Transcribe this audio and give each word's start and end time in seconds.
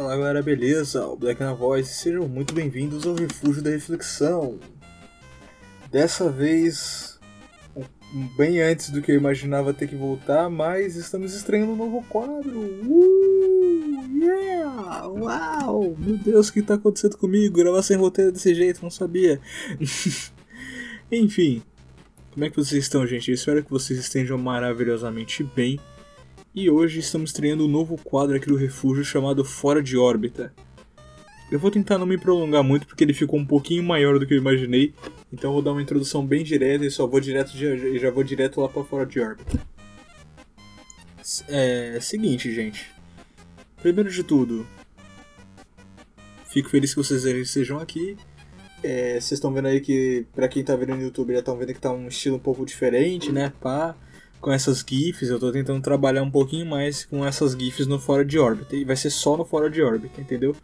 Fala 0.00 0.16
galera, 0.16 0.42
beleza? 0.42 1.06
O 1.06 1.14
Black 1.14 1.38
na 1.42 1.52
Voz, 1.52 1.86
sejam 1.86 2.26
muito 2.26 2.54
bem-vindos 2.54 3.06
ao 3.06 3.14
Refúgio 3.14 3.60
da 3.60 3.68
Reflexão. 3.68 4.58
Dessa 5.90 6.30
vez, 6.30 7.20
bem 8.34 8.62
antes 8.62 8.88
do 8.88 9.02
que 9.02 9.12
eu 9.12 9.16
imaginava 9.16 9.74
ter 9.74 9.86
que 9.88 9.94
voltar, 9.94 10.48
mas 10.48 10.96
estamos 10.96 11.34
estreando 11.34 11.72
um 11.72 11.76
novo 11.76 12.02
quadro. 12.08 12.60
Uh, 12.60 14.08
yeah! 14.22 15.06
Uau! 15.06 15.94
Meu 15.98 16.16
Deus, 16.16 16.48
o 16.48 16.52
que 16.54 16.60
está 16.60 16.76
acontecendo 16.76 17.18
comigo? 17.18 17.58
Gravar 17.58 17.82
sem 17.82 17.98
roteiro 17.98 18.32
desse 18.32 18.54
jeito, 18.54 18.82
não 18.82 18.90
sabia. 18.90 19.38
Enfim, 21.12 21.62
como 22.32 22.46
é 22.46 22.48
que 22.48 22.56
vocês 22.56 22.84
estão, 22.84 23.06
gente? 23.06 23.28
Eu 23.28 23.34
espero 23.34 23.62
que 23.62 23.70
vocês 23.70 23.98
estejam 23.98 24.38
maravilhosamente 24.38 25.44
bem. 25.44 25.78
E 26.52 26.68
hoje 26.68 26.98
estamos 26.98 27.30
estreando 27.30 27.64
um 27.64 27.68
novo 27.68 27.96
quadro 27.96 28.34
aqui 28.34 28.48
do 28.48 28.56
Refúgio 28.56 29.04
chamado 29.04 29.44
Fora 29.44 29.80
de 29.80 29.96
Órbita. 29.96 30.52
Eu 31.48 31.60
vou 31.60 31.70
tentar 31.70 31.96
não 31.96 32.06
me 32.06 32.18
prolongar 32.18 32.64
muito 32.64 32.88
porque 32.88 33.04
ele 33.04 33.14
ficou 33.14 33.38
um 33.38 33.46
pouquinho 33.46 33.84
maior 33.84 34.18
do 34.18 34.26
que 34.26 34.34
eu 34.34 34.38
imaginei, 34.38 34.92
então 35.32 35.52
vou 35.52 35.62
dar 35.62 35.70
uma 35.70 35.82
introdução 35.82 36.26
bem 36.26 36.42
direta 36.42 36.84
e 36.84 36.90
só 36.90 37.06
vou 37.06 37.20
direto 37.20 37.52
de, 37.52 38.00
já 38.00 38.10
vou 38.10 38.24
direto 38.24 38.60
lá 38.60 38.68
para 38.68 38.82
fora 38.82 39.06
de 39.06 39.20
órbita. 39.20 39.60
É 41.46 42.00
seguinte, 42.00 42.52
gente. 42.52 42.90
Primeiro 43.80 44.10
de 44.10 44.24
tudo, 44.24 44.66
fico 46.46 46.68
feliz 46.68 46.92
que 46.92 47.00
vocês 47.00 47.24
estejam 47.24 47.78
aqui. 47.78 48.16
É, 48.82 49.12
vocês 49.12 49.32
estão 49.32 49.52
vendo 49.52 49.68
aí 49.68 49.80
que, 49.80 50.26
pra 50.34 50.48
quem 50.48 50.64
tá 50.64 50.74
vendo 50.74 50.96
no 50.96 51.02
YouTube, 51.02 51.32
já 51.32 51.38
estão 51.38 51.56
vendo 51.56 51.72
que 51.72 51.80
tá 51.80 51.92
um 51.92 52.08
estilo 52.08 52.36
um 52.36 52.40
pouco 52.40 52.66
diferente, 52.66 53.30
né? 53.30 53.52
Pá 53.60 53.94
com 54.40 54.52
essas 54.52 54.84
GIFs, 54.86 55.28
eu 55.28 55.36
estou 55.36 55.52
tentando 55.52 55.82
trabalhar 55.82 56.22
um 56.22 56.30
pouquinho 56.30 56.66
mais 56.66 57.04
com 57.04 57.24
essas 57.24 57.52
GIFs 57.52 57.86
no 57.86 57.98
fora 57.98 58.24
de 58.24 58.38
órbita. 58.38 58.74
E 58.74 58.84
vai 58.84 58.96
ser 58.96 59.10
só 59.10 59.36
no 59.36 59.44
fora 59.44 59.68
de 59.68 59.82
órbita, 59.82 60.20
entendeu? 60.20 60.56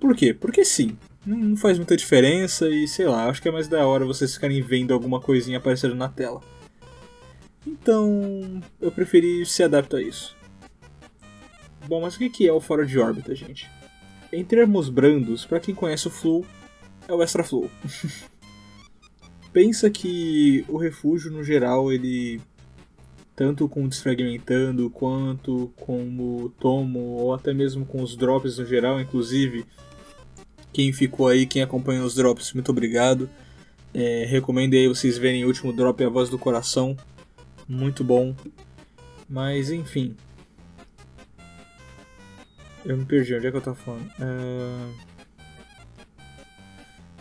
Por 0.00 0.16
quê? 0.16 0.32
Porque 0.32 0.64
sim. 0.64 0.96
Não 1.26 1.56
faz 1.56 1.76
muita 1.76 1.96
diferença 1.96 2.68
e 2.68 2.88
sei 2.88 3.06
lá, 3.06 3.28
acho 3.28 3.42
que 3.42 3.48
é 3.48 3.52
mais 3.52 3.68
da 3.68 3.86
hora 3.86 4.06
vocês 4.06 4.32
ficarem 4.32 4.62
vendo 4.62 4.94
alguma 4.94 5.20
coisinha 5.20 5.58
aparecendo 5.58 5.94
na 5.94 6.08
tela. 6.08 6.40
Então, 7.66 8.62
eu 8.80 8.90
preferi 8.90 9.44
se 9.44 9.62
adaptar 9.62 9.98
a 9.98 10.02
isso. 10.02 10.34
Bom, 11.86 12.00
mas 12.00 12.16
o 12.16 12.18
que 12.18 12.46
é 12.46 12.52
o 12.52 12.60
fora 12.60 12.86
de 12.86 12.98
órbita, 12.98 13.34
gente? 13.34 13.68
Em 14.32 14.44
termos 14.44 14.88
brandos, 14.88 15.44
para 15.44 15.60
quem 15.60 15.74
conhece 15.74 16.06
o 16.06 16.10
Flow, 16.10 16.46
é 17.06 17.12
o 17.12 17.22
Extra 17.22 17.44
Flow. 17.44 17.70
Pensa 19.52 19.90
que 19.90 20.64
o 20.68 20.76
refúgio, 20.76 21.30
no 21.30 21.42
geral, 21.42 21.92
ele 21.92 22.40
tanto 23.38 23.68
com 23.68 23.86
Desfragmentando 23.86 24.90
quanto 24.90 25.72
com 25.76 26.02
o 26.18 26.52
Tomo, 26.58 26.98
ou 26.98 27.32
até 27.32 27.54
mesmo 27.54 27.86
com 27.86 28.02
os 28.02 28.16
drops 28.16 28.58
no 28.58 28.66
geral, 28.66 29.00
inclusive. 29.00 29.64
Quem 30.72 30.92
ficou 30.92 31.28
aí, 31.28 31.46
quem 31.46 31.62
acompanha 31.62 32.02
os 32.02 32.16
drops, 32.16 32.52
muito 32.52 32.72
obrigado. 32.72 33.30
É, 33.94 34.24
recomendo 34.24 34.74
aí 34.74 34.88
vocês 34.88 35.16
verem 35.16 35.44
o 35.44 35.46
último 35.46 35.72
drop, 35.72 36.02
A 36.02 36.08
Voz 36.08 36.28
do 36.28 36.36
Coração. 36.36 36.96
Muito 37.68 38.02
bom. 38.02 38.34
Mas 39.28 39.70
enfim. 39.70 40.16
Eu 42.84 42.96
me 42.96 43.04
perdi, 43.04 43.36
onde 43.36 43.46
é 43.46 43.50
que 43.52 43.56
eu 43.56 43.60
tava 43.60 43.76
falando? 43.76 44.10
É... 44.18 45.08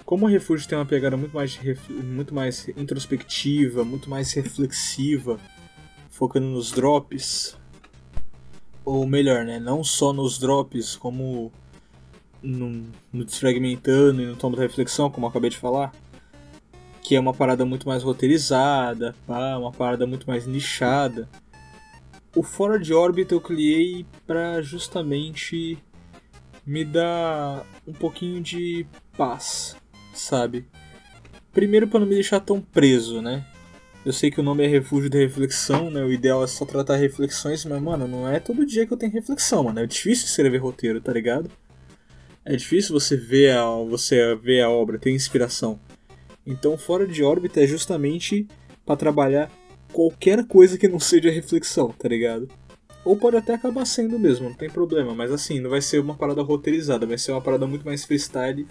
Como 0.04 0.26
o 0.26 0.30
Refúgio 0.30 0.68
tem 0.68 0.80
uma 0.80 0.86
pegada 0.86 1.16
muito 1.16 1.36
mais, 1.36 1.60
muito 1.88 2.34
mais 2.34 2.68
introspectiva, 2.70 3.86
muito 3.86 4.10
mais 4.10 4.34
reflexiva, 4.34 5.40
focando 6.18 6.48
nos 6.48 6.72
drops, 6.72 7.56
ou 8.84 9.06
melhor, 9.06 9.46
né, 9.46 9.60
não 9.60 9.84
só 9.84 10.12
nos 10.12 10.40
drops, 10.40 10.96
como 10.96 11.52
no, 12.42 12.88
no 13.14 13.24
desfragmentando 13.24 14.24
e 14.24 14.26
no 14.26 14.36
tomo 14.36 14.56
da 14.56 14.64
reflexão, 14.64 15.12
como 15.12 15.28
eu 15.28 15.30
acabei 15.30 15.52
de 15.52 15.58
falar, 15.58 15.94
que 17.04 17.16
é 17.16 17.20
uma 17.20 17.36
parada 17.36 17.64
muito 17.66 17.88
mais 17.88 18.02
roteirizada, 18.02 19.14
pá, 19.28 19.58
uma 19.58 19.72
parada 19.72 20.08
muito 20.08 20.26
mais 20.26 20.48
nichada. 20.48 21.30
O 22.36 22.42
fora 22.42 22.80
de 22.80 22.96
órbita 22.96 23.36
eu 23.36 23.42
criei 23.42 24.04
para 24.26 24.60
justamente 24.64 25.78
me 26.66 26.84
dar 26.84 27.64
um 27.88 27.94
pouquinho 27.94 28.42
de 28.42 28.88
paz, 29.16 29.76
sabe? 30.16 30.68
Primeiro 31.54 31.88
para 31.88 32.00
não 32.00 32.08
me 32.08 32.16
deixar 32.16 32.40
tão 32.40 32.60
preso, 32.60 33.22
né? 33.22 33.46
Eu 34.08 34.14
sei 34.14 34.32
que 34.32 34.40
o 34.40 34.44
nome 34.44 34.64
é 34.64 34.68
Refúgio 34.68 35.10
de 35.10 35.18
Reflexão, 35.18 35.92
né? 35.92 36.02
O 36.02 36.10
ideal 36.10 36.42
é 36.42 36.48
só 36.48 36.64
tratar 36.64 36.96
reflexões, 36.96 37.66
mas, 37.66 37.82
mano, 37.82 38.08
não 38.08 38.26
é 38.26 38.40
todo 38.40 38.66
dia 38.66 38.88
que 38.88 38.94
eu 38.94 38.96
tenho 38.96 39.12
reflexão, 39.12 39.66
mano. 39.66 39.82
É 39.82 39.86
difícil 39.86 40.28
escrever 40.28 40.60
roteiro, 40.60 41.02
tá 41.02 41.12
ligado? 41.12 41.52
É 42.46 42.56
difícil 42.56 42.98
você 42.98 43.18
ver 43.18 43.58
a, 43.58 43.66
você 43.84 44.34
ver 44.36 44.62
a 44.62 44.70
obra, 44.70 44.98
ter 44.98 45.12
inspiração. 45.12 45.78
Então, 46.46 46.78
fora 46.78 47.06
de 47.06 47.22
órbita 47.22 47.62
é 47.62 47.68
justamente 47.68 48.48
para 48.86 48.96
trabalhar 48.96 49.52
qualquer 49.92 50.48
coisa 50.48 50.78
que 50.78 50.88
não 50.88 51.02
seja 51.02 51.30
reflexão, 51.30 51.90
tá 51.90 52.08
ligado? 52.08 52.48
Ou 53.04 53.18
pode 53.18 53.36
até 53.36 53.56
acabar 53.56 53.84
sendo 53.84 54.18
mesmo, 54.18 54.48
não 54.48 54.56
tem 54.56 54.70
problema, 54.70 55.14
mas 55.14 55.34
assim, 55.34 55.60
não 55.60 55.70
vai 55.70 55.82
ser 55.82 56.00
uma 56.00 56.16
parada 56.16 56.42
roteirizada, 56.42 57.06
vai 57.06 57.18
ser 57.18 57.34
uma 57.34 57.42
parada 57.42 57.68
muito 57.68 57.84
mais 57.84 58.06
freestyle, 58.06 58.66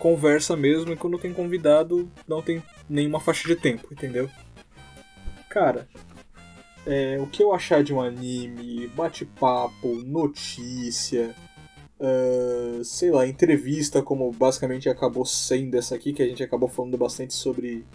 conversa 0.00 0.56
mesmo, 0.56 0.92
e 0.92 0.96
quando 0.96 1.16
tem 1.16 1.32
convidado, 1.32 2.10
não 2.26 2.42
tem 2.42 2.60
nenhuma 2.90 3.20
faixa 3.20 3.46
de 3.46 3.54
tempo, 3.54 3.86
entendeu? 3.92 4.28
Cara, 5.54 5.86
é, 6.84 7.16
o 7.20 7.28
que 7.28 7.40
eu 7.40 7.54
achar 7.54 7.84
de 7.84 7.94
um 7.94 8.00
anime, 8.00 8.88
bate-papo, 8.88 10.02
notícia, 10.04 11.32
uh, 12.00 12.84
sei 12.84 13.12
lá, 13.12 13.24
entrevista, 13.24 14.02
como 14.02 14.32
basicamente 14.32 14.88
acabou 14.88 15.24
sendo 15.24 15.76
essa 15.76 15.94
aqui, 15.94 16.12
que 16.12 16.24
a 16.24 16.26
gente 16.26 16.42
acabou 16.42 16.68
falando 16.68 16.98
bastante 16.98 17.34
sobre 17.34 17.86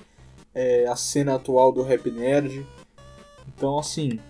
é, 0.56 0.88
a 0.88 0.96
cena 0.96 1.36
atual 1.36 1.74
do 1.74 1.84
Rap 1.84 2.09
Nerd. 2.09 2.66
Então, 3.46 3.78
assim. 3.78 4.22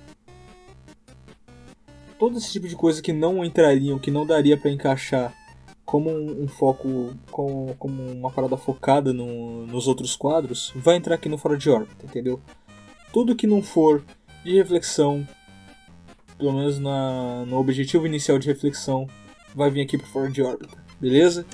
Todo 2.17 2.39
esse 2.39 2.51
tipo 2.51 2.67
de 2.67 2.75
coisa 2.75 2.99
que 2.99 3.13
não 3.13 3.45
entrariam, 3.45 3.99
que 3.99 4.09
não 4.09 4.25
daria 4.25 4.57
para 4.57 4.71
encaixar 4.71 5.35
como 5.85 6.09
um, 6.09 6.45
um, 6.45 6.47
foco, 6.47 7.13
como, 7.29 7.75
como 7.75 8.11
uma 8.11 8.31
parada 8.31 8.57
focada 8.57 9.13
no, 9.13 9.67
nos 9.67 9.87
outros 9.87 10.15
quadros, 10.15 10.73
vai 10.75 10.95
entrar 10.95 11.13
aqui 11.13 11.29
no 11.29 11.37
Fora 11.37 11.55
de 11.55 11.69
Órbita, 11.69 12.07
entendeu? 12.07 12.41
Tudo 13.11 13.35
que 13.35 13.47
não 13.47 13.61
for 13.61 14.03
de 14.43 14.53
reflexão, 14.55 15.27
pelo 16.37 16.53
menos 16.53 16.79
na, 16.79 17.45
no 17.45 17.57
objetivo 17.57 18.05
inicial 18.05 18.39
de 18.39 18.47
reflexão, 18.47 19.07
vai 19.53 19.69
vir 19.69 19.81
aqui 19.81 19.97
para 19.97 20.07
fora 20.07 20.31
de 20.31 20.41
órbita, 20.41 20.77
beleza? 20.99 21.45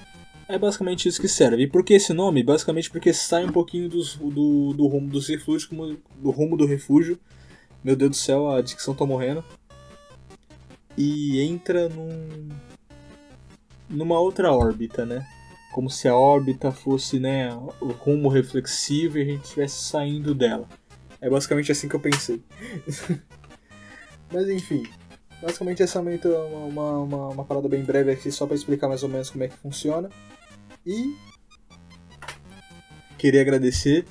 É 0.48 0.60
basicamente 0.60 1.08
isso 1.08 1.20
que 1.20 1.28
serve. 1.28 1.64
E 1.64 1.68
por 1.68 1.84
que 1.84 1.96
esse 1.96 2.14
nome? 2.14 2.44
Basicamente 2.44 2.92
porque 2.92 3.12
sai 3.12 3.46
um 3.46 3.52
pouquinho 3.52 3.90
dos, 3.90 4.16
do, 4.16 4.74
do 4.74 4.86
rumo 4.86 5.10
dos 5.10 5.28
refúgios, 5.28 5.68
do 6.18 6.30
rumo 6.30 6.56
do 6.56 6.68
refúgio. 6.68 7.20
Meu 7.84 7.96
Deus 7.96 8.12
do 8.12 8.16
céu, 8.16 8.52
a 8.52 8.62
dicção 8.62 8.94
tá 8.94 9.06
morrendo. 9.06 9.44
E 10.96 11.42
entra 11.42 11.90
num, 11.90 12.50
numa 13.90 14.20
outra 14.20 14.52
órbita, 14.52 15.04
né? 15.04 15.26
Como 15.74 15.90
se 15.90 16.08
a 16.08 16.16
órbita 16.16 16.72
fosse 16.72 17.20
né, 17.20 17.54
o 17.82 17.88
rumo 17.88 18.30
reflexivo 18.30 19.18
e 19.18 19.22
a 19.24 19.26
gente 19.26 19.44
estivesse 19.44 19.84
saindo 19.84 20.34
dela. 20.34 20.70
É 21.26 21.30
basicamente 21.30 21.72
assim 21.72 21.90
que 21.90 21.96
eu 21.96 22.00
pensei. 22.00 22.40
Mas 24.32 24.48
enfim, 24.48 24.84
basicamente 25.42 25.82
essa 25.82 25.98
é 25.98 26.02
uma, 26.02 26.66
uma, 26.66 27.00
uma, 27.00 27.28
uma 27.30 27.46
parada 27.46 27.68
bem 27.68 27.84
breve 27.84 28.12
aqui 28.12 28.32
só 28.32 28.46
para 28.46 28.56
explicar 28.56 28.88
mais 28.88 29.02
ou 29.02 29.10
menos 29.10 29.32
como 29.32 29.44
é 29.44 29.48
que 29.48 29.58
funciona. 29.58 30.08
E 30.86 31.16
queria 33.18 33.42
agradecer 33.42 34.06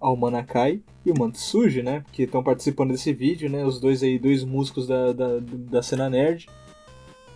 ao 0.00 0.16
Manakai 0.16 0.82
e 1.04 1.12
o 1.12 1.16
Mantsuji, 1.16 1.84
né? 1.84 2.02
Que 2.10 2.24
estão 2.24 2.42
participando 2.42 2.90
desse 2.90 3.12
vídeo, 3.12 3.48
né? 3.48 3.64
Os 3.64 3.78
dois 3.78 4.02
aí, 4.02 4.18
dois 4.18 4.42
músicos 4.42 4.88
da, 4.88 5.12
da, 5.12 5.38
da 5.38 5.82
cena 5.84 6.10
nerd. 6.10 6.48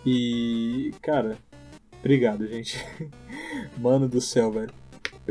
E, 0.05 0.93
cara, 1.01 1.37
obrigado, 1.99 2.45
gente. 2.47 2.85
Mano 3.79 4.09
do 4.09 4.19
céu, 4.19 4.51
velho. 4.51 4.80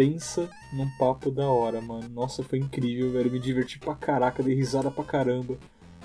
Pensa 0.00 0.48
num 0.72 0.88
papo 0.96 1.30
da 1.30 1.46
hora, 1.46 1.78
mano. 1.78 2.08
Nossa, 2.08 2.42
foi 2.42 2.58
incrível, 2.58 3.12
velho. 3.12 3.30
Me 3.30 3.38
diverti 3.38 3.78
pra 3.78 3.94
caraca, 3.94 4.42
dei 4.42 4.54
risada 4.54 4.90
pra 4.90 5.04
caramba. 5.04 5.58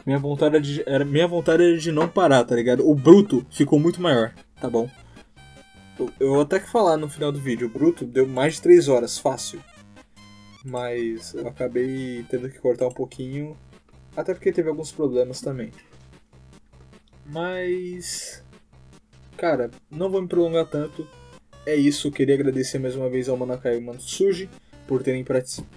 Minha 0.05 0.19
vontade, 0.19 0.59
de, 0.59 0.83
era, 0.85 1.05
minha 1.05 1.25
vontade 1.25 1.63
era 1.63 1.77
de 1.77 1.93
não 1.93 2.05
parar, 2.05 2.43
tá 2.43 2.53
ligado? 2.57 2.85
O 2.85 2.93
bruto 2.93 3.45
ficou 3.49 3.79
muito 3.79 4.01
maior, 4.01 4.33
tá 4.59 4.69
bom? 4.69 4.89
Eu, 5.97 6.11
eu 6.19 6.29
vou 6.31 6.41
até 6.41 6.59
que 6.59 6.69
falar 6.69 6.97
no 6.97 7.07
final 7.07 7.31
do 7.31 7.39
vídeo. 7.39 7.67
O 7.67 7.69
bruto 7.69 8.03
deu 8.03 8.27
mais 8.27 8.55
de 8.55 8.63
3 8.63 8.89
horas, 8.89 9.17
fácil. 9.17 9.61
Mas 10.65 11.33
eu 11.33 11.47
acabei 11.47 12.25
tendo 12.29 12.49
que 12.49 12.59
cortar 12.59 12.87
um 12.87 12.93
pouquinho. 12.93 13.55
Até 14.13 14.33
porque 14.33 14.51
teve 14.51 14.67
alguns 14.67 14.91
problemas 14.91 15.39
também. 15.39 15.71
Mas. 17.25 18.43
Cara, 19.37 19.71
não 19.89 20.09
vou 20.09 20.21
me 20.21 20.27
prolongar 20.27 20.65
tanto 20.65 21.07
é 21.65 21.75
isso, 21.75 22.11
queria 22.11 22.35
agradecer 22.35 22.79
mais 22.79 22.95
uma 22.95 23.09
vez 23.09 23.27
ao 23.27 23.37
Manakai 23.37 23.79
Mansuji 23.79 24.49
por 24.87 25.01
terem, 25.01 25.25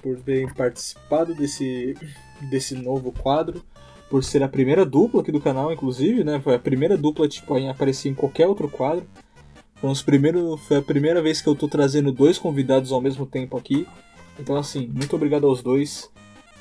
por 0.03 0.21
terem 0.21 0.53
participado 0.53 1.35
desse, 1.35 1.97
desse 2.51 2.75
novo 2.75 3.11
quadro, 3.11 3.63
por 4.11 4.23
ser 4.23 4.43
a 4.43 4.49
primeira 4.49 4.85
dupla 4.85 5.23
aqui 5.23 5.33
do 5.33 5.41
canal, 5.41 5.73
inclusive, 5.73 6.25
né? 6.25 6.41
Foi 6.41 6.55
a 6.55 6.59
primeira 6.59 6.97
dupla 6.97 7.29
tipo, 7.29 7.55
aparecer 7.69 8.11
em 8.11 8.15
qualquer 8.15 8.47
outro 8.47 8.69
quadro. 8.69 9.07
Foi, 9.77 9.91
os 9.91 10.03
primeiros, 10.03 10.61
foi 10.67 10.79
a 10.79 10.83
primeira 10.83 11.23
vez 11.23 11.41
que 11.41 11.49
eu 11.49 11.55
tô 11.55 11.69
trazendo 11.69 12.13
dois 12.13 12.39
convidados 12.39 12.93
ao 12.93 13.01
mesmo 13.01 13.25
tempo 13.25 13.57
aqui. 13.57 13.87
Então, 14.39 14.57
assim, 14.57 14.87
muito 14.87 15.15
obrigado 15.17 15.47
aos 15.47 15.63
dois. 15.63 16.11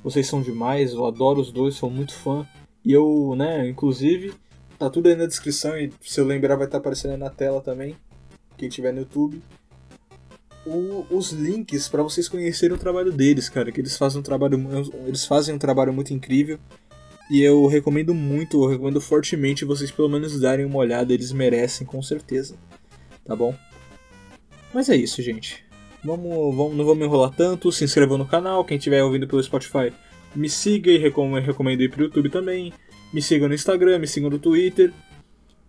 Vocês 0.04 0.28
são 0.28 0.42
demais, 0.42 0.94
eu 0.94 1.06
adoro 1.06 1.42
os 1.42 1.52
dois, 1.52 1.76
sou 1.76 1.90
muito 1.90 2.14
fã. 2.14 2.48
E 2.86 2.94
eu, 2.94 3.34
né, 3.36 3.68
inclusive, 3.68 4.34
tá 4.80 4.90
tudo 4.90 5.08
aí 5.08 5.16
na 5.16 5.26
descrição 5.26 5.78
e 5.78 5.92
se 6.02 6.20
eu 6.20 6.26
lembrar 6.26 6.56
vai 6.56 6.66
estar 6.66 6.78
tá 6.78 6.82
aparecendo 6.82 7.12
aí 7.12 7.18
na 7.18 7.30
tela 7.30 7.62
também. 7.62 7.96
Quem 8.58 8.70
tiver 8.70 8.92
no 8.92 9.00
YouTube. 9.00 9.42
O, 10.66 11.06
os 11.10 11.32
links 11.32 11.88
para 11.88 12.04
vocês 12.04 12.28
conhecerem 12.28 12.76
o 12.76 12.80
trabalho 12.80 13.12
deles, 13.12 13.48
cara, 13.48 13.72
que 13.72 13.80
eles 13.80 13.96
fazem 13.98 14.20
um 14.20 14.24
trabalho, 14.24 14.60
eles 15.06 15.26
fazem 15.26 15.56
um 15.56 15.60
trabalho 15.60 15.94
muito 15.94 16.14
incrível. 16.14 16.60
E 17.30 17.42
eu 17.42 17.68
recomendo 17.68 18.14
muito, 18.14 18.64
eu 18.64 18.70
recomendo 18.70 19.00
fortemente 19.00 19.66
vocês 19.66 19.92
pelo 19.92 20.10
menos 20.10 20.40
darem 20.40 20.66
uma 20.66 20.78
olhada, 20.78 21.14
eles 21.14 21.32
merecem 21.32 21.86
com 21.86 22.02
certeza. 22.02 22.56
Tá 23.24 23.36
bom? 23.36 23.56
Mas 24.74 24.90
é 24.90 24.96
isso, 24.96 25.22
gente. 25.22 25.66
Vamos, 26.04 26.56
vamos, 26.56 26.78
não 26.78 26.86
vamos 26.86 27.06
enrolar 27.06 27.32
tanto. 27.36 27.72
Se 27.72 27.84
inscreva 27.84 28.18
no 28.18 28.26
canal. 28.26 28.64
Quem 28.64 28.78
estiver 28.78 29.04
ouvindo 29.04 29.28
pelo 29.28 29.44
Spotify, 29.44 29.92
me 30.36 30.50
siga 30.50 30.92
e 30.92 30.98
recomendo, 30.98 31.44
recomendo 31.44 31.82
ir 31.82 31.90
pro 31.90 32.04
YouTube 32.04 32.30
também. 32.30 32.72
Me 33.12 33.22
siga 33.22 33.48
no 33.48 33.54
Instagram, 33.54 34.00
me 34.00 34.08
siga 34.08 34.30
no 34.30 34.40
Twitter. 34.40 34.94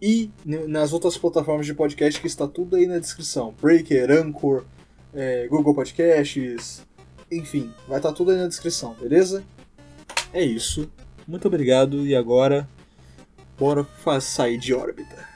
E 0.00 0.30
nas 0.44 0.92
outras 0.92 1.18
plataformas 1.18 1.66
de 1.66 1.74
podcast 1.74 2.20
que 2.20 2.26
está 2.26 2.46
tudo 2.46 2.76
aí 2.76 2.86
na 2.86 2.98
descrição. 2.98 3.54
Breaker, 3.60 4.10
Anchor, 4.10 4.64
é, 5.12 5.48
Google 5.48 5.74
Podcasts. 5.74 6.86
Enfim, 7.30 7.72
vai 7.86 7.98
estar 7.98 8.10
tá 8.10 8.14
tudo 8.14 8.30
aí 8.30 8.36
na 8.36 8.46
descrição, 8.46 8.94
beleza? 8.94 9.44
É 10.32 10.42
isso. 10.42 10.88
Muito 11.26 11.48
obrigado 11.48 12.06
e 12.06 12.14
agora 12.14 12.68
bora 13.58 13.86
sair 14.20 14.56
de 14.56 14.72
órbita. 14.72 15.28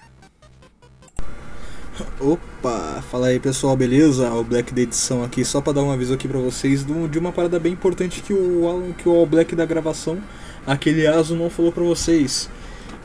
Opa, 2.19 3.03
fala 3.11 3.27
aí 3.27 3.39
pessoal, 3.39 3.77
beleza? 3.77 4.33
O 4.33 4.43
Black 4.43 4.73
da 4.73 4.81
edição 4.81 5.23
aqui, 5.23 5.45
só 5.45 5.61
para 5.61 5.75
dar 5.75 5.83
um 5.83 5.91
aviso 5.91 6.15
aqui 6.15 6.27
para 6.27 6.39
vocês 6.39 6.85
de 6.85 7.19
uma 7.19 7.33
parada 7.33 7.59
bem 7.59 7.73
importante 7.73 8.23
que 8.23 8.33
o 8.33 8.67
Alan, 8.67 8.93
que 8.93 9.09
o 9.09 9.27
Black 9.27 9.55
da 9.55 9.67
gravação, 9.67 10.23
aquele 10.67 11.07
Aso 11.07 11.37
não 11.37 11.51
falou 11.51 11.73
para 11.73 11.83
vocês. 11.83 12.49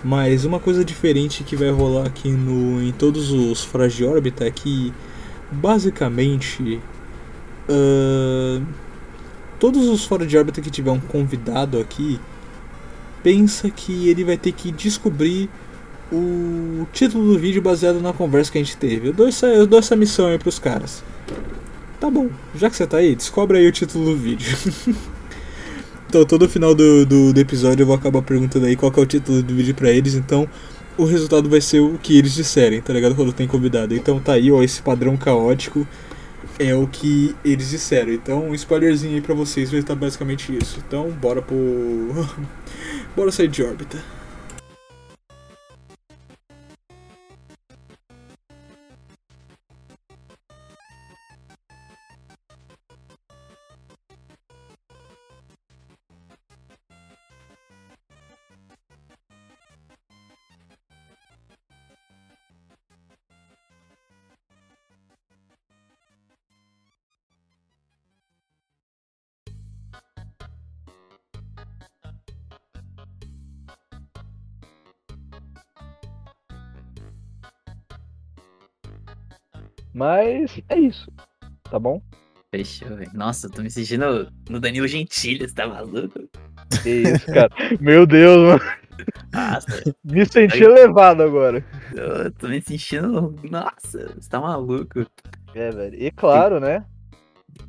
Mas 0.04 0.46
uma 0.46 0.60
coisa 0.60 0.86
diferente 0.86 1.44
que 1.44 1.56
vai 1.56 1.72
rolar 1.72 2.06
aqui 2.06 2.30
no 2.30 2.82
em 2.82 2.92
todos 2.92 3.32
os 3.32 3.64
fora 3.64 3.90
de 3.90 4.06
órbita 4.06 4.46
é 4.46 4.52
que 4.52 4.94
basicamente 5.52 6.80
uh, 7.68 8.66
todos 9.60 9.88
os 9.88 10.06
fora 10.06 10.26
de 10.26 10.38
órbita 10.38 10.62
que 10.62 10.70
tiver 10.70 10.92
um 10.92 11.00
convidado 11.00 11.80
aqui 11.80 12.20
pensa 13.24 13.70
que 13.70 14.08
ele 14.10 14.24
vai 14.24 14.38
ter 14.38 14.52
que 14.52 14.72
descobrir 14.72 15.50
o 16.12 16.88
título 16.94 17.34
do 17.34 17.40
vídeo 17.40 17.62
baseado 17.62 18.00
na 18.00 18.14
conversa 18.14 18.52
que 18.52 18.58
a 18.58 18.64
gente 18.64 18.78
teve. 18.78 19.10
Eu 19.10 19.14
dou 19.14 19.28
essa, 19.28 19.48
eu 19.48 19.68
dou 19.68 19.80
essa 19.80 19.96
missão 19.96 20.28
aí 20.28 20.38
pros 20.38 20.60
caras. 20.60 21.04
Tá 22.00 22.10
bom, 22.10 22.30
já 22.56 22.70
que 22.70 22.76
você 22.76 22.86
tá 22.86 22.98
aí, 22.98 23.16
descobre 23.16 23.58
aí 23.58 23.68
o 23.68 23.72
título 23.72 24.06
do 24.06 24.16
vídeo. 24.16 24.56
então, 26.08 26.26
todo 26.26 26.48
final 26.48 26.74
do, 26.74 27.06
do, 27.06 27.34
do, 27.34 27.40
episódio 27.40 27.84
eu 27.84 27.88
vou 27.88 27.96
acabar 27.96 28.22
perguntando 28.22 28.66
aí 28.66 28.78
qual 28.78 28.92
é 28.96 29.00
o 29.00 29.06
título 29.06 29.44
do 29.44 29.54
vídeo 29.54 29.76
pra 29.76 29.90
eles. 29.90 30.16
Então, 30.16 30.48
o 30.98 31.04
resultado 31.04 31.50
vai 31.50 31.60
ser 31.60 31.82
o 31.82 31.98
que 31.98 32.18
eles 32.18 32.34
disserem, 32.34 32.82
tá 32.82 32.94
ligado? 32.94 33.14
Quando 33.14 33.34
tem 33.34 33.46
convidado. 33.46 33.94
Então, 33.94 34.20
tá 34.20 34.34
aí, 34.34 34.50
ó, 34.50 34.64
esse 34.64 34.82
padrão 34.82 35.18
caótico 35.18 35.86
é 36.58 36.74
o 36.74 36.88
que 36.88 37.36
eles 37.44 37.70
disseram. 37.70 38.14
Então, 38.14 38.50
um 38.50 38.56
spoilerzinho 38.56 39.16
aí 39.16 39.22
pra 39.22 39.36
vocês 39.36 39.70
vai 39.70 39.82
estar 39.82 39.96
basicamente 39.96 40.56
isso. 40.56 40.82
Então, 40.88 41.12
bora 41.12 41.42
pro. 41.42 41.58
bora 43.16 43.32
sair 43.32 43.50
de 43.50 43.62
órbita. 43.62 43.98
Mas 79.98 80.62
é 80.70 80.78
isso. 80.78 81.12
Tá 81.64 81.80
bom? 81.80 82.00
Fechou, 82.54 82.96
velho. 82.96 83.10
Nossa, 83.16 83.48
eu 83.48 83.52
tô 83.52 83.64
me 83.64 83.72
sentindo 83.72 84.32
no 84.48 84.60
Danilo 84.60 84.88
Gentili, 84.88 85.48
você 85.48 85.56
tá 85.56 85.68
maluco? 85.68 86.20
Que 86.84 86.90
isso, 86.90 87.26
cara. 87.26 87.50
Meu 87.82 88.06
Deus, 88.06 88.38
mano. 88.38 88.62
Nossa. 89.34 89.96
Me 90.04 90.24
senti 90.24 90.58
Aí... 90.58 90.62
elevado 90.64 91.24
agora. 91.24 91.66
Eu 91.96 92.32
tô 92.32 92.48
me 92.48 92.62
sentindo. 92.62 93.34
Nossa, 93.50 94.14
você 94.14 94.30
tá 94.30 94.40
maluco. 94.40 95.04
É, 95.56 95.72
velho. 95.72 95.96
E 95.96 96.12
claro, 96.12 96.60
né? 96.60 96.86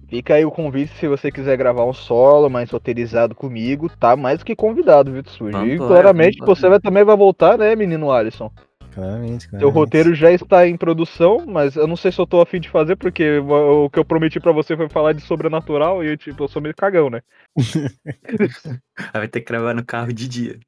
Fica 0.07 0.35
aí 0.35 0.45
o 0.45 0.51
convite 0.51 0.93
se 0.99 1.09
você 1.09 1.33
quiser 1.33 1.57
gravar 1.57 1.87
um 1.87 1.95
solo 1.95 2.51
mais 2.51 2.71
roteirizado 2.71 3.35
comigo, 3.35 3.91
tá 3.99 4.17
mais 4.17 4.39
do 4.39 4.45
que 4.45 4.55
convidado, 4.55 5.11
viu, 5.11 5.23
Tsuji? 5.23 5.57
E 5.57 5.79
claramente 5.79 6.39
você 6.45 6.69
vai, 6.69 6.79
também 6.79 7.05
vai 7.05 7.17
voltar, 7.17 7.57
né, 7.57 7.75
menino 7.75 8.11
Alisson? 8.11 8.51
Claramente, 8.99 9.49
claramente. 9.49 9.59
Seu 9.61 9.71
roteiro 9.71 10.15
já 10.15 10.33
está 10.33 10.67
em 10.67 10.77
produção, 10.77 11.45
mas 11.47 11.77
eu 11.77 11.87
não 11.87 11.95
sei 11.95 12.11
se 12.11 12.21
eu 12.21 12.27
tô 12.27 12.41
afim 12.41 12.59
de 12.59 12.69
fazer, 12.69 12.97
porque 12.97 13.39
o 13.39 13.89
que 13.89 13.99
eu 13.99 14.05
prometi 14.05 14.41
para 14.41 14.51
você 14.51 14.77
foi 14.77 14.89
falar 14.89 15.13
de 15.13 15.21
sobrenatural 15.23 16.03
e 16.03 16.09
eu, 16.09 16.17
tipo, 16.17 16.43
eu 16.43 16.49
sou 16.49 16.61
meio 16.61 16.75
cagão, 16.75 17.09
né? 17.09 17.23
Vai 19.13 19.29
ter 19.29 19.41
que 19.41 19.53
gravar 19.53 19.73
no 19.73 19.85
carro 19.85 20.13
de 20.13 20.29
dia. 20.29 20.59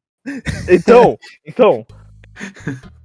Então, 0.68 1.18
então. 1.44 1.84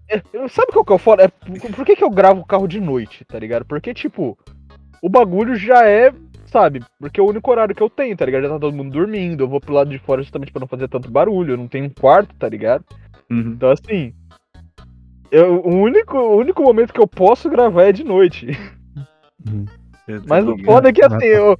É, 0.08 0.22
sabe 0.48 0.72
qual 0.72 0.86
que 0.86 0.92
é 0.92 0.96
o 0.96 1.00
foda? 1.00 1.24
É, 1.24 1.28
por 1.28 1.84
que, 1.84 1.96
que 1.96 2.04
eu 2.04 2.12
gravo 2.12 2.42
o 2.42 2.46
carro 2.46 2.68
de 2.68 2.80
noite, 2.80 3.26
tá 3.26 3.40
ligado? 3.40 3.66
Porque, 3.66 3.96
tipo, 3.96 4.38
o 5.02 5.10
bagulho 5.10 5.56
já 5.56 5.88
é, 5.90 6.14
sabe? 6.46 6.84
Porque 7.00 7.20
é 7.20 7.24
o 7.24 7.28
único 7.28 7.50
horário 7.50 7.74
que 7.74 7.82
eu 7.82 7.90
tenho, 7.90 8.16
tá 8.16 8.26
ligado? 8.26 8.44
Já 8.44 8.50
tá 8.50 8.60
todo 8.60 8.78
mundo 8.78 8.92
dormindo, 8.92 9.44
eu 9.44 9.48
vou 9.48 9.60
pro 9.60 9.74
lado 9.74 9.90
de 9.90 9.98
fora 9.98 10.22
justamente 10.22 10.52
pra 10.52 10.60
não 10.60 10.68
fazer 10.68 10.88
tanto 10.88 11.10
barulho, 11.10 11.54
eu 11.54 11.58
não 11.58 11.68
tenho 11.68 11.86
um 11.86 11.90
quarto, 11.90 12.36
tá 12.36 12.48
ligado? 12.48 12.86
Uhum. 13.32 13.54
Então, 13.56 13.72
assim, 13.72 14.14
eu, 15.32 15.62
o, 15.62 15.76
único, 15.76 16.18
o 16.18 16.38
único 16.38 16.62
momento 16.64 16.94
que 16.94 17.00
eu 17.00 17.08
posso 17.08 17.50
gravar 17.50 17.84
é 17.84 17.92
de 17.92 18.04
noite. 18.04 18.48
Hum. 19.48 19.66
Mas 20.28 20.46
o 20.48 20.58
foda 20.60 20.90
é 20.90 20.94
que 20.94 21.04
assim, 21.04 21.26
eu, 21.26 21.58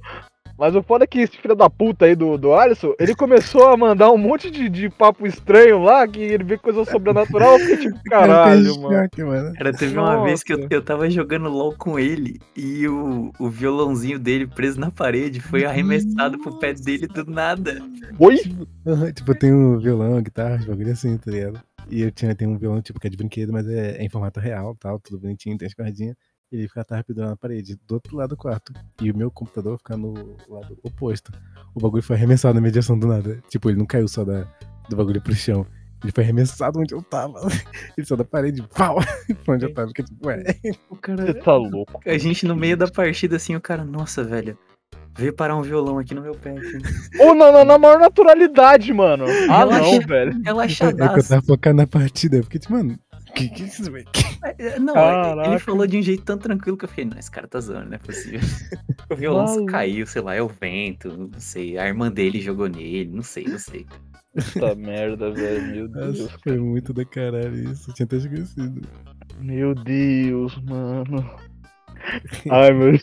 mas 0.58 0.74
o 0.74 0.82
foda 0.82 1.04
é 1.04 1.06
que 1.06 1.20
esse 1.20 1.36
filho 1.36 1.54
da 1.54 1.68
puta 1.68 2.06
aí 2.06 2.14
do, 2.14 2.38
do 2.38 2.54
Alisson, 2.54 2.94
ele 2.98 3.14
começou 3.14 3.68
a 3.68 3.76
mandar 3.76 4.10
um 4.10 4.16
monte 4.16 4.50
de, 4.50 4.68
de 4.68 4.88
papo 4.88 5.26
estranho 5.26 5.82
lá, 5.82 6.08
que 6.08 6.20
ele 6.20 6.44
vê 6.44 6.56
coisa 6.56 6.84
sobrenatural, 6.84 7.58
eu 7.58 7.58
fiquei 7.58 7.76
tipo, 7.76 8.00
caralho, 8.08 8.80
mano. 8.80 9.52
Cara, 9.54 9.72
teve 9.72 9.94
Nossa. 9.94 10.16
uma 10.16 10.24
vez 10.24 10.42
que 10.42 10.54
eu, 10.54 10.66
eu 10.70 10.82
tava 10.82 11.10
jogando 11.10 11.50
LOL 11.50 11.74
com 11.76 11.98
ele 11.98 12.40
e 12.56 12.88
o, 12.88 13.32
o 13.38 13.50
violãozinho 13.50 14.18
dele 14.18 14.46
preso 14.46 14.80
na 14.80 14.90
parede 14.90 15.40
foi 15.40 15.64
arremessado 15.64 16.38
pro 16.38 16.58
pé 16.58 16.72
dele 16.72 17.06
do 17.06 17.30
nada. 17.30 17.82
Oi? 18.18 18.36
tipo, 19.14 19.30
eu 19.30 19.38
tenho 19.38 19.78
violão, 19.78 20.22
guitarra, 20.22 20.64
bagulho 20.66 20.92
assim, 20.92 21.18
tá 21.18 21.30
ligado? 21.30 21.60
E 21.90 22.02
eu 22.02 22.10
tinha, 22.10 22.34
tenho 22.34 22.50
um 22.50 22.58
violão, 22.58 22.82
tipo, 22.82 22.98
que 22.98 23.06
é 23.06 23.10
de 23.10 23.16
brinquedo, 23.16 23.52
mas 23.52 23.68
é, 23.68 23.98
é 23.98 24.04
em 24.04 24.08
formato 24.08 24.40
real, 24.40 24.74
tal, 24.76 24.98
tudo 24.98 25.20
bonitinho, 25.20 25.56
tem 25.56 25.66
as 25.66 25.74
cordinhas. 25.74 26.16
E 26.50 26.56
ele 26.56 26.68
ficava 26.68 27.02
pendurado 27.02 27.30
na 27.30 27.36
parede, 27.36 27.76
do 27.86 27.94
outro 27.94 28.16
lado 28.16 28.30
do 28.30 28.36
quarto. 28.36 28.72
E 29.02 29.10
o 29.10 29.16
meu 29.16 29.30
computador 29.30 29.76
fica 29.78 29.96
no 29.96 30.14
lado 30.48 30.78
oposto. 30.82 31.32
O 31.74 31.80
bagulho 31.80 32.02
foi 32.02 32.16
arremessado 32.16 32.54
na 32.54 32.60
mediação 32.60 32.98
do 32.98 33.06
nada. 33.06 33.42
Tipo, 33.48 33.68
ele 33.68 33.78
não 33.78 33.86
caiu 33.86 34.06
só 34.06 34.24
da, 34.24 34.44
do 34.88 34.96
bagulho 34.96 35.20
pro 35.20 35.34
chão. 35.34 35.66
Ele 36.04 36.12
foi 36.12 36.22
arremessado 36.22 36.78
onde 36.78 36.94
eu 36.94 37.02
tava. 37.02 37.40
Ele 37.96 38.06
saiu 38.06 38.18
da 38.18 38.24
parede, 38.24 38.62
pau! 38.76 38.98
onde 39.48 39.64
eu 39.64 39.74
tava. 39.74 39.88
Porque, 39.88 40.04
tipo, 40.04 40.26
ué. 40.26 40.44
O 40.90 40.96
cara. 40.96 41.26
Você 41.26 41.34
tá 41.34 41.56
louco. 41.56 42.00
A 42.06 42.18
gente 42.18 42.46
no 42.46 42.54
meio 42.54 42.76
da 42.76 42.86
partida, 42.86 43.36
assim, 43.36 43.56
o 43.56 43.60
cara, 43.60 43.84
nossa, 43.84 44.22
velho. 44.22 44.56
Veio 45.18 45.32
parar 45.32 45.56
um 45.56 45.62
violão 45.62 45.98
aqui 45.98 46.14
no 46.14 46.20
meu 46.20 46.34
pé. 46.34 46.54
Ou 47.20 47.34
na, 47.34 47.50
na, 47.50 47.64
na, 47.64 47.78
maior 47.78 47.98
naturalidade, 47.98 48.92
mano. 48.92 49.24
Ah, 49.48 49.60
Relaxa, 49.60 49.82
não, 49.82 50.00
velho. 50.00 50.42
Relaxadaço. 50.44 51.10
É 51.10 51.14
que 51.14 51.20
eu 51.20 51.28
tava 51.28 51.42
focado 51.42 51.76
na 51.76 51.86
partida. 51.86 52.40
Porque, 52.40 52.58
tipo, 52.58 52.74
mano, 52.74 52.98
que 53.36 53.50
que 53.50 53.62
é 53.62 53.66
isso, 53.66 53.90
velho? 53.92 54.06
É, 54.58 54.78
não, 54.78 54.94
Caraca. 54.94 55.50
ele 55.50 55.58
falou 55.58 55.86
de 55.86 55.98
um 55.98 56.02
jeito 56.02 56.24
tão 56.24 56.38
tranquilo 56.38 56.76
que 56.76 56.84
eu 56.84 56.88
fiquei, 56.88 57.04
não, 57.04 57.18
esse 57.18 57.30
cara 57.30 57.46
tá 57.46 57.60
zoando, 57.60 57.90
não 57.90 57.94
é 57.94 57.98
possível. 57.98 58.40
O 59.08 59.14
violão 59.14 59.46
Malu. 59.46 59.66
caiu, 59.66 60.04
sei 60.04 60.20
lá, 60.20 60.34
é 60.34 60.42
o 60.42 60.48
vento, 60.48 61.16
não 61.16 61.38
sei. 61.38 61.78
A 61.78 61.86
irmã 61.86 62.10
dele 62.10 62.40
jogou 62.40 62.66
nele, 62.66 63.08
não 63.08 63.22
sei, 63.22 63.44
não 63.44 63.58
sei. 63.58 63.86
Puta 64.34 64.74
merda, 64.74 65.30
velho. 65.30 65.66
Meu 65.68 65.88
Deus. 65.88 66.18
Nossa, 66.20 66.38
foi 66.42 66.58
muito 66.58 66.92
da 66.92 67.04
caralho 67.04 67.70
isso. 67.70 67.88
Eu 67.88 67.94
tinha 67.94 68.04
até 68.04 68.16
esquecido. 68.16 68.82
Meu 69.38 69.76
Deus, 69.76 70.60
mano. 70.64 71.30
Ai, 72.50 72.72
meu. 72.72 72.98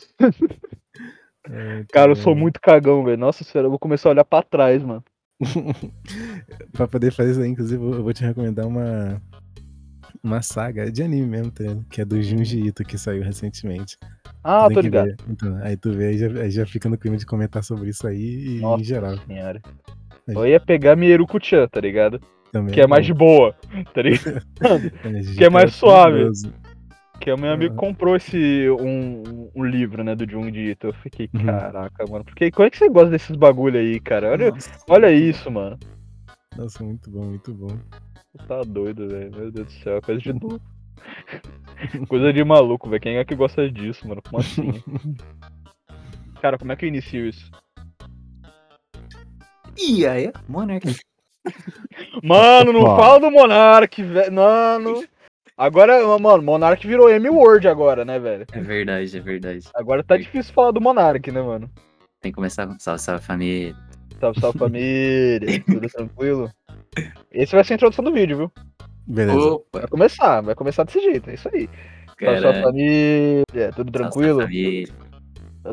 É, 1.49 1.83
Cara, 1.91 2.11
eu 2.11 2.15
sou 2.15 2.35
muito 2.35 2.59
cagão, 2.61 3.03
velho. 3.03 3.17
Nossa 3.17 3.43
senhora, 3.43 3.67
eu 3.67 3.69
vou 3.69 3.79
começar 3.79 4.09
a 4.09 4.11
olhar 4.11 4.25
pra 4.25 4.41
trás, 4.41 4.81
mano. 4.83 5.03
pra 6.71 6.87
poder 6.87 7.11
fazer 7.11 7.31
isso 7.31 7.41
aí, 7.41 7.49
inclusive, 7.49 7.83
eu 7.83 8.03
vou 8.03 8.13
te 8.13 8.23
recomendar 8.23 8.65
uma. 8.65 9.21
uma 10.23 10.41
saga 10.41 10.91
de 10.91 11.03
anime 11.03 11.27
mesmo, 11.27 11.51
tá? 11.51 11.63
Que 11.89 12.01
é 12.01 12.05
do 12.05 12.21
Junji 12.21 12.67
Ito, 12.67 12.83
que 12.83 12.97
saiu 12.97 13.23
recentemente. 13.23 13.97
Ah, 14.43 14.67
tô 14.69 14.79
ligado. 14.79 15.15
Então, 15.29 15.57
aí 15.61 15.77
tu 15.77 15.91
vê, 15.91 16.07
aí 16.07 16.17
já, 16.17 16.27
aí 16.27 16.51
já 16.51 16.65
fica 16.65 16.89
no 16.89 16.97
clima 16.97 17.17
de 17.17 17.25
comentar 17.25 17.63
sobre 17.63 17.89
isso 17.89 18.05
aí 18.07 18.57
e 18.57 18.59
Nossa 18.59 18.81
em 18.81 18.85
geral. 18.85 19.17
senhora. 19.17 19.61
Aí. 20.27 20.35
Eu 20.35 20.47
ia 20.47 20.59
pegar 20.59 20.95
Mieruku-chan, 20.95 21.67
tá 21.67 21.81
ligado? 21.81 22.19
Também 22.51 22.73
Que 22.73 22.81
é 22.81 22.87
mais 22.87 23.05
de 23.05 23.13
boa, 23.13 23.55
tá 23.93 24.01
ligado? 24.01 24.41
que 25.35 25.43
é 25.43 25.49
mais 25.49 25.73
suave. 25.73 26.29
Que 27.23 27.31
o 27.31 27.37
meu 27.37 27.53
amigo 27.53 27.75
comprou 27.75 28.17
esse 28.17 28.69
um, 28.71 29.49
um 29.55 29.63
livro, 29.63 30.03
né, 30.03 30.13
do 30.13 30.29
Junji 30.29 30.71
Ito. 30.71 30.87
Eu 30.87 30.93
fiquei, 30.95 31.29
Uhum. 31.33 31.45
caraca, 31.45 32.05
mano. 32.09 32.25
Porque 32.25 32.51
como 32.51 32.67
é 32.67 32.69
que 32.69 32.77
você 32.77 32.89
gosta 32.89 33.11
desses 33.11 33.35
bagulho 33.37 33.79
aí, 33.79 33.97
cara? 34.01 34.31
Olha, 34.31 34.51
Nossa. 34.51 34.69
olha 34.89 35.09
isso, 35.11 35.49
mano. 35.49 35.79
Nossa, 36.57 36.83
muito 36.83 37.09
bom, 37.09 37.23
muito 37.25 37.53
bom. 37.53 37.67
Você 38.35 38.47
Tá 38.47 38.61
doido, 38.61 39.07
velho. 39.07 39.31
Meu 39.31 39.51
Deus 39.51 39.67
do 39.67 39.71
céu, 39.71 39.97
é 39.97 40.01
coisa 40.01 40.19
de 40.19 40.31
louco. 40.37 40.59
coisa 42.09 42.33
de 42.33 42.43
maluco, 42.43 42.89
velho. 42.89 43.01
Quem 43.01 43.17
é 43.17 43.23
que 43.23 43.35
gosta 43.35 43.71
disso, 43.71 44.05
mano? 44.07 44.21
Como 44.21 44.41
assim? 44.41 44.71
Cara, 46.41 46.57
como 46.57 46.73
é 46.73 46.75
que 46.75 46.83
eu 46.83 46.89
inicio 46.89 47.25
isso? 47.29 47.49
E 49.77 50.05
aí, 50.05 50.29
Monark. 50.49 50.85
Mano, 52.23 52.71
não 52.73 52.81
Ó. 52.83 52.95
fala 52.97 53.19
do 53.19 53.31
Monark, 53.31 54.01
velho. 54.03 54.33
Mano. 54.33 55.03
Agora, 55.57 56.17
mano, 56.17 56.41
Monark 56.41 56.85
virou 56.85 57.09
M-Word 57.09 57.67
agora, 57.67 58.03
né, 58.03 58.17
velho? 58.17 58.45
É 58.51 58.59
verdade, 58.59 59.17
é 59.17 59.21
verdade. 59.21 59.69
Agora 59.75 60.03
tá 60.03 60.17
difícil 60.17 60.53
falar 60.53 60.71
do 60.71 60.81
Monark, 60.81 61.31
né, 61.31 61.41
mano? 61.41 61.69
Tem 62.21 62.31
que 62.31 62.35
começar 62.35 62.65
com 62.65 62.79
salve, 62.79 63.01
salve 63.01 63.23
família. 63.23 63.75
Salve, 64.19 64.39
salve 64.39 64.57
família. 64.57 65.61
Tudo 65.65 65.87
tranquilo? 65.87 66.49
Esse 67.31 67.53
vai 67.53 67.63
ser 67.63 67.73
a 67.73 67.75
introdução 67.75 68.03
do 68.03 68.11
vídeo, 68.11 68.37
viu? 68.37 68.51
Beleza. 69.05 69.37
Opa, 69.37 69.79
Vai 69.79 69.87
começar, 69.87 70.41
vai 70.41 70.55
começar 70.55 70.83
desse 70.85 70.99
jeito, 70.99 71.29
é 71.29 71.35
isso 71.35 71.49
aí. 71.53 71.69
Salve, 72.19 72.41
salve 72.41 72.61
família, 72.61 73.71
tudo 73.75 73.91
tranquilo? 73.91 74.41
Salve, 74.41 74.87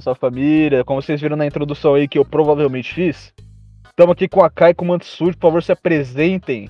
salve 0.01 0.21
família. 0.21 0.85
Como 0.85 1.01
vocês 1.01 1.21
viram 1.21 1.37
na 1.37 1.47
introdução 1.47 1.95
aí 1.95 2.09
que 2.09 2.19
eu 2.19 2.25
provavelmente 2.25 2.93
fiz, 2.93 3.33
estamos 3.89 4.13
aqui 4.13 4.29
com 4.29 4.43
a 4.43 4.51
Kai 4.51 4.73
e 4.73 4.75
com 4.75 4.85
o 4.85 4.89
Mansur, 4.89 5.35
por 5.37 5.49
favor, 5.49 5.63
se 5.63 5.71
apresentem. 5.71 6.69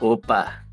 Opa, 0.00 0.64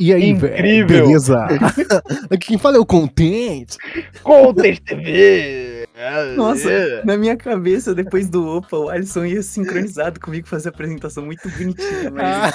E 0.00 0.12
aí, 0.12 0.32
velho? 0.32 0.54
Incrível. 0.54 1.06
Beleza? 1.06 1.46
Aqui 2.30 2.46
quem 2.48 2.58
fala 2.58 2.76
é 2.76 2.80
o 2.80 2.86
Content. 2.86 3.76
Contest 4.22 4.82
TV! 4.84 5.88
Nossa, 6.36 6.70
É. 6.70 7.04
na 7.04 7.16
minha 7.16 7.36
cabeça, 7.36 7.92
depois 7.92 8.28
do 8.28 8.46
Opa, 8.46 8.76
o 8.76 8.88
Alisson 8.88 9.24
ia 9.24 9.42
sincronizado 9.42 10.20
comigo 10.20 10.46
fazer 10.46 10.68
a 10.68 10.70
apresentação 10.70 11.24
muito 11.24 11.48
bonitinha, 11.50 12.10
mas 12.12 12.54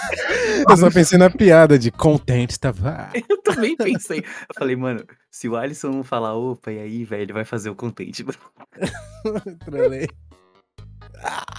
Eu 0.70 0.78
só 0.78 0.90
pensei 0.90 1.20
na 1.20 1.30
piada 1.30 1.78
de 1.78 1.92
Content 1.92 2.56
tava. 2.58 3.10
eu 3.30 3.42
também 3.42 3.76
pensei. 3.76 4.20
Eu 4.20 4.56
falei, 4.58 4.78
mano, 4.78 5.04
se 5.30 5.50
o 5.50 5.58
Alisson 5.58 5.90
não 5.90 6.04
falar 6.06 6.36
Opa, 6.36 6.72
e 6.72 6.80
aí, 6.80 7.04
velho, 7.04 7.24
ele 7.24 7.34
vai 7.34 7.44
fazer 7.44 7.70
o 7.70 7.76
content. 7.76 8.22
Trolei. 9.66 10.08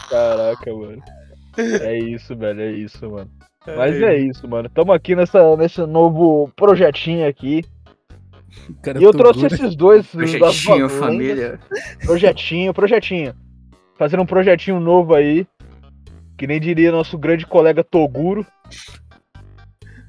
Caraca, 0.08 0.72
mano. 0.72 1.02
É 1.58 1.98
isso, 1.98 2.34
velho, 2.36 2.60
é 2.62 2.72
isso, 2.72 3.10
mano. 3.10 3.30
Mas 3.66 4.00
é 4.02 4.16
isso, 4.18 4.46
mano. 4.46 4.68
Tamo 4.68 4.92
aqui 4.92 5.16
nessa, 5.16 5.56
nesse 5.56 5.80
novo 5.86 6.50
projetinho 6.54 7.26
aqui. 7.26 7.64
Cara, 8.82 9.00
E 9.00 9.02
eu 9.02 9.12
trouxe 9.12 9.46
esses 9.46 9.74
dois. 9.74 10.06
Projetinho, 10.06 10.88
família. 10.88 11.58
Projetinho, 12.04 12.74
projetinho. 12.74 13.34
Fazendo 13.96 14.22
um 14.22 14.26
projetinho 14.26 14.78
novo 14.80 15.14
aí. 15.14 15.46
Que 16.36 16.46
nem 16.46 16.60
diria 16.60 16.92
nosso 16.92 17.16
grande 17.16 17.46
colega 17.46 17.82
Toguro. 17.82 18.46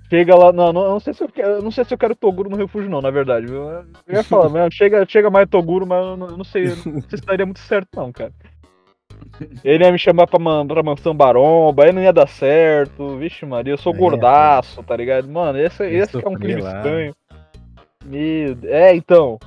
Chega 0.09 0.35
lá. 0.35 0.51
Não, 0.51 0.73
não, 0.73 0.83
eu 0.83 0.91
não 0.91 0.99
sei 0.99 1.13
se 1.13 1.23
eu 1.23 1.29
quero. 1.29 1.61
Não 1.61 1.71
sei 1.71 1.85
se 1.85 1.93
eu 1.93 1.97
quero 1.97 2.15
Toguro 2.15 2.49
no 2.49 2.57
refúgio, 2.57 2.89
não, 2.89 3.01
na 3.01 3.11
verdade. 3.11 3.51
Eu 3.51 3.85
ia 4.07 4.23
falar, 4.23 4.71
chega, 4.71 5.05
chega 5.07 5.29
mais 5.29 5.49
Toguro, 5.49 5.85
mas 5.87 6.03
eu 6.05 6.17
não, 6.17 6.27
eu 6.27 6.37
não 6.37 6.43
sei. 6.43 6.65
Eu 6.65 6.75
não 6.85 7.01
sei 7.01 7.19
se 7.19 7.25
daria 7.25 7.45
muito 7.45 7.59
certo, 7.59 7.89
não, 7.95 8.11
cara. 8.11 8.31
Ele 9.63 9.83
ia 9.83 9.91
me 9.91 9.99
chamar 9.99 10.27
pra, 10.27 10.39
man, 10.39 10.65
pra 10.65 10.81
mansão 10.83 11.13
Baromba, 11.15 11.83
aí 11.85 11.91
não 11.91 12.01
ia 12.01 12.13
dar 12.13 12.27
certo. 12.27 13.17
Vixe, 13.17 13.45
Maria, 13.45 13.73
eu 13.73 13.77
sou 13.77 13.93
É, 13.93 13.97
gordaço, 13.97 14.81
tá 14.83 14.95
ligado? 14.95 15.27
Mano, 15.27 15.59
esse, 15.59 15.83
Ia 15.83 16.03
esse 16.03 16.17
que 16.19 16.25
é 16.25 16.29
um 16.29 16.35
clima 16.35 16.63
lá. 16.63 16.77
estranho. 16.77 17.15
Meu. 18.05 18.57
É, 18.63 18.95
então. 18.95 19.37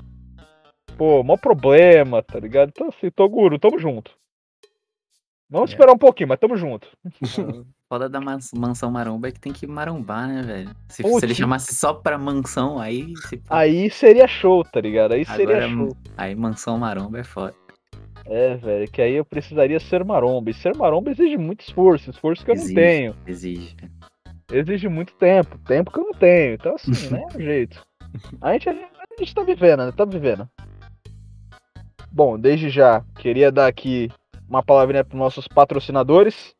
Pô, 0.96 1.22
mó 1.22 1.36
problema, 1.36 2.22
tá 2.22 2.38
ligado? 2.40 2.70
Então 2.70 2.88
assim, 2.88 3.08
Toguro, 3.10 3.58
tamo 3.58 3.78
junto. 3.78 4.10
Vamos 5.50 5.70
É. 5.70 5.72
esperar 5.72 5.92
um 5.92 5.98
pouquinho, 5.98 6.28
mas 6.28 6.38
tamo 6.40 6.56
junto. 6.56 6.88
Foda 7.88 8.06
da 8.08 8.20
mans- 8.20 8.52
mansão 8.52 8.90
maromba 8.90 9.28
é 9.28 9.32
que 9.32 9.40
tem 9.40 9.52
que 9.52 9.66
marombar, 9.66 10.28
né, 10.28 10.42
velho? 10.42 10.70
Se, 10.88 11.02
se 11.02 11.24
ele 11.24 11.34
chamasse 11.34 11.74
só 11.74 11.94
pra 11.94 12.18
mansão, 12.18 12.78
aí. 12.78 13.14
Se... 13.28 13.40
Aí 13.48 13.88
seria 13.88 14.26
show, 14.28 14.62
tá 14.64 14.78
ligado? 14.80 15.12
Aí 15.12 15.24
seria 15.24 15.64
Agora, 15.64 15.68
show. 15.70 15.96
aí 16.18 16.34
mansão 16.34 16.76
maromba 16.76 17.20
é 17.20 17.24
foda. 17.24 17.54
É, 18.28 18.56
velho, 18.56 18.90
que 18.90 19.00
aí 19.00 19.14
eu 19.14 19.24
precisaria 19.24 19.80
ser 19.80 20.04
maromba. 20.04 20.50
E 20.50 20.54
ser 20.54 20.76
maromba 20.76 21.10
exige 21.10 21.38
muito 21.38 21.62
esforço, 21.62 22.10
esforço 22.10 22.44
que 22.44 22.50
eu 22.50 22.54
Exige. 22.54 22.74
não 22.74 22.82
tenho. 22.82 23.16
Exige. 23.26 23.76
Exige 24.52 24.88
muito 24.88 25.14
tempo, 25.14 25.58
tempo 25.66 25.90
que 25.90 25.98
eu 25.98 26.04
não 26.04 26.12
tenho. 26.12 26.54
Então, 26.54 26.74
assim, 26.74 26.90
né? 27.10 27.22
É 27.22 27.36
um 27.36 27.40
jeito. 27.40 27.82
A 28.40 28.52
gente, 28.52 28.68
a 28.68 28.74
gente, 29.18 29.34
tá 29.34 29.42
vivendo, 29.42 29.84
né? 29.84 29.92
Tá 29.92 30.04
vivendo. 30.04 30.48
Bom, 32.12 32.38
desde 32.38 32.68
já, 32.68 33.02
queria 33.16 33.50
dar 33.50 33.66
aqui 33.66 34.10
uma 34.48 34.62
palavrinha 34.62 35.04
pros 35.04 35.18
nossos 35.18 35.48
patrocinadores. 35.48 36.54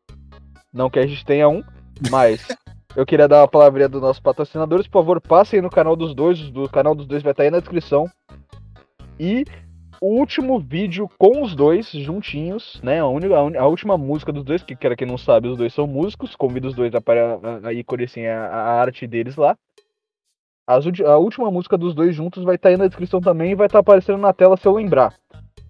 Não 0.73 0.89
que 0.89 0.99
a 0.99 1.05
gente 1.05 1.25
tenha 1.25 1.49
um, 1.49 1.63
mas 2.09 2.47
eu 2.95 3.05
queria 3.05 3.27
dar 3.27 3.41
uma 3.41 3.47
palavrinha 3.47 3.89
dos 3.89 4.01
nossos 4.01 4.21
patrocinadores. 4.21 4.87
Por 4.87 5.01
favor, 5.01 5.21
passem 5.21 5.61
no 5.61 5.69
canal 5.69 5.95
dos 5.95 6.15
dois. 6.15 6.39
O 6.55 6.67
canal 6.67 6.95
dos 6.95 7.05
dois 7.05 7.21
vai 7.21 7.31
estar 7.31 7.43
aí 7.43 7.51
na 7.51 7.59
descrição. 7.59 8.09
E 9.19 9.43
o 10.01 10.07
último 10.19 10.59
vídeo 10.59 11.09
com 11.17 11.41
os 11.41 11.55
dois 11.55 11.89
juntinhos, 11.91 12.79
né? 12.83 12.99
A, 12.99 13.07
única, 13.07 13.35
a, 13.35 13.61
a 13.61 13.67
última 13.67 13.97
música 13.97 14.31
dos 14.31 14.43
dois, 14.43 14.63
que 14.63 14.75
cara 14.75 14.95
quem 14.95 15.07
não 15.07 15.17
sabe, 15.17 15.47
os 15.47 15.57
dois 15.57 15.73
são 15.73 15.85
músicos. 15.87 16.35
Convido 16.35 16.67
os 16.67 16.73
dois 16.75 16.93
a, 16.95 17.01
para- 17.01 17.35
a, 17.35 17.69
a 17.69 18.03
assim, 18.03 18.25
a, 18.25 18.45
a 18.45 18.81
arte 18.81 19.05
deles 19.05 19.35
lá. 19.35 19.57
As 20.67 20.85
a 20.85 21.17
última 21.17 21.49
música 21.49 21.77
dos 21.77 21.95
dois 21.95 22.15
juntos 22.15 22.43
vai 22.43 22.55
estar 22.55 22.69
aí 22.69 22.77
na 22.77 22.87
descrição 22.87 23.19
também 23.19 23.51
e 23.51 23.55
vai 23.55 23.65
estar 23.65 23.79
aparecendo 23.79 24.19
na 24.19 24.31
tela 24.31 24.55
se 24.55 24.67
eu 24.67 24.73
lembrar. 24.73 25.15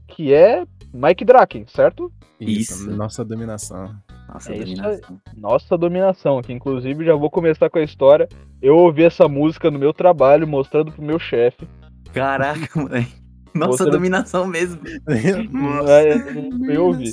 Que 0.07 0.33
é 0.33 0.65
Mike 0.93 1.23
Draken, 1.23 1.65
certo? 1.67 2.11
Isso, 2.39 2.73
Isso. 2.73 2.91
nossa 2.91 3.23
dominação. 3.23 3.95
Nossa, 4.27 4.53
É 4.53 4.59
dominação. 4.59 5.21
Nossa 5.35 5.77
dominação, 5.77 6.41
que 6.41 6.53
inclusive 6.53 7.05
já 7.05 7.15
vou 7.15 7.29
começar 7.29 7.69
com 7.69 7.79
a 7.79 7.83
história. 7.83 8.27
Eu 8.61 8.75
ouvi 8.77 9.03
essa 9.03 9.27
música 9.27 9.71
no 9.71 9.79
meu 9.79 9.93
trabalho, 9.93 10.47
mostrando 10.47 10.91
pro 10.91 11.01
meu 11.01 11.17
chefe. 11.17 11.67
Caraca, 12.13 12.67
moleque. 12.79 13.18
Nossa, 13.53 13.83
Outra- 13.83 13.91
dominação 13.91 14.45
mesmo. 14.47 14.81
É, 15.07 16.73
eu 16.75 16.85
ouvi. 16.85 17.11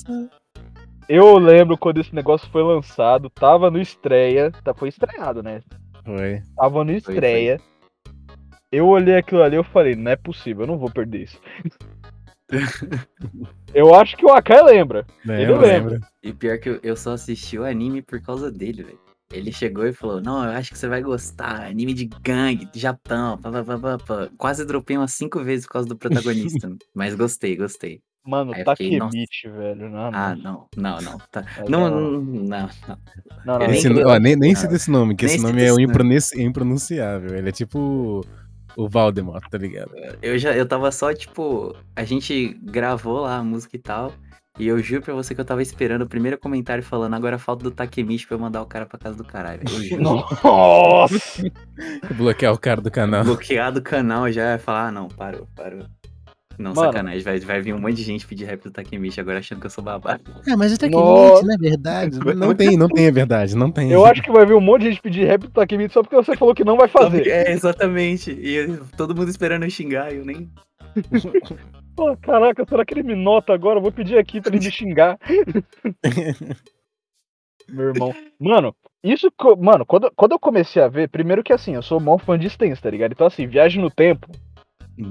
Eu 1.08 1.38
lembro 1.38 1.78
quando 1.78 2.00
esse 2.00 2.14
negócio 2.14 2.48
foi 2.50 2.62
lançado, 2.62 3.30
tava 3.30 3.70
no 3.70 3.80
estreia, 3.80 4.50
tá, 4.64 4.74
foi 4.74 4.88
estreado, 4.88 5.42
né? 5.42 5.62
Foi. 6.04 6.42
Tava 6.56 6.84
no 6.84 7.00
foi. 7.00 7.14
estreia. 7.14 7.60
Eu 8.72 8.88
olhei 8.88 9.16
aquilo 9.16 9.42
ali 9.42 9.54
e 9.54 9.58
eu 9.58 9.64
falei, 9.64 9.94
não 9.94 10.10
é 10.10 10.16
possível, 10.16 10.62
eu 10.62 10.66
não 10.66 10.78
vou 10.78 10.90
perder 10.90 11.22
isso. 11.22 11.40
eu 13.72 13.94
acho 13.94 14.16
que 14.16 14.26
o 14.26 14.30
Akai 14.30 14.62
lembra. 14.62 15.06
É, 15.28 15.42
Ele 15.42 15.52
lembra. 15.52 15.66
lembro. 15.66 16.00
E 16.22 16.32
pior 16.32 16.58
que 16.58 16.68
eu, 16.68 16.80
eu 16.82 16.96
só 16.96 17.12
assisti 17.12 17.58
o 17.58 17.64
anime 17.64 18.02
por 18.02 18.20
causa 18.20 18.50
dele, 18.50 18.82
velho. 18.82 19.05
Ele 19.32 19.52
chegou 19.52 19.86
e 19.86 19.92
falou: 19.92 20.20
Não, 20.20 20.44
eu 20.44 20.50
acho 20.52 20.70
que 20.70 20.78
você 20.78 20.88
vai 20.88 21.02
gostar. 21.02 21.62
Anime 21.66 21.92
de 21.92 22.04
gangue, 22.22 22.64
de 22.66 22.78
Japão. 22.78 23.36
Pá, 23.38 23.50
pá, 23.50 23.64
pá, 23.64 23.78
pá, 23.78 23.98
pá." 23.98 24.28
Quase 24.36 24.64
dropei 24.64 24.96
umas 24.96 25.12
cinco 25.12 25.42
vezes 25.42 25.66
por 25.66 25.72
causa 25.72 25.88
do 25.88 25.96
protagonista. 25.96 26.70
mas 26.94 27.14
gostei, 27.14 27.56
gostei. 27.56 28.00
Mano, 28.24 28.52
Aí 28.52 28.62
eu 28.62 28.76
fiquei, 28.76 28.98
Takemichi, 28.98 29.48
velho. 29.48 29.88
Não, 29.90 30.10
Ah, 30.12 30.34
não. 30.36 30.68
não, 30.76 31.00
não, 31.00 31.12
não. 31.12 31.18
Tá. 31.30 31.44
É, 31.58 31.68
Não, 31.70 31.90
não. 31.90 32.00
não, 32.00 32.10
não, 32.10 32.20
não. 32.22 32.46
Não, 32.48 32.68
não, 33.46 33.54
Eu 33.62 33.68
nem- 33.68 33.78
Esse, 33.78 33.88
nem- 33.88 34.04
ó, 34.04 34.18
nem, 34.18 34.36
nem 34.36 34.52
Ah, 34.52 34.56
cita 34.56 34.74
esse 34.74 34.90
nome, 34.90 35.14
que 35.16 35.24
nem 35.26 35.34
esse 35.34 35.40
cita 35.40 35.48
nome 35.52 35.62
é 35.62 35.66
esse 35.66 35.72
nome. 35.72 35.84
impronunci- 35.84 36.42
impronunciável. 36.42 37.36
Ele 37.36 37.48
é 37.48 37.52
tipo 37.52 38.24
o 38.76 38.88
Valdemort, 38.88 39.48
tá 39.48 39.58
ligado? 39.58 39.90
Eu 40.20 40.36
já, 40.38 40.52
eu 40.56 40.66
tava 40.66 40.90
só, 40.92 41.12
tipo, 41.14 41.74
a 41.94 42.04
gente 42.04 42.54
gravou 42.62 43.20
lá 43.20 43.36
a 43.38 43.44
música 43.44 43.76
e 43.76 43.80
tal. 43.80 44.12
E 44.58 44.66
eu 44.68 44.78
juro 44.78 45.02
pra 45.02 45.12
você 45.12 45.34
que 45.34 45.40
eu 45.40 45.44
tava 45.44 45.60
esperando 45.60 46.02
o 46.02 46.08
primeiro 46.08 46.38
comentário 46.38 46.82
falando, 46.82 47.12
agora 47.14 47.38
falta 47.38 47.62
do 47.64 47.70
Takemichi 47.70 48.26
pra 48.26 48.36
eu 48.36 48.40
mandar 48.40 48.62
o 48.62 48.66
cara 48.66 48.86
pra 48.86 48.98
casa 48.98 49.16
do 49.16 49.24
caralho. 49.24 49.60
Nossa! 50.00 51.42
Bloquear 52.16 52.52
o 52.54 52.58
cara 52.58 52.80
do 52.80 52.90
canal. 52.90 53.22
Bloqueado 53.22 53.80
o 53.80 53.82
canal 53.82 54.30
já 54.32 54.44
vai 54.50 54.58
falar, 54.58 54.88
ah, 54.88 54.92
não, 54.92 55.08
parou, 55.08 55.46
parou. 55.54 55.84
Não, 56.58 56.72
Mano. 56.72 56.86
sacanagem, 56.90 57.20
vai, 57.20 57.38
vai 57.38 57.60
vir 57.60 57.74
um 57.74 57.78
monte 57.78 57.96
de 57.96 58.02
gente 58.02 58.26
pedir 58.26 58.46
rap 58.46 58.62
do 58.62 58.70
Takemichi 58.70 59.20
agora 59.20 59.40
achando 59.40 59.60
que 59.60 59.66
eu 59.66 59.70
sou 59.70 59.84
babaca. 59.84 60.22
É, 60.48 60.56
mas 60.56 60.72
até 60.72 60.88
que 60.88 60.94
Nossa. 60.94 61.44
não 61.44 61.52
é 61.54 61.58
verdade. 61.58 62.18
Não 62.34 62.54
tem, 62.54 62.76
não 62.78 62.88
tem 62.88 63.08
a 63.08 63.10
verdade, 63.10 63.54
não 63.54 63.70
tem. 63.70 63.92
Eu 63.92 64.06
acho 64.06 64.22
que 64.22 64.32
vai 64.32 64.46
vir 64.46 64.54
um 64.54 64.60
monte 64.60 64.84
de 64.84 64.88
gente 64.92 65.02
pedir 65.02 65.26
rap 65.26 65.42
do 65.42 65.50
Takemichi 65.50 65.92
só 65.92 66.02
porque 66.02 66.16
você 66.16 66.34
falou 66.34 66.54
que 66.54 66.64
não 66.64 66.78
vai 66.78 66.88
fazer. 66.88 67.26
É, 67.28 67.52
exatamente. 67.52 68.32
E 68.32 68.54
eu- 68.54 68.80
todo 68.96 69.14
mundo 69.14 69.28
esperando 69.28 69.64
eu 69.64 69.70
xingar, 69.70 70.14
eu 70.14 70.24
nem. 70.24 70.50
Pô, 71.96 72.14
caraca, 72.18 72.64
será 72.68 72.84
que 72.84 72.92
ele 72.94 73.02
me 73.02 73.14
nota 73.14 73.52
agora? 73.54 73.78
Eu 73.78 73.82
vou 73.82 73.90
pedir 73.90 74.18
aqui 74.18 74.40
pra 74.40 74.54
ele 74.54 74.64
me 74.64 74.70
xingar. 74.70 75.18
Meu 77.68 77.86
irmão. 77.88 78.12
Mano, 78.38 78.74
Isso, 79.02 79.32
mano, 79.58 79.84
quando, 79.86 80.10
quando 80.14 80.32
eu 80.32 80.38
comecei 80.38 80.82
a 80.82 80.88
ver, 80.88 81.08
primeiro 81.08 81.42
que 81.42 81.52
assim, 81.52 81.74
eu 81.74 81.82
sou 81.82 81.98
mó 81.98 82.18
fã 82.18 82.38
de 82.38 82.46
Stance, 82.48 82.80
tá 82.82 82.90
ligado? 82.90 83.12
Então 83.12 83.26
assim, 83.26 83.46
Viagem 83.46 83.80
no 83.82 83.90
Tempo 83.90 84.28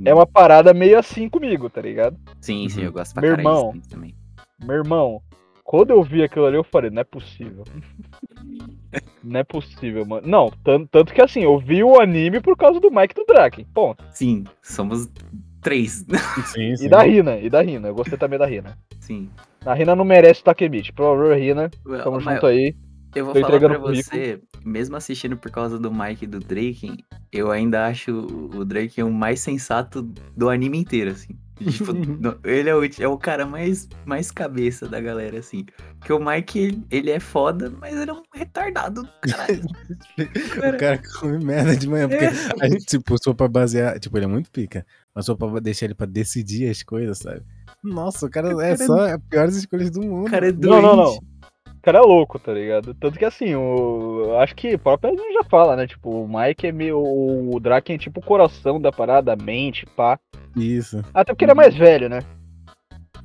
é 0.05 0.13
uma 0.13 0.25
parada 0.25 0.73
meio 0.73 0.97
assim 0.97 1.27
comigo, 1.29 1.69
tá 1.69 1.81
ligado? 1.81 2.17
Sim, 2.41 2.67
sim, 2.69 2.81
Uhum. 2.81 2.85
eu 2.87 2.91
gosto 2.93 3.13
pra 3.13 3.21
Meu 3.21 3.31
caralho 3.35 3.47
irmão. 3.49 3.73
também. 3.89 4.15
Meu 4.63 4.75
irmão, 4.77 5.21
quando 5.63 5.91
eu 5.91 6.01
vi 6.03 6.23
aquilo 6.23 6.45
ali, 6.45 6.55
eu 6.57 6.63
falei, 6.63 6.89
não 6.89 7.01
é 7.01 7.03
possível. 7.03 7.63
Não 9.21 9.39
é 9.39 9.43
possível, 9.43 10.05
mano. 10.05 10.25
Não, 10.25 10.49
tanto, 10.63 10.87
tanto 10.87 11.13
que 11.13 11.21
assim, 11.21 11.41
eu 11.41 11.57
vi 11.59 11.83
o 11.83 11.99
anime 11.99 12.39
por 12.39 12.55
causa 12.55 12.79
do 12.79 12.91
Mike 12.91 13.13
e 13.13 13.15
do 13.15 13.25
Draken, 13.25 13.65
ponto. 13.73 14.03
Sim, 14.11 14.45
somos 14.61 15.09
três. 15.65 16.05
Sim, 16.53 16.75
sim. 16.77 16.85
E 16.85 16.87
da 16.89 17.01
Rina, 17.01 17.37
e 17.39 17.49
da 17.49 17.61
Rina. 17.61 17.87
Eu 17.87 17.95
gostei 17.95 18.17
também 18.17 18.37
da 18.37 18.45
Rina. 18.45 18.77
Sim. 18.99 19.29
A 19.65 19.73
Rina 19.73 19.95
não 19.95 20.05
merece 20.05 20.43
Takemichi. 20.43 20.93
Por 20.93 21.03
favor, 21.03 21.35
Rina, 21.35 21.71
tamo 22.03 22.21
Mas 22.21 22.35
junto 22.35 22.45
aí. 22.45 22.75
Eu 23.15 23.25
vou 23.25 23.33
Tô 23.33 23.41
falar 23.41 23.59
pra 23.59 23.79
o 23.79 23.81
você, 23.81 24.41
mesmo 24.63 24.95
assistindo 24.95 25.37
por 25.37 25.49
causa 25.49 25.79
do 25.79 25.91
Mike 25.91 26.25
e 26.25 26.27
do 26.27 26.39
Drake, 26.39 27.03
eu 27.31 27.49
ainda 27.49 27.87
acho 27.87 28.11
o 28.13 28.63
Drake 28.65 29.01
o 29.01 29.09
mais 29.09 29.39
sensato 29.39 30.01
do 30.35 30.49
anime 30.49 30.77
inteiro, 30.77 31.11
assim. 31.11 31.33
Tipo, 31.57 31.93
no- 32.21 32.37
ele 32.43 32.69
é 32.69 32.75
o, 32.75 32.83
é 32.83 33.07
o 33.07 33.17
cara 33.17 33.45
mais, 33.45 33.87
mais 34.05 34.31
cabeça 34.31 34.85
da 34.87 34.99
galera, 34.99 35.39
assim. 35.39 35.65
Porque 35.97 36.11
o 36.11 36.19
Mike, 36.19 36.59
ele, 36.59 36.83
ele 36.91 37.09
é 37.11 37.19
foda, 37.19 37.71
mas 37.79 37.95
ele 37.97 38.11
é 38.11 38.13
um 38.13 38.21
retardado 38.33 39.03
do 39.03 39.09
caralho. 39.21 39.61
O 40.75 40.77
cara 40.77 41.01
come 41.19 41.43
merda 41.43 41.75
de 41.75 41.87
manhã, 41.87 42.09
porque 42.09 42.25
a 42.25 42.67
gente, 42.67 42.85
tipo, 42.85 43.17
se 43.17 43.23
for 43.23 43.33
pra 43.33 43.47
basear, 43.47 43.97
tipo, 43.99 44.17
ele 44.17 44.25
é 44.25 44.27
muito 44.27 44.51
pica, 44.51 44.85
mas 45.15 45.25
for 45.25 45.35
pra 45.37 45.59
deixar 45.59 45.85
ele 45.85 45.95
pra 45.95 46.05
decidir 46.05 46.69
as 46.69 46.83
coisas, 46.83 47.19
sabe? 47.19 47.41
Nossa, 47.83 48.25
o 48.25 48.29
cara, 48.29 48.55
O 48.55 48.59
é 48.61 48.71
cara 48.71 48.83
é- 48.83 48.85
só 48.85 48.99
as 49.15 49.21
piores 49.29 49.55
escolhas 49.55 49.89
do 49.91 50.01
mundo. 50.01 50.27
O 50.27 50.31
cara 50.31 50.47
é 50.49 50.51
doente. 50.51 50.81
Não, 50.81 50.95
não, 50.95 50.95
não. 51.03 51.13
O 51.13 51.81
cara 51.85 51.99
é 51.99 52.01
louco, 52.01 52.39
tá 52.39 52.51
ligado? 52.51 52.95
Tanto 52.95 53.17
que 53.19 53.23
assim, 53.25 53.53
o. 53.53 54.23
eu 54.25 54.39
Acho 54.39 54.55
que 54.55 54.73
o 54.73 54.79
próprio 54.79 55.13
Edwin 55.13 55.33
já 55.33 55.43
fala, 55.43 55.75
né? 55.75 55.85
Tipo, 55.85 56.23
o 56.23 56.27
Mike 56.27 56.65
é 56.65 56.71
meio. 56.71 56.97
O 56.99 57.59
Draken 57.59 57.95
é 57.95 57.99
tipo 57.99 58.19
o 58.19 58.23
coração 58.25 58.81
da 58.81 58.91
parada, 58.91 59.33
a 59.33 59.35
mente, 59.35 59.85
pá. 59.95 60.19
Isso. 60.55 60.99
Até 61.13 61.31
porque 61.31 61.45
ele 61.45 61.51
é 61.51 61.55
mais 61.55 61.75
velho, 61.75 62.09
né? 62.09 62.21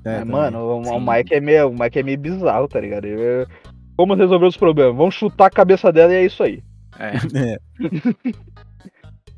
É, 0.05 0.19
também. 0.19 0.33
mano, 0.33 0.59
o, 0.59 0.83
o. 0.83 1.01
Mike 1.01 1.35
é 1.35 1.41
meio. 1.41 1.71
O 1.71 1.79
Mike 1.79 1.99
é 1.99 2.03
meio 2.03 2.19
bizarro, 2.19 2.69
tá 2.69 2.79
ligado? 2.79 3.07
Ele 3.07 3.23
é- 3.23 3.47
Vamos 3.97 4.19
resolver 4.19 4.47
os 4.47 4.57
problemas. 4.59 4.95
Vamos 4.97 5.15
chutar 5.15 5.47
a 5.47 5.51
cabeça 5.51 5.91
dela 5.91 6.13
e 6.13 6.17
é 6.17 6.25
isso 6.27 6.43
aí. 6.43 6.63
É, 6.99 7.13
É, 7.57 7.59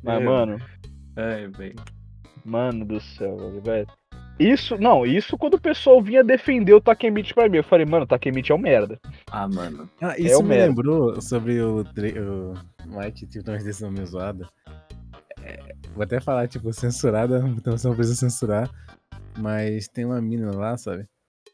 Mas, 0.03 0.21
É. 0.21 0.25
mano, 0.25 0.57
é, 1.15 1.47
velho. 1.47 1.75
Mano 2.45 2.85
do 2.85 2.99
céu, 2.99 3.37
velho, 3.37 3.61
velho. 3.61 3.87
Isso, 4.39 4.77
não, 4.79 5.05
isso 5.05 5.37
quando 5.37 5.53
o 5.55 5.61
pessoal 5.61 6.01
vinha 6.01 6.23
defender 6.23 6.73
o 6.73 6.81
Takemichi 6.81 7.33
pra 7.35 7.47
mim. 7.47 7.57
Eu 7.57 7.63
falei, 7.63 7.85
mano, 7.85 8.03
o 8.03 8.07
Takemichi 8.07 8.51
é 8.51 8.55
um 8.55 8.57
merda. 8.57 8.99
Ah, 9.31 9.47
mano. 9.47 9.87
Ah, 10.01 10.15
É 10.17 10.21
isso 10.21 10.39
o 10.39 10.43
me 10.43 10.49
merda. 10.49 10.67
lembrou 10.67 11.21
sobre 11.21 11.61
o, 11.61 11.81
o 11.81 12.53
Mike, 12.87 13.27
tipo, 13.27 13.43
tem 13.45 13.53
umas 13.53 13.63
decisões 13.63 13.93
meio 13.93 14.07
zoadas. 14.07 14.47
É, 15.43 15.75
vou 15.93 16.03
até 16.03 16.19
falar, 16.19 16.47
tipo, 16.47 16.73
censurada, 16.73 17.39
então 17.55 17.77
você 17.77 17.87
não 17.87 17.95
precisa 17.95 18.17
censurar. 18.17 18.69
Mas 19.37 19.87
tem 19.87 20.03
uma 20.05 20.19
menina 20.21 20.51
lá, 20.55 20.75
sabe? 20.77 21.05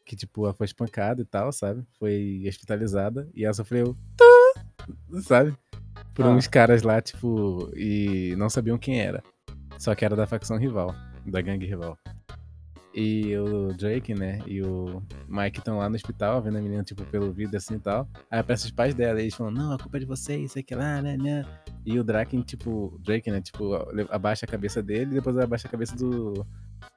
Que, 0.06 0.16
tipo, 0.16 0.44
ela 0.44 0.54
foi 0.54 0.64
espancada 0.64 1.20
e 1.22 1.24
tal, 1.24 1.52
sabe? 1.52 1.84
Foi 1.98 2.42
hospitalizada 2.48 3.28
e 3.34 3.44
ela 3.44 3.54
sofreu. 3.54 3.94
"Tá", 4.16 4.62
Sabe? 5.22 5.54
Por 6.14 6.24
Ah. 6.24 6.30
uns 6.30 6.46
caras 6.46 6.82
lá, 6.82 7.00
tipo, 7.00 7.70
e 7.76 8.34
não 8.36 8.48
sabiam 8.50 8.76
quem 8.78 9.00
era. 9.00 9.22
Só 9.80 9.94
que 9.94 10.04
era 10.04 10.14
da 10.14 10.26
facção 10.26 10.58
rival, 10.58 10.94
da 11.24 11.40
gangue 11.40 11.64
rival. 11.64 11.96
E 12.94 13.34
o 13.34 13.72
Drake, 13.72 14.14
né, 14.14 14.42
e 14.46 14.60
o 14.60 15.02
Mike 15.26 15.60
estão 15.60 15.78
lá 15.78 15.88
no 15.88 15.94
hospital, 15.94 16.42
vendo 16.42 16.58
a 16.58 16.60
menina, 16.60 16.82
tipo, 16.82 17.02
pelo 17.06 17.32
vídeo 17.32 17.56
assim 17.56 17.76
e 17.76 17.78
tal. 17.78 18.06
Aí 18.30 18.40
aparece 18.40 18.66
os 18.66 18.72
pais 18.72 18.94
dela, 18.94 19.18
e 19.20 19.22
eles 19.22 19.34
falam, 19.34 19.50
não, 19.50 19.72
a 19.72 19.78
culpa 19.78 19.96
é 19.96 20.00
de 20.00 20.06
vocês, 20.06 20.52
sei 20.52 20.62
que 20.62 20.74
lá, 20.74 21.00
né, 21.00 21.16
né. 21.16 21.46
E 21.86 21.98
o 21.98 22.04
Drake, 22.04 22.42
tipo, 22.42 23.00
Drake, 23.02 23.30
né, 23.30 23.40
tipo, 23.40 23.74
abaixa 24.10 24.44
a 24.44 24.48
cabeça 24.48 24.82
dele 24.82 25.12
e 25.12 25.14
depois 25.14 25.38
abaixa 25.38 25.66
a 25.66 25.70
cabeça 25.70 25.96
do, 25.96 26.46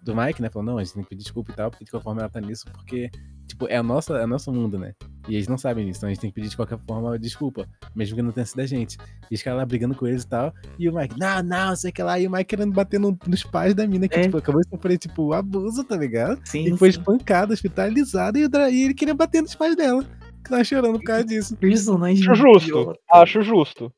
do 0.02 0.15
Mike, 0.15 0.41
né, 0.41 0.50
falando, 0.50 0.69
não, 0.69 0.78
a 0.78 0.84
gente 0.84 0.93
tem 0.93 1.04
que 1.04 1.10
pedir 1.10 1.24
desculpa 1.24 1.52
e 1.52 1.56
tal, 1.56 1.69
porque 1.72 1.86
de 1.86 1.91
qualquer 1.91 2.04
forma 2.04 2.22
ela 2.22 2.30
tá 2.30 2.41
nisso, 2.41 2.65
porque, 2.74 3.10
tipo, 3.48 3.67
é, 3.67 3.78
a 3.78 3.84
nossa, 3.84 4.13
é 4.17 4.24
o 4.26 4.28
nosso 4.28 4.52
mundo, 4.52 4.78
né. 4.78 4.93
E 5.28 5.36
eles 5.36 5.48
não 5.48 5.58
sabem 5.58 5.86
disso, 5.86 6.00
então 6.00 6.10
a 6.10 6.12
gente 6.13 6.22
tem 6.22 6.30
que 6.30 6.36
pedir 6.36 6.50
de 6.50 6.56
qualquer 6.56 6.78
forma 6.80 7.17
desculpa, 7.17 7.65
mesmo 7.96 8.15
que 8.15 8.22
não 8.22 8.32
tenha 8.32 8.46
sido 8.46 8.60
a 8.62 8.65
gente. 8.65 8.98
E 9.32 9.36
os 9.36 9.41
caras 9.41 9.60
lá 9.60 9.65
brigando 9.65 9.96
com 9.96 10.06
eles 10.08 10.24
e 10.24 10.28
tal, 10.28 10.54
e 10.78 10.89
o 10.89 10.96
Mike, 10.96 11.17
não, 11.19 11.41
não, 11.43 11.76
sei 11.76 11.91
que 11.91 12.04
lá, 12.04 12.19
e 12.19 12.28
o 12.28 12.32
Mike 12.32 12.46
querendo 12.46 12.74
bater 12.74 13.00
no- 13.00 13.17
nos 13.28 13.43
pais 13.43 13.74
da 13.74 13.88
mina, 13.88 14.08
que, 14.08 14.15
É. 14.15 14.22
tipo, 14.24 14.38
acabou 14.38 14.62
de 14.62 14.69
sofrer, 14.69 14.98
tipo, 14.98 15.34
abuso, 15.34 15.84
tá 15.84 15.96
ligado? 15.96 16.39
Sim, 16.46 16.65
E 16.74 16.78
foi 16.78 16.91
sim. 16.91 17.00
espancado, 17.00 17.54
hospitalizado, 17.54 18.38
e, 18.38 18.46
o 18.46 18.50
e 18.69 18.84
ele 18.86 18.93
queria 18.93 19.13
bater 19.13 19.41
nos 19.41 19.56
pais 19.56 19.76
dela. 19.76 20.06
Que 20.43 20.49
tava 20.49 20.63
chorando 20.63 20.99
por 20.99 21.06
causa 21.06 21.23
disso. 21.23 21.56
Personagem 21.56 22.29
Acho 22.29 22.36
justo. 22.36 22.67
idiota. 22.69 22.99
Acho 23.12 23.41
justo. 23.41 23.93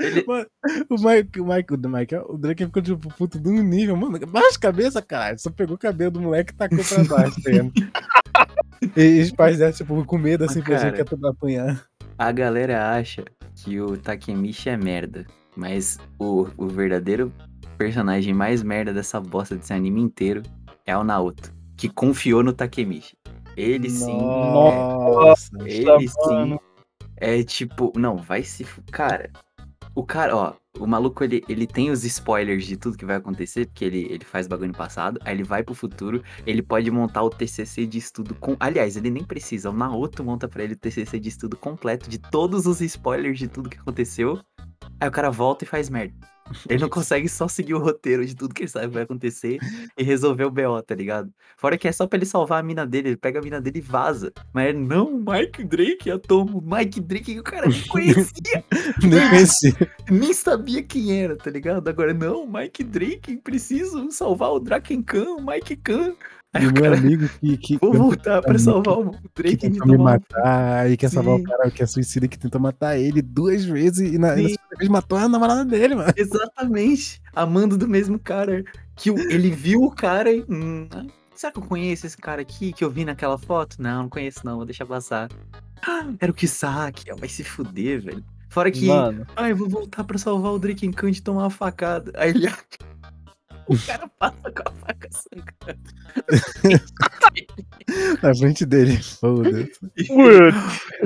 Ele- 0.00 0.24
Mano, 0.26 0.46
o 0.90 0.94
Mike, 0.96 1.40
o 1.40 1.46
Mike, 1.46 1.74
o 1.74 1.88
Mike, 1.88 2.14
o 2.16 2.36
Drake 2.38 2.66
ficou 2.66 2.82
tipo 2.82 3.08
puto 3.14 3.38
de 3.38 3.48
um 3.48 3.62
nível, 3.62 3.96
mano. 3.96 4.18
Baixa 4.26 4.56
a 4.56 4.60
cabeça, 4.60 5.00
caralho. 5.02 5.38
Só 5.38 5.50
pegou 5.50 5.76
o 5.76 5.78
cabelo 5.78 6.10
do 6.10 6.20
moleque 6.20 6.52
e 6.52 6.56
tacou 6.56 6.78
pra 6.84 7.04
baixo, 7.04 7.42
tá 7.42 7.50
ligado? 7.50 7.72
E 8.96 9.20
os 9.22 9.30
pais 9.32 9.58
dela, 9.58 9.72
tipo, 9.72 10.04
com 10.04 10.18
medo, 10.18 10.44
assim, 10.44 10.58
Mas, 10.60 10.68
pensando 10.68 10.80
cara, 10.82 10.92
que 10.92 11.00
ia 11.00 11.04
tudo 11.04 11.26
apanhar. 11.28 11.84
A 12.16 12.32
galera 12.32 12.92
acha 12.96 13.24
que 13.54 13.80
o 13.80 13.96
Takemichi 13.96 14.68
é 14.68 14.76
merda, 14.76 15.26
mas 15.56 15.98
o, 16.18 16.46
o 16.56 16.66
verdadeiro 16.68 17.32
personagem 17.76 18.32
mais 18.34 18.62
merda 18.62 18.92
dessa 18.92 19.20
bosta 19.20 19.54
desse 19.56 19.72
anime 19.72 20.00
inteiro 20.00 20.42
é 20.86 20.96
o 20.96 21.04
Naoto, 21.04 21.52
que 21.76 21.88
confiou 21.88 22.42
no 22.42 22.52
Takemichi. 22.52 23.16
Ele 23.60 23.90
sim, 23.90 24.16
Nossa. 24.16 25.50
ele 25.66 26.08
sim 26.08 26.58
é 27.16 27.42
tipo, 27.42 27.92
não, 27.96 28.16
vai 28.16 28.42
se, 28.42 28.64
cara. 28.90 29.30
O 29.94 30.04
cara, 30.04 30.36
ó, 30.36 30.54
o 30.78 30.86
maluco 30.86 31.24
ele, 31.24 31.42
ele 31.48 31.66
tem 31.66 31.90
os 31.90 32.04
spoilers 32.04 32.64
de 32.64 32.76
tudo 32.76 32.96
que 32.96 33.04
vai 33.04 33.16
acontecer, 33.16 33.66
porque 33.66 33.84
ele, 33.84 34.06
ele 34.08 34.24
faz 34.24 34.46
bagulho 34.46 34.68
no 34.68 34.76
passado, 34.76 35.18
aí 35.24 35.34
ele 35.34 35.42
vai 35.42 35.64
pro 35.64 35.74
futuro, 35.74 36.22
ele 36.46 36.62
pode 36.62 36.88
montar 36.88 37.24
o 37.24 37.30
TCC 37.30 37.84
de 37.84 37.98
estudo 37.98 38.36
com, 38.36 38.56
aliás, 38.60 38.96
ele 38.96 39.10
nem 39.10 39.24
precisa, 39.24 39.70
o 39.70 39.72
Naoto 39.72 40.22
monta 40.22 40.46
pra 40.46 40.62
ele 40.62 40.74
o 40.74 40.78
TCC 40.78 41.18
de 41.18 41.28
estudo 41.28 41.56
completo 41.56 42.08
de 42.08 42.18
todos 42.18 42.66
os 42.66 42.80
spoilers 42.80 43.38
de 43.40 43.48
tudo 43.48 43.68
que 43.68 43.78
aconteceu. 43.78 44.40
Aí 45.00 45.08
o 45.08 45.12
cara 45.12 45.30
volta 45.30 45.64
e 45.64 45.66
faz 45.66 45.90
merda. 45.90 46.14
Ele 46.68 46.80
não 46.80 46.88
consegue 46.88 47.28
só 47.28 47.48
seguir 47.48 47.74
o 47.74 47.78
roteiro 47.78 48.24
de 48.24 48.34
tudo 48.34 48.54
que 48.54 48.62
ele 48.62 48.70
sabe 48.70 48.88
que 48.88 48.94
vai 48.94 49.02
acontecer 49.02 49.58
e 49.96 50.02
resolver 50.02 50.44
o 50.44 50.50
BO, 50.50 50.82
tá 50.82 50.94
ligado? 50.94 51.32
Fora 51.56 51.76
que 51.78 51.88
é 51.88 51.92
só 51.92 52.06
pra 52.06 52.16
ele 52.16 52.26
salvar 52.26 52.60
a 52.60 52.62
mina 52.62 52.86
dele, 52.86 53.10
ele 53.10 53.16
pega 53.16 53.38
a 53.38 53.42
mina 53.42 53.60
dele 53.60 53.78
e 53.78 53.82
vaza. 53.82 54.32
Mas 54.52 54.68
ele, 54.68 54.78
não, 54.78 55.12
Mike 55.18 55.64
Drake, 55.64 56.08
eu 56.08 56.18
tomo 56.18 56.62
Mike 56.64 57.00
Drake 57.00 57.34
que 57.34 57.40
o 57.40 57.42
cara 57.42 57.68
nem 57.68 57.82
conhecia, 57.88 58.64
Nem 59.02 59.28
conheci. 59.28 59.74
nem 60.10 60.32
sabia 60.32 60.82
quem 60.82 61.20
era, 61.22 61.36
tá 61.36 61.50
ligado? 61.50 61.88
Agora, 61.88 62.14
não, 62.14 62.46
Mike 62.46 62.82
Drake, 62.84 63.36
preciso 63.38 64.10
salvar 64.10 64.50
o 64.52 64.60
Draken 64.60 65.02
Khan, 65.02 65.36
o 65.36 65.46
Mike 65.46 65.76
Khan. 65.76 66.14
E 66.54 66.66
o 66.66 66.72
meu 66.72 66.82
cara, 66.82 66.96
amigo 66.96 67.28
que, 67.28 67.56
que, 67.58 67.76
vou 67.76 67.92
voltar 67.92 68.40
pra 68.40 68.58
salvar 68.58 68.98
o 68.98 69.14
Drake 69.34 69.66
e 69.66 69.68
me 69.68 69.78
tentou 69.78 69.86
me 69.86 69.98
matar, 69.98 70.90
e 70.90 70.96
quer 70.96 71.10
salvar 71.10 71.36
Sim. 71.36 71.42
o 71.42 71.44
cara 71.44 71.70
que 71.70 71.82
é 71.82 71.86
suicida 71.86 72.26
que 72.26 72.38
tentou 72.38 72.58
matar 72.58 72.98
ele 72.98 73.20
duas 73.20 73.66
vezes 73.66 74.14
e 74.14 74.16
na, 74.16 74.34
e 74.34 74.50
segunda 74.50 74.76
vez 74.78 74.88
matou 74.88 75.18
a 75.18 75.28
namorada 75.28 75.64
dele, 75.64 75.94
mano. 75.94 76.12
Exatamente. 76.16 77.20
Amando 77.34 77.76
do 77.76 77.86
mesmo 77.86 78.18
cara. 78.18 78.64
Que 78.96 79.10
ele 79.10 79.50
viu 79.50 79.82
o 79.82 79.90
cara 79.90 80.32
e. 80.32 80.42
Hum, 80.48 80.88
será 81.34 81.52
que 81.52 81.58
eu 81.58 81.62
conheço 81.62 82.06
esse 82.06 82.16
cara 82.16 82.40
aqui 82.40 82.72
que 82.72 82.82
eu 82.82 82.90
vi 82.90 83.04
naquela 83.04 83.36
foto? 83.36 83.76
Não, 83.78 84.04
não 84.04 84.08
conheço 84.08 84.40
não, 84.44 84.56
vou 84.56 84.64
deixar 84.64 84.86
passar. 84.86 85.28
Ah, 85.86 86.06
era 86.18 86.32
o 86.32 86.34
Kisaki, 86.34 87.12
vai 87.18 87.28
se 87.28 87.44
fuder, 87.44 88.00
velho. 88.00 88.24
Fora 88.48 88.70
que. 88.70 88.86
Mano, 88.86 89.26
Ai, 89.36 89.52
vou 89.52 89.68
voltar 89.68 90.02
pra 90.02 90.16
salvar 90.16 90.52
o 90.52 90.58
Drake 90.58 90.90
Khan 90.92 91.10
de 91.10 91.22
tomar 91.22 91.42
uma 91.42 91.50
facada. 91.50 92.10
Aí 92.16 92.30
ele. 92.30 92.48
O 93.68 93.86
cara 93.86 94.08
passa 94.18 94.50
com 94.50 94.68
a 94.68 94.72
faca 94.72 95.08
sangrando. 95.10 95.90
Na 98.22 98.34
frente 98.34 98.64
dele. 98.64 98.96
Foda-se. 99.02 99.70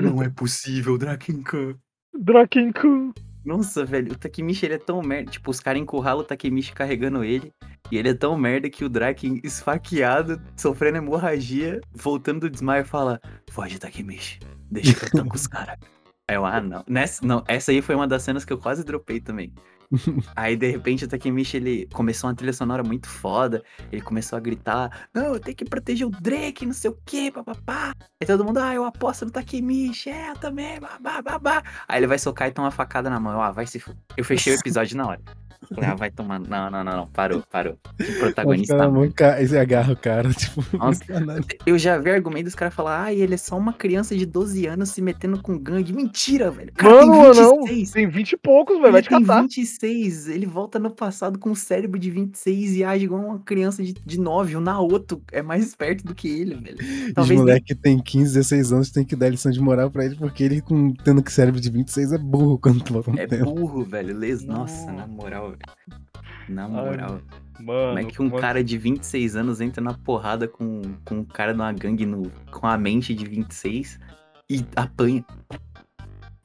Não 0.01 0.23
é 0.23 0.29
possível, 0.29 0.97
Draken 0.97 1.43
Khan. 1.43 1.75
Drakenku. 2.15 3.13
Nossa, 3.45 3.85
velho, 3.85 4.13
o 4.13 4.17
Takemichi 4.17 4.67
ele 4.67 4.75
é 4.75 4.79
tão 4.79 5.03
merda. 5.03 5.31
Tipo, 5.31 5.51
os 5.51 5.59
caras 5.59 5.83
encurralam 5.83 6.21
o 6.21 6.27
Takemichi 6.27 6.73
carregando 6.73 7.25
ele. 7.25 7.53
E 7.91 7.99
ele 7.99 8.11
é 8.11 8.15
tão 8.15 8.39
merda 8.39 8.71
que 8.71 8.85
o 8.85 8.89
Draken, 8.89 9.41
esfaqueado, 9.43 10.41
sofrendo 10.57 10.99
hemorragia, 10.99 11.81
voltando 11.93 12.41
do 12.41 12.51
desmaio, 12.51 12.85
fala: 12.85 13.21
Foge, 13.51 13.79
Takemichi. 13.79 14.39
Deixa 14.71 14.95
que 14.95 15.07
eu 15.07 15.23
tô 15.23 15.29
com 15.29 15.35
os 15.35 15.47
caras. 15.47 15.77
Aí 16.29 16.37
eu, 16.37 16.47
ah, 16.47 16.61
não. 16.61 16.85
Nessa, 16.87 17.27
não. 17.27 17.43
Essa 17.49 17.73
aí 17.73 17.83
foi 17.83 17.95
uma 17.95 18.07
das 18.07 18.23
cenas 18.23 18.45
que 18.45 18.53
eu 18.53 18.59
quase 18.59 18.85
dropei 18.85 19.21
também. 19.21 19.53
Aí, 20.35 20.57
de 20.57 20.71
repente, 20.71 21.05
o 21.05 21.09
Takemichi, 21.09 21.57
ele 21.57 21.89
começou 21.93 22.29
uma 22.29 22.37
trilha 22.37 22.53
sonora 22.53 22.83
muito 22.83 23.09
foda. 23.09 23.63
Ele 23.91 24.03
começou 24.03 24.37
a 24.37 24.41
gritar, 24.41 25.09
não, 25.15 25.35
eu 25.35 25.41
tenho 25.41 25.57
que 25.57 25.65
proteger 25.65 26.07
o 26.07 26.11
Drake, 26.11 26.67
não 26.67 26.73
sei 26.73 26.91
o 26.91 26.99
que, 27.05 27.31
papapá. 27.31 27.93
Aí 28.21 28.27
todo 28.27 28.45
mundo, 28.45 28.59
ah, 28.59 28.75
eu 28.75 28.85
aposto 28.85 29.25
no 29.25 29.31
Takemichi, 29.31 30.11
é, 30.11 30.31
eu 30.31 30.37
também, 30.37 30.79
babá. 31.01 31.63
Aí 31.89 31.99
ele 31.99 32.07
vai 32.07 32.19
socar 32.19 32.49
e 32.49 32.53
toma 32.53 32.67
uma 32.67 32.73
facada 32.73 33.11
na 33.11 33.21
mão. 33.21 33.41
Ah, 33.41 33.51
vai 33.51 33.67
se... 33.67 33.79
fu-". 33.79 33.95
Eu 34.17 34.25
fechei 34.25 34.55
o 34.55 34.59
episódio 34.59 34.97
na 34.97 35.07
hora. 35.07 35.21
Falei, 35.73 35.91
ah, 35.91 35.95
vai 35.95 36.11
tomar... 36.11 36.41
Não, 36.41 36.69
não, 36.69 36.83
não, 36.83 36.97
não, 36.97 37.07
parou, 37.07 37.41
parou. 37.49 37.79
Que 37.97 38.13
protagonista 38.19 38.77
mano. 38.77 38.93
muito 38.95 39.15
ca- 39.15 39.39
você 39.39 39.57
agarra 39.57 39.93
o 39.93 39.97
cara, 39.97 40.29
tipo. 40.35 40.61
Nossa. 40.77 41.05
Eu 41.65 41.79
já 41.79 41.97
vi 41.99 42.11
argumento 42.11 42.47
dos 42.47 42.55
caras 42.57 42.75
falar, 42.75 43.05
ah, 43.05 43.15
ele 43.15 43.35
é 43.35 43.37
só 43.37 43.57
uma 43.57 43.73
criança 43.73 44.17
de 44.17 44.27
12 44.27 44.67
anos 44.67 44.91
se 44.91 45.01
metendo 45.01 45.41
com 45.41 45.57
gangue. 45.57 45.93
Mentira, 45.93 46.51
velho. 46.51 46.73
Cara 46.75 47.07
Mano, 47.07 47.33
tem 47.33 47.43
não. 47.43 47.57
26. 47.63 47.91
Tem 47.93 48.09
20 48.09 48.33
e 48.33 48.37
poucos, 48.39 48.81
velho. 48.81 48.93
Vai 48.93 49.03
te 49.03 49.09
catar. 49.09 49.43
26, 49.43 49.81
ele 49.87 50.47
volta 50.47 50.79
no 50.79 50.91
passado 50.91 51.39
com 51.39 51.51
um 51.51 51.55
cérebro 51.55 51.99
de 51.99 52.11
26 52.11 52.77
e 52.77 52.85
age 52.85 53.05
igual 53.05 53.25
uma 53.25 53.39
criança 53.41 53.83
de, 53.83 53.93
de 53.93 54.21
9. 54.21 54.57
O 54.57 54.61
Naoto 54.61 55.23
é 55.33 55.43
mais 55.43 55.67
esperto 55.67 56.05
do 56.05 56.15
que 56.15 56.29
ele, 56.29 56.55
velho. 56.55 56.77
Os 57.09 57.15
Talvez 57.15 57.29
nem- 57.29 57.39
moleque 57.39 57.75
tem 57.75 57.99
15, 57.99 58.35
16 58.35 58.73
anos, 58.73 58.91
tem 58.91 59.05
que 59.05 59.17
dar 59.17 59.29
lição 59.29 59.51
de 59.53 59.61
moral 59.61 59.91
pra 59.91 60.05
ele, 60.05 60.15
porque 60.17 60.43
ele, 60.45 60.61
com, 60.61 60.93
tendo 60.95 61.23
que 61.23 61.33
cérebro 61.33 61.61
de 61.61 61.71
26, 61.71 62.13
é 62.13 62.19
burro 62.19 62.59
quando 62.59 62.83
tu 62.83 62.93
volta 62.93 63.11
no 63.13 63.19
é 63.19 63.27
tempo. 63.27 63.53
burro, 63.53 63.85
velho. 63.85 64.17
Les... 64.17 64.43
Nossa, 64.45 64.91
na 64.93 65.07
moral, 65.07 65.51
velho. 65.51 65.61
Na 66.49 66.65
Ai, 66.65 66.71
moral. 66.71 67.21
Mano. 67.61 67.89
Como 67.89 67.99
é 67.99 68.05
que 68.05 68.21
um 68.23 68.27
mano. 68.29 68.41
cara 68.41 68.65
de 68.65 68.77
26 68.77 69.37
anos 69.37 69.61
entra 69.61 69.83
na 69.83 69.95
porrada 69.95 70.49
com, 70.49 70.83
com 71.05 71.17
um 71.19 71.25
cara 71.25 71.53
de 71.53 71.61
uma 71.61 71.73
gangue 71.73 72.05
no, 72.05 72.31
com 72.51 72.67
a 72.67 72.77
mente 72.77 73.15
de 73.15 73.25
26 73.25 74.01
e 74.51 74.65
apanha? 74.75 75.25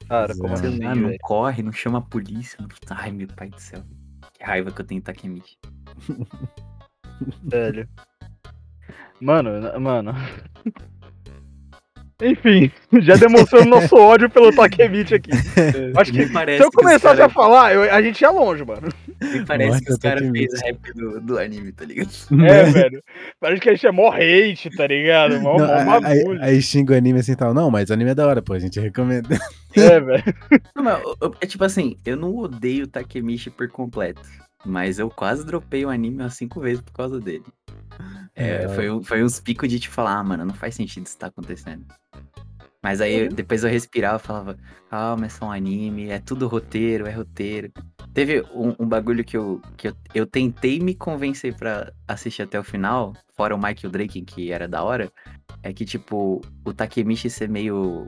Cara, 0.08 0.34
como 0.38 0.50
é. 0.50 0.54
assim, 0.54 0.84
Ah, 0.86 0.96
não 0.96 1.16
corre, 1.22 1.62
não 1.64 1.72
chama 1.72 1.98
a 2.00 2.02
polícia. 2.02 2.58
não- 2.62 2.68
Ai, 2.98 3.12
meu 3.12 3.28
pai 3.28 3.50
do 3.50 3.60
céu. 3.60 3.84
Que 4.34 4.44
raiva 4.44 4.72
que 4.72 4.82
eu 4.82 4.86
tenho 4.86 5.02
Takemichi. 5.02 5.58
Velho. 7.44 7.88
Mano, 9.20 9.50
mano. 9.80 10.14
Enfim, 12.22 12.72
já 13.02 13.16
demonstrando 13.16 13.70
nosso 13.70 13.96
ódio 13.96 14.30
pelo 14.30 14.52
Takemichi 14.56 15.16
aqui. 15.16 15.30
Acho 15.96 16.12
que 16.12 16.26
se 16.28 16.64
eu 16.64 16.72
começasse 16.72 17.18
cara- 17.18 17.26
a 17.26 17.30
falar, 17.30 17.74
eu- 17.76 17.94
a 17.94 18.02
gente 18.02 18.22
ia 18.22 18.32
longe, 18.32 18.64
mano. 18.66 18.88
Me 19.22 19.44
parece 19.46 19.70
Morte 19.72 19.86
que 19.86 19.92
os 19.92 19.98
do 19.98 20.02
caras 20.02 20.30
fez 20.32 20.62
rap 20.62 20.94
do, 20.94 21.20
do 21.22 21.40
anime, 21.40 21.72
tá 21.72 21.86
ligado? 21.86 22.10
É, 22.46 22.64
velho. 22.72 23.02
Parece 23.40 23.62
que 23.62 23.70
a 23.70 23.74
gente 23.74 23.88
é 23.88 23.92
mó 23.92 24.12
hate, 24.12 24.70
tá 24.76 24.86
ligado? 24.88 25.40
Mó, 25.42 25.58
Não, 25.58 25.68
mó 25.86 26.00
aí, 26.04 26.20
bagulho. 26.24 26.44
aí 26.44 26.62
xinga 26.62 26.94
o 26.94 26.98
anime 26.98 27.20
assim 27.20 27.32
e 27.32 27.36
tal. 27.36 27.54
Não, 27.54 27.70
mas 27.72 27.90
o 27.90 27.94
anime 27.94 28.12
é 28.12 28.16
da 28.16 28.28
hora, 28.28 28.42
pô, 28.42 28.54
a 28.54 28.60
gente 28.60 28.80
recomenda. 28.80 29.38
É, 29.76 30.00
velho. 30.00 30.24
É 31.42 31.46
tipo 31.46 31.64
assim, 31.64 31.96
eu 32.06 32.16
não 32.16 32.36
odeio 32.36 32.86
o 32.86 32.88
Takemichi 32.88 33.50
por 33.50 33.68
completo. 33.70 34.22
Mas 34.66 35.00
eu 35.00 35.10
quase 35.10 35.46
dropei 35.46 35.86
o 35.86 35.90
anime 35.90 36.18
umas 36.22 36.34
cinco 36.34 36.60
vezes 36.60 36.82
por 36.82 36.92
causa 36.94 37.20
dele. 37.20 37.44
É, 38.36 38.64
É. 38.64 38.68
foi, 38.70 38.90
um- 38.92 39.04
foi 39.04 39.24
uns 39.24 39.40
picos 39.40 39.70
de 39.70 39.80
te 39.80 39.88
falar, 39.90 40.18
ah, 40.20 40.24
mano, 40.24 40.46
não 40.46 40.54
faz 40.54 40.76
sentido 40.76 41.06
isso 41.06 41.18
tá 41.18 41.28
acontecendo. 41.28 41.86
Mas 42.84 43.02
aí 43.02 43.22
eu- 43.26 43.30
depois 43.30 43.64
eu 43.64 43.70
respirava 43.70 44.22
e 44.22 44.26
falava, 44.26 44.58
calma, 44.90 45.26
é 45.26 45.30
só 45.30 45.46
um 45.46 45.52
anime, 45.52 46.10
é 46.10 46.20
tudo 46.20 46.48
roteiro, 46.48 47.06
é 47.08 47.12
roteiro. 47.12 47.72
Teve 48.18 48.42
um, 48.52 48.74
um 48.80 48.88
bagulho 48.88 49.24
que, 49.24 49.38
eu, 49.38 49.62
que 49.78 49.90
eu, 49.90 49.94
eu 50.12 50.26
tentei 50.26 50.80
me 50.80 50.96
convencer 50.96 51.56
pra 51.56 51.94
assistir 52.08 52.42
até 52.42 52.60
o 52.60 52.64
final, 52.64 53.14
fora 53.36 53.54
o 53.54 53.60
Michael 53.60 53.92
Drake, 53.92 54.24
que 54.24 54.52
era 54.52 54.68
da 54.68 54.82
hora, 54.82 55.12
é 55.62 55.72
que, 55.72 55.86
tipo, 55.86 56.42
o 56.66 56.74
Takemichi 56.74 57.30
ser 57.30 57.48
meio, 57.48 58.08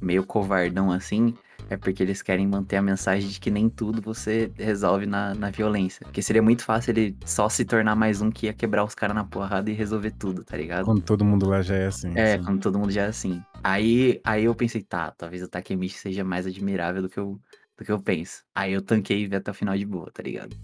meio 0.00 0.24
covardão 0.24 0.92
assim, 0.92 1.34
é 1.68 1.76
porque 1.76 2.04
eles 2.04 2.22
querem 2.22 2.46
manter 2.46 2.76
a 2.76 2.82
mensagem 2.82 3.28
de 3.28 3.40
que 3.40 3.50
nem 3.50 3.68
tudo 3.68 4.00
você 4.00 4.48
resolve 4.56 5.06
na, 5.06 5.34
na 5.34 5.50
violência. 5.50 6.04
Porque 6.04 6.22
seria 6.22 6.40
muito 6.40 6.64
fácil 6.64 6.92
ele 6.92 7.16
só 7.26 7.48
se 7.48 7.64
tornar 7.64 7.96
mais 7.96 8.22
um 8.22 8.30
que 8.30 8.46
ia 8.46 8.52
quebrar 8.52 8.84
os 8.84 8.94
caras 8.94 9.16
na 9.16 9.24
porrada 9.24 9.68
e 9.68 9.74
resolver 9.74 10.12
tudo, 10.12 10.44
tá 10.44 10.56
ligado? 10.56 10.84
Quando 10.84 11.02
todo 11.02 11.24
mundo 11.24 11.48
lá 11.48 11.62
já 11.62 11.74
é 11.74 11.86
assim. 11.88 12.12
É, 12.14 12.34
assim. 12.34 12.44
quando 12.44 12.60
todo 12.60 12.78
mundo 12.78 12.92
já 12.92 13.02
é 13.02 13.08
assim. 13.08 13.42
Aí, 13.64 14.20
aí 14.22 14.44
eu 14.44 14.54
pensei, 14.54 14.82
tá, 14.82 15.10
talvez 15.10 15.42
o 15.42 15.48
Takemichi 15.48 15.98
seja 15.98 16.22
mais 16.22 16.46
admirável 16.46 17.02
do 17.02 17.08
que 17.08 17.18
eu, 17.18 17.40
do 17.78 17.84
que 17.84 17.92
eu 17.92 18.00
penso. 18.02 18.42
Aí 18.54 18.72
eu 18.72 18.82
tanquei 18.82 19.22
e 19.22 19.26
vi 19.26 19.36
até 19.36 19.50
o 19.50 19.54
final 19.54 19.76
de 19.76 19.86
boa, 19.86 20.10
tá 20.12 20.22
ligado? 20.22 20.54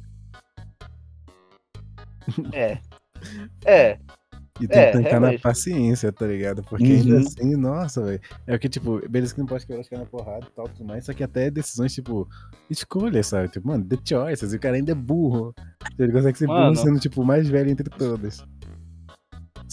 É. 2.53 2.79
É. 3.65 3.99
E 4.61 4.69
tem 4.69 4.79
É, 4.83 4.87
que 4.87 4.93
tancar 4.93 5.13
na 5.15 5.19
realmente. 5.21 5.41
paciência, 5.43 6.13
tá 6.13 6.27
ligado? 6.27 6.63
Porque 6.63 6.85
ainda 6.85 7.15
Uhum. 7.15 7.21
assim, 7.21 7.57
nossa, 7.57 8.05
velho. 8.05 8.21
É 8.47 8.55
o 8.55 8.59
que, 8.59 8.69
tipo, 8.69 9.01
beleza 9.09 9.35
que 9.35 9.41
não 9.41 9.47
pode 9.47 9.67
quebrar 9.67 9.81
os 9.81 9.89
caras 9.89 10.05
na 10.05 10.11
porrada 10.11 10.47
e 10.47 10.51
tal, 10.55 10.69
tudo 10.69 10.85
mais, 10.85 11.05
só 11.07 11.13
que 11.13 11.25
até 11.25 11.51
decisões, 11.51 11.93
tipo, 11.93 12.29
escolha, 12.71 13.21
sabe? 13.25 13.49
Tipo, 13.49 13.67
mano, 13.67 13.85
the 13.85 13.97
choices, 14.05 14.53
e 14.53 14.57
o 14.57 14.61
cara 14.61 14.77
ainda 14.77 14.93
é 14.93 14.95
burro. 14.95 15.53
Ele 15.99 16.13
consegue 16.13 16.39
ser 16.39 16.47
Mano. 16.47 16.73
burro 16.73 16.77
sendo, 16.85 17.01
tipo, 17.01 17.21
o 17.23 17.27
mais 17.27 17.49
velho 17.49 17.69
entre 17.71 17.89
todas. 17.91 18.45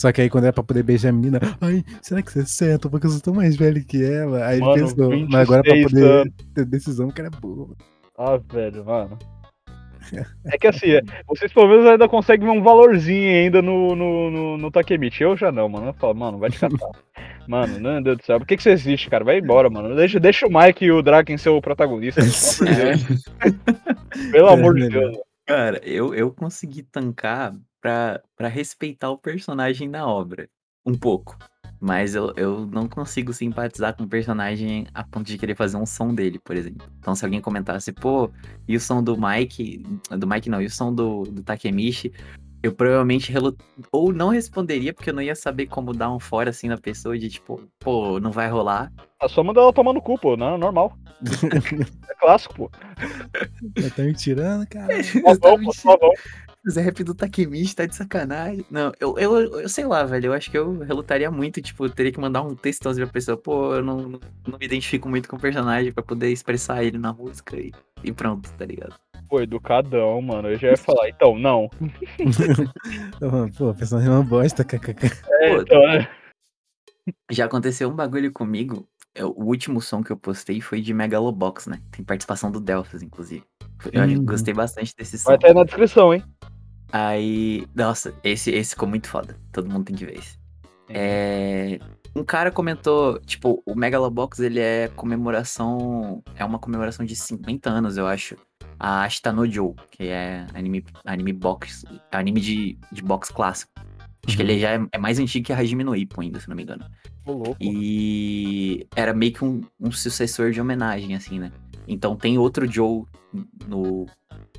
Só 0.02 0.12
que 0.12 0.20
aí 0.20 0.32
quando 0.32 0.46
é 0.48 0.52
pra 0.52 0.64
poder 0.64 0.82
beijar 0.82 1.10
a 1.10 1.12
menina, 1.12 1.40
ai, 1.62 1.84
será 2.02 2.24
que 2.24 2.30
isso 2.30 2.40
é 2.40 2.46
certo? 2.46 2.90
Porque 2.90 3.06
eu 3.06 3.12
sou 3.12 3.22
tão 3.22 3.36
mais 3.36 3.56
velho 3.56 3.86
que 3.86 4.04
ela. 4.04 4.48
Aí 4.48 4.60
Mano, 4.60 4.74
ele 4.74 4.82
pensou, 4.82 5.12
mas 5.30 5.42
agora 5.42 5.62
pra 5.62 5.76
26 5.76 5.92
poder 5.92 6.12
anos. 6.12 6.34
ter 6.56 6.66
decisão, 6.66 7.12
cara 7.12 7.28
é 7.28 7.40
burro. 7.40 7.78
Ah, 8.18 8.38
velho, 8.38 8.84
mano. 8.84 9.20
É 10.52 10.58
que 10.58 10.66
assim, 10.66 10.90
é, 10.90 11.02
vocês 11.28 11.54
pelo 11.54 11.68
menos 11.70 11.86
ainda 11.86 12.10
conseguem 12.10 12.48
ver 12.52 12.58
um 12.60 12.64
valorzinho 12.64 13.30
ainda 13.44 13.62
no, 13.62 13.96
no, 13.96 14.32
no, 14.32 14.58
no 14.58 14.72
Takemichi. 14.72 15.22
Eu 15.24 15.38
já 15.38 15.52
não, 15.52 15.70
mano. 15.70 15.90
Eu 15.90 15.94
falo, 15.94 16.16
mano, 16.16 16.40
vai 16.40 16.50
te 16.50 16.58
catar. 16.60 16.90
mano, 17.48 17.80
meu 17.80 18.02
Deus 18.02 18.18
do 18.18 18.26
céu. 18.26 18.40
Por 18.40 18.48
que, 18.48 18.58
que 18.58 18.64
você 18.64 18.72
existe, 18.72 19.08
cara? 19.08 19.24
Vai 19.24 19.38
embora, 19.38 19.70
mano. 19.70 19.96
Deixa, 19.96 20.20
deixa 20.20 20.48
o 20.48 20.52
Mike 20.52 20.84
e 20.84 20.92
o 20.92 21.04
Draken 21.04 21.38
ser 21.38 21.50
o 21.50 21.62
protagonista. 21.62 22.22
Pelo 22.26 22.34
amor 22.50 22.64
de 22.66 23.30
Deus. 23.30 24.32
Pelo 24.32 24.48
É, 24.48 24.54
amor 24.54 24.74
de 24.76 24.82
melhor. 24.82 25.12
Deus. 25.12 25.18
Cara, 25.46 25.80
eu, 25.84 26.16
eu 26.16 26.32
consegui 26.32 26.82
tancar 26.84 27.54
pra, 27.82 28.22
pra 28.36 28.48
respeitar 28.48 29.10
o 29.10 29.17
personagem 29.17 29.89
na 29.89 30.06
obra. 30.08 30.48
Um 30.86 30.96
pouco. 30.98 31.38
Mas 31.80 32.13
eu, 32.13 32.32
eu 32.38 32.67
não 32.67 32.88
consigo 32.88 33.34
simpatizar 33.34 33.96
com 33.98 34.04
o 34.04 34.08
personagem 34.08 34.86
a 34.94 35.04
ponto 35.04 35.26
de 35.26 35.38
querer 35.38 35.56
fazer 35.56 35.78
um 35.78 35.86
som 35.86 36.13
dele, 36.13 36.38
por 36.38 36.56
exemplo. 36.56 36.88
Então, 37.00 37.15
se 37.15 37.26
alguém 37.26 37.41
comentasse, 37.41 37.91
pô, 37.91 38.30
e 38.67 38.76
o 38.76 38.80
som 38.80 39.04
do 39.04 39.17
Mike. 39.20 39.84
Do 40.12 40.28
Mike 40.28 40.48
não, 40.48 40.62
e 40.62 40.67
o 40.67 40.70
som 40.70 40.94
do, 40.94 41.24
do 41.24 41.41
Takemichi, 41.41 42.13
eu 42.62 42.72
provavelmente 42.72 43.32
relu- 43.32 43.58
ou 43.91 44.13
não 44.13 44.30
responderia, 44.30 44.94
porque 44.94 45.10
eu 45.10 45.13
não 45.15 45.24
ia 45.24 45.34
saber 45.36 45.65
como 45.65 45.91
dar 45.91 46.12
um 46.12 46.20
fora 46.20 46.52
assim 46.52 46.67
na 46.67 46.78
pessoa 46.78 47.17
de 47.17 47.30
tipo, 47.30 47.60
pô, 47.80 48.20
não 48.20 48.32
vai 48.32 48.48
rolar. 48.48 48.94
É 49.20 49.28
só 49.28 49.44
mandar 49.44 49.62
ela 49.62 49.74
tomar 49.74 49.94
no 49.94 50.02
cu, 50.04 50.20
pô. 50.20 50.38
Não, 50.38 50.60
normal. 50.60 50.96
É 52.10 52.15
clássico, 52.15 52.54
pô. 52.54 52.72
Tá 53.96 54.04
me 54.04 54.13
tirando, 54.13 54.67
cara. 54.67 54.94
Só 55.04 55.34
vão, 55.39 55.63
pô, 55.63 56.13
Zé 56.69 56.82
rap 56.82 57.04
do 57.04 57.15
Takemichi 57.15 57.76
tá 57.76 57.86
de 57.86 57.95
sacanagem. 57.95 58.63
Não, 58.69 58.91
eu, 59.00 59.17
eu, 59.17 59.62
eu 59.62 59.69
sei 59.69 59.86
lá, 59.86 60.04
velho. 60.04 60.28
Eu 60.28 60.34
acho 60.34 60.52
que 60.52 60.58
eu 60.58 60.78
relutaria 60.80 61.32
muito, 61.32 61.62
tipo, 61.62 61.86
eu 61.86 61.89
teria 61.89 62.12
que 62.12 62.19
mandar 62.19 62.43
um 62.43 62.56
textão 62.56 62.93
pra 62.93 63.08
pessoa, 63.08 63.36
pô, 63.36 63.76
eu 63.76 63.84
não, 63.84 63.97
não, 64.47 64.60
me 64.60 64.65
identifico 64.65 65.10
muito 65.10 65.28
com 65.28 65.38
o 65.38 65.39
personagem 65.39 65.91
pra 65.91 66.04
poder 66.04 66.30
expressar 66.32 66.84
ele 66.84 67.00
na 67.00 67.12
música 67.13 67.58
e, 67.58 67.71
e 68.04 68.12
pronto, 68.12 68.52
tá 68.54 68.65
ligado? 68.65 68.93
Pô, 69.28 69.41
educadão, 69.41 70.21
mano. 70.21 70.50
Eu 70.50 70.60
já 70.60 70.69
ia 70.71 70.78
falar, 70.78 71.10
então, 71.10 71.38
não. 71.39 71.69
Pô, 73.58 73.69
a 73.69 73.74
personagem 73.74 74.12
é 74.12 74.13
uma 74.13 74.24
bosta, 74.24 74.63
kkk. 74.63 75.08
É, 75.39 75.54
então, 75.54 75.82
é. 75.89 76.08
Já 77.32 77.45
aconteceu 77.45 77.89
um 77.89 77.95
bagulho 77.95 78.32
comigo. 78.32 78.88
eu- 79.15 79.34
o 79.36 79.45
último 79.45 79.82
som 79.82 80.04
que 80.04 80.12
eu 80.12 80.17
postei 80.17 80.62
foi 80.62 80.80
de 80.82 80.93
Megalobox, 80.93 81.67
né? 81.67 81.82
Tem 81.91 82.06
participação 82.06 82.52
do 82.52 82.60
Delphas, 82.62 83.02
inclusive. 83.02 83.43
Eu 83.91 84.04
Uhum. 84.04 84.26
gostei 84.26 84.54
bastante 84.54 84.96
desse 84.96 85.17
som. 85.17 85.30
Vai 85.30 85.36
estar 85.36 85.48
aí 85.48 85.54
na 85.54 85.63
descrição, 85.63 86.13
hein? 86.13 86.24
Aí, 86.91 87.65
nossa, 87.74 88.13
esse, 88.24 88.52
esse 88.52 88.72
ficou 88.72 88.88
muito 88.88 89.08
foda. 89.08 89.38
Todo 89.52 89.70
mundo 89.70 89.86
tem 89.86 89.96
que 89.96 90.06
ver 90.06 90.17
esse. 90.17 90.38
É, 90.89 91.80
um 92.15 92.24
cara 92.24 92.52
comentou, 92.52 93.17
tipo, 93.22 93.63
o 93.65 93.74
Megalobox 93.76 94.39
ele 94.39 94.60
é 94.60 94.89
comemoração, 94.89 96.22
é 96.36 96.44
uma 96.44 96.60
comemoração 96.60 97.06
de 97.06 97.15
50 97.15 97.70
anos, 97.70 97.98
eu 97.98 98.08
acho. 98.08 98.36
A 98.78 99.04
Ashita 99.04 99.32
no 99.32 99.50
Joe, 99.50 99.74
que 99.91 100.04
é 100.08 100.46
anime, 100.54 100.84
anime 101.06 101.32
box, 101.34 101.86
anime 102.12 102.41
de, 102.41 102.78
de 102.91 103.02
box 103.04 103.30
clássico. 103.32 103.72
Acho 104.28 104.36
que 104.38 104.44
ele 104.44 104.60
já 104.60 104.72
é, 104.72 104.80
é 104.91 104.98
mais 104.98 105.17
antigo 105.20 105.46
que 105.46 105.54
a 105.54 105.58
Hajime 105.58 105.84
no 105.84 105.96
Ippo 105.96 106.22
ainda, 106.22 106.39
se 106.39 106.50
não 106.50 106.56
me 106.56 106.63
engano. 106.63 106.86
Louco. 107.26 107.56
E 107.60 108.86
era 108.96 109.13
meio 109.13 109.34
que 109.34 109.44
um, 109.46 109.62
um 109.80 109.91
sucessor 109.91 110.52
de 110.52 110.60
homenagem, 110.60 111.15
assim, 111.15 111.39
né? 111.39 111.52
Então 111.88 112.15
tem 112.15 112.38
outro 112.38 112.70
Joe 112.72 113.04
no, 113.67 114.06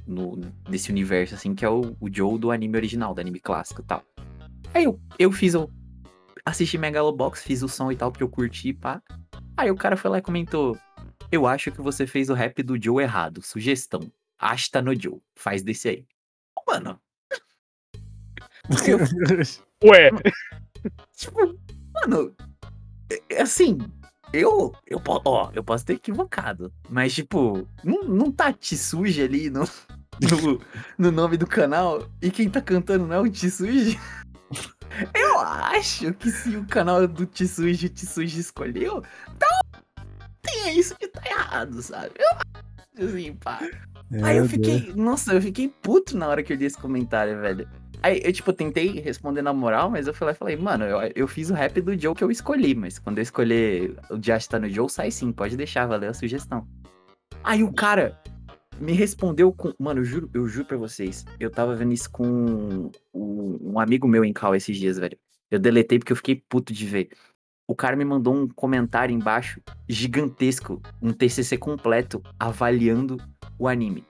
no, 0.07 0.41
nesse 0.69 0.91
universo, 0.91 1.35
assim, 1.35 1.55
que 1.55 1.65
é 1.65 1.69
o, 1.71 1.97
o 2.01 2.13
Joe 2.13 2.39
do 2.39 2.51
anime 2.51 2.77
original, 2.77 3.15
do 3.15 3.21
anime 3.21 3.41
clássico 3.41 3.81
e 3.81 3.85
tal. 3.85 4.03
Aí 4.75 4.85
eu, 4.85 5.01
eu 5.19 5.31
fiz, 5.33 5.55
eu 5.55 5.71
assisti 6.45 6.79
Megalobox, 6.79 7.43
fiz 7.43 7.63
o 7.63 7.69
som 7.69 7.91
e 7.93 7.97
tal, 7.97 8.11
porque 8.11 8.25
eu 8.25 8.29
curti, 8.29 8.73
pá. 8.73 9.03
Aí 9.57 9.71
o 9.71 9.77
cara 9.77 9.97
foi 9.97 10.11
lá 10.11 10.19
e 10.19 10.23
comentou, 10.23 10.77
eu 11.31 11.47
acho 11.47 11.71
que 11.71 11.81
você 11.81 12.07
fez 12.07 12.29
o 12.31 12.35
rap 12.35 12.63
do 12.63 12.83
Joe 12.83 13.03
errado, 13.03 13.43
sugestão. 13.43 14.01
Ashta 14.39 14.83
no 14.83 14.99
Joe, 14.99 15.21
faz 15.35 15.63
desse 15.63 15.89
aí. 15.89 16.07
Mano, 16.67 16.99
Ué, 19.85 20.11
tipo, 21.17 21.59
mano, 21.93 22.35
é- 23.11 23.37
é 23.37 23.43
assim, 23.43 23.79
eu, 24.33 24.75
eu, 24.87 25.03
ó, 25.07 25.51
eu 25.55 25.62
posso 25.62 25.85
ter 25.85 25.95
equivocado, 25.95 26.73
mas, 26.88 27.12
tipo, 27.14 27.66
não, 27.85 28.03
não 28.05 28.33
tá 28.33 28.53
Tsuji 28.53 29.23
ali 29.23 29.51
no, 29.51 29.61
no, 30.21 30.61
no 30.99 31.11
nome 31.11 31.37
do 31.37 31.47
canal 31.47 32.09
e 32.21 32.31
quem 32.31 32.49
tá 32.49 32.61
cantando 32.61 33.07
não 33.07 33.16
é 33.16 33.21
o 33.21 33.31
Tsuji? 33.31 33.99
Eu 35.14 35.38
acho 35.38 36.12
que 36.12 36.31
se 36.31 36.55
o 36.55 36.66
canal 36.66 37.09
do 37.09 37.25
Tsuji, 37.25 37.87
o 37.87 37.90
Tsuji 37.90 38.40
escolheu, 38.40 39.03
então 39.35 39.49
tem 40.42 40.79
isso 40.79 40.95
que 40.97 41.09
tá 41.09 41.23
errado, 41.25 41.81
sabe? 41.81 42.12
Eu 42.18 42.29
acho 42.31 43.11
assim, 43.11 43.35
pá. 43.35 43.59
É, 44.12 44.23
Aí 44.23 44.37
eu 44.37 44.47
Deus. 44.47 44.51
fiquei, 44.51 44.92
nossa, 44.95 45.33
eu 45.33 45.40
fiquei 45.40 45.68
puto 45.68 46.16
na 46.16 46.29
hora 46.29 46.42
que 46.42 46.53
eu 46.53 46.57
li 46.59 46.66
esse 46.66 46.77
comentário, 46.77 47.40
velho. 47.40 47.66
Aí 48.03 48.21
eu, 48.25 48.33
tipo, 48.33 48.53
tentei 48.53 48.99
responder 49.01 49.43
na 49.43 49.53
moral, 49.53 49.88
mas 49.88 50.09
eu 50.09 50.12
e 50.12 50.35
falei, 50.35 50.57
mano, 50.57 50.85
eu, 50.85 51.12
eu 51.15 51.29
fiz 51.29 51.51
o 51.51 51.55
rap 51.55 51.81
do 51.81 51.99
Joe 51.99 52.15
que 52.15 52.25
eu 52.25 52.31
escolhi, 52.31 52.75
mas 52.75 52.99
quando 52.99 53.19
eu 53.19 53.23
escolher 53.23 53.97
o 54.11 54.19
Josh 54.19 54.49
tá 54.49 54.59
no 54.59 54.69
Joe, 54.69 54.91
sai 54.91 55.11
sim, 55.11 55.31
pode 55.31 55.57
deixar, 55.57 55.87
valeu 55.87 56.11
a 56.11 56.15
sugestão. 56.15 56.67
Aí 57.45 57.62
o 57.62 57.73
cara 57.73 58.21
me 58.81 58.93
respondeu 58.93 59.53
com. 59.53 59.73
Mano, 59.79 60.01
eu 60.01 60.05
juro, 60.05 60.31
eu 60.35 60.47
juro 60.49 60.67
pra 60.67 60.77
vocês, 60.77 61.25
eu 61.38 61.51
tava 61.51 61.77
vendo 61.77 61.93
isso 61.93 62.11
com 62.11 62.91
um, 63.15 63.59
um 63.73 63.79
amigo 63.79 64.09
meu 64.09 64.25
em 64.25 64.33
cal 64.33 64.55
esses 64.55 64.77
dias, 64.77 64.99
velho. 64.99 65.17
Eu 65.49 65.61
deletei 65.61 65.99
porque 65.99 66.12
eu 66.12 66.17
fiquei 66.17 66.43
puto 66.49 66.73
de 66.73 66.87
ver. 66.87 67.11
O 67.69 67.75
cara 67.75 67.95
me 67.95 68.05
mandou 68.05 68.35
um 68.35 68.49
comentário 68.49 69.15
embaixo 69.15 69.61
gigantesco, 69.88 70.83
um 71.01 71.12
TCC 71.12 71.57
completo, 71.57 72.21
avaliando 72.38 73.17
o 73.59 73.69
anime. 73.69 74.05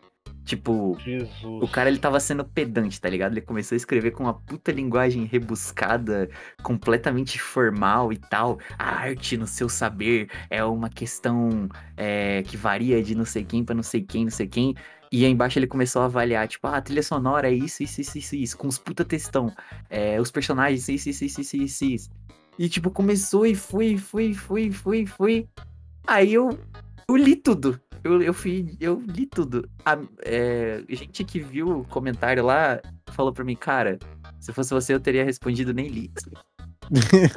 Tipo, 0.45 0.99
Jesus. 0.99 1.63
o 1.63 1.69
cara 1.69 1.89
ele 1.89 1.99
tava 1.99 2.19
sendo 2.19 2.45
pedante, 2.45 3.01
tá 3.01 3.09
ligado? 3.09 3.33
Ele 3.33 3.41
começou 3.41 3.75
a 3.75 3.79
escrever 3.79 4.11
com 4.11 4.25
uma 4.25 4.35
puta 4.35 4.73
linguagem 4.73 5.25
rebuscada, 5.25 6.29
completamente 6.63 7.41
formal 7.41 8.13
e 8.13 8.17
tal. 8.17 8.59
A 8.77 8.97
arte 8.97 9.37
no 9.37 9.47
seu 9.47 9.69
saber 9.69 10.29
é 10.51 10.65
uma 10.65 10.89
questão 10.89 11.69
é, 11.97 12.43
que 12.43 12.57
varia 12.57 13.03
de 13.03 13.15
não 13.15 13.25
sei 13.25 13.45
quem 13.45 13.65
pra 13.65 13.75
não 13.75 13.85
sei 13.85 14.03
quem, 14.03 14.25
não 14.25 14.33
sei 14.33 14.49
quem. 14.49 14.75
E 15.13 15.25
aí 15.25 15.31
embaixo 15.31 15.59
ele 15.59 15.67
começou 15.67 16.03
a 16.03 16.07
avaliar, 16.07 16.49
tipo, 16.49 16.67
ah, 16.67 16.79
a 16.79 16.81
trilha 16.81 17.03
sonora 17.03 17.49
é 17.49 17.53
isso, 17.53 17.83
isso, 17.83 18.01
isso, 18.01 18.19
isso, 18.19 18.35
isso, 18.35 18.57
com 18.57 18.67
os 18.67 18.79
puta 18.79 19.05
textão. 19.05 19.53
É, 19.91 20.21
os 20.21 20.31
personagens, 20.31 20.89
isso, 20.89 21.11
isso, 21.11 21.25
isso, 21.25 21.41
isso, 21.43 21.57
isso, 21.57 21.85
isso. 21.85 22.11
E 22.59 22.69
tipo, 22.69 22.91
começou 22.91 23.47
e 23.47 23.55
foi, 23.55 23.97
foi, 23.97 24.35
foi, 24.35 24.71
foi, 24.71 25.07
foi. 25.07 25.49
Aí 26.07 26.33
eu, 26.35 26.59
eu 27.09 27.17
li 27.17 27.37
tudo. 27.37 27.79
Eu, 28.05 28.21
eu, 28.23 28.35
fui, 28.35 28.77
eu 28.81 29.01
li 29.07 29.27
tudo. 29.27 29.69
A, 29.85 29.97
é, 30.25 30.83
gente 30.89 31.25
que 31.25 31.39
viu 31.41 31.81
o 31.81 31.85
comentário 31.85 32.45
lá 32.45 32.81
falou 33.13 33.33
pra 33.33 33.45
mim, 33.45 33.55
cara, 33.57 33.99
se 34.41 34.53
fosse 34.53 34.73
você 34.75 34.93
eu 34.95 35.01
teria 35.01 35.25
respondido 35.25 35.73
nem 35.73 35.87
li. 35.89 36.11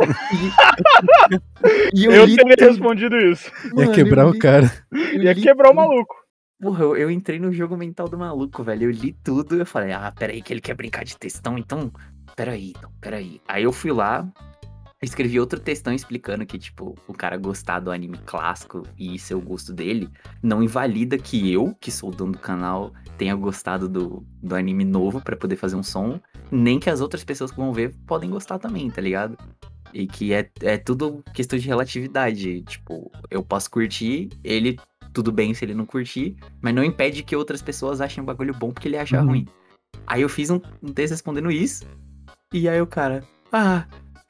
e 1.93 2.05
Eu, 2.05 2.25
li 2.25 2.35
teria 2.35 2.57
tudo, 2.57 2.69
respondido 2.69 3.17
isso. 3.17 3.49
Ia 3.65 3.73
mano, 3.73 3.91
quebrar 3.93 4.23
eu 4.23 4.29
o 4.29 4.33
li- 4.33 4.39
cara. 4.39 4.71
eu 4.91 5.23
Ia 5.23 5.33
li 5.33 5.41
quebrar 5.41 5.69
o 5.69 5.71
tudo. 5.71 5.75
maluco. 5.81 6.15
Porra, 6.61 6.83
eu, 6.83 6.97
eu 6.97 7.11
entrei 7.11 7.39
no 7.39 7.51
jogo 7.51 7.75
mental 7.77 8.07
do 8.07 8.17
maluco, 8.17 8.63
velho. 8.63 8.83
Eu 8.85 8.91
li 8.91 9.13
tudo 9.23 9.55
eu 9.57 9.65
falei, 9.65 9.91
ah, 9.91 10.11
peraí, 10.17 10.41
que 10.41 10.53
ele 10.53 10.61
quer 10.61 10.73
brincar 10.73 11.03
de 11.03 11.17
textão, 11.17 11.57
então. 11.57 11.91
Peraí, 12.35 12.73
então, 12.75 12.91
peraí. 12.99 13.41
Aí 13.47 13.63
eu 13.63 13.71
fui 13.71 13.91
lá, 13.91 14.27
escrevi 15.05 15.39
outro 15.39 15.59
textão 15.59 15.93
explicando 15.93 16.45
que, 16.45 16.57
tipo, 16.57 16.95
o 17.07 17.13
cara 17.13 17.37
gostar 17.37 17.79
do 17.79 17.91
anime 17.91 18.17
clássico 18.25 18.83
e 18.97 19.17
ser 19.19 19.35
o 19.35 19.41
gosto 19.41 19.73
dele, 19.73 20.09
não 20.41 20.61
invalida 20.63 21.17
que 21.17 21.51
eu, 21.51 21.75
que 21.79 21.91
sou 21.91 22.09
o 22.09 22.15
dono 22.15 22.33
do 22.33 22.39
canal, 22.39 22.91
tenha 23.17 23.35
gostado 23.35 23.87
do, 23.87 24.25
do 24.41 24.55
anime 24.55 24.83
novo 24.83 25.21
pra 25.21 25.35
poder 25.35 25.55
fazer 25.55 25.75
um 25.75 25.83
som, 25.83 26.19
nem 26.51 26.79
que 26.79 26.89
as 26.89 27.01
outras 27.01 27.23
pessoas 27.23 27.51
que 27.51 27.57
vão 27.57 27.71
ver 27.71 27.93
podem 28.05 28.29
gostar 28.29 28.59
também, 28.59 28.89
tá 28.89 29.01
ligado? 29.01 29.37
E 29.93 30.07
que 30.07 30.33
é, 30.33 30.49
é 30.61 30.77
tudo 30.77 31.23
questão 31.33 31.57
de 31.57 31.65
relatividade. 31.67 32.61
Tipo, 32.63 33.09
eu 33.29 33.41
posso 33.43 33.71
curtir, 33.71 34.29
ele, 34.43 34.77
tudo 35.13 35.31
bem 35.31 35.53
se 35.53 35.63
ele 35.63 35.73
não 35.73 35.85
curtir, 35.85 36.35
mas 36.61 36.75
não 36.75 36.83
impede 36.83 37.23
que 37.23 37.35
outras 37.35 37.61
pessoas 37.61 38.01
achem 38.01 38.21
o 38.21 38.25
bagulho 38.25 38.53
bom 38.53 38.71
porque 38.71 38.87
ele 38.87 38.97
acha 38.97 39.19
Uhum. 39.21 39.27
ruim. 39.27 39.47
Aí 40.05 40.21
eu 40.21 40.29
fiz 40.29 40.49
um, 40.49 40.59
um 40.83 40.91
texto 40.91 41.11
respondendo 41.11 41.49
isso, 41.49 41.85
e 42.53 42.67
aí 42.69 42.79
o 42.81 42.85
cara, 42.87 43.23
ah, 43.51 43.85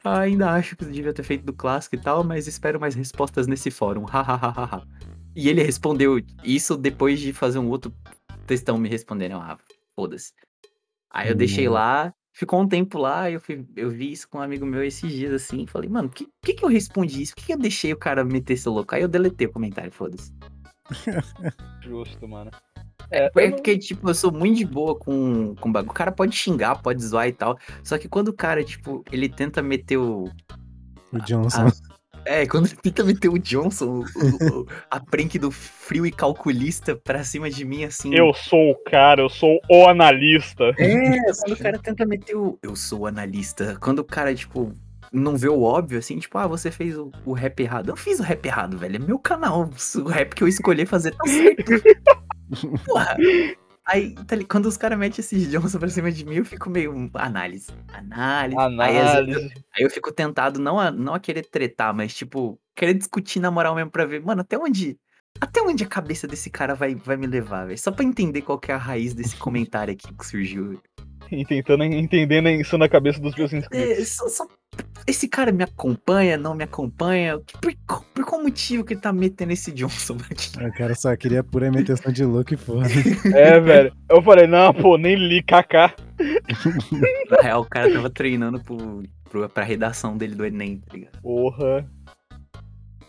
ainda 0.10 0.52
acho 0.52 0.76
que 0.76 0.86
você 0.86 0.92
devia 0.92 1.14
ter 1.14 1.24
feito 1.24 1.46
do 1.46 1.54
clássico 1.54 1.96
e 1.96 2.00
tal, 2.00 2.24
mas 2.24 2.48
espero 2.48 2.80
mais 2.80 2.96
respostas 2.96 3.48
nesse 3.48 3.70
fórum, 3.72 4.04
hahaha. 4.06 4.86
e 5.36 5.50
ele 5.50 5.62
respondeu 5.64 6.22
isso 6.44 6.78
depois 6.78 7.20
de 7.20 7.34
fazer 7.34 7.60
um 7.60 7.70
outro 7.70 7.94
textão 8.48 8.78
me 8.78 8.88
respondendo, 8.90 9.36
ah, 9.36 9.58
foda-se. 9.96 10.34
Aí 11.12 11.30
eu 11.30 11.36
deixei 11.36 11.68
Hum. 11.68 11.74
lá, 11.74 12.14
ficou 12.34 12.62
um 12.62 12.68
tempo 12.68 12.98
lá, 12.98 13.32
eu, 13.32 13.40
fui, 13.40 13.66
eu 13.76 13.90
vi 13.90 14.12
isso 14.12 14.28
com 14.30 14.38
um 14.38 14.42
amigo 14.42 14.66
meu 14.66 14.84
esses 14.84 15.12
dias 15.12 15.34
assim, 15.34 15.66
falei, 15.66 15.90
mano, 15.90 16.10
por 16.10 16.16
que, 16.16 16.28
que, 16.44 16.54
que 16.54 16.66
eu 16.66 16.70
respondi 16.70 17.22
isso? 17.22 17.34
Por 17.34 17.42
que, 17.42 17.48
que 17.48 17.54
eu 17.54 17.58
deixei 17.60 17.94
o 17.94 17.98
cara 17.98 18.24
meter 18.24 18.54
esse 18.54 18.68
louco? 18.70 18.94
Aí 18.94 19.02
eu 19.02 19.08
deletei 19.08 19.48
o 19.48 19.52
comentário, 19.52 19.92
foda-se. 19.92 20.34
Justo, 21.82 22.28
mano. 22.28 22.52
É, 23.12 23.30
É 23.36 23.48
não- 23.50 23.52
porque, 23.56 23.78
tipo, 23.78 24.10
eu 24.10 24.16
sou 24.16 24.32
muito 24.32 24.58
de 24.58 24.66
boa 24.66 24.96
com, 24.96 25.56
com 25.56 25.72
bagulho. 25.72 25.92
O 25.92 25.94
cara 25.96 26.12
pode 26.12 26.36
xingar, 26.36 26.82
pode 26.82 27.04
zoar 27.04 27.28
e 27.28 27.34
tal. 27.34 27.58
Só 27.84 27.98
que 27.98 28.08
quando 28.08 28.30
o 28.30 28.34
cara, 28.34 28.64
tipo, 28.64 29.04
ele 29.12 29.30
tenta 29.30 29.62
meter 29.62 29.98
o. 29.98 30.26
O 31.12 31.20
Johnson. 31.20 31.68
É, 32.28 32.48
quando 32.48 32.66
ele 32.66 32.76
tenta 32.82 33.04
meter 33.04 33.30
o 33.30 33.38
Johnson, 33.38 33.86
o, 33.86 34.00
o- 34.00 34.62
o- 34.62 34.68
a 34.90 35.00
prank 35.00 35.38
do 35.38 35.52
frio 35.52 36.08
e 36.08 36.12
calculista 36.12 36.96
pra 36.96 37.24
cima 37.24 37.52
de 37.52 37.64
mim, 37.64 37.84
assim. 37.84 38.16
Eu 38.16 38.34
sou 38.34 38.72
o 38.72 38.76
cara, 38.90 39.22
eu 39.22 39.30
sou 39.30 39.60
o 39.70 39.88
analista. 39.88 40.74
É, 40.80 41.20
quando 41.40 41.54
o 41.54 41.58
cara 41.58 41.78
tenta 41.78 42.04
meter 42.06 42.36
o. 42.36 42.58
Eu 42.64 42.76
sou 42.76 43.02
o 43.02 43.06
analista. 43.06 43.78
Quando 43.80 44.00
o 44.00 44.04
cara, 44.04 44.34
tipo, 44.34 44.74
não 45.14 45.38
vê 45.38 45.48
o 45.48 45.62
óbvio, 45.62 46.00
assim, 46.00 46.18
tipo, 46.18 46.36
ah, 46.40 46.48
você 46.48 46.72
fez 46.72 46.98
o, 46.98 47.12
o 47.24 47.32
rap 47.34 47.60
errado. 47.60 47.90
Eu 47.90 47.96
fiz 47.96 48.20
o 48.20 48.24
rap 48.24 48.44
errado, 48.44 48.76
velho. 48.76 48.96
É 48.96 49.00
meu 49.00 49.20
canal. 49.20 49.70
O 49.98 50.08
rap 50.10 50.34
que 50.34 50.42
eu 50.44 50.48
escolhi 50.48 50.84
fazer 50.88 51.12
tá 51.12 51.24
certo. 51.28 51.64
Porra. 52.86 53.16
Aí, 53.88 54.16
tá 54.26 54.36
quando 54.50 54.66
os 54.66 54.78
caras 54.78 54.98
metem 54.98 55.20
esses 55.20 55.48
Johnson 55.50 55.78
pra 55.78 55.88
cima 55.90 56.12
de 56.12 56.26
mim, 56.26 56.36
eu 56.36 56.46
fico 56.46 56.70
meio. 56.72 56.92
hum, 56.92 57.10
Análise. 57.14 57.68
Análise. 57.94 58.58
Aí, 58.82 58.98
Análise. 58.98 59.54
aí 59.78 59.84
eu 59.84 59.90
fico 59.92 60.12
tentado 60.12 60.60
não 60.60 60.80
a, 60.80 60.90
não 60.90 61.14
a 61.14 61.20
querer 61.20 61.44
tretar, 61.48 61.94
mas, 61.94 62.14
tipo, 62.16 62.60
querer 62.76 62.96
discutir 62.96 63.40
na 63.40 63.52
moral 63.52 63.76
mesmo 63.76 63.92
pra 63.92 64.06
ver, 64.06 64.22
mano, 64.24 64.42
até 64.42 64.58
onde. 64.58 64.98
Até 65.40 65.62
onde 65.62 65.84
a 65.84 65.88
cabeça 65.88 66.26
desse 66.26 66.50
cara 66.50 66.74
vai, 66.74 66.96
vai 66.96 67.18
me 67.18 67.28
levar, 67.28 67.66
velho? 67.68 67.78
Só 67.78 67.92
pra 67.92 68.06
entender 68.06 68.42
qual 68.42 68.58
que 68.58 68.72
é 68.72 68.76
a 68.76 68.78
raiz 68.78 69.14
desse 69.14 69.36
comentário 69.36 69.94
aqui 69.94 70.12
que 70.14 70.26
surgiu. 70.26 70.82
E 71.30 71.44
tentando 71.46 71.84
entender 71.84 72.42
isso 72.60 72.78
na 72.78 72.88
cabeça 72.90 73.20
dos 73.20 73.36
meus 73.36 73.52
inscritos. 73.54 74.00
É, 74.00 74.06
só- 74.06 74.30
só- 74.30 74.48
Esse 75.08 75.28
cara 75.28 75.52
me 75.52 75.64
acompanha, 75.64 76.36
não 76.36 76.56
me 76.56 76.64
acompanha? 76.64 77.40
Por, 77.62 77.72
qual- 77.86 78.04
por 78.14 78.26
qual 78.26 78.42
motivo 78.42 78.84
que 78.84 78.94
ele 78.94 79.02
tá 79.02 79.14
metendo 79.14 79.54
esse 79.54 79.72
Johnson 79.72 80.18
aqui? 80.32 80.50
O 80.66 80.74
cara 80.74 80.96
só 80.96 81.16
queria 81.16 81.44
pura 81.44 81.68
imitação 81.68 82.12
de 82.12 82.26
louco 82.26 82.56
e 82.56 82.58
foda. 82.58 82.88
É, 83.36 83.60
velho. 83.60 83.94
Eu 84.10 84.22
falei, 84.24 84.48
não, 84.48 84.74
pô, 84.74 84.98
nem 84.98 85.16
li 85.16 85.44
kaká. 85.44 85.94
Na 87.30 87.38
real, 87.42 87.62
o 87.62 87.66
cara 87.70 87.92
tava 87.94 88.10
treinando 88.10 88.60
pro, 88.60 89.04
pro, 89.30 89.48
pra 89.48 89.64
redação 89.64 90.18
dele 90.18 90.34
do 90.34 90.44
Enem, 90.46 90.78
tá 90.80 90.94
ligado? 90.96 91.22
Porra. 91.22 91.86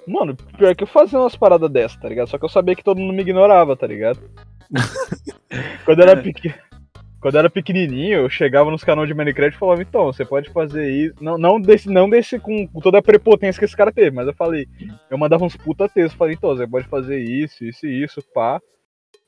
Mano, 0.06 0.36
pior 0.58 0.74
que 0.76 0.84
eu 0.84 0.88
fazia 0.88 1.18
umas 1.18 1.34
paradas 1.34 1.70
dessas, 1.70 1.98
tá 1.98 2.08
ligado? 2.08 2.28
Só 2.28 2.36
que 2.38 2.44
eu 2.44 2.48
sabia 2.50 2.76
que 2.76 2.84
todo 2.84 2.98
mundo 3.00 3.14
me 3.14 3.22
ignorava, 3.22 3.74
tá 3.74 3.86
ligado? 3.86 4.20
Quando 5.84 6.00
eu 6.00 6.08
era 6.08 6.22
pequeno. 6.22 6.54
Quando 7.20 7.34
eu 7.34 7.38
era 7.40 7.50
pequenininho, 7.50 8.20
eu 8.20 8.30
chegava 8.30 8.70
nos 8.70 8.84
canais 8.84 9.08
de 9.08 9.14
Minecraft 9.14 9.56
e 9.56 9.58
falava, 9.58 9.82
então, 9.82 10.06
você 10.06 10.24
pode 10.24 10.50
fazer 10.50 10.90
isso. 10.90 11.14
Não, 11.20 11.38
não 11.38 11.60
desse, 11.60 11.88
não 11.88 12.08
desse 12.08 12.38
com, 12.38 12.66
toda 12.80 12.98
a 12.98 13.02
prepotência 13.02 13.58
que 13.58 13.64
esse 13.64 13.76
cara 13.76 13.92
teve, 13.92 14.10
mas 14.10 14.26
eu 14.26 14.34
falei, 14.34 14.68
eu 15.10 15.18
mandava 15.18 15.44
uns 15.44 15.56
puta 15.56 15.88
textos, 15.88 16.16
falei, 16.16 16.34
então, 16.34 16.56
você 16.56 16.66
pode 16.66 16.86
fazer 16.88 17.18
isso, 17.18 17.64
isso 17.64 17.86
e 17.86 18.04
isso, 18.04 18.22
pá. 18.34 18.60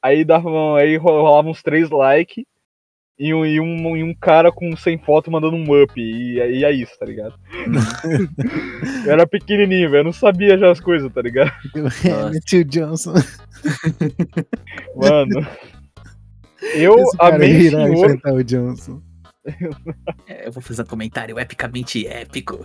Aí 0.02 0.24
dava, 0.24 0.78
aí 0.78 0.96
rolava 0.96 1.48
uns 1.48 1.62
três 1.62 1.90
likes 1.90 2.44
e 3.18 3.34
um, 3.34 3.44
e, 3.44 3.58
um, 3.58 3.96
e 3.96 4.04
um 4.04 4.14
cara 4.14 4.52
com 4.52 4.76
sem 4.76 4.96
foto 4.96 5.30
mandando 5.30 5.56
um 5.56 5.82
up. 5.82 6.00
E, 6.00 6.36
e 6.36 6.64
é 6.64 6.70
isso, 6.70 6.96
tá 6.98 7.04
ligado? 7.04 7.34
Eu 9.04 9.12
era 9.12 9.26
pequenininho, 9.26 9.90
velho, 9.90 10.00
eu 10.00 10.04
não 10.04 10.12
sabia 10.12 10.56
já 10.58 10.70
as 10.70 10.80
coisas, 10.80 11.12
tá 11.12 11.22
ligado? 11.22 11.52
O 11.74 12.64
Johnson. 12.64 13.14
Mano. 14.94 15.46
Eu 16.74 16.96
amei 17.18 17.52
irá 17.62 17.84
senhor. 17.86 18.04
enfrentar 18.04 18.32
o 18.34 18.42
Johnson. 18.44 19.02
É, 20.26 20.46
eu 20.46 20.52
vou 20.52 20.62
fazer 20.62 20.82
um 20.82 20.86
comentário 20.86 21.38
epicamente 21.38 22.06
épico. 22.06 22.64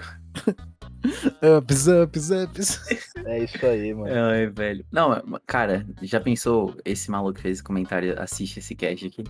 Ups, 1.57 1.87
ups, 1.87 2.29
ups. 2.29 2.79
É 3.25 3.39
isso 3.43 3.65
aí, 3.65 3.93
mano. 3.93 4.13
Ai, 4.13 4.47
velho. 4.47 4.85
Não, 4.91 5.21
cara, 5.45 5.85
já 6.01 6.19
pensou 6.19 6.75
esse 6.85 7.09
maluco 7.09 7.33
que 7.35 7.41
fez 7.41 7.57
esse 7.57 7.63
comentário, 7.63 8.19
assiste 8.21 8.59
esse 8.59 8.75
cast 8.75 9.07
aqui? 9.07 9.23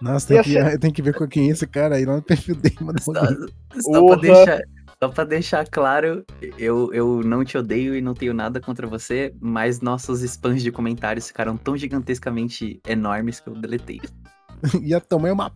Nossa, 0.00 0.28
tem 0.28 0.42
que, 0.42 0.52
ser- 0.52 0.78
tem 0.80 0.90
que 0.92 1.02
ver 1.02 1.14
com 1.14 1.26
quem 1.26 1.48
é 1.48 1.52
esse 1.52 1.66
cara 1.66 1.96
aí 1.96 2.04
lá 2.04 2.16
no 2.16 2.22
perfil 2.22 2.54
dele, 2.56 2.76
mano. 2.80 3.00
Só, 3.00 3.12
só 3.14 4.06
pra 4.06 4.16
deixar. 4.16 4.60
Só 5.02 5.10
pra 5.10 5.24
deixar 5.24 5.68
claro, 5.68 6.24
eu, 6.58 6.92
eu 6.92 7.22
não 7.22 7.44
te 7.44 7.58
odeio 7.58 7.94
e 7.94 8.00
não 8.00 8.14
tenho 8.14 8.32
nada 8.32 8.60
contra 8.60 8.86
você, 8.86 9.34
mas 9.40 9.80
nossos 9.80 10.22
spams 10.22 10.62
de 10.62 10.72
comentários 10.72 11.28
ficaram 11.28 11.56
tão 11.56 11.76
gigantescamente 11.76 12.80
enormes 12.88 13.38
que 13.38 13.48
eu 13.48 13.54
deletei. 13.54 14.00
Ia 14.82 15.00
tomar 15.00 15.32
uma 15.32 15.52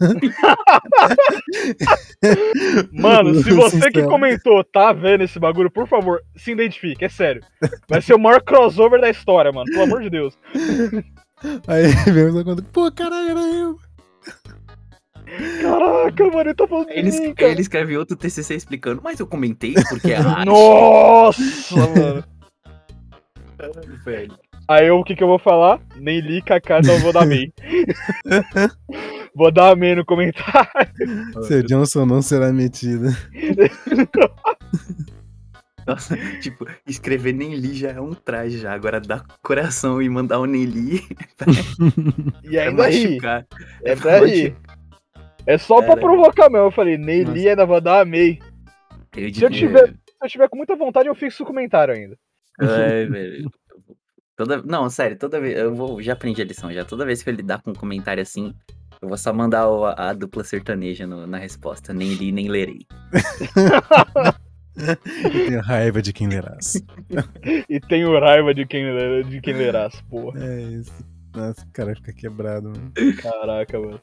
Mano, 2.92 3.42
se 3.42 3.50
você 3.50 3.90
que 3.90 4.04
comentou 4.04 4.62
tá 4.64 4.92
vendo 4.92 5.24
esse 5.24 5.40
bagulho, 5.40 5.70
por 5.70 5.88
favor, 5.88 6.22
se 6.36 6.52
identifique, 6.52 7.04
é 7.04 7.08
sério. 7.08 7.42
Vai 7.88 8.00
ser 8.00 8.14
o 8.14 8.18
maior 8.18 8.40
crossover 8.42 9.00
da 9.00 9.10
história, 9.10 9.50
mano. 9.50 9.68
Pelo 9.70 9.82
amor 9.82 10.00
de 10.02 10.10
Deus. 10.10 10.38
Aí 11.66 11.86
mesmo 12.12 12.44
quando, 12.44 12.62
pô, 12.64 12.92
caralho, 12.92 13.30
era 13.30 13.40
eu. 13.40 13.76
Caraca, 15.60 16.24
mano, 16.24 16.40
ele 16.40 16.54
tá 16.54 16.66
falando 16.66 16.90
Ele, 16.90 17.10
de 17.10 17.20
mim, 17.20 17.34
cara. 17.34 17.50
ele 17.52 17.60
escreve 17.60 17.96
outro 17.96 18.16
TCC 18.16 18.54
explicando, 18.54 19.00
mas 19.02 19.20
eu 19.20 19.26
comentei 19.26 19.74
porque 19.88 20.12
a 20.14 20.20
arte... 20.28 20.46
Nossa, 20.46 21.76
mano. 21.76 22.24
velho. 24.04 24.34
Aí 24.68 24.86
eu, 24.86 24.98
o 24.98 25.04
que 25.04 25.16
que 25.16 25.22
eu 25.22 25.28
vou 25.28 25.38
falar? 25.38 25.80
Nem 25.96 26.20
li, 26.20 26.42
kaká, 26.42 26.80
então 26.80 26.94
eu 26.94 27.00
vou 27.00 27.12
dar 27.12 27.22
amém. 27.22 27.50
vou 29.34 29.50
dar 29.50 29.70
amém 29.72 29.94
no 29.96 30.04
comentário. 30.04 30.68
Seu 31.44 31.62
Johnson 31.62 32.04
não 32.04 32.20
será 32.20 32.52
metido. 32.52 33.08
Nossa, 35.86 36.14
tipo, 36.42 36.66
escrever 36.86 37.32
nem 37.32 37.54
li 37.54 37.72
já 37.74 37.92
é 37.92 38.00
um 38.00 38.12
traje 38.12 38.58
já. 38.58 38.74
Agora 38.74 39.00
dar 39.00 39.24
coração 39.42 40.02
e 40.02 40.08
mandar 40.10 40.38
o 40.38 40.44
nem 40.44 40.64
li 40.66 41.02
E 42.44 42.58
é 42.58 42.68
ainda 42.68 42.88
ri. 42.88 43.08
machucar. 43.08 43.46
É 43.82 43.96
pra 43.96 44.18
rir. 44.18 44.54
É 45.48 45.56
só 45.58 45.76
pra 45.78 45.96
Caralho. 45.96 46.06
provocar 46.06 46.50
mesmo. 46.50 46.66
Eu 46.66 46.70
falei, 46.70 46.96
li, 46.96 47.48
ainda 47.48 47.64
vou 47.64 47.80
dar 47.80 48.02
amém. 48.02 48.38
Eu 49.16 49.32
Se 49.32 49.42
eu 49.44 49.50
tiver- 49.50 49.88
Se 49.88 49.94
eu 50.24 50.28
tiver 50.28 50.48
com 50.48 50.56
muita 50.56 50.76
vontade, 50.76 51.08
eu 51.08 51.14
fixo 51.14 51.42
o 51.42 51.46
comentário 51.46 51.94
ainda. 51.94 52.16
Ai, 52.60 53.06
velho. 53.06 53.50
Toda... 54.36 54.62
Não, 54.62 54.88
sério, 54.90 55.16
toda 55.16 55.40
vez. 55.40 55.56
Eu 55.58 55.74
vou... 55.74 56.02
já 56.02 56.12
aprendi 56.12 56.42
a 56.42 56.44
lição 56.44 56.72
já. 56.72 56.84
Toda 56.84 57.06
vez 57.06 57.22
que 57.22 57.30
eu 57.30 57.34
lidar 57.34 57.62
com 57.62 57.70
um 57.70 57.74
comentário 57.74 58.22
assim, 58.22 58.52
eu 59.00 59.08
vou 59.08 59.16
só 59.16 59.32
mandar 59.32 59.68
o- 59.70 59.86
a, 59.86 60.12
dupla 60.12 60.44
sertaneja 60.44 61.06
no- 61.06 61.26
na 61.26 61.38
resposta. 61.38 61.94
Nem 61.94 62.14
li, 62.14 62.30
nem 62.30 62.48
lerei. 62.48 62.80
Eu 64.78 65.30
tenho 65.46 65.60
raiva 65.60 66.00
de 66.00 66.12
quem 66.12 66.28
lerás. 66.28 66.74
E 67.68 67.80
tenho 67.80 68.16
raiva 68.20 68.54
de 68.54 68.64
quem, 68.64 68.84
de 69.28 69.40
quem 69.40 69.54
lerás, 69.54 70.00
porra. 70.02 70.38
É 70.44 70.60
isso. 70.62 70.92
Nossa, 71.34 71.64
o 71.66 71.72
cara 71.72 71.94
fica 71.96 72.12
quebrado, 72.12 72.68
mano. 72.70 72.92
Caraca, 73.20 73.78
mano. 73.80 74.00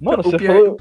Mano, 0.00 0.20
O 0.20 0.22
você 0.22 0.36
pior- 0.36 0.54
falou. 0.56 0.76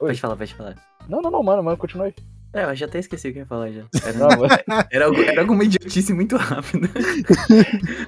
Oi. 0.00 0.08
Pode 0.08 0.20
falar, 0.20 0.36
pode 0.36 0.54
falar. 0.54 0.74
Não, 1.08 1.20
não, 1.22 1.30
não, 1.30 1.42
mano, 1.42 1.62
mano, 1.62 1.76
continua 1.76 2.06
aí. 2.06 2.14
É, 2.54 2.64
eu 2.64 2.74
já 2.74 2.86
até 2.86 2.98
esqueci 2.98 3.28
o 3.28 3.32
que 3.32 3.38
eu 3.38 3.42
ia 3.42 3.46
falar 3.46 3.70
já. 3.70 3.84
Era, 4.04 4.12
Não, 4.18 4.28
era, 4.90 5.04
algu- 5.06 5.22
era 5.22 5.40
alguma 5.42 5.64
idiotice 5.64 6.14
muito 6.14 6.36
rápida. 6.36 6.88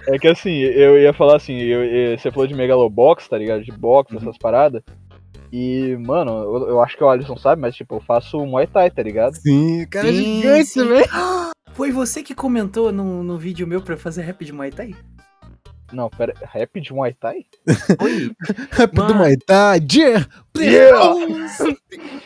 É 0.09 0.19
que 0.19 0.29
assim, 0.29 0.51
eu 0.61 0.99
ia 0.99 1.13
falar 1.13 1.37
assim, 1.37 1.59
eu- 1.59 1.85
eu- 1.85 2.19
você 2.19 2.31
falou 2.31 2.47
de 2.47 2.55
Megalobox, 2.55 3.29
tá 3.29 3.37
ligado? 3.37 3.63
De 3.63 3.73
box, 3.73 4.13
Uhum. 4.13 4.19
essas 4.21 4.39
paradas. 4.39 4.83
E, 5.53 5.97
mano, 6.07 6.31
eu, 6.31 6.69
eu 6.71 6.83
acho 6.83 6.97
que 6.97 7.03
o 7.05 7.09
Alisson 7.09 7.37
sabe, 7.37 7.61
mas 7.61 7.75
tipo, 7.75 7.97
eu 7.97 8.01
faço 8.01 8.39
Muay 8.47 8.67
Thai, 8.67 8.91
tá 8.91 9.03
ligado? 9.03 9.35
Sim, 9.35 9.85
cara 9.91 10.09
é 10.09 10.13
Sim, 10.13 10.37
gigante, 10.37 10.65
sim. 10.67 10.89
velho. 10.89 11.07
Foi 11.75 11.91
você 11.93 12.23
que 12.23 12.35
comentou 12.35 12.91
no, 12.93 13.23
no 13.23 13.37
vídeo 13.39 13.67
meu 13.67 13.81
pra 13.83 13.97
fazer 13.97 14.23
rap 14.23 14.45
de 14.45 14.53
Muay 14.53 14.71
Thai? 14.71 14.95
Não, 15.93 16.09
pera, 16.09 16.33
rap 16.43 16.81
de 16.81 16.93
Muay 16.93 17.13
Thai? 17.15 17.45
Oi? 18.01 18.31
Rápido 18.71 19.03
Mano. 19.03 19.15
Muay 19.17 19.37
Thai, 19.37 19.81
yeah! 19.93 20.27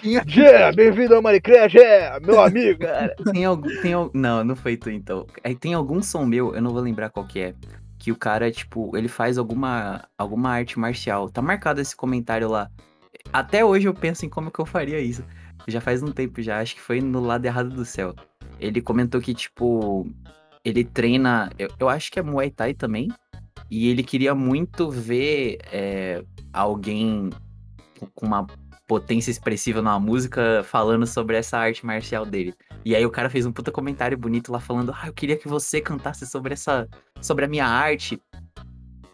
Yeah, 0.05 0.70
bem-vindo 0.77 1.14
ao 1.14 1.22
Minecraft, 1.22 1.77
yeah, 1.79 2.20
meu 2.20 2.40
amigo. 2.42 2.81
Cara, 2.81 3.14
tem 3.33 3.44
algum. 3.44 3.68
Tem, 3.81 3.92
al- 3.94 4.11
não, 4.12 4.44
não 4.44 4.55
foi 4.55 4.77
tu 4.77 4.90
então. 4.90 5.27
Aí 5.42 5.55
tem 5.55 5.72
algum 5.72 6.03
som 6.03 6.27
meu, 6.27 6.55
eu 6.55 6.61
não 6.61 6.70
vou 6.72 6.83
lembrar 6.83 7.09
qual 7.11 7.27
que 7.27 7.40
é. 7.40 7.55
Que 7.98 8.12
o 8.12 8.16
cara, 8.16 8.50
tipo, 8.50 8.94
ele 8.96 9.09
faz 9.09 9.38
alguma, 9.38 10.05
alguma 10.18 10.50
arte 10.50 10.79
marcial. 10.79 11.31
Tá 11.31 11.40
marcado 11.40 11.81
esse 11.81 11.96
comentário 11.96 12.48
lá. 12.50 12.70
Até 13.33 13.64
hoje 13.64 13.88
eu 13.88 13.94
penso 13.94 14.27
em 14.27 14.29
como 14.29 14.50
que 14.50 14.59
eu 14.61 14.66
faria 14.66 15.00
isso. 15.00 15.24
Já 15.66 15.81
faz 15.81 16.03
um 16.03 16.12
tempo 16.12 16.42
já, 16.42 16.61
acho 16.61 16.74
que 16.74 16.83
foi 16.83 17.00
no 17.00 17.20
lado 17.20 17.46
errado 17.46 17.70
do 17.70 17.85
céu. 17.85 18.14
Ele 18.61 18.83
comentou 18.83 19.20
que, 19.22 19.33
tipo, 19.33 20.07
ele 20.62 20.85
treina. 20.85 21.50
Eu, 21.59 21.68
eu 21.81 21.88
acho 21.88 22.12
que 22.12 22.18
é 22.18 22.22
Muay 22.22 22.50
Thai 22.50 22.74
também. 22.74 23.09
E 23.77 23.89
ele 23.89 24.05
queria 24.05 24.37
muito 24.37 24.89
ver 24.89 25.59
é, 25.73 26.23
alguém 26.53 27.29
com- 28.15 28.27
uma 28.27 28.47
potência 28.87 29.33
expressiva 29.33 29.83
numa 29.83 29.99
música 29.99 30.63
falando 30.63 31.05
sobre 31.09 31.37
essa 31.37 31.59
arte 31.59 31.85
marcial 31.85 32.25
dele. 32.25 32.55
E 32.85 32.95
aí 32.95 33.05
o 33.05 33.11
cara 33.11 33.29
fez 33.29 33.45
um 33.45 33.51
puta 33.51 33.73
comentário 33.73 34.17
bonito 34.17 34.53
lá 34.53 34.61
falando: 34.61 34.95
"Ah, 34.95 35.09
eu 35.09 35.13
queria 35.13 35.37
que 35.37 35.49
você 35.49 35.81
cantasse 35.81 36.25
sobre 36.25 36.53
essa 36.53 36.87
sobre 37.21 37.47
a 37.47 37.49
minha 37.49 37.67
arte". 37.67 38.21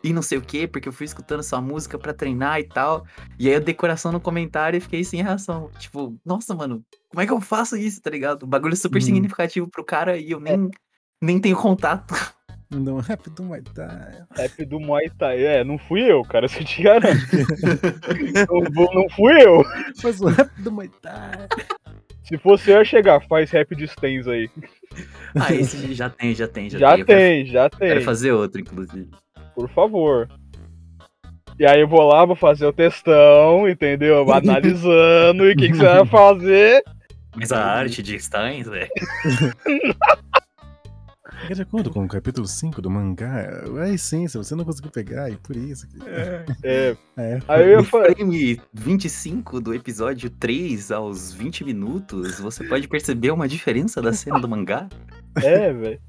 E 0.05 0.12
não 0.12 0.20
sei 0.20 0.37
o 0.37 0.42
que, 0.42 0.66
porque 0.66 0.88
eu 0.88 0.92
fui 0.92 1.07
escutando 1.07 1.42
sua 1.42 1.62
música 1.62 1.99
pra 1.99 2.12
treinar 2.12 2.61
e 2.61 2.64
tal. 2.64 3.07
E 3.38 3.49
aí 3.49 3.55
eu 3.55 3.61
dei 3.62 3.73
coração 3.73 4.12
no 4.12 4.20
comentário 4.20 4.77
e 4.77 4.81
fiquei 4.81 5.03
sem 5.05 5.23
reação. 5.23 5.70
Tipo, 5.79 6.14
nossa, 6.25 6.55
mano, 6.55 6.85
como 7.09 7.23
é 7.23 7.27
que 7.27 7.33
eu 7.33 7.40
faço 7.40 7.79
isso, 7.79 8.03
tá 8.03 8.11
ligado? 8.11 8.44
Um 8.44 8.49
bagulho 8.49 8.77
super 8.77 8.99
Hum. 8.99 9.07
significativo 9.07 9.68
pro 9.68 9.85
cara 9.85 10.18
e 10.18 10.31
eu 10.33 10.40
nem, 10.40 10.70
nem 11.23 11.40
tenho 11.40 11.57
contato. 11.57 12.12
Não, 12.70 12.98
rápido 13.00 13.42
Muay 13.42 13.62
Thai. 13.74 14.22
Rap 14.37 14.64
do 14.64 14.78
Muay 14.80 15.11
Thai. 15.18 15.44
É, 15.44 15.64
não 15.64 15.76
fui 15.78 16.02
eu, 16.02 16.22
cara, 16.22 16.46
isso 16.46 16.59
eu 16.59 16.64
te 16.64 16.83
garanto. 16.83 17.18
não, 18.94 19.09
fui 19.11 19.42
eu. 19.42 19.62
Faz 20.00 20.20
o 20.20 20.28
rápido 20.28 20.70
Muay 20.72 20.88
Thai. 21.02 21.48
Se 22.22 22.38
fosse 22.38 22.70
eu, 22.70 22.78
ia 22.78 22.85
chegar, 22.85 23.20
faz 23.26 23.50
rap 23.50 23.74
de 23.74 23.88
Stens 23.88 24.28
aí. 24.28 24.48
Ah, 25.35 25.52
esse 25.52 25.92
já 25.94 26.09
tem, 26.09 26.33
já 26.35 26.46
tem, 26.46 26.70
já, 26.70 26.78
Já 26.78 26.94
tem. 26.96 27.04
Quero- 27.04 27.18
tem, 27.18 27.46
já 27.46 27.70
Quero 27.70 27.94
tem. 27.96 28.04
fazer 28.04 28.30
outro, 28.33 28.61
inclusive. 28.61 29.09
Por 29.54 29.68
favor. 29.70 30.28
E 31.59 31.66
aí 31.66 31.80
eu 31.80 31.88
vou 31.88 32.02
lá, 32.06 32.24
vou 32.24 32.37
fazer 32.37 32.66
o 32.66 32.72
testão, 32.72 33.68
entendeu? 33.68 34.33
Analisando, 34.33 35.44
e 35.48 35.52
o 35.52 35.56
que, 35.56 35.68
que 35.70 35.76
você 35.76 35.83
vai 35.85 36.06
fazer? 36.06 36.83
Mas 37.37 37.52
a 37.52 37.64
arte 37.64 38.02
de 38.02 38.18
Steins, 38.18 38.66
velho. 38.68 38.88
É 41.50 41.54
de 41.54 41.62
acordo 41.62 41.90
com 41.90 42.04
o 42.04 42.08
capítulo 42.08 42.46
5 42.46 42.80
do 42.80 42.88
mangá, 42.88 43.40
é 43.40 43.82
a 43.82 43.88
essência, 43.88 44.40
você 44.40 44.54
não 44.54 44.64
conseguiu 44.64 44.88
pegar, 44.88 45.28
e 45.30 45.36
por 45.36 45.56
isso 45.56 45.84
que. 45.88 45.98
É, 46.62 46.96
É. 47.16 47.40
aí 47.48 47.72
eu 47.72 47.82
falar. 47.82 48.14
frame 48.14 48.60
25 48.72 49.60
do 49.60 49.74
episódio 49.74 50.30
3 50.30 50.92
aos 50.92 51.32
20 51.32 51.64
minutos, 51.64 52.38
você 52.38 52.62
pode 52.62 52.86
perceber 52.86 53.32
uma 53.32 53.48
diferença 53.48 54.00
da 54.00 54.12
cena 54.12 54.38
do 54.38 54.46
mangá? 54.48 54.88
É, 55.42 55.72
velho. 55.72 56.00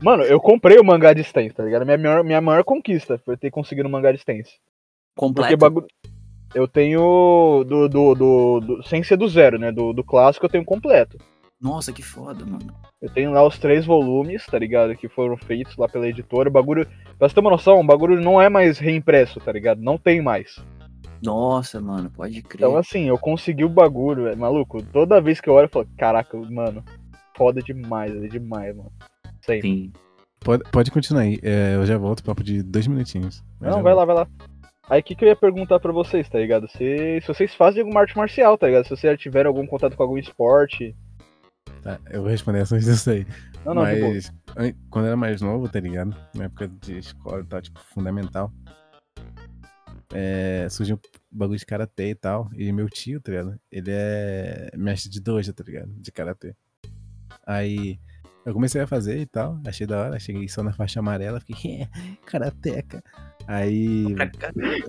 Mano, 0.00 0.22
eu 0.22 0.40
comprei 0.40 0.78
o 0.78 0.84
mangá 0.84 1.12
de 1.12 1.22
Stens, 1.22 1.52
tá 1.52 1.62
ligado? 1.62 1.84
Minha 1.84 1.98
maior, 1.98 2.24
minha 2.24 2.40
maior 2.40 2.64
conquista 2.64 3.18
foi 3.18 3.36
ter 3.36 3.50
conseguido 3.50 3.88
o 3.90 3.92
mangá 3.92 4.12
de. 4.12 4.18
Porque 4.24 4.48
Completo. 5.14 5.56
bagulho. 5.58 5.86
Eu 6.54 6.66
tenho 6.66 7.64
do, 7.68 7.86
do, 7.86 8.14
do, 8.14 8.60
do- 8.60 8.82
Sem 8.88 9.02
ser 9.02 9.18
do 9.18 9.28
zero, 9.28 9.58
né? 9.58 9.70
Do, 9.70 9.92
do 9.92 10.02
clássico 10.02 10.46
eu 10.46 10.50
tenho 10.50 10.64
completo. 10.64 11.18
Nossa, 11.60 11.92
que 11.92 12.02
foda, 12.02 12.44
mano. 12.44 12.74
Eu 13.00 13.10
tenho 13.10 13.30
lá 13.30 13.46
os 13.46 13.58
três 13.58 13.84
volumes, 13.84 14.46
tá 14.46 14.58
ligado? 14.58 14.96
Que 14.96 15.08
foram 15.08 15.36
feitos 15.36 15.76
lá 15.76 15.88
pela 15.88 16.08
editora. 16.08 16.48
O 16.48 16.52
bagulho. 16.52 16.86
Pra 17.18 17.28
você 17.28 17.34
ter 17.34 17.40
uma 17.40 17.50
noção, 17.50 17.80
o 17.80 17.84
bagulho 17.86 18.20
não 18.20 18.40
é 18.40 18.48
mais 18.48 18.78
reimpresso, 18.78 19.38
tá 19.40 19.52
ligado? 19.52 19.82
Não 19.82 19.98
tem 19.98 20.22
mais. 20.22 20.56
Nossa, 21.22 21.80
mano, 21.80 22.10
pode 22.10 22.42
crer. 22.42 22.66
Então, 22.66 22.76
assim, 22.76 23.08
eu 23.08 23.18
consegui 23.18 23.64
o 23.64 23.68
bagulho, 23.68 24.26
é 24.28 24.36
maluco. 24.36 24.82
Toda 24.82 25.20
vez 25.20 25.40
que 25.40 25.48
eu 25.48 25.54
olho, 25.54 25.64
eu 25.64 25.70
falo, 25.70 25.88
caraca, 25.96 26.36
mano, 26.50 26.84
foda 27.36 27.62
demais, 27.62 28.14
é 28.14 28.28
demais, 28.28 28.76
mano. 28.76 28.92
Sempre. 29.40 29.68
Sim. 29.68 29.92
Pode, 30.40 30.62
pode 30.70 30.90
continuar 30.90 31.22
aí, 31.22 31.38
é, 31.42 31.74
eu 31.74 31.86
já 31.86 31.96
volto, 31.96 32.22
papo 32.22 32.44
de 32.44 32.62
dois 32.62 32.86
minutinhos. 32.86 33.42
Eu 33.60 33.70
Não, 33.70 33.82
vai 33.82 33.94
volto. 33.94 33.96
lá, 33.96 34.04
vai 34.04 34.14
lá. 34.14 34.28
Aí 34.88 35.00
o 35.00 35.02
que, 35.02 35.14
que 35.16 35.24
eu 35.24 35.28
ia 35.28 35.36
perguntar 35.36 35.80
pra 35.80 35.90
vocês, 35.90 36.28
tá 36.28 36.38
ligado? 36.38 36.68
Se, 36.68 37.20
se 37.20 37.26
vocês 37.26 37.54
fazem 37.54 37.80
alguma 37.82 38.00
arte 38.02 38.16
marcial, 38.16 38.56
tá 38.56 38.66
ligado? 38.66 38.84
Se 38.84 38.90
vocês 38.90 39.10
já 39.12 39.16
tiveram 39.16 39.48
algum 39.48 39.66
contato 39.66 39.96
com 39.96 40.02
algum 40.02 40.18
esporte. 40.18 40.94
Tá, 41.82 42.00
eu 42.10 42.22
vou 42.22 42.30
responder 42.30 42.60
essa 42.60 42.74
antes 42.74 42.86
disso 42.86 43.10
aí. 43.10 43.26
Não, 43.64 43.74
não. 43.74 43.82
Mas 43.82 44.32
an- 44.56 44.72
quando 44.90 45.04
eu 45.04 45.08
era 45.08 45.16
mais 45.16 45.40
novo, 45.40 45.68
tá 45.68 45.78
ligado? 45.80 46.16
Na 46.34 46.44
época 46.44 46.68
de 46.68 46.98
escola 46.98 47.40
e 47.40 47.44
tal, 47.46 47.60
tipo, 47.62 47.78
fundamental. 47.80 48.52
É, 50.12 50.66
surgiu 50.70 50.96
um 50.96 51.00
bagulho 51.38 51.58
de 51.58 51.66
karatê 51.66 52.10
e 52.10 52.14
tal. 52.14 52.48
E 52.54 52.72
meu 52.72 52.88
tio, 52.88 53.20
tá 53.20 53.30
ligado? 53.32 53.58
Ele 53.70 53.90
é 53.92 54.70
mestre 54.76 55.10
de 55.10 55.20
dojo, 55.20 55.52
tá 55.52 55.64
ligado? 55.64 55.90
De 55.96 56.10
karatê. 56.12 56.54
Aí 57.46 57.98
eu 58.44 58.52
comecei 58.52 58.80
a 58.80 58.86
fazer 58.86 59.18
e 59.18 59.26
tal. 59.26 59.60
Achei 59.66 59.86
da 59.86 60.00
hora. 60.00 60.18
Cheguei 60.18 60.48
só 60.48 60.62
na 60.62 60.72
faixa 60.72 61.00
amarela. 61.00 61.40
Fiquei, 61.40 61.82
é, 61.82 61.88
karateca. 62.24 63.02
Aí. 63.46 64.06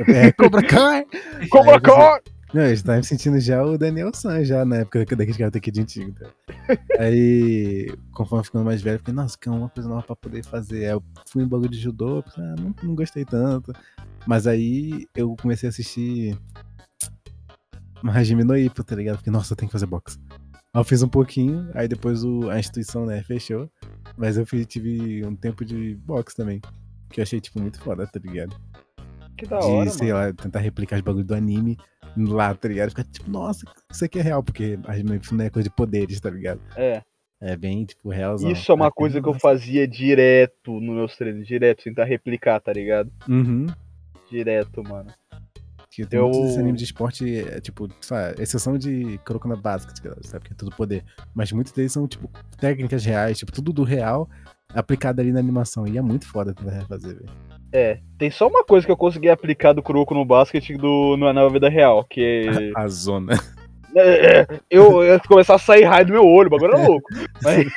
É, 0.08 0.32
Cobra 0.38 0.64
Kai! 0.66 1.06
Cobra 1.50 1.74
Aí 1.74 1.80
você- 1.80 1.82
Kai! 1.82 2.22
Não, 2.54 2.62
eu 2.62 2.76
já 2.76 2.84
tava 2.84 2.98
me 2.98 3.04
sentindo 3.04 3.40
já 3.40 3.62
o 3.64 3.78
Daniel 3.78 4.10
San, 4.14 4.44
já 4.44 4.64
na 4.64 4.78
época 4.78 5.00
daqueles 5.00 5.36
caras 5.36 5.56
aqui 5.56 5.70
de 5.70 5.82
antigo. 5.82 6.14
Tá? 6.14 6.30
Aí, 6.98 7.94
conforme 8.14 8.46
ficando 8.46 8.64
mais 8.64 8.82
velho, 8.82 9.00
fiquei, 9.00 9.14
nossa, 9.14 9.38
que 9.38 9.50
é 9.50 9.52
uma 9.52 9.70
coisa 9.70 9.90
nova 9.90 10.04
pra 10.04 10.16
poder 10.16 10.44
fazer. 10.44 10.86
Aí 10.86 10.92
eu 10.92 11.04
fui 11.28 11.44
em 11.44 11.48
bagulho 11.48 11.70
de 11.70 11.80
judô, 11.80 12.24
pensei, 12.24 12.44
ah, 12.44 12.56
não, 12.58 12.74
não 12.82 12.96
gostei 12.96 13.26
tanto. 13.26 13.74
Mas 14.26 14.48
aí 14.48 15.06
eu 15.14 15.36
comecei 15.42 15.68
a 15.68 15.72
assistir 15.72 16.38
Mahajime 18.02 18.44
no 18.44 18.58
Ippo, 18.58 18.84
tá 18.84 18.96
ligado? 18.96 19.18
Fiquei, 19.18 19.34
nossa, 19.34 19.54
eu 19.54 19.58
tenho 19.58 19.68
que 19.68 19.74
fazer 19.74 19.86
boxe. 19.86 20.18
Aí 20.74 20.80
eu 20.80 20.84
fiz 20.86 21.02
um 21.02 21.10
pouquinho, 21.10 21.70
aí 21.74 21.88
depois 21.88 22.24
o, 22.24 22.50
a 22.50 22.60
instituição, 22.60 23.06
né, 23.06 23.22
fechou. 23.24 23.70
Mas 24.16 24.38
eu 24.38 24.46
fiz, 24.46 24.66
tive 24.66 25.26
um 25.26 25.36
tempo 25.36 25.66
de 25.66 25.96
boxe 25.96 26.36
também. 26.36 26.62
Que 27.10 27.20
eu 27.20 27.24
achei, 27.24 27.42
tipo, 27.42 27.60
muito 27.60 27.80
foda, 27.82 28.08
tá 28.08 28.20
ligado? 28.20 28.56
Que 29.38 29.46
da 29.46 29.60
de, 29.60 29.66
hora, 29.66 29.90
sei 29.90 30.12
mano. 30.12 30.26
lá, 30.28 30.34
tentar 30.34 30.60
replicar 30.60 30.96
os 30.98 31.02
bagulhos 31.02 31.28
do 31.28 31.36
anime. 31.36 31.78
lá, 32.18 32.54
tá 32.56 32.68
ligado? 32.68 32.90
Fica 32.90 33.04
tipo, 33.04 33.30
nossa, 33.30 33.64
isso 33.92 34.04
aqui 34.04 34.18
é 34.20 34.22
real, 34.24 34.42
porque 34.44 34.80
a 34.88 34.98
gente 34.98 35.34
não 35.34 35.46
é 35.46 35.50
coisa 35.50 35.70
de 35.70 35.76
poderes, 35.76 36.20
tá 36.20 36.30
ligado? 36.30 36.60
É. 36.76 37.02
É 37.40 37.56
bem, 37.56 37.86
tipo, 37.86 38.10
realzão. 38.10 38.50
Isso 38.52 38.72
é 38.72 38.76
uma 38.76 38.86
Aí, 38.88 38.92
coisa 38.96 39.22
que 39.22 39.28
eu 39.30 39.34
fazia 39.36 39.88
direto 39.88 40.80
nos 40.82 40.96
meus 40.96 41.16
treinos, 41.16 41.46
direto, 41.48 41.84
tentar 41.84 42.06
replicar, 42.06 42.60
tá 42.60 42.74
ligado? 42.74 43.12
Uhum. 43.30 43.68
Direto, 44.32 44.84
mano. 44.84 45.12
Que 45.92 46.04
tem 46.06 46.20
Eu- 46.20 46.30
muitos 46.30 46.58
animes 46.58 46.80
de 46.80 46.86
esporte, 46.86 47.40
é, 47.40 47.60
tipo, 47.62 47.88
sabe, 48.02 48.42
exceção 48.42 48.76
de 48.78 49.20
Kuroko 49.20 49.48
no 49.48 49.56
Basket, 49.58 50.00
que 50.00 50.28
sabe, 50.28 50.46
que 50.46 50.54
é 50.54 50.56
tudo 50.56 50.76
poder. 50.76 51.04
Mas 51.36 51.52
muitos 51.52 51.72
deles 51.74 51.92
são, 51.92 52.08
tipo, 52.08 52.30
técnicas 52.60 53.06
reais, 53.06 53.38
tipo, 53.38 53.52
tudo 53.52 53.72
do 53.72 53.84
real 53.84 54.28
aplicado 54.74 55.22
ali 55.22 55.32
na 55.32 55.40
animação. 55.40 55.88
E 55.88 55.98
é 55.98 56.02
muito 56.02 56.28
foda 56.28 56.54
tentar 56.56 56.72
refazer, 56.72 57.16
velho. 57.16 57.30
É, 57.72 58.00
tem 58.18 58.32
só 58.32 58.48
uma 58.48 58.64
coisa 58.64 58.86
que 58.86 58.92
eu 58.92 58.98
consegui 58.98 59.30
aplicar 59.30 59.74
do 59.74 59.84
Kuroko 59.84 60.14
no 60.14 60.26
basquete 60.26 60.76
do, 60.78 61.16
no, 61.18 61.32
na 61.32 61.48
vida 61.50 61.70
real, 61.70 62.06
que 62.10 62.72
A 62.76 62.88
zona. 62.88 63.34
é, 63.96 64.40
é, 64.40 64.48
eu, 64.70 65.04
eu 65.04 65.14
ia 65.14 65.20
começar 65.20 65.56
a 65.56 65.60
sair 65.60 65.84
raio 65.84 66.06
do 66.06 66.14
meu 66.14 66.26
olho, 66.26 66.48
o 66.48 66.52
bagulho 66.52 66.74
era 66.74 66.88
louco. 66.88 67.08
Mas, 67.44 67.68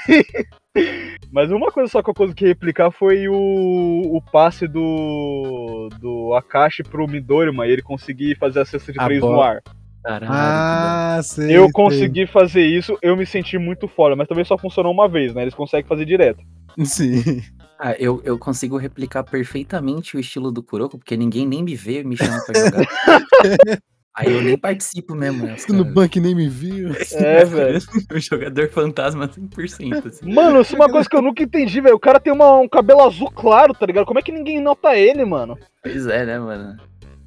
mas 1.33 1.51
uma 1.51 1.71
coisa 1.71 1.91
só 1.91 2.03
que 2.03 2.11
eu 2.11 2.15
consegui 2.15 2.47
replicar 2.47 2.91
foi 2.91 3.29
o, 3.29 3.35
o 3.35 4.23
passe 4.33 4.67
do, 4.69 5.89
do 6.01 6.35
Akashi 6.35 6.83
pro 6.83 7.09
Midorima 7.09 7.67
e 7.67 7.73
ele 7.73 7.83
conseguir 7.83 8.37
fazer 8.37 8.61
a 8.61 8.65
cesta 8.65 8.93
de 8.93 9.01
A 9.01 9.05
três 9.05 9.21
no 9.21 9.41
ar. 9.41 9.61
Caralho. 10.03 10.33
Ah, 10.33 11.21
sei. 11.23 11.55
Eu 11.57 11.65
sei. 11.65 11.73
consegui 11.73 12.27
fazer 12.27 12.65
isso, 12.65 12.97
eu 13.03 13.17
me 13.17 13.27
senti 13.27 13.59
muito 13.59 13.87
foda, 13.87 14.17
mas 14.17 14.29
também 14.29 14.45
só 14.45 14.57
funcionou 14.57 14.93
uma 14.93 15.09
vez, 15.09 15.35
né? 15.35 15.43
Eles 15.43 15.55
conseguem 15.55 15.87
fazer 15.87 16.05
direto. 16.07 16.43
Sim. 16.85 17.43
Ah, 17.83 17.97
eu, 17.99 18.21
eu 18.25 18.39
consigo 18.39 18.77
replicar 18.77 19.25
perfeitamente 19.25 20.15
o 20.15 20.21
estilo 20.21 20.53
do 20.53 20.63
Kuroko, 20.63 20.99
porque 20.99 21.17
ninguém 21.17 21.47
nem 21.49 21.65
me 21.65 21.75
vê 21.75 22.03
e 22.03 22.05
me 22.05 22.15
chama 22.15 22.39
pra 22.45 22.61
jogar. 22.61 22.87
Aí 24.15 24.31
eu 24.31 24.43
nem 24.43 24.59
participo 24.59 25.15
mesmo, 25.15 25.47
né? 25.47 25.57
no 25.71 25.85
banco 25.85 26.19
e 26.19 26.21
nem 26.21 26.35
me 26.35 26.47
viu. 26.47 26.91
É, 27.13 27.43
velho. 27.43 27.79
O 28.13 28.19
jogador 28.19 28.69
fantasma 28.69 29.27
100%, 29.27 30.09
assim. 30.09 30.31
Mano, 30.31 30.61
isso 30.61 30.75
é 30.75 30.79
uma 30.79 30.91
coisa 30.91 31.09
que 31.09 31.17
eu 31.17 31.23
nunca 31.23 31.43
entendi, 31.43 31.81
velho. 31.81 31.95
O 31.95 32.01
cara 32.01 32.21
tem 32.21 32.31
uma- 32.31 32.59
um 32.59 32.69
cabelo 32.69 33.01
azul 33.01 33.31
claro, 33.31 33.73
tá 33.73 33.87
ligado? 33.87 34.05
Como 34.05 34.19
é 34.19 34.23
que 34.23 34.33
ninguém 34.33 34.61
nota 34.61 34.95
ele, 34.95 35.25
mano? 35.25 35.57
Pois 35.83 36.07
é, 36.07 36.27
né, 36.27 36.39
mano? 36.39 36.77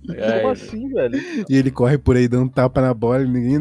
Como 0.06 0.20
Ai, 0.20 0.45
assim, 0.51 0.88
velho? 0.89 1.20
E 1.49 1.56
ele 1.56 1.72
corre 1.72 1.97
por 1.97 2.16
aí 2.16 2.28
dando 2.28 2.51
tapa 2.51 2.80
na 2.80 2.93
bola 2.93 3.24
e 3.24 3.28
ninguém. 3.28 3.60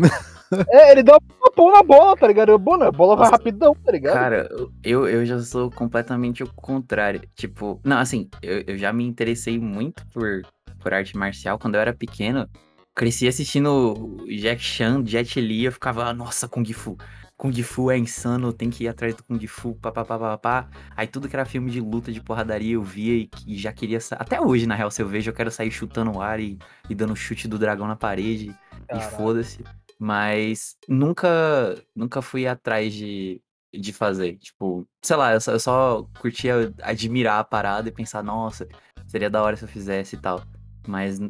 É, 0.68 0.92
ele 0.92 1.02
dá 1.02 1.16
um 1.16 1.52
pão 1.54 1.70
na 1.70 1.82
bola, 1.82 2.16
tá 2.16 2.26
ligado? 2.26 2.58
Bom, 2.58 2.76
né? 2.76 2.86
A 2.86 2.92
bola 2.92 3.16
vai 3.16 3.26
Nossa. 3.26 3.36
rapidão, 3.36 3.74
tá 3.74 3.92
ligado? 3.92 4.14
Cara, 4.14 4.48
eu, 4.82 5.08
eu 5.08 5.24
já 5.24 5.38
sou 5.40 5.70
completamente 5.70 6.42
o 6.42 6.52
contrário. 6.54 7.22
Tipo, 7.34 7.80
não, 7.84 7.98
assim, 7.98 8.28
eu, 8.42 8.62
eu 8.66 8.78
já 8.78 8.92
me 8.92 9.04
interessei 9.04 9.58
muito 9.58 10.06
por, 10.08 10.42
por 10.80 10.92
arte 10.92 11.16
marcial. 11.16 11.58
Quando 11.58 11.76
eu 11.76 11.80
era 11.80 11.92
pequeno, 11.92 12.48
cresci 12.94 13.26
assistindo 13.26 14.24
Jack 14.40 14.62
Chan, 14.62 15.04
Jet 15.06 15.40
Li, 15.40 15.64
eu 15.64 15.72
ficava, 15.72 16.12
nossa, 16.12 16.48
Kung 16.48 16.70
Fu. 16.72 16.96
Kung 17.36 17.60
Fu 17.62 17.90
é 17.90 17.98
insano, 17.98 18.52
tem 18.52 18.70
que 18.70 18.84
ir 18.84 18.88
atrás 18.88 19.16
do 19.16 19.24
Kung 19.24 19.44
Fu, 19.48 19.74
papapá. 19.74 20.68
Aí 20.96 21.08
tudo 21.08 21.28
que 21.28 21.34
era 21.34 21.44
filme 21.44 21.72
de 21.72 21.80
luta, 21.80 22.12
de 22.12 22.20
porradaria, 22.20 22.74
eu 22.74 22.82
via 22.82 23.14
e, 23.14 23.30
e 23.46 23.58
já 23.58 23.72
queria... 23.72 23.98
Até 24.12 24.40
hoje, 24.40 24.64
na 24.64 24.76
real, 24.76 24.92
se 24.92 25.02
eu 25.02 25.08
vejo, 25.08 25.30
eu 25.30 25.34
quero 25.34 25.50
sair 25.50 25.70
chutando 25.70 26.12
o 26.12 26.20
ar 26.20 26.38
e, 26.38 26.56
e 26.88 26.94
dando 26.94 27.16
chute 27.16 27.48
do 27.48 27.58
dragão 27.58 27.88
na 27.88 27.96
parede. 27.96 28.54
E 28.82 28.86
Caralho. 28.86 29.10
foda-se. 29.16 29.64
Mas 30.04 30.76
nunca, 30.88 31.80
nunca 31.94 32.20
fui 32.20 32.44
atrás 32.44 32.92
de, 32.92 33.40
de 33.72 33.92
fazer. 33.92 34.36
Tipo, 34.36 34.84
sei 35.00 35.14
lá, 35.14 35.32
eu 35.32 35.40
só, 35.40 35.52
eu 35.52 35.60
só 35.60 36.02
curtia 36.18 36.74
admirar 36.82 37.38
a 37.38 37.44
parada 37.44 37.88
e 37.88 37.92
pensar, 37.92 38.20
nossa, 38.20 38.66
seria 39.06 39.30
da 39.30 39.40
hora 39.40 39.56
se 39.56 39.62
eu 39.62 39.68
fizesse 39.68 40.16
e 40.16 40.18
tal. 40.18 40.42
Mas 40.88 41.20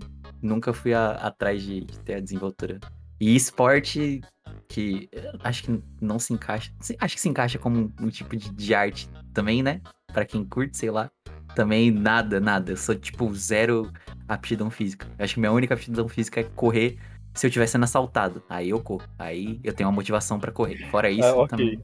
nunca 0.40 0.72
fui 0.72 0.94
a- 0.94 1.10
atrás 1.16 1.62
de, 1.62 1.82
de 1.82 1.98
ter 1.98 2.14
a 2.14 2.20
desenvoltura. 2.20 2.80
E 3.20 3.36
esporte, 3.36 4.22
que 4.66 5.06
eh, 5.12 5.32
acho 5.44 5.64
que 5.64 5.82
não 6.00 6.18
se 6.18 6.32
encaixa. 6.32 6.72
Acho 6.98 7.14
que 7.14 7.20
se 7.20 7.28
encaixa 7.28 7.58
como 7.58 7.92
um, 8.00 8.08
tipo 8.08 8.34
de, 8.34 8.48
de 8.48 8.74
arte 8.74 9.06
também, 9.34 9.62
né? 9.62 9.82
Pra 10.14 10.24
quem 10.24 10.46
curte, 10.46 10.78
sei 10.78 10.90
lá. 10.90 11.10
Também 11.54 11.90
nada, 11.90 12.40
nada. 12.40 12.72
Eu 12.72 12.78
sou, 12.78 12.94
tipo, 12.94 13.34
zero 13.34 13.92
aptidão 14.26 14.70
física. 14.70 15.06
Acho 15.18 15.34
que 15.34 15.40
minha 15.40 15.52
única 15.52 15.74
aptidão 15.74 16.08
física 16.08 16.40
é 16.40 16.44
correr 16.44 16.98
se 17.34 17.46
eu 17.46 17.48
estiver 17.48 17.66
sendo 17.66 17.84
assaltado. 17.84 18.42
Aí 18.48 18.70
eu 18.70 18.80
corro. 18.80 19.02
Aí 19.18 19.60
eu 19.64 19.72
tenho 19.72 19.88
uma 19.88 19.94
motivação 19.94 20.38
pra 20.38 20.52
correr. 20.52 20.78
Fora 20.90 21.10
isso, 21.10 21.24
Ah, 21.24 21.34
ok. 21.36 21.48
também. 21.48 21.80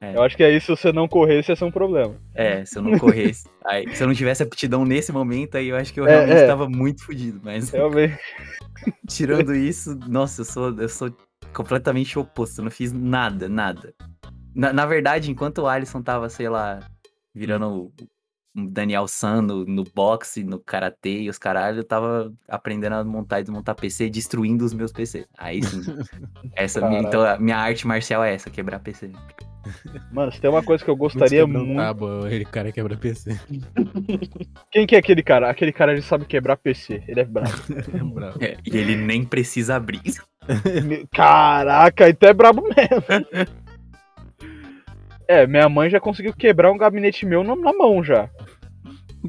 É. 0.00 0.14
Eu 0.14 0.22
acho 0.22 0.36
que 0.36 0.44
aí 0.44 0.60
se 0.60 0.68
você 0.68 0.92
não 0.92 1.08
corresse 1.08 1.50
ia 1.50 1.56
ser 1.56 1.64
um 1.64 1.72
problema. 1.72 2.14
É, 2.32 2.64
se 2.64 2.78
eu 2.78 2.82
não 2.82 2.96
corresse. 2.98 3.48
aí, 3.66 3.92
se 3.94 4.02
eu 4.02 4.06
não 4.06 4.14
tivesse 4.14 4.42
aptidão 4.44 4.84
nesse 4.84 5.10
momento, 5.10 5.56
aí 5.56 5.68
eu 5.68 5.76
acho 5.76 5.92
que 5.92 5.98
eu 5.98 6.06
É, 6.06 6.10
realmente 6.16 6.38
é. 6.38 6.46
tava 6.46 6.68
muito 6.68 7.04
fodido. 7.04 7.40
Mas 7.42 7.70
Realmente. 7.70 8.16
tirando 9.08 9.54
isso, 9.54 9.98
nossa, 10.08 10.42
eu 10.42 10.44
sou, 10.44 10.80
eu 10.80 10.88
sou 10.88 11.10
completamente 11.52 12.16
oposto. 12.18 12.60
Eu 12.60 12.64
não 12.64 12.70
fiz 12.70 12.92
nada, 12.92 13.48
nada. 13.48 13.92
Na, 14.54 14.72
na 14.72 14.86
verdade, 14.86 15.30
enquanto 15.32 15.58
o 15.62 15.66
Alisson 15.66 16.00
tava, 16.00 16.28
sei 16.28 16.48
lá, 16.48 16.78
virando 17.34 17.66
um 17.68 17.92
Daniel 18.66 19.06
San 19.06 19.42
no, 19.42 19.64
no 19.64 19.84
boxe, 19.84 20.42
no 20.42 20.58
karatê 20.58 21.20
e 21.22 21.30
os 21.30 21.38
caralho, 21.38 21.78
eu 21.78 21.84
tava 21.84 22.32
aprendendo 22.48 22.94
a 22.94 23.04
montar 23.04 23.40
e 23.40 23.42
desmontar 23.42 23.74
PC, 23.74 24.08
destruindo 24.08 24.64
os 24.64 24.74
meus 24.74 24.92
PC. 24.92 25.26
Aí 25.36 25.62
sim. 25.62 25.82
Essa 26.54 26.86
minha, 26.88 27.00
então, 27.00 27.22
a 27.22 27.38
minha 27.38 27.56
arte 27.56 27.86
marcial 27.86 28.24
é 28.24 28.34
essa, 28.34 28.50
quebrar 28.50 28.80
PC. 28.80 29.10
Mano, 30.12 30.32
se 30.32 30.40
tem 30.40 30.48
uma 30.48 30.62
coisa 30.62 30.82
que 30.82 30.90
eu 30.90 30.96
gostaria 30.96 31.46
Muito 31.46 31.66
muito. 31.66 31.78
Tá 31.78 31.92
bom, 31.92 32.26
ele 32.26 32.44
cara 32.44 32.72
quebra 32.72 32.96
PC. 32.96 33.38
Quem 34.70 34.86
que 34.86 34.94
é 34.94 34.98
aquele 34.98 35.22
cara? 35.22 35.50
Aquele 35.50 35.72
cara 35.72 35.92
ele 35.92 36.02
sabe 36.02 36.24
quebrar 36.24 36.56
PC. 36.56 37.02
Ele 37.06 37.20
é 37.20 37.24
brabo. 37.24 37.50
É 37.94 38.04
bravo. 38.04 38.38
É, 38.42 38.56
e 38.64 38.76
ele 38.76 38.96
nem 38.96 39.24
precisa 39.24 39.76
abrir. 39.76 40.00
Caraca, 41.12 42.08
então 42.08 42.28
é 42.28 42.32
brabo 42.32 42.62
mesmo. 42.62 43.48
É, 45.28 45.46
minha 45.46 45.68
mãe 45.68 45.90
já 45.90 46.00
conseguiu 46.00 46.32
quebrar 46.32 46.72
um 46.72 46.78
gabinete 46.78 47.26
meu 47.26 47.44
na, 47.44 47.54
na 47.54 47.72
mão 47.72 48.02
já. 48.02 48.30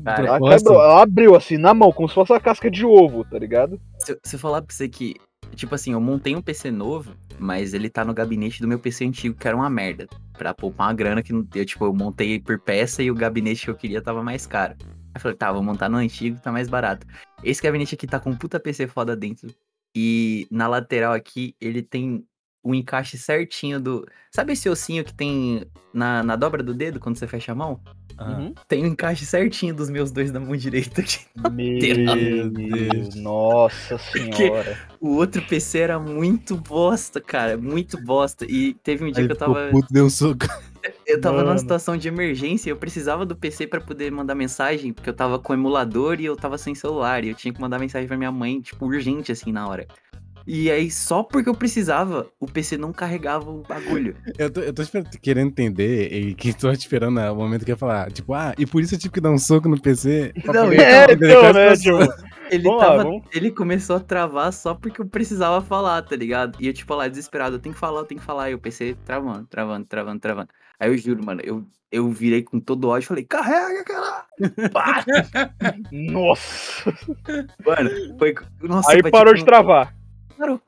Cara, 0.06 0.28
Ela, 0.28 0.39
quebrou, 0.39 0.82
ela 0.82 1.02
abriu 1.02 1.36
assim, 1.36 1.58
na 1.58 1.74
mão, 1.74 1.91
como 1.91 2.08
se 2.08 2.16
fosse 2.16 2.32
uma 2.32 2.39
casca 2.39 2.72
de 2.72 2.86
ovo, 2.86 3.26
tá 3.26 3.38
ligado? 3.38 3.80
Se, 4.00 4.14
eu- 4.14 4.20
se 4.24 4.36
eu 4.36 4.39
falar 4.39 4.62
pra 4.62 4.74
você 4.74 4.88
que, 4.88 5.16
tipo 5.56 5.76
assim, 5.76 5.93
eu 5.93 6.00
montei 6.00 6.36
um 6.36 6.41
PC 6.41 6.72
novo, 6.72 7.14
mas 7.38 7.74
ele 7.74 7.89
tá 7.89 8.06
no 8.06 8.14
gabinete 8.14 8.62
do 8.62 8.68
meu 8.68 8.80
PC 8.80 9.06
antigo, 9.06 9.36
que 9.36 9.47
era 9.47 9.58
uma 9.58 9.70
merda. 9.70 10.08
Pra 10.38 10.54
poupar 10.54 10.88
uma 10.88 10.93
grana 10.93 11.22
que 11.22 11.34
não 11.34 11.45
eu, 11.54 11.66
tipo, 11.66 11.84
eu 11.86 11.93
montei 11.93 12.39
por 12.39 12.60
peça 12.60 13.04
e 13.04 13.12
o 13.12 13.16
gabinete 13.16 13.66
que 13.66 13.72
eu 13.72 13.76
queria 13.76 14.02
tava 14.02 14.24
mais 14.24 14.47
caro. 14.47 14.76
Aí 14.80 14.88
eu 15.16 15.20
falei, 15.22 15.36
tá, 15.36 15.52
vou 15.52 15.64
montar 15.64 15.89
no 15.89 15.97
antigo, 15.97 16.39
tá 16.39 16.52
mais 16.52 16.70
barato. 16.70 17.06
Esse 17.43 17.62
gabinete 17.62 17.95
aqui 17.95 18.08
tá 18.08 18.20
com 18.20 18.30
um 18.30 18.38
puta 18.38 18.60
PC 18.60 18.88
foda 18.88 19.18
dentro. 19.18 19.54
E 19.93 20.47
na 20.52 20.68
lateral 20.68 21.12
aqui, 21.14 21.56
ele 21.60 21.82
tem 21.82 22.24
o 22.64 22.76
encaixe 22.76 23.18
certinho 23.18 23.80
do. 23.80 24.05
Sabe 24.32 24.53
esse 24.53 24.70
ossinho 24.70 25.03
que 25.03 25.14
tem 25.14 25.66
na, 25.93 26.24
na 26.24 26.36
dobra 26.36 26.62
do 26.62 26.74
dedo 26.74 26.99
quando 26.99 27.18
você 27.18 27.28
fecha 27.28 27.51
a 27.51 27.55
mão? 27.55 27.80
Uhum. 28.20 28.53
Tem 28.68 28.84
o 28.84 28.88
encaixe 28.88 29.26
certinho 29.26 29.74
dos 29.74 29.89
meus 29.89 30.12
dois 30.12 30.30
da 30.30 30.39
mão 30.41 30.55
direita 30.55 30.99
aqui. 31.01 31.20
Meu 31.51 32.49
Deus. 32.49 33.16
nossa 33.16 33.97
senhora. 33.97 34.78
O 34.99 35.16
outro 35.16 35.41
PC 35.41 35.80
era 35.80 35.97
muito 35.97 36.57
bosta, 36.57 37.22
cara. 37.22 37.57
Muito 37.57 37.97
bosta. 38.03 38.45
E 38.45 38.74
teve 38.74 39.05
um 39.05 39.12
dia 39.12 39.24
Aí 39.24 39.28
que 39.28 39.34
eu 39.34 39.38
tava. 39.38 39.70
puto, 39.72 39.88
deu 39.89 40.05
um 40.05 40.10
soco. 40.10 40.45
Eu 41.05 41.20
tava 41.22 41.38
numa 41.38 41.47
Mano. 41.47 41.60
situação 41.60 41.95
de 41.95 42.07
emergência. 42.10 42.70
Eu 42.70 42.76
precisava 42.76 43.26
do 43.26 43.36
PC 43.36 43.68
pra 43.68 43.80
poder 43.80 44.12
mandar 44.12 44.36
mensagem. 44.36 44.91
Porque 44.91 45.10
eu 45.10 45.14
tava 45.14 45.39
com 45.39 45.53
emulador 45.53 46.20
e 46.20 46.26
eu 46.26 46.36
tava 46.36 46.57
sem 46.57 46.76
celular. 46.76 47.24
E 47.24 47.30
eu 47.30 47.36
tinha 47.36 47.53
que 47.53 47.62
mandar 47.62 47.80
mensagem 47.80 48.07
pra 48.07 48.18
minha 48.18 48.32
mãe, 48.32 48.60
tipo, 48.60 48.86
urgente, 48.86 49.32
assim, 49.32 49.51
na 49.53 49.66
hora. 49.68 49.88
E 50.52 50.72
aí, 50.72 50.89
só 50.89 51.22
porque 51.22 51.47
eu 51.47 51.54
precisava, 51.54 52.26
o 52.39 52.47
PC 52.47 52.76
não 52.76 52.91
carregava 52.91 53.52
o 53.52 53.62
bagulho. 53.62 54.16
Eu 54.38 54.50
tô, 54.50 54.62
eu 54.62 54.74
tô 54.74 54.82
esperando- 54.82 55.10
querendo 55.22 55.47
entender 55.50 56.12
e 56.12 56.34
que 56.34 56.52
tô 56.54 56.72
esperando 56.72 57.20
o 57.20 57.36
momento 57.36 57.64
que 57.64 57.70
ia 57.72 57.78
falar. 57.78 58.12
Tipo, 58.12 58.34
ah, 58.34 58.56
e 58.58 58.66
por 58.66 58.82
isso 58.82 58.95
eu 58.95 59.00
tive 59.00 59.14
que 59.14 59.22
dar 59.22 59.30
um 59.30 59.38
soco 59.38 59.70
no 59.70 59.80
PC. 59.80 60.34
Não, 60.45 60.72
É, 60.72 61.04
então, 61.14 61.54
né, 61.54 61.76
situação. 61.76 62.08
tipo, 62.08 62.30
Ele, 62.50 62.64
Vamos 62.64 62.82
lá, 62.82 62.88
tava, 62.88 63.04
vamos. 63.04 63.24
ele 63.32 63.52
começou 63.52 63.97
a 63.97 64.00
travar 64.00 64.52
só 64.52 64.74
porque 64.74 65.00
eu 65.00 65.06
precisava 65.06 65.62
falar, 65.62 66.02
tá 66.02 66.16
ligado? 66.16 66.58
E 66.60 66.66
eu, 66.66 66.74
tipo, 66.74 66.95
lá, 66.95 67.08
desesperado, 67.08 67.58
eu 67.58 67.60
tenho 67.60 67.76
que 67.76 67.80
falar, 67.80 68.00
eu 68.00 68.06
tenho 68.06 68.20
que 68.20 68.26
falar. 68.26 68.50
E 68.50 68.56
o 68.56 68.60
PC 68.60 68.97
travando, 69.06 69.45
travando, 69.45 69.86
travando, 69.86 70.20
travando. 70.20 70.50
Aí 70.80 70.89
eu 70.89 70.97
juro, 70.97 71.24
mano, 71.24 71.41
eu, 71.43 71.64
eu 71.91 72.10
virei 72.10 72.41
com 72.41 72.60
todo 72.60 72.88
ódio 72.89 73.06
e 73.06 73.08
falei, 73.08 73.24
carrega, 73.24 73.84
caralho! 73.84 74.26
Nossa. 75.91 76.91
Mano, 77.66 77.89
foi. 78.18 78.34
Nossa, 78.64 78.91
Aí 78.93 79.02
foi 79.02 79.12
parou 79.12 79.34
tipo- 79.36 79.45
de 79.45 79.45
travar. 79.45 79.93
Parou. 80.39 80.61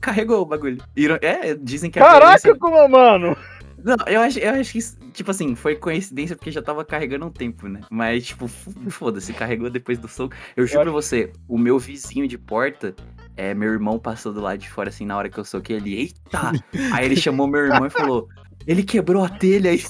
Carregou 0.00 0.40
o 0.40 0.46
bagulho. 0.46 0.82
É, 1.20 1.54
dizem 1.54 1.90
que 1.90 1.98
a 1.98 2.02
Caraca, 2.02 2.24
violência- 2.26 2.56
como, 2.56 2.88
mano. 2.88 3.36
Não, 3.84 3.96
eu 4.06 4.20
acho, 4.22 4.38
eu 4.38 4.52
acho 4.54 4.72
que, 4.72 4.80
tipo 5.12 5.30
assim, 5.30 5.54
foi 5.54 5.74
coincidência 5.76 6.36
porque 6.36 6.50
já 6.50 6.62
tava 6.62 6.84
carregando 6.84 7.26
um 7.26 7.30
tempo, 7.30 7.68
né? 7.68 7.80
Mas, 7.90 8.26
tipo, 8.28 8.48
foda-se, 8.48 9.32
carregou 9.34 9.68
depois 9.68 9.98
do 9.98 10.08
soco. 10.08 10.34
Eu 10.56 10.66
juro 10.66 10.84
pra 10.84 10.92
você, 10.92 11.32
o 11.48 11.58
meu 11.58 11.78
vizinho 11.78 12.26
de 12.26 12.38
porta, 12.38 12.94
é, 13.36 13.52
meu 13.54 13.70
irmão 13.72 13.98
passou 13.98 14.32
do 14.32 14.40
lado 14.40 14.58
de 14.58 14.70
fora, 14.70 14.88
assim, 14.90 15.04
na 15.04 15.16
hora 15.16 15.28
que 15.28 15.38
eu 15.38 15.44
soquei 15.44 15.76
ele, 15.76 15.94
eita! 15.94 16.52
Aí 16.94 17.04
ele 17.04 17.16
chamou 17.16 17.46
meu 17.46 17.60
irmão 17.66 17.86
e 17.86 17.90
falou, 17.90 18.26
ele 18.66 18.82
quebrou 18.82 19.22
a 19.24 19.28
telha 19.28 19.70
aí. 19.70 19.82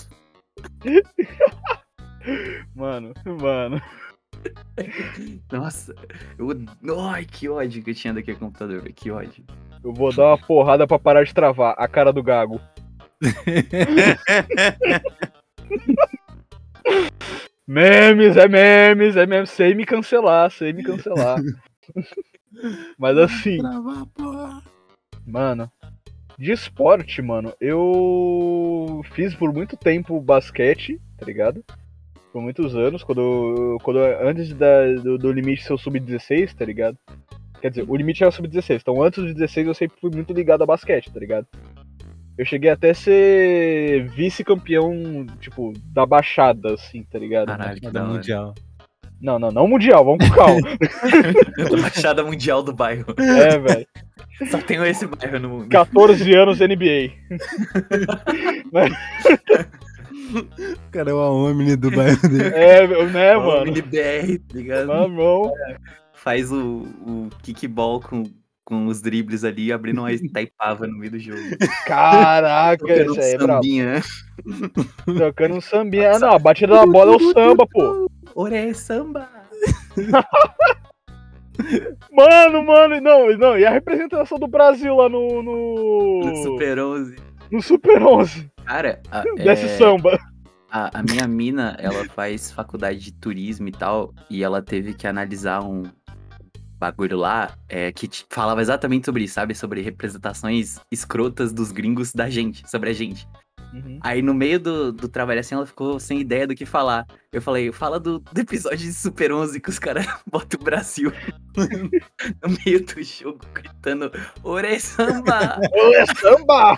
Mano, 2.75 3.13
mano. 3.25 3.81
Nossa, 5.53 5.95
eu... 6.39 6.49
Ai, 7.11 7.25
que 7.25 7.49
ódio 7.49 7.83
que 7.83 7.91
eu 7.91 7.95
tinha 7.95 8.15
daquele 8.15 8.39
computador, 8.39 8.81
velho. 8.81 8.95
Que 8.95 9.11
ódio. 9.11 9.45
Eu 9.83 9.93
vou 9.93 10.15
dar 10.15 10.29
uma 10.29 10.39
porrada 10.39 10.87
pra 10.87 10.99
parar 10.99 11.25
de 11.25 11.35
travar. 11.35 11.75
A 11.79 11.89
cara 11.89 12.13
do 12.13 12.23
Gago. 12.23 12.61
Memes, 17.67 18.37
é 18.37 18.49
memes, 18.49 19.17
é 19.17 19.27
memes. 19.27 19.51
Sei 19.51 19.75
me 19.77 19.85
cancelar, 19.87 20.51
sei 20.51 20.73
me 20.73 20.83
cancelar. 20.83 21.39
Mas 22.99 23.17
assim, 23.17 23.59
Travar, 23.59 24.07
porra. 24.07 24.61
mano, 25.25 25.71
de 26.37 26.51
esporte, 26.51 27.23
mano, 27.23 27.55
eu 27.61 29.03
fiz 29.13 29.37
por 29.37 29.53
muito 29.53 29.77
tempo 29.77 30.21
basquete, 30.21 31.01
tá 31.17 31.25
ligado? 31.25 31.65
Por 32.33 32.41
muitos 32.41 32.77
anos, 32.77 33.03
quando, 33.03 33.79
quando 33.83 33.99
antes 33.99 34.53
da, 34.53 34.87
do, 35.03 35.19
do 35.19 35.33
limite 35.33 35.65
ser 35.65 35.73
o 35.73 35.79
sub-16, 35.79 36.55
tá 36.55 36.65
ligado? 36.65 36.97
Quer 37.61 37.71
dizer, 37.71 37.85
o 37.89 37.97
limite 37.97 38.23
era 38.23 38.31
o 38.31 38.33
sub-16, 38.33 38.81
então 38.81 39.03
antes 39.03 39.23
do 39.23 39.35
16 39.35 39.67
eu 39.67 39.75
sempre 39.75 39.99
fui 40.01 40.11
muito 40.11 40.33
ligado 40.33 40.63
a 40.63 40.67
basquete, 40.67 41.11
tá 41.13 41.19
ligado? 41.19 41.47
Eu 42.39 42.47
cheguei 42.47 42.71
até 42.71 42.91
a 42.91 42.95
ser 42.95 44.09
vice-campeão, 44.09 45.27
tipo, 45.41 45.73
da 45.93 46.07
baixada, 46.07 46.73
assim, 46.75 47.03
tá 47.03 47.19
ligado? 47.19 47.49
Caralho, 47.49 47.81
que 47.81 47.91
da 47.91 48.05
mundial. 48.05 48.55
Não, 49.21 49.39
não, 49.39 49.51
não 49.51 49.69
mundial, 49.69 50.03
vamos 50.03 50.27
com 50.27 50.35
calma. 50.35 50.61
Baixada 51.83 52.25
mundial 52.25 52.63
do 52.63 52.73
bairro. 52.73 53.15
é, 53.19 53.59
velho. 53.59 53.87
Só 54.51 54.57
tenho 54.59 54.87
esse 54.87 55.07
bairro 55.07 55.39
no 55.39 55.49
mundo. 55.51 55.69
14 55.69 56.35
anos 56.35 56.59
NBA. 56.61 57.13
O 60.33 60.91
cara 60.91 61.11
é 61.11 61.15
o 61.15 61.19
Omni 61.47 61.77
do 61.77 61.91
bairro 61.91 62.29
dele. 62.29 62.55
É, 62.55 62.87
né, 63.07 63.37
Ó, 63.37 63.47
mano? 63.47 63.65
mini 63.67 63.83
BR, 63.83 64.39
tá 64.49 64.55
ligado? 64.55 64.87
Mamão. 64.89 65.53
Faz 66.13 66.53
o, 66.53 66.87
o 67.07 67.29
kickball 67.43 68.01
com, 68.01 68.25
com 68.65 68.87
os 68.87 69.01
dribles 69.01 69.43
ali, 69.45 69.73
abrindo 69.73 70.01
uma 70.03 70.11
taipava 70.33 70.87
no 70.87 70.99
meio 70.99 71.13
do 71.13 71.19
jogo. 71.19 71.41
Caraca, 71.87 72.79
Tocando 72.87 73.13
isso 73.13 73.21
aí 73.21 73.33
é 73.33 73.39
brabo. 73.39 73.53
sambinha, 73.63 73.85
né? 73.95 74.03
Tocando 75.19 75.55
um 75.57 75.61
sambinha. 75.61 76.13
Ah, 76.13 76.19
não, 76.19 76.33
a 76.33 76.39
batida 76.39 76.75
da 76.75 76.87
bola 76.87 77.13
é 77.13 77.17
o 77.17 77.33
samba, 77.33 77.67
pô. 77.67 78.11
Ore 78.35 78.75
samba! 78.75 79.29
Mano, 82.13 82.65
mano, 82.65 83.01
não, 83.01 83.37
não. 83.37 83.59
E 83.59 83.65
a 83.67 83.71
representação 83.71 84.39
do 84.39 84.47
Brasil 84.47 84.95
lá 84.97 85.09
no. 85.09 85.43
No, 85.43 86.21
No 86.25 86.37
Super 86.37 86.79
11. 86.79 87.17
no 87.51 87.63
Super 87.63 88.03
11. 88.03 88.51
Cara, 88.71 89.03
a, 89.11 89.23
Desce 89.35 89.65
é, 89.65 89.79
samba. 89.79 90.17
a, 90.71 91.01
a 91.01 91.03
minha 91.03 91.27
mina, 91.27 91.77
ela 91.81 92.05
faz 92.11 92.53
faculdade 92.53 93.01
de 93.01 93.13
turismo 93.13 93.67
e 93.69 93.73
tal, 93.73 94.15
e 94.31 94.45
ela 94.45 94.63
teve 94.63 94.95
que 94.95 95.09
analisar 95.09 95.61
um 95.65 95.83
bagulho 96.79 97.17
lá 97.17 97.51
é, 97.69 97.91
que 97.91 98.07
te- 98.07 98.25
falava 98.31 98.63
exatamente 98.63 99.07
sobre 99.07 99.25
isso, 99.25 99.35
sabe? 99.35 99.57
Sobre 99.57 99.83
representações 99.83 100.79
escrotas 100.91 101.53
dos 101.53 101.73
gringos 101.73 102.13
da 102.13 102.31
gente, 102.31 102.63
sobre 102.71 102.91
a 102.91 102.93
gente. 102.93 103.27
Uhum. 103.73 104.01
Aí 104.03 104.21
no 104.21 104.35
meio 104.35 104.59
do, 104.59 104.93
do 104.93 105.09
trabalho 105.09 105.41
assim, 105.41 105.55
ela 105.55 105.67
ficou 105.67 106.01
sem 106.01 106.21
ideia 106.21 106.47
do 106.47 106.55
que 106.55 106.67
falar. 106.67 107.07
Eu 107.33 107.41
falei, 107.41 107.71
fala 107.71 108.01
do, 108.01 108.19
do 108.19 108.41
episódio 108.41 108.79
de 108.79 108.93
Super 108.93 109.33
11 109.33 109.61
que 109.61 109.71
os 109.71 109.79
caras 109.79 110.07
botam 110.27 110.61
o 110.61 110.65
Brasil 110.65 111.13
no 111.57 112.59
meio 112.65 112.85
do 112.85 113.03
jogo 113.03 113.41
gritando 113.55 114.11
Ore 114.43 114.81
samba! 114.81 115.61
É 115.73 116.07
samba! 116.15 116.77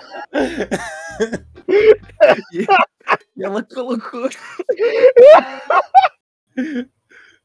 E, 2.52 2.66
e 3.36 3.44
ela 3.44 3.62
colocou. 3.62 4.28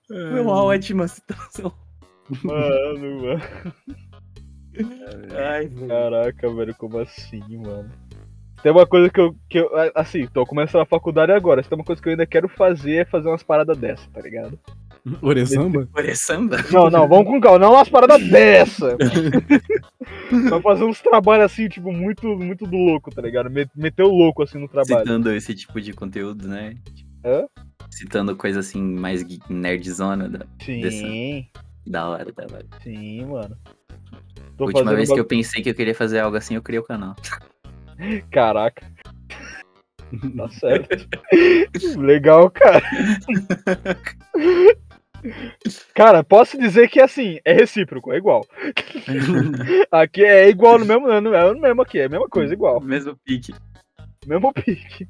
Foi 0.07 0.39
uma 0.41 0.63
ótima 0.63 1.07
situação. 1.07 1.73
Mano, 2.43 3.21
mano. 3.21 3.41
Ai, 5.35 5.67
velho. 5.67 5.87
Caraca, 5.87 6.53
velho, 6.53 6.75
como 6.75 6.99
assim, 6.99 7.57
mano? 7.57 7.91
Tem 8.62 8.72
uma 8.72 8.86
coisa 8.88 9.10
que 9.10 9.20
eu, 9.20 9.36
que 9.49 9.60
eu. 9.60 9.70
Assim, 9.95 10.26
tô 10.28 10.45
começando 10.45 10.82
a 10.82 10.86
faculdade 10.86 11.32
agora. 11.32 11.62
Se 11.62 11.70
tem 11.70 11.78
uma 11.78 11.86
coisa 11.86 12.01
que 12.01 12.08
eu 12.08 12.12
ainda 12.12 12.26
quero 12.26 12.47
fazer 12.49 12.95
é 12.95 13.05
fazer 13.05 13.28
umas 13.28 13.43
paradas 13.43 13.78
dessa, 13.78 14.10
tá 14.12 14.20
ligado? 14.22 14.60
Ore 15.22 15.45
samba? 15.45 15.88
Ore 15.95 16.16
samba? 16.16 16.58
Não, 16.72 16.89
não, 16.89 17.08
vamos 17.08 17.28
com 17.28 17.39
calma. 17.39 17.60
Não 17.60 17.74
umas 17.74 17.88
paradas 17.88 18.22
dessa. 18.28 18.97
Vai 20.49 20.62
fazer 20.62 20.84
uns 20.84 20.99
trabalhos 21.01 21.45
assim, 21.45 21.70
tipo, 21.70 21.91
muito, 21.93 22.28
muito 22.38 22.66
do 22.66 22.76
louco, 22.76 23.10
tá 23.14 23.22
ligado? 23.22 23.49
Me- 23.49 23.70
Meter 23.76 24.03
o 24.03 24.10
louco 24.10 24.43
assim 24.43 24.58
no 24.58 24.68
trabalho. 24.68 24.99
Citando 24.99 25.32
esse 25.32 25.53
tipo 25.55 25.80
de 25.80 25.93
conteúdo, 25.93 26.47
né? 26.47 26.74
Hã? 27.24 27.45
Citando 27.89 28.36
coisa 28.36 28.60
assim, 28.60 28.82
mais 28.82 29.24
nerdzona, 29.49 30.28
da, 30.28 30.45
Sim, 30.62 31.47
da 31.86 32.10
hora, 32.10 32.32
da 32.32 32.43
hora. 32.43 32.66
sim, 32.84 33.26
mano. 33.26 33.58
A 33.91 34.58
Tô 34.58 34.66
última 34.66 34.93
vez 34.93 35.12
que 35.12 35.20
eu 35.20 35.26
pensei 35.26 35.62
que 35.64 35.70
eu 35.70 35.76
queria 35.76 35.95
fazer 35.95 36.20
algo 36.20 36.36
assim, 36.36 36.55
eu 36.55 36.62
criei 36.62 36.80
o 36.80 36.84
canal. 36.84 37.16
Caraca. 38.31 38.85
Tá 40.37 40.47
certo. 40.47 41.19
Legal, 41.97 42.49
cara. 42.49 42.81
Cara, 45.93 46.23
posso 46.23 46.57
dizer 46.57 46.89
que 46.89 47.01
assim, 47.01 47.39
é 47.43 47.53
recíproco, 47.53 48.13
é 48.13 48.17
igual. 48.17 48.45
Aqui 49.91 50.23
é 50.23 50.47
igual 50.49 50.79
no 50.79 50.85
mesmo, 50.85 51.09
é 51.09 51.19
no 51.19 51.33
é 51.33 51.53
no 51.53 51.59
mesmo 51.59 51.81
aqui, 51.81 51.99
é 51.99 52.05
a 52.05 52.09
mesma 52.09 52.27
coisa, 52.27 52.53
igual. 52.53 52.79
Mesmo 52.79 53.17
pique. 53.25 53.53
Mesmo 54.25 54.53
pique. 54.53 55.07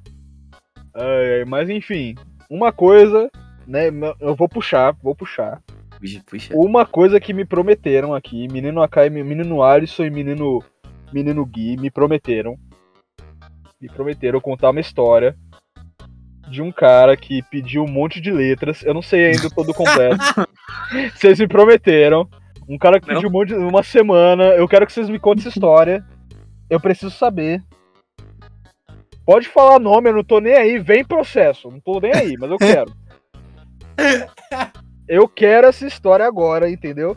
Ai, 0.95 1.45
mas 1.45 1.69
enfim, 1.69 2.15
uma 2.49 2.71
coisa, 2.71 3.29
né? 3.67 3.88
Eu 4.19 4.35
vou 4.35 4.49
puxar, 4.49 4.95
vou 5.03 5.15
puxar. 5.15 5.61
Puxa, 5.99 6.21
puxa. 6.25 6.53
Uma 6.55 6.85
coisa 6.85 7.19
que 7.19 7.33
me 7.33 7.45
prometeram 7.45 8.13
aqui, 8.13 8.47
menino 8.51 8.81
Akai, 8.81 9.09
menino 9.09 9.61
Alisson 9.61 10.05
e 10.05 10.09
menino, 10.09 10.63
menino 11.11 11.45
Gui, 11.45 11.77
me 11.77 11.91
prometeram. 11.91 12.57
Me 13.80 13.88
prometeram 13.88 14.41
contar 14.41 14.71
uma 14.71 14.80
história 14.80 15.36
de 16.49 16.61
um 16.61 16.71
cara 16.71 17.15
que 17.15 17.43
pediu 17.43 17.84
um 17.84 17.91
monte 17.91 18.19
de 18.19 18.32
letras. 18.32 18.84
Eu 18.84 18.93
não 18.93 19.01
sei 19.01 19.28
ainda 19.28 19.49
todo 19.49 19.73
completo. 19.73 20.17
vocês 21.13 21.39
me 21.39 21.47
prometeram. 21.47 22.28
Um 22.67 22.78
cara 22.78 22.99
que 22.99 23.07
Não? 23.07 23.15
pediu 23.15 23.30
um 23.30 23.32
monte 23.32 23.49
de, 23.49 23.55
uma 23.55 23.84
semana. 23.84 24.45
Eu 24.45 24.67
quero 24.67 24.86
que 24.86 24.93
vocês 24.93 25.09
me 25.09 25.19
contem 25.19 25.41
essa 25.41 25.49
história. 25.49 26.03
Eu 26.69 26.80
preciso 26.80 27.11
saber. 27.11 27.63
Pode 29.25 29.47
falar 29.47 29.80
nome, 29.80 30.09
eu 30.09 30.15
não 30.15 30.23
tô 30.23 30.39
nem 30.39 30.53
aí. 30.53 30.80
Vem 30.80 31.05
processo. 31.05 31.69
Não 31.69 31.80
tô 31.80 31.99
nem 31.99 32.13
aí, 32.13 32.34
mas 32.39 32.49
eu 32.49 32.57
quero. 32.57 32.91
Eu 35.09 35.25
quero 35.25 35.67
essa 35.67 35.88
história 35.88 36.25
agora, 36.25 36.69
entendeu? 36.69 37.15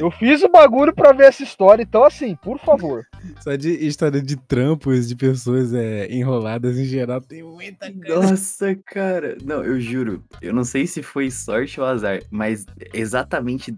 Eu 0.00 0.10
fiz 0.10 0.42
o 0.42 0.48
bagulho 0.48 0.94
pra 0.94 1.12
ver 1.12 1.26
essa 1.26 1.42
história, 1.42 1.82
então 1.82 2.02
assim, 2.02 2.34
por 2.36 2.58
favor. 2.58 3.04
Só 3.40 3.54
de 3.56 3.70
história 3.86 4.22
de 4.22 4.36
trampos 4.36 5.08
de 5.08 5.16
pessoas 5.16 5.72
é, 5.72 6.12
enroladas 6.12 6.78
em 6.78 6.84
geral 6.84 7.20
tem 7.20 7.42
muita 7.42 7.92
coisa. 7.92 8.14
Nossa, 8.14 8.74
cara. 8.86 9.36
Não, 9.44 9.64
eu 9.64 9.80
juro. 9.80 10.24
Eu 10.40 10.52
não 10.52 10.64
sei 10.64 10.86
se 10.86 11.02
foi 11.02 11.30
sorte 11.30 11.80
ou 11.80 11.86
azar, 11.86 12.22
mas 12.30 12.66
exatamente. 12.92 13.76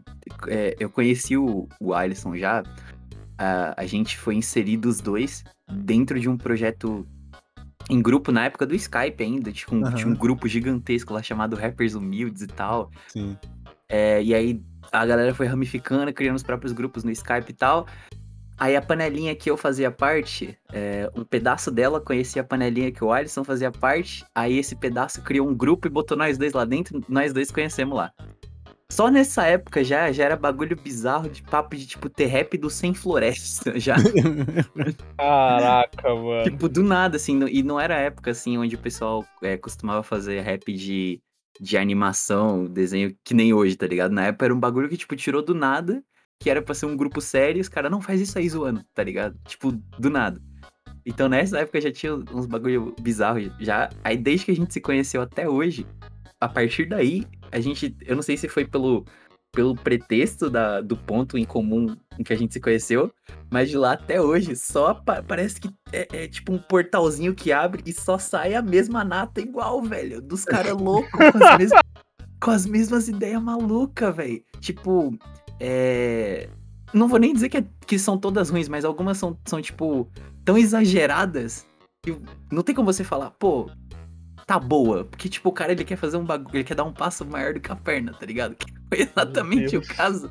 é, 0.49 0.77
eu 0.79 0.91
conheci 0.91 1.37
o, 1.37 1.69
o 1.81 1.95
Alisson 1.95 2.37
já. 2.37 2.63
A, 3.37 3.75
a 3.81 3.87
gente 3.87 4.19
foi 4.19 4.35
inserido 4.35 4.89
os 4.89 5.01
dois 5.01 5.45
dentro 5.71 6.19
de 6.19 6.29
um 6.29 6.37
projeto 6.37 7.07
em 7.91 8.03
grupo 8.03 8.31
na 8.31 8.45
época 8.45 8.67
do 8.67 8.75
Skype 8.75 9.23
ainda. 9.23 9.53
Tinha 9.53 9.79
um, 9.79 9.85
Aham. 9.85 9.95
tinha 9.95 10.09
um 10.09 10.15
grupo 10.15 10.49
gigantesco 10.49 11.15
lá 11.15 11.23
chamado 11.23 11.57
Rappers 11.57 11.95
Humildes 11.95 12.43
e 12.43 12.47
tal. 12.47 12.91
Sim. 13.09 13.37
É, 13.89 14.23
e 14.23 14.35
aí 14.35 14.61
a 14.93 15.05
galera 15.05 15.35
foi 15.35 15.47
ramificando, 15.47 16.13
criando 16.13 16.37
os 16.37 16.43
próprios 16.43 16.73
grupos 16.73 17.05
no 17.05 17.11
Skype 17.11 17.51
e 17.51 17.55
tal. 17.55 17.87
Aí 18.59 18.75
a 18.75 18.83
panelinha 18.83 19.37
que 19.37 19.49
eu 19.49 19.57
fazia 19.57 19.91
parte, 19.91 20.59
é, 20.73 21.09
um 21.15 21.25
pedaço 21.25 21.71
dela 21.71 22.01
conhecia 22.01 22.43
a 22.43 22.45
panelinha 22.45 22.91
que 22.91 23.05
o 23.05 23.13
Alisson 23.13 23.45
fazia 23.45 23.71
parte. 23.71 24.25
Aí 24.35 24.59
esse 24.59 24.75
pedaço 24.75 25.23
criou 25.23 25.49
um 25.49 25.55
grupo 25.55 25.87
e 25.87 25.91
botou 25.91 26.17
nós 26.17 26.37
dois 26.37 26.53
lá 26.53 26.65
dentro, 26.65 27.01
nós 27.09 27.33
dois 27.33 27.53
conhecemos 27.53 27.97
lá. 27.97 28.13
Só 28.91 29.11
nessa 29.11 29.45
época 29.47 29.85
já, 29.85 30.11
já 30.11 30.25
era 30.25 30.35
bagulho 30.35 30.75
bizarro 30.75 31.29
de 31.29 31.43
papo 31.43 31.77
de 31.77 31.87
tipo 31.87 32.09
ter 32.09 32.25
rap 32.27 32.57
do 32.57 32.71
Sem 32.71 32.95
Floresta 32.95 33.79
já. 33.79 33.95
Caraca, 35.17 36.15
mano. 36.15 36.45
Tipo, 36.45 36.69
do 36.69 36.83
nada, 36.83 37.17
assim, 37.17 37.39
e 37.49 37.63
não 37.63 37.79
era 37.79 37.99
época, 37.99 38.31
assim, 38.31 38.57
onde 38.57 38.75
o 38.75 38.79
pessoal 38.79 39.25
é, 39.43 39.59
costumava 39.59 40.03
fazer 40.03 40.41
rap 40.41 40.73
de, 40.73 41.21
de 41.61 41.77
animação, 41.77 42.65
desenho, 42.65 43.15
que 43.23 43.35
nem 43.35 43.53
hoje, 43.53 43.77
tá 43.77 43.87
ligado? 43.87 44.11
Na 44.11 44.27
época 44.27 44.47
era 44.47 44.55
um 44.55 44.61
bagulho 44.61 44.89
que, 44.89 44.97
tipo, 44.97 45.15
tirou 45.15 45.43
do 45.43 45.55
nada, 45.55 46.03
que 46.41 46.49
era 46.49 46.63
pra 46.63 46.75
ser 46.75 46.87
um 46.87 46.97
grupo 46.97 47.21
sério, 47.21 47.59
e 47.59 47.61
os 47.61 47.69
caras, 47.69 47.91
não, 47.91 48.01
faz 48.01 48.21
isso 48.21 48.39
aí 48.39 48.49
zoando, 48.49 48.85
tá 48.95 49.03
ligado? 49.03 49.37
Tipo, 49.47 49.73
do 49.99 50.09
nada. 50.11 50.41
Então, 51.05 51.29
nessa 51.29 51.59
época 51.59 51.81
já 51.81 51.91
tinha 51.91 52.15
uns 52.15 52.47
bagulho 52.47 52.95
bizarros 53.01 53.51
já. 53.61 53.89
Aí, 54.05 54.17
desde 54.17 54.47
que 54.47 54.53
a 54.53 54.57
gente 54.57 54.73
se 54.73 54.81
conheceu 54.81 55.23
até 55.23 55.49
hoje, 55.49 55.87
a 56.41 56.49
partir 56.49 56.87
daí, 56.87 57.27
a 57.51 57.59
gente, 57.61 57.97
eu 58.07 58.15
não 58.15 58.23
sei 58.23 58.37
se 58.37 58.47
foi 58.47 58.65
pelo, 58.65 59.05
pelo 59.53 59.75
pretexto 59.75 60.51
da, 60.51 60.81
do 60.81 60.97
ponto 60.97 61.39
em 61.39 61.45
comum 61.45 61.97
em 62.19 62.23
que 62.23 62.33
a 62.33 62.37
gente 62.37 62.53
se 62.53 62.61
conheceu, 62.61 63.11
mas 63.51 63.71
de 63.71 63.79
lá 63.79 63.93
até 63.93 64.21
hoje, 64.21 64.55
só 64.55 64.93
pa- 64.95 65.23
parece 65.23 65.61
que 65.61 65.71
é, 65.93 66.25
é 66.25 66.29
tipo 66.29 66.53
um 66.53 66.59
portalzinho 66.59 67.35
que 67.35 67.51
abre 67.53 67.83
e 67.87 67.93
só 67.93 68.19
sai 68.19 68.55
a 68.55 68.63
mesma 68.63 69.03
nata 69.03 69.41
igual, 69.41 69.83
velho. 69.83 70.21
Dos 70.21 70.45
caras 70.45 70.77
loucos, 70.77 71.11
com 71.11 71.39
as 71.39 71.57
mesmas 71.59 71.81
com 72.41 72.51
as 72.53 72.67
mesmas 72.67 73.09
ideias 73.09 73.43
malucas, 73.43 74.15
velho. 74.15 74.45
Tipo, 74.61 75.17
é. 75.61 76.49
Não 76.93 77.07
vou 77.07 77.19
nem 77.19 77.35
dizer 77.35 77.49
que, 77.51 77.59
é- 77.59 77.65
que 77.87 77.99
são 77.99 78.17
todas 78.17 78.49
ruins, 78.51 78.69
mas 78.69 78.85
algumas 78.85 79.19
são, 79.19 79.39
são, 79.45 79.61
tipo, 79.61 80.09
tão 80.45 80.57
exageradas 80.57 81.67
que 82.03 82.17
não 82.51 82.63
tem 82.63 82.75
como 82.75 82.91
você 82.91 83.05
falar, 83.05 83.31
pô, 83.33 83.71
tá 84.47 84.59
boa. 84.59 85.05
Porque, 85.05 85.29
tipo, 85.29 85.51
o 85.51 85.53
cara 85.53 85.73
ele 85.73 85.85
quer 85.85 85.97
fazer 85.97 86.17
um 86.17 86.25
bagulho, 86.25 86.57
ele 86.57 86.65
quer 86.65 86.75
dar 86.75 86.85
um 86.85 86.93
passo 86.93 87.27
maior 87.27 87.53
do 87.53 87.61
que 87.61 87.71
a 87.71 87.77
perna, 87.77 88.13
tá 88.15 88.25
ligado? 88.25 88.55
Que 88.55 88.67
foi 88.89 89.03
exatamente 89.07 89.77
o 89.77 89.83
caso. 89.83 90.31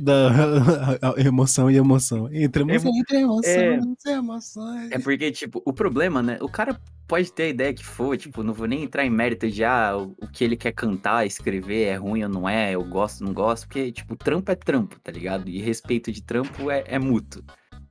Da 0.00 0.30
emoção 1.18 1.70
e 1.70 1.76
emoção. 1.76 2.28
Entre 2.32 2.62
emoção, 2.62 2.90
Emo- 2.90 2.98
entre 3.00 3.16
emoção, 3.18 3.50
é. 3.52 3.74
entre 3.76 4.12
emoções. 4.12 4.90
É 4.92 4.98
porque, 4.98 5.30
tipo, 5.30 5.62
o 5.64 5.72
problema, 5.72 6.22
né? 6.22 6.38
O 6.40 6.48
cara 6.48 6.80
pode 7.06 7.32
ter 7.32 7.44
a 7.44 7.48
ideia 7.48 7.72
que 7.74 7.84
for, 7.84 8.16
tipo, 8.16 8.42
não 8.42 8.52
vou 8.52 8.66
nem 8.66 8.82
entrar 8.82 9.04
em 9.04 9.10
mérito 9.10 9.48
de 9.48 9.62
ah, 9.64 9.96
o, 9.96 10.14
o 10.20 10.28
que 10.28 10.42
ele 10.42 10.56
quer 10.56 10.72
cantar, 10.72 11.26
escrever, 11.26 11.84
é 11.88 11.96
ruim 11.96 12.22
ou 12.24 12.28
não 12.28 12.48
é, 12.48 12.72
eu 12.72 12.82
gosto, 12.82 13.22
não 13.22 13.32
gosto, 13.32 13.66
porque, 13.68 13.92
tipo, 13.92 14.16
trampo 14.16 14.50
é 14.50 14.54
trampo, 14.54 14.98
tá 15.00 15.12
ligado? 15.12 15.48
E 15.48 15.60
respeito 15.60 16.10
de 16.10 16.22
trampo 16.22 16.70
é, 16.70 16.82
é 16.86 16.98
mútuo. 16.98 17.42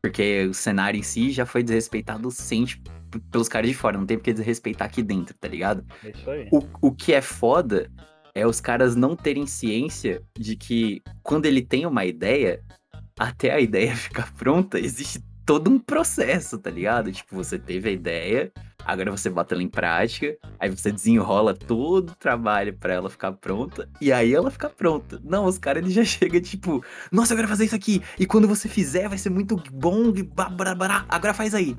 Porque 0.02 0.48
o 0.50 0.54
cenário 0.54 1.00
em 1.00 1.04
si 1.04 1.32
já 1.32 1.46
foi 1.46 1.64
desrespeitado 1.64 2.30
sente 2.30 2.82
p- 3.10 3.20
pelos 3.32 3.48
caras 3.48 3.70
de 3.70 3.74
fora, 3.76 3.98
não 3.98 4.06
tem 4.06 4.18
porque 4.18 4.34
desrespeitar 4.34 4.88
aqui 4.88 5.02
dentro, 5.02 5.34
tá 5.40 5.48
ligado? 5.48 5.86
É 6.04 6.10
isso 6.10 6.30
aí. 6.30 6.50
O, 6.52 6.62
o 6.82 6.92
que 6.92 7.14
é 7.14 7.22
foda 7.22 7.90
é 8.36 8.48
os 8.48 8.60
caras 8.60 8.96
não 8.96 9.16
terem 9.16 9.46
ciência 9.46 10.22
de 10.38 10.56
que 10.56 11.02
quando 11.22 11.46
ele 11.46 11.62
tem 11.62 11.86
uma 11.86 12.06
ideia, 12.06 12.64
até 13.18 13.54
a 13.54 13.60
ideia 13.60 13.96
ficar 13.96 14.32
pronta, 14.34 14.80
existe 14.80 15.24
todo 15.46 15.70
um 15.70 15.78
processo, 15.78 16.58
tá 16.58 16.70
ligado? 16.70 17.12
Tipo, 17.12 17.36
você 17.36 17.60
teve 17.60 17.90
a 17.90 17.92
ideia, 17.92 18.52
agora 18.86 19.12
você 19.12 19.30
bota 19.30 19.54
ela 19.54 19.62
em 19.62 19.68
prática, 19.68 20.38
aí 20.58 20.70
você 20.70 20.92
desenrola 20.92 21.54
todo 21.54 22.12
o 22.12 22.16
trabalho 22.16 22.74
pra 22.78 22.94
ela 22.94 23.10
ficar 23.10 23.34
pronta, 23.34 23.90
e 24.00 24.12
aí 24.12 24.34
ela 24.34 24.50
fica 24.50 24.70
pronta. 24.70 25.22
Não, 25.24 25.46
os 25.46 25.58
caras 25.58 25.92
já 25.92 26.04
chegam 26.06 26.42
tipo, 26.42 26.84
nossa, 27.12 27.34
eu 27.34 27.38
quero 27.38 27.48
fazer 27.48 27.66
isso 27.66 27.76
aqui, 27.76 28.02
e 28.18 28.26
quando 28.26 28.48
você 28.48 28.68
fizer 28.68 29.10
vai 29.10 29.18
ser 29.18 29.30
muito 29.30 29.58
bom, 29.72 30.14
e 30.16 30.24
blá, 30.24 30.50
agora 31.10 31.34
faz 31.34 31.54
aí. 31.54 31.78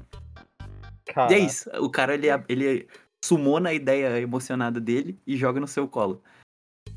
Cara, 1.07 1.33
E 1.33 1.37
é 1.37 1.39
isso. 1.39 1.71
O 1.81 1.91
cara, 1.91 2.15
ele, 2.15 2.29
ele 2.49 2.89
sumou 3.25 3.61
na 3.61 3.73
ideia 3.73 4.21
emocionada 4.21 4.81
dele 4.81 5.19
e 5.27 5.37
joga 5.37 5.61
no 5.61 5.67
seu 5.67 5.89
colo. 5.89 6.23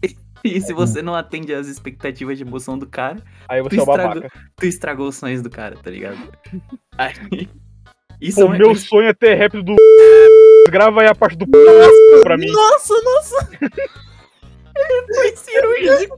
E 0.43 0.61
se 0.61 0.71
você 0.71 1.01
não 1.01 1.15
atende 1.15 1.51
às 1.53 1.67
expectativas 1.67 2.37
de 2.37 2.43
emoção 2.43 2.77
do 2.77 2.85
cara, 2.87 3.17
Aí 3.49 3.61
você 3.61 3.69
tu 3.69 3.75
é 3.75 3.79
o 3.79 3.81
estragou- 3.89 4.29
tu 4.55 4.65
estragou 4.65 5.07
os 5.09 5.15
sonhos 5.15 5.41
do 5.41 5.49
cara, 5.49 5.75
tá 5.75 5.89
ligado? 5.89 6.17
Aí, 6.97 7.49
isso 8.21 8.45
O 8.45 8.53
é 8.53 8.57
meu 8.57 8.75
sonho 8.75 9.07
é 9.09 9.13
ter 9.13 9.33
rap 9.33 9.61
do. 9.61 9.75
Grava 10.69 11.01
aí 11.01 11.07
a 11.07 11.15
parte 11.15 11.37
do. 11.37 11.45
pra 12.23 12.37
mim. 12.37 12.51
Nossa, 12.51 12.93
nossa! 13.03 13.49
foi 15.15 15.35
cirúrgico. 15.35 16.17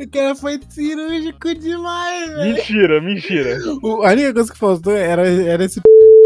O 0.00 0.10
cara 0.10 0.34
foi 0.34 0.60
cirúrgico 0.68 1.54
demais, 1.54 2.28
velho. 2.30 2.54
Mentira, 2.54 3.00
mentira. 3.00 3.58
O- 3.82 4.02
A 4.04 4.12
única 4.12 4.32
coisa 4.34 4.52
que 4.52 4.58
faltou 4.58 4.92
era, 4.94 5.26
era 5.28 5.64
esse 5.64 5.80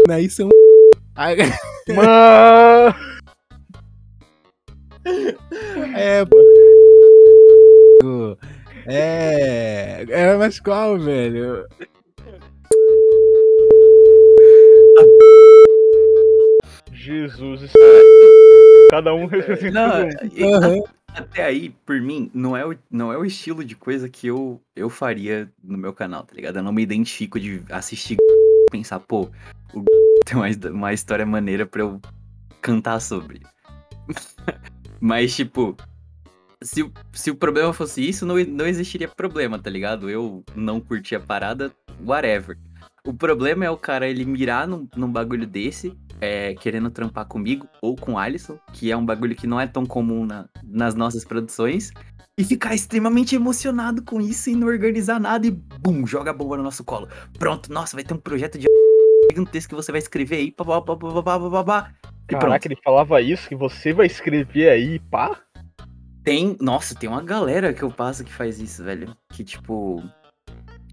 aí 0.09 0.29
ser 0.29 0.43
um. 0.45 0.49
Aí- 1.15 1.37
Mano. 1.89 2.95
É. 5.95 6.23
É. 8.85 10.05
Era 10.09 10.37
mais 10.37 10.59
qual, 10.59 10.99
velho? 10.99 11.65
Jesus. 16.91 17.63
é- 17.63 18.89
Cada 18.89 19.13
um 19.13 19.25
representa 19.25 19.71
Não, 19.71 20.05
um. 20.05 20.09
e- 20.31 20.43
Aham. 20.43 20.83
até 21.13 21.43
aí, 21.43 21.69
por 21.85 21.99
mim, 21.99 22.29
não 22.33 22.55
é, 22.55 22.65
o, 22.65 22.75
não 22.89 23.11
é 23.11 23.17
o 23.17 23.25
estilo 23.25 23.63
de 23.63 23.75
coisa 23.75 24.07
que 24.07 24.27
eu, 24.27 24.61
eu 24.75 24.89
faria 24.89 25.49
no 25.63 25.77
meu 25.77 25.93
canal, 25.93 26.23
tá 26.23 26.33
ligado? 26.35 26.57
Eu 26.57 26.63
não 26.63 26.71
me 26.71 26.81
identifico 26.83 27.39
de 27.39 27.63
assistir 27.69 28.17
e 28.19 28.71
pensar, 28.71 28.99
pô, 28.99 29.29
o 29.73 29.83
tem 30.25 30.37
uma, 30.37 30.47
uma 30.71 30.93
história 30.93 31.25
maneira 31.25 31.65
pra 31.65 31.81
eu 31.81 31.99
cantar 32.61 32.99
sobre. 32.99 33.41
Mas, 35.05 35.35
tipo, 35.35 35.75
se, 36.63 36.81
o- 36.81 36.93
se 37.11 37.29
o 37.29 37.35
problema 37.35 37.73
fosse 37.73 38.07
isso, 38.07 38.25
não, 38.25 38.35
não 38.45 38.65
existiria 38.65 39.09
problema, 39.09 39.59
tá 39.59 39.69
ligado? 39.69 40.09
Eu 40.09 40.45
não 40.55 40.79
curti 40.79 41.13
a 41.13 41.19
parada, 41.19 41.73
whatever. 42.05 42.57
O 43.05 43.13
problema 43.13 43.65
é 43.65 43.69
o 43.69 43.75
cara 43.75 44.07
ele 44.07 44.23
mirar 44.23 44.65
num, 44.65 44.87
num 44.95 45.11
bagulho 45.11 45.45
desse, 45.45 45.93
é, 46.21 46.53
querendo 46.55 46.89
trampar 46.89 47.25
comigo 47.25 47.67
ou 47.81 47.97
com 47.97 48.17
Alisson, 48.17 48.57
que 48.71 48.89
é 48.89 48.95
um 48.95 49.05
bagulho 49.05 49.35
que 49.35 49.45
não 49.45 49.59
é 49.59 49.67
tão 49.67 49.85
comum 49.85 50.25
na- 50.25 50.47
nas 50.63 50.95
nossas 50.95 51.25
produções, 51.25 51.91
e 52.37 52.45
ficar 52.45 52.73
extremamente 52.73 53.35
emocionado 53.35 54.01
com 54.03 54.21
isso 54.21 54.49
e 54.49 54.55
não 54.55 54.67
organizar 54.69 55.19
nada 55.19 55.45
e 55.45 55.51
bum, 55.51 56.07
joga 56.07 56.31
a 56.31 56.33
bomba 56.33 56.55
no 56.55 56.63
nosso 56.63 56.81
colo. 56.85 57.09
Pronto, 57.37 57.73
nossa, 57.73 57.97
vai 57.97 58.05
ter 58.05 58.13
um 58.13 58.17
projeto 58.17 58.57
de 58.57 58.67
gigantesco 59.29 59.71
que 59.71 59.75
você 59.75 59.91
vai 59.91 59.99
escrever 59.99 60.37
aí, 60.37 60.49
pá, 60.49 60.63
pá, 60.63 60.81
pá, 60.81 61.63
pá, 61.65 61.93
E 62.23 62.27
pronto. 62.27 62.41
Caraca, 62.41 62.67
ele 62.67 62.77
falava 62.83 63.21
isso, 63.21 63.47
que 63.47 63.55
você 63.55 63.93
vai 63.93 64.05
escrever 64.05 64.69
aí, 64.69 64.99
pá? 64.99 65.41
Tem, 66.23 66.55
nossa, 66.61 66.95
tem 66.95 67.09
uma 67.09 67.21
galera 67.21 67.73
que 67.73 67.83
eu 67.83 67.91
passo 67.91 68.23
que 68.23 68.31
faz 68.31 68.59
isso, 68.59 68.83
velho. 68.83 69.15
Que, 69.29 69.43
tipo, 69.43 70.01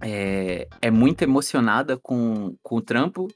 é, 0.02 0.66
é 0.82 0.90
muito 0.90 1.22
emocionada 1.22 1.96
com, 1.96 2.56
com 2.62 2.76
o 2.76 2.82
trampo 2.82 3.28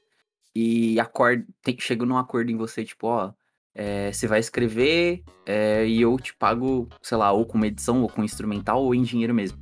e 0.53 0.99
acorda, 0.99 1.45
tem, 1.61 1.77
chega 1.79 2.05
num 2.05 2.17
acordo 2.17 2.51
em 2.51 2.57
você, 2.57 2.83
tipo, 2.83 3.07
ó, 3.07 3.31
é, 3.73 4.11
você 4.11 4.25
vai 4.25 4.39
escrever 4.39 5.21
é, 5.45 5.85
e 5.85 6.01
eu 6.01 6.17
te 6.17 6.33
pago, 6.33 6.87
sei 7.01 7.17
lá, 7.17 7.31
ou 7.31 7.45
com 7.45 7.57
uma 7.57 7.67
edição, 7.67 8.01
ou 8.01 8.09
com 8.09 8.23
instrumental, 8.23 8.83
ou 8.83 8.95
em 8.95 9.03
dinheiro 9.03 9.33
mesmo. 9.33 9.57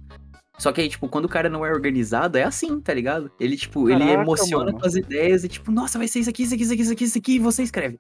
Só 0.57 0.71
que 0.71 0.81
aí, 0.81 0.89
tipo, 0.89 1.07
quando 1.07 1.25
o 1.25 1.29
cara 1.29 1.49
não 1.49 1.65
é 1.65 1.71
organizado, 1.71 2.37
é 2.37 2.43
assim, 2.43 2.79
tá 2.79 2.93
ligado? 2.93 3.31
Ele, 3.39 3.57
tipo, 3.57 3.89
ele 3.89 3.99
Caraca, 3.99 4.21
emociona 4.21 4.65
mano. 4.65 4.79
com 4.79 4.85
as 4.85 4.95
ideias 4.95 5.43
e, 5.43 5.49
tipo, 5.49 5.71
nossa, 5.71 5.97
vai 5.97 6.07
ser 6.07 6.19
isso 6.19 6.29
aqui, 6.29 6.43
isso 6.43 6.53
aqui, 6.53 6.63
isso 6.63 6.73
aqui, 6.73 6.81
isso 6.81 6.93
aqui, 6.93 7.03
isso 7.03 7.17
aqui, 7.17 7.35
e 7.35 7.39
você 7.39 7.63
escreve. 7.63 7.99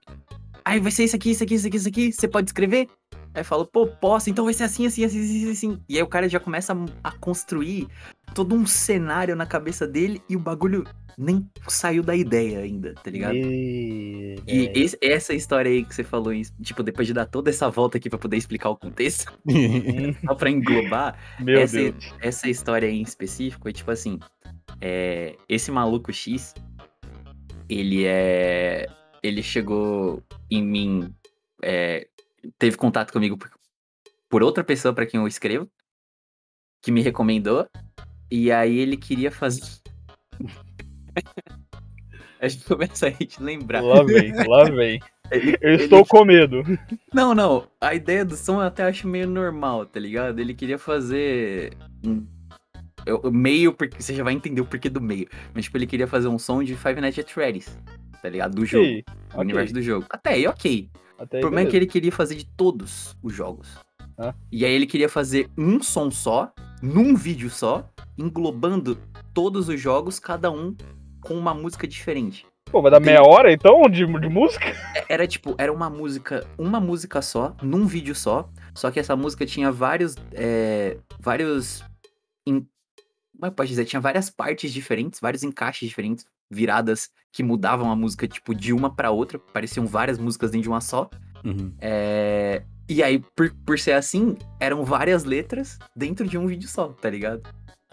Aí 0.65 0.79
vai 0.79 0.91
ser 0.91 1.03
isso 1.03 1.15
aqui, 1.15 1.31
isso 1.31 1.43
aqui, 1.43 1.55
isso 1.55 1.67
aqui, 1.67 1.77
isso 1.77 1.87
aqui, 1.89 2.11
você 2.13 2.27
pode 2.27 2.47
escrever? 2.49 2.87
Aí 3.33 3.43
fala, 3.43 3.65
pô, 3.65 3.87
posso, 3.87 4.29
então 4.29 4.45
vai 4.45 4.53
ser 4.53 4.63
assim, 4.63 4.85
assim, 4.85 5.03
assim, 5.03 5.19
assim, 5.19 5.51
assim. 5.51 5.79
E 5.89 5.97
aí 5.97 6.03
o 6.03 6.07
cara 6.07 6.29
já 6.29 6.39
começa 6.39 6.73
a, 6.73 7.09
a 7.09 7.11
construir 7.11 7.87
todo 8.33 8.53
um 8.55 8.65
cenário 8.65 9.35
na 9.35 9.45
cabeça 9.45 9.87
dele 9.87 10.21
e 10.29 10.35
o 10.35 10.39
bagulho 10.39 10.83
nem 11.17 11.47
saiu 11.67 12.01
da 12.03 12.15
ideia 12.15 12.59
ainda, 12.59 12.93
tá 12.95 13.09
ligado? 13.11 13.35
E... 13.35 14.35
E 14.47 14.71
esse- 14.75 14.97
essa 15.01 15.33
história 15.33 15.69
aí 15.69 15.83
que 15.83 15.93
você 15.93 16.03
falou, 16.03 16.31
em- 16.33 16.43
tipo, 16.61 16.81
depois 16.83 17.07
de 17.07 17.13
dar 17.13 17.25
toda 17.25 17.49
essa 17.49 17.69
volta 17.69 17.97
aqui 17.97 18.09
pra 18.09 18.17
poder 18.19 18.37
explicar 18.37 18.69
o 18.69 18.77
contexto, 18.77 19.31
só 20.25 20.35
pra 20.35 20.49
englobar, 20.49 21.17
Meu 21.39 21.59
essa- 21.59 21.75
Deus. 21.77 22.13
essa 22.21 22.49
história 22.49 22.87
aí 22.87 22.95
em 22.95 23.01
específico 23.03 23.67
é 23.67 23.71
tipo 23.71 23.89
assim: 23.91 24.19
é, 24.81 25.35
esse 25.49 25.71
maluco 25.71 26.11
X, 26.13 26.53
ele 27.69 28.05
é. 28.05 28.87
Ele 29.23 29.41
chegou 29.41 30.21
em 30.51 30.61
mim, 30.61 31.13
é, 31.63 32.07
teve 32.59 32.75
contato 32.77 33.11
comigo 33.13 33.37
por, 33.37 33.49
por 34.29 34.43
outra 34.43 34.63
pessoa 34.63 34.93
pra 34.93 35.05
quem 35.05 35.19
eu 35.19 35.27
escrevo, 35.27 35.67
que 36.81 36.91
me 36.91 37.01
recomendou, 37.01 37.65
e 38.29 38.51
aí 38.51 38.77
ele 38.77 38.97
queria 38.97 39.31
fazer. 39.31 39.63
a 42.39 42.47
gente 42.47 42.65
começa 42.65 43.07
a 43.07 43.09
gente 43.09 43.41
lembrar. 43.41 43.81
Lá 43.81 44.03
vem, 44.03 44.33
lá 44.47 44.63
vem. 44.65 44.99
Ele- 45.31 45.57
Eu 45.61 45.73
ele 45.73 45.83
estou 45.85 46.05
com 46.05 46.23
medo. 46.25 46.61
não, 47.11 47.33
não. 47.33 47.67
A 47.81 47.95
ideia 47.95 48.23
do 48.25 48.35
som 48.35 48.55
eu 48.55 48.67
até 48.67 48.83
acho 48.83 49.07
meio 49.07 49.27
normal, 49.27 49.85
tá 49.85 49.99
ligado? 49.99 50.37
Ele 50.37 50.53
queria 50.53 50.77
fazer 50.77 51.73
um. 52.05 52.23
Eu- 53.05 53.31
meio, 53.31 53.73
porque 53.73 54.01
você 54.01 54.13
já 54.13 54.23
vai 54.23 54.33
entender 54.33 54.61
o 54.61 54.65
porquê 54.65 54.89
do 54.89 55.01
meio. 55.01 55.27
Mas, 55.53 55.65
tipo, 55.65 55.77
ele 55.77 55.87
queria 55.87 56.07
fazer 56.07 56.27
um 56.27 56.37
som 56.39 56.63
de 56.63 56.75
Five 56.75 56.99
Nights 57.01 57.19
at 57.19 57.31
Freddy's, 57.31 57.77
tá 58.21 58.29
ligado? 58.29 58.55
Do 58.55 58.65
jogo, 58.65 58.83
Ok, 58.85 59.03
do 59.33 59.39
universo 59.41 59.73
do 59.73 59.81
jogo. 59.81 60.05
Até 60.09 60.31
aí, 60.33 60.47
ok. 60.47 60.89
Até 61.17 61.37
O 61.37 61.37
aí, 61.37 61.41
problema 61.41 61.61
é 61.61 61.65
que 61.65 61.71
beleza. 61.71 61.77
ele 61.77 61.85
queria 61.91 62.11
fazer 62.11 62.35
de 62.35 62.45
todos 62.45 63.15
os 63.21 63.33
jogos. 63.33 63.77
Ah. 64.17 64.33
E 64.51 64.65
aí 64.65 64.71
ele 64.73 64.85
queria 64.85 65.09
fazer 65.09 65.49
um 65.57 65.81
som 65.81 66.09
só, 66.11 66.51
num 66.81 67.15
vídeo 67.15 67.49
só, 67.49 67.87
englobando 68.17 68.97
todos 69.33 69.69
os 69.69 69.79
jogos, 69.79 70.19
cada 70.19 70.51
um 70.51 70.75
com 71.21 71.33
uma 71.35 71.53
música 71.53 71.87
diferente. 71.87 72.45
Pô, 72.71 72.81
vai 72.81 72.89
dar 72.91 72.99
meia 72.99 73.21
hora 73.21 73.51
então 73.51 73.83
de, 73.89 74.05
de 74.05 74.29
música? 74.29 74.65
Era 75.09 75.27
tipo, 75.27 75.53
era 75.59 75.71
uma 75.71 75.89
música, 75.89 76.45
uma 76.57 76.79
música 76.79 77.21
só, 77.21 77.55
num 77.61 77.85
vídeo 77.85 78.15
só. 78.15 78.49
Só 78.73 78.89
que 78.89 78.99
essa 78.99 79.15
música 79.15 79.45
tinha 79.45 79.71
vários. 79.71 80.15
é, 80.31 80.97
vários. 81.19 81.83
em- 82.47 82.65
como 83.35 83.45
é 83.47 83.49
que 83.49 83.55
pode 83.55 83.69
dizer? 83.69 83.85
Tinha 83.85 83.99
várias 83.99 84.29
partes 84.29 84.71
diferentes, 84.71 85.19
vários 85.19 85.43
encaixes 85.43 85.87
diferentes, 85.89 86.25
viradas 86.49 87.09
que 87.31 87.41
mudavam 87.43 87.89
a 87.91 87.95
música, 87.95 88.27
tipo, 88.27 88.53
de 88.53 88.71
uma 88.73 88.93
pra 88.95 89.11
outra. 89.11 89.39
Pareciam 89.39 89.85
várias 89.87 90.17
músicas 90.19 90.51
dentro 90.51 90.63
de 90.63 90.69
uma 90.69 90.81
só. 90.81 91.09
Uhum. 91.43 91.73
É, 91.81 92.63
e 92.87 93.01
aí, 93.03 93.19
por, 93.35 93.53
por 93.65 93.79
ser 93.79 93.93
assim, 93.93 94.37
eram 94.59 94.83
várias 94.85 95.23
letras 95.23 95.77
dentro 95.95 96.27
de 96.27 96.37
um 96.37 96.45
vídeo 96.47 96.67
só, 96.69 96.89
tá 96.89 97.09
ligado? 97.09 97.41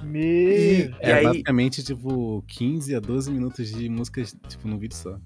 Me... 0.03 0.85
E 0.85 0.95
É 1.01 1.13
aí- 1.15 1.25
basicamente, 1.25 1.83
tipo, 1.83 2.43
15 2.49 2.95
a 2.95 3.01
12 3.01 3.31
minutos 3.31 3.69
de 3.71 3.89
músicas, 3.89 4.35
tipo, 4.49 4.67
num 4.69 4.79
vídeo 4.79 4.97
só. 4.97 5.19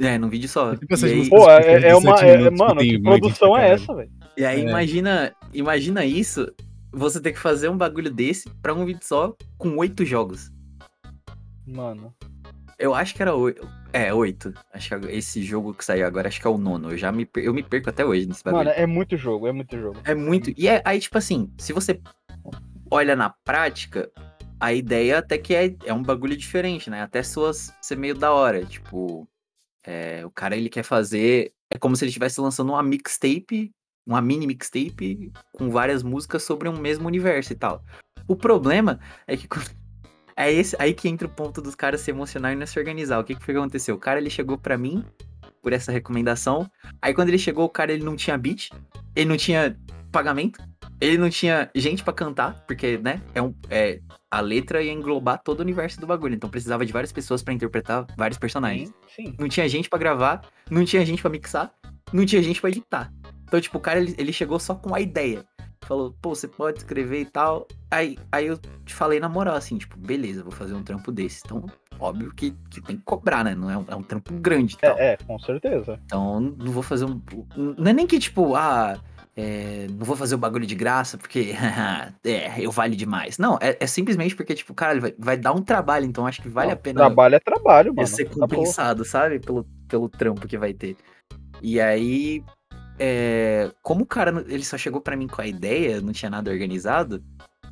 É, 0.00 0.18
num 0.18 0.28
vídeo 0.28 0.48
só. 0.48 0.74
Tipo 0.74 0.92
essas 0.94 1.10
E 1.10 1.12
aí- 1.12 1.18
músicas- 1.18 1.40
Pô, 1.44 1.50
é, 1.50 1.82
é 1.88 1.94
uma. 1.96 2.14
17 2.14 2.24
é- 2.24 2.36
minutos 2.38 2.58
mano, 2.58 2.80
tem 2.80 2.90
que 2.90 3.00
produção 3.02 3.56
é 3.56 3.70
essa, 3.70 3.94
velho? 3.94 4.10
E 4.36 4.44
aí, 4.44 4.60
É. 4.60 4.68
imagina, 4.68 5.32
imagina 5.52 6.04
isso, 6.04 6.52
você 6.92 7.20
ter 7.20 7.32
que 7.32 7.38
fazer 7.38 7.68
um 7.68 7.76
bagulho 7.76 8.10
desse 8.10 8.48
pra 8.62 8.74
um 8.74 8.84
vídeo 8.84 9.04
só 9.04 9.36
com 9.56 9.76
oito 9.76 10.04
jogos. 10.04 10.50
Mano. 11.66 12.14
Eu 12.78 12.94
acho 12.94 13.14
que 13.14 13.20
era 13.22 13.34
oito. 13.34 13.68
É, 13.92 14.14
oito. 14.14 14.54
Acho 14.72 15.00
que 15.00 15.06
esse 15.08 15.42
jogo 15.42 15.74
que 15.74 15.84
saiu 15.84 16.06
agora, 16.06 16.28
acho 16.28 16.40
que 16.40 16.46
é 16.46 16.50
o 16.50 16.56
nono. 16.56 16.92
Eu 16.92 16.96
já 16.96 17.10
me, 17.10 17.26
per- 17.26 17.44
eu 17.44 17.52
me 17.52 17.62
perco 17.62 17.90
até 17.90 18.04
hoje 18.04 18.26
nesse 18.26 18.44
bagulho. 18.44 18.64
Mano, 18.64 18.76
é 18.76 18.86
muito 18.86 19.16
jogo, 19.16 19.46
é 19.48 19.52
muito 19.52 19.76
jogo. 19.76 19.98
É 20.04 20.14
muito. 20.14 20.52
E 20.56 20.68
é, 20.68 20.80
aí, 20.84 21.00
tipo 21.00 21.18
assim, 21.18 21.52
se 21.58 21.72
você 21.72 22.00
olha 22.90 23.16
na 23.16 23.30
prática, 23.30 24.10
a 24.60 24.72
ideia 24.72 25.18
até 25.18 25.36
que 25.36 25.54
é, 25.54 25.74
é 25.84 25.92
um 25.92 26.02
bagulho 26.02 26.36
diferente, 26.36 26.88
né? 26.88 27.02
Até 27.02 27.22
suas 27.22 27.74
ser 27.82 27.96
meio 27.96 28.14
da 28.14 28.32
hora. 28.32 28.64
Tipo, 28.64 29.28
é, 29.84 30.24
o 30.24 30.30
cara 30.30 30.56
ele 30.56 30.68
quer 30.68 30.84
fazer. 30.84 31.52
É 31.70 31.76
como 31.78 31.96
se 31.96 32.04
ele 32.04 32.10
estivesse 32.10 32.40
lançando 32.40 32.70
uma 32.72 32.82
mixtape, 32.82 33.72
uma 34.08 34.22
mini 34.22 34.46
mixtape 34.46 35.30
com 35.52 35.70
várias 35.70 36.02
músicas 36.02 36.42
sobre 36.42 36.68
um 36.68 36.78
mesmo 36.78 37.06
universo 37.06 37.52
e 37.52 37.56
tal. 37.56 37.84
O 38.26 38.34
problema 38.34 38.98
é 39.26 39.36
que. 39.36 39.46
É 40.40 40.52
esse, 40.52 40.76
aí 40.78 40.94
que 40.94 41.08
entra 41.08 41.26
o 41.26 41.30
ponto 41.30 41.60
dos 41.60 41.74
caras 41.74 42.00
se 42.00 42.12
emocionar 42.12 42.52
e 42.52 42.54
não 42.54 42.64
se 42.64 42.78
organizar. 42.78 43.18
O 43.18 43.24
que, 43.24 43.34
que 43.34 43.44
foi 43.44 43.52
que 43.52 43.58
aconteceu? 43.58 43.96
O 43.96 43.98
cara 43.98 44.20
ele 44.20 44.30
chegou 44.30 44.56
pra 44.56 44.78
mim 44.78 45.04
por 45.60 45.72
essa 45.72 45.90
recomendação. 45.90 46.70
Aí 47.02 47.12
quando 47.12 47.30
ele 47.30 47.38
chegou, 47.38 47.64
o 47.64 47.68
cara 47.68 47.92
ele 47.92 48.04
não 48.04 48.14
tinha 48.14 48.38
beat, 48.38 48.70
ele 49.16 49.28
não 49.28 49.36
tinha 49.36 49.76
pagamento, 50.12 50.62
ele 51.00 51.18
não 51.18 51.28
tinha 51.28 51.68
gente 51.74 52.04
pra 52.04 52.12
cantar, 52.12 52.64
porque, 52.68 52.98
né, 52.98 53.20
é 53.34 53.42
um, 53.42 53.52
é, 53.68 54.00
a 54.30 54.40
letra 54.40 54.80
ia 54.80 54.92
englobar 54.92 55.42
todo 55.42 55.58
o 55.58 55.62
universo 55.62 56.00
do 56.00 56.06
bagulho, 56.06 56.36
então 56.36 56.48
precisava 56.48 56.86
de 56.86 56.92
várias 56.92 57.10
pessoas 57.10 57.42
pra 57.42 57.52
interpretar 57.52 58.06
vários 58.16 58.38
personagens. 58.38 58.90
Sim, 59.14 59.26
sim. 59.26 59.36
Não 59.40 59.48
tinha 59.48 59.68
gente 59.68 59.88
pra 59.88 59.98
gravar, 59.98 60.42
não 60.70 60.84
tinha 60.84 61.04
gente 61.04 61.20
pra 61.20 61.30
mixar, 61.30 61.72
não 62.12 62.24
tinha 62.24 62.42
gente 62.42 62.60
pra 62.60 62.70
editar. 62.70 63.12
Então, 63.48 63.60
tipo, 63.60 63.78
o 63.78 63.80
cara 63.80 63.98
ele, 63.98 64.14
ele 64.16 64.32
chegou 64.32 64.60
só 64.60 64.74
com 64.74 64.94
a 64.94 65.00
ideia. 65.00 65.44
Falou, 65.82 66.14
pô, 66.20 66.34
você 66.34 66.46
pode 66.46 66.78
escrever 66.78 67.22
e 67.22 67.24
tal. 67.24 67.66
Aí, 67.90 68.18
aí 68.30 68.46
eu 68.46 68.58
te 68.84 68.94
falei 68.94 69.18
na 69.18 69.28
moral, 69.28 69.56
assim, 69.56 69.78
tipo, 69.78 69.98
beleza, 69.98 70.42
vou 70.42 70.52
fazer 70.52 70.74
um 70.74 70.82
trampo 70.82 71.10
desse. 71.10 71.42
Então, 71.44 71.64
óbvio 71.98 72.32
que, 72.34 72.50
que 72.70 72.80
tem 72.82 72.96
que 72.96 73.02
cobrar, 73.04 73.42
né? 73.42 73.54
Não 73.54 73.70
é 73.70 73.78
um, 73.78 73.84
é 73.88 73.96
um 73.96 74.02
trampo 74.02 74.34
grande 74.34 74.74
e 74.74 74.78
tal. 74.78 74.98
É, 74.98 75.12
é, 75.12 75.16
com 75.16 75.38
certeza. 75.38 75.98
Então, 76.04 76.40
não 76.40 76.72
vou 76.72 76.82
fazer 76.82 77.06
um. 77.06 77.20
Não 77.56 77.90
é 77.90 77.94
nem 77.94 78.06
que, 78.06 78.18
tipo, 78.18 78.54
ah, 78.54 79.00
é, 79.34 79.86
não 79.88 80.04
vou 80.04 80.16
fazer 80.16 80.34
o 80.34 80.38
bagulho 80.38 80.66
de 80.66 80.74
graça 80.74 81.16
porque 81.16 81.54
é, 82.24 82.60
eu 82.60 82.72
vale 82.72 82.96
demais. 82.96 83.38
Não, 83.38 83.56
é, 83.62 83.76
é 83.78 83.86
simplesmente 83.86 84.34
porque, 84.34 84.52
tipo, 84.52 84.74
cara, 84.74 85.00
vai, 85.00 85.14
vai 85.16 85.36
dar 85.36 85.52
um 85.52 85.62
trabalho, 85.62 86.04
então 86.04 86.26
acho 86.26 86.42
que 86.42 86.48
vale 86.48 86.66
Não, 86.66 86.74
a 86.74 86.76
pena 86.76 86.98
Trabalho 86.98 87.36
é 87.36 87.40
trabalho, 87.40 87.94
mano. 87.94 88.06
ser 88.08 88.24
Tá 88.24 88.34
compensado, 88.34 89.04
sabe? 89.04 89.38
Pelo, 89.38 89.64
pelo 89.86 90.08
trampo 90.08 90.46
que 90.48 90.58
vai 90.58 90.74
ter. 90.74 90.96
E 91.62 91.80
aí, 91.80 92.42
é, 92.98 93.70
como 93.82 94.02
o 94.02 94.06
cara, 94.06 94.44
ele 94.48 94.64
só 94.64 94.76
chegou 94.76 95.00
pra 95.00 95.16
mim 95.16 95.26
com 95.26 95.40
a 95.40 95.46
ideia, 95.46 96.00
não 96.00 96.12
tinha 96.12 96.30
nada 96.30 96.50
organizado, 96.50 97.22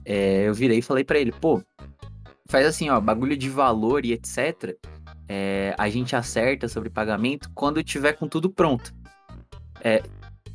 é, 0.04 0.48
eu 0.48 0.54
virei 0.54 0.78
e 0.78 0.82
falei 0.82 1.04
pra 1.04 1.18
ele, 1.18 1.32
pô, 1.32 1.62
faz 2.48 2.66
assim, 2.66 2.88
ó, 2.90 3.00
bagulho 3.00 3.36
de 3.36 3.48
valor 3.48 4.04
e 4.04 4.12
etc. 4.12 4.76
é, 5.28 5.74
a 5.76 5.88
gente 5.88 6.14
acerta 6.14 6.68
sobre 6.68 6.90
pagamento 6.90 7.50
quando 7.54 7.82
tiver 7.82 8.12
com 8.12 8.28
tudo 8.28 8.48
pronto. 8.50 8.94
É, 9.82 10.02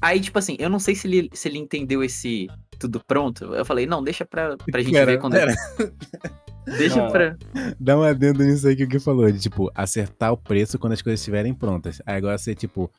aí, 0.01 0.19
tipo 0.19 0.39
assim, 0.39 0.55
eu 0.59 0.69
não 0.69 0.79
sei 0.79 0.95
se 0.95 1.07
ele, 1.07 1.29
se 1.33 1.47
ele 1.47 1.57
entendeu 1.57 2.03
esse 2.03 2.47
tudo 2.79 2.99
pronto. 2.99 3.53
Eu 3.53 3.63
falei, 3.63 3.85
não, 3.85 4.03
deixa 4.03 4.25
pra, 4.25 4.57
pra 4.57 4.81
gente 4.81 4.93
Pera, 4.93 5.11
ver 5.11 5.19
quando. 5.19 5.33
pera. 5.33 5.53
Deixa 6.65 6.97
Não. 6.97 7.11
pra. 7.11 7.35
Dá 7.79 7.97
um 7.97 8.03
adendo 8.03 8.43
nisso 8.43 8.67
aí 8.67 8.75
que 8.75 8.83
o 8.83 8.87
Gui 8.87 8.99
falou, 8.99 9.31
de 9.31 9.39
tipo, 9.39 9.71
acertar 9.73 10.31
o 10.31 10.37
preço 10.37 10.77
quando 10.77 10.93
as 10.93 11.01
coisas 11.01 11.19
estiverem 11.19 11.53
prontas. 11.53 12.01
Aí 12.05 12.15
agora 12.15 12.37
você, 12.37 12.53
tipo, 12.53 12.91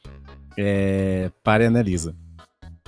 é, 0.57 1.31
para 1.43 1.65
e 1.65 1.67
analisa. 1.67 2.15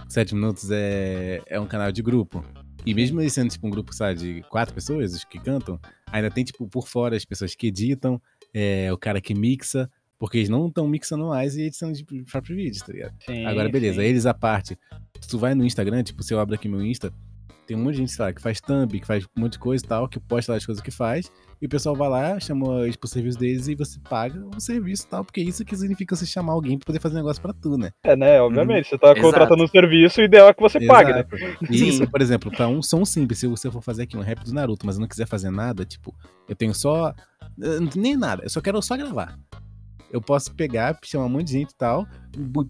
Sete 0.09 0.35
minutos 0.35 0.71
é, 0.71 1.41
é 1.47 1.59
um 1.59 1.67
canal 1.67 1.91
de 1.91 2.03
grupo. 2.03 2.45
E 2.87 2.95
mesmo 2.95 3.21
ele 3.21 3.31
sendo, 3.31 3.51
tipo, 3.51 3.67
um 3.67 3.71
grupo, 3.71 3.95
sabe, 3.95 4.19
de 4.19 4.43
quatro 4.51 4.75
pessoas, 4.75 5.15
os 5.15 5.25
que 5.25 5.39
cantam, 5.39 5.81
ainda 6.13 6.31
tem, 6.31 6.45
tipo, 6.45 6.69
por 6.69 6.87
fora 6.87 7.17
as 7.17 7.25
pessoas 7.25 7.55
que 7.55 7.69
editam, 7.69 8.21
é, 8.53 8.93
o 8.93 8.99
cara 8.99 9.21
que 9.21 9.35
mixa, 9.35 9.91
porque 10.19 10.39
eles 10.39 10.49
não 10.49 10.69
estão 10.69 10.87
mixando 10.87 11.29
mais 11.29 11.57
e 11.57 11.63
editando 11.63 11.95
de 11.95 12.05
próprio 12.25 12.57
vídeo, 12.57 12.85
tá 12.85 12.93
ligado? 12.93 13.15
Sim, 13.25 13.47
Agora, 13.47 13.69
beleza, 13.69 14.01
sim. 14.01 14.07
eles 14.07 14.27
à 14.27 14.35
parte. 14.35 14.79
Se 15.21 15.29
tu 15.29 15.39
vai 15.39 15.55
no 15.55 15.65
Instagram, 15.65 16.03
tipo, 16.03 16.23
se 16.23 16.35
eu 16.35 16.39
abro 16.39 16.55
aqui 16.55 16.69
meu 16.69 16.85
Insta, 16.85 17.13
tem 17.67 17.77
um 17.77 17.83
monte 17.83 17.95
de 17.95 17.99
gente, 18.01 18.13
sei 18.13 18.25
lá, 18.25 18.33
que 18.33 18.43
faz 18.43 18.61
thumb, 18.61 19.01
que 19.01 19.07
faz 19.07 19.25
um 19.37 19.41
monte 19.41 19.53
de 19.53 19.59
coisa 19.59 19.85
e 19.85 19.89
tal, 19.89 20.09
que 20.09 20.21
posta 20.21 20.53
lá 20.53 20.59
as 20.59 20.67
coisas 20.67 20.83
que 20.83 20.91
faz, 20.91 21.31
e 21.65 21.67
o 21.67 21.69
pessoal 21.71 21.97
vai 21.97 22.11
lá, 22.11 22.39
chama 22.39 22.83
eles 22.83 22.95
pro 22.95 23.09
serviço 23.09 23.39
deles 23.39 23.69
e 23.69 23.75
você 23.75 23.99
paga 23.99 24.39
o 24.55 24.61
serviço 24.61 25.05
e 25.05 25.09
tal, 25.09 25.25
porque 25.25 25.41
isso 25.41 25.65
que 25.65 25.75
significa 25.75 26.15
você 26.15 26.27
chamar 26.27 26.53
alguém 26.53 26.77
pra 26.77 26.85
poder 26.85 27.01
fazer 27.01 27.15
negócio 27.15 27.41
pra 27.41 27.55
tu, 27.55 27.79
né? 27.79 27.91
É, 28.05 28.15
né? 28.15 28.39
Obviamente. 28.39 28.91
Você 28.91 28.99
tá 28.99 29.13
Exato. 29.13 29.23
contratando 29.23 29.65
um 29.65 29.67
serviço, 29.67 30.21
o 30.21 30.25
ideal 30.25 30.51
é 30.51 30.53
que 30.53 30.61
você 30.61 30.79
pague, 30.87 31.15
né? 31.15 31.25
Exato. 31.33 31.73
Isso, 31.73 32.07
por 32.11 32.21
exemplo, 32.21 32.51
pra 32.51 32.69
um 32.69 32.83
som 32.83 33.03
simples, 33.07 33.39
se 33.39 33.47
você 33.47 33.71
for 33.71 33.81
fazer 33.81 34.03
aqui 34.03 34.15
um 34.15 34.21
rap 34.21 34.45
do 34.45 34.53
Naruto, 34.53 34.85
mas 34.85 34.97
eu 34.97 35.01
não 35.01 35.09
quiser 35.09 35.27
fazer 35.27 35.49
nada, 35.49 35.87
tipo, 35.87 36.15
eu 36.47 36.55
tenho 36.55 36.75
só. 36.75 37.15
Nem 37.97 38.15
nada, 38.15 38.43
eu 38.43 38.51
só 38.51 38.61
quero 38.61 38.83
só 38.83 38.95
gravar. 38.95 39.35
Eu 40.13 40.21
posso 40.21 40.55
pegar, 40.55 40.99
chamar 41.03 41.25
um 41.25 41.31
monte 41.31 41.47
de 41.47 41.53
gente 41.53 41.71
e 41.71 41.77
tal, 41.79 42.07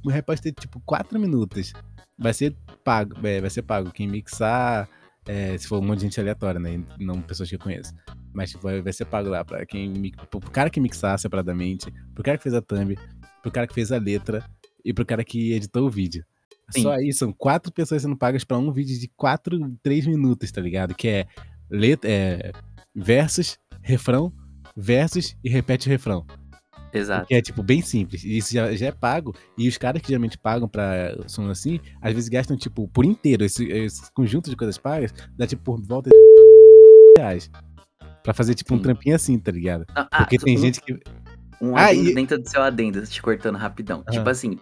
o 0.04 0.08
rap 0.08 0.24
pode 0.24 0.40
ter 0.40 0.52
tipo 0.52 0.80
4 0.86 1.18
minutos. 1.18 1.72
Vai 2.16 2.32
ser 2.32 2.54
pago, 2.84 3.14
é, 3.26 3.40
vai 3.40 3.50
ser 3.50 3.62
pago. 3.62 3.90
Quem 3.90 4.06
mixar, 4.06 4.88
é, 5.26 5.58
se 5.58 5.66
for 5.66 5.80
um 5.80 5.84
monte 5.84 5.96
de 5.96 6.04
gente 6.04 6.20
aleatória, 6.20 6.60
né? 6.60 6.80
Não 7.00 7.20
pessoas 7.20 7.48
que 7.48 7.56
eu 7.56 7.58
conheço. 7.58 7.92
Mas 8.34 8.50
tipo, 8.50 8.64
vai, 8.64 8.82
vai 8.82 8.92
ser 8.92 9.04
pago 9.04 9.28
lá 9.30 9.44
pra 9.44 9.64
quem. 9.64 10.12
Pro 10.28 10.40
cara 10.50 10.68
que 10.68 10.80
mixar 10.80 11.18
separadamente, 11.18 11.90
pro 12.12 12.24
cara 12.24 12.36
que 12.36 12.42
fez 12.42 12.54
a 12.54 12.60
thumb, 12.60 12.98
pro 13.40 13.52
cara 13.52 13.66
que 13.66 13.74
fez 13.74 13.92
a 13.92 13.98
letra 13.98 14.44
e 14.84 14.92
pro 14.92 15.06
cara 15.06 15.24
que 15.24 15.52
editou 15.52 15.86
o 15.86 15.90
vídeo. 15.90 16.24
Sim. 16.70 16.82
Só 16.82 16.92
aí 16.92 17.12
são 17.12 17.32
quatro 17.32 17.72
pessoas 17.72 18.02
sendo 18.02 18.16
pagas 18.16 18.42
pra 18.42 18.58
um 18.58 18.72
vídeo 18.72 18.98
de 18.98 19.08
4, 19.16 19.76
3 19.82 20.06
minutos, 20.06 20.50
tá 20.50 20.60
ligado? 20.60 20.94
Que 20.94 21.08
é, 21.08 21.26
letra, 21.70 22.10
é 22.10 22.52
versos, 22.94 23.58
refrão, 23.82 24.32
versos 24.76 25.36
e 25.44 25.48
repete 25.48 25.86
o 25.86 25.90
refrão. 25.90 26.26
Exato. 26.92 27.26
Que 27.26 27.34
é, 27.34 27.42
tipo, 27.42 27.62
bem 27.62 27.82
simples. 27.82 28.22
E 28.22 28.36
isso 28.36 28.54
já, 28.54 28.72
já 28.74 28.86
é 28.86 28.92
pago. 28.92 29.34
E 29.58 29.66
os 29.66 29.76
caras 29.76 30.00
que 30.00 30.08
geralmente 30.08 30.38
pagam 30.38 30.68
pra 30.68 31.16
som 31.26 31.50
assim, 31.50 31.80
às 32.00 32.14
vezes 32.14 32.28
gastam, 32.28 32.56
tipo, 32.56 32.86
por 32.88 33.04
inteiro. 33.04 33.44
Esse, 33.44 33.64
esse 33.64 34.12
conjunto 34.12 34.48
de 34.48 34.56
coisas 34.56 34.78
pagas 34.78 35.12
dá, 35.36 35.46
tipo, 35.46 35.62
por 35.62 35.82
volta 35.82 36.08
de 36.08 36.16
reais. 37.18 37.50
Pra 38.24 38.32
fazer, 38.34 38.54
tipo, 38.54 38.74
um 38.74 38.78
trampinho 38.78 39.14
assim, 39.14 39.38
tá 39.38 39.52
ligado? 39.52 39.84
Ah, 39.94 40.08
ah, 40.10 40.18
Porque 40.18 40.38
tem 40.38 40.56
um- 40.56 40.60
gente 40.60 40.80
que. 40.80 40.98
Um 41.60 41.76
Ah, 41.76 41.86
adendo 41.88 42.08
e- 42.10 42.14
dentro 42.14 42.38
do 42.40 42.48
seu 42.48 42.62
adendo, 42.62 43.06
te 43.06 43.22
cortando 43.22 43.56
rapidão. 43.56 44.02
Ah. 44.06 44.10
Tipo 44.10 44.28
assim, 44.30 44.58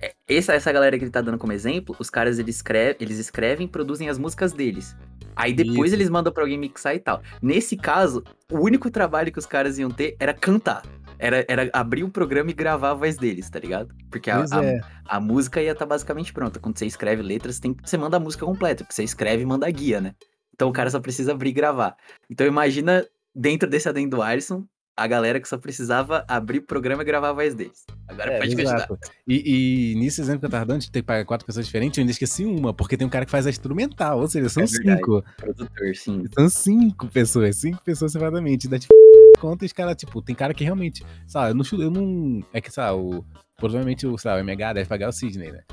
é- 0.00 0.14
essa, 0.28 0.54
essa 0.54 0.72
galera 0.72 0.96
que 0.96 1.04
ele 1.04 1.10
tá 1.10 1.20
dando 1.20 1.36
como 1.36 1.52
exemplo, 1.52 1.94
os 1.98 2.08
caras 2.08 2.38
eles, 2.38 2.56
escreve, 2.56 2.96
eles 3.00 3.18
escrevem 3.18 3.66
e 3.66 3.68
produzem 3.68 4.08
as 4.08 4.18
músicas 4.18 4.52
deles. 4.52 4.96
Aí 5.34 5.52
depois 5.52 5.90
Isso. 5.92 5.96
eles 5.96 6.08
mandam 6.10 6.32
pra 6.32 6.44
alguém 6.44 6.58
mixar 6.58 6.94
e 6.94 7.00
tal. 7.00 7.20
Nesse 7.42 7.76
caso, 7.76 8.22
o 8.50 8.58
único 8.60 8.88
trabalho 8.90 9.32
que 9.32 9.38
os 9.38 9.46
caras 9.46 9.78
iam 9.78 9.90
ter 9.90 10.14
era 10.20 10.32
cantar. 10.32 10.82
Era, 11.18 11.44
era 11.48 11.70
abrir 11.72 12.04
o 12.04 12.08
programa 12.08 12.50
e 12.50 12.54
gravar 12.54 12.90
a 12.90 12.94
voz 12.94 13.16
deles, 13.16 13.48
tá 13.48 13.58
ligado? 13.58 13.94
Porque 14.10 14.30
a, 14.30 14.44
é. 14.62 14.80
a 15.06 15.20
música 15.20 15.62
ia 15.62 15.72
estar 15.72 15.86
basicamente 15.86 16.32
pronta. 16.32 16.58
Quando 16.60 16.76
você 16.78 16.84
escreve 16.86 17.22
letras, 17.22 17.58
tem, 17.60 17.76
você 17.82 17.96
manda 17.96 18.16
a 18.16 18.20
música 18.20 18.44
completa. 18.44 18.82
Porque 18.84 18.94
você 18.94 19.04
escreve 19.04 19.42
e 19.42 19.46
manda 19.46 19.66
a 19.66 19.70
guia, 19.70 20.00
né? 20.00 20.14
Então 20.54 20.68
o 20.68 20.72
cara 20.72 20.90
só 20.90 21.00
precisa 21.00 21.32
abrir 21.32 21.50
e 21.50 21.52
gravar. 21.52 21.96
Então 22.30 22.46
imagina, 22.46 23.06
dentro 23.34 23.68
desse 23.68 23.88
adendo 23.88 24.16
do 24.16 24.22
Alisson, 24.22 24.66
a 24.96 25.06
galera 25.06 25.40
que 25.40 25.48
só 25.48 25.56
precisava 25.56 26.24
abrir 26.28 26.58
o 26.58 26.62
programa 26.62 27.02
e 27.02 27.06
gravar 27.06 27.30
a 27.30 27.32
voz 27.32 27.54
deles. 27.54 27.84
Agora 28.06 28.32
É, 28.32 28.38
pode 28.38 28.50
continuar. 28.50 28.76
Exato. 28.76 28.98
E, 29.26 29.92
e 29.92 29.94
nisso 29.94 30.20
exemplo 30.20 30.40
que 30.40 30.46
eu 30.46 30.50
tava 30.50 30.66
dando, 30.66 30.82
de 30.82 30.90
ter 30.90 31.00
que 31.00 31.06
pagar 31.06 31.24
quatro 31.24 31.46
pessoas 31.46 31.66
diferentes, 31.66 31.96
eu 31.96 32.02
ainda 32.02 32.12
esqueci 32.12 32.44
uma, 32.44 32.74
porque 32.74 32.96
tem 32.96 33.06
um 33.06 33.10
cara 33.10 33.24
que 33.24 33.30
faz 33.30 33.46
a 33.46 33.50
instrumental, 33.50 34.20
ou 34.20 34.28
seja, 34.28 34.48
são 34.48 34.62
É 34.62 34.66
cinco. 34.66 35.24
Produtor, 35.36 35.96
sim. 35.96 36.24
São 36.34 36.48
cinco 36.48 37.08
pessoas, 37.08 37.56
cinco 37.56 37.82
pessoas 37.82 38.12
separadamente. 38.12 38.68
Dá 38.68 38.78
tipo 38.78 38.92
conta 39.40 39.64
e 39.64 39.66
os 39.66 39.72
caras, 39.72 39.96
tipo, 39.96 40.22
tem 40.22 40.36
cara 40.36 40.54
que 40.54 40.62
realmente, 40.62 41.04
sabe, 41.26 41.50
eu 41.50 41.54
não, 41.54 41.64
eu 41.82 41.90
não. 41.90 42.44
É 42.52 42.60
que, 42.60 42.70
sabe, 42.70 42.96
o, 42.96 43.24
provavelmente 43.56 44.06
o, 44.06 44.16
sabe, 44.16 44.40
o 44.40 44.44
MH 44.44 44.74
deve 44.74 44.88
pagar 44.88 45.08
o 45.08 45.12
Sidney, 45.12 45.50
né? 45.50 45.64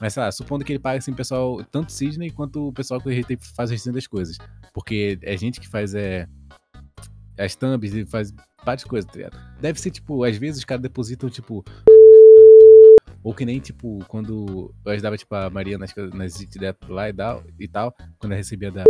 Mas, 0.00 0.14
sei 0.14 0.22
lá, 0.22 0.32
supondo 0.32 0.64
que 0.64 0.72
ele 0.72 0.78
paga, 0.78 0.98
assim, 0.98 1.12
o 1.12 1.16
pessoal, 1.16 1.62
tanto 1.64 1.92
Sidney 1.92 2.30
quanto 2.30 2.68
o 2.68 2.72
pessoal 2.72 3.00
que 3.00 3.36
faz 3.54 3.70
o 3.70 3.72
restante 3.74 3.94
das 3.94 4.06
coisas. 4.06 4.38
Porque 4.72 5.18
é 5.22 5.36
gente 5.36 5.60
que 5.60 5.68
faz, 5.68 5.94
é. 5.94 6.26
As 7.38 7.54
thumbs 7.54 7.94
e 7.94 8.06
faz 8.06 8.32
várias 8.64 8.84
coisas, 8.84 9.10
tá 9.10 9.16
ligado? 9.16 9.38
Deve 9.60 9.80
ser, 9.80 9.90
tipo, 9.90 10.24
às 10.24 10.36
vezes 10.36 10.58
os 10.58 10.64
caras 10.64 10.82
depositam, 10.82 11.28
tipo. 11.28 11.62
Ou 13.22 13.34
que 13.34 13.44
nem, 13.44 13.60
tipo, 13.60 13.98
quando 14.08 14.74
eu 14.84 14.92
ajudava, 14.92 15.18
tipo, 15.18 15.34
a 15.34 15.50
Maria 15.50 15.76
nas, 15.76 15.94
nas 16.14 16.34
direto 16.34 16.90
lá 16.90 17.10
e 17.10 17.12
tal, 17.12 17.44
e 17.58 17.68
tal, 17.68 17.94
quando 18.18 18.32
eu 18.32 18.38
recebia 18.38 18.70
da. 18.70 18.84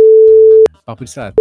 Papo 0.85 1.03
de, 1.03 1.11
sei 1.11 1.23
lá, 1.23 1.33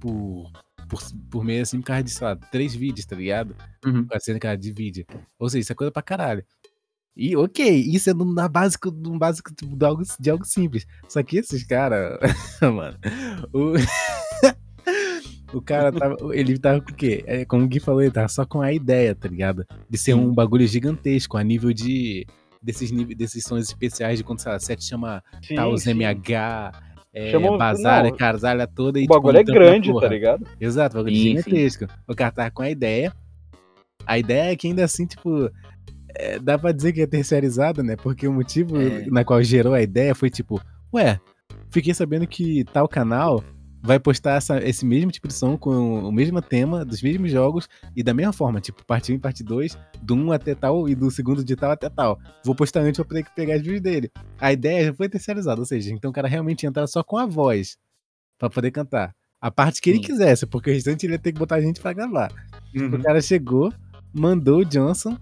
por, 0.00 0.50
por, 0.88 1.00
por 1.30 1.44
mês, 1.44 1.68
assim, 1.68 1.80
por 1.80 1.86
causa 1.86 2.02
de, 2.02 2.10
sei 2.10 2.26
lá, 2.26 2.36
três 2.36 2.74
vídeos, 2.74 3.04
tá 3.04 3.16
ligado? 3.16 3.54
Uhum. 3.84 4.06
Com 4.06 4.16
a 4.16 4.20
cena 4.20 4.38
que 4.38 4.46
ela 4.46 4.56
divide. 4.56 5.06
Ou 5.38 5.48
seja, 5.50 5.60
isso 5.60 5.72
é 5.72 5.74
coisa 5.74 5.92
pra 5.92 6.02
caralho. 6.02 6.44
E 7.16 7.36
ok, 7.36 7.68
isso 7.70 8.10
é 8.10 8.14
na 8.14 8.48
básico, 8.48 8.90
no 8.90 9.16
básico 9.18 9.54
tipo, 9.54 9.76
de, 9.76 9.84
algo, 9.84 10.02
de 10.18 10.30
algo 10.30 10.44
simples. 10.44 10.84
Só 11.08 11.22
que 11.22 11.38
esses 11.38 11.62
caras, 11.64 12.18
mano, 12.60 12.98
o- 13.52 13.74
O 15.52 15.60
cara 15.62 15.92
tava. 15.92 16.16
Ele 16.32 16.58
tava 16.58 16.80
com 16.80 16.90
o 16.90 16.94
quê? 16.94 17.22
É, 17.26 17.44
como 17.44 17.64
o 17.64 17.68
Gui 17.68 17.78
falou, 17.78 18.02
ele 18.02 18.10
tava 18.10 18.26
só 18.28 18.44
com 18.44 18.60
a 18.60 18.72
ideia, 18.72 19.14
tá 19.14 19.28
ligado? 19.28 19.64
De 19.88 19.96
ser 19.96 20.14
um 20.14 20.34
bagulho 20.34 20.66
gigantesco, 20.66 21.36
a 21.36 21.44
nível 21.44 21.72
de. 21.72 22.26
Desses, 22.60 22.90
níveis, 22.90 23.16
desses 23.16 23.44
sons 23.44 23.62
especiais 23.68 24.18
de 24.18 24.24
quando, 24.24 24.40
sei 24.40 24.50
lá, 24.50 24.58
set 24.58 24.82
chama 24.82 25.22
Sim, 25.46 25.54
Taos 25.54 25.82
sim. 25.82 25.90
MH, 25.90 26.72
é, 27.12 27.30
Chamou- 27.30 27.56
Bazar, 27.58 28.02
não, 28.04 28.16
Carzalha 28.16 28.66
toda. 28.66 28.98
E, 28.98 29.04
O 29.04 29.06
bagulho 29.06 29.38
tipo, 29.38 29.50
é 29.50 29.54
grande, 29.54 29.92
porra. 29.92 30.08
tá 30.08 30.08
ligado? 30.12 30.46
Exato, 30.58 30.96
bagulho 30.96 31.14
Sim, 31.14 31.20
sim. 31.22 31.28
gigantesco. 31.36 31.86
O 32.08 32.14
cara 32.16 32.32
tava 32.32 32.50
com 32.50 32.62
a 32.62 32.70
ideia. 32.70 33.12
A 34.06 34.18
ideia 34.18 34.50
é 34.52 34.56
que 34.56 34.66
ainda 34.66 34.82
assim, 34.84 35.06
tipo, 35.06 35.50
é, 36.14 36.38
dá 36.38 36.58
pra 36.58 36.72
dizer 36.72 36.92
que 36.92 37.00
é 37.02 37.06
terceirizado, 37.06 37.82
né? 37.82 37.96
Porque 37.96 38.26
o 38.26 38.32
motivo 38.32 38.80
É. 38.80 39.06
na 39.06 39.24
qual 39.24 39.42
gerou 39.42 39.74
a 39.74 39.82
ideia 39.82 40.14
foi 40.14 40.30
tipo, 40.30 40.60
ué, 40.92 41.20
fiquei 41.70 41.92
sabendo 41.94 42.26
que 42.26 42.64
tal 42.72 42.88
canal 42.88 43.42
vai 43.82 43.98
postar 44.00 44.36
essa- 44.36 44.66
esse 44.66 44.86
mesmo 44.86 45.10
tipo 45.10 45.28
de 45.28 45.34
som 45.34 45.58
com 45.58 45.98
o 46.04 46.10
mesmo 46.10 46.40
tema, 46.40 46.84
dos 46.86 47.02
mesmos 47.02 47.30
jogos 47.30 47.68
e 47.94 48.02
da 48.02 48.14
mesma 48.14 48.32
forma, 48.32 48.58
tipo, 48.58 48.82
parte 48.86 49.12
1 49.12 49.16
e 49.16 49.18
parte 49.18 49.44
2, 49.44 49.76
do 50.00 50.14
1 50.14 50.32
até 50.32 50.54
tal 50.54 50.88
e 50.88 50.94
do 50.94 51.10
segundo 51.10 51.44
de 51.44 51.54
tal 51.54 51.70
até 51.70 51.90
tal. 51.90 52.18
Vou 52.42 52.54
postar 52.54 52.80
antes 52.80 52.96
pra 52.96 53.04
poder 53.04 53.26
pegar 53.36 53.56
as 53.56 53.62
views 53.62 53.82
dele. 53.82 54.10
A 54.40 54.50
ideia 54.52 54.86
já 54.86 54.94
foi 54.94 55.06
terceirizada, 55.08 55.60
ou 55.60 55.66
seja, 55.66 55.92
então 55.92 56.10
o 56.10 56.14
cara 56.14 56.26
realmente 56.28 56.62
ia 56.62 56.68
entrar 56.70 56.86
só 56.86 57.02
com 57.02 57.18
a 57.18 57.26
voz 57.26 57.76
pra 58.38 58.48
poder 58.48 58.70
cantar. 58.70 59.14
A 59.38 59.50
parte 59.50 59.82
que 59.82 59.90
ele 59.90 59.98
Sim. 59.98 60.04
quisesse, 60.04 60.46
porque 60.46 60.70
o 60.70 60.72
restante 60.72 61.04
ele 61.04 61.12
ia 61.12 61.18
ter 61.18 61.32
que 61.32 61.38
botar 61.38 61.56
a 61.56 61.60
gente 61.60 61.78
pra 61.78 61.92
gravar. 61.92 62.32
Uhum. 62.74 62.94
O 62.94 63.02
cara 63.02 63.20
chegou, 63.20 63.70
mandou 64.14 64.60
o 64.60 64.64
Johnson 64.64 65.18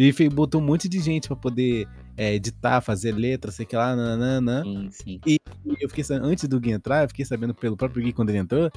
e 0.00 0.28
botou 0.28 0.60
um 0.60 0.64
monte 0.64 0.88
de 0.88 0.98
gente 0.98 1.28
pra 1.28 1.36
poder 1.36 1.86
é, 2.16 2.34
editar, 2.34 2.80
fazer 2.80 3.12
letra, 3.12 3.50
sei 3.50 3.66
que 3.66 3.76
lá, 3.76 3.94
nananã. 3.94 4.62
Sim, 4.62 4.88
sim. 4.90 5.20
E 5.26 5.38
eu 5.80 5.88
fiquei 5.88 6.02
sabendo, 6.02 6.26
antes 6.26 6.48
do 6.48 6.58
Gui 6.58 6.70
entrar, 6.70 7.04
eu 7.04 7.08
fiquei 7.08 7.24
sabendo 7.24 7.54
pelo 7.54 7.76
próprio 7.76 8.02
Gui 8.02 8.12
quando 8.12 8.30
ele 8.30 8.38
entrou, 8.38 8.70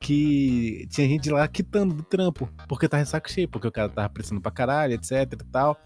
que 0.00 0.86
tinha 0.90 1.06
gente 1.06 1.28
lá 1.30 1.46
quitando 1.46 1.94
do 1.94 2.02
trampo, 2.02 2.48
porque 2.66 2.88
tava 2.88 3.02
de 3.02 3.08
saco 3.08 3.30
cheio, 3.30 3.48
porque 3.48 3.68
o 3.68 3.72
cara 3.72 3.88
tava 3.88 4.08
precisando 4.08 4.40
pra 4.40 4.50
caralho, 4.50 4.94
etc 4.94 5.32
e 5.32 5.44
tal. 5.50 5.78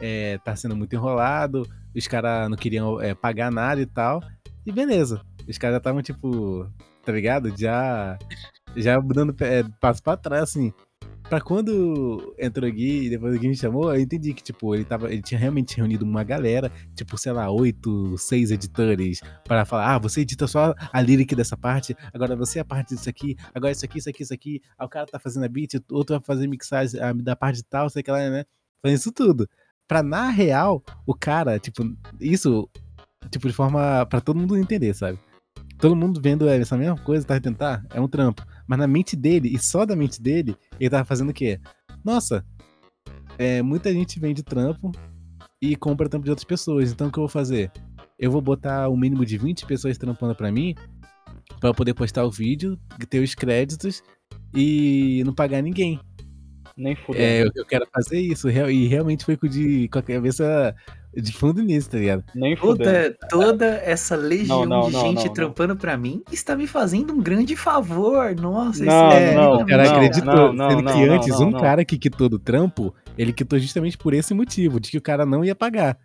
É, 0.00 0.38
tá 0.38 0.54
sendo 0.54 0.76
muito 0.76 0.94
enrolado, 0.94 1.66
os 1.94 2.06
caras 2.06 2.48
não 2.48 2.56
queriam 2.56 3.00
é, 3.00 3.14
pagar 3.14 3.50
nada 3.50 3.80
e 3.80 3.86
tal. 3.86 4.22
E 4.64 4.70
beleza. 4.70 5.20
Os 5.48 5.58
caras 5.58 5.74
já 5.74 5.78
estavam, 5.78 6.02
tipo, 6.02 6.68
tá 7.04 7.12
ligado? 7.12 7.56
Já. 7.56 8.18
Já 8.74 8.98
dando 8.98 9.34
é, 9.40 9.64
passo 9.80 10.02
pra 10.02 10.16
trás, 10.16 10.42
assim. 10.42 10.72
Pra 11.28 11.40
quando 11.40 12.36
entrou 12.38 12.70
o 12.70 12.72
Gui 12.72 13.06
e 13.06 13.10
depois 13.10 13.34
o 13.34 13.38
Gui 13.38 13.48
me 13.48 13.56
chamou, 13.56 13.92
eu 13.92 14.00
entendi 14.00 14.32
que, 14.32 14.44
tipo, 14.44 14.76
ele, 14.76 14.84
tava, 14.84 15.12
ele 15.12 15.20
tinha 15.20 15.40
realmente 15.40 15.76
reunido 15.76 16.04
uma 16.04 16.22
galera, 16.22 16.70
tipo, 16.94 17.18
sei 17.18 17.32
lá, 17.32 17.50
oito, 17.50 18.16
seis 18.16 18.52
editores, 18.52 19.20
para 19.44 19.64
falar, 19.64 19.96
ah, 19.96 19.98
você 19.98 20.20
edita 20.20 20.46
só 20.46 20.72
a 20.92 21.00
lyric 21.00 21.34
dessa 21.34 21.56
parte, 21.56 21.96
agora 22.14 22.36
você 22.36 22.60
é 22.60 22.62
a 22.62 22.64
parte 22.64 22.94
disso 22.94 23.10
aqui, 23.10 23.36
agora 23.52 23.72
isso 23.72 23.84
aqui, 23.84 23.98
isso 23.98 24.08
aqui, 24.08 24.22
isso 24.22 24.34
aqui, 24.34 24.62
aí 24.78 24.86
o 24.86 24.88
cara 24.88 25.06
tá 25.06 25.18
fazendo 25.18 25.44
a 25.44 25.48
beat, 25.48 25.74
outro 25.90 26.16
vai 26.16 26.24
fazer 26.24 26.46
mixagem 26.46 27.00
ah, 27.00 27.12
da 27.12 27.34
parte 27.34 27.60
tal, 27.64 27.90
sei 27.90 28.04
lá, 28.06 28.18
né? 28.30 28.44
Fazendo 28.80 28.98
isso 28.98 29.10
tudo. 29.10 29.48
Pra, 29.88 30.04
na 30.04 30.30
real, 30.30 30.80
o 31.04 31.12
cara, 31.12 31.58
tipo, 31.58 31.82
isso, 32.20 32.68
tipo, 33.32 33.48
de 33.48 33.52
forma 33.52 34.06
pra 34.06 34.20
todo 34.20 34.38
mundo 34.38 34.56
entender, 34.56 34.94
sabe? 34.94 35.18
Todo 35.78 35.96
mundo 35.96 36.20
vendo 36.22 36.48
essa 36.48 36.76
mesma 36.76 36.96
coisa, 36.96 37.26
tá 37.26 37.40
tentar, 37.40 37.84
é 37.92 38.00
um 38.00 38.06
trampo. 38.08 38.42
Mas 38.66 38.78
na 38.78 38.86
mente 38.86 39.14
dele, 39.14 39.54
e 39.54 39.58
só 39.58 39.84
da 39.84 39.94
mente 39.94 40.20
dele, 40.20 40.56
ele 40.78 40.90
tava 40.90 41.04
fazendo 41.04 41.30
o 41.30 41.34
quê? 41.34 41.60
Nossa, 42.04 42.44
é, 43.38 43.62
muita 43.62 43.92
gente 43.92 44.18
vende 44.18 44.42
trampo 44.42 44.92
e 45.60 45.76
compra 45.76 46.08
trampo 46.08 46.24
de 46.24 46.30
outras 46.30 46.44
pessoas. 46.44 46.90
Então 46.90 47.08
o 47.08 47.12
que 47.12 47.18
eu 47.18 47.22
vou 47.22 47.28
fazer? 47.28 47.70
Eu 48.18 48.30
vou 48.30 48.40
botar 48.40 48.88
o 48.88 48.96
mínimo 48.96 49.24
de 49.24 49.36
20 49.36 49.66
pessoas 49.66 49.98
trampando 49.98 50.34
pra 50.34 50.50
mim, 50.50 50.74
pra 51.60 51.70
eu 51.70 51.74
poder 51.74 51.94
postar 51.94 52.24
o 52.24 52.30
vídeo, 52.30 52.78
ter 53.08 53.22
os 53.22 53.34
créditos 53.34 54.02
e 54.54 55.22
não 55.24 55.34
pagar 55.34 55.62
ninguém. 55.62 56.00
Nem 56.76 56.94
fudeu. 56.94 57.22
É, 57.22 57.42
eu, 57.42 57.50
eu 57.54 57.64
quero 57.64 57.86
fazer 57.92 58.20
isso. 58.20 58.48
E 58.50 58.86
realmente 58.86 59.24
foi 59.24 59.36
com, 59.36 59.48
de, 59.48 59.88
com 59.88 59.98
a 59.98 60.02
cabeça 60.02 60.74
de 61.20 61.32
fundo 61.32 61.62
nisso, 61.62 61.90
tá 61.90 61.98
ligado? 61.98 62.24
Nem 62.34 62.54
fudeu. 62.56 62.76
Toda, 62.86 63.16
toda 63.28 63.66
essa 63.84 64.14
legião 64.16 64.66
Não, 64.66 64.80
não, 64.82 64.86
de 64.88 64.92
não, 64.94 65.00
gente 65.02 65.16
não, 65.16 65.24
não. 65.24 65.32
trampando 65.32 65.76
pra 65.76 65.96
mim 65.96 66.22
está 66.30 66.54
me 66.54 66.66
fazendo 66.66 67.12
um 67.14 67.20
grande 67.20 67.56
favor. 67.56 68.34
Nossa, 68.34 68.84
Não, 68.84 69.08
isso 69.08 69.16
É, 69.16 69.32
é 69.32 69.34
não, 69.34 69.54
o 69.54 69.66
cara 69.66 69.84
não, 69.84 69.94
acreditou. 69.94 70.48
sendo 70.48 70.52
não, 70.54 70.76
que 70.76 70.82
não, 71.06 71.14
antes, 71.14 71.28
não, 71.40 71.48
um 71.48 71.50
não. 71.50 71.60
cara 71.60 71.84
que 71.84 71.98
quitou 71.98 72.28
do 72.28 72.38
trampo, 72.38 72.94
ele 73.16 73.32
quitou 73.32 73.58
justamente 73.58 73.96
por 73.98 74.12
esse 74.14 74.34
motivo, 74.34 74.78
de 74.78 74.90
que 74.90 74.98
o 74.98 75.02
cara 75.02 75.24
não 75.26 75.44
ia 75.44 75.54
pagar. 75.54 75.98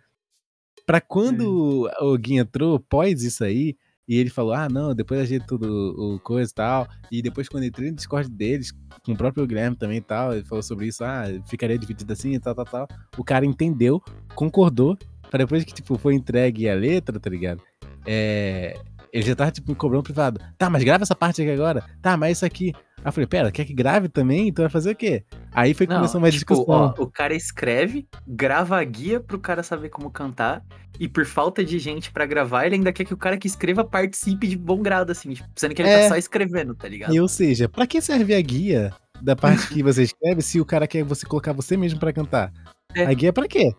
Pra 0.86 1.00
quando 1.00 1.88
o 2.00 2.18
Gui 2.18 2.38
entrou, 2.38 2.80
pós 2.80 3.22
isso 3.22 3.44
aí, 3.44 3.76
e 4.08 4.16
ele 4.16 4.30
falou, 4.30 4.52
ah, 4.52 4.68
não, 4.68 4.94
depois 4.94 5.20
ajeita 5.20 5.46
tudo 5.46 5.94
o 5.96 6.18
coisa 6.20 6.50
e 6.50 6.54
tal. 6.54 6.88
E 7.10 7.22
depois, 7.22 7.48
quando 7.48 7.64
entrei 7.64 7.90
no 7.90 7.96
Discord 7.96 8.28
deles, 8.28 8.72
com 9.04 9.12
o 9.12 9.16
próprio 9.16 9.46
Guilherme 9.46 9.76
também 9.76 9.98
e 9.98 10.02
tal, 10.02 10.32
ele 10.32 10.44
falou 10.44 10.62
sobre 10.62 10.86
isso, 10.86 11.04
ah, 11.04 11.24
ficaria 11.46 11.78
dividido 11.78 12.12
assim 12.12 12.32
e 12.34 12.40
tal, 12.40 12.54
tal, 12.54 12.64
tal. 12.64 12.88
O 13.16 13.24
cara 13.24 13.46
entendeu, 13.46 14.02
concordou, 14.34 14.98
pra 15.30 15.38
depois 15.38 15.64
que, 15.64 15.72
tipo, 15.72 15.96
foi 15.96 16.14
entregue 16.14 16.68
a 16.68 16.74
letra, 16.74 17.18
tá 17.18 17.30
ligado? 17.30 17.62
É. 18.06 18.76
Ele 19.12 19.26
já 19.26 19.36
tava, 19.36 19.50
tipo, 19.50 19.74
cobrando 19.74 20.02
privado. 20.02 20.40
Tá, 20.56 20.70
mas 20.70 20.82
grava 20.82 21.04
essa 21.04 21.14
parte 21.14 21.42
aqui 21.42 21.50
agora. 21.50 21.84
Tá, 22.00 22.16
mas 22.16 22.38
isso 22.38 22.46
aqui. 22.46 22.72
Aí 23.04 23.08
eu 23.08 23.12
falei, 23.12 23.26
pera, 23.26 23.50
quer 23.50 23.64
que 23.64 23.74
grave 23.74 24.08
também? 24.08 24.48
Então 24.48 24.62
vai 24.62 24.70
fazer 24.70 24.92
o 24.92 24.96
quê? 24.96 25.24
Aí 25.52 25.74
foi 25.74 25.86
que 25.86 25.92
Não, 25.92 25.98
começou 26.00 26.20
uma 26.20 26.30
tipo, 26.30 26.54
discussão. 26.54 26.94
ó, 26.96 27.02
o 27.02 27.10
cara 27.10 27.34
escreve, 27.34 28.06
grava 28.26 28.78
a 28.78 28.84
guia 28.84 29.18
pro 29.18 29.38
cara 29.40 29.62
saber 29.62 29.88
como 29.88 30.10
cantar, 30.10 30.62
e 31.00 31.08
por 31.08 31.24
falta 31.26 31.64
de 31.64 31.78
gente 31.80 32.12
pra 32.12 32.24
gravar, 32.26 32.64
ele 32.66 32.76
ainda 32.76 32.92
quer 32.92 33.04
que 33.04 33.12
o 33.12 33.16
cara 33.16 33.36
que 33.36 33.46
escreva 33.48 33.82
participe 33.84 34.46
de 34.46 34.56
bom 34.56 34.80
grado, 34.80 35.10
assim, 35.10 35.32
tipo, 35.32 35.48
sendo 35.56 35.74
que 35.74 35.82
ele 35.82 35.88
É. 35.88 36.02
tá 36.02 36.08
só 36.10 36.16
escrevendo, 36.16 36.74
tá 36.76 36.88
ligado? 36.88 37.12
E, 37.12 37.20
ou 37.20 37.26
seja, 37.28 37.68
pra 37.68 37.86
que 37.86 38.00
serve 38.00 38.34
a 38.34 38.40
guia 38.40 38.92
da 39.20 39.34
parte 39.34 39.66
que 39.68 39.82
você 39.82 40.04
escreve 40.04 40.40
se 40.42 40.60
o 40.60 40.64
cara 40.64 40.86
quer 40.86 41.02
você 41.02 41.26
colocar 41.26 41.52
você 41.52 41.76
mesmo 41.76 41.98
pra 41.98 42.12
cantar? 42.12 42.52
É. 42.94 43.04
A 43.04 43.12
guia 43.12 43.30
é 43.30 43.32
pra 43.32 43.48
quê? 43.48 43.72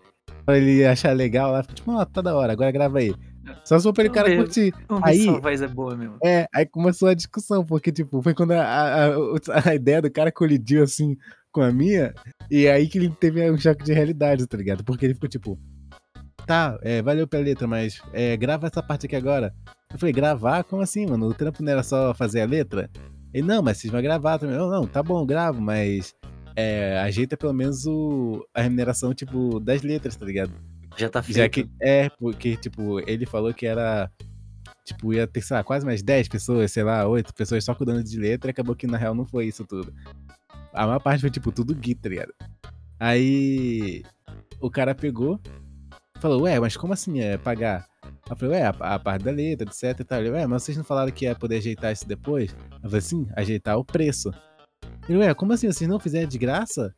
Pra 0.45 0.57
ele 0.57 0.86
achar 0.86 1.15
legal 1.15 1.51
lá, 1.51 1.63
tipo, 1.63 1.89
ó, 1.93 2.03
tá 2.03 2.21
da 2.21 2.36
hora, 2.36 2.51
agora 2.51 2.71
grava 2.71 2.97
aí. 2.99 3.13
Só 3.64 3.78
se 3.78 3.84
for 3.84 3.93
pra 3.93 4.10
cara 4.10 4.36
curtir. 4.36 4.74
Vamos 4.88 5.04
Aí- 5.04 5.24
sua 5.24 5.39
voz 5.39 5.62
é 5.62 5.68
boa 5.68 5.95
mesmo. 5.95 6.18
É, 6.24 6.47
aí 6.54 6.66
começou 6.66 7.10
a 7.10 7.14
discussão, 7.14 7.66
porque, 7.66 7.91
tipo, 7.91 8.22
foi 8.22 8.34
quando 8.34 8.51
a, 8.51 8.64
a, 8.64 9.06
a- 9.08 9.70
a 9.70 9.76
ideia 9.76 10.01
do 10.01 10.12
cara 10.12 10.32
colidiu, 10.32 10.84
assim, 10.84 11.16
com 11.51 11.62
a 11.62 11.72
minha, 11.72 12.14
e 12.49 12.68
aí 12.68 12.88
que 12.88 12.97
ele 12.97 13.10
teve 13.10 13.49
um 13.51 13.58
choque 13.58 13.84
de 13.84 13.93
realidade, 13.93 14.47
tá 14.47 14.58
ligado? 14.58 14.84
Porque 14.84 15.06
ele 15.06 15.14
ficou, 15.14 15.30
tipo, 15.30 15.60
tá, 16.45 16.78
é, 16.82 17.01
valeu 17.01 17.28
pela 17.28 17.43
letra, 17.43 17.68
mas 17.68 18.01
é, 18.12 18.36
grava 18.38 18.68
essa 18.68 18.82
parte 18.84 19.06
aqui 19.06 19.16
agora. 19.16 19.54
Eu 19.91 19.99
falei, 19.99 20.14
gravar? 20.14 20.64
Como 20.64 20.82
assim, 20.82 21.06
mano? 21.06 21.28
O 21.28 21.34
trampo 21.34 21.62
não 21.64 21.72
era 21.72 21.84
só 21.84 22.14
fazer 22.14 22.41
a 22.41 22.45
letra? 22.45 22.89
Ele, 23.34 23.45
não, 23.47 23.62
mas 23.62 23.78
vocês 23.78 23.91
vão 23.91 24.01
gravar 24.01 24.39
também. 24.39 24.58
Não, 24.58 24.70
não, 24.70 24.88
tá 24.88 25.01
bom, 25.04 25.26
gravo, 25.26 25.62
mas 25.62 26.14
é, 26.56 26.99
ajeita 26.99 27.38
pelo 27.38 27.54
menos 27.54 27.86
o, 27.86 28.43
a 28.54 28.62
remuneração, 28.62 29.14
tipo, 29.14 29.60
das 29.60 29.82
letras, 29.84 30.16
tá 30.16 30.26
ligado? 30.26 30.51
Já 30.97 31.09
tá 31.09 31.23
feito. 31.23 31.37
Já 31.37 31.49
que. 31.49 31.69
É, 31.81 32.09
porque, 32.09 32.55
tipo, 32.57 32.99
ele 33.09 33.25
falou 33.25 33.53
que 33.53 33.65
era. 33.65 34.11
Tipo, 34.85 35.13
ia 35.13 35.25
ter, 35.25 35.41
sei 35.41 35.55
lá, 35.55 35.63
quase 35.63 35.85
mais 35.85 36.03
10 36.03 36.27
pessoas, 36.27 36.71
sei 36.71 36.83
lá, 36.83 37.07
8 37.07 37.33
pessoas 37.33 37.63
só 37.63 37.73
cuidando 37.73 38.03
de 38.03 38.19
letra 38.19 38.49
e 38.49 38.51
acabou 38.51 38.75
que 38.75 38.85
na 38.85 38.97
real 38.97 39.15
não 39.15 39.25
foi 39.25 39.45
isso 39.45 39.65
tudo. 39.65 39.93
A 40.73 40.85
maior 40.85 40.99
parte 40.99 41.21
foi, 41.21 41.29
tipo, 41.29 41.51
tudo 41.51 41.73
gui, 41.75 41.95
tá 41.95 42.09
ligado? 42.09 42.33
Aí. 42.99 44.03
O 44.59 44.69
cara 44.69 44.95
pegou, 44.95 45.39
falou, 46.21 46.43
ué, 46.43 46.57
mas 46.57 46.77
como 46.77 46.93
assim 46.93 47.19
é 47.19 47.37
pagar? 47.37 47.85
Eu 48.29 48.35
falei, 48.37 48.55
ué, 48.55 48.65
a, 48.65 48.69
a 48.69 48.99
parte 48.99 49.23
da 49.23 49.31
letra, 49.31 49.67
etc 49.67 49.99
e 49.99 50.03
tal. 50.05 50.19
Ele, 50.19 50.31
ué, 50.31 50.47
mas 50.47 50.63
vocês 50.63 50.77
não 50.77 50.83
falaram 50.85 51.11
que 51.11 51.25
ia 51.25 51.35
poder 51.35 51.57
ajeitar 51.57 51.91
isso 51.91 52.07
depois? 52.07 52.55
Eu 52.81 52.89
falei, 52.89 53.01
sim, 53.01 53.27
ajeitar 53.35 53.77
o 53.77 53.83
preço. 53.83 54.31
Ele, 55.07 55.19
ué, 55.19 55.33
como 55.33 55.51
assim? 55.51 55.67
Vocês 55.67 55.89
não 55.89 55.99
fizeram 55.99 56.27
de 56.27 56.37
graça? 56.37 56.95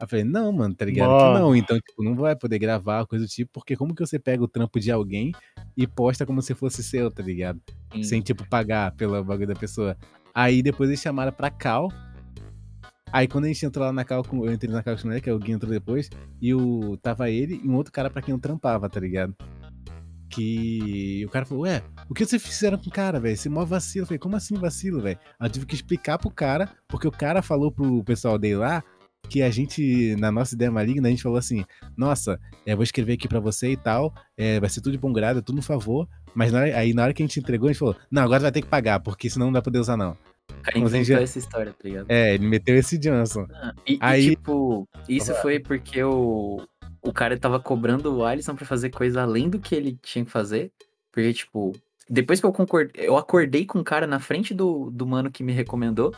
Eu 0.00 0.08
falei, 0.08 0.24
não, 0.24 0.50
mano, 0.50 0.74
tá 0.74 0.86
ligado? 0.86 1.08
Que 1.08 1.38
não. 1.38 1.54
Então, 1.54 1.78
tipo, 1.78 2.02
não 2.02 2.14
vai 2.14 2.34
poder 2.34 2.58
gravar, 2.58 3.04
coisa 3.06 3.26
do 3.26 3.28
tipo, 3.28 3.50
porque 3.52 3.76
como 3.76 3.94
que 3.94 4.00
você 4.00 4.18
pega 4.18 4.42
o 4.42 4.48
trampo 4.48 4.80
de 4.80 4.90
alguém 4.90 5.32
e 5.76 5.86
posta 5.86 6.24
como 6.24 6.40
se 6.40 6.54
fosse 6.54 6.82
seu, 6.82 7.10
tá 7.10 7.22
ligado? 7.22 7.60
Sem, 8.02 8.22
tipo, 8.22 8.48
pagar 8.48 8.92
pelo 8.92 9.22
bagulho 9.22 9.48
da 9.48 9.54
pessoa. 9.54 9.94
Aí 10.34 10.62
depois 10.62 10.88
eles 10.88 11.02
chamaram 11.02 11.32
pra 11.32 11.50
Cal. 11.50 11.88
Aí 13.12 13.28
quando 13.28 13.44
a 13.44 13.48
gente 13.48 13.66
entrou 13.66 13.84
lá 13.84 13.92
na 13.92 14.04
Cal, 14.04 14.24
eu 14.32 14.52
entrei 14.52 14.72
na 14.72 14.82
Cal 14.82 14.96
com 14.96 15.08
moleque, 15.08 15.24
que 15.24 15.30
o 15.30 15.38
Gui 15.38 15.52
entrou 15.52 15.70
depois, 15.70 16.08
e 16.40 16.54
o 16.54 16.96
tava 16.96 17.28
ele 17.28 17.60
e 17.62 17.68
um 17.68 17.74
outro 17.74 17.92
cara 17.92 18.08
pra 18.08 18.22
quem 18.22 18.32
eu 18.32 18.40
trampava, 18.40 18.88
tá 18.88 19.00
ligado? 19.00 19.36
Que 20.30 21.24
o 21.26 21.28
cara 21.28 21.44
falou, 21.44 21.64
ué, 21.64 21.82
o 22.08 22.14
que 22.14 22.24
vocês 22.24 22.40
fizeram 22.40 22.78
com 22.78 22.88
o 22.88 22.92
cara, 22.92 23.20
velho? 23.20 23.34
Esse 23.34 23.48
mó 23.48 23.64
vacilo. 23.64 24.04
Eu 24.04 24.06
falei, 24.06 24.18
como 24.18 24.36
assim 24.36 24.54
vacilo, 24.54 25.02
velho? 25.02 25.18
Aí 25.38 25.46
eu 25.46 25.50
tive 25.50 25.66
que 25.66 25.74
explicar 25.74 26.18
pro 26.18 26.30
cara, 26.30 26.70
porque 26.88 27.06
o 27.06 27.12
cara 27.12 27.42
falou 27.42 27.70
pro 27.70 28.02
pessoal 28.04 28.38
dele 28.38 28.56
lá 28.56 28.82
que 29.28 29.42
a 29.42 29.50
gente, 29.50 30.16
na 30.16 30.30
nossa 30.32 30.54
ideia 30.54 30.70
maligna, 30.70 31.06
a 31.08 31.10
gente 31.10 31.22
falou 31.22 31.38
assim, 31.38 31.64
nossa, 31.96 32.38
é, 32.66 32.74
vou 32.74 32.82
escrever 32.82 33.12
aqui 33.14 33.28
pra 33.28 33.38
você 33.40 33.70
e 33.72 33.76
tal, 33.76 34.12
é, 34.36 34.58
vai 34.58 34.68
ser 34.68 34.80
tudo 34.80 34.92
de 34.92 34.98
bom 34.98 35.12
grado, 35.12 35.38
é 35.38 35.42
tudo 35.42 35.56
no 35.56 35.62
favor, 35.62 36.08
mas 36.34 36.50
na 36.52 36.60
hora- 36.60 36.76
aí 36.76 36.92
na 36.92 37.04
hora 37.04 37.14
que 37.14 37.22
a 37.22 37.26
gente 37.26 37.38
entregou, 37.38 37.68
a 37.68 37.72
gente 37.72 37.78
falou, 37.78 37.96
não, 38.10 38.22
agora 38.22 38.40
vai 38.40 38.52
ter 38.52 38.62
que 38.62 38.68
pagar, 38.68 38.98
porque 39.00 39.30
senão 39.30 39.46
não 39.46 39.52
vai 39.52 39.62
poder 39.62 39.78
usar 39.78 39.96
não. 39.96 40.16
Cara 40.62 40.78
inventou 40.78 41.04
já- 41.16 41.20
essa 41.22 41.38
história, 41.38 41.72
tá 41.72 41.88
ligado? 41.88 42.06
É, 42.08 42.34
ele 42.34 42.46
meteu 42.46 42.74
esse 42.74 42.98
Johnson. 42.98 43.46
E, 43.86 43.94
e, 43.94 43.98
Aí- 44.00 44.30
tipo, 44.30 44.88
isso 45.08 45.32
foi 45.36 45.60
porque 45.60 46.02
o, 46.02 46.60
o 47.00 47.12
cara 47.12 47.38
tava 47.38 47.60
cobrando 47.60 48.12
o 48.12 48.24
Alisson 48.24 48.56
pra 48.56 48.66
fazer 48.66 48.90
coisa 48.90 49.22
além 49.22 49.48
do 49.48 49.60
que 49.60 49.74
ele 49.76 49.96
tinha 50.02 50.24
que 50.24 50.30
fazer. 50.30 50.72
Porque, 51.12 51.32
tipo, 51.32 51.72
depois 52.10 52.40
que 52.40 52.46
eu 52.46 52.52
concordei, 52.52 53.06
eu 53.06 53.16
acordei 53.16 53.64
com 53.64 53.78
o 53.78 53.84
cara 53.84 54.04
na 54.04 54.18
frente 54.18 54.52
do, 54.52 54.90
do 54.90 55.06
mano 55.06 55.30
que 55.30 55.44
me 55.44 55.52
recomendou. 55.52 56.12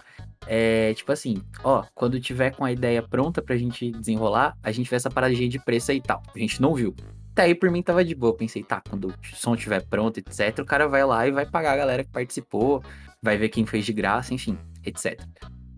É 0.46 0.94
tipo 0.94 1.12
assim, 1.12 1.42
ó, 1.62 1.84
quando 1.94 2.18
tiver 2.18 2.50
com 2.50 2.64
a 2.64 2.72
ideia 2.72 3.02
pronta 3.02 3.42
pra 3.42 3.56
gente 3.58 3.92
desenrolar, 3.92 4.56
a 4.62 4.72
gente 4.72 4.88
vê 4.88 4.96
essa 4.96 5.10
paradinha 5.10 5.48
de 5.50 5.58
preço 5.58 5.92
e 5.92 6.00
tal. 6.00 6.22
A 6.34 6.38
gente 6.38 6.62
não 6.62 6.74
viu. 6.74 6.96
Até 7.32 7.42
aí 7.42 7.54
por 7.54 7.70
mim 7.70 7.82
tava 7.82 8.02
de 8.02 8.14
boa. 8.14 8.34
Pensei, 8.34 8.62
tá, 8.62 8.82
quando 8.88 9.08
o 9.08 9.14
som 9.34 9.54
estiver 9.54 9.84
pronto, 9.84 10.16
etc., 10.18 10.60
o 10.60 10.64
cara 10.64 10.88
vai 10.88 11.04
lá 11.04 11.28
e 11.28 11.30
vai 11.30 11.44
pagar 11.44 11.74
a 11.74 11.76
galera 11.76 12.02
que 12.02 12.10
participou, 12.10 12.82
vai 13.22 13.36
ver 13.36 13.50
quem 13.50 13.66
fez 13.66 13.84
de 13.84 13.92
graça, 13.92 14.32
enfim, 14.32 14.58
etc. 14.84 15.22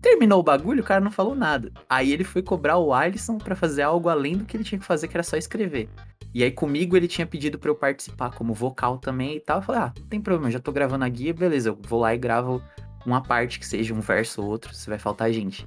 Terminou 0.01 0.39
o 0.39 0.43
bagulho, 0.43 0.81
o 0.81 0.85
cara 0.85 1.03
não 1.03 1.11
falou 1.11 1.35
nada. 1.35 1.71
Aí 1.89 2.13
ele 2.13 2.23
foi 2.23 2.41
cobrar 2.41 2.77
o 2.77 2.93
Alisson 2.93 3.37
pra 3.37 3.55
fazer 3.55 3.81
algo 3.81 4.07
além 4.07 4.37
do 4.37 4.45
que 4.45 4.55
ele 4.55 4.63
tinha 4.63 4.79
que 4.79 4.85
fazer, 4.85 5.09
que 5.09 5.17
era 5.17 5.23
só 5.23 5.35
escrever. 5.35 5.89
E 6.35 6.43
aí 6.43 6.51
comigo 6.51 6.97
ele 6.97 7.07
tinha 7.07 7.25
pedido 7.25 7.57
pra 7.57 7.69
eu 7.69 7.75
participar 7.75 8.29
como 8.31 8.53
vocal 8.53 8.97
também 8.97 9.37
e 9.37 9.39
tal. 9.39 9.59
Eu 9.59 9.61
falei, 9.61 9.81
ah, 9.83 9.93
não 9.97 10.07
tem 10.07 10.19
problema, 10.19 10.51
já 10.51 10.59
tô 10.59 10.69
gravando 10.69 11.05
a 11.05 11.07
guia, 11.07 11.33
beleza, 11.33 11.69
eu 11.69 11.79
vou 11.87 12.01
lá 12.01 12.13
e 12.13 12.17
gravo 12.17 12.61
uma 13.05 13.23
parte 13.23 13.57
que 13.57 13.65
seja 13.65 13.93
um 13.93 14.01
verso 14.01 14.41
ou 14.41 14.49
outro, 14.49 14.75
se 14.75 14.89
vai 14.89 14.99
faltar 14.99 15.31
gente. 15.31 15.65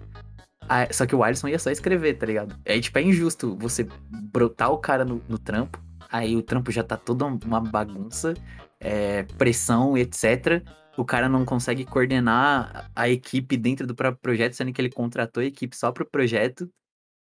Ah, 0.68 0.86
só 0.92 1.06
que 1.06 1.16
o 1.16 1.24
Alisson 1.24 1.48
ia 1.48 1.58
só 1.58 1.70
escrever, 1.70 2.18
tá 2.18 2.26
ligado? 2.26 2.54
Aí, 2.68 2.82
tipo, 2.82 2.98
é 2.98 3.02
injusto 3.02 3.56
você 3.58 3.88
brotar 4.30 4.70
o 4.70 4.76
cara 4.76 5.06
no, 5.06 5.22
no 5.26 5.38
trampo, 5.38 5.82
aí 6.12 6.36
o 6.36 6.42
trampo 6.42 6.70
já 6.70 6.84
tá 6.84 6.98
toda 6.98 7.24
uma 7.24 7.62
bagunça, 7.62 8.34
é, 8.78 9.22
pressão, 9.38 9.96
etc. 9.96 10.62
O 10.98 11.04
cara 11.04 11.30
não 11.30 11.46
consegue 11.46 11.86
coordenar 11.86 12.90
a 12.94 13.08
equipe 13.08 13.56
dentro 13.56 13.86
do 13.86 13.94
próprio 13.94 14.20
projeto, 14.20 14.52
sendo 14.52 14.70
que 14.70 14.82
ele 14.82 14.90
contratou 14.90 15.42
a 15.42 15.46
equipe 15.46 15.74
só 15.74 15.90
pro 15.90 16.04
projeto. 16.04 16.68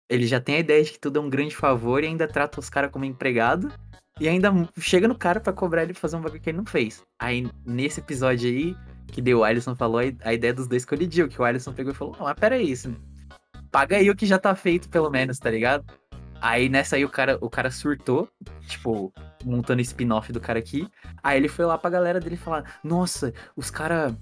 Ele 0.09 0.27
já 0.27 0.39
tem 0.39 0.55
a 0.55 0.59
ideia 0.59 0.83
de 0.83 0.91
que 0.91 0.99
tudo 0.99 1.19
é 1.19 1.21
um 1.21 1.29
grande 1.29 1.55
favor 1.55 2.03
e 2.03 2.07
ainda 2.07 2.27
trata 2.27 2.59
os 2.59 2.69
caras 2.69 2.91
como 2.91 3.05
empregado. 3.05 3.71
E 4.19 4.27
ainda 4.27 4.51
chega 4.79 5.07
no 5.07 5.17
cara 5.17 5.39
para 5.39 5.51
cobrar 5.51 5.83
ele 5.83 5.93
fazer 5.93 6.15
um 6.15 6.21
bagulho 6.21 6.41
que 6.41 6.49
ele 6.49 6.57
não 6.57 6.65
fez. 6.65 7.03
Aí, 7.19 7.49
nesse 7.65 7.99
episódio 7.99 8.47
aí, 8.47 8.75
que 9.07 9.21
deu 9.21 9.39
o 9.39 9.43
Alisson 9.43 9.75
falou, 9.75 10.01
a 10.23 10.33
ideia 10.33 10.53
dos 10.53 10.67
dois 10.67 10.85
colidiu, 10.85 11.27
que 11.27 11.41
o 11.41 11.43
Alisson 11.43 11.73
pegou 11.73 11.91
e 11.91 11.95
falou, 11.95 12.15
não, 12.17 12.25
mas 12.25 12.35
pera 12.35 12.57
isso, 12.57 12.95
paga 13.71 13.97
aí 13.97 14.09
o 14.09 14.15
que 14.15 14.27
já 14.27 14.37
tá 14.37 14.53
feito, 14.55 14.87
pelo 14.87 15.09
menos, 15.09 15.39
tá 15.39 15.49
ligado? 15.49 15.83
Aí 16.39 16.69
nessa 16.69 16.95
aí 16.95 17.03
o 17.03 17.09
cara, 17.09 17.37
o 17.41 17.49
cara 17.49 17.71
surtou, 17.71 18.29
tipo, 18.67 19.11
montando 19.43 19.81
spin-off 19.81 20.31
do 20.31 20.41
cara 20.41 20.59
aqui. 20.59 20.87
Aí 21.23 21.37
ele 21.37 21.47
foi 21.47 21.65
lá 21.65 21.77
pra 21.77 21.89
galera 21.89 22.19
dele 22.19 22.35
falar: 22.35 22.79
Nossa, 22.83 23.33
os 23.55 23.71
caras 23.71 24.13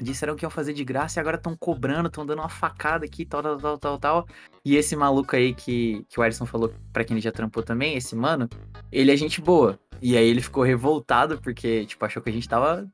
disseram 0.00 0.36
que 0.36 0.44
iam 0.44 0.50
fazer 0.50 0.72
de 0.72 0.84
graça 0.84 1.18
e 1.18 1.20
agora 1.20 1.36
estão 1.36 1.56
cobrando, 1.56 2.08
estão 2.08 2.24
dando 2.24 2.40
uma 2.40 2.48
facada 2.48 3.04
aqui, 3.04 3.24
tal, 3.24 3.42
tal, 3.42 3.58
tal, 3.58 3.78
tal, 3.78 3.98
tal. 3.98 4.28
E 4.64 4.76
esse 4.76 4.94
maluco 4.94 5.34
aí 5.34 5.54
que, 5.54 6.04
que 6.08 6.18
o 6.18 6.22
Alisson 6.22 6.46
falou 6.46 6.72
pra 6.92 7.04
quem 7.04 7.14
ele 7.14 7.22
já 7.22 7.32
trampou 7.32 7.62
também, 7.62 7.96
esse 7.96 8.14
mano, 8.14 8.48
ele 8.90 9.12
é 9.12 9.16
gente 9.16 9.40
boa. 9.40 9.78
E 10.00 10.16
aí 10.16 10.26
ele 10.28 10.40
ficou 10.40 10.62
revoltado 10.62 11.40
porque, 11.40 11.84
tipo, 11.86 12.04
achou 12.04 12.22
que 12.22 12.30
a 12.30 12.32
gente 12.32 12.48
tava 12.48 12.88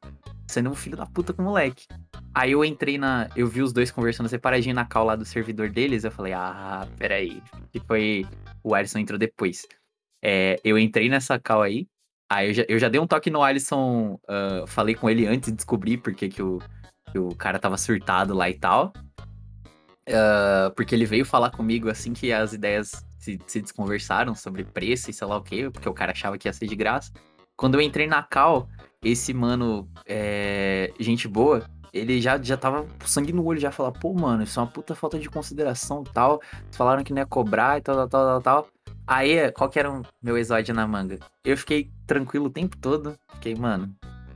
sendo 0.46 0.70
um 0.70 0.74
filho 0.74 0.96
da 0.96 1.06
puta 1.06 1.32
com 1.32 1.42
o 1.42 1.44
moleque. 1.44 1.86
Aí 2.34 2.52
eu 2.52 2.64
entrei 2.64 2.98
na. 2.98 3.28
Eu 3.36 3.46
vi 3.46 3.62
os 3.62 3.72
dois 3.72 3.90
conversando 3.90 4.28
separadinho 4.28 4.74
na 4.74 4.84
call 4.84 5.04
lá 5.04 5.16
do 5.16 5.24
servidor 5.24 5.70
deles. 5.70 6.04
Eu 6.04 6.10
falei, 6.10 6.32
ah, 6.32 6.86
peraí. 6.98 7.42
E 7.72 7.80
foi. 7.80 8.26
O 8.62 8.74
Alisson 8.74 8.98
entrou 8.98 9.18
depois. 9.18 9.66
É, 10.22 10.58
eu 10.64 10.78
entrei 10.78 11.08
nessa 11.08 11.38
call 11.38 11.62
aí. 11.62 11.86
Aí 12.30 12.48
eu 12.48 12.54
já, 12.54 12.64
eu 12.68 12.78
já 12.78 12.88
dei 12.88 13.00
um 13.00 13.06
toque 13.06 13.30
no 13.30 13.42
Alisson. 13.42 14.18
Uh, 14.24 14.66
falei 14.66 14.94
com 14.94 15.08
ele 15.08 15.26
antes 15.26 15.50
de 15.50 15.56
descobrir 15.56 15.98
porque 15.98 16.28
que 16.28 16.42
o, 16.42 16.58
que 17.14 17.18
o 17.20 17.32
cara 17.36 17.60
tava 17.60 17.78
surtado 17.78 18.34
lá 18.34 18.50
e 18.50 18.54
tal. 18.54 18.92
Uh, 20.08 20.74
porque 20.74 20.92
ele 20.94 21.06
veio 21.06 21.24
falar 21.24 21.50
comigo 21.50 21.88
assim 21.88 22.12
que 22.12 22.32
as 22.32 22.52
ideias 22.52 23.06
se, 23.20 23.40
se 23.46 23.62
desconversaram 23.62 24.34
sobre 24.34 24.64
preço 24.64 25.10
e 25.10 25.14
sei 25.14 25.26
lá 25.26 25.36
o 25.36 25.42
que, 25.42 25.70
porque 25.70 25.88
o 25.88 25.94
cara 25.94 26.10
achava 26.10 26.36
que 26.36 26.48
ia 26.48 26.52
ser 26.52 26.66
de 26.66 26.74
graça. 26.74 27.12
Quando 27.56 27.76
eu 27.76 27.80
entrei 27.80 28.08
na 28.08 28.20
cal, 28.20 28.68
esse 29.00 29.32
mano, 29.32 29.88
é, 30.04 30.92
gente 30.98 31.28
boa, 31.28 31.64
ele 31.92 32.20
já, 32.20 32.36
já 32.42 32.56
tava 32.56 32.84
sangue 33.06 33.32
no 33.32 33.44
olho, 33.44 33.60
já 33.60 33.70
falar, 33.70 33.92
pô, 33.92 34.12
mano, 34.12 34.42
isso 34.42 34.58
é 34.58 34.62
uma 34.64 34.68
puta 34.68 34.96
falta 34.96 35.16
de 35.16 35.30
consideração 35.30 36.02
e 36.04 36.12
tal. 36.12 36.42
Falaram 36.72 37.04
que 37.04 37.12
não 37.12 37.22
ia 37.22 37.26
cobrar 37.26 37.78
e 37.78 37.80
tal, 37.80 38.08
tal, 38.08 38.08
tal, 38.08 38.42
tal. 38.42 38.68
Aí, 39.06 39.52
qual 39.52 39.70
que 39.70 39.78
era 39.78 39.88
o 39.88 40.02
meu 40.20 40.36
exódio 40.36 40.74
na 40.74 40.84
manga? 40.84 41.20
Eu 41.44 41.56
fiquei 41.56 41.92
tranquilo 42.08 42.46
o 42.46 42.50
tempo 42.50 42.76
todo. 42.76 43.14
Fiquei, 43.34 43.54
mano, 43.54 43.94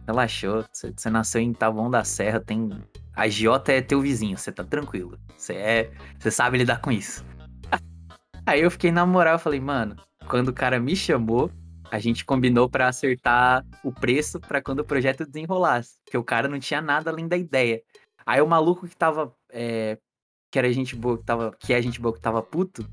relaxou. 0.09 0.64
Você 0.72 1.11
nasceu 1.11 1.40
em 1.40 1.52
Taboão 1.52 1.90
da 1.90 2.02
Serra, 2.02 2.40
tem. 2.40 2.70
A 3.14 3.28
Giota 3.28 3.72
é 3.72 3.82
teu 3.82 4.00
vizinho, 4.00 4.38
você 4.38 4.50
tá 4.50 4.64
tranquilo. 4.64 5.18
Você 5.36 5.54
é. 5.54 5.90
Você 6.18 6.30
sabe 6.30 6.59
lidar 6.59 6.80
com 6.80 6.90
isso. 6.90 7.24
Aí 8.46 8.62
eu 8.62 8.70
fiquei 8.70 8.90
na 8.90 9.04
moral, 9.04 9.38
falei, 9.38 9.61
mano, 9.61 9.96
quando 10.26 10.48
o 10.48 10.52
cara 10.52 10.80
me 10.80 10.96
chamou, 10.96 11.50
a 11.90 11.98
gente 11.98 12.24
combinou 12.24 12.68
para 12.68 12.88
acertar 12.88 13.64
o 13.84 13.92
preço 13.92 14.40
para 14.40 14.62
quando 14.62 14.80
o 14.80 14.84
projeto 14.84 15.26
desenrolasse. 15.26 15.98
Porque 16.04 16.16
o 16.16 16.24
cara 16.24 16.48
não 16.48 16.59
tinha 16.59 16.80
nada 16.80 17.11
além 17.11 17.28
da 17.28 17.36
ideia. 17.36 17.82
Aí 18.24 18.40
o 18.40 18.46
maluco 18.46 18.88
que 18.88 18.96
tava. 18.96 19.34
É, 19.50 19.98
que 20.50 20.59
era 20.59 20.72
gente 20.72 20.96
boa 20.96 21.18
que 21.18 21.24
tava. 21.24 21.54
Que 21.59 21.74
é 21.74 21.82
gente 21.82 22.00
boa 22.00 22.14
que 22.14 22.20
tava 22.20 22.42
puto. 22.42 22.88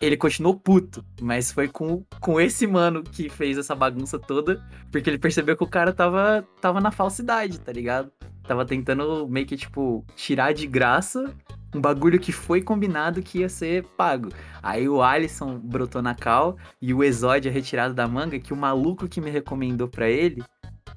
Ele 0.00 0.16
continuou 0.16 0.54
puto, 0.54 1.04
mas 1.20 1.50
foi 1.50 1.66
com, 1.68 2.04
com 2.20 2.40
esse 2.40 2.66
mano 2.66 3.02
que 3.02 3.28
fez 3.28 3.58
essa 3.58 3.74
bagunça 3.74 4.18
toda, 4.18 4.64
porque 4.92 5.10
ele 5.10 5.18
percebeu 5.18 5.56
que 5.56 5.64
o 5.64 5.68
cara 5.68 5.92
tava, 5.92 6.46
tava 6.60 6.80
na 6.80 6.90
falsidade, 6.90 7.58
tá 7.58 7.72
ligado? 7.72 8.10
Tava 8.44 8.64
tentando 8.64 9.28
meio 9.28 9.44
que, 9.44 9.56
tipo, 9.56 10.06
tirar 10.14 10.52
de 10.52 10.66
graça 10.66 11.34
um 11.74 11.80
bagulho 11.80 12.18
que 12.18 12.32
foi 12.32 12.62
combinado 12.62 13.22
que 13.22 13.40
ia 13.40 13.48
ser 13.48 13.84
pago. 13.96 14.30
Aí 14.62 14.88
o 14.88 15.02
Alisson 15.02 15.58
brotou 15.58 16.00
na 16.00 16.14
cal 16.14 16.56
e 16.80 16.94
o 16.94 17.04
Exódio 17.04 17.50
é 17.50 17.52
retirado 17.52 17.92
da 17.92 18.08
manga 18.08 18.38
que 18.38 18.52
o 18.52 18.56
maluco 18.56 19.08
que 19.08 19.20
me 19.20 19.30
recomendou 19.30 19.88
para 19.88 20.08
ele 20.08 20.42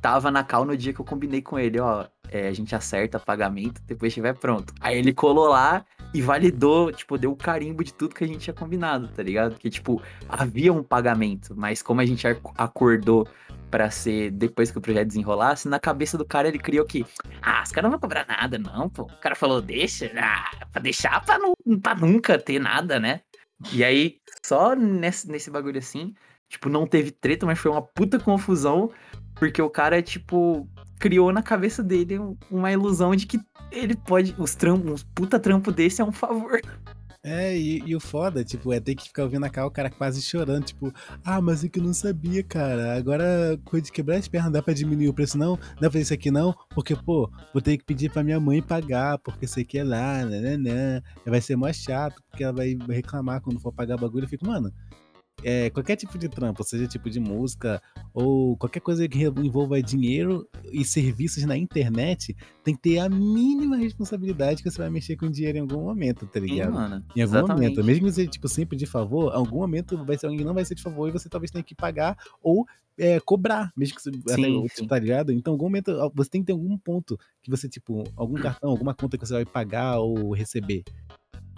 tava 0.01 0.31
na 0.31 0.43
cal 0.43 0.65
no 0.65 0.75
dia 0.75 0.93
que 0.93 0.99
eu 0.99 1.05
combinei 1.05 1.41
com 1.41 1.59
ele, 1.59 1.79
ó, 1.79 2.05
é, 2.29 2.47
a 2.47 2.53
gente 2.53 2.73
acerta 2.73 3.19
pagamento 3.19 3.81
depois 3.85 4.11
estiver 4.11 4.33
pronto. 4.33 4.73
Aí 4.79 4.97
ele 4.97 5.13
colou 5.13 5.47
lá 5.47 5.85
e 6.13 6.21
validou, 6.21 6.91
tipo, 6.91 7.17
deu 7.17 7.31
o 7.31 7.35
carimbo 7.35 7.83
de 7.83 7.93
tudo 7.93 8.15
que 8.15 8.23
a 8.23 8.27
gente 8.27 8.39
tinha 8.39 8.53
combinado, 8.53 9.07
tá 9.09 9.23
ligado? 9.23 9.55
Que, 9.55 9.69
tipo, 9.69 10.01
havia 10.27 10.73
um 10.73 10.83
pagamento, 10.83 11.55
mas 11.55 11.81
como 11.81 12.01
a 12.01 12.05
gente 12.05 12.27
acordou 12.57 13.27
para 13.69 13.89
ser 13.89 14.31
depois 14.31 14.69
que 14.69 14.77
o 14.77 14.81
projeto 14.81 15.07
desenrolasse, 15.07 15.69
na 15.69 15.79
cabeça 15.79 16.17
do 16.17 16.25
cara 16.25 16.49
ele 16.49 16.59
criou 16.59 16.85
que, 16.85 17.05
ah, 17.41 17.63
os 17.63 17.71
caras 17.71 17.83
não 17.83 17.91
vão 17.91 17.99
cobrar 17.99 18.25
nada, 18.27 18.59
não, 18.59 18.89
pô. 18.89 19.03
O 19.03 19.19
cara 19.21 19.35
falou, 19.35 19.61
deixa, 19.61 20.11
ah, 20.17 20.65
pra 20.71 20.81
deixar 20.81 21.23
pra, 21.23 21.39
não, 21.39 21.53
pra 21.81 21.95
nunca 21.95 22.37
ter 22.37 22.59
nada, 22.59 22.99
né? 22.99 23.21
E 23.71 23.83
aí, 23.83 24.17
só 24.45 24.75
nesse, 24.75 25.29
nesse 25.29 25.49
bagulho 25.49 25.79
assim, 25.79 26.13
tipo, 26.49 26.67
não 26.67 26.85
teve 26.85 27.11
treta, 27.11 27.45
mas 27.45 27.59
foi 27.59 27.71
uma 27.71 27.81
puta 27.81 28.19
confusão, 28.19 28.91
porque 29.35 29.61
o 29.61 29.69
cara, 29.69 30.01
tipo, 30.01 30.67
criou 30.99 31.31
na 31.31 31.41
cabeça 31.41 31.81
dele 31.81 32.19
uma 32.49 32.71
ilusão 32.71 33.15
de 33.15 33.25
que 33.25 33.39
ele 33.71 33.95
pode. 33.95 34.35
Os 34.37 34.55
trampos, 34.55 35.03
puta 35.15 35.39
trampo 35.39 35.71
desse 35.71 36.01
é 36.01 36.05
um 36.05 36.11
favor. 36.11 36.61
É, 37.23 37.55
e, 37.55 37.83
e, 37.85 37.95
o 37.95 37.99
foda, 37.99 38.43
tipo, 38.43 38.73
é 38.73 38.79
ter 38.79 38.95
que 38.95 39.03
ficar 39.03 39.23
ouvindo 39.23 39.45
a 39.45 39.49
cara, 39.49 39.67
o 39.67 39.71
cara 39.71 39.91
quase 39.91 40.19
chorando, 40.23 40.65
tipo, 40.65 40.91
ah, 41.23 41.39
mas 41.39 41.63
é 41.63 41.69
que 41.69 41.79
eu 41.79 41.83
não 41.83 41.93
sabia, 41.93 42.43
cara. 42.43 42.97
Agora, 42.97 43.59
coisa 43.63 43.85
de 43.85 43.91
quebrar 43.91 44.17
as 44.17 44.27
pernas, 44.27 44.51
dá 44.51 44.61
pra 44.61 44.73
diminuir 44.73 45.07
o 45.07 45.13
preço, 45.13 45.37
não? 45.37 45.55
Dá 45.55 45.81
pra 45.81 45.91
fazer 45.91 46.01
isso 46.01 46.13
aqui, 46.15 46.31
não? 46.31 46.51
Porque, 46.73 46.95
pô, 46.95 47.29
vou 47.53 47.61
ter 47.61 47.77
que 47.77 47.83
pedir 47.83 48.11
pra 48.11 48.23
minha 48.23 48.39
mãe 48.39 48.59
pagar, 48.59 49.19
porque 49.19 49.45
isso 49.45 49.59
aqui 49.59 49.77
é 49.77 49.83
lá, 49.83 50.25
né? 50.25 51.01
Vai 51.23 51.41
ser 51.41 51.55
mais 51.55 51.77
chato, 51.77 52.19
porque 52.27 52.43
ela 52.43 52.53
vai 52.53 52.75
reclamar 52.89 53.39
quando 53.41 53.59
for 53.59 53.71
pagar 53.71 53.97
bagulho. 53.97 54.25
Eu 54.25 54.29
fico, 54.29 54.47
mano, 54.47 54.73
é, 55.43 55.69
qualquer 55.69 55.95
tipo 55.95 56.17
de 56.17 56.29
trampo, 56.29 56.63
seja 56.63 56.87
tipo 56.87 57.09
de 57.09 57.19
música 57.19 57.81
ou 58.13 58.55
qualquer 58.57 58.79
coisa 58.79 59.07
que 59.07 59.23
envolva 59.23 59.81
dinheiro 59.81 60.47
e 60.71 60.83
serviços 60.83 61.43
na 61.45 61.57
internet, 61.57 62.35
tem 62.63 62.75
que 62.75 62.81
ter 62.81 62.99
a 62.99 63.09
mínima 63.09 63.77
responsabilidade 63.77 64.61
que 64.61 64.69
você 64.69 64.77
vai 64.77 64.89
mexer 64.89 65.15
com 65.15 65.29
dinheiro 65.29 65.57
em 65.57 65.61
algum 65.61 65.81
momento, 65.83 66.27
tá 66.27 66.39
ligado? 66.39 66.71
Sim, 66.71 66.73
mano, 66.73 66.95
em 67.15 67.21
algum 67.21 67.37
exatamente. 67.37 67.69
momento. 67.69 67.83
Mesmo 67.83 68.05
que 68.05 68.11
seja 68.13 68.29
tipo, 68.29 68.47
sempre 68.47 68.77
de 68.77 68.85
favor, 68.85 69.33
algum 69.33 69.57
momento 69.57 70.03
vai 70.05 70.17
ser 70.17 70.25
alguém 70.27 70.39
que 70.39 70.45
não 70.45 70.53
vai 70.53 70.65
ser 70.65 70.75
de 70.75 70.81
favor 70.81 71.07
e 71.07 71.11
você 71.11 71.29
talvez 71.29 71.51
tenha 71.51 71.63
que 71.63 71.75
pagar 71.75 72.17
ou 72.41 72.65
é, 72.97 73.19
cobrar, 73.19 73.71
mesmo 73.75 73.95
que 73.95 74.01
você 74.01 74.11
Sim, 74.11 74.59
até, 74.59 74.75
sim. 74.75 74.87
tá 74.87 74.99
ligado? 74.99 75.31
Então, 75.31 75.53
em 75.53 75.55
algum 75.55 75.65
momento 75.65 75.91
você 76.13 76.29
tem 76.29 76.41
que 76.41 76.47
ter 76.47 76.53
algum 76.53 76.77
ponto 76.77 77.17
que 77.41 77.49
você, 77.49 77.67
tipo, 77.67 78.03
algum 78.15 78.35
cartão, 78.35 78.69
alguma 78.69 78.93
conta 78.93 79.17
que 79.17 79.25
você 79.25 79.33
vai 79.33 79.45
pagar 79.45 79.99
ou 79.99 80.33
receber. 80.33 80.83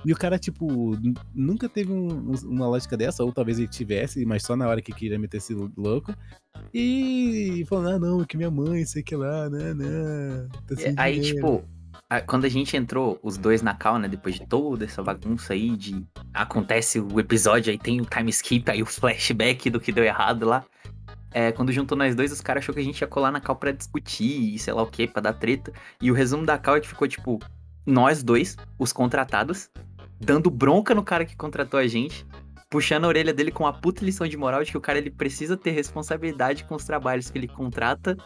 E 0.06 0.12
o 0.12 0.16
cara, 0.18 0.38
tipo, 0.38 0.97
nunca 1.34 1.70
teve 1.70 1.91
um- 1.91 2.32
um- 2.32 2.49
uma 2.49 2.68
lógica 2.68 2.97
dessa, 2.97 3.24
ou 3.24 3.32
talvez 3.32 3.58
ele 3.58 3.68
tivesse, 3.68 4.26
mas 4.26 4.43
só 4.43 4.56
na 4.56 4.68
hora 4.68 4.82
que 4.82 4.91
queria 4.91 5.18
meter 5.18 5.38
esse 5.38 5.54
louco. 5.78 6.14
E 6.74 7.66
falando, 7.70 7.95
ah, 7.95 7.99
não, 7.99 8.26
que 8.26 8.36
minha 8.38 8.51
mãe, 8.51 8.86
sei 8.86 9.04
que 9.04 9.16
lá, 9.16 9.49
né, 9.49 9.74
né. 9.74 10.47
Tá 10.68 10.76
sem 10.76 10.93
Aí, 10.97 11.20
dinheiro." 11.20 11.38
tipo, 11.38 11.64
quando 12.28 12.45
a 12.45 12.49
gente 12.49 12.76
entrou, 12.78 13.20
os 13.24 13.38
dois 13.38 13.62
na 13.62 13.74
cal, 13.74 13.97
né? 13.97 14.08
Depois 14.08 14.36
de 14.36 14.45
toda 14.45 14.86
essa 14.86 15.01
bagunça 15.01 15.54
aí, 15.54 15.76
de 15.76 16.06
acontece 16.34 16.99
o 16.99 17.20
episódio, 17.20 17.72
aí 17.72 17.78
tem 17.78 18.01
o 18.01 18.06
time 18.06 18.30
skip, 18.30 18.70
aí 18.70 18.82
o 18.82 18.86
flashback 18.86 19.70
do 19.70 19.80
que 19.80 19.91
deu 19.91 20.04
errado 20.04 20.45
lá. 20.45 20.64
É, 21.32 21.51
quando 21.51 21.72
juntou 21.72 21.97
nós 21.97 22.16
dois, 22.16 22.32
os 22.32 22.41
caras 22.41 22.64
achou 22.64 22.76
que 22.76 22.82
a 22.82 22.84
gente 22.84 23.01
ia 23.01 23.08
colar 23.08 23.32
na 23.32 23.41
cal 23.41 23.56
pra 23.56 23.72
discutir 23.72 24.54
e 24.54 24.60
sei 24.60 24.74
lá 24.74 24.84
o 24.84 24.88
que, 24.88 25.08
pra 25.08 25.22
dar 25.22 25.34
treta. 25.34 25.74
E 25.99 26.12
o 26.12 26.14
resumo 26.14 26.45
da 26.45 26.58
cal 26.60 26.76
é 26.76 26.80
que 26.80 26.88
ficou, 26.88 27.08
tipo, 27.08 27.39
nós 27.86 28.22
dois, 28.24 28.56
os 28.78 28.93
contratados, 28.93 29.70
dando 30.24 30.50
bronca 30.50 30.96
no 30.96 31.04
cara 31.04 31.26
que 31.26 31.36
contratou 31.36 31.80
a 31.80 31.88
gente, 31.88 32.26
puxando 32.70 33.06
a 33.06 33.08
orelha 33.08 33.34
dele 33.34 33.52
com 33.52 33.64
uma 33.64 33.74
puta 33.74 34.04
lição 34.04 34.28
de 34.28 34.36
moral 34.36 34.64
de 34.64 34.72
que 34.72 34.78
o 34.78 34.82
cara 34.82 34.98
ele 34.98 35.12
precisa 35.12 35.56
ter 35.56 35.72
responsabilidade 35.72 36.64
com 36.64 36.76
os 36.76 36.86
trabalhos 36.86 37.30
que 37.30 37.38
ele 37.38 37.48
contrata, 37.48 38.18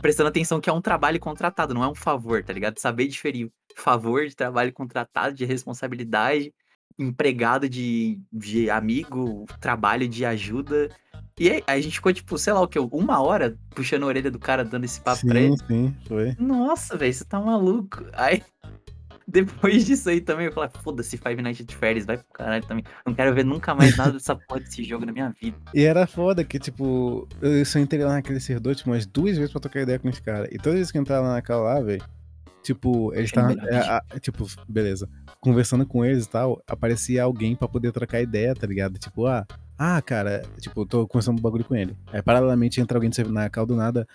prestando 0.00 0.28
atenção 0.28 0.60
que 0.60 0.68
é 0.68 0.72
um 0.72 0.80
trabalho 0.80 1.20
contratado, 1.20 1.72
não 1.72 1.84
é 1.84 1.88
um 1.88 1.94
favor, 1.94 2.42
tá 2.42 2.52
ligado? 2.52 2.78
Saber 2.78 3.06
diferir 3.06 3.48
favor 3.76 4.26
de 4.26 4.34
trabalho 4.34 4.72
contratado, 4.72 5.34
de 5.34 5.44
responsabilidade, 5.44 6.52
empregado 6.98 7.68
de, 7.68 8.20
de 8.32 8.68
amigo, 8.68 9.46
trabalho 9.60 10.08
de 10.08 10.24
ajuda. 10.24 10.90
E 11.38 11.50
aí, 11.50 11.62
a 11.66 11.80
gente 11.80 11.94
ficou, 11.94 12.12
tipo, 12.12 12.36
sei 12.36 12.52
lá 12.52 12.60
o 12.60 12.68
que, 12.68 12.78
uma 12.78 13.20
hora 13.22 13.56
puxando 13.70 14.02
a 14.02 14.06
orelha 14.06 14.30
do 14.30 14.38
cara, 14.38 14.64
dando 14.64 14.84
esse 14.84 15.00
papo 15.00 15.26
pra 15.26 15.40
ele. 15.40 15.56
Sim, 15.58 15.66
sim, 15.66 15.96
foi. 16.06 16.36
Nossa, 16.38 16.96
velho, 16.96 17.14
você 17.14 17.24
tá 17.24 17.40
maluco. 17.40 18.04
Aí, 18.12 18.42
depois 19.32 19.84
disso 19.86 20.08
aí 20.10 20.20
também, 20.20 20.46
eu 20.46 20.52
falei, 20.52 20.70
foda-se, 20.82 21.16
Five 21.16 21.40
Nights 21.42 21.62
at 21.66 21.72
Freddy's, 21.74 22.04
vai 22.06 22.18
pro 22.18 22.26
caralho 22.32 22.64
também. 22.66 22.84
Não 23.06 23.14
quero 23.14 23.34
ver 23.34 23.44
nunca 23.44 23.74
mais 23.74 23.96
nada 23.96 24.12
dessa 24.12 24.36
porra 24.36 24.60
desse 24.60 24.84
jogo 24.84 25.04
na 25.06 25.12
minha 25.12 25.34
vida. 25.40 25.56
E 25.74 25.82
era 25.84 26.06
foda 26.06 26.44
que, 26.44 26.58
tipo, 26.58 27.26
eu 27.40 27.64
só 27.64 27.78
entrei 27.78 28.04
lá 28.04 28.12
naquele 28.12 28.38
servidor, 28.40 28.74
tipo, 28.74 28.90
umas 28.90 29.06
duas 29.06 29.36
vezes 29.36 29.50
pra 29.50 29.60
trocar 29.60 29.80
ideia 29.82 29.98
com 29.98 30.08
os 30.08 30.20
caras. 30.20 30.48
E 30.52 30.58
todas 30.58 30.72
as 30.74 30.78
vezes 30.78 30.92
que 30.92 30.98
eu 30.98 31.02
entrava 31.02 31.26
lá 31.28 31.32
naquela 31.34 31.62
lá, 31.62 31.80
velho, 31.80 32.04
tipo, 32.62 33.12
eles 33.14 33.26
estavam. 33.26 33.56
é, 33.68 33.76
a- 33.78 34.02
tipo, 34.20 34.46
beleza. 34.68 35.08
Conversando 35.40 35.84
com 35.86 36.04
eles 36.04 36.26
e 36.26 36.28
tal, 36.28 36.62
aparecia 36.68 37.24
alguém 37.24 37.56
pra 37.56 37.66
poder 37.66 37.90
trocar 37.92 38.20
ideia, 38.20 38.54
tá 38.54 38.66
ligado? 38.66 38.98
Tipo, 38.98 39.26
ah, 39.26 39.44
ah, 39.84 40.00
cara, 40.00 40.44
tipo, 40.60 40.86
tô 40.86 41.08
conversando 41.08 41.40
um 41.40 41.42
bagulho 41.42 41.64
com 41.64 41.74
ele. 41.74 41.96
Aí, 42.12 42.22
paralelamente, 42.22 42.80
entra 42.80 42.96
alguém 42.96 43.10
na 43.30 43.50
cal 43.50 43.66
do 43.66 43.74
nada. 43.74 44.06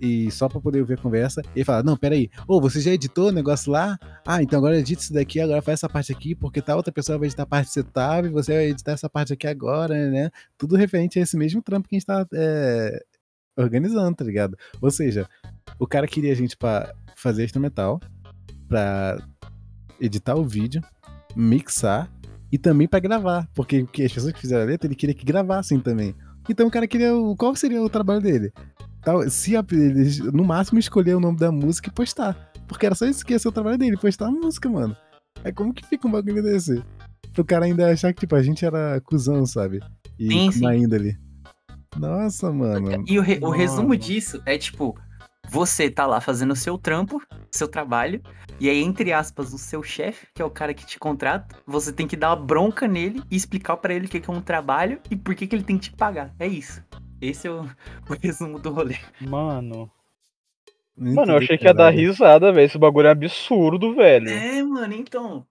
E 0.00 0.30
só 0.30 0.48
pra 0.48 0.58
poder 0.62 0.80
ouvir 0.80 0.94
a 0.94 0.96
conversa, 0.96 1.42
ele 1.54 1.62
fala: 1.62 1.82
Não, 1.82 1.94
peraí, 1.94 2.30
ô, 2.48 2.58
você 2.58 2.80
já 2.80 2.90
editou 2.90 3.28
o 3.28 3.30
negócio 3.30 3.70
lá? 3.70 3.98
Ah, 4.26 4.42
então 4.42 4.58
agora 4.58 4.78
edita 4.78 5.02
isso 5.02 5.12
daqui, 5.12 5.38
agora 5.38 5.60
faz 5.60 5.80
essa 5.80 5.90
parte 5.90 6.10
aqui, 6.10 6.34
porque 6.34 6.62
tal 6.62 6.78
outra 6.78 6.90
pessoa 6.90 7.18
vai 7.18 7.26
editar 7.28 7.42
a 7.42 7.46
parte 7.46 7.66
que 7.66 7.74
você 7.74 7.82
tava 7.82 8.28
e 8.28 8.30
você 8.30 8.54
vai 8.54 8.64
editar 8.70 8.92
essa 8.92 9.10
parte 9.10 9.34
aqui 9.34 9.46
agora, 9.46 10.10
né? 10.10 10.30
Tudo 10.56 10.74
referente 10.74 11.18
a 11.18 11.22
esse 11.22 11.36
mesmo 11.36 11.60
trampo 11.60 11.86
que 11.86 11.96
a 11.96 11.98
gente 11.98 12.06
tá 12.06 12.26
é, 12.32 13.04
organizando, 13.58 14.16
tá 14.16 14.24
ligado? 14.24 14.56
Ou 14.80 14.90
seja, 14.90 15.28
o 15.78 15.86
cara 15.86 16.06
queria 16.06 16.32
a 16.32 16.36
gente 16.36 16.56
pra 16.56 16.94
fazer 17.14 17.44
instrumental, 17.44 18.00
pra 18.66 19.18
editar 20.00 20.34
o 20.34 20.46
vídeo, 20.46 20.82
mixar 21.36 22.10
e 22.52 22.58
também 22.58 22.86
pra 22.88 22.98
gravar, 23.00 23.48
porque 23.54 23.86
as 24.04 24.12
pessoas 24.12 24.32
que 24.32 24.40
fizeram 24.40 24.62
a 24.62 24.66
letra, 24.66 24.86
ele 24.88 24.94
queria 24.94 25.14
que 25.14 25.24
gravassem 25.24 25.78
também. 25.80 26.14
Então 26.48 26.66
o 26.66 26.70
cara 26.70 26.86
queria. 26.88 27.14
o- 27.14 27.36
Qual 27.36 27.54
seria 27.54 27.82
o 27.82 27.88
trabalho 27.88 28.20
dele? 28.20 28.52
Tal, 29.02 29.28
se 29.30 29.52
no 30.32 30.44
máximo 30.44 30.78
escolher 30.78 31.14
o 31.16 31.20
nome 31.20 31.38
da 31.38 31.50
música 31.52 31.88
e 31.88 31.92
postar. 31.92 32.50
Porque 32.68 32.84
era 32.86 32.94
só 32.94 33.06
isso 33.06 33.24
que 33.24 33.32
ia 33.32 33.38
ser 33.38 33.48
o 33.48 33.52
trabalho 33.52 33.78
dele, 33.78 33.96
postar 33.96 34.26
a 34.26 34.30
música, 34.30 34.68
mano. 34.68 34.96
Aí 35.44 35.52
como 35.52 35.72
que 35.72 35.86
fica 35.86 36.06
um 36.06 36.10
bagulho 36.10 36.42
desse? 36.42 36.82
Pro 37.32 37.44
cara 37.44 37.64
ainda 37.64 37.90
achar 37.90 38.12
que, 38.12 38.20
tipo, 38.20 38.34
a 38.34 38.42
gente 38.42 38.64
era 38.64 39.00
cuzão, 39.04 39.46
sabe? 39.46 39.80
E 40.18 40.28
Sim, 40.28 40.50
sim. 40.52 40.60
uma 40.60 40.76
índole. 40.76 41.16
Nossa, 41.96 42.52
mano. 42.52 43.04
E 43.06 43.18
o, 43.18 43.22
re- 43.22 43.38
o 43.42 43.50
resumo 43.50 43.96
disso 43.96 44.40
é 44.46 44.56
tipo, 44.58 44.96
você 45.50 45.90
tá 45.90 46.06
lá 46.06 46.20
fazendo 46.20 46.52
o 46.52 46.56
seu 46.56 46.78
trampo, 46.78 47.20
seu 47.50 47.66
trabalho, 47.66 48.22
e 48.60 48.70
aí, 48.70 48.80
entre 48.82 49.12
aspas, 49.12 49.52
o 49.52 49.58
seu 49.58 49.82
chefe, 49.82 50.28
que 50.34 50.40
é 50.40 50.44
o 50.44 50.50
cara 50.50 50.72
que 50.72 50.86
te 50.86 50.98
contrata, 50.98 51.56
você 51.66 51.92
tem 51.92 52.06
que 52.06 52.16
dar 52.16 52.28
uma 52.28 52.36
bronca 52.36 52.86
nele 52.86 53.22
e 53.30 53.34
explicar 53.34 53.76
pra 53.78 53.92
ele 53.92 54.06
o 54.06 54.08
que 54.08 54.18
é 54.18 54.32
um 54.32 54.40
trabalho 54.40 55.00
e 55.10 55.16
por 55.16 55.34
que, 55.34 55.46
que 55.46 55.56
ele 55.56 55.64
tem 55.64 55.76
que 55.76 55.90
te 55.90 55.96
pagar. 55.96 56.32
É 56.38 56.46
isso. 56.46 56.82
Esse 57.20 57.48
é 57.48 57.50
o, 57.50 57.62
o 58.08 58.14
resumo 58.22 58.58
do 58.58 58.70
rolê. 58.70 58.96
Mano. 59.20 59.90
Mano, 60.96 61.32
eu 61.32 61.38
achei 61.38 61.56
que 61.56 61.64
ia 61.64 61.74
dar 61.74 61.90
risada, 61.90 62.52
velho. 62.52 62.66
Esse 62.66 62.78
bagulho 62.78 63.08
é 63.08 63.10
absurdo, 63.10 63.94
velho. 63.94 64.28
É, 64.28 64.62
mano, 64.62 64.94
então. 64.94 65.46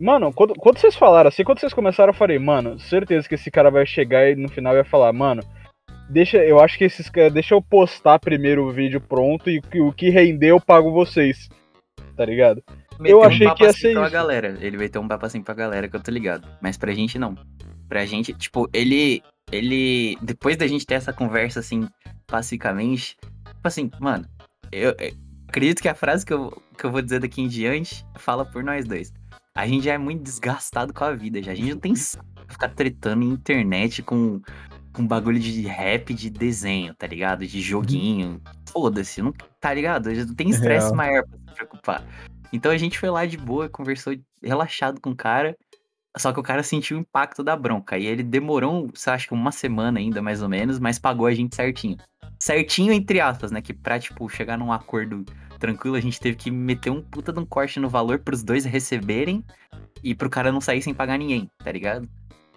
Mano, 0.00 0.32
quando, 0.32 0.54
quando 0.54 0.78
vocês 0.78 0.96
falaram 0.96 1.28
assim, 1.28 1.44
quando 1.44 1.60
vocês 1.60 1.74
começaram, 1.74 2.12
eu 2.12 2.16
falei, 2.16 2.38
mano, 2.38 2.78
certeza 2.78 3.28
que 3.28 3.34
esse 3.34 3.50
cara 3.50 3.70
vai 3.70 3.84
chegar 3.84 4.30
e 4.30 4.34
no 4.34 4.48
final 4.48 4.74
vai 4.74 4.84
falar, 4.84 5.12
mano, 5.12 5.42
deixa, 6.12 6.38
eu 6.38 6.60
acho 6.60 6.78
que 6.78 6.84
esses 6.84 7.08
caras, 7.08 7.32
deixa 7.32 7.54
eu 7.54 7.62
postar 7.62 8.18
primeiro 8.18 8.64
o 8.66 8.72
vídeo 8.72 9.00
pronto 9.00 9.50
e 9.50 9.60
o 9.80 9.92
que 9.92 10.10
render 10.10 10.48
eu 10.48 10.60
pago 10.60 10.92
vocês. 10.92 11.48
Tá 12.16 12.24
ligado? 12.24 12.62
Meteu 13.00 13.22
achei 13.22 13.48
um 13.48 13.54
que 13.54 13.64
ia 13.64 13.70
assim 13.70 13.80
ser 13.80 13.94
pra 13.94 14.02
isso. 14.02 14.12
galera. 14.12 14.56
Ele 14.60 14.76
vai 14.76 14.88
ter 14.88 14.98
um 14.98 15.08
papo 15.08 15.26
assim 15.26 15.42
pra 15.42 15.54
galera, 15.54 15.88
que 15.88 15.96
eu 15.96 16.02
tô 16.02 16.10
ligado. 16.10 16.46
Mas 16.60 16.76
pra 16.76 16.92
gente, 16.92 17.18
não. 17.18 17.34
Pra 17.88 18.04
gente, 18.04 18.32
tipo, 18.34 18.68
ele. 18.72 19.22
Ele. 19.50 20.16
Depois 20.22 20.56
da 20.56 20.66
gente 20.66 20.86
ter 20.86 20.94
essa 20.94 21.12
conversa, 21.12 21.60
assim, 21.60 21.88
pacificamente. 22.26 23.16
Tipo 23.46 23.68
assim, 23.68 23.90
mano, 23.98 24.26
eu, 24.70 24.94
eu 24.98 25.12
acredito 25.48 25.82
que 25.82 25.88
a 25.88 25.94
frase 25.94 26.24
que 26.24 26.32
eu, 26.32 26.50
que 26.78 26.84
eu 26.84 26.90
vou 26.90 27.02
dizer 27.02 27.20
daqui 27.20 27.42
em 27.42 27.48
diante 27.48 28.04
fala 28.16 28.44
por 28.44 28.62
nós 28.62 28.86
dois. 28.86 29.12
A 29.54 29.66
gente 29.66 29.84
já 29.84 29.94
é 29.94 29.98
muito 29.98 30.22
desgastado 30.22 30.94
com 30.94 31.04
a 31.04 31.12
vida, 31.12 31.42
já. 31.42 31.52
A 31.52 31.54
gente 31.54 31.70
não 31.70 31.80
tem 31.80 31.94
saco 31.94 32.24
pra 32.34 32.44
ficar 32.48 32.68
tretando 32.68 33.24
em 33.24 33.28
internet 33.28 34.02
com, 34.02 34.40
com 34.92 35.06
bagulho 35.06 35.38
de 35.38 35.62
rap 35.62 36.12
de 36.14 36.30
desenho, 36.30 36.94
tá 36.94 37.06
ligado? 37.06 37.46
De 37.46 37.60
joguinho. 37.60 38.40
Foda-se, 38.70 39.22
não, 39.22 39.32
tá 39.60 39.72
ligado? 39.72 40.14
Já 40.14 40.26
tem 40.34 40.50
estresse 40.50 40.86
Real. 40.86 40.96
maior 40.96 41.24
pra 41.26 41.38
se 41.38 41.54
preocupar. 41.54 42.04
Então 42.52 42.70
a 42.70 42.76
gente 42.76 42.98
foi 42.98 43.10
lá 43.10 43.24
de 43.24 43.36
boa, 43.36 43.68
conversou 43.68 44.14
relaxado 44.42 45.00
com 45.00 45.10
o 45.10 45.16
cara. 45.16 45.56
Só 46.18 46.30
que 46.32 46.40
o 46.40 46.42
cara 46.42 46.62
sentiu 46.62 46.98
o 46.98 47.00
impacto 47.00 47.42
da 47.42 47.56
bronca. 47.56 47.96
E 47.96 48.06
ele 48.06 48.22
demorou, 48.22 48.88
você 48.94 49.08
acha 49.08 49.26
que 49.26 49.32
uma 49.32 49.50
semana 49.50 49.98
ainda, 49.98 50.20
mais 50.20 50.42
ou 50.42 50.48
menos, 50.48 50.78
mas 50.78 50.98
pagou 50.98 51.26
a 51.26 51.32
gente 51.32 51.56
certinho. 51.56 51.96
Certinho, 52.38 52.92
entre 52.92 53.18
aspas, 53.18 53.50
né? 53.50 53.62
Que 53.62 53.72
pra, 53.72 53.98
tipo, 53.98 54.28
chegar 54.28 54.58
num 54.58 54.70
acordo 54.70 55.24
tranquilo, 55.58 55.96
a 55.96 56.00
gente 56.00 56.20
teve 56.20 56.36
que 56.36 56.50
meter 56.50 56.90
um 56.90 57.00
puta 57.00 57.32
de 57.32 57.38
um 57.38 57.46
corte 57.46 57.80
no 57.80 57.88
valor 57.88 58.18
pros 58.18 58.42
dois 58.42 58.64
receberem 58.64 59.42
e 60.02 60.14
pro 60.14 60.28
cara 60.28 60.52
não 60.52 60.60
sair 60.60 60.82
sem 60.82 60.92
pagar 60.92 61.16
ninguém, 61.16 61.48
tá 61.64 61.70
ligado? 61.70 62.08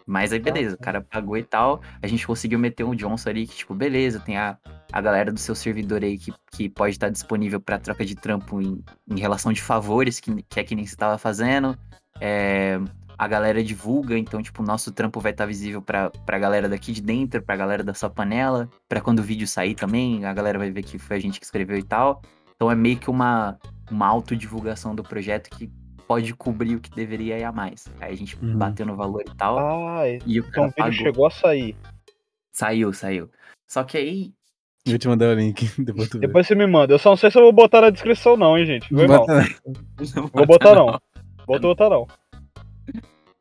Mas 0.06 0.32
aí, 0.32 0.40
beleza, 0.40 0.76
o 0.76 0.80
cara 0.80 1.02
pagou 1.02 1.38
e 1.38 1.44
tal. 1.44 1.82
A 2.02 2.08
gente 2.08 2.28
conseguiu 2.28 2.60
meter 2.60 2.84
um 2.84 2.96
Johnson 2.96 3.30
ali 3.30 3.48
que, 3.48 3.56
tipo, 3.56 3.74
beleza, 3.74 4.20
tem 4.20 4.38
a, 4.38 4.58
a 4.92 5.02
galera 5.02 5.32
do 5.32 5.40
seu 5.40 5.56
servidor 5.56 6.04
aí 6.04 6.18
que, 6.18 6.32
que 6.52 6.70
pode 6.70 6.92
estar 6.92 7.10
disponível 7.10 7.60
pra 7.60 7.80
troca 7.80 8.06
de 8.06 8.16
trampo 8.16 8.62
em, 8.62 8.84
em 9.10 9.20
relação 9.20 9.52
de 9.52 9.62
favores, 9.62 10.20
que, 10.20 10.44
que 10.44 10.60
é 10.60 10.64
que 10.64 10.76
nem 10.76 10.86
você 10.86 10.96
tava 10.96 11.18
fazendo. 11.18 11.78
É, 12.22 12.80
a 13.18 13.28
galera 13.28 13.64
divulga, 13.64 14.18
então, 14.18 14.42
tipo, 14.42 14.62
o 14.62 14.66
nosso 14.66 14.92
trampo 14.92 15.20
vai 15.20 15.32
estar 15.32 15.46
visível 15.46 15.82
pra, 15.82 16.10
pra 16.10 16.38
galera 16.38 16.70
daqui 16.70 16.92
de 16.92 17.02
dentro, 17.02 17.42
pra 17.42 17.56
galera 17.56 17.84
da 17.84 17.94
sua 17.94 18.10
panela, 18.10 18.70
pra 18.88 19.02
quando 19.02 19.20
o 19.20 19.24
vídeo 19.24 19.48
sair 19.48 19.74
também, 19.74 20.26
a 20.26 20.34
galera 20.34 20.60
vai 20.60 20.70
ver 20.70 20.84
que 20.84 21.00
foi 21.00 21.18
a 21.18 21.20
gente 21.20 21.40
que 21.40 21.46
escreveu 21.46 21.78
e 21.78 21.84
tal. 21.84 22.22
Então 22.56 22.70
é 22.70 22.76
meio 22.76 22.98
que 22.98 23.10
uma, 23.10 23.58
uma 23.90 24.08
autodivulgação 24.08 24.94
do 24.94 25.04
projeto 25.04 25.50
que 25.50 25.72
pode 26.08 26.34
cobrir 26.36 26.76
o 26.76 26.80
que 26.80 26.90
deveria 26.92 27.38
ir 27.40 27.44
a 27.44 27.52
mais. 27.52 27.88
Aí 28.00 28.14
a 28.14 28.16
gente 28.16 28.36
Uhum. 28.44 28.58
bateu 28.58 28.86
no 28.86 28.96
valor 28.96 29.22
e 29.22 29.36
tal, 29.36 29.58
Ah, 29.60 30.08
e 30.08 30.40
o 30.40 30.46
então 30.46 30.52
cara 30.52 30.64
o 30.64 30.70
vídeo 30.70 30.76
pagou. 30.78 30.94
chegou 30.94 31.28
a 31.28 31.32
sair. 31.32 31.76
Saiu, 32.52 32.94
saiu. 32.94 33.30
Só 33.68 33.84
que 33.84 33.98
aí. 33.98 34.34
Eu 34.86 34.92
vou 34.92 35.00
te 35.00 35.08
mandar 35.08 35.30
o 35.30 35.34
link, 35.34 35.66
depois 35.84 36.10
tu 36.10 36.20
vê. 36.20 36.28
Depois 36.28 36.46
você 36.48 36.54
me 36.56 36.68
manda. 36.68 36.94
Eu 36.94 37.00
só 37.00 37.10
não 37.10 37.18
sei 37.18 37.32
se 37.32 37.38
eu 37.38 37.42
vou 37.44 37.52
botar 37.54 37.82
na 37.82 37.90
descrição, 37.90 38.38
não, 38.38 38.58
hein, 38.58 38.66
gente. 38.66 38.88
Foi 38.88 39.08
Não 39.08 39.16
mal. 39.16 39.26
bota- 39.26 39.50
Não 40.16 40.28
Vou 40.34 40.46
botar, 40.46 40.76
não. 40.76 41.00
Vou 41.48 41.60
botar, 41.60 41.90
não. 41.90 42.08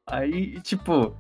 Aí, 0.06 0.60
tipo, 0.60 1.14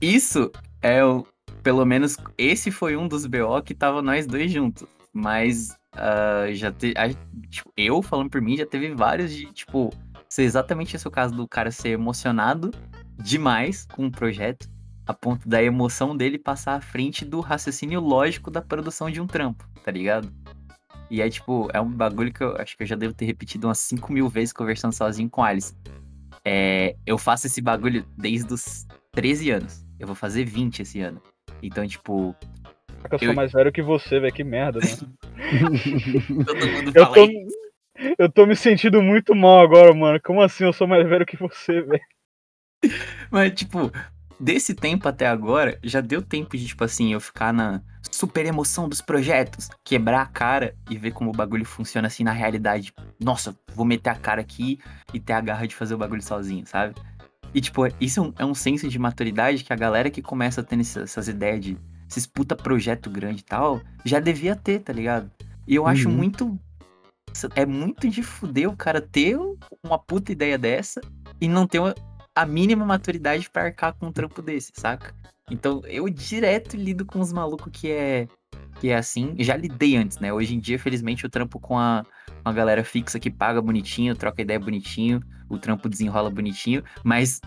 isso 0.00 0.50
é 0.82 1.04
o. 1.04 1.26
Pelo 1.62 1.84
menos 1.84 2.16
esse 2.38 2.70
foi 2.70 2.96
um 2.96 3.08
dos 3.08 3.26
BO 3.26 3.60
que 3.62 3.74
tava 3.74 4.00
nós 4.00 4.26
dois 4.26 4.50
juntos. 4.50 4.86
Mas 5.12 5.76
ah, 5.92 6.46
já 6.52 6.70
te, 6.72 6.94
a- 6.96 7.08
tipo, 7.50 7.70
eu 7.76 8.00
falando 8.02 8.30
por 8.30 8.40
mim, 8.40 8.56
já 8.56 8.64
teve 8.66 8.94
vários 8.94 9.34
de, 9.34 9.46
tipo, 9.52 9.90
ser 10.28 10.42
exatamente 10.42 10.94
esse 10.96 11.06
o 11.06 11.10
caso 11.10 11.34
do 11.34 11.46
cara 11.48 11.70
ser 11.70 11.90
emocionado 11.90 12.70
demais 13.16 13.86
com 13.86 14.06
o 14.06 14.10
projeto, 14.10 14.68
a 15.06 15.14
ponto 15.14 15.48
da 15.48 15.62
emoção 15.62 16.16
dele 16.16 16.38
passar 16.38 16.74
à 16.74 16.80
frente 16.80 17.24
do 17.24 17.40
raciocínio 17.40 18.00
lógico 18.00 18.50
da 18.50 18.60
produção 18.62 19.10
de 19.10 19.20
um 19.20 19.26
trampo, 19.26 19.66
tá 19.82 19.90
ligado? 19.90 20.30
E 21.10 21.22
é 21.22 21.30
tipo, 21.30 21.68
é 21.72 21.80
um 21.80 21.90
bagulho 21.90 22.32
que 22.32 22.42
eu 22.42 22.54
acho 22.58 22.76
que 22.76 22.82
eu 22.82 22.86
já 22.86 22.94
devo 22.94 23.14
ter 23.14 23.24
repetido 23.24 23.66
umas 23.66 23.78
5 23.78 24.12
mil 24.12 24.28
vezes 24.28 24.52
conversando 24.52 24.92
sozinho 24.92 25.30
com 25.30 25.42
Alice. 25.42 25.74
É, 26.44 26.94
eu 27.06 27.16
faço 27.16 27.46
esse 27.46 27.60
bagulho 27.62 28.04
desde 28.16 28.52
os 28.52 28.86
13 29.12 29.50
anos. 29.50 29.84
Eu 29.98 30.06
vou 30.06 30.14
fazer 30.14 30.44
20 30.44 30.80
esse 30.82 31.00
ano. 31.00 31.20
Então, 31.62 31.86
tipo, 31.86 32.36
que 33.08 33.14
eu 33.14 33.18
sou 33.18 33.28
Eu- 33.28 33.34
mais 33.34 33.52
velho 33.52 33.72
que 33.72 33.82
você, 33.82 34.20
velho. 34.20 34.32
Que 34.32 34.44
merda, 34.44 34.80
né? 34.80 34.86
todo 36.44 36.66
mundo 36.68 36.92
Eu 36.94 37.04
fala 37.04 37.14
tô, 37.14 37.24
isso. 37.24 37.57
eu 38.18 38.30
tô 38.30 38.46
me 38.46 38.56
sentindo 38.56 39.02
muito 39.02 39.34
mal 39.34 39.60
agora, 39.60 39.92
mano. 39.94 40.20
Como 40.22 40.40
assim 40.42 40.64
eu 40.64 40.72
sou 40.72 40.86
mais 40.86 41.06
velho 41.08 41.26
que 41.26 41.36
você, 41.36 41.80
velho? 41.82 42.02
Mas, 43.30 43.52
tipo, 43.54 43.90
desse 44.38 44.74
tempo 44.74 45.08
até 45.08 45.26
agora, 45.26 45.78
já 45.82 46.00
deu 46.00 46.22
tempo 46.22 46.56
de, 46.56 46.66
tipo 46.66 46.84
assim, 46.84 47.12
eu 47.12 47.20
ficar 47.20 47.52
na 47.52 47.82
super 48.10 48.46
emoção 48.46 48.88
dos 48.88 49.00
projetos, 49.00 49.68
quebrar 49.84 50.22
a 50.22 50.26
cara 50.26 50.74
e 50.88 50.96
ver 50.96 51.10
como 51.12 51.30
o 51.30 51.36
bagulho 51.36 51.64
funciona 51.64 52.06
assim 52.06 52.24
na 52.24 52.32
realidade. 52.32 52.92
Nossa, 53.20 53.54
vou 53.74 53.84
meter 53.84 54.10
a 54.10 54.14
cara 54.14 54.40
aqui 54.40 54.78
e 55.12 55.20
ter 55.20 55.32
a 55.34 55.40
garra 55.40 55.66
de 55.66 55.74
fazer 55.74 55.94
o 55.94 55.98
bagulho 55.98 56.22
sozinho, 56.22 56.64
sabe? 56.66 56.94
E, 57.52 57.60
tipo, 57.60 57.82
isso 58.00 58.20
é 58.20 58.22
um, 58.22 58.32
é 58.40 58.44
um 58.44 58.54
senso 58.54 58.88
de 58.88 58.98
maturidade 58.98 59.64
que 59.64 59.72
a 59.72 59.76
galera 59.76 60.10
que 60.10 60.22
começa 60.22 60.62
tendo 60.62 60.80
essa- 60.80 61.00
essas 61.00 61.28
ideias 61.28 61.60
de 61.60 61.78
esses 62.08 62.26
puta 62.26 62.56
projeto 62.56 63.10
grande 63.10 63.40
e 63.40 63.44
tal, 63.44 63.82
já 64.04 64.18
devia 64.20 64.56
ter, 64.56 64.78
tá 64.80 64.92
ligado? 64.92 65.30
E 65.66 65.74
eu 65.74 65.86
acho 65.86 66.08
Uhum. 66.08 66.14
muito. 66.16 66.58
É 67.54 67.66
muito 67.66 68.08
de 68.08 68.22
fuder 68.22 68.68
o 68.68 68.76
cara 68.76 69.00
ter 69.00 69.38
uma 69.84 69.98
puta 69.98 70.32
ideia 70.32 70.58
dessa 70.58 71.00
e 71.40 71.48
não 71.48 71.66
ter 71.66 71.78
uma, 71.78 71.94
a 72.34 72.46
mínima 72.46 72.84
maturidade 72.84 73.48
pra 73.50 73.64
arcar 73.64 73.94
com 73.94 74.06
um 74.06 74.12
trampo 74.12 74.40
desse, 74.42 74.72
saca? 74.74 75.14
Então 75.50 75.82
eu 75.86 76.08
direto 76.08 76.76
lido 76.76 77.04
com 77.04 77.20
os 77.20 77.32
malucos 77.32 77.70
que 77.72 77.90
é 77.90 78.26
que 78.80 78.88
é 78.88 78.96
assim. 78.96 79.34
Já 79.38 79.56
lidei 79.56 79.96
antes, 79.96 80.18
né? 80.18 80.32
Hoje 80.32 80.54
em 80.54 80.60
dia, 80.60 80.78
felizmente, 80.78 81.24
eu 81.24 81.30
trampo 81.30 81.58
com 81.58 81.78
a, 81.78 82.04
uma 82.44 82.52
galera 82.52 82.84
fixa 82.84 83.18
que 83.18 83.30
paga 83.30 83.60
bonitinho, 83.60 84.14
troca 84.14 84.40
ideia 84.40 84.58
bonitinho, 84.58 85.20
o 85.48 85.58
trampo 85.58 85.88
desenrola 85.88 86.30
bonitinho, 86.30 86.82
mas 87.02 87.40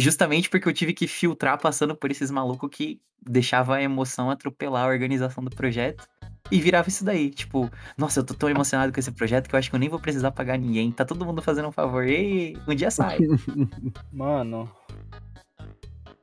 justamente 0.00 0.48
porque 0.50 0.68
eu 0.68 0.72
tive 0.72 0.92
que 0.94 1.06
filtrar 1.06 1.58
passando 1.60 1.94
por 1.94 2.10
esses 2.10 2.30
malucos 2.30 2.68
que 2.72 3.00
deixava 3.22 3.76
a 3.76 3.82
emoção 3.82 4.30
atropelar 4.30 4.84
a 4.84 4.88
organização 4.88 5.44
do 5.44 5.50
projeto 5.50 6.06
e 6.50 6.60
virava 6.60 6.88
isso 6.88 7.04
daí, 7.04 7.30
tipo, 7.30 7.70
nossa, 7.96 8.20
eu 8.20 8.24
tô 8.24 8.34
tão 8.34 8.48
emocionado 8.48 8.92
com 8.92 8.98
esse 8.98 9.12
projeto 9.12 9.48
que 9.48 9.54
eu 9.54 9.58
acho 9.58 9.68
que 9.70 9.76
eu 9.76 9.80
nem 9.80 9.88
vou 9.88 10.00
precisar 10.00 10.30
pagar 10.32 10.58
ninguém, 10.58 10.90
tá 10.90 11.04
todo 11.04 11.24
mundo 11.24 11.42
fazendo 11.42 11.68
um 11.68 11.72
favor, 11.72 12.08
e 12.08 12.56
um 12.66 12.74
dia 12.74 12.90
sai. 12.90 13.18
Mano. 14.12 14.70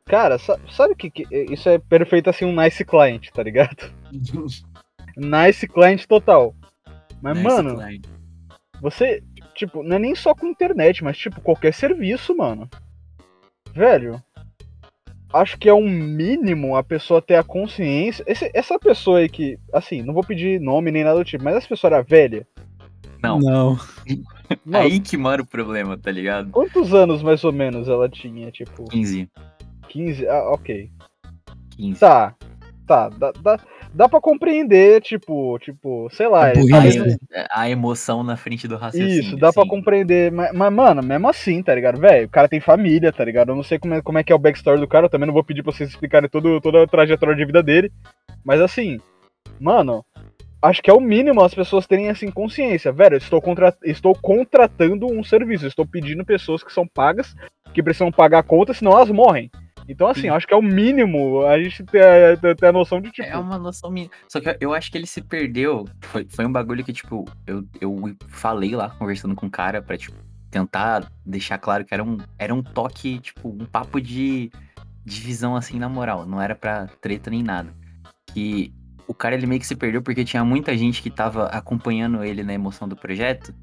Cara, 0.05 0.37
sa- 0.37 0.59
sabe 0.71 0.93
o 0.93 0.95
que, 0.95 1.09
que. 1.09 1.27
Isso 1.53 1.67
é 1.69 1.77
perfeito 1.77 2.29
assim, 2.29 2.45
um 2.45 2.55
nice 2.55 2.83
client, 2.85 3.29
tá 3.31 3.43
ligado? 3.43 3.91
Nice 5.17 5.67
client 5.67 6.05
total. 6.05 6.55
Mas, 7.21 7.35
Nice 7.37 7.47
mano, 7.47 7.75
client. 7.75 8.05
você. 8.81 9.23
Tipo, 9.55 9.81
não 9.81 9.95
é 9.95 9.99
nem 9.99 10.13
só 10.13 10.35
com 10.35 10.45
internet, 10.45 11.03
mas, 11.03 11.17
tipo, 11.17 11.41
qualquer 11.41 11.73
serviço, 11.73 12.37
mano. 12.37 12.69
Velho. 13.77 14.21
Acho 15.31 15.57
que 15.57 15.69
é 15.69 15.73
um 15.73 15.87
mínimo 15.87 16.75
a 16.75 16.83
pessoa 16.83 17.21
ter 17.21 17.35
a 17.35 17.43
consciência. 17.43 18.23
Esse- 18.25 18.49
essa 18.53 18.79
pessoa 18.79 19.19
aí 19.19 19.29
que. 19.29 19.59
Assim, 19.71 20.01
não 20.01 20.13
vou 20.13 20.23
pedir 20.23 20.59
nome 20.59 20.89
nem 20.89 21.03
nada 21.03 21.19
do 21.19 21.25
tipo, 21.25 21.43
mas 21.43 21.55
essa 21.55 21.67
pessoa 21.67 21.93
era 21.93 22.01
velha. 22.01 22.47
Não. 23.21 23.39
Não. 23.39 23.77
Mano, 24.65 24.85
Aí 24.85 24.99
que 24.99 25.17
mora 25.17 25.41
o 25.41 25.45
problema, 25.45 25.97
tá 25.97 26.09
ligado? 26.09 26.49
quantos 26.51 26.93
anos 26.93 27.21
mais 27.21 27.43
ou 27.43 27.51
menos 27.51 27.87
ela 27.89 28.07
tinha? 28.07 28.49
Tipo, 28.49 28.85
15. 28.85 29.29
15? 29.89 30.27
Ah, 30.27 30.49
ok. 30.53 30.89
15. 31.75 31.99
Tá. 31.99 32.33
Tá, 32.87 33.09
dá, 33.09 33.33
dá, 33.33 33.59
dá 33.93 34.07
pra 34.07 34.21
compreender, 34.21 35.01
tipo, 35.01 35.57
tipo, 35.59 36.07
sei 36.11 36.27
lá. 36.27 36.45
A 36.45 36.51
ele- 36.51 36.73
A, 36.73 36.87
emo- 36.87 37.17
a 37.51 37.69
emoção 37.69 38.23
na 38.23 38.35
frente 38.37 38.67
do 38.67 38.75
raciocínio. 38.77 39.19
Isso, 39.19 39.37
dá 39.37 39.51
pra 39.51 39.63
assim. 39.63 39.69
compreender. 39.69 40.31
Mas, 40.31 40.51
mas, 40.53 40.73
mano, 40.73 41.01
mesmo 41.01 41.27
assim, 41.29 41.61
tá 41.63 41.73
ligado? 41.73 41.99
Velho, 41.99 42.27
o 42.27 42.29
cara 42.29 42.47
tem 42.47 42.59
família, 42.59 43.11
tá 43.11 43.23
ligado? 43.25 43.49
Eu 43.51 43.55
não 43.55 43.63
sei 43.63 43.79
como 43.79 43.93
é, 43.93 44.01
como 44.01 44.17
é 44.17 44.23
que 44.23 44.31
é 44.31 44.35
o 44.35 44.39
backstory 44.39 44.79
do 44.79 44.87
cara, 44.87 45.05
eu 45.05 45.09
também 45.09 45.25
não 45.27 45.33
vou 45.33 45.43
pedir 45.43 45.63
pra 45.63 45.71
vocês 45.71 45.89
explicarem 45.89 46.29
todo, 46.29 46.59
toda 46.61 46.83
a 46.83 46.87
trajetória 46.87 47.35
de 47.35 47.45
vida 47.45 47.63
dele. 47.63 47.91
Mas 48.43 48.61
assim, 48.61 48.99
mano, 49.59 50.03
acho 50.61 50.81
que 50.81 50.89
é 50.89 50.93
o 50.93 50.99
mínimo 51.01 51.41
as 51.43 51.53
pessoas 51.53 51.87
terem 51.87 52.09
assim 52.09 52.29
consciência. 52.31 52.91
Velho, 52.91 53.15
eu 53.15 53.19
estou, 53.19 53.41
contra, 53.41 53.73
estou 53.83 54.13
contratando 54.15 55.05
um 55.07 55.23
serviço, 55.23 55.65
estou 55.67 55.85
pedindo 55.85 56.23
pessoas 56.25 56.63
que 56.63 56.71
são 56.73 56.87
pagas, 56.87 57.35
que 57.73 57.83
precisam 57.83 58.11
pagar 58.11 58.39
a 58.39 58.43
conta, 58.43 58.73
senão 58.73 58.91
elas 58.93 59.09
morrem. 59.09 59.49
Então, 59.87 60.07
assim, 60.07 60.21
Sim. 60.21 60.29
acho 60.29 60.45
que 60.45 60.53
é 60.53 60.57
o 60.57 60.61
mínimo 60.61 61.45
a 61.45 61.61
gente 61.61 61.83
ter, 61.83 62.03
a- 62.03 62.37
ter, 62.37 62.55
ter 62.55 62.65
a 62.67 62.71
noção 62.71 62.99
de 62.99 63.11
tipo. 63.11 63.27
É 63.27 63.37
uma 63.37 63.57
noção 63.57 63.89
minha. 63.89 64.09
Só 64.27 64.39
que 64.41 64.57
eu 64.59 64.73
acho 64.73 64.91
que 64.91 64.97
ele 64.97 65.07
se 65.07 65.21
perdeu. 65.21 65.85
Foi, 66.01 66.25
foi 66.29 66.45
um 66.45 66.51
bagulho 66.51 66.83
que, 66.83 66.91
tipo, 66.93 67.25
eu, 67.45 67.63
eu 67.79 68.15
falei 68.27 68.75
lá, 68.75 68.89
conversando 68.89 69.33
com 69.35 69.45
o 69.47 69.51
cara, 69.51 69.81
pra, 69.81 69.97
tipo, 69.97 70.17
tentar 70.51 71.09
deixar 71.25 71.57
claro 71.57 71.85
que 71.85 71.93
era 71.93 72.03
um, 72.03 72.17
era 72.37 72.53
um 72.53 72.61
toque, 72.61 73.19
tipo, 73.19 73.49
um 73.49 73.65
papo 73.65 74.01
de 74.01 74.51
divisão, 75.05 75.55
assim, 75.55 75.79
na 75.79 75.87
moral. 75.87 76.25
Não 76.25 76.41
era 76.41 76.55
pra 76.55 76.87
treta 77.01 77.29
nem 77.29 77.41
nada. 77.43 77.73
Que 78.33 78.73
o 79.07 79.13
cara, 79.13 79.35
ele 79.35 79.47
meio 79.47 79.61
que 79.61 79.67
se 79.67 79.75
perdeu 79.75 80.01
porque 80.01 80.25
tinha 80.25 80.43
muita 80.43 80.75
gente 80.77 81.01
que 81.01 81.09
tava 81.09 81.45
acompanhando 81.47 82.23
ele 82.23 82.43
na 82.43 82.53
emoção 82.53 82.87
do 82.89 82.95
projeto, 82.95 83.53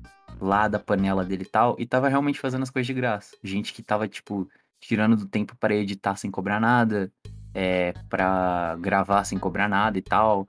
lá 0.40 0.68
da 0.68 0.78
panela 0.78 1.24
dele 1.24 1.42
e 1.42 1.51
tal, 1.51 1.76
e 1.78 1.86
tava 1.86 2.09
realmente 2.09 2.40
fazendo 2.40 2.62
as 2.62 2.70
coisas 2.70 2.86
de 2.86 2.94
graça. 2.94 3.36
Gente 3.42 3.72
que 3.74 3.82
tava, 3.82 4.09
tipo, 4.09 4.48
tirando 4.86 5.16
do 5.16 5.27
tempo 5.27 5.56
para 5.56 5.74
editar 5.74 6.16
sem 6.16 6.31
cobrar 6.31 6.61
nada, 6.61 7.11
é, 7.55 7.94
pra 8.09 8.77
gravar 8.81 9.24
sem 9.24 9.39
cobrar 9.39 9.69
nada 9.69 9.97
e 9.97 10.02
tal. 10.02 10.47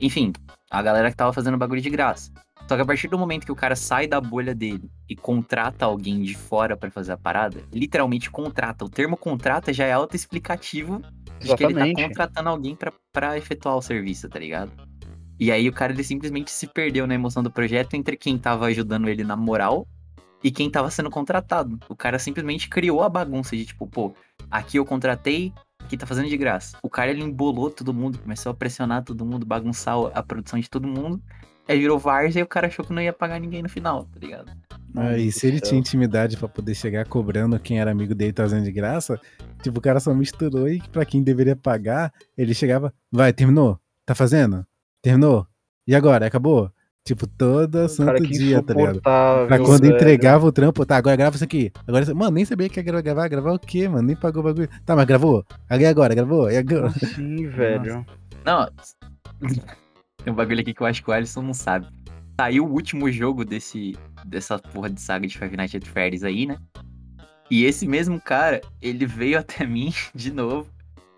Enfim, 0.00 0.32
a 0.70 0.82
galera 0.82 1.10
que 1.10 1.16
tava 1.16 1.32
fazendo 1.32 1.56
bagulho 1.56 1.80
de 1.80 1.90
graça. 1.90 2.32
Só 2.68 2.74
que 2.74 2.82
a 2.82 2.84
partir 2.84 3.06
do 3.06 3.16
momento 3.16 3.44
que 3.46 3.52
o 3.52 3.56
cara 3.56 3.76
sai 3.76 4.08
da 4.08 4.20
bolha 4.20 4.52
dele 4.52 4.90
e 5.08 5.14
contrata 5.14 5.84
alguém 5.84 6.22
de 6.22 6.34
fora 6.34 6.76
pra 6.76 6.90
fazer 6.90 7.12
a 7.12 7.16
parada, 7.16 7.62
literalmente 7.72 8.28
contrata. 8.28 8.84
O 8.84 8.88
termo 8.88 9.16
contrata 9.16 9.72
já 9.72 9.84
é 9.84 9.92
autoexplicativo 9.92 11.00
de 11.38 11.54
que 11.54 11.64
ele 11.64 11.74
tá 11.94 12.02
contratando 12.02 12.48
alguém 12.48 12.74
pra, 12.74 12.92
pra 13.12 13.38
efetuar 13.38 13.76
o 13.76 13.82
serviço, 13.82 14.28
tá 14.28 14.40
ligado? 14.40 14.72
E 15.38 15.52
aí 15.52 15.68
o 15.68 15.72
cara 15.72 15.92
ele 15.92 16.02
simplesmente 16.02 16.50
se 16.50 16.66
perdeu 16.66 17.06
na 17.06 17.14
emoção 17.14 17.40
do 17.40 17.50
projeto 17.52 17.94
entre 17.94 18.16
quem 18.16 18.36
tava 18.36 18.66
ajudando 18.66 19.08
ele 19.08 19.22
na 19.22 19.36
moral 19.36 19.86
e 20.46 20.50
quem 20.52 20.70
tava 20.70 20.88
sendo 20.92 21.10
contratado. 21.10 21.76
O 21.88 21.96
cara 21.96 22.20
simplesmente 22.20 22.68
criou 22.68 23.02
a 23.02 23.08
bagunça 23.08 23.56
de 23.56 23.66
tipo, 23.66 23.84
pô, 23.84 24.14
aqui 24.48 24.76
eu 24.76 24.84
contratei, 24.84 25.52
aqui 25.80 25.96
tá 25.96 26.06
fazendo 26.06 26.28
de 26.28 26.36
graça. 26.36 26.78
O 26.84 26.88
cara 26.88 27.10
ele 27.10 27.20
embolou 27.20 27.68
todo 27.68 27.92
mundo, 27.92 28.20
começou 28.20 28.52
a 28.52 28.54
pressionar 28.54 29.02
todo 29.02 29.26
mundo, 29.26 29.44
bagunçar 29.44 29.96
a 30.14 30.22
produção 30.22 30.60
de 30.60 30.70
todo 30.70 30.86
mundo. 30.86 31.20
Aí 31.66 31.80
virou 31.80 31.98
várzea 31.98 32.38
e 32.38 32.42
o 32.44 32.46
cara 32.46 32.68
achou 32.68 32.84
que 32.84 32.92
não 32.92 33.02
ia 33.02 33.12
pagar 33.12 33.40
ninguém 33.40 33.60
no 33.60 33.68
final, 33.68 34.04
tá 34.04 34.20
ligado? 34.20 34.52
Ah, 34.94 35.18
e 35.18 35.32
se 35.32 35.48
ele 35.48 35.58
tinha 35.58 35.80
intimidade 35.80 36.36
pra 36.36 36.46
poder 36.46 36.76
chegar 36.76 37.04
cobrando 37.06 37.58
quem 37.58 37.80
era 37.80 37.90
amigo 37.90 38.14
dele 38.14 38.32
tá 38.32 38.44
fazendo 38.44 38.62
de 38.62 38.70
graça, 38.70 39.20
tipo, 39.64 39.80
o 39.80 39.82
cara 39.82 39.98
só 39.98 40.14
misturou 40.14 40.68
e 40.68 40.80
pra 40.92 41.04
quem 41.04 41.24
deveria 41.24 41.56
pagar, 41.56 42.14
ele 42.38 42.54
chegava, 42.54 42.94
vai, 43.10 43.32
terminou? 43.32 43.80
Tá 44.06 44.14
fazendo? 44.14 44.64
Terminou? 45.02 45.44
E 45.88 45.92
agora? 45.92 46.24
Acabou? 46.24 46.70
Tipo, 47.06 47.24
todo 47.26 47.88
santo 47.88 48.20
dia, 48.26 48.60
tá 48.60 48.74
ligado? 48.74 49.00
Pra 49.00 49.58
quando 49.64 49.82
velho. 49.82 49.94
entregava 49.94 50.44
o 50.44 50.50
trampo, 50.50 50.84
tá, 50.84 50.96
agora 50.96 51.14
grava 51.14 51.36
isso 51.36 51.44
aqui. 51.44 51.70
Agora, 51.86 52.12
mano, 52.12 52.32
nem 52.32 52.44
sabia 52.44 52.68
que 52.68 52.80
ia 52.80 52.82
gra- 52.82 53.00
gravar, 53.00 53.28
gravar 53.28 53.52
o 53.52 53.58
quê, 53.60 53.88
mano? 53.88 54.02
Nem 54.08 54.16
pagou 54.16 54.40
o 54.42 54.44
bagulho. 54.44 54.68
Tá, 54.84 54.96
mas 54.96 55.04
gravou? 55.06 55.44
E 55.70 55.86
agora? 55.86 56.14
Gravou? 56.16 56.50
E 56.50 56.56
agora? 56.56 56.90
Sim, 56.90 57.46
velho. 57.48 58.04
Não. 58.44 58.68
Tem 60.24 60.32
um 60.32 60.36
bagulho 60.36 60.60
aqui 60.60 60.74
que 60.74 60.80
eu 60.80 60.86
acho 60.86 61.00
que 61.04 61.08
o 61.08 61.12
Alisson 61.12 61.42
não 61.42 61.54
sabe. 61.54 61.86
Saiu 62.40 62.66
o 62.66 62.72
último 62.72 63.08
jogo 63.12 63.44
desse, 63.44 63.96
dessa 64.24 64.58
porra 64.58 64.90
de 64.90 65.00
saga 65.00 65.28
de 65.28 65.38
Five 65.38 65.56
Nights 65.56 65.76
at 65.76 65.86
Freddy's 65.86 66.24
aí, 66.24 66.44
né? 66.46 66.56
E 67.48 67.64
esse 67.64 67.86
mesmo 67.86 68.20
cara, 68.20 68.60
ele 68.82 69.06
veio 69.06 69.38
até 69.38 69.64
mim 69.64 69.94
de 70.12 70.32
novo 70.32 70.66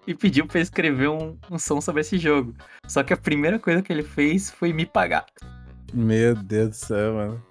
e 0.07 0.15
pediu 0.15 0.47
pra 0.47 0.59
eu 0.59 0.63
escrever 0.63 1.09
um, 1.09 1.37
um 1.51 1.59
som 1.59 1.81
sobre 1.81 2.03
esse 2.03 2.19
jogo. 2.19 2.55
Só 2.87 3.03
que 3.03 3.15
a 3.15 3.17
primeira 3.17 3.59
coisa 3.59 3.81
que 3.81 3.91
ele 3.91 4.03
fez 4.03 4.51
foi 4.51 4.71
me 4.73 4.85
pagar. 4.85 5.25
Meu 5.93 6.35
Deus 6.35 6.69
do 6.71 6.75
céu, 6.75 7.15
mano. 7.15 7.43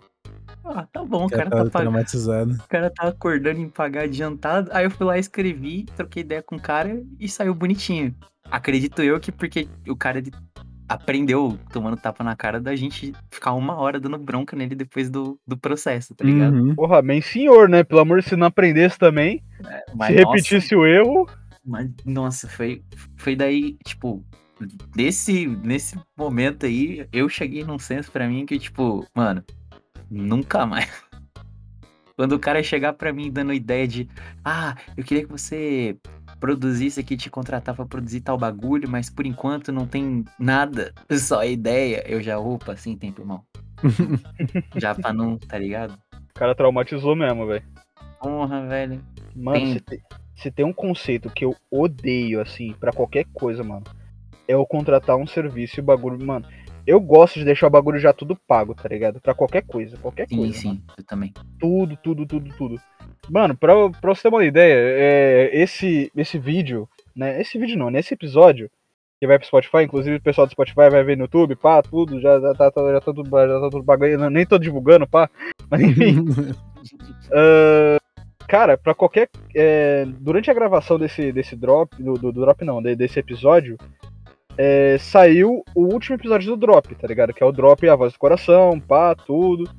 Ah, 0.63 0.85
tá 0.91 1.03
bom, 1.03 1.25
o 1.25 1.29
cara 1.29 1.49
cara 1.49 1.69
tá, 1.69 1.79
traumatizado. 1.79 2.53
o 2.53 2.67
cara 2.67 2.89
tá 2.89 3.07
acordando 3.07 3.59
em 3.59 3.69
pagar 3.69 4.03
adiantado. 4.03 4.69
Aí 4.73 4.85
eu 4.85 4.91
fui 4.91 5.05
lá, 5.05 5.17
escrevi, 5.17 5.85
troquei 5.95 6.21
ideia 6.21 6.43
com 6.43 6.57
o 6.57 6.61
cara 6.61 7.01
e 7.19 7.29
saiu 7.29 7.55
bonitinho. 7.55 8.13
Acredito 8.51 9.01
eu 9.01 9.19
que 9.19 9.31
porque 9.31 9.67
o 9.87 9.95
cara 9.95 10.21
aprendeu 10.87 11.57
tomando 11.71 11.97
tapa 11.97 12.23
na 12.23 12.35
cara 12.35 12.59
da 12.59 12.75
gente 12.75 13.13
ficar 13.29 13.53
uma 13.53 13.75
hora 13.75 13.99
dando 13.99 14.17
bronca 14.17 14.55
nele 14.55 14.75
depois 14.75 15.09
do, 15.09 15.39
do 15.45 15.57
processo, 15.57 16.15
tá 16.15 16.23
ligado? 16.23 16.55
Uhum. 16.55 16.75
Porra, 16.75 17.01
bem 17.01 17.21
senhor, 17.21 17.67
né? 17.67 17.83
Pelo 17.83 18.01
amor, 18.01 18.23
se 18.23 18.35
não 18.35 18.47
aprendesse 18.47 18.97
também, 18.97 19.43
Mas, 19.95 20.15
se 20.15 20.21
nossa, 20.21 20.35
repetisse 20.35 20.75
o 20.75 20.85
erro. 20.85 21.29
mas, 21.65 21.89
nossa, 22.05 22.47
foi, 22.47 22.81
foi 23.17 23.35
daí, 23.35 23.77
tipo, 23.83 24.23
nesse, 24.95 25.47
nesse 25.47 25.99
momento 26.17 26.65
aí, 26.65 27.07
eu 27.11 27.27
cheguei 27.29 27.63
num 27.63 27.79
senso 27.79 28.11
pra 28.11 28.27
mim 28.27 28.45
que, 28.45 28.57
tipo, 28.59 29.05
mano, 29.13 29.43
nunca 30.09 30.65
mais. 30.65 30.89
Quando 32.15 32.33
o 32.33 32.39
cara 32.39 32.63
chegar 32.63 32.93
pra 32.93 33.13
mim 33.13 33.31
dando 33.31 33.53
ideia 33.53 33.87
de, 33.87 34.09
ah, 34.43 34.75
eu 34.95 35.03
queria 35.03 35.23
que 35.23 35.31
você 35.31 35.95
produzisse 36.39 36.99
aqui, 36.99 37.15
te 37.15 37.29
contratar 37.29 37.75
pra 37.75 37.85
produzir 37.85 38.21
tal 38.21 38.37
bagulho, 38.37 38.89
mas 38.89 39.09
por 39.09 39.25
enquanto 39.25 39.71
não 39.71 39.85
tem 39.85 40.25
nada, 40.39 40.93
só 41.11 41.43
ideia, 41.45 42.03
eu 42.07 42.21
já, 42.21 42.39
opa, 42.39 42.75
sim, 42.75 42.95
tempo, 42.97 43.21
irmão. 43.21 43.43
já 44.75 44.95
pra 44.95 45.13
não, 45.13 45.37
tá 45.37 45.57
ligado? 45.59 45.97
O 46.13 46.33
cara 46.33 46.55
traumatizou 46.55 47.15
mesmo, 47.15 47.45
velho. 47.45 47.63
Porra, 48.19 48.65
velho. 48.65 49.03
Mano, 49.35 49.59
Tem- 49.59 49.73
se 49.73 49.79
tem, 49.81 50.01
se 50.35 50.51
tem 50.51 50.65
um 50.65 50.73
conceito 50.73 51.29
que 51.29 51.45
eu 51.45 51.55
odeio, 51.69 52.41
assim, 52.41 52.73
pra 52.79 52.91
qualquer 52.91 53.25
coisa, 53.33 53.63
mano, 53.63 53.83
é 54.47 54.53
eu 54.53 54.65
contratar 54.65 55.15
um 55.15 55.27
serviço 55.27 55.79
e 55.79 55.81
o 55.81 55.83
bagulho, 55.83 56.23
mano. 56.25 56.45
Eu 56.85 57.01
gosto 57.01 57.37
de 57.39 57.43
deixar 57.45 57.67
o 57.67 57.69
bagulho 57.69 57.99
já 57.99 58.13
tudo 58.13 58.35
pago, 58.47 58.73
tá 58.73 58.87
ligado? 58.87 59.19
Pra 59.19 59.33
qualquer 59.33 59.61
coisa, 59.63 59.97
qualquer 59.97 60.27
Sim, 60.29 60.37
coisa. 60.37 60.53
sim, 60.53 60.67
mano. 60.69 60.83
eu 60.97 61.03
também. 61.03 61.33
Tudo, 61.59 61.97
tudo, 62.01 62.25
tudo, 62.25 62.49
tudo. 62.57 62.75
Mano, 63.29 63.57
pra, 63.57 63.73
pra 63.89 64.15
você 64.15 64.21
ter 64.23 64.29
uma 64.29 64.45
ideia, 64.45 64.73
é, 64.73 65.49
esse, 65.53 66.09
esse 66.15 66.39
vídeo, 66.39 66.87
né? 67.13 67.41
Esse 67.41 67.57
vídeo 67.59 67.77
não, 67.77 67.89
nesse 67.89 68.13
episódio, 68.13 68.71
que 69.19 69.27
vai 69.27 69.37
pro 69.37 69.45
Spotify, 69.47 69.83
inclusive 69.83 70.15
o 70.15 70.21
pessoal 70.21 70.47
do 70.47 70.51
Spotify 70.51 70.89
vai 70.89 71.03
ver 71.03 71.17
no 71.17 71.23
YouTube, 71.23 71.55
pá, 71.57 71.81
tudo, 71.81 72.21
já, 72.21 72.39
já, 72.39 72.53
tá, 72.53 72.71
já, 72.73 73.01
tá, 73.01 73.13
tudo, 73.13 73.23
já 73.29 73.59
tá 73.59 73.69
tudo 73.69 73.83
bagulho, 73.83 74.29
nem 74.29 74.45
tô 74.45 74.57
divulgando, 74.57 75.05
pá. 75.05 75.29
Mas 75.69 75.81
enfim. 75.81 76.23
Ah, 77.33 77.97
cara, 78.47 78.77
pra 78.77 78.93
qualquer. 78.93 79.29
é, 79.55 80.05
durante 80.19 80.49
a 80.49 80.53
gravação 80.53 80.97
desse, 80.97 81.31
desse 81.31 81.55
drop, 81.55 82.01
do, 82.01 82.13
do- 82.13 82.31
do 82.31 82.41
drop 82.41 82.63
não, 82.63 82.81
de- 82.81 82.95
desse 82.95 83.19
episódio, 83.19 83.77
é, 84.57 84.97
saiu 84.97 85.63
o 85.75 85.85
último 85.93 86.15
episódio 86.15 86.49
do 86.49 86.57
drop, 86.57 86.93
tá 86.95 87.07
ligado? 87.07 87.33
Que 87.33 87.43
é 87.43 87.45
o 87.45 87.51
drop 87.51 87.87
A 87.87 87.95
Voz 87.95 88.13
do 88.13 88.19
Coração, 88.19 88.79
pá, 88.79 89.13
tudo. 89.15 89.69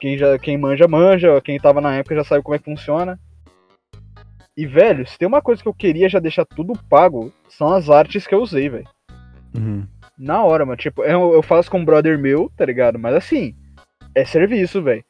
Quem, 0.00 0.16
já, 0.16 0.38
quem 0.38 0.56
manja, 0.56 0.88
manja. 0.88 1.40
Quem 1.40 1.58
tava 1.58 1.80
na 1.80 1.96
época 1.96 2.16
já 2.16 2.24
sabe 2.24 2.42
como 2.42 2.54
é 2.54 2.58
que 2.58 2.64
funciona. 2.64 3.18
E, 4.56 4.66
velho, 4.66 5.06
se 5.06 5.18
tem 5.18 5.28
uma 5.28 5.42
coisa 5.42 5.62
que 5.62 5.68
eu 5.68 5.74
queria 5.74 6.08
já 6.08 6.18
deixar 6.18 6.46
tudo 6.46 6.78
pago, 6.88 7.30
são 7.48 7.68
as 7.74 7.90
artes 7.90 8.26
que 8.26 8.34
eu 8.34 8.40
usei, 8.40 8.70
velho. 8.70 8.88
Uhum. 9.54 9.86
Na 10.18 10.42
hora, 10.42 10.64
mano. 10.64 10.78
Tipo, 10.78 11.02
eu, 11.04 11.34
eu 11.34 11.42
faço 11.42 11.70
com 11.70 11.78
um 11.78 11.84
brother 11.84 12.18
meu, 12.18 12.50
tá 12.56 12.64
ligado? 12.64 12.98
Mas 12.98 13.14
assim, 13.14 13.54
é 14.14 14.24
serviço, 14.24 14.82
velho. 14.82 15.04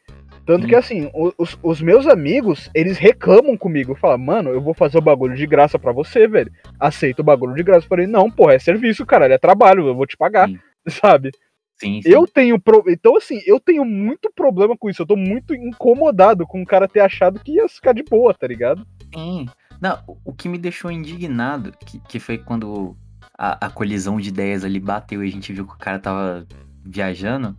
Tanto 0.47 0.65
Hum. 0.65 0.69
que 0.69 0.75
assim, 0.77 1.11
os, 1.37 1.59
os 1.63 1.83
meus 1.83 2.07
amigos, 2.07 2.71
eles 2.73 2.97
reclamam 2.99 3.57
comigo. 3.57 3.95
Falam, 3.97 4.17
mano, 4.19 4.51
eu 4.51 4.61
vou 4.61 4.73
fazer 4.73 4.97
o 4.97 5.03
bagulho 5.03 5.35
de 5.35 5.47
graça 5.47 5.79
pra 5.79 5.91
você, 5.93 6.29
velho. 6.29 6.51
Aceita 6.79 7.21
o 7.21 7.25
bagulho 7.25 7.55
de 7.55 7.63
graça. 7.65 7.85
Eu 7.85 7.89
falei, 7.89 8.07
não, 8.07 8.31
porra, 8.31 8.55
é 8.55 8.59
serviço, 8.59 9.05
caralho, 9.05 9.35
é 9.35 9.39
trabalho, 9.39 9.87
eu 9.89 9.95
vou 9.95 10.07
te 10.07 10.17
pagar, 10.17 10.49
Sim. 10.49 10.59
sabe? 10.89 11.33
Sim, 11.79 12.01
sim. 12.01 12.09
Eu 12.09 12.27
tenho. 12.27 12.59
Pro... 12.59 12.83
Então, 12.89 13.17
assim, 13.17 13.41
eu 13.45 13.61
tenho 13.61 13.85
muito 13.85 14.33
problema 14.35 14.75
com 14.79 14.89
isso. 14.89 15.03
Eu 15.03 15.07
tô 15.07 15.17
muito 15.17 15.55
incomodado 15.55 16.47
com 16.47 16.63
o 16.63 16.67
cara 16.67 16.89
ter 16.89 17.01
achado 17.01 17.39
que 17.41 17.53
ia 17.57 17.69
ficar 17.69 17.93
de 17.93 18.03
boa, 18.03 18.33
tá 18.33 18.47
ligado? 18.47 18.87
Sim. 19.15 19.47
Não, 19.79 19.99
o- 20.25 20.33
que 20.33 20.49
me 20.49 20.57
deixou 20.57 20.91
indignado, 20.91 21.73
que, 21.85 21.99
que 22.09 22.19
foi 22.19 22.39
quando 22.39 22.97
a, 23.37 23.67
a 23.67 23.69
colisão 23.69 24.19
de 24.19 24.31
ideias 24.31 24.65
ali 24.65 24.81
bateu 24.81 25.23
e 25.23 25.29
a 25.29 25.31
gente 25.31 25.53
viu 25.53 25.67
que 25.67 25.75
o 25.75 25.79
cara 25.79 25.99
tava 25.99 26.47
viajando, 26.83 27.55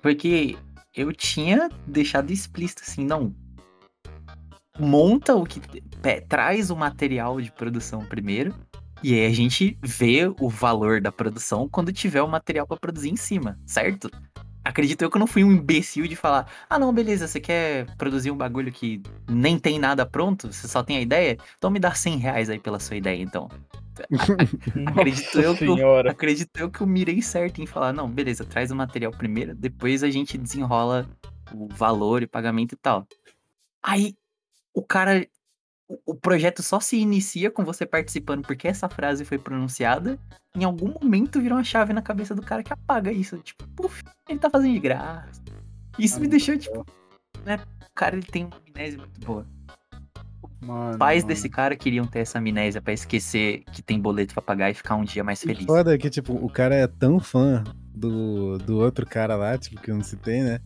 porque 0.00 0.56
eu 0.98 1.12
tinha 1.12 1.70
deixado 1.86 2.32
explícito 2.32 2.82
assim, 2.84 3.04
não. 3.04 3.32
Monta 4.78 5.34
o 5.34 5.44
que. 5.44 5.60
traz 6.28 6.70
o 6.70 6.76
material 6.76 7.40
de 7.40 7.52
produção 7.52 8.04
primeiro. 8.04 8.54
E 9.02 9.14
aí 9.14 9.26
a 9.26 9.34
gente 9.34 9.78
vê 9.80 10.26
o 10.40 10.48
valor 10.48 11.00
da 11.00 11.12
produção 11.12 11.68
quando 11.68 11.92
tiver 11.92 12.20
o 12.20 12.28
material 12.28 12.66
pra 12.66 12.76
produzir 12.76 13.10
em 13.10 13.16
cima, 13.16 13.56
certo? 13.64 14.10
Acredito 14.64 15.02
eu 15.02 15.10
que 15.10 15.16
eu 15.16 15.20
não 15.20 15.26
fui 15.26 15.44
um 15.44 15.52
imbecil 15.52 16.08
de 16.08 16.16
falar: 16.16 16.50
ah, 16.68 16.78
não, 16.78 16.92
beleza, 16.92 17.28
você 17.28 17.40
quer 17.40 17.86
produzir 17.96 18.30
um 18.32 18.36
bagulho 18.36 18.72
que 18.72 19.00
nem 19.28 19.56
tem 19.58 19.78
nada 19.78 20.04
pronto, 20.04 20.52
você 20.52 20.66
só 20.66 20.82
tem 20.82 20.96
a 20.96 21.00
ideia? 21.00 21.38
Então 21.56 21.70
me 21.70 21.78
dá 21.78 21.94
100 21.94 22.18
reais 22.18 22.50
aí 22.50 22.58
pela 22.58 22.80
sua 22.80 22.96
ideia, 22.96 23.22
então. 23.22 23.48
Acredito 24.86 25.40
eu 25.40 25.56
que. 25.56 25.64
Acredito 26.10 26.56
eu 26.56 26.70
que 26.70 26.80
eu 26.80 26.86
mirei 26.86 27.20
certo 27.22 27.60
em 27.60 27.66
falar: 27.66 27.92
não, 27.92 28.08
beleza, 28.10 28.44
traz 28.44 28.70
o 28.70 28.76
material 28.76 29.12
primeiro, 29.12 29.54
depois 29.54 30.02
a 30.02 30.10
gente 30.10 30.36
desenrola 30.38 31.08
o 31.52 31.68
valor 31.68 32.22
e 32.22 32.26
pagamento 32.26 32.72
e 32.72 32.76
tal. 32.76 33.06
Aí 33.82 34.14
o 34.74 34.82
cara. 34.82 35.26
o- 35.88 35.98
O 36.12 36.14
projeto 36.14 36.62
só 36.62 36.80
se 36.80 36.98
inicia 36.98 37.50
com 37.50 37.64
você 37.64 37.86
participando 37.86 38.42
porque 38.46 38.68
essa 38.68 38.88
frase 38.90 39.24
foi 39.24 39.38
pronunciada. 39.38 40.18
Em 40.54 40.62
algum 40.64 40.92
momento 41.00 41.40
vira 41.40 41.54
uma 41.54 41.64
chave 41.64 41.92
na 41.94 42.02
cabeça 42.02 42.34
do 42.34 42.42
cara 42.42 42.62
que 42.62 42.72
apaga 42.72 43.10
isso. 43.10 43.38
Tipo, 43.38 43.66
puf, 43.68 44.02
ele 44.28 44.38
tá 44.38 44.50
fazendo 44.50 44.74
de 44.74 44.80
graça. 44.80 45.42
Isso 45.98 46.16
Ah, 46.18 46.20
me 46.20 46.28
deixou, 46.28 46.58
tipo, 46.58 46.84
né? 47.44 47.58
O 47.90 47.94
cara 47.94 48.16
ele 48.16 48.26
tem 48.26 48.44
uma 48.44 48.56
amnésia 48.68 48.98
muito 48.98 49.18
boa. 49.20 49.46
Mano, 50.60 50.90
Os 50.90 50.96
pais 50.96 51.22
mano. 51.22 51.28
desse 51.34 51.48
cara 51.48 51.76
queriam 51.76 52.06
ter 52.06 52.20
essa 52.20 52.38
amnésia 52.38 52.82
pra 52.82 52.92
esquecer 52.92 53.62
que 53.72 53.80
tem 53.82 54.00
boleto 54.00 54.34
pra 54.34 54.42
pagar 54.42 54.70
e 54.70 54.74
ficar 54.74 54.96
um 54.96 55.04
dia 55.04 55.22
mais 55.22 55.40
feliz. 55.40 55.64
Foda 55.64 55.96
que, 55.96 56.10
tipo, 56.10 56.32
o 56.34 56.48
cara 56.50 56.74
é 56.74 56.86
tão 56.86 57.20
fã 57.20 57.62
do, 57.94 58.58
do 58.58 58.78
outro 58.78 59.06
cara 59.06 59.36
lá, 59.36 59.56
tipo, 59.56 59.80
que 59.80 59.90
eu 59.90 59.94
não 59.94 60.02
citei, 60.02 60.42
né? 60.42 60.58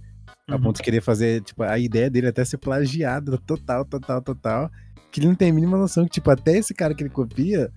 A 0.48 0.56
Uhum. 0.56 0.62
ponto 0.62 0.76
de 0.76 0.82
querer 0.82 1.00
fazer, 1.02 1.42
tipo, 1.42 1.62
a 1.62 1.78
ideia 1.78 2.10
dele 2.10 2.28
até 2.28 2.44
ser 2.44 2.56
plagiada 2.58 3.38
total, 3.38 3.84
total, 3.84 4.20
total. 4.22 4.70
Que 5.10 5.20
ele 5.20 5.28
não 5.28 5.34
tem 5.34 5.50
a 5.50 5.54
mínima 5.54 5.76
noção 5.76 6.04
que, 6.04 6.10
tipo, 6.10 6.30
até 6.30 6.56
esse 6.56 6.72
cara 6.74 6.94
que 6.94 7.02
ele 7.02 7.10
copia, 7.10 7.70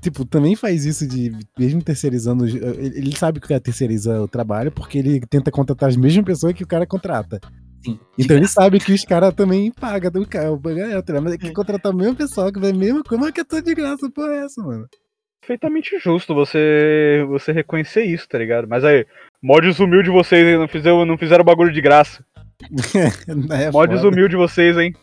tipo, 0.00 0.24
também 0.24 0.56
faz 0.56 0.84
isso 0.86 1.06
de, 1.06 1.30
mesmo 1.58 1.82
terceirizando, 1.82 2.46
ele 2.46 3.14
sabe 3.14 3.38
que 3.38 3.44
o 3.46 3.48
cara 3.48 3.60
terceiriza 3.60 4.20
o 4.20 4.26
trabalho 4.26 4.72
porque 4.72 4.98
ele 4.98 5.20
tenta 5.20 5.50
contratar 5.50 5.88
as 5.90 5.96
mesmas 5.96 6.24
pessoas 6.24 6.54
que 6.54 6.64
o 6.64 6.66
cara 6.66 6.86
contrata. 6.86 7.38
Sim. 7.84 7.98
Então 8.18 8.36
ele 8.36 8.40
graça. 8.40 8.54
sabe 8.54 8.78
que 8.78 8.92
os 8.92 9.04
caras 9.04 9.34
também 9.34 9.70
pagam 9.72 10.10
do 10.10 10.26
ela, 10.78 11.02
tá 11.02 11.12
ligado? 11.12 11.22
mas 11.24 11.32
ele 11.34 11.42
quer 11.42 11.52
contratar 11.52 11.92
a 11.92 11.94
mesma 11.94 12.14
pessoa 12.14 12.52
que 12.52 12.60
vai 12.60 12.70
a 12.70 12.74
mesma 12.74 13.02
coisa, 13.02 13.22
mas 13.24 13.32
que 13.32 13.40
é 13.40 13.44
tudo 13.44 13.62
de 13.62 13.74
graça, 13.74 14.10
porra 14.10 14.32
é 14.34 14.44
essa, 14.44 14.62
mano? 14.62 14.86
Perfeitamente 15.40 15.98
justo 15.98 16.34
você 16.34 17.24
você 17.28 17.50
reconhecer 17.52 18.04
isso, 18.04 18.28
tá 18.28 18.36
ligado? 18.38 18.68
Mas 18.68 18.84
aí, 18.84 19.06
mods 19.42 19.78
humilde 19.80 20.04
de 20.04 20.10
vocês, 20.10 20.46
hein? 20.46 20.58
Não 20.58 20.68
fizeram, 20.68 21.04
não 21.06 21.16
fizeram 21.18 21.42
bagulho 21.44 21.72
de 21.72 21.80
graça. 21.80 22.24
É 23.50 23.70
mods 23.70 24.00
foda. 24.02 24.08
humilde 24.08 24.30
de 24.32 24.36
vocês, 24.36 24.76
hein? 24.76 24.94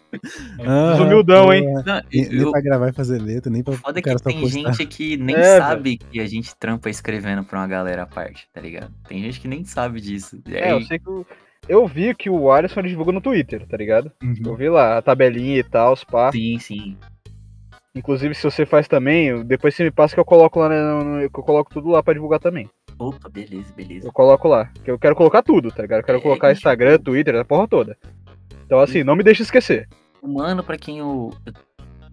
Aham, 0.60 0.91
Desumildão, 0.91 1.52
hein? 1.52 1.64
porra. 1.64 1.84
Não, 1.86 2.02
Nem, 2.14 2.30
nem 2.30 2.40
eu- 2.41 2.52
pra 2.52 2.62
gravar 2.62 2.90
e 2.90 2.94
fazer 2.94 3.20
letra, 3.20 3.52
nem 3.52 3.64
pra 3.64 3.74
Foda 3.74 3.99
o 3.99 4.04
cara 4.04 4.18
que 4.18 4.24
tem 4.26 4.40
postar. 4.40 4.74
gente 4.74 4.86
que 4.86 5.18
nem 5.18 5.36
É, 5.36 5.58
sabe 5.58 5.98
que 5.98 6.20
a 6.20 6.28
gente 6.28 6.56
trampa 6.56 6.88
escrevendo 6.90 7.44
pra 7.44 7.60
uma 7.60 7.68
galera 7.68 8.04
à 8.04 8.06
parte, 8.06 8.48
tá 8.54 8.62
ligado? 8.62 8.94
Tem 9.10 9.22
gente 9.24 9.40
que 9.40 9.48
nem 9.48 9.64
sabe 9.66 9.99
disso. 9.99 10.40
E 10.48 10.56
É, 10.56 10.72
eu 10.72 10.78
aí- 10.78 10.86
sei 10.86 10.99
que 10.99 11.10
o- 11.10 11.26
eu 11.69 11.88
vi 11.88 12.14
que 12.15 12.30
o 12.30 12.52
Alisson 12.52 12.81
divulga 12.81 13.11
no 13.11 13.22
Twitter, 13.22 13.65
tá 13.68 13.77
ligado? 13.77 14.11
Uhum. 14.23 14.35
Eu 14.45 14.56
vi 14.56 14.69
lá 14.69 14.98
a 14.98 15.02
tabelinha 15.02 15.57
e 15.60 15.64
tal, 15.64 15.94
os 15.94 16.03
pá. 16.03 16.31
Sim, 16.31 16.57
sim. 16.60 16.98
Inclusive, 17.95 18.35
se 18.35 18.44
você 18.44 18.65
faz 18.65 18.88
também, 18.88 19.44
depois 19.44 19.73
você 19.76 19.84
me 19.84 19.91
passa 19.91 20.14
que 20.14 20.19
eu 20.19 20.26
coloco 20.26 20.60
lá, 20.60 20.69
né, 20.69 20.80
no- 21.03 21.22
eu 21.22 21.30
coloco 21.31 21.72
tudo 21.72 21.89
lá 21.89 22.03
pra 22.03 22.14
divulgar 22.14 22.39
também. 22.39 22.69
Opa, 22.99 23.27
beleza, 23.30 23.73
beleza. 23.76 24.07
Eu 24.07 24.11
coloco 24.14 24.48
lá. 24.48 24.65
Que 24.84 24.91
eu 24.91 24.99
quero 24.99 25.15
colocar 25.15 25.41
tudo, 25.41 25.72
tá 25.72 25.81
ligado? 25.81 25.99
Eu 25.99 26.06
quero 26.06 26.18
É, 26.19 26.22
colocar 26.22 26.49
gente, 26.49 26.57
Instagram, 26.57 26.99
Twitter, 26.99 27.35
a 27.35 27.45
porra 27.45 27.68
toda. 27.68 27.98
Então, 28.65 28.80
assim, 28.80 29.03
não 29.03 29.15
me 29.15 29.23
deixe 29.23 29.41
esquecer. 29.44 29.88
O 30.22 30.27
mano, 30.27 30.64
pra 30.64 30.77
quem 30.77 30.99
eu, 30.99 31.31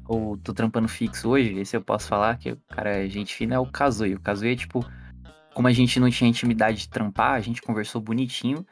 eu 0.09 0.39
tô 0.43 0.53
trampando 0.55 0.89
fixo 0.89 1.31
hoje, 1.31 1.59
esse 1.59 1.77
eu 1.77 1.83
posso 1.83 2.07
falar 2.09 2.39
que 2.39 2.53
o 2.53 2.59
cara 2.71 2.97
é 3.05 3.09
gente 3.09 3.35
fina, 3.35 3.57
é 3.57 3.59
o 3.59 3.67
Kazui. 3.67 4.15
O 4.15 4.21
Kazui 4.21 4.53
é 4.53 4.57
tipo, 4.57 4.85
como 5.55 5.69
a 5.69 5.73
gente 5.73 5.99
não 6.01 6.09
tinha 6.11 6.29
intimidade 6.31 6.79
de 6.79 6.89
trampar, 6.89 7.33
a 7.33 7.41
gente 7.41 7.61
conversou 7.63 8.01
bonitinho 8.01 8.65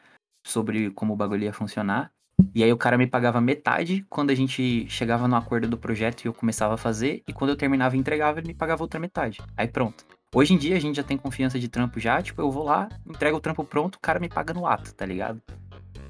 sobre 0.45 0.91
como 0.91 1.13
o 1.13 1.17
bagulho 1.17 1.45
ia 1.45 1.53
funcionar. 1.53 2.11
E 2.55 2.65
aí 2.65 2.73
o 2.73 2.77
cara 2.77 2.99
me 2.99 3.07
pagava 3.07 3.41
metade 3.41 4.05
quando 4.09 4.31
a 4.31 4.35
gente 4.35 4.87
chegava 4.89 5.29
no 5.29 5.37
acordo 5.37 5.69
do 5.69 5.79
projeto 5.79 6.25
e 6.25 6.29
eu 6.29 6.35
começava 6.35 6.75
a 6.75 6.79
fazer, 6.79 7.23
e 7.27 7.33
quando 7.33 7.51
eu 7.51 7.57
terminava 7.57 7.97
e 7.97 7.99
entregava, 7.99 8.41
ele 8.41 8.49
me 8.49 8.55
pagava 8.55 8.83
outra 8.83 8.99
metade. 8.99 9.41
Aí 9.57 9.69
pronto. 9.69 10.05
Hoje 10.35 10.55
em 10.55 10.59
dia 10.59 10.77
a 10.77 10.81
gente 10.81 10.97
já 10.97 11.03
tem 11.03 11.17
confiança 11.17 11.59
de 11.59 11.69
trampo 11.69 12.01
já, 12.01 12.21
tipo, 12.23 12.41
eu 12.41 12.51
vou 12.51 12.65
lá, 12.65 12.89
entrego 13.07 13.37
o 13.37 13.41
trampo 13.41 13.63
pronto, 13.65 13.97
o 13.97 14.01
cara 14.01 14.19
me 14.19 14.29
paga 14.29 14.55
no 14.55 14.67
ato, 14.67 14.95
tá 14.95 15.05
ligado? 15.05 15.43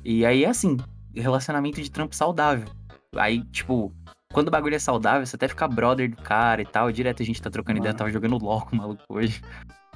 E 0.04 0.24
aí 0.24 0.44
é 0.44 0.48
assim, 0.48 0.76
relacionamento 1.14 1.82
de 1.82 1.90
trampo 1.90 2.14
saudável. 2.14 2.68
Aí, 3.16 3.42
tipo, 3.46 3.92
quando 4.32 4.48
o 4.48 4.50
bagulho 4.50 4.74
é 4.74 4.78
saudável, 4.78 5.26
você 5.26 5.36
até 5.36 5.46
fica 5.46 5.68
brother 5.68 6.10
do 6.10 6.16
cara 6.16 6.62
e 6.62 6.64
tal. 6.64 6.90
Direto 6.90 7.22
a 7.22 7.26
gente 7.26 7.42
tá 7.42 7.50
trocando 7.50 7.78
ideia, 7.78 7.90
Mano. 7.90 7.98
tava 7.98 8.10
jogando 8.10 8.42
LOL 8.42 8.62
com 8.62 8.74
o 8.74 8.78
maluco 8.78 9.02
hoje. 9.09 9.42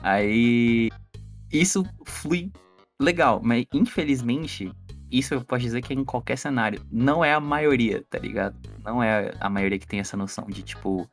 Aí. 0.02 0.90
Isso 1.50 1.84
flui 2.04 2.52
legal, 3.00 3.40
mas 3.42 3.66
infelizmente, 3.72 4.72
isso 5.10 5.34
eu 5.34 5.44
posso 5.44 5.62
dizer 5.62 5.82
que 5.82 5.92
é 5.92 5.96
em 5.96 6.04
qualquer 6.04 6.36
cenário. 6.36 6.84
Não 6.90 7.24
é 7.24 7.32
a 7.32 7.40
maioria, 7.40 8.02
tá 8.08 8.18
ligado? 8.18 8.56
Não 8.84 9.02
é 9.02 9.32
a 9.40 9.48
maioria 9.48 9.78
que 9.78 9.86
tem 9.86 10.00
essa 10.00 10.16
noção 10.16 10.46
de, 10.46 10.62
tipo, 10.62 11.08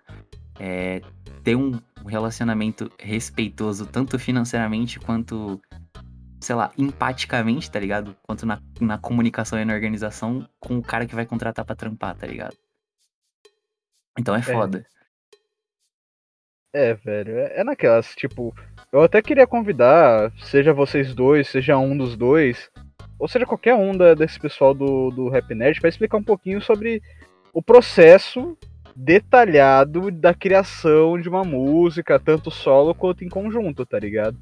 é, 0.59 1.01
ter 1.43 1.55
um 1.55 1.79
relacionamento 2.05 2.91
respeitoso, 2.99 3.85
tanto 3.85 4.17
financeiramente 4.17 4.99
quanto, 4.99 5.61
sei 6.39 6.55
lá, 6.55 6.71
empaticamente, 6.77 7.69
tá 7.69 7.79
ligado? 7.79 8.15
Quanto 8.23 8.45
na, 8.45 8.61
na 8.79 8.97
comunicação 8.97 9.59
e 9.59 9.65
na 9.65 9.73
organização 9.73 10.47
com 10.59 10.77
o 10.77 10.83
cara 10.83 11.05
que 11.05 11.15
vai 11.15 11.25
contratar 11.25 11.65
pra 11.65 11.75
trampar, 11.75 12.15
tá 12.15 12.27
ligado? 12.27 12.57
Então 14.17 14.35
é 14.35 14.41
foda. 14.41 14.85
É, 16.73 16.95
velho, 16.95 17.37
é, 17.37 17.59
é 17.59 17.63
naquelas, 17.63 18.15
tipo, 18.15 18.53
eu 18.93 19.01
até 19.01 19.21
queria 19.21 19.47
convidar, 19.47 20.31
seja 20.43 20.71
vocês 20.71 21.15
dois, 21.15 21.47
seja 21.47 21.77
um 21.77 21.97
dos 21.97 22.15
dois, 22.15 22.69
ou 23.17 23.27
seja 23.27 23.45
qualquer 23.45 23.73
um 23.73 23.97
da- 23.97 24.13
desse 24.13 24.39
pessoal 24.39 24.73
do, 24.73 25.09
do 25.09 25.29
Rap 25.29 25.53
Nerd, 25.53 25.81
pra 25.81 25.89
explicar 25.89 26.17
um 26.17 26.23
pouquinho 26.23 26.61
sobre 26.61 27.01
o 27.51 27.61
processo 27.61 28.55
detalhado 28.95 30.11
da 30.11 30.33
criação 30.33 31.19
de 31.19 31.27
uma 31.27 31.43
música, 31.43 32.19
tanto 32.19 32.51
solo 32.51 32.93
quanto 32.93 33.23
em 33.25 33.29
conjunto, 33.29 33.83
tá 33.85 33.97
ligado? 33.97 34.37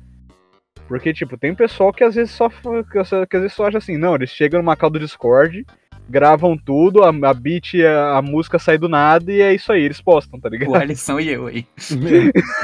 Porque, 0.88 1.14
tipo, 1.14 1.38
tem 1.38 1.56
pessoal 1.56 1.94
que 1.94 2.04
às 2.04 2.16
vezes 2.16 2.32
só 2.32 2.50
que 2.50 2.98
às 2.98 3.10
vezes 3.32 3.54
só 3.54 3.68
acha 3.68 3.78
assim, 3.78 3.98
não, 3.98 4.16
eles 4.16 4.30
chegam 4.30 4.62
numa 4.62 4.76
call 4.76 4.90
do 4.90 5.00
Discord, 5.00 5.66
gravam 6.10 6.58
tudo, 6.58 7.04
a, 7.04 7.10
a 7.10 7.34
beat, 7.34 7.76
a, 7.76 8.18
a 8.18 8.22
música 8.22 8.60
sai 8.60 8.78
do 8.78 8.90
nada 8.90 9.32
e 9.32 9.42
é 9.42 9.54
isso 9.54 9.72
aí, 9.72 9.82
eles 9.84 10.02
postam, 10.02 10.40
tá 10.40 10.50
ligado? 10.50 10.70
O 10.72 10.76
Alisson 10.76 11.20
e 11.20 11.30
eu 11.30 11.48
aí. 11.48 11.66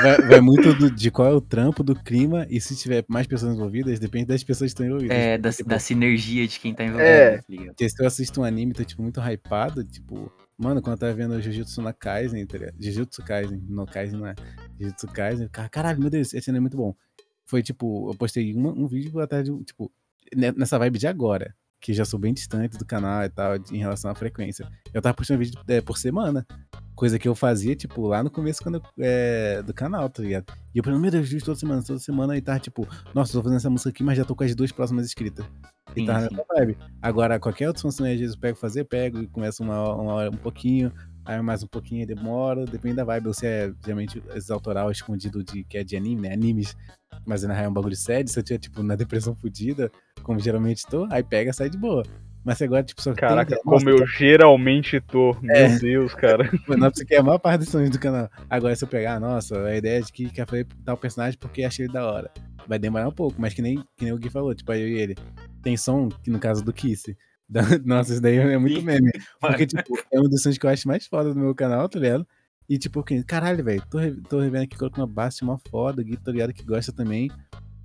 vai, 0.01 0.17
vai 0.27 0.41
muito 0.41 0.73
do- 0.73 0.91
de 0.91 1.09
qual 1.11 1.27
é 1.27 1.33
o 1.33 1.41
trampo 1.41 1.83
do 1.83 1.95
clima 1.95 2.45
e 2.49 2.59
se 2.59 2.75
tiver 2.75 3.05
mais 3.07 3.25
pessoas 3.27 3.55
envolvidas, 3.55 3.99
depende 3.99 4.25
das 4.25 4.43
pessoas 4.43 4.71
que 4.71 4.73
estão 4.73 4.85
envolvidas. 4.85 5.17
É, 5.17 5.37
da, 5.37 5.51
Tipo, 5.51 5.69
da 5.69 5.79
sinergia 5.79 6.47
de 6.47 6.59
quem 6.59 6.73
tá 6.73 6.83
envolvido, 6.83 7.09
É. 7.09 7.37
tá 7.37 7.43
ligado? 7.49 7.67
Porque 7.67 7.89
se 7.89 8.01
eu 8.03 8.07
assisto 8.07 8.41
um 8.41 8.43
anime 8.43 8.71
e 8.71 8.75
tô, 8.75 8.83
tipo, 8.83 9.01
muito 9.01 9.19
hypado, 9.21 9.83
tipo... 9.83 10.31
Mano, 10.59 10.81
quando 10.81 10.93
eu 10.95 10.99
tava 10.99 11.13
vendo 11.13 11.39
Jujutsu 11.39 11.83
na 11.83 11.93
Kaisen, 11.93 12.43
tá 12.47 12.57
ligado? 12.57 12.73
Jujutsu 12.79 13.23
Kaisen, 13.23 13.61
no 13.69 13.85
Kaisen 13.85 14.19
não 14.19 14.25
é. 14.25 14.33
Jujutsu 14.79 15.07
Kaisen, 15.07 15.47
cara, 15.49 15.69
caralho, 15.69 15.99
meu 15.99 16.09
Deus, 16.09 16.33
esse 16.33 16.49
anime 16.49 16.57
é 16.57 16.61
muito 16.61 16.77
bom. 16.77 16.95
Foi, 17.45 17.61
tipo, 17.61 18.09
eu 18.11 18.15
postei 18.15 18.53
uma- 18.55 18.71
um 18.71 18.87
vídeo 18.87 19.19
atrás 19.19 19.45
de, 19.45 19.51
um- 19.51 19.61
tipo, 19.63 19.91
ne- 20.35 20.51
nessa 20.53 20.79
vibe 20.79 20.97
de 20.97 21.05
agora, 21.05 21.53
que 21.79 21.93
já 21.93 22.05
sou 22.05 22.19
bem 22.19 22.33
distante 22.33 22.77
do 22.77 22.85
canal 22.85 23.23
e 23.23 23.29
tal, 23.29 23.55
em 23.71 23.77
relação 23.77 24.09
à 24.09 24.15
frequência. 24.15 24.67
Eu 24.93 25.01
tava 25.01 25.15
postando 25.15 25.39
vídeo 25.39 25.59
é, 25.67 25.81
por 25.81 25.97
semana, 25.97 26.45
coisa 26.95 27.19
que 27.19 27.27
eu 27.27 27.35
fazia, 27.35 27.75
tipo, 27.75 28.07
lá 28.07 28.23
no 28.23 28.31
começo 28.31 28.61
quando, 28.63 28.81
é, 28.99 29.61
do 29.61 29.73
canal, 29.73 30.09
tá 30.09 30.23
ligado? 30.23 30.45
E 30.73 30.79
eu 30.79 30.83
falei, 30.83 30.99
meu 30.99 31.11
Deus, 31.11 31.29
toda 31.43 31.57
semana, 31.57 31.83
toda 31.83 31.99
semana, 31.99 32.35
e 32.35 32.41
tava, 32.41 32.59
tipo, 32.59 32.87
nossa, 33.13 33.33
tô 33.33 33.41
fazendo 33.41 33.57
essa 33.57 33.69
música 33.69 33.89
aqui, 33.89 34.03
mas 34.03 34.17
já 34.17 34.25
tô 34.25 34.35
com 34.35 34.43
as 34.43 34.55
duas 34.55 34.71
próximas 34.71 35.05
escritas. 35.05 35.45
E 35.95 36.01
Sim, 36.01 36.05
tava 36.05 36.27
sim. 36.27 36.35
nessa 36.35 36.45
vibe. 36.55 36.77
Agora, 37.01 37.39
qualquer 37.39 37.67
outro 37.67 37.83
funcionário, 37.83 38.15
às 38.15 38.19
vezes 38.21 38.35
eu 38.35 38.41
pego 38.41 38.57
fazer, 38.57 38.83
pego 38.83 39.21
e 39.21 39.27
começo 39.27 39.63
uma, 39.63 39.95
uma 39.95 40.13
hora 40.13 40.29
um 40.29 40.37
pouquinho, 40.37 40.91
Aí 41.27 41.41
mais 41.41 41.61
um 41.61 41.67
pouquinho 41.67 42.07
demora, 42.07 42.65
depende 42.65 42.95
da 42.95 43.03
vibe. 43.03 43.27
Ou 43.27 43.33
se 43.33 43.45
é 43.45 43.69
geralmente 43.83 44.23
esse 44.33 44.49
autoral 44.49 44.89
escondido 44.89 45.43
de 45.43 45.65
que 45.65 45.77
é 45.77 45.83
de 45.83 45.97
anime, 45.97 46.21
né? 46.21 46.33
Animes, 46.33 46.73
mas 47.25 47.43
na 47.43 47.53
real 47.53 47.65
é 47.65 47.69
um 47.69 47.73
bagulho 47.73 47.97
sério. 47.97 48.29
Se 48.29 48.39
eu 48.39 48.43
tiver, 48.43 48.59
tipo, 48.59 48.81
na 48.81 48.95
depressão 48.95 49.35
fodida, 49.35 49.91
como 50.23 50.39
geralmente 50.39 50.87
tô, 50.87 51.05
aí 51.11 51.21
pega 51.21 51.51
sai 51.51 51.69
de 51.69 51.77
boa. 51.77 52.03
Mas 52.45 52.61
agora, 52.61 52.81
tipo, 52.81 53.01
só 53.01 53.13
Caraca, 53.13 53.55
tem... 53.55 53.61
como 53.61 53.89
eu 53.89 54.07
geralmente 54.07 55.01
tô. 55.01 55.35
Meu 55.41 55.53
É. 55.53 55.77
Deus, 55.77 56.13
cara. 56.13 56.49
Mano, 56.65 56.89
você 56.89 57.03
quer 57.03 57.17
a 57.17 57.23
maior 57.23 57.39
parte 57.39 57.59
dos 57.59 57.69
sonhos 57.69 57.89
do 57.89 57.99
canal. 57.99 58.29
Agora, 58.49 58.73
se 58.73 58.85
eu 58.85 58.87
pegar, 58.87 59.19
nossa, 59.19 59.61
a 59.65 59.75
ideia 59.75 60.01
de 60.01 60.09
que 60.13 60.29
quer 60.29 60.47
fazer 60.47 60.65
tal 60.85 60.95
personagem 60.95 61.37
porque 61.37 61.65
achei 61.65 61.87
ele 61.87 61.93
da 61.93 62.09
hora. 62.09 62.31
Vai 62.65 62.79
demorar 62.79 63.09
um 63.09 63.11
pouco, 63.11 63.35
mas 63.37 63.53
que 63.53 63.61
nem, 63.61 63.83
que 63.97 64.05
nem 64.05 64.13
o 64.13 64.17
Gui 64.17 64.29
falou, 64.29 64.55
tipo, 64.55 64.71
aí 64.71 64.81
eu 64.81 64.87
e 64.87 64.97
ele. 64.97 65.15
Tem 65.61 65.75
som, 65.75 66.07
que 66.07 66.29
no 66.29 66.39
caso 66.39 66.63
do 66.63 66.71
Kiss. 66.71 67.13
Nossa, 67.85 68.11
isso 68.13 68.21
daí 68.21 68.37
é 68.37 68.57
muito 68.57 68.81
meme. 68.81 69.11
Porque, 69.39 69.65
tipo, 69.65 69.97
é 70.11 70.19
um 70.19 70.27
dos 70.27 70.41
sons 70.41 70.57
que 70.57 70.65
eu 70.65 70.69
acho 70.69 70.87
mais 70.87 71.05
foda 71.07 71.33
do 71.33 71.39
meu 71.39 71.55
canal, 71.55 71.87
tá 71.87 71.99
ligado? 71.99 72.27
E, 72.69 72.77
tipo, 72.77 73.01
que, 73.03 73.23
caralho, 73.23 73.63
velho, 73.63 73.81
tô, 73.89 73.97
re- 73.97 74.21
tô 74.29 74.39
revendo 74.41 74.65
aqui, 74.65 74.77
colocando 74.77 75.01
uma 75.01 75.07
base 75.07 75.43
mó 75.43 75.57
foda, 75.69 76.01
o 76.01 76.05
Gui, 76.05 76.17
tá 76.17 76.31
ligado, 76.31 76.53
que 76.53 76.63
gosta 76.63 76.91
também. 76.91 77.31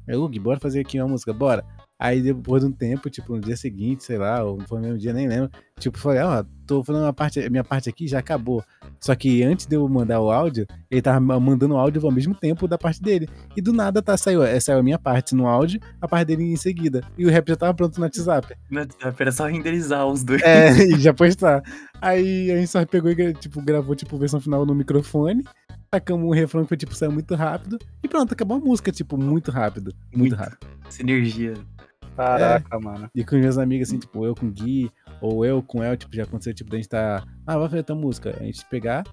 O 0.08 0.28
Gui, 0.28 0.40
bora 0.40 0.58
fazer 0.58 0.80
aqui 0.80 1.00
uma 1.00 1.08
música, 1.08 1.32
bora. 1.32 1.64
Aí, 2.04 2.20
depois 2.20 2.64
de 2.64 2.68
um 2.68 2.72
tempo, 2.72 3.08
tipo, 3.08 3.32
no 3.36 3.40
dia 3.40 3.56
seguinte, 3.56 4.02
sei 4.02 4.18
lá, 4.18 4.42
ou 4.42 4.58
foi 4.66 4.78
no 4.80 4.86
mesmo 4.86 4.98
dia, 4.98 5.12
nem 5.12 5.28
lembro. 5.28 5.48
Tipo, 5.78 5.96
falei, 5.96 6.20
ó, 6.20 6.44
tô 6.66 6.82
falando 6.82 7.04
uma 7.04 7.12
parte, 7.12 7.48
minha 7.48 7.62
parte 7.62 7.88
aqui, 7.88 8.08
já 8.08 8.18
acabou. 8.18 8.64
Só 8.98 9.14
que 9.14 9.44
antes 9.44 9.66
de 9.66 9.76
eu 9.76 9.88
mandar 9.88 10.20
o 10.20 10.28
áudio, 10.28 10.66
ele 10.90 11.00
tava 11.00 11.20
ma- 11.20 11.38
mandando 11.38 11.74
o 11.74 11.76
áudio 11.78 12.04
ao 12.04 12.10
mesmo 12.10 12.34
tempo 12.34 12.66
da 12.66 12.76
parte 12.76 13.00
dele. 13.00 13.28
E 13.56 13.62
do 13.62 13.72
nada 13.72 14.02
tá, 14.02 14.16
saiu, 14.16 14.42
é, 14.42 14.58
saiu 14.58 14.80
a 14.80 14.82
minha 14.82 14.98
parte 14.98 15.32
no 15.32 15.46
áudio, 15.46 15.78
a 16.00 16.08
parte 16.08 16.26
dele 16.26 16.42
em 16.52 16.56
seguida. 16.56 17.02
E 17.16 17.24
o 17.24 17.30
rap 17.30 17.48
já 17.48 17.54
tava 17.54 17.72
pronto 17.72 17.96
no 17.98 18.02
WhatsApp. 18.02 18.52
No 18.68 18.80
WhatsApp 18.80 19.16
era 19.22 19.30
só 19.30 19.46
renderizar 19.46 20.04
os 20.04 20.24
dois. 20.24 20.42
É, 20.42 20.72
e 20.82 20.98
já 20.98 21.14
postar. 21.14 21.62
Aí 22.00 22.50
a 22.50 22.56
gente 22.56 22.68
só 22.68 22.84
pegou 22.84 23.12
e 23.12 23.32
tipo, 23.34 23.62
gravou 23.62 23.94
tipo 23.94 24.18
versão 24.18 24.40
final 24.40 24.66
no 24.66 24.74
microfone. 24.74 25.44
Tacamos 25.88 26.26
um 26.26 26.32
refrão 26.32 26.62
que 26.62 26.68
foi, 26.68 26.76
tipo, 26.78 26.94
saiu 26.94 27.12
muito 27.12 27.34
rápido. 27.34 27.78
E 28.02 28.08
pronto, 28.08 28.32
acabou 28.32 28.56
a 28.56 28.60
música, 28.60 28.90
tipo, 28.90 29.16
muito 29.18 29.50
rápido. 29.50 29.92
Muito 30.12 30.30
Muito. 30.30 30.34
rápido. 30.36 30.66
Sinergia. 30.88 31.52
Caraca, 32.16 32.78
mano. 32.78 33.10
E 33.14 33.24
com 33.24 33.36
meus 33.36 33.58
amigos, 33.58 33.88
assim, 33.88 33.98
tipo, 33.98 34.24
eu 34.24 34.34
com 34.34 34.46
o 34.46 34.50
Gui, 34.50 34.90
ou 35.20 35.44
eu 35.44 35.62
com 35.62 35.78
o 35.78 35.82
El, 35.82 35.96
tipo, 35.96 36.14
já 36.14 36.24
aconteceu, 36.24 36.54
tipo, 36.54 36.70
da 36.70 36.76
gente 36.76 36.88
tá. 36.88 37.24
Ah, 37.46 37.58
vai 37.58 37.68
fazer 37.68 37.82
tua 37.82 37.96
música. 37.96 38.36
A 38.38 38.44
gente 38.44 38.64
pegar, 38.66 39.04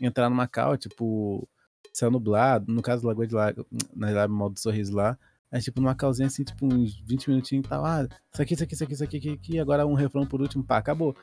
entrar 0.00 0.28
numa 0.28 0.46
cal, 0.46 0.76
tipo, 0.76 1.48
céu 1.92 2.10
nublado, 2.10 2.72
no 2.72 2.82
caso 2.82 3.02
do 3.02 3.08
Lagoa 3.08 3.26
de 3.26 3.34
Lago, 3.34 3.66
na 3.94 4.10
Lago 4.10 4.32
Mal 4.32 4.50
do 4.50 4.58
Sorriso 4.58 4.94
lá. 4.94 5.16
Aí, 5.52 5.60
tipo, 5.60 5.80
numa 5.80 5.94
calzinha 5.96 6.28
assim, 6.28 6.44
tipo, 6.44 6.64
uns 6.72 7.00
20 7.08 7.28
minutinhos 7.28 7.66
e 7.66 7.68
tal. 7.68 7.84
Ah, 7.84 8.06
isso 8.32 8.40
aqui, 8.42 8.54
isso 8.54 8.62
aqui, 8.62 8.74
isso 8.74 8.84
aqui, 8.84 8.92
isso 8.94 9.04
aqui, 9.04 9.16
isso 9.18 9.34
aqui, 9.34 9.58
agora 9.58 9.84
um 9.86 9.94
refrão 9.94 10.24
por 10.24 10.40
último, 10.40 10.62
pá, 10.62 10.76
acabou. 10.78 11.16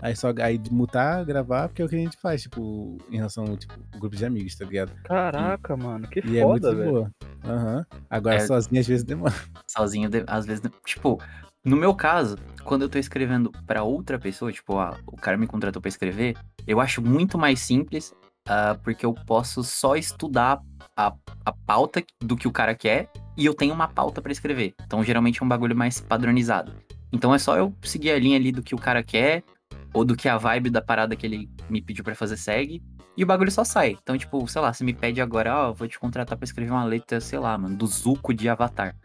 Aí 0.00 0.14
só 0.14 0.32
aí 0.40 0.60
mutar, 0.70 1.24
gravar, 1.24 1.68
porque 1.68 1.82
é 1.82 1.84
o 1.84 1.88
que 1.88 1.96
a 1.96 1.98
gente 1.98 2.16
faz, 2.20 2.42
tipo, 2.42 2.96
em 3.10 3.16
relação, 3.16 3.56
tipo, 3.56 3.74
grupo 3.98 4.14
de 4.16 4.24
amigos, 4.24 4.54
tá 4.54 4.64
ligado? 4.64 4.92
Caraca, 5.04 5.76
mano. 5.76 6.06
Que 6.08 6.20
E 6.20 6.38
é 6.38 6.44
muito 6.44 6.62
foda, 6.62 6.74
velho. 6.76 6.90
boa. 6.90 7.10
Aham. 7.44 7.86
Agora 8.08 8.36
É. 8.36 8.46
sozinho 8.46 8.80
às 8.80 8.86
vezes 8.86 9.04
demora. 9.04 9.34
sozinho, 9.66 10.08
de- 10.08 10.24
às 10.28 10.46
vezes, 10.46 10.62
tipo, 10.84 11.20
no 11.64 11.76
meu 11.76 11.94
caso, 11.94 12.36
quando 12.64 12.82
eu 12.82 12.88
tô 12.88 12.98
escrevendo 12.98 13.50
pra 13.66 13.82
outra 13.82 14.18
pessoa, 14.18 14.52
tipo, 14.52 14.78
ah, 14.78 14.96
o 15.06 15.16
cara 15.16 15.36
me 15.36 15.46
contratou 15.46 15.82
pra 15.82 15.88
escrever, 15.88 16.36
eu 16.66 16.80
acho 16.80 17.02
muito 17.02 17.36
mais 17.38 17.58
simples, 17.60 18.12
ah, 18.48 18.76
porque 18.82 19.04
eu 19.06 19.12
posso 19.14 19.62
só 19.64 19.94
estudar 19.96 20.60
a, 20.96 21.14
a 21.44 21.52
pauta 21.52 22.02
do 22.20 22.36
que 22.36 22.48
o 22.48 22.52
cara 22.52 22.74
quer 22.74 23.10
e 23.36 23.46
eu 23.46 23.54
tenho 23.54 23.74
uma 23.74 23.88
pauta 23.88 24.20
pra 24.20 24.32
escrever. 24.32 24.74
Então, 24.84 25.02
geralmente 25.02 25.42
é 25.42 25.44
um 25.44 25.48
bagulho 25.48 25.76
mais 25.76 26.00
padronizado. 26.00 26.72
Então 27.12 27.34
é 27.34 27.38
só 27.38 27.56
eu 27.56 27.74
seguir 27.82 28.10
a 28.10 28.18
linha 28.18 28.36
ali 28.36 28.50
do 28.50 28.62
que 28.62 28.74
o 28.74 28.78
cara 28.78 29.02
quer 29.02 29.44
ou 29.92 30.04
do 30.04 30.16
que 30.16 30.28
a 30.28 30.38
vibe 30.38 30.70
da 30.70 30.80
parada 30.80 31.14
que 31.14 31.26
ele 31.26 31.50
me 31.68 31.82
pediu 31.82 32.02
pra 32.02 32.14
fazer 32.14 32.36
segue. 32.36 32.82
E 33.14 33.22
o 33.22 33.26
bagulho 33.26 33.50
só 33.50 33.62
sai. 33.62 33.98
Então, 34.02 34.16
tipo, 34.16 34.46
sei 34.48 34.62
lá, 34.62 34.72
você 34.72 34.82
me 34.82 34.94
pede 34.94 35.20
agora, 35.20 35.54
ó, 35.54 35.68
eu 35.68 35.74
vou 35.74 35.86
te 35.86 35.98
contratar 35.98 36.38
pra 36.38 36.44
escrever 36.44 36.70
uma 36.70 36.84
letra, 36.84 37.20
sei 37.20 37.38
lá, 37.38 37.56
mano, 37.58 37.76
do 37.76 37.86
Zuko 37.86 38.32
de 38.32 38.48
Avatar. 38.48 38.96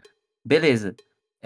Beleza. 0.42 0.96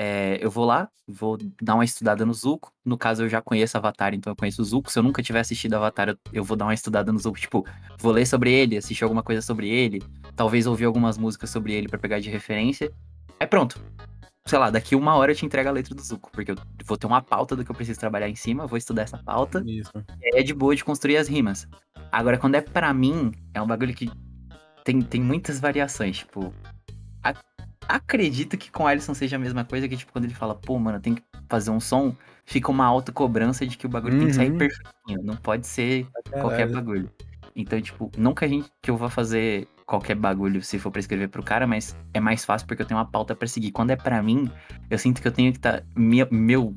É, 0.05 0.37
eu 0.41 0.51
vou 0.51 0.65
lá, 0.65 0.89
vou 1.07 1.39
dar 1.63 1.77
uma 1.77 1.85
estudada 1.85 2.27
no 2.27 2.35
Zuko. 2.35 2.73
No 2.85 2.99
caso, 2.99 3.23
eu 3.23 3.29
já 3.29 3.41
conheço 3.41 3.77
Avatar, 3.77 4.13
então 4.13 4.33
eu 4.33 4.37
conheço 4.37 4.61
o 4.61 4.65
Zuko. 4.65 4.91
Se 4.91 4.99
eu 4.99 5.03
nunca 5.03 5.23
tiver 5.23 5.39
assistido 5.39 5.75
Avatar, 5.75 6.09
eu, 6.09 6.19
eu 6.33 6.43
vou 6.43 6.57
dar 6.57 6.65
uma 6.65 6.75
estudada 6.75 7.13
no 7.13 7.19
Zuko. 7.21 7.39
Tipo, 7.39 7.65
vou 8.01 8.11
ler 8.11 8.27
sobre 8.27 8.53
ele, 8.53 8.77
assistir 8.77 9.05
alguma 9.05 9.23
coisa 9.23 9.41
sobre 9.41 9.69
ele. 9.69 10.03
Talvez 10.35 10.67
ouvir 10.67 10.87
algumas 10.87 11.17
músicas 11.17 11.51
sobre 11.51 11.73
ele 11.73 11.87
pra 11.87 12.01
pegar 12.01 12.19
de 12.19 12.29
referência. 12.29 12.91
Aí 13.39 13.47
pronto. 13.47 13.81
Sei 14.45 14.59
lá, 14.59 14.71
daqui 14.71 14.97
uma 14.97 15.15
hora 15.15 15.31
eu 15.31 15.37
te 15.37 15.47
entrego 15.47 15.69
a 15.69 15.73
letra 15.73 15.95
do 15.95 16.03
Zuko. 16.03 16.33
Porque 16.33 16.51
eu 16.51 16.57
vou 16.85 16.97
ter 16.97 17.07
uma 17.07 17.23
pauta 17.23 17.55
do 17.55 17.65
que 17.65 17.71
eu 17.71 17.77
preciso 17.77 18.01
trabalhar 18.01 18.29
em 18.29 18.35
cima, 18.35 18.67
vou 18.67 18.79
estudar 18.79 19.03
essa 19.03 19.19
pauta 19.19 19.63
Isso. 19.65 19.93
é 20.35 20.43
de 20.43 20.53
boa 20.53 20.75
de 20.75 20.85
construir 20.85 21.17
as 21.17 21.29
rimas. 21.29 21.69
Agora, 22.11 22.37
quando 22.37 22.57
é 22.57 22.61
pra 22.61 22.93
mim, 22.93 23.31
é 23.55 23.63
um 23.63 23.69
bagulho 23.69 23.95
que 23.95 24.11
tem, 24.85 25.01
tem 25.01 25.21
muitas 25.21 25.61
variações. 25.61 26.19
Tipo, 26.19 26.53
acredito 27.97 28.57
que 28.57 28.71
com 28.71 28.85
o 28.85 28.87
Alisson 28.87 29.15
seja 29.15 29.37
a 29.37 29.39
mesma 29.39 29.65
coisa 29.65 29.87
que, 29.89 29.97
tipo, 29.97 30.13
quando 30.13 30.25
ele 30.25 30.35
fala, 30.35 30.55
pô, 30.55 30.79
mano, 30.79 31.01
tem 31.01 31.15
que 31.15 31.23
fazer 31.49 31.71
um 31.71 31.79
som, 31.81 32.17
fica 32.47 32.71
uma 32.71 32.87
alta 32.87 33.13
cobrança 33.13 33.67
de 33.67 33.77
que 33.77 33.87
o 33.87 33.89
bagulho 33.89 34.19
tem 34.19 34.29
que 34.29 34.35
sair 34.35 34.51
Uhum. 34.51 34.59
perfeitinho. 34.59 35.23
Não 35.23 35.37
pode 35.37 35.67
ser 35.67 36.07
qualquer 36.31 36.69
Caralho. 36.69 36.73
bagulho. 36.73 37.11
Então, 37.55 37.81
tipo, 37.81 38.11
que 38.35 38.45
a 38.45 38.49
gente 38.49 38.71
que 38.81 38.91
eu 38.91 38.97
vá 38.97 39.11
fazer 39.11 39.69
qualquer 39.85 40.15
bagulho 40.15 40.63
se 40.63 40.79
for 40.79 40.91
pra 40.91 41.01
escrever 41.01 41.29
pro 41.29 41.43
cara, 41.43 41.67
mas 41.67 41.95
é 42.15 42.21
mais 42.21 42.45
fácil 42.45 42.67
porque 42.67 42.83
eu 42.83 42.87
tenho 42.87 42.99
uma 42.99 43.05
pauta 43.05 43.35
pra 43.37 43.47
seguir. 43.47 43.73
Quando 43.73 43.91
é 43.91 43.97
pra 43.97 44.23
mim, 44.23 44.51
eu 44.89 44.99
sinto 44.99 45.21
que 45.21 45.29
eu 45.29 45.33
tenho 45.33 45.53
que 45.53 45.59
estar. 45.59 45.85
meu 45.95 46.75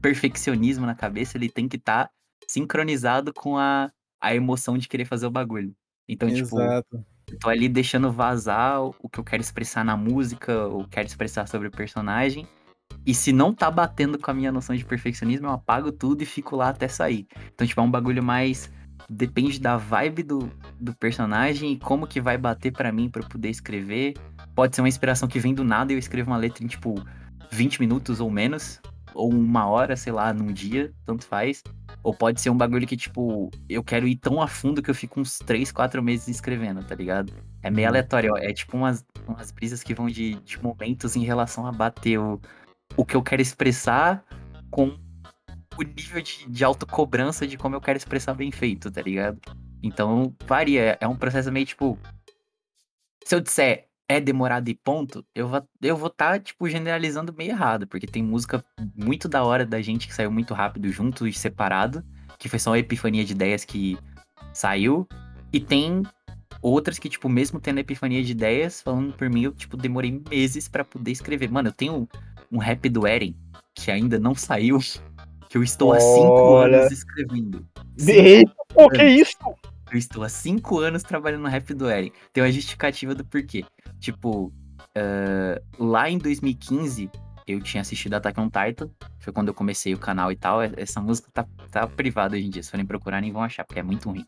perfeccionismo 0.00 0.84
na 0.84 0.96
cabeça, 0.96 1.38
ele 1.38 1.48
tem 1.48 1.68
que 1.68 1.76
estar 1.76 2.10
sincronizado 2.48 3.32
com 3.32 3.56
a, 3.56 3.90
a 4.20 4.34
emoção 4.34 4.76
de 4.76 4.88
querer 4.88 5.04
fazer 5.04 5.26
o 5.26 5.30
bagulho. 5.30 5.72
Então, 6.08 6.28
tipo, 6.28 6.60
Exato. 6.60 7.06
Eu 7.32 7.38
tô 7.38 7.48
ali 7.48 7.68
deixando 7.68 8.12
vazar 8.12 8.82
o 8.82 8.94
o 9.02 9.08
que 9.08 9.18
eu 9.18 9.24
quero 9.24 9.42
expressar 9.42 9.84
na 9.84 9.96
música, 9.96 10.66
ou 10.66 10.86
quero 10.86 11.06
expressar 11.06 11.48
sobre 11.48 11.68
o 11.68 11.70
personagem. 11.70 12.46
E 13.04 13.14
se 13.14 13.32
não 13.32 13.52
tá 13.52 13.70
batendo 13.70 14.18
com 14.18 14.30
a 14.30 14.34
minha 14.34 14.52
noção 14.52 14.76
de 14.76 14.84
perfeccionismo, 14.84 15.46
eu 15.46 15.52
apago 15.52 15.90
tudo 15.90 16.22
e 16.22 16.26
fico 16.26 16.54
lá 16.54 16.68
até 16.68 16.86
sair. 16.86 17.26
Então, 17.52 17.66
tipo, 17.66 17.80
é 17.80 17.84
um 17.84 17.90
bagulho 17.90 18.22
mais. 18.22 18.70
Depende 19.10 19.58
da 19.58 19.76
vibe 19.76 20.22
do, 20.22 20.50
do 20.78 20.94
personagem 20.94 21.72
e 21.72 21.78
como 21.78 22.06
que 22.06 22.20
vai 22.20 22.38
bater 22.38 22.72
pra 22.72 22.92
mim 22.92 23.10
eu 23.12 23.22
poder 23.24 23.50
escrever. 23.50 24.14
Pode 24.54 24.76
ser 24.76 24.82
uma 24.82 24.88
inspiração 24.88 25.26
que 25.26 25.40
vem 25.40 25.52
do 25.52 25.64
nada 25.64 25.92
e 25.92 25.96
eu 25.96 25.98
escrevo 25.98 26.30
uma 26.30 26.36
letra 26.36 26.62
em, 26.62 26.68
tipo, 26.68 26.94
20 27.50 27.80
minutos 27.80 28.20
ou 28.20 28.30
menos. 28.30 28.80
Ou 29.14 29.30
uma 29.30 29.66
hora, 29.66 29.96
sei 29.96 30.12
lá, 30.12 30.32
num 30.32 30.52
dia, 30.52 30.92
tanto 31.04 31.26
faz. 31.26 31.62
Ou 32.02 32.12
pode 32.12 32.40
ser 32.40 32.50
um 32.50 32.56
bagulho 32.56 32.86
que, 32.86 32.96
tipo, 32.96 33.48
eu 33.68 33.82
quero 33.82 34.08
ir 34.08 34.16
tão 34.16 34.42
a 34.42 34.48
fundo 34.48 34.82
que 34.82 34.90
eu 34.90 34.94
fico 34.94 35.20
uns 35.20 35.38
3, 35.38 35.70
4 35.70 36.02
meses 36.02 36.26
escrevendo, 36.28 36.82
tá 36.84 36.94
ligado? 36.94 37.32
É 37.62 37.70
meio 37.70 37.86
Uhum. 37.86 37.90
aleatório, 37.90 38.32
ó. 38.34 38.38
É 38.38 38.52
tipo 38.52 38.76
umas, 38.76 39.04
umas 39.26 39.52
brisas 39.52 39.82
que 39.82 39.94
vão 39.94 40.08
de, 40.08 40.34
de 40.36 40.60
momentos 40.62 41.14
em 41.14 41.24
relação 41.24 41.64
a 41.66 41.70
bater 41.72 42.18
o, 42.18 42.40
o 42.96 43.04
que 43.04 43.14
eu 43.14 43.22
quero 43.22 43.40
expressar 43.40 44.24
com 44.70 44.98
o 45.78 45.82
nível 45.82 46.20
de, 46.20 46.50
de 46.50 46.64
autocobrança 46.64 47.46
de 47.46 47.56
como 47.56 47.76
eu 47.76 47.80
quero 47.80 47.96
expressar 47.96 48.34
bem 48.34 48.50
feito, 48.50 48.90
tá 48.90 49.00
ligado? 49.00 49.40
Então, 49.82 50.34
varia. 50.44 50.98
É 51.00 51.06
um 51.06 51.16
processo 51.16 51.52
meio 51.52 51.66
tipo. 51.66 51.96
Se 53.24 53.34
eu 53.36 53.40
disser 53.40 53.88
é 54.12 54.20
demorado 54.20 54.68
e 54.68 54.74
ponto, 54.74 55.24
eu 55.34 55.48
vou 55.48 55.62
eu 55.80 55.96
vou 55.96 56.08
estar, 56.08 56.40
tipo, 56.40 56.68
generalizando 56.68 57.32
meio 57.32 57.50
errado, 57.50 57.86
porque 57.86 58.06
tem 58.06 58.22
música 58.22 58.64
muito 58.96 59.28
da 59.28 59.44
hora 59.44 59.66
da 59.66 59.80
gente 59.80 60.06
que 60.06 60.14
saiu 60.14 60.30
muito 60.30 60.54
rápido 60.54 60.90
junto 60.90 61.26
e 61.26 61.32
separado, 61.32 62.04
que 62.38 62.48
foi 62.48 62.58
só 62.58 62.70
uma 62.70 62.78
epifania 62.78 63.24
de 63.24 63.32
ideias 63.32 63.64
que 63.64 63.98
saiu, 64.52 65.06
e 65.52 65.60
tem 65.60 66.02
outras 66.60 66.98
que, 66.98 67.08
tipo, 67.08 67.28
mesmo 67.28 67.60
tendo 67.60 67.78
epifania 67.78 68.22
de 68.22 68.32
ideias, 68.32 68.80
falando 68.80 69.12
por 69.12 69.28
mim, 69.28 69.42
eu, 69.42 69.52
tipo, 69.52 69.76
demorei 69.76 70.22
meses 70.30 70.68
pra 70.68 70.84
poder 70.84 71.10
escrever. 71.10 71.50
Mano, 71.50 71.68
eu 71.68 71.72
tenho 71.72 72.08
um 72.50 72.58
rap 72.58 72.88
do 72.88 73.06
Eren, 73.06 73.34
que 73.74 73.90
ainda 73.90 74.18
não 74.18 74.34
saiu, 74.34 74.78
que 75.50 75.58
eu 75.58 75.62
estou 75.62 75.92
há 75.92 76.00
cinco 76.00 76.42
Olha. 76.42 76.80
anos 76.80 76.92
escrevendo. 76.92 77.66
Eita, 77.98 78.52
pô, 78.68 78.88
que 78.88 79.02
isso? 79.02 79.36
Eu 79.90 79.98
estou 79.98 80.22
há 80.22 80.28
cinco 80.28 80.78
anos 80.78 81.02
trabalhando 81.02 81.42
no 81.42 81.48
rap 81.48 81.74
do 81.74 81.88
Eren. 81.90 82.12
Tem 82.32 82.42
uma 82.42 82.50
justificativa 82.50 83.14
do 83.14 83.24
porquê. 83.24 83.62
Tipo, 84.02 84.52
ah, 84.96 85.62
lá 85.78 86.10
em 86.10 86.18
2015, 86.18 87.08
eu 87.46 87.60
tinha 87.60 87.80
assistido 87.80 88.14
Attack 88.14 88.38
on 88.40 88.50
Titan. 88.50 88.90
Foi 89.20 89.32
quando 89.32 89.48
eu 89.48 89.54
comecei 89.54 89.94
o 89.94 89.98
canal 89.98 90.30
e 90.32 90.36
tal. 90.36 90.62
E- 90.62 90.72
Essa 90.76 91.00
música 91.00 91.30
tá, 91.32 91.46
tá 91.70 91.86
privada 91.86 92.36
hoje 92.36 92.46
em 92.46 92.50
dia. 92.50 92.62
Se 92.62 92.70
forem 92.70 92.84
procurar, 92.84 93.20
nem 93.20 93.32
vão 93.32 93.42
achar, 93.42 93.64
porque 93.64 93.78
é 93.80 93.82
muito 93.82 94.10
ruim. 94.10 94.26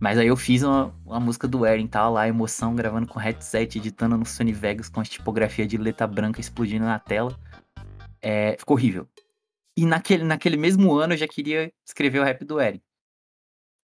Mas 0.00 0.16
aí 0.16 0.28
eu 0.28 0.36
fiz 0.36 0.62
uma, 0.62 0.94
uma 1.04 1.18
música 1.18 1.48
do 1.48 1.66
Eren, 1.66 1.88
tava 1.88 2.08
lá, 2.08 2.28
emoção, 2.28 2.76
gravando 2.76 3.08
com 3.08 3.18
headset, 3.18 3.78
editando 3.78 4.16
no 4.16 4.24
Sony 4.24 4.52
Vegas 4.52 4.88
com 4.88 5.00
as 5.00 5.08
tipografia 5.08 5.66
de 5.66 5.76
letra 5.76 6.06
branca 6.06 6.40
explodindo 6.40 6.84
na 6.84 7.00
tela. 7.00 7.36
É, 8.22 8.56
ficou 8.56 8.76
horrível. 8.76 9.08
E 9.76 9.84
naquele, 9.84 10.22
naquele 10.22 10.56
mesmo 10.56 10.94
ano 10.94 11.14
eu 11.14 11.18
já 11.18 11.26
queria 11.26 11.72
escrever 11.84 12.20
o 12.20 12.24
rap 12.24 12.44
do 12.44 12.60
Eren. 12.60 12.80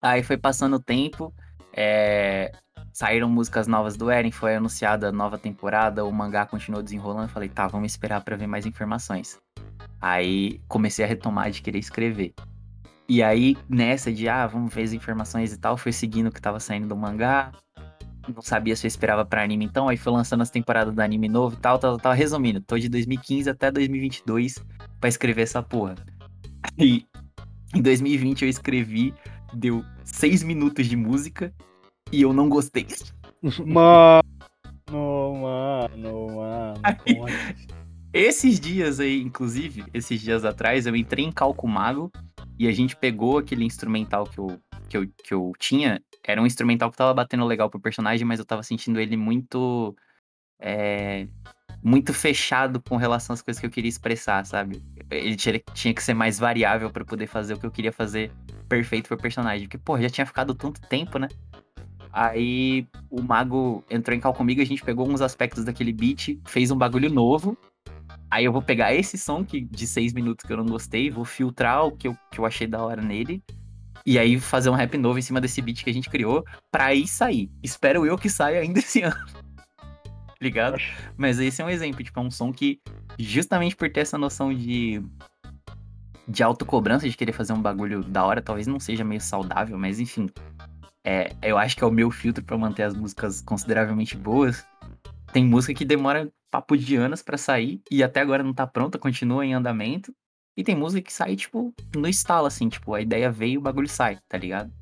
Aí 0.01 0.23
foi 0.23 0.37
passando 0.37 0.77
o 0.77 0.81
tempo, 0.83 1.35
é, 1.73 2.53
saíram 2.95 3.29
músicas 3.29 3.67
novas 3.67 3.97
do 3.97 4.09
Eren, 4.09 4.31
foi 4.31 4.55
anunciada 4.55 5.09
a 5.09 5.13
nova 5.13 5.37
temporada, 5.37 6.05
o 6.05 6.13
mangá 6.13 6.47
continuou 6.47 6.81
desenrolando. 6.81 7.29
Falei, 7.29 7.49
tá, 7.49 7.67
vamos 7.67 7.91
esperar 7.91 8.21
pra 8.23 8.37
ver 8.37 8.47
mais 8.47 8.65
informações. 8.65 9.37
Aí 10.01 10.61
comecei 10.69 11.05
a 11.05 11.09
retomar 11.09 11.51
de 11.51 11.61
querer 11.61 11.81
escrever. 11.81 12.33
E 13.09 13.21
aí, 13.21 13.59
nessa 13.69 14.13
de, 14.13 14.29
ah, 14.29 14.47
vamos 14.47 14.73
ver 14.73 14.85
as 14.85 14.93
informações 14.93 15.53
e 15.53 15.59
tal, 15.59 15.77
foi 15.77 15.93
seguindo 15.93 16.29
o 16.29 16.33
que 16.33 16.41
tava 16.41 16.61
saindo 16.61 16.87
do 16.87 16.97
mangá. 16.97 17.51
Não 18.33 18.41
sabia 18.41 18.77
se 18.77 18.87
eu 18.87 18.89
esperava 18.89 19.25
pra 19.25 19.43
anime 19.43 19.65
então, 19.65 19.89
aí 19.89 19.97
foi 19.97 20.13
lançando 20.13 20.43
as 20.43 20.49
temporadas 20.49 20.95
do 20.95 21.01
anime 21.01 21.29
novo 21.29 21.57
e 21.57 21.59
tal, 21.59 21.79
tal, 21.81 21.99
tal. 21.99 22.13
Resumindo, 22.13 22.61
tô 22.61 22.79
de 22.79 22.89
2015 22.89 23.51
até 23.51 23.73
2022 23.73 24.65
pra 25.01 25.09
escrever 25.09 25.43
essa 25.43 25.63
porra. 25.63 25.97
E 26.79 27.05
em 27.75 27.83
2020 27.83 28.43
eu 28.43 28.49
escrevi, 28.49 29.13
deu 29.53 29.85
seis 30.05 30.45
minutos 30.45 30.87
de 30.87 30.97
música 30.97 31.53
e 32.19 32.23
eu 32.23 32.33
não 32.33 32.49
gostei. 32.49 32.87
Mano, 33.67 34.23
mano, 34.89 36.27
mano. 36.37 36.81
Aí-? 37.27 37.67
Esses 38.13 38.61
dias 38.61 39.01
aí, 39.01 39.21
inclusive, 39.21 39.85
esses 39.93 40.21
dias 40.21 40.45
atrás, 40.45 40.87
eu 40.87 40.95
entrei 40.95 41.25
em 41.25 41.33
Calco 41.33 41.67
Mago 41.67 42.11
e 42.59 42.69
a 42.69 42.73
gente 42.73 42.97
pegou 42.97 43.39
aquele 43.39 43.65
instrumental 43.65 44.25
que 44.25 44.39
eu, 44.39 44.61
que 44.89 44.97
eu, 44.97 45.09
que 45.25 45.35
eu 45.35 45.53
tinha. 45.59 46.01
Era 46.27 46.41
um 46.41 46.47
instrumental 46.47 46.91
que 46.91 46.97
tava 46.97 47.13
batendo 47.13 47.45
legal 47.45 47.69
pro 47.69 47.81
personagem, 47.81 48.25
mas 48.27 48.39
eu 48.39 48.45
tava 48.45 48.63
sentindo 48.63 49.01
ele 49.01 49.17
muito. 49.17 49.95
é, 50.61 51.27
muito 51.83 52.15
fechado 52.15 52.81
com 52.81 52.97
relação 52.97 53.35
às 53.35 53.43
coisas 53.43 53.61
que 53.61 53.67
eu 53.67 53.71
queria 53.71 53.91
expressar, 53.91 54.47
sabe? 54.47 54.83
Ele 55.11 55.37
tinha, 55.37 55.61
tinha 55.75 55.93
que 55.93 56.03
ser 56.03 56.15
mais 56.15 56.39
variável 56.39 56.91
pra 56.91 57.05
poder 57.05 57.27
fazer 57.27 57.55
o 57.55 57.59
que 57.59 57.67
eu 57.67 57.71
queria 57.71 57.93
fazer 57.93 58.33
perfeito 58.69 59.09
pro 59.09 59.19
personagem. 59.19 59.67
Porque, 59.67 59.77
pô, 59.77 60.01
já 60.01 60.09
tinha 60.09 60.25
ficado 60.25 60.55
tanto 60.55 60.81
tempo, 60.83 61.19
né? 61.19 61.29
Aí 62.15 62.87
o 63.11 63.21
mago 63.21 63.85
entrou 63.91 64.17
em 64.17 64.21
cal 64.21 64.33
comigo, 64.33 64.63
a 64.63 64.65
gente 64.65 64.85
pegou 64.85 65.11
uns 65.11 65.21
aspectos 65.21 65.65
daquele 65.65 65.93
beat, 65.93 66.39
fez 66.47 66.71
um 66.71 66.79
bagulho 66.79 67.11
novo. 67.11 67.59
Aí 68.31 68.45
eu 68.45 68.53
vou 68.53 68.63
pegar 68.63 68.95
esse 68.95 69.19
som 69.19 69.45
que, 69.45 69.61
de 69.61 69.85
seis 69.85 70.13
minutos 70.13 70.47
que 70.47 70.53
eu 70.53 70.57
não 70.57 70.65
gostei, 70.65 71.11
vou 71.11 71.25
filtrar 71.25 71.85
o 71.85 71.91
que 71.91 72.07
eu, 72.07 72.17
que 72.31 72.39
eu 72.39 72.47
achei 72.47 72.69
da 72.69 72.81
hora 72.81 73.03
nele. 73.03 73.43
E 74.07 74.17
aí 74.17 74.39
fazer 74.39 74.71
um 74.71 74.75
rap 74.75 74.97
novo 74.97 75.19
em 75.19 75.23
cima 75.23 75.41
desse 75.41 75.61
beat 75.61 75.83
que 75.83 75.91
a 75.91 75.93
gente 75.93 76.09
criou, 76.09 76.45
pra 76.71 76.87
aí 76.87 77.05
sair. 77.05 77.51
Espero 77.61 78.07
eu 78.07 78.17
que 78.17 78.31
saia 78.31 78.61
ainda 78.61 78.79
esse 78.79 79.03
ano. 79.03 79.27
Ligado? 80.41 80.77
Mas 81.17 81.41
esse 81.41 81.63
é 81.63 81.65
um 81.65 81.71
exemplo, 81.71 82.05
tipo, 82.05 82.21
é 82.21 82.23
um 82.23 82.31
som 82.31 82.53
que, 82.53 82.81
justamente 83.19 83.75
por 83.75 83.91
ter 83.91 84.01
essa 84.01 84.17
noção 84.17 84.55
de. 84.55 85.03
de 86.29 86.45
autocobrança, 86.45 87.09
de 87.09 87.17
querer 87.17 87.33
fazer 87.33 87.53
um 87.53 87.63
bagulho 87.63 88.05
da 88.05 88.25
hora, 88.25 88.41
talvez 88.41 88.69
não 88.69 88.79
seja 88.79 89.03
meio 89.03 89.21
saudável, 89.21 89.77
mas 89.77 89.99
enfim. 89.99 90.29
É, 91.05 91.31
eu 91.43 91.59
acho 91.59 91.77
que 91.77 91.85
é 91.85 91.87
o 91.87 91.93
meu 91.93 92.11
filtro 92.11 92.43
pra 92.43 92.57
manter 92.57 92.85
as 92.85 92.95
músicas 92.95 93.43
consideravelmente 93.43 94.17
boas. 94.17 94.65
Tem 95.33 95.45
música 95.45 95.75
que 95.75 95.85
demora 95.85 96.31
papo 96.51 96.77
de 96.77 96.97
anos 96.97 97.23
pra 97.23 97.37
sair 97.37 97.83
e 97.91 98.03
até 98.03 98.21
agora 98.21 98.43
não 98.43 98.55
tá 98.55 98.67
pronta, 98.67 98.99
continua 98.99 99.45
em 99.45 99.53
andamento. 99.53 100.15
E 100.57 100.63
tem 100.63 100.77
música 100.77 101.03
que 101.03 101.13
sai, 101.13 101.35
tipo, 101.35 101.75
no 101.97 102.09
estalo, 102.09 102.47
assim, 102.47 102.69
tipo, 102.69 102.95
a 102.95 103.01
ideia 103.01 103.31
veio 103.31 103.55
e 103.55 103.59
o 103.59 103.61
bagulho 103.61 103.89
sai, 103.89 104.19
tá 104.29 104.39
ligado? 104.39 104.73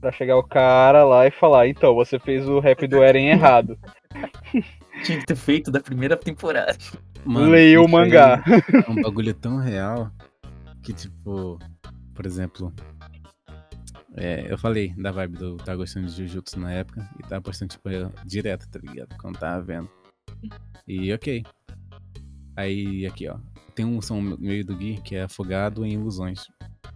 Pra 0.00 0.10
chegar 0.10 0.36
o 0.36 0.42
cara 0.42 1.04
lá 1.04 1.24
e 1.26 1.30
falar, 1.30 1.68
então, 1.68 1.94
você 1.94 2.18
fez 2.18 2.48
o 2.48 2.58
rap 2.58 2.86
do 2.88 3.02
Eren 3.02 3.28
errado. 3.30 3.78
Tinha 5.04 5.20
que 5.20 5.26
ter 5.26 5.36
feito 5.36 5.70
da 5.70 5.78
primeira 5.78 6.16
temporada. 6.16 6.76
Leia 7.24 7.80
o 7.80 7.88
mangá. 7.88 8.42
É 8.46 8.90
um 8.90 9.00
bagulho 9.00 9.32
tão 9.34 9.58
real 9.58 10.10
que, 10.82 10.92
tipo, 10.92 11.60
por 12.12 12.26
exemplo, 12.26 12.72
é, 14.16 14.50
eu 14.50 14.56
falei 14.58 14.92
da 14.96 15.10
vibe 15.12 15.36
do 15.38 15.56
tava 15.58 15.76
gostando 15.78 16.06
de 16.06 16.12
Jujutsu 16.26 16.58
na 16.58 16.72
época 16.72 17.08
e 17.18 17.22
tava 17.22 17.42
postando, 17.42 17.70
tipo, 17.72 17.88
eu- 17.90 18.12
direto, 18.24 18.68
tá 18.68 18.78
ligado? 18.78 19.16
Quando 19.18 19.38
tava 19.38 19.62
vendo. 19.62 19.90
E 20.86 21.12
ok. 21.12 21.44
Aí, 22.56 23.06
aqui, 23.06 23.28
ó. 23.28 23.38
Tem 23.74 23.84
um 23.84 24.00
som 24.00 24.20
meio 24.20 24.64
do 24.64 24.74
Gui 24.76 25.00
que 25.02 25.14
é 25.16 25.22
Afogado 25.24 25.84
em 25.84 25.92
Ilusões. 25.94 26.46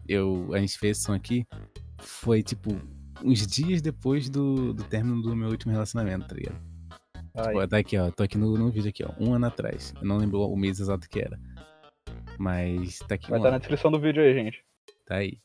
Eu, 0.08 0.52
a 0.54 0.58
gente 0.58 0.78
fez 0.78 0.96
esse 0.96 1.06
som 1.06 1.12
aqui, 1.12 1.44
foi, 1.98 2.42
tipo, 2.42 2.70
uns 3.22 3.46
dias 3.46 3.82
depois 3.82 4.28
do, 4.30 4.72
do 4.72 4.82
término 4.84 5.20
do 5.20 5.36
meu 5.36 5.50
último 5.50 5.72
relacionamento, 5.72 6.26
tá 6.26 6.34
ligado? 6.34 6.58
Ai, 7.36 7.52
Pô, 7.52 7.68
tá 7.68 7.76
aqui, 7.78 7.96
ó. 7.98 8.10
Tô 8.10 8.22
aqui 8.22 8.38
no, 8.38 8.56
no 8.56 8.70
vídeo 8.70 8.88
aqui, 8.88 9.04
ó. 9.04 9.12
Um 9.20 9.34
ano 9.34 9.46
atrás. 9.46 9.92
Eu 10.00 10.06
não 10.06 10.16
lembro 10.16 10.40
o 10.40 10.56
mês 10.56 10.80
exato 10.80 11.08
que 11.08 11.20
era. 11.20 11.38
Mas 12.38 12.98
tá 13.00 13.14
aqui 13.14 13.28
vai 13.30 13.38
um 13.38 13.42
estar 13.42 13.50
na 13.50 13.56
ano. 13.56 13.60
descrição 13.60 13.90
do 13.90 14.00
vídeo 14.00 14.22
aí, 14.22 14.32
gente. 14.34 14.64
Tá 15.06 15.16
aí. 15.16 15.38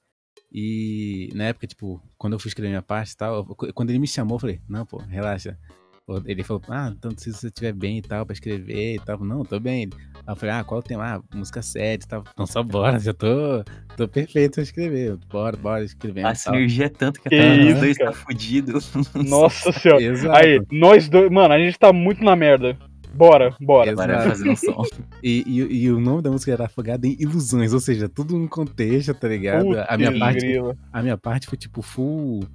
E 0.57 1.29
na 1.35 1.45
época, 1.45 1.67
tipo, 1.67 2.01
quando 2.17 2.31
eu 2.33 2.39
fui 2.39 2.47
escrever 2.47 2.69
minha 2.69 2.81
parte 2.81 3.11
e 3.11 3.17
tal, 3.17 3.35
eu- 3.59 3.73
quando 3.73 3.89
ele 3.89 3.99
me 3.99 4.07
chamou, 4.07 4.35
eu 4.35 4.39
falei, 4.39 4.61
não, 4.69 4.85
pô, 4.85 4.97
relaxa. 4.99 5.57
Ele 6.25 6.43
falou, 6.43 6.61
ah, 6.69 6.93
então 6.95 7.11
se 7.17 7.33
você 7.33 7.47
estiver 7.47 7.73
bem 7.73 7.97
e 7.97 8.01
tal, 8.01 8.25
pra 8.27 8.33
escrever 8.33 8.93
e 8.93 8.99
tal. 8.99 9.19
Não, 9.25 9.43
tô 9.43 9.59
bem. 9.59 9.89
Aí 10.15 10.21
eu 10.27 10.35
falei, 10.35 10.53
ah, 10.55 10.63
qual 10.63 10.79
o 10.79 10.83
tema? 10.83 11.03
Ah, 11.15 11.21
música 11.35 11.63
7 11.63 12.03
e 12.03 12.07
tal. 12.07 12.23
Então 12.31 12.45
só 12.45 12.61
bora, 12.61 12.99
já 12.99 13.11
tô, 13.11 13.63
tô 13.97 14.07
perfeito 14.07 14.53
pra 14.53 14.63
escrever. 14.63 15.17
Bora, 15.31 15.57
bora, 15.57 15.83
escrevendo 15.83 16.27
A 16.27 16.35
sinergia 16.35 16.85
é 16.85 16.89
tanto 16.89 17.19
que 17.19 17.27
Que 17.27 17.35
até 17.35 17.59
os 17.59 17.65
isso, 17.71 17.79
dois 17.79 17.97
cara. 17.97 18.11
tá 18.11 18.17
fudido. 18.17 18.73
Nossa 19.27 19.71
senhora. 19.73 20.01
Exato. 20.03 20.37
Aí, 20.37 20.61
nós 20.71 21.09
dois. 21.09 21.29
Mano, 21.31 21.53
a 21.55 21.57
gente 21.57 21.77
tá 21.77 21.91
muito 21.91 22.23
na 22.23 22.35
merda. 22.35 22.77
Bora, 23.15 23.55
bora. 23.61 23.91
Agora 23.91 24.21
fazer 24.23 24.49
um 24.49 24.55
som. 24.55 24.83
E, 25.23 25.43
e, 25.47 25.83
e 25.83 25.91
o 25.91 25.99
nome 25.99 26.21
da 26.21 26.29
música 26.29 26.51
era 26.51 26.65
Afogada 26.65 27.07
em 27.07 27.15
Ilusões, 27.17 27.73
ou 27.73 27.79
seja, 27.79 28.09
tudo 28.09 28.35
um 28.35 28.47
contexto, 28.47 29.13
tá 29.13 29.27
ligado? 29.27 29.67
a 29.87 29.97
minha 29.97 30.19
parte 30.19 30.39
grila. 30.39 30.77
A 30.91 31.01
minha 31.01 31.17
parte 31.17 31.47
foi, 31.47 31.57
tipo, 31.57 31.81
full. 31.81 32.45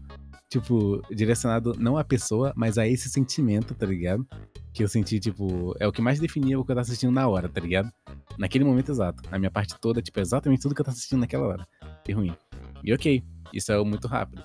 Tipo, 0.50 1.00
direcionado 1.14 1.76
não 1.78 1.96
à 1.96 2.02
pessoa, 2.02 2.52
mas 2.56 2.76
a 2.76 2.86
esse 2.86 3.08
sentimento, 3.08 3.72
tá 3.72 3.86
ligado? 3.86 4.26
Que 4.72 4.82
eu 4.82 4.88
senti, 4.88 5.20
tipo, 5.20 5.74
é 5.78 5.86
o 5.86 5.92
que 5.92 6.02
mais 6.02 6.18
definia 6.18 6.58
o 6.58 6.64
que 6.64 6.72
eu 6.72 6.74
tava 6.74 6.82
assistindo 6.82 7.12
na 7.12 7.26
hora, 7.28 7.48
tá 7.48 7.60
ligado? 7.60 7.88
Naquele 8.36 8.64
momento 8.64 8.90
exato. 8.90 9.22
A 9.30 9.38
minha 9.38 9.50
parte 9.50 9.78
toda, 9.80 10.02
tipo, 10.02 10.18
é 10.18 10.22
exatamente 10.22 10.60
tudo 10.60 10.74
que 10.74 10.80
eu 10.80 10.84
tava 10.84 10.96
assistindo 10.96 11.20
naquela 11.20 11.46
hora. 11.46 11.66
Que 12.04 12.12
ruim. 12.12 12.34
E 12.82 12.92
ok, 12.92 13.22
isso 13.54 13.70
é 13.70 13.82
muito 13.84 14.08
rápido. 14.08 14.42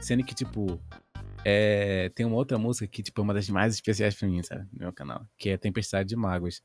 Sendo 0.00 0.24
que, 0.24 0.34
tipo, 0.34 0.78
é... 1.44 2.10
tem 2.14 2.26
uma 2.26 2.36
outra 2.36 2.58
música 2.58 2.86
que, 2.86 3.02
tipo, 3.02 3.20
é 3.20 3.24
uma 3.24 3.34
das 3.34 3.48
mais 3.48 3.74
especiais 3.74 4.14
pra 4.14 4.28
mim, 4.28 4.42
sabe? 4.42 4.66
No 4.72 4.80
meu 4.80 4.92
canal. 4.92 5.26
Que 5.36 5.50
é 5.50 5.56
Tempestade 5.56 6.08
de 6.08 6.16
Mágoas. 6.16 6.62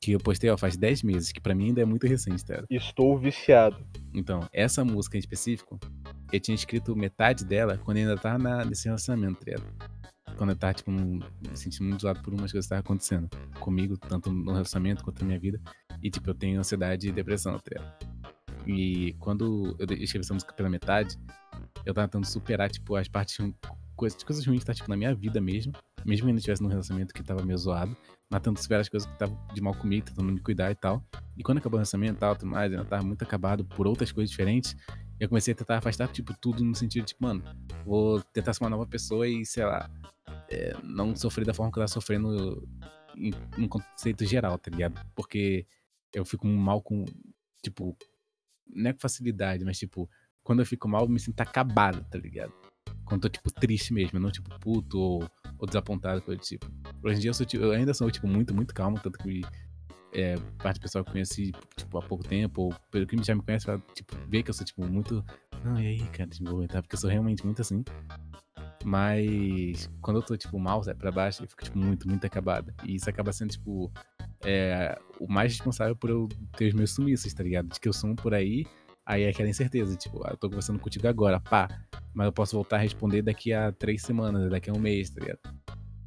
Que 0.00 0.12
eu 0.12 0.18
postei, 0.18 0.50
ó, 0.50 0.56
faz 0.58 0.76
10 0.76 1.02
meses, 1.02 1.32
que 1.32 1.40
pra 1.40 1.54
mim 1.54 1.68
ainda 1.68 1.80
é 1.80 1.84
muito 1.84 2.06
recente, 2.06 2.44
tá? 2.44 2.62
Estou 2.68 3.18
viciado. 3.18 3.84
Então, 4.12 4.46
essa 4.52 4.84
música 4.84 5.16
em 5.16 5.20
específico, 5.20 5.80
eu 6.30 6.38
tinha 6.38 6.54
escrito 6.54 6.94
metade 6.94 7.44
dela 7.44 7.78
quando 7.78 7.96
eu 7.96 8.08
ainda 8.08 8.20
tava 8.20 8.38
na, 8.38 8.64
nesse 8.64 8.84
relacionamento, 8.86 9.44
tá? 9.44 9.54
Quando 10.36 10.50
eu 10.50 10.56
tava, 10.56 10.74
tipo, 10.74 10.90
me 10.90 11.22
sentindo 11.54 11.88
muito 11.88 12.02
zoado 12.02 12.20
por 12.20 12.34
umas 12.34 12.52
coisas 12.52 12.52
que 12.52 12.74
estavam 12.74 12.80
acontecendo 12.80 13.30
comigo, 13.58 13.96
tanto 13.96 14.30
no 14.30 14.52
relacionamento 14.52 15.02
quanto 15.02 15.20
na 15.20 15.28
minha 15.28 15.38
vida. 15.40 15.60
E, 16.02 16.10
tipo, 16.10 16.28
eu 16.28 16.34
tenho 16.34 16.58
ansiedade 16.58 17.08
e 17.08 17.12
depressão, 17.12 17.58
tá? 17.58 17.98
E 18.66 19.14
quando 19.18 19.76
eu 19.78 19.86
escrevi 19.94 20.24
essa 20.24 20.34
música 20.34 20.52
pela 20.52 20.68
metade, 20.68 21.16
eu 21.86 21.94
tava 21.94 22.08
tentando 22.08 22.26
superar, 22.26 22.68
tipo, 22.68 22.96
as 22.96 23.08
partes, 23.08 23.38
coisas, 23.94 24.22
coisas 24.24 24.44
ruins 24.44 24.60
que 24.60 24.66
tá, 24.66 24.74
tipo, 24.74 24.90
na 24.90 24.96
minha 24.96 25.14
vida 25.14 25.40
mesmo. 25.40 25.72
Mesmo 26.04 26.26
ainda 26.26 26.38
estivesse 26.38 26.62
num 26.62 26.68
relacionamento 26.68 27.14
que 27.14 27.22
tava 27.22 27.44
meio 27.44 27.56
zoado, 27.56 27.96
mas 28.30 28.40
tentando 28.40 28.58
superar 28.58 28.80
as 28.80 28.88
coisas 28.88 29.06
que 29.06 29.12
estavam 29.14 29.38
de 29.54 29.60
mal 29.60 29.74
comigo, 29.74 30.06
tentando 30.06 30.32
me 30.32 30.40
cuidar 30.40 30.70
e 30.70 30.74
tal. 30.74 31.02
E 31.36 31.42
quando 31.42 31.58
acabou 31.58 31.76
o 31.76 31.78
relacionamento 31.78 32.16
e 32.16 32.20
tal, 32.20 32.36
tudo 32.36 32.50
mais, 32.50 32.72
eu 32.72 32.84
tava 32.84 33.02
muito 33.04 33.22
acabado 33.22 33.64
por 33.64 33.86
outras 33.86 34.12
coisas 34.12 34.30
diferentes. 34.30 34.76
Eu 35.18 35.28
comecei 35.28 35.54
a 35.54 35.56
tentar 35.56 35.78
afastar, 35.78 36.08
tipo, 36.08 36.34
tudo 36.38 36.62
no 36.62 36.74
sentido, 36.74 37.06
tipo, 37.06 37.22
mano, 37.22 37.42
vou 37.84 38.20
tentar 38.20 38.52
ser 38.52 38.62
uma 38.64 38.70
nova 38.70 38.86
pessoa 38.86 39.26
e, 39.26 39.46
sei 39.46 39.64
lá, 39.64 39.88
é, 40.50 40.76
não 40.82 41.14
sofrer 41.14 41.46
da 41.46 41.54
forma 41.54 41.72
que 41.72 41.78
eu 41.78 41.82
tava 41.82 41.92
sofrendo 41.92 42.68
em 43.16 43.32
um 43.58 43.68
conceito 43.68 44.24
geral, 44.26 44.58
tá 44.58 44.70
ligado? 44.70 45.00
Porque 45.14 45.66
eu 46.12 46.24
fico 46.24 46.46
mal 46.46 46.82
com, 46.82 47.04
tipo, 47.62 47.96
não 48.68 48.90
é 48.90 48.92
com 48.92 49.00
facilidade, 49.00 49.64
mas, 49.64 49.78
tipo, 49.78 50.08
quando 50.46 50.60
eu 50.60 50.66
fico 50.66 50.88
mal, 50.88 51.02
eu 51.02 51.08
me 51.08 51.18
sinto 51.18 51.40
acabado, 51.40 52.06
tá 52.08 52.16
ligado? 52.16 52.52
Quando 53.04 53.24
eu 53.24 53.28
tô, 53.28 53.28
tipo, 53.28 53.50
triste 53.50 53.92
mesmo, 53.92 54.20
não, 54.20 54.30
tipo, 54.30 54.48
puto 54.60 54.96
ou, 54.96 55.30
ou 55.58 55.66
desapontado, 55.66 56.22
coisa 56.22 56.40
do 56.40 56.44
tipo. 56.44 56.70
Hoje 57.02 57.16
em 57.16 57.20
dia 57.20 57.30
eu, 57.30 57.34
sou, 57.34 57.44
tipo, 57.44 57.64
eu 57.64 57.72
ainda 57.72 57.92
sou, 57.92 58.08
tipo, 58.10 58.28
muito, 58.28 58.54
muito 58.54 58.72
calmo, 58.72 58.98
tanto 59.00 59.18
que 59.18 59.42
é, 60.12 60.36
parte 60.62 60.78
do 60.78 60.82
pessoal 60.82 61.04
que 61.04 61.10
conheci, 61.10 61.52
tipo, 61.76 61.98
há 61.98 62.02
pouco 62.02 62.22
tempo, 62.22 62.62
ou 62.62 62.74
pelo 62.92 63.06
que 63.08 63.20
já 63.24 63.34
me 63.34 63.42
conhece, 63.42 63.66
vai, 63.66 63.82
tipo, 63.92 64.16
ver 64.28 64.44
que 64.44 64.50
eu 64.50 64.54
sou, 64.54 64.64
tipo, 64.64 64.86
muito. 64.86 65.24
Não, 65.64 65.80
e 65.80 65.86
aí, 65.88 66.06
cara, 66.10 66.30
aguentar, 66.46 66.80
porque 66.80 66.94
eu 66.94 67.00
sou 67.00 67.10
realmente 67.10 67.44
muito 67.44 67.60
assim. 67.60 67.84
Mas 68.84 69.90
quando 70.00 70.18
eu 70.18 70.22
tô, 70.22 70.36
tipo, 70.36 70.56
mal, 70.60 70.80
sabe, 70.84 71.00
pra 71.00 71.10
baixo, 71.10 71.42
eu 71.42 71.48
fico, 71.48 71.64
tipo, 71.64 71.76
muito, 71.76 72.08
muito 72.08 72.24
acabada. 72.24 72.72
E 72.84 72.94
isso 72.94 73.10
acaba 73.10 73.32
sendo, 73.32 73.50
tipo, 73.50 73.90
é, 74.44 74.96
o 75.18 75.26
mais 75.26 75.52
responsável 75.52 75.96
por 75.96 76.08
eu 76.08 76.28
ter 76.56 76.68
os 76.68 76.74
meus 76.74 76.92
sumiços, 76.92 77.34
tá 77.34 77.42
ligado? 77.42 77.66
De 77.66 77.80
que 77.80 77.88
eu 77.88 77.92
sumo 77.92 78.14
por 78.14 78.32
aí, 78.32 78.64
aí 79.06 79.22
é 79.22 79.28
aquela 79.28 79.48
incerteza, 79.48 79.94
tipo, 79.96 80.20
ah, 80.26 80.30
eu 80.32 80.36
tô 80.36 80.48
conversando 80.48 80.80
contigo 80.80 81.06
agora, 81.06 81.38
pá, 81.38 81.68
mas 82.12 82.26
eu 82.26 82.32
posso 82.32 82.56
voltar 82.56 82.76
a 82.76 82.80
responder 82.80 83.22
daqui 83.22 83.52
a 83.52 83.70
três 83.70 84.02
semanas, 84.02 84.50
daqui 84.50 84.68
a 84.68 84.72
um 84.72 84.80
mês, 84.80 85.10
tá 85.10 85.20
ligado? 85.20 85.38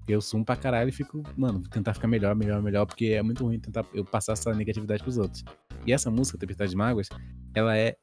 Eu 0.07 0.21
sumo 0.21 0.43
pra 0.43 0.55
caralho 0.55 0.89
e 0.89 0.91
fico, 0.91 1.23
mano, 1.37 1.61
tentar 1.69 1.93
ficar 1.93 2.07
melhor, 2.07 2.35
melhor, 2.35 2.61
melhor, 2.61 2.85
porque 2.85 3.05
é 3.07 3.21
muito 3.21 3.43
ruim 3.45 3.59
tentar 3.59 3.85
eu 3.93 4.03
passar 4.03 4.33
essa 4.33 4.53
negatividade 4.53 5.01
pros 5.01 5.17
outros. 5.17 5.45
E 5.85 5.93
essa 5.93 6.11
música, 6.11 6.37
Tempestade 6.37 6.71
de 6.71 6.75
Mágoas, 6.75 7.07
ela 7.53 7.77
é 7.77 7.95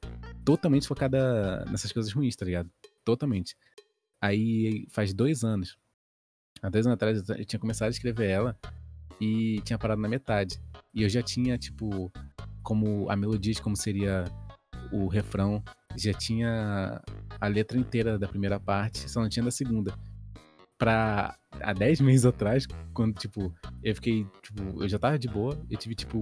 totalmente 0.43 0.87
focada 0.87 1.65
nessas 1.65 1.91
coisas 1.91 2.11
ruins, 2.11 2.35
tá 2.35 2.45
ligado? 2.45 2.69
Totalmente. 3.03 3.55
Aí 4.21 4.87
faz 4.89 5.13
dois 5.13 5.43
anos. 5.43 5.77
Há 6.61 6.69
dois 6.69 6.87
anos 6.87 6.95
atrás 6.95 7.29
eu 7.29 7.45
tinha 7.45 7.59
começado 7.59 7.89
a 7.89 7.91
escrever 7.91 8.29
ela 8.29 8.57
e 9.19 9.61
tinha 9.61 9.77
parado 9.77 10.01
na 10.01 10.07
metade. 10.07 10.59
E 10.93 11.03
eu 11.03 11.09
já 11.09 11.21
tinha, 11.21 11.57
tipo, 11.57 12.11
como 12.63 13.09
a 13.09 13.15
melodia 13.15 13.53
de 13.53 13.61
como 13.61 13.75
seria 13.75 14.23
o 14.91 15.07
refrão, 15.07 15.63
já 15.95 16.13
tinha 16.13 17.01
a 17.39 17.47
letra 17.47 17.77
inteira 17.77 18.17
da 18.17 18.27
primeira 18.27 18.59
parte, 18.59 19.09
só 19.09 19.21
não 19.21 19.29
tinha 19.29 19.43
da 19.43 19.51
segunda. 19.51 19.93
Pra 20.77 21.35
há 21.59 21.73
10 21.73 22.01
meses 22.01 22.25
atrás, 22.25 22.67
quando, 22.93 23.15
tipo, 23.17 23.53
eu 23.83 23.95
fiquei, 23.95 24.25
tipo, 24.43 24.83
eu 24.83 24.87
já 24.87 24.99
tava 24.99 25.17
de 25.17 25.27
boa, 25.27 25.59
eu 25.69 25.77
tive, 25.77 25.95
tipo, 25.95 26.19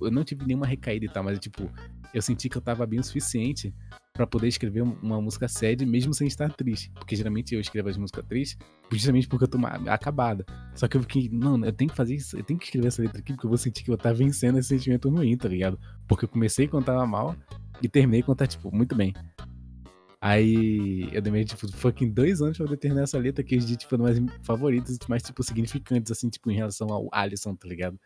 eu 0.00 0.10
não 0.10 0.24
tive 0.24 0.44
nenhuma 0.44 0.66
recaída 0.66 1.04
e 1.04 1.08
tal, 1.08 1.22
mas, 1.22 1.38
tipo, 1.38 1.70
eu 2.12 2.20
senti 2.20 2.48
que 2.48 2.58
eu 2.58 2.62
tava 2.62 2.84
bem 2.84 3.00
o 3.00 3.04
suficiente 3.04 3.72
pra 4.12 4.26
poder 4.26 4.48
escrever 4.48 4.82
uma 4.82 5.20
música 5.20 5.48
sad, 5.48 5.84
mesmo 5.86 6.12
sem 6.12 6.26
estar 6.26 6.52
triste. 6.52 6.90
Porque 6.90 7.16
geralmente 7.16 7.54
eu 7.54 7.60
escrevo 7.60 7.88
as 7.88 7.96
músicas 7.96 8.24
tristes 8.26 8.58
justamente 8.90 9.26
porque 9.26 9.44
eu 9.44 9.48
tô 9.48 9.58
acabada. 9.88 10.44
Só 10.74 10.86
que 10.86 10.96
eu 10.96 11.00
fiquei, 11.00 11.30
não, 11.32 11.64
eu 11.64 11.72
tenho 11.72 11.90
que 11.90 11.96
fazer 11.96 12.16
isso, 12.16 12.36
eu 12.36 12.44
tenho 12.44 12.58
que 12.58 12.66
escrever 12.66 12.88
essa 12.88 13.00
letra 13.00 13.20
aqui 13.20 13.32
porque 13.32 13.46
eu 13.46 13.50
vou 13.50 13.56
sentir 13.56 13.82
que 13.82 13.90
eu 13.90 13.96
tava 13.96 14.14
vencendo 14.14 14.58
esse 14.58 14.68
sentimento 14.68 15.08
ruim, 15.08 15.36
tá 15.36 15.48
ligado? 15.48 15.78
Porque 16.06 16.26
eu 16.26 16.28
comecei 16.28 16.68
quando 16.68 16.84
tava 16.84 17.06
mal 17.06 17.34
e 17.80 17.88
terminei 17.88 18.22
quando 18.22 18.38
tá, 18.38 18.46
tipo, 18.46 18.74
muito 18.74 18.94
bem. 18.94 19.14
Aí 20.20 21.08
eu 21.12 21.20
demorei, 21.20 21.44
tipo, 21.44 21.66
fucking 21.72 22.12
dois 22.12 22.40
anos 22.40 22.56
pra 22.56 22.66
poder 22.66 22.76
terminar 22.78 23.02
essa 23.02 23.18
letra 23.18 23.42
que 23.42 23.56
em 23.56 23.58
dia, 23.58 23.76
tipo, 23.76 23.96
favoritas 24.42 24.96
e 24.96 25.10
mais, 25.10 25.22
tipo, 25.22 25.42
significantes, 25.42 26.12
assim, 26.12 26.28
tipo, 26.28 26.50
em 26.50 26.54
relação 26.54 26.88
ao 26.92 27.08
Alisson, 27.10 27.56
tá 27.56 27.66
ligado? 27.66 27.98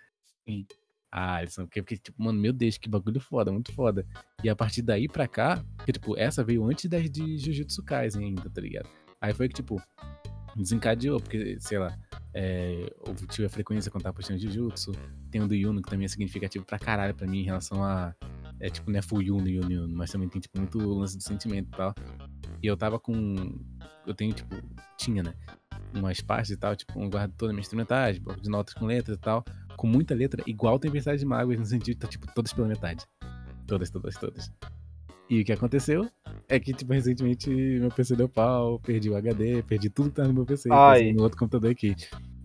Sim. 0.49 0.67
Ah, 1.13 1.37
Alisson, 1.37 1.65
porque 1.67 1.81
fiquei, 1.81 1.99
tipo, 1.99 2.23
mano, 2.23 2.41
meu 2.41 2.53
Deus, 2.53 2.79
que 2.79 2.89
bagulho 2.89 3.21
foda, 3.21 3.53
muito 3.53 3.73
foda. 3.73 4.07
E 4.43 4.49
a 4.49 4.57
partir 4.57 4.83
daí 4.83 5.09
pra 5.09 5.29
cá, 5.29 5.63
que, 5.85 5.93
tipo, 5.93 6.17
essa 6.17 6.43
veio 6.43 6.65
antes 6.65 6.89
das 6.89 7.11
de 7.11 7.37
Jujutsu 7.39 7.83
Kaisen 7.83 8.25
ainda, 8.25 8.49
tá 8.49 8.61
ligado? 8.61 8.89
Aí 9.21 9.35
foi 9.35 9.49
que, 9.49 9.55
tipo, 9.55 9.81
desencadeou, 10.57 11.21
porque, 11.21 11.59
sei 11.61 11.79
lá, 11.79 11.99
é, 12.33 12.93
eu 13.07 13.15
tive 13.29 13.47
a 13.47 13.51
frequência 13.51 13.91
quando 13.91 14.05
tava 14.05 14.15
postando 14.15 14.41
Jujutsu, 14.41 14.93
tem 15.31 15.43
o 15.43 15.49
do 15.49 15.55
Yuno, 15.55 15.83
que 15.83 15.91
também 15.91 16.07
é 16.07 16.09
significativo 16.09 16.65
pra 16.65 16.79
caralho 16.79 17.15
pra 17.15 17.27
mim 17.27 17.41
em 17.41 17.45
relação 17.45 17.85
a. 17.85 18.15
É 18.59 18.71
tipo, 18.71 18.91
não 18.91 18.99
é 18.99 19.03
full 19.03 19.23
Yuno, 19.23 19.49
Yuno, 19.49 19.71
Yuno, 19.71 19.97
mas 19.97 20.11
também 20.11 20.29
tem, 20.29 20.41
tipo, 20.41 20.59
muito 20.59 20.79
lance 20.79 21.17
de 21.17 21.25
sentimento 21.25 21.69
e 21.73 21.77
tal. 21.77 21.95
E 22.63 22.67
eu 22.67 22.77
tava 22.77 22.99
com. 22.99 23.59
Eu 24.07 24.15
tenho, 24.15 24.33
tipo, 24.33 24.57
tinha, 24.97 25.23
né? 25.23 25.35
Umas 25.95 26.21
partes 26.21 26.51
e 26.51 26.57
tal, 26.57 26.75
tipo, 26.75 26.99
um 26.99 27.09
guarda 27.09 27.33
todas 27.37 27.55
minhas 27.55 27.67
instrumentais, 27.67 28.19
bloco 28.19 28.41
de 28.41 28.49
notas 28.49 28.75
com 28.75 28.87
letras 28.87 29.17
e 29.17 29.21
tal, 29.21 29.45
com 29.77 29.87
muita 29.87 30.15
letra, 30.15 30.43
igual 30.47 30.79
Tempestade 30.79 31.19
de 31.19 31.27
Mágoas, 31.27 31.59
no 31.59 31.67
sentido 31.67 31.95
de 31.95 32.01
tá, 32.01 32.09
tipo, 32.09 32.27
todas 32.35 32.53
pela 32.53 32.69
metade. 32.69 33.05
Todas, 33.67 33.91
todas, 33.91 34.17
todas. 34.17 34.53
E 35.29 35.41
o 35.41 35.45
que 35.45 35.53
aconteceu 35.53 36.09
é 36.49 36.61
que, 36.61 36.73
tipo, 36.73 36.93
recentemente 36.93 37.51
meu 37.51 37.91
PC 37.91 38.15
deu 38.15 38.29
pau, 38.29 38.79
perdi 38.79 39.11
o 39.11 39.17
HD, 39.17 39.63
perdi 39.63 39.91
tudo 39.91 40.11
que 40.11 40.17
tava 40.17 40.29
no 40.29 40.35
meu 40.35 40.47
PC, 40.47 40.69
no 40.69 41.23
outro 41.23 41.39
computador 41.39 41.71
aqui. 41.71 41.95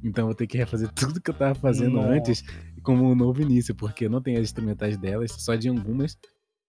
Então 0.04 0.24
eu 0.24 0.28
vou 0.28 0.36
ter 0.36 0.48
que 0.48 0.58
refazer 0.58 0.90
tudo 0.94 1.22
que 1.22 1.30
eu 1.30 1.34
tava 1.34 1.56
fazendo 1.56 1.98
Nossa. 1.98 2.10
antes 2.10 2.44
como 2.84 3.10
um 3.10 3.16
novo 3.16 3.41
início, 3.41 3.74
porque 3.76 4.06
eu 4.06 4.10
não 4.10 4.22
tenho 4.22 4.38
as 4.38 4.44
instrumentais 4.44 4.98
delas, 4.98 5.32
só 5.32 5.56
de 5.56 5.68
algumas. 5.70 6.18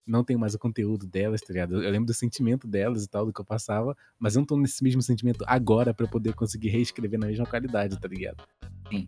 Não 0.06 0.24
tenho 0.24 0.38
mais 0.38 0.52
o 0.52 0.58
conteúdo 0.58 1.06
delas, 1.06 1.40
tá 1.40 1.52
ligado? 1.52 1.80
Eu 1.82 1.90
lembro 1.90 2.06
do 2.06 2.14
sentimento 2.14 2.66
delas 2.66 3.04
e 3.04 3.08
tal, 3.08 3.24
do 3.24 3.32
que 3.32 3.40
eu 3.40 3.44
passava, 3.44 3.96
mas 4.18 4.34
eu 4.34 4.40
não 4.40 4.46
tô 4.46 4.56
nesse 4.56 4.82
mesmo 4.82 5.00
sentimento 5.00 5.44
agora 5.46 5.94
pra 5.94 6.08
poder 6.08 6.34
conseguir 6.34 6.70
reescrever 6.70 7.18
na 7.20 7.28
mesma 7.28 7.46
qualidade, 7.46 7.98
tá 8.00 8.08
ligado? 8.08 8.42
Sim. 8.90 9.06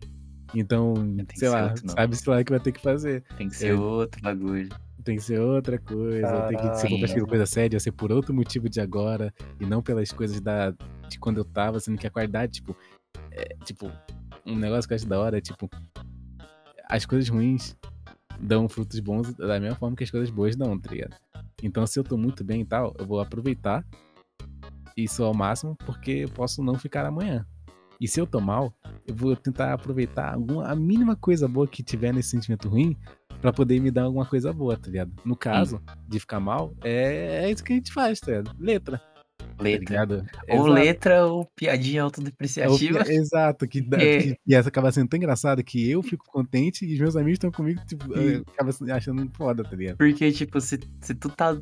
Então, 0.53 0.93
Tem 0.93 1.25
sei 1.35 1.49
ser 1.49 1.49
lá, 1.49 1.63
outro 1.67 1.89
sabe-se 1.91 2.29
lá 2.29 2.41
que 2.43 2.51
vai 2.51 2.59
ter 2.61 2.71
que 2.71 2.79
fazer. 2.79 3.23
Tem 3.37 3.49
que 3.49 3.55
ser 3.57 3.67
É. 3.71 3.75
outro 3.75 4.21
bagulho. 4.21 4.69
Tem 5.03 5.17
que 5.17 5.21
ser 5.23 5.39
outra 5.39 5.77
coisa, 5.77 6.47
tem 6.47 6.57
que 6.57 6.63
se 6.63 6.69
eu 6.69 6.71
for 6.73 6.81
Caralho. 6.89 7.05
escrever 7.05 7.27
coisa 7.27 7.45
séria, 7.45 7.79
ser 7.79 7.91
por 7.91 8.11
outro 8.11 8.33
motivo 8.33 8.69
de 8.69 8.79
agora, 8.79 9.33
e 9.59 9.65
não 9.65 9.81
pelas 9.83 10.11
coisas 10.13 10.39
da, 10.39 10.71
de 11.09 11.19
quando 11.19 11.37
eu 11.39 11.45
tava, 11.45 11.79
sendo 11.79 11.97
que 11.97 12.07
a 12.07 12.09
qualidade, 12.09 12.53
tipo, 12.53 12.75
é, 13.31 13.55
tipo, 13.65 13.91
um 14.45 14.55
negócio 14.55 14.87
que 14.87 14.93
eu 14.93 14.95
acho 14.95 15.07
da 15.07 15.19
hora 15.19 15.37
é, 15.37 15.41
tipo, 15.41 15.69
as 16.89 17.05
coisas 17.05 17.29
ruins 17.29 17.75
dão 18.39 18.67
frutos 18.67 18.99
bons 18.99 19.33
da 19.33 19.59
mesma 19.59 19.77
forma 19.77 19.95
que 19.95 20.03
as 20.03 20.11
coisas 20.11 20.29
boas 20.29 20.55
dão, 20.55 20.77
tá 20.79 20.91
ligado? 20.91 21.15
Então, 21.63 21.85
se 21.87 21.97
eu 21.99 22.03
tô 22.03 22.17
muito 22.17 22.43
bem 22.43 22.61
e 22.61 22.65
tal, 22.65 22.93
eu 22.99 23.05
vou 23.05 23.19
aproveitar 23.19 23.85
isso 24.95 25.23
ao 25.23 25.33
máximo, 25.33 25.75
porque 25.85 26.11
eu 26.11 26.29
posso 26.29 26.63
não 26.63 26.75
ficar 26.75 27.05
amanhã. 27.05 27.45
E 27.99 28.07
se 28.07 28.19
eu 28.19 28.27
tô 28.27 28.41
mal, 28.41 28.73
eu 29.07 29.15
vou 29.15 29.35
tentar 29.35 29.73
aproveitar 29.73 30.33
alguma, 30.33 30.67
a 30.67 30.75
mínima 30.75 31.15
coisa 31.15 31.47
boa 31.47 31.67
que 31.67 31.81
tiver 31.81 32.13
nesse 32.13 32.29
sentimento 32.29 32.67
ruim 32.67 32.97
pra 33.41 33.53
poder 33.53 33.79
me 33.79 33.89
dar 33.91 34.03
alguma 34.03 34.25
coisa 34.25 34.51
boa, 34.51 34.77
tá 34.77 34.87
ligado? 34.87 35.11
No 35.23 35.35
caso 35.35 35.81
de 36.07 36.19
ficar 36.19 36.39
mal, 36.39 36.73
é, 36.83 37.45
é 37.45 37.51
isso 37.51 37.63
que 37.63 37.73
a 37.73 37.75
gente 37.75 37.93
faz, 37.93 38.19
tá 38.19 38.31
ligado? 38.31 38.55
Letra, 38.59 39.01
Letra. 39.59 39.79
ligado? 39.79 40.25
Ou 40.49 40.55
Exato. 40.55 40.71
letra 40.73 41.25
ou 41.25 41.45
piadinha 41.55 42.03
autodepreciativa. 42.03 43.03
que- 43.05 43.11
exato, 43.11 43.67
que, 43.67 43.81
dá- 43.81 43.97
É. 44.01 44.21
que- 44.21 44.37
e 44.45 44.53
essa 44.55 44.67
acaba 44.69 44.91
sendo 44.91 45.07
tão 45.07 45.17
engraçada 45.17 45.63
que 45.63 45.89
eu 45.89 46.03
fico 46.03 46.25
contente 46.27 46.85
e 46.85 46.93
os 46.93 46.99
meus 46.99 47.15
amigos 47.15 47.33
estão 47.35 47.51
comigo, 47.51 47.81
tipo, 47.87 48.05
acaba 48.53 48.71
achando 48.95 49.29
foda, 49.33 49.63
tá 49.63 49.75
ligado? 49.75 49.97
Porque, 49.97 50.31
tipo, 50.31 50.59
se, 50.59 50.79
se 51.01 51.15
tu 51.15 51.29
tá. 51.29 51.55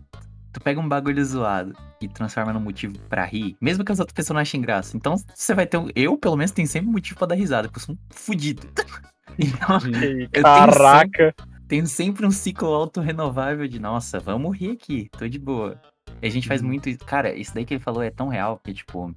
Tu 0.51 0.61
pega 0.61 0.79
um 0.79 0.87
bagulho 0.87 1.23
zoado 1.25 1.73
e 1.99 2.07
transforma 2.07 2.53
num 2.53 2.59
motivo 2.59 2.93
pra 3.09 3.25
rir, 3.25 3.55
mesmo 3.59 3.83
que 3.83 3.91
as 3.91 3.99
outras 3.99 4.13
pessoas 4.13 4.35
não 4.35 4.41
achem 4.41 4.61
graça. 4.61 4.95
Então 4.95 5.15
você 5.17 5.53
vai 5.55 5.65
ter 5.65 5.77
um. 5.77 5.87
Eu, 5.95 6.15
pelo 6.15 6.35
menos, 6.37 6.51
tenho 6.51 6.67
sempre 6.67 6.89
um 6.89 6.93
motivo 6.93 7.17
pra 7.17 7.27
dar 7.27 7.35
risada, 7.35 7.67
porque 7.67 7.79
eu 7.79 7.85
sou 7.85 7.95
um 7.95 7.97
fudido. 8.11 8.61
Então, 9.39 9.77
Ei, 9.99 10.27
tenho 10.27 10.43
Caraca. 10.43 11.33
tenho 11.67 11.87
sempre 11.87 12.23
um 12.23 12.29
ciclo 12.29 12.67
auto-renovável 12.67 13.67
de, 13.67 13.79
nossa, 13.79 14.19
vamos 14.19 14.55
rir 14.55 14.69
aqui, 14.71 15.07
tô 15.17 15.27
de 15.27 15.39
boa. 15.39 15.81
E 16.23 16.27
a 16.27 16.29
gente 16.29 16.47
faz 16.47 16.61
Uhum. 16.61 16.67
muito. 16.67 16.89
Cara, 17.05 17.35
isso 17.35 17.53
daí 17.53 17.65
que 17.65 17.73
ele 17.73 17.83
falou 17.83 18.01
é 18.01 18.09
tão 18.09 18.29
real, 18.29 18.55
porque, 18.57 18.73
tipo. 18.73 19.13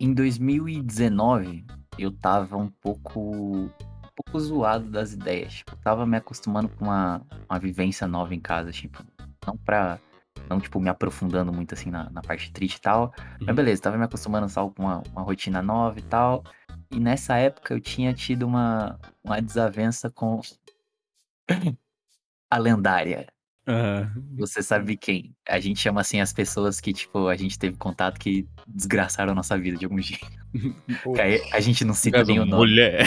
Em 0.00 0.12
2019, 0.12 1.64
eu 1.98 2.10
tava 2.10 2.56
um 2.56 2.68
pouco. 2.68 3.20
um 3.20 3.70
pouco 4.16 4.40
zoado 4.40 4.90
das 4.90 5.12
ideias. 5.12 5.52
Tipo, 5.54 5.76
tava 5.76 6.06
me 6.06 6.16
acostumando 6.16 6.68
com 6.70 6.86
uma, 6.86 7.22
uma 7.48 7.58
vivência 7.58 8.06
nova 8.08 8.34
em 8.34 8.40
casa, 8.40 8.72
tipo. 8.72 9.04
Não 9.46 9.56
pra. 9.58 9.98
Não, 10.48 10.58
tipo, 10.58 10.80
me 10.80 10.88
aprofundando 10.88 11.52
muito 11.52 11.74
assim 11.74 11.90
na, 11.90 12.10
na 12.10 12.20
parte 12.22 12.50
triste 12.52 12.76
e 12.76 12.80
tal. 12.80 13.12
Mas 13.40 13.48
Uhum. 13.48 13.54
beleza, 13.54 13.82
tava 13.82 13.96
me 13.98 14.04
acostumando 14.04 14.48
só 14.48 14.68
com 14.70 14.82
uma, 14.84 15.02
uma 15.12 15.22
rotina 15.22 15.62
nova 15.62 15.98
e 15.98 16.02
tal. 16.02 16.42
E 16.90 16.98
nessa 16.98 17.36
época 17.36 17.74
eu 17.74 17.80
tinha 17.80 18.12
tido 18.12 18.44
uma, 18.46 18.98
uma 19.22 19.40
desavença 19.40 20.10
com 20.10 20.40
a 22.50 22.58
lendária. 22.58 23.31
Aham. 23.66 24.10
Você 24.38 24.62
sabe 24.62 24.96
quem? 24.96 25.34
A 25.48 25.60
gente 25.60 25.78
chama 25.80 26.00
assim 26.00 26.20
as 26.20 26.32
pessoas 26.32 26.80
que, 26.80 26.92
tipo, 26.92 27.28
a 27.28 27.36
gente 27.36 27.58
teve 27.58 27.76
contato 27.76 28.18
que 28.18 28.46
desgraçaram 28.66 29.32
a 29.32 29.34
nossa 29.34 29.56
vida 29.58 29.76
de 29.78 29.84
algum 29.84 29.98
jeito. 30.02 30.26
A 31.52 31.60
gente 31.60 31.84
não 31.84 31.94
cita 31.94 32.22
nem 32.24 32.38
o 32.40 32.44
nome. 32.44 32.56
Mulher. 32.66 33.06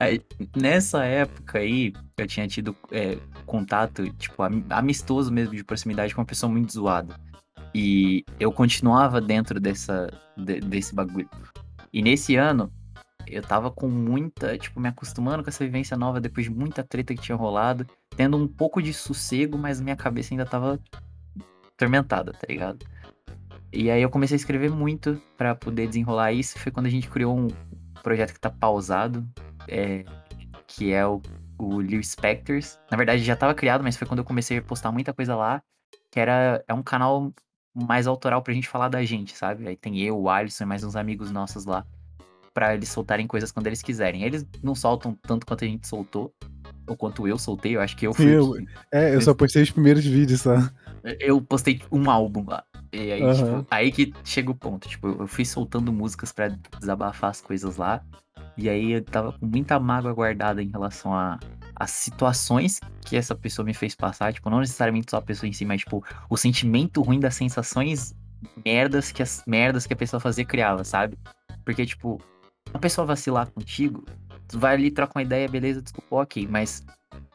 Aí, 0.00 0.20
nessa 0.56 1.04
época 1.04 1.58
aí, 1.58 1.92
eu 2.16 2.26
tinha 2.26 2.46
tido 2.46 2.74
é, 2.92 3.18
contato, 3.46 4.08
tipo, 4.14 4.42
am- 4.42 4.64
amistoso 4.70 5.32
mesmo, 5.32 5.54
de 5.54 5.64
proximidade 5.64 6.14
com 6.14 6.20
uma 6.20 6.26
pessoa 6.26 6.50
muito 6.50 6.72
zoada. 6.72 7.14
E 7.74 8.24
eu 8.40 8.50
continuava 8.52 9.20
dentro 9.20 9.60
dessa, 9.60 10.08
de- 10.36 10.60
desse 10.60 10.94
bagulho. 10.94 11.28
E 11.92 12.00
nesse 12.02 12.36
ano, 12.36 12.72
eu 13.26 13.42
tava 13.42 13.70
com 13.70 13.88
muita, 13.88 14.56
tipo, 14.56 14.80
me 14.80 14.88
acostumando 14.88 15.42
com 15.42 15.50
essa 15.50 15.64
vivência 15.64 15.96
nova 15.96 16.20
depois 16.20 16.46
de 16.46 16.52
muita 16.52 16.82
treta 16.82 17.14
que 17.14 17.20
tinha 17.22 17.36
rolado, 17.36 17.86
tendo 18.18 18.36
um 18.36 18.48
pouco 18.48 18.82
de 18.82 18.92
sossego, 18.92 19.56
mas 19.56 19.80
minha 19.80 19.94
cabeça 19.94 20.34
ainda 20.34 20.44
tava 20.44 20.80
atormentada, 21.72 22.32
tá 22.32 22.48
ligado? 22.48 22.84
E 23.72 23.88
aí 23.92 24.02
eu 24.02 24.10
comecei 24.10 24.34
a 24.34 24.40
escrever 24.40 24.72
muito 24.72 25.22
pra 25.36 25.54
poder 25.54 25.86
desenrolar 25.86 26.32
isso. 26.32 26.58
Foi 26.58 26.72
quando 26.72 26.86
a 26.86 26.90
gente 26.90 27.08
criou 27.08 27.38
um 27.38 27.46
projeto 28.02 28.32
que 28.32 28.40
tá 28.40 28.50
pausado, 28.50 29.24
é, 29.68 30.04
que 30.66 30.92
é 30.92 31.06
o, 31.06 31.22
o 31.56 31.80
Lil 31.80 32.02
Specters. 32.02 32.76
Na 32.90 32.96
verdade 32.96 33.22
já 33.22 33.36
tava 33.36 33.54
criado, 33.54 33.84
mas 33.84 33.96
foi 33.96 34.04
quando 34.08 34.18
eu 34.18 34.24
comecei 34.24 34.58
a 34.58 34.62
postar 34.62 34.90
muita 34.90 35.12
coisa 35.12 35.36
lá, 35.36 35.62
que 36.10 36.18
era 36.18 36.64
é 36.66 36.74
um 36.74 36.82
canal 36.82 37.32
mais 37.72 38.08
autoral 38.08 38.42
pra 38.42 38.52
gente 38.52 38.66
falar 38.66 38.88
da 38.88 39.04
gente, 39.04 39.36
sabe? 39.36 39.68
Aí 39.68 39.76
tem 39.76 39.96
eu, 40.00 40.18
o 40.18 40.28
Alisson 40.28 40.64
e 40.64 40.66
mais 40.66 40.82
uns 40.82 40.96
amigos 40.96 41.30
nossos 41.30 41.64
lá, 41.66 41.86
pra 42.52 42.74
eles 42.74 42.88
soltarem 42.88 43.28
coisas 43.28 43.52
quando 43.52 43.68
eles 43.68 43.80
quiserem. 43.80 44.24
Eles 44.24 44.44
não 44.60 44.74
soltam 44.74 45.16
tanto 45.22 45.46
quanto 45.46 45.64
a 45.64 45.68
gente 45.68 45.86
soltou, 45.86 46.34
ou 46.88 46.96
quanto 46.96 47.28
eu 47.28 47.38
soltei, 47.38 47.76
eu 47.76 47.80
acho 47.80 47.96
que 47.96 48.06
eu 48.06 48.14
fui. 48.14 48.24
Sim, 48.26 48.36
o 48.38 48.56
eu- 48.56 48.66
É, 48.92 49.14
eu 49.14 49.20
só 49.20 49.34
postei 49.34 49.62
os 49.62 49.70
primeiros 49.70 50.04
vídeos 50.04 50.40
só. 50.40 50.56
eu 51.20 51.40
postei 51.40 51.80
um 51.92 52.10
álbum 52.10 52.44
lá. 52.48 52.64
E 52.92 53.12
aí, 53.12 53.22
Aham. 53.22 53.34
tipo, 53.34 53.66
aí 53.70 53.92
que 53.92 54.12
chega 54.24 54.50
o 54.50 54.54
ponto. 54.54 54.88
Tipo, 54.88 55.08
eu 55.08 55.26
fui 55.26 55.44
soltando 55.44 55.92
músicas 55.92 56.32
pra 56.32 56.48
desabafar 56.80 57.30
as 57.30 57.40
coisas 57.40 57.76
lá. 57.76 58.02
E 58.56 58.68
aí 58.68 58.92
eu 58.92 59.04
tava 59.04 59.32
com 59.32 59.46
muita 59.46 59.78
mágoa 59.78 60.12
guardada 60.12 60.62
em 60.62 60.68
relação 60.68 61.14
a 61.14 61.38
as 61.76 61.92
situações 61.92 62.80
que 63.02 63.16
essa 63.16 63.34
pessoa 63.34 63.64
me 63.64 63.72
fez 63.72 63.94
passar. 63.94 64.32
Tipo, 64.32 64.50
não 64.50 64.58
necessariamente 64.60 65.10
só 65.10 65.18
a 65.18 65.22
pessoa 65.22 65.48
em 65.48 65.52
si, 65.52 65.64
mas, 65.64 65.82
tipo, 65.82 66.02
o 66.28 66.36
sentimento 66.36 67.00
ruim 67.02 67.20
das 67.20 67.36
sensações 67.36 68.14
merdas 68.64 69.12
que 69.12 69.22
as 69.22 69.42
merdas 69.46 69.86
que 69.86 69.92
a 69.92 69.96
pessoa 69.96 70.18
fazia 70.18 70.44
criava, 70.44 70.82
sabe? 70.82 71.16
Porque, 71.64 71.86
tipo, 71.86 72.20
a 72.74 72.78
pessoa 72.78 73.06
vacilar 73.06 73.48
contigo, 73.50 74.04
tu 74.48 74.58
vai 74.58 74.74
ali, 74.74 74.90
troca 74.90 75.18
uma 75.18 75.22
ideia, 75.22 75.48
beleza, 75.48 75.82
desculpa, 75.82 76.16
ok, 76.16 76.46
mas 76.48 76.84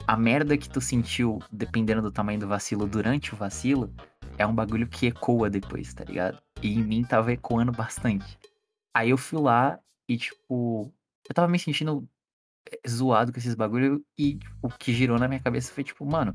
a 0.07 0.17
merda 0.17 0.57
que 0.57 0.69
tu 0.69 0.81
sentiu, 0.81 1.39
dependendo 1.51 2.01
do 2.01 2.11
tamanho 2.11 2.39
do 2.39 2.47
vacilo 2.47 2.87
durante 2.87 3.33
o 3.33 3.37
vacilo, 3.37 3.93
é 4.37 4.45
um 4.45 4.53
bagulho 4.53 4.87
que 4.87 5.07
ecoa 5.07 5.49
depois, 5.49 5.93
tá 5.93 6.03
ligado? 6.03 6.41
E 6.61 6.73
em 6.73 6.83
mim 6.83 7.03
tava 7.03 7.31
ecoando 7.31 7.71
bastante. 7.71 8.37
Aí 8.93 9.11
eu 9.11 9.17
fui 9.17 9.39
lá 9.39 9.79
e, 10.07 10.17
tipo, 10.17 10.91
eu 11.27 11.33
tava 11.33 11.47
me 11.47 11.59
sentindo 11.59 12.07
zoado 12.87 13.31
com 13.31 13.39
esses 13.39 13.55
bagulho 13.55 14.03
e 14.17 14.39
o 14.61 14.69
que 14.69 14.93
girou 14.93 15.19
na 15.19 15.27
minha 15.27 15.39
cabeça 15.39 15.71
foi 15.71 15.83
tipo, 15.83 16.05
mano, 16.05 16.33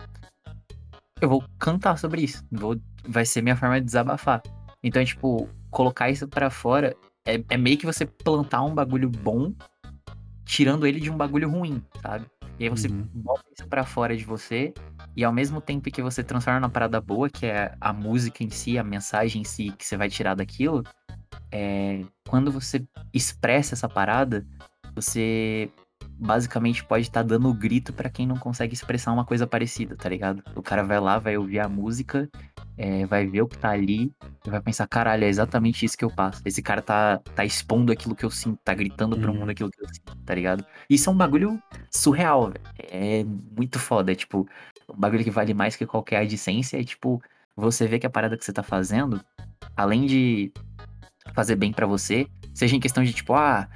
eu 1.21 1.29
vou 1.29 1.45
cantar 1.59 1.99
sobre 1.99 2.23
isso. 2.23 2.45
Vou, 2.51 2.81
vai 3.07 3.25
ser 3.25 3.43
minha 3.43 3.57
forma 3.57 3.81
de 3.81 3.87
desabafar. 3.87 4.43
Então, 4.83 5.03
é, 5.03 5.05
tipo, 5.05 5.49
colocar 5.71 6.11
isso 6.11 6.29
pra 6.29 6.51
fora 6.51 6.97
é, 7.27 7.43
é 7.51 7.57
meio 7.57 7.77
que 7.77 7.87
você 7.87 8.07
plantar 8.07 8.63
um 8.63 8.75
bagulho 8.75 9.09
bom, 9.09 9.53
tirando 10.49 10.87
ele 10.87 10.99
de 10.99 11.11
um 11.11 11.16
bagulho 11.16 11.49
ruim, 11.49 11.85
sabe? 12.01 12.25
E 12.59 12.65
aí 12.65 12.70
você 12.70 12.89
Uhum. 12.89 13.07
bota 13.12 13.45
isso 13.55 13.69
pra 13.69 13.85
fora 13.85 14.16
de 14.16 14.25
você, 14.25 14.73
e 15.15 15.23
ao 15.23 15.33
mesmo 15.33 15.61
tempo 15.61 15.91
que 15.91 16.03
você 16.03 16.25
transforma 16.25 16.59
na 16.59 16.69
parada 16.70 17.01
boa, 17.01 17.29
que 17.29 17.45
é 17.47 17.75
a 17.81 17.93
música 17.93 18.43
em 18.43 18.49
si, 18.51 18.79
a 18.79 18.83
mensagem 18.83 19.43
em 19.43 19.45
si 19.45 19.70
que 19.73 19.85
você 19.85 19.97
vai 19.97 20.09
tirar 20.09 20.35
daquilo, 20.35 20.83
é, 21.53 22.03
quando 22.27 22.51
você 22.51 22.83
expressa 23.12 23.75
essa 23.75 23.89
parada, 23.89 24.47
você 24.95 25.70
basicamente 26.19 26.85
pode 26.85 27.03
estar 27.03 27.23
dando 27.23 27.49
o 27.49 27.55
grito 27.55 27.93
pra 27.93 28.11
quem 28.11 28.27
não 28.27 28.36
consegue 28.36 28.74
expressar 28.74 29.12
uma 29.12 29.24
coisa 29.24 29.47
parecida, 29.47 29.97
tá 29.97 30.09
ligado? 30.09 30.43
O 30.57 30.62
cara 30.62 30.82
vai 30.82 30.99
lá, 30.99 31.19
vai 31.19 31.36
ouvir 31.36 31.61
a 31.61 31.69
música, 31.69 32.28
é, 32.77 33.07
vai 33.07 33.27
ver 33.27 33.43
o 33.43 33.49
que 33.49 33.57
tá 33.57 33.70
ali 33.70 34.12
e 34.45 34.51
vai 34.51 34.61
pensar, 34.61 34.86
caralho, 34.89 35.24
é 35.24 35.28
exatamente 35.28 35.85
isso 35.85 35.97
que 35.97 36.05
eu 36.05 36.11
passo. 36.11 36.43
Esse 36.45 36.61
cara 36.62 36.82
tá, 36.82 37.19
tá 37.35 37.45
expondo 37.45 37.93
aquilo 37.93 38.16
que 38.16 38.24
eu 38.24 38.31
sinto, 38.31 38.59
tá 38.65 38.74
gritando 38.74 39.16
pro 39.19 39.32
Uhum. 39.32 39.39
mundo 39.40 39.51
aquilo 39.51 39.70
que 39.70 39.81
eu 39.82 39.89
sinto, 39.89 40.16
tá 40.24 40.35
ligado? 40.35 40.65
Isso 40.90 41.09
é 41.09 41.12
um 41.12 41.16
bagulho 41.16 41.62
surreal, 41.90 42.47
velho. 42.51 42.61
É 42.78 43.24
muito 43.24 43.78
foda. 43.78 44.12
É 44.12 44.15
tipo, 44.15 44.47
um 44.89 44.97
bagulho 44.99 45.23
que 45.24 45.31
vale 45.31 45.55
mais 45.55 45.77
que 45.77 45.86
qualquer 45.86 46.19
adicência. 46.19 46.81
É 46.81 46.85
tipo, 46.85 47.23
você 47.57 47.86
vê 47.86 47.99
que 47.99 48.07
a 48.07 48.11
parada 48.11 48.36
que 48.36 48.45
você 48.45 48.53
tá 48.53 48.62
fazendo, 48.62 49.20
além 49.77 50.07
de 50.07 50.53
fazer 51.35 51.57
bem 51.57 51.73
pra 51.73 51.86
você, 51.86 52.27
seja 52.55 52.74
em 52.77 52.81
questão 52.81 53.05
de 53.05 53.12
tipo, 53.12 53.35
ah, 53.35 53.69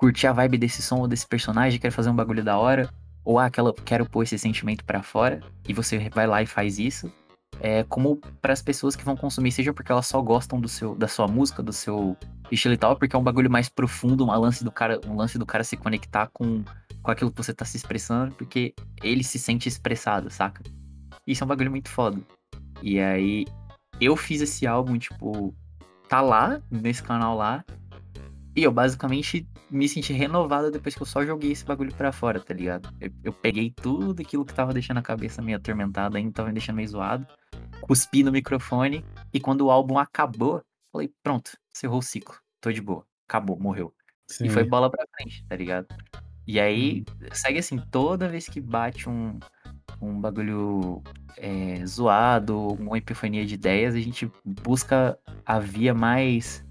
curtir 0.00 0.26
a 0.26 0.32
vibe 0.32 0.56
desse 0.56 0.80
som 0.80 1.00
ou 1.00 1.06
desse 1.06 1.26
personagem, 1.26 1.78
quero 1.78 1.92
fazer 1.92 2.08
um 2.08 2.16
bagulho 2.16 2.42
da 2.42 2.56
hora, 2.56 2.88
ou 3.22 3.38
ah, 3.38 3.44
aquela, 3.44 3.70
quero 3.84 4.08
pôr 4.08 4.22
esse 4.22 4.38
sentimento 4.38 4.82
pra 4.82 5.02
fora, 5.02 5.42
e 5.68 5.74
você 5.74 6.08
vai 6.08 6.26
lá 6.26 6.42
e 6.42 6.46
faz 6.46 6.78
isso. 6.78 7.12
É 7.60 7.84
como 7.84 8.16
para 8.40 8.54
as 8.54 8.62
pessoas 8.62 8.96
que 8.96 9.04
vão 9.04 9.14
consumir, 9.14 9.52
seja 9.52 9.74
porque 9.74 9.92
elas 9.92 10.06
só 10.06 10.22
gostam 10.22 10.58
do 10.58 10.68
seu, 10.68 10.94
da 10.94 11.06
sua 11.06 11.28
música, 11.28 11.62
do 11.62 11.74
seu 11.74 12.16
estilo 12.50 12.72
e 12.72 12.78
tal, 12.78 12.96
porque 12.96 13.14
é 13.14 13.18
um 13.18 13.22
bagulho 13.22 13.50
mais 13.50 13.68
profundo, 13.68 14.24
um 14.24 14.40
lance 14.40 14.64
do 14.64 14.72
cara, 14.72 14.98
um 15.06 15.16
lance 15.16 15.36
do 15.38 15.44
cara 15.44 15.62
se 15.62 15.76
conectar 15.76 16.30
com, 16.32 16.64
com 17.02 17.10
aquilo 17.10 17.30
que 17.30 17.36
você 17.36 17.52
tá 17.52 17.66
se 17.66 17.76
expressando, 17.76 18.34
porque 18.36 18.74
ele 19.02 19.22
se 19.22 19.38
sente 19.38 19.68
expressado, 19.68 20.30
saca? 20.30 20.62
Isso 21.26 21.42
é 21.42 21.44
um 21.44 21.48
bagulho 21.48 21.70
muito 21.70 21.90
foda. 21.90 22.18
E 22.82 22.98
aí, 22.98 23.44
eu 24.00 24.16
fiz 24.16 24.40
esse 24.40 24.66
álbum, 24.66 24.96
tipo, 24.96 25.54
tá 26.08 26.22
lá, 26.22 26.58
nesse 26.70 27.02
canal 27.02 27.36
lá, 27.36 27.62
e 28.54 28.62
eu 28.62 28.72
basicamente 28.72 29.46
me 29.70 29.88
senti 29.88 30.12
renovado 30.12 30.70
depois 30.70 30.94
que 30.94 31.02
eu 31.02 31.06
só 31.06 31.24
joguei 31.24 31.52
esse 31.52 31.64
bagulho 31.64 31.94
pra 31.94 32.12
fora, 32.12 32.40
tá 32.40 32.52
ligado? 32.52 32.92
Eu, 33.00 33.10
eu 33.22 33.32
peguei 33.32 33.70
tudo 33.70 34.20
aquilo 34.22 34.44
que 34.44 34.54
tava 34.54 34.72
deixando 34.72 34.98
a 34.98 35.02
cabeça 35.02 35.40
meio 35.40 35.56
atormentada 35.56 36.18
ainda, 36.18 36.32
tava 36.32 36.48
me 36.48 36.54
deixando 36.54 36.76
meio 36.76 36.88
zoado, 36.88 37.26
cuspi 37.82 38.22
no 38.22 38.32
microfone, 38.32 39.04
e 39.32 39.40
quando 39.40 39.62
o 39.62 39.70
álbum 39.70 39.98
acabou, 39.98 40.62
falei, 40.92 41.12
pronto, 41.22 41.52
encerrou 41.74 41.98
o 41.98 42.02
ciclo, 42.02 42.36
tô 42.60 42.72
de 42.72 42.80
boa, 42.80 43.06
acabou, 43.28 43.58
morreu. 43.58 43.94
Sim. 44.26 44.46
E 44.46 44.50
foi 44.50 44.64
bola 44.64 44.90
pra 44.90 45.04
frente, 45.16 45.44
tá 45.48 45.56
ligado? 45.56 45.86
E 46.46 46.58
aí, 46.58 47.04
segue 47.32 47.58
assim, 47.60 47.78
toda 47.90 48.28
vez 48.28 48.48
que 48.48 48.60
bate 48.60 49.08
um, 49.08 49.38
um 50.00 50.20
bagulho 50.20 51.02
é, 51.36 51.84
zoado, 51.86 52.58
uma 52.74 52.98
epifania 52.98 53.46
de 53.46 53.54
ideias, 53.54 53.94
a 53.94 54.00
gente 54.00 54.30
busca 54.44 55.18
a 55.46 55.58
via 55.60 55.94
mais 55.94 56.64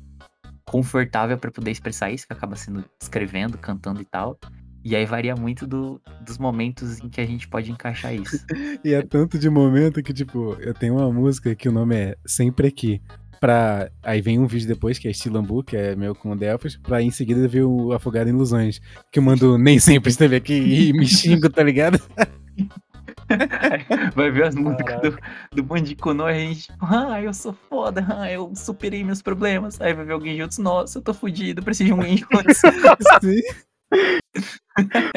confortável 0.70 1.38
pra 1.38 1.50
poder 1.52 1.72
expressar 1.72 2.12
isso, 2.12 2.28
que 2.28 2.34
acaba 2.34 2.56
sendo 2.56 2.86
escrevendo, 3.02 3.58
cantando 3.58 4.00
e 4.02 4.06
tal. 4.06 4.38
E 4.84 4.96
aí 4.96 5.06
varia 5.06 5.36
muito 5.36 5.66
do- 5.68 6.00
dos 6.26 6.38
momentos 6.38 7.00
em 7.00 7.10
que 7.10 7.20
a 7.20 7.26
gente 7.26 7.48
pode 7.48 7.72
encaixar 7.72 8.14
isso. 8.14 8.40
E 8.86 8.94
é 8.94 9.02
tanto 9.02 9.38
de 9.38 9.50
momento 9.50 10.02
que, 10.02 10.14
tipo, 10.14 10.54
eu 10.62 10.74
tenho 10.74 10.96
uma 10.98 11.12
música 11.12 11.54
que 11.56 11.68
o 11.68 11.72
nome 11.72 11.96
é 11.96 12.16
Sempre 12.26 12.68
Aqui. 12.68 13.02
Pra... 13.42 13.90
Aí 14.04 14.22
vem 14.22 14.38
um 14.40 14.48
vídeo 14.48 14.68
depois, 14.68 15.00
que 15.00 15.08
é 15.08 15.14
Stilambu, 15.14 15.64
que 15.64 15.76
é 15.76 15.96
meu 15.96 16.14
com 16.14 16.32
o 16.32 16.36
Delphos, 16.36 16.78
pra 16.78 17.02
em 17.02 17.10
seguida 17.12 17.48
ver 17.48 17.64
o 17.64 17.92
Afogado 17.94 18.30
em 18.30 18.34
Ilusões. 18.34 18.80
Que 19.12 19.20
eu 19.20 19.24
mando 19.24 19.58
nem 19.58 19.80
sempre 19.80 20.12
esteve 20.12 20.36
aqui 20.36 20.54
e 20.54 20.94
me 20.94 21.06
xingo, 21.06 21.50
tá 21.50 21.64
ligado? 21.64 22.00
Vai 24.16 24.32
ver 24.32 24.46
as 24.46 24.56
músicas 24.56 25.02
do, 25.02 25.18
do 25.52 25.64
Bandicoot, 25.64 26.22
a 26.22 26.34
gente, 26.34 26.64
tipo, 26.64 26.86
ah, 26.86 27.22
eu 27.22 27.34
sou 27.34 27.54
foda, 27.54 28.06
ah, 28.10 28.32
eu 28.32 28.52
superei 28.56 29.04
meus 29.04 29.22
problemas. 29.22 29.80
Aí 29.82 29.94
vai 29.94 30.06
ver 30.06 30.14
alguém 30.14 30.38
juntos, 30.38 30.58
nossa, 30.58 30.98
eu 30.98 31.02
tô 31.02 31.14
fudido, 31.14 31.64
preciso 31.64 31.94
de 31.94 31.94
um. 31.94 32.02
Sim. 33.22 33.42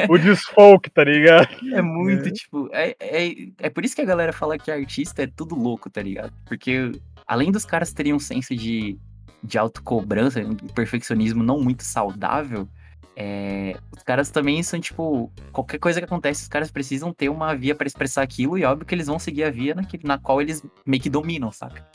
O 0.09 0.17
desfolk, 0.17 0.89
tá 0.89 1.03
ligado? 1.03 1.47
É 1.73 1.81
muito, 1.81 2.27
É. 2.27 2.31
tipo, 2.31 2.69
é, 2.71 2.95
é, 2.99 3.33
é 3.59 3.69
por 3.69 3.85
isso 3.85 3.95
que 3.95 4.01
a 4.01 4.05
galera 4.05 4.33
fala 4.33 4.57
que 4.57 4.71
artista 4.71 5.23
é 5.23 5.27
tudo 5.27 5.55
louco, 5.55 5.89
tá 5.89 6.01
ligado? 6.01 6.33
Porque 6.45 6.91
além 7.27 7.51
dos 7.51 7.65
caras 7.65 7.93
terem 7.93 8.13
um 8.13 8.19
senso 8.19 8.55
de, 8.55 8.97
de 9.43 9.57
autocobrança, 9.57 10.39
um 10.41 10.55
perfeccionismo 10.55 11.43
não 11.43 11.59
muito 11.59 11.83
saudável, 11.83 12.67
é, 13.15 13.75
os 13.95 14.03
caras 14.03 14.29
também 14.29 14.61
são, 14.63 14.79
tipo, 14.79 15.31
qualquer 15.51 15.79
coisa 15.79 15.99
que 15.99 16.05
acontece, 16.05 16.43
os 16.43 16.47
caras 16.47 16.71
precisam 16.71 17.13
ter 17.13 17.29
uma 17.29 17.55
via 17.55 17.75
pra 17.75 17.87
expressar 17.87 18.21
aquilo, 18.23 18.57
e 18.57 18.65
óbvio 18.65 18.85
que 18.85 18.95
eles 18.95 19.07
vão 19.07 19.19
seguir 19.19 19.43
a 19.43 19.51
via 19.51 19.75
naquele, 19.75 20.03
na 20.05 20.17
qual 20.17 20.41
eles 20.41 20.63
meio 20.85 21.01
que 21.01 21.09
dominam, 21.09 21.51
saca? 21.51 21.87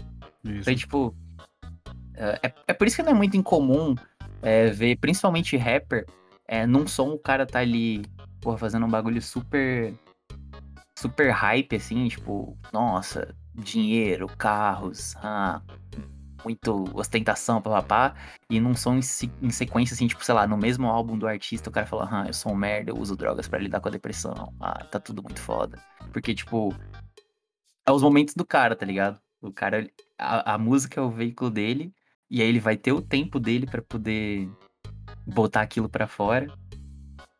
Isso. 0.44 0.60
Então, 0.60 0.74
tipo, 0.74 1.14
é, 2.14 2.48
é- 2.48 2.54
é 2.68 2.72
por 2.72 2.86
isso 2.86 2.96
que 2.96 3.02
não 3.02 3.12
é 3.12 3.14
muito 3.14 3.36
incomum 3.36 3.94
é, 4.42 4.66
ver, 4.70 4.96
principalmente 4.96 5.56
rapper, 5.56 6.06
é, 6.46 6.64
num 6.66 6.86
som 6.86 7.10
o 7.10 7.18
cara 7.18 7.44
tá 7.44 7.58
ali, 7.58 8.04
porra, 8.40 8.56
fazendo 8.56 8.86
um 8.86 8.90
bagulho 8.90 9.20
super. 9.20 9.92
super 10.98 11.30
hype, 11.30 11.76
assim, 11.76 12.08
tipo, 12.08 12.56
nossa, 12.72 13.34
dinheiro, 13.54 14.26
carros, 14.38 15.14
ah, 15.16 15.60
muito 16.44 16.84
ostentação, 16.94 17.60
papapá, 17.60 18.14
e 18.48 18.60
num 18.60 18.74
som 18.74 18.96
em, 18.96 19.02
se- 19.02 19.30
em 19.42 19.50
sequência, 19.50 19.94
assim, 19.94 20.06
tipo, 20.06 20.24
sei 20.24 20.34
lá, 20.34 20.46
no 20.46 20.56
mesmo 20.56 20.86
álbum 20.86 21.18
do 21.18 21.26
artista, 21.26 21.68
o 21.68 21.72
cara 21.72 21.86
fala, 21.86 22.08
ah, 22.10 22.26
eu 22.26 22.32
sou 22.34 22.52
um 22.52 22.56
merda, 22.56 22.90
eu 22.90 22.96
uso 22.98 23.16
drogas 23.16 23.48
pra 23.48 23.58
lidar 23.58 23.80
com 23.80 23.88
a 23.88 23.92
depressão, 23.92 24.52
ah, 24.60 24.84
tá 24.84 24.98
tudo 25.00 25.22
muito 25.22 25.40
foda. 25.40 25.78
Porque, 26.12 26.34
tipo, 26.34 26.74
é 27.86 27.92
os 27.92 28.02
momentos 28.02 28.34
do 28.34 28.44
cara, 28.44 28.76
tá 28.76 28.84
ligado? 28.86 29.20
O 29.40 29.52
cara, 29.52 29.88
a, 30.18 30.54
a 30.54 30.58
música 30.58 31.00
é 31.00 31.02
o 31.02 31.10
veículo 31.10 31.50
dele, 31.50 31.92
e 32.30 32.42
aí 32.42 32.48
ele 32.48 32.60
vai 32.60 32.76
ter 32.76 32.92
o 32.92 33.00
tempo 33.00 33.38
dele 33.40 33.66
pra 33.66 33.80
poder 33.82 34.48
botar 35.26 35.62
aquilo 35.62 35.88
pra 35.88 36.06
fora, 36.06 36.46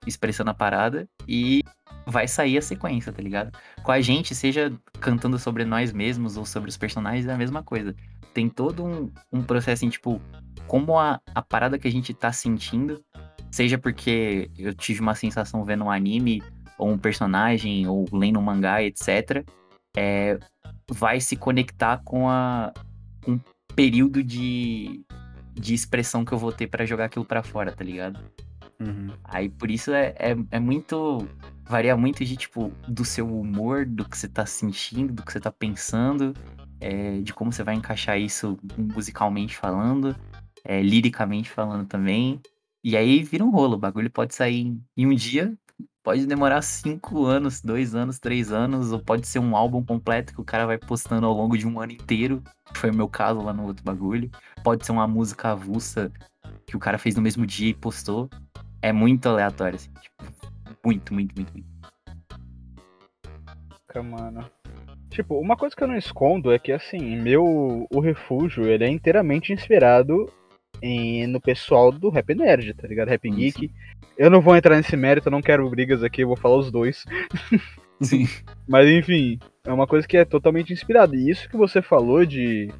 expressando 0.06 0.50
a 0.50 0.54
parada, 0.54 1.08
e 1.26 1.62
vai 2.06 2.26
sair 2.26 2.56
a 2.56 2.62
sequência, 2.62 3.12
tá 3.12 3.20
ligado? 3.20 3.52
Com 3.82 3.92
a 3.92 4.00
gente, 4.00 4.34
seja 4.34 4.72
cantando 5.00 5.38
sobre 5.38 5.64
nós 5.64 5.92
mesmos 5.92 6.36
ou 6.38 6.46
sobre 6.46 6.70
os 6.70 6.76
personagens, 6.76 7.26
é 7.26 7.32
a 7.32 7.36
mesma 7.36 7.62
coisa. 7.62 7.94
Tem 8.38 8.48
todo 8.48 8.84
um, 8.84 9.10
um 9.32 9.42
processo, 9.42 9.84
assim, 9.84 9.88
tipo, 9.88 10.22
como 10.68 10.96
a, 10.96 11.20
a 11.34 11.42
parada 11.42 11.76
que 11.76 11.88
a 11.88 11.90
gente 11.90 12.14
tá 12.14 12.30
sentindo, 12.30 13.02
seja 13.50 13.76
porque 13.76 14.48
eu 14.56 14.72
tive 14.72 15.00
uma 15.00 15.16
sensação 15.16 15.64
vendo 15.64 15.82
um 15.82 15.90
anime, 15.90 16.40
ou 16.78 16.88
um 16.88 16.96
personagem, 16.96 17.88
ou 17.88 18.06
lendo 18.12 18.38
um 18.38 18.42
mangá, 18.42 18.80
etc., 18.80 19.44
é, 19.96 20.38
vai 20.88 21.20
se 21.20 21.34
conectar 21.34 22.00
com 22.04 22.30
a 22.30 22.72
um 23.26 23.40
período 23.74 24.22
de, 24.22 25.04
de 25.52 25.74
expressão 25.74 26.24
que 26.24 26.30
eu 26.30 26.38
vou 26.38 26.52
ter 26.52 26.68
pra 26.68 26.86
jogar 26.86 27.06
aquilo 27.06 27.24
pra 27.24 27.42
fora, 27.42 27.72
tá 27.72 27.82
ligado? 27.82 28.20
Uhum. 28.78 29.08
Aí 29.24 29.48
por 29.48 29.68
isso 29.68 29.90
é, 29.90 30.14
é, 30.16 30.36
é 30.52 30.60
muito. 30.60 31.26
Varia 31.64 31.96
muito 31.96 32.24
de 32.24 32.36
tipo, 32.36 32.72
do 32.86 33.04
seu 33.04 33.26
humor, 33.36 33.84
do 33.84 34.08
que 34.08 34.16
você 34.16 34.28
tá 34.28 34.46
sentindo, 34.46 35.12
do 35.12 35.24
que 35.24 35.32
você 35.32 35.40
tá 35.40 35.50
pensando, 35.50 36.32
é, 36.80 37.20
de 37.20 37.32
como 37.32 37.52
você 37.52 37.62
vai 37.62 37.74
encaixar 37.74 38.18
isso 38.18 38.58
musicalmente 38.76 39.56
falando, 39.56 40.14
é, 40.64 40.82
liricamente 40.82 41.50
falando 41.50 41.86
também. 41.86 42.40
E 42.82 42.96
aí 42.96 43.22
vira 43.22 43.44
um 43.44 43.50
rolo, 43.50 43.74
o 43.74 43.78
bagulho 43.78 44.10
pode 44.10 44.34
sair 44.34 44.66
em- 44.96 45.06
um 45.06 45.14
dia, 45.14 45.56
pode 46.02 46.26
demorar 46.26 46.62
cinco 46.62 47.26
anos, 47.26 47.60
dois 47.60 47.94
anos, 47.94 48.18
três 48.18 48.52
anos, 48.52 48.92
ou 48.92 49.00
pode 49.00 49.26
ser 49.26 49.40
um 49.40 49.56
álbum 49.56 49.84
completo 49.84 50.32
que 50.32 50.40
o 50.40 50.44
cara 50.44 50.66
vai 50.66 50.78
postando 50.78 51.26
ao 51.26 51.34
longo 51.34 51.58
de 51.58 51.66
um 51.66 51.80
ano 51.80 51.92
inteiro, 51.92 52.42
que 52.72 52.78
foi 52.78 52.90
o 52.90 52.94
meu 52.94 53.08
caso 53.08 53.40
lá 53.42 53.52
no 53.52 53.64
outro 53.64 53.84
bagulho. 53.84 54.30
Pode 54.62 54.86
ser 54.86 54.92
uma 54.92 55.06
música 55.06 55.50
avulsa 55.50 56.12
que 56.66 56.76
o 56.76 56.78
cara 56.78 56.98
fez 56.98 57.16
no 57.16 57.22
mesmo 57.22 57.46
dia 57.46 57.70
e 57.70 57.74
postou. 57.74 58.30
É 58.80 58.92
muito 58.92 59.28
aleatório, 59.28 59.76
assim, 59.76 59.90
tipo, 60.00 60.24
muito, 60.84 61.12
muito, 61.12 61.34
muito, 61.34 61.52
muito. 61.52 61.68
Mano. 64.04 64.48
Tipo, 65.18 65.40
uma 65.40 65.56
coisa 65.56 65.74
que 65.74 65.82
eu 65.82 65.88
não 65.88 65.96
escondo 65.96 66.52
é 66.52 66.60
que, 66.60 66.70
assim, 66.70 67.16
meu. 67.16 67.88
O 67.92 67.98
refúgio, 67.98 68.68
ele 68.68 68.84
é 68.84 68.88
inteiramente 68.88 69.52
inspirado 69.52 70.32
em, 70.80 71.26
no 71.26 71.40
pessoal 71.40 71.90
do 71.90 72.08
Rap 72.08 72.32
Nerd, 72.36 72.72
tá 72.74 72.86
ligado? 72.86 73.08
Rap 73.08 73.28
Sim, 73.28 73.34
Geek. 73.34 73.68
Eu 74.16 74.30
não 74.30 74.40
vou 74.40 74.56
entrar 74.56 74.76
nesse 74.76 74.96
mérito, 74.96 75.26
eu 75.26 75.32
não 75.32 75.42
quero 75.42 75.68
brigas 75.68 76.04
aqui, 76.04 76.22
eu 76.22 76.28
vou 76.28 76.36
falar 76.36 76.58
os 76.58 76.70
dois. 76.70 77.04
Sim. 78.00 78.28
Mas 78.68 78.88
enfim, 78.88 79.40
é 79.66 79.72
uma 79.72 79.88
coisa 79.88 80.06
que 80.06 80.16
é 80.16 80.24
totalmente 80.24 80.72
inspirada. 80.72 81.16
E 81.16 81.28
isso 81.28 81.48
que 81.48 81.56
você 81.56 81.82
falou 81.82 82.24
de. 82.24 82.72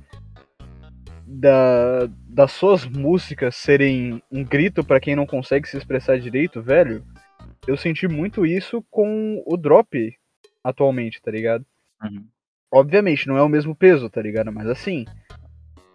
Da, 1.27 2.09
das 2.29 2.53
suas 2.53 2.87
músicas 2.87 3.57
serem 3.57 4.23
um 4.31 4.45
grito 4.45 4.85
pra 4.85 5.01
quem 5.01 5.17
não 5.17 5.27
consegue 5.27 5.69
se 5.69 5.77
expressar 5.77 6.21
direito, 6.21 6.63
velho. 6.63 7.05
eu 7.67 7.77
senti 7.77 8.07
muito 8.07 8.47
isso 8.47 8.81
com 8.89 9.43
o 9.45 9.57
drop 9.57 10.17
atualmente, 10.63 11.21
tá 11.21 11.33
ligado? 11.33 11.67
Uhum. 12.03 12.25
Obviamente, 12.73 13.27
não 13.27 13.37
é 13.37 13.43
o 13.43 13.49
mesmo 13.49 13.75
peso, 13.75 14.11
tá 14.11 14.21
ligado? 14.21 14.53
Mas 14.53 14.67
assim, 14.69 15.05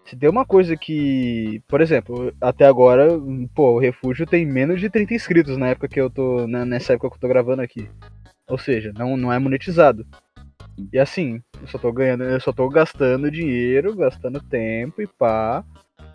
se 0.06 0.16
tem 0.16 0.30
uma 0.30 0.46
coisa 0.46 0.76
que. 0.76 1.62
Por 1.68 1.82
exemplo, 1.82 2.34
até 2.42 2.66
agora, 2.66 3.08
pô, 3.54 3.74
o 3.74 3.80
Refúgio 3.80 4.26
tem 4.26 4.46
menos 4.46 4.80
de 4.82 4.90
30 4.90 5.14
inscritos 5.14 5.58
na 5.58 5.68
época 5.70 5.88
que 5.88 6.00
eu 6.02 6.10
tô. 6.10 6.48
na- 6.48 6.66
nessa 6.66 6.94
época 6.94 7.10
que 7.10 7.16
eu 7.16 7.22
tô 7.22 7.28
gravando 7.28 7.62
aqui. 7.62 7.88
Ou 8.50 8.58
seja, 8.58 8.92
não, 8.98 9.16
não 9.16 9.32
é 9.32 9.40
monetizado. 9.40 10.06
E 10.92 10.98
assim, 11.00 11.42
eu 11.62 11.68
só 11.68 11.78
tô 11.78 11.92
ganhando, 11.94 12.24
eu 12.24 12.40
só 12.42 12.52
tô 12.52 12.68
gastando 12.68 13.30
dinheiro, 13.30 13.96
gastando 13.96 14.42
tempo 14.42 15.02
e 15.02 15.08
pá. 15.08 15.64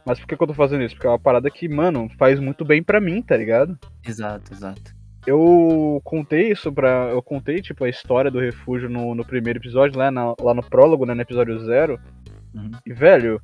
Mas 0.05 0.19
por 0.19 0.27
que, 0.27 0.37
que 0.37 0.43
eu 0.43 0.47
tô 0.49 0.55
fazendo 0.55 0.83
isso? 0.83 0.95
Porque 0.95 1.07
é 1.07 1.11
uma 1.11 1.19
parada 1.19 1.51
que, 1.51 1.69
mano, 1.69 2.09
faz 2.19 2.41
muito 2.41 2.65
bem 2.65 2.83
pra 2.83 3.01
mim, 3.01 3.23
tá 3.23 3.37
ligado? 3.37 3.79
Exato, 4.05 4.53
exato. 4.53 4.98
Eu 5.29 6.01
contei 6.05 6.51
isso 6.53 6.73
pra. 6.73 7.09
Eu 7.11 7.23
contei, 7.23 7.61
tipo, 7.61 7.85
a 7.85 7.89
história 7.89 8.31
do 8.31 8.41
refúgio 8.41 8.89
no, 8.89 9.15
no 9.15 9.25
primeiro 9.25 9.59
episódio, 9.59 9.99
lá, 9.99 10.11
na- 10.11 10.35
lá 10.41 10.55
no 10.55 10.63
prólogo, 10.63 11.05
né? 11.05 11.13
No 11.15 11.21
episódio 11.23 11.59
zero. 11.61 12.01
Uhum. 12.55 12.71
E, 12.87 12.93
velho, 12.93 13.41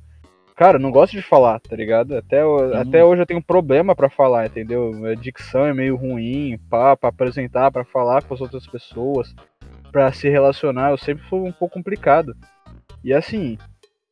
cara, 0.55 0.77
eu 0.77 0.81
não 0.81 0.89
gosto 0.91 1.11
de 1.13 1.21
falar, 1.21 1.59
tá 1.59 1.75
ligado? 1.75 2.17
Até, 2.17 2.41
Sim. 2.41 2.73
até 2.77 3.03
hoje 3.05 3.21
eu 3.21 3.25
tenho 3.25 3.41
problema 3.43 3.95
pra 3.95 4.09
falar, 4.09 4.47
entendeu? 4.47 4.91
A 5.05 5.13
dicção 5.13 5.65
é 5.65 5.73
meio 5.73 5.95
ruim, 5.95 6.57
pá, 6.69 6.97
pra 6.97 7.09
apresentar, 7.09 7.71
pra 7.71 7.83
falar 7.85 8.23
com 8.23 8.33
as 8.33 8.41
outras 8.41 8.65
pessoas, 8.65 9.35
pra 9.91 10.11
se 10.11 10.27
relacionar, 10.27 10.89
eu 10.91 10.97
sempre 10.97 11.23
fui 11.29 11.39
um 11.39 11.51
pouco 11.51 11.75
complicado. 11.75 12.35
E 13.03 13.13
assim, 13.13 13.57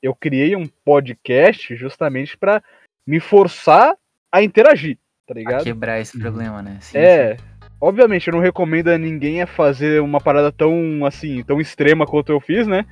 eu 0.01 0.13
criei 0.13 0.55
um 0.55 0.67
podcast 0.85 1.75
justamente 1.75 2.37
pra 2.37 2.61
me 3.07 3.19
forçar 3.19 3.95
a 4.31 4.43
interagir, 4.43 4.97
tá 5.27 5.33
ligado? 5.33 5.63
quebrar 5.63 5.99
esse 5.99 6.15
Uhum. 6.17 6.21
problema, 6.23 6.61
né? 6.61 6.77
Sim, 6.81 6.97
É. 6.99 7.35
Obviamente, 7.83 8.29
eu 8.29 8.33
não 8.33 8.39
recomendo 8.39 8.87
a 8.87 8.97
ninguém 8.97 9.41
a 9.41 9.45
fazer 9.45 10.01
uma 10.01 10.21
parada 10.21 10.53
tão, 10.53 11.05
assim, 11.05 11.43
tão 11.43 11.59
extrema 11.59 12.05
quanto 12.05 12.31
eu 12.31 12.39
fiz, 12.39 12.65
né? 12.65 12.85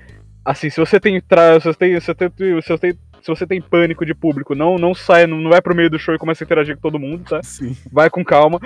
Assim, 0.44 0.70
se 0.70 0.82
você 0.82 1.00
tem, 1.00 1.22
tra... 1.22 1.58
se 1.62 1.66
você 1.66 1.78
tem, 1.78 1.98
se 1.98 2.06
você 2.08 2.14
tem, 2.14 2.62
se 2.62 2.68
você 2.68 2.78
tem, 2.78 2.92
se 3.22 3.28
você 3.28 3.48
tem 3.48 3.62
pânico 3.62 4.06
de 4.06 4.14
público, 4.14 4.54
não, 4.54 4.78
não 4.78 4.94
saia, 4.94 5.26
não, 5.26 5.38
não 5.38 5.50
vai 5.50 5.62
pro 5.62 5.74
meio 5.74 5.90
do 5.90 5.98
show 5.98 6.14
e 6.14 6.18
começa 6.18 6.44
a 6.44 6.46
interagir 6.46 6.76
com 6.76 6.82
todo 6.82 7.00
mundo, 7.00 7.24
tá? 7.24 7.40
Sim. 7.42 7.74
Vai 7.90 8.10
com 8.10 8.22
calma. 8.22 8.60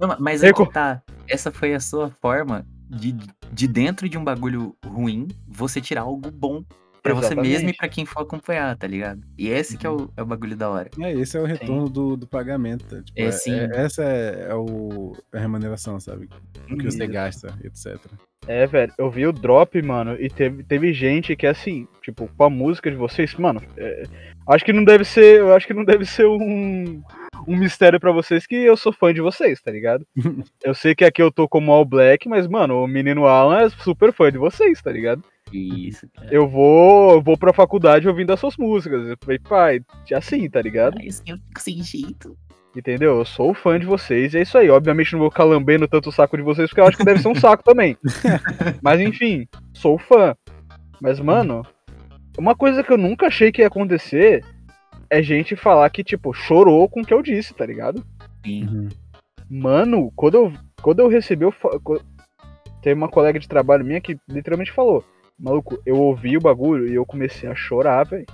Não, 0.00 0.16
mas 0.18 0.42
é 0.42 0.50
tá. 0.72 1.02
Essa 1.28 1.50
foi 1.50 1.74
a 1.74 1.80
sua 1.80 2.08
forma 2.22 2.64
de, 2.88 3.14
de 3.52 3.68
dentro 3.68 4.08
de 4.08 4.16
um 4.16 4.24
bagulho 4.24 4.74
ruim, 4.82 5.28
você 5.46 5.78
tirar 5.78 6.02
algo 6.02 6.30
bom 6.30 6.64
pra 7.02 7.14
você 7.14 7.34
mesmo 7.34 7.70
e 7.70 7.76
pra 7.76 7.88
quem 7.88 8.06
for 8.06 8.20
acompanhar, 8.20 8.76
tá 8.76 8.86
ligado? 8.86 9.20
E 9.36 9.48
esse 9.48 9.76
que 9.76 9.86
é 9.86 9.90
o, 9.90 10.08
é 10.16 10.22
o 10.22 10.26
bagulho 10.26 10.56
da 10.56 10.70
hora. 10.70 10.90
É, 11.00 11.12
esse 11.12 11.36
é 11.36 11.40
o 11.40 11.44
retorno 11.44 11.88
do, 11.88 12.16
do 12.16 12.26
pagamento. 12.26 12.84
tá? 12.84 13.02
Tipo, 13.02 13.20
É, 13.20 13.24
é- 13.24 13.32
sim. 13.32 13.58
é- 13.58 13.70
essa 13.74 14.02
é, 14.04 14.46
é 14.50 14.54
o, 14.54 15.12
a 15.32 15.38
remuneração, 15.38 15.98
sabe? 15.98 16.28
O 16.70 16.76
que 16.76 16.84
você 16.84 17.04
Isso. 17.04 17.12
gasta, 17.12 17.58
etc. 17.64 17.98
É, 18.46 18.66
velho, 18.66 18.92
eu 18.98 19.10
vi 19.10 19.26
o 19.26 19.32
drop, 19.32 19.80
mano, 19.82 20.16
e 20.18 20.28
teve, 20.28 20.64
teve 20.64 20.92
gente 20.92 21.36
que, 21.36 21.46
assim, 21.46 21.86
tipo, 22.02 22.28
com 22.36 22.44
a 22.44 22.50
música 22.50 22.90
de 22.90 22.96
vocês, 22.96 23.32
mano, 23.36 23.62
é, 23.76 24.02
acho 24.48 24.64
que 24.64 24.72
não 24.72 24.84
deve 24.84 25.04
ser, 25.04 25.38
eu 25.40 25.54
acho 25.54 25.64
que 25.66 25.74
não 25.74 25.84
deve 25.84 26.04
ser 26.04 26.26
um, 26.26 27.00
um 27.46 27.56
mistério 27.56 28.00
pra 28.00 28.10
vocês 28.10 28.44
que 28.44 28.56
eu 28.56 28.76
sou 28.76 28.92
fã 28.92 29.14
de 29.14 29.20
vocês, 29.20 29.60
tá 29.60 29.70
ligado? 29.70 30.04
eu 30.64 30.74
sei 30.74 30.92
que 30.92 31.04
aqui 31.04 31.22
eu 31.22 31.30
tô 31.30 31.48
como 31.48 31.70
All 31.70 31.84
Black, 31.84 32.28
mas, 32.28 32.48
mano, 32.48 32.82
o 32.82 32.88
menino 32.88 33.26
Alan 33.26 33.60
é 33.60 33.68
super 33.68 34.12
fã 34.12 34.30
de 34.32 34.38
vocês, 34.38 34.82
tá 34.82 34.90
ligado? 34.90 35.22
Isso, 35.58 36.08
cara. 36.14 36.28
Eu 36.32 36.48
vou, 36.48 37.12
eu 37.12 37.22
vou 37.22 37.36
pra 37.36 37.52
faculdade 37.52 38.08
ouvindo 38.08 38.32
as 38.32 38.40
suas 38.40 38.56
músicas, 38.56 39.06
eu 39.06 39.16
falei, 39.22 39.38
pai, 39.38 39.80
assim, 40.14 40.48
tá 40.48 40.60
ligado? 40.62 40.96
Mas 41.02 41.22
eu 41.26 41.36
fico 41.36 41.60
sem 41.60 41.82
jeito. 41.82 42.36
Entendeu? 42.74 43.18
Eu 43.18 43.24
sou 43.26 43.52
fã 43.52 43.78
de 43.78 43.84
vocês 43.84 44.32
e 44.32 44.38
é 44.38 44.42
isso 44.42 44.56
aí. 44.56 44.70
Obviamente 44.70 45.12
não 45.12 45.20
vou 45.20 45.30
ficar 45.30 45.44
lambendo 45.44 45.86
tanto 45.86 46.08
o 46.08 46.12
saco 46.12 46.36
de 46.38 46.42
vocês, 46.42 46.70
porque 46.70 46.80
eu 46.80 46.86
acho 46.86 46.96
que 46.96 47.04
deve 47.04 47.20
ser 47.20 47.28
um 47.28 47.34
saco 47.34 47.62
também. 47.62 47.98
Mas 48.82 48.98
enfim, 48.98 49.46
sou 49.74 49.98
fã. 49.98 50.34
Mas, 50.98 51.20
mano, 51.20 51.66
uma 52.38 52.54
coisa 52.56 52.82
que 52.82 52.90
eu 52.90 52.96
nunca 52.96 53.26
achei 53.26 53.52
que 53.52 53.60
ia 53.60 53.66
acontecer 53.66 54.42
é 55.10 55.22
gente 55.22 55.54
falar 55.54 55.90
que, 55.90 56.02
tipo, 56.02 56.32
chorou 56.32 56.88
com 56.88 57.02
o 57.02 57.04
que 57.04 57.12
eu 57.12 57.20
disse, 57.22 57.52
tá 57.52 57.66
ligado? 57.66 58.02
Uhum. 58.46 58.88
Mano, 59.50 60.10
quando 60.16 60.34
eu, 60.36 60.52
quando 60.80 61.00
eu 61.00 61.08
recebi 61.08 61.44
o. 61.44 61.52
fa- 61.52 61.78
co- 61.84 62.00
Tem 62.80 62.94
uma 62.94 63.08
colega 63.08 63.38
de 63.38 63.46
trabalho 63.46 63.84
minha 63.84 64.00
que 64.00 64.16
literalmente 64.26 64.72
falou: 64.72 65.04
Maluco, 65.42 65.76
eu 65.84 65.96
ouvi 65.96 66.36
o 66.36 66.40
bagulho 66.40 66.86
e 66.88 66.94
eu 66.94 67.04
comecei 67.04 67.48
a 67.48 67.54
chorar, 67.54 68.04
velho. 68.04 68.24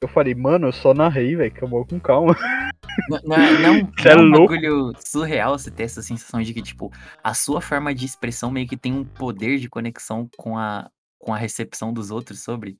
Eu 0.00 0.06
falei, 0.06 0.36
mano, 0.36 0.68
eu 0.68 0.72
só 0.72 0.94
narrei, 0.94 1.34
velho, 1.34 1.52
calma 1.52 1.84
com 1.84 1.98
calma. 1.98 2.36
Não, 3.08 3.18
não 3.24 3.36
é, 3.36 3.58
não, 3.62 3.92
Cê 4.02 4.10
é 4.10 4.12
é 4.12 4.16
um 4.18 4.24
louco. 4.24 4.52
bagulho 4.52 4.92
surreal 4.98 5.58
você 5.58 5.70
ter 5.70 5.84
essa 5.84 6.02
sensação 6.02 6.42
de 6.42 6.52
que, 6.52 6.60
tipo, 6.60 6.92
a 7.24 7.32
sua 7.32 7.58
forma 7.62 7.94
de 7.94 8.04
expressão 8.04 8.50
meio 8.50 8.68
que 8.68 8.76
tem 8.76 8.92
um 8.92 9.02
poder 9.02 9.58
de 9.58 9.66
conexão 9.70 10.28
com 10.36 10.58
a, 10.58 10.90
com 11.18 11.32
a 11.32 11.38
recepção 11.38 11.90
dos 11.90 12.10
outros 12.10 12.42
sobre. 12.44 12.76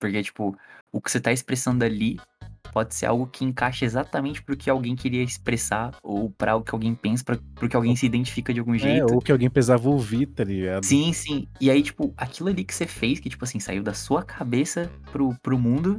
Porque, 0.00 0.22
tipo, 0.22 0.56
o 0.90 0.98
que 0.98 1.10
você 1.10 1.20
tá 1.20 1.30
expressando 1.30 1.84
ali 1.84 2.18
pode 2.74 2.94
ser 2.94 3.06
algo 3.06 3.26
que 3.28 3.44
encaixa 3.44 3.84
exatamente 3.84 4.42
pro 4.42 4.56
que 4.56 4.68
alguém 4.68 4.96
queria 4.96 5.22
expressar, 5.22 5.92
ou 6.02 6.28
pra 6.30 6.52
algo 6.52 6.64
que 6.66 6.74
alguém 6.74 6.92
pensa, 6.94 7.22
pra, 7.24 7.38
pro 7.54 7.68
que 7.68 7.76
alguém 7.76 7.94
se 7.94 8.04
identifica 8.04 8.52
de 8.52 8.58
algum 8.58 8.74
É, 8.74 8.78
jeito. 8.78 9.14
ou 9.14 9.20
que 9.20 9.30
alguém 9.30 9.48
precisava 9.48 9.88
ouvir, 9.88 10.26
tá 10.26 10.42
ligado? 10.42 10.84
Sim, 10.84 11.12
sim. 11.12 11.46
E 11.60 11.70
aí, 11.70 11.82
tipo, 11.82 12.12
aquilo 12.16 12.48
ali 12.48 12.64
que 12.64 12.74
você 12.74 12.86
fez, 12.86 13.20
que, 13.20 13.30
tipo 13.30 13.44
assim, 13.44 13.60
saiu 13.60 13.82
da 13.82 13.94
sua 13.94 14.24
cabeça 14.24 14.90
pro, 15.12 15.32
pro 15.40 15.56
mundo, 15.58 15.98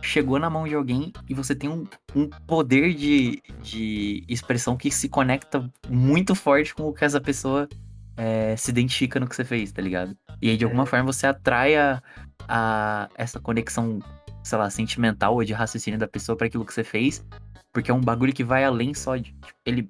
chegou 0.00 0.38
na 0.38 0.48
mão 0.48 0.66
de 0.66 0.74
alguém 0.74 1.12
e 1.28 1.34
você 1.34 1.54
tem 1.54 1.68
um, 1.68 1.84
um 2.16 2.28
poder 2.46 2.94
de, 2.94 3.42
de 3.62 4.24
expressão 4.28 4.76
que 4.76 4.90
se 4.90 5.08
conecta 5.08 5.70
muito 5.88 6.34
forte 6.34 6.74
com 6.74 6.84
o 6.84 6.92
que 6.92 7.04
essa 7.04 7.20
pessoa 7.20 7.68
é, 8.16 8.56
se 8.56 8.70
identifica 8.70 9.20
no 9.20 9.28
que 9.28 9.36
você 9.36 9.44
fez, 9.44 9.70
tá 9.72 9.82
ligado? 9.82 10.16
E 10.40 10.48
aí, 10.50 10.56
de 10.56 10.64
alguma 10.64 10.86
forma, 10.86 11.04
você 11.12 11.26
atrai 11.26 11.76
a, 11.76 12.02
a- 12.48 13.08
essa 13.16 13.40
conexão, 13.40 13.98
sei 14.44 14.58
lá, 14.58 14.70
sentimental 14.70 15.34
ou 15.34 15.42
de 15.42 15.52
raciocínio 15.52 15.98
da 15.98 16.06
pessoa 16.06 16.36
pra 16.36 16.46
aquilo 16.46 16.64
que 16.64 16.72
você 16.72 16.84
fez, 16.84 17.24
porque 17.72 17.90
é 17.90 17.94
um 17.94 18.00
bagulho 18.00 18.32
que 18.32 18.44
vai 18.44 18.62
além 18.62 18.94
só 18.94 19.16
de. 19.16 19.32
tipo, 19.32 19.58
ele. 19.66 19.88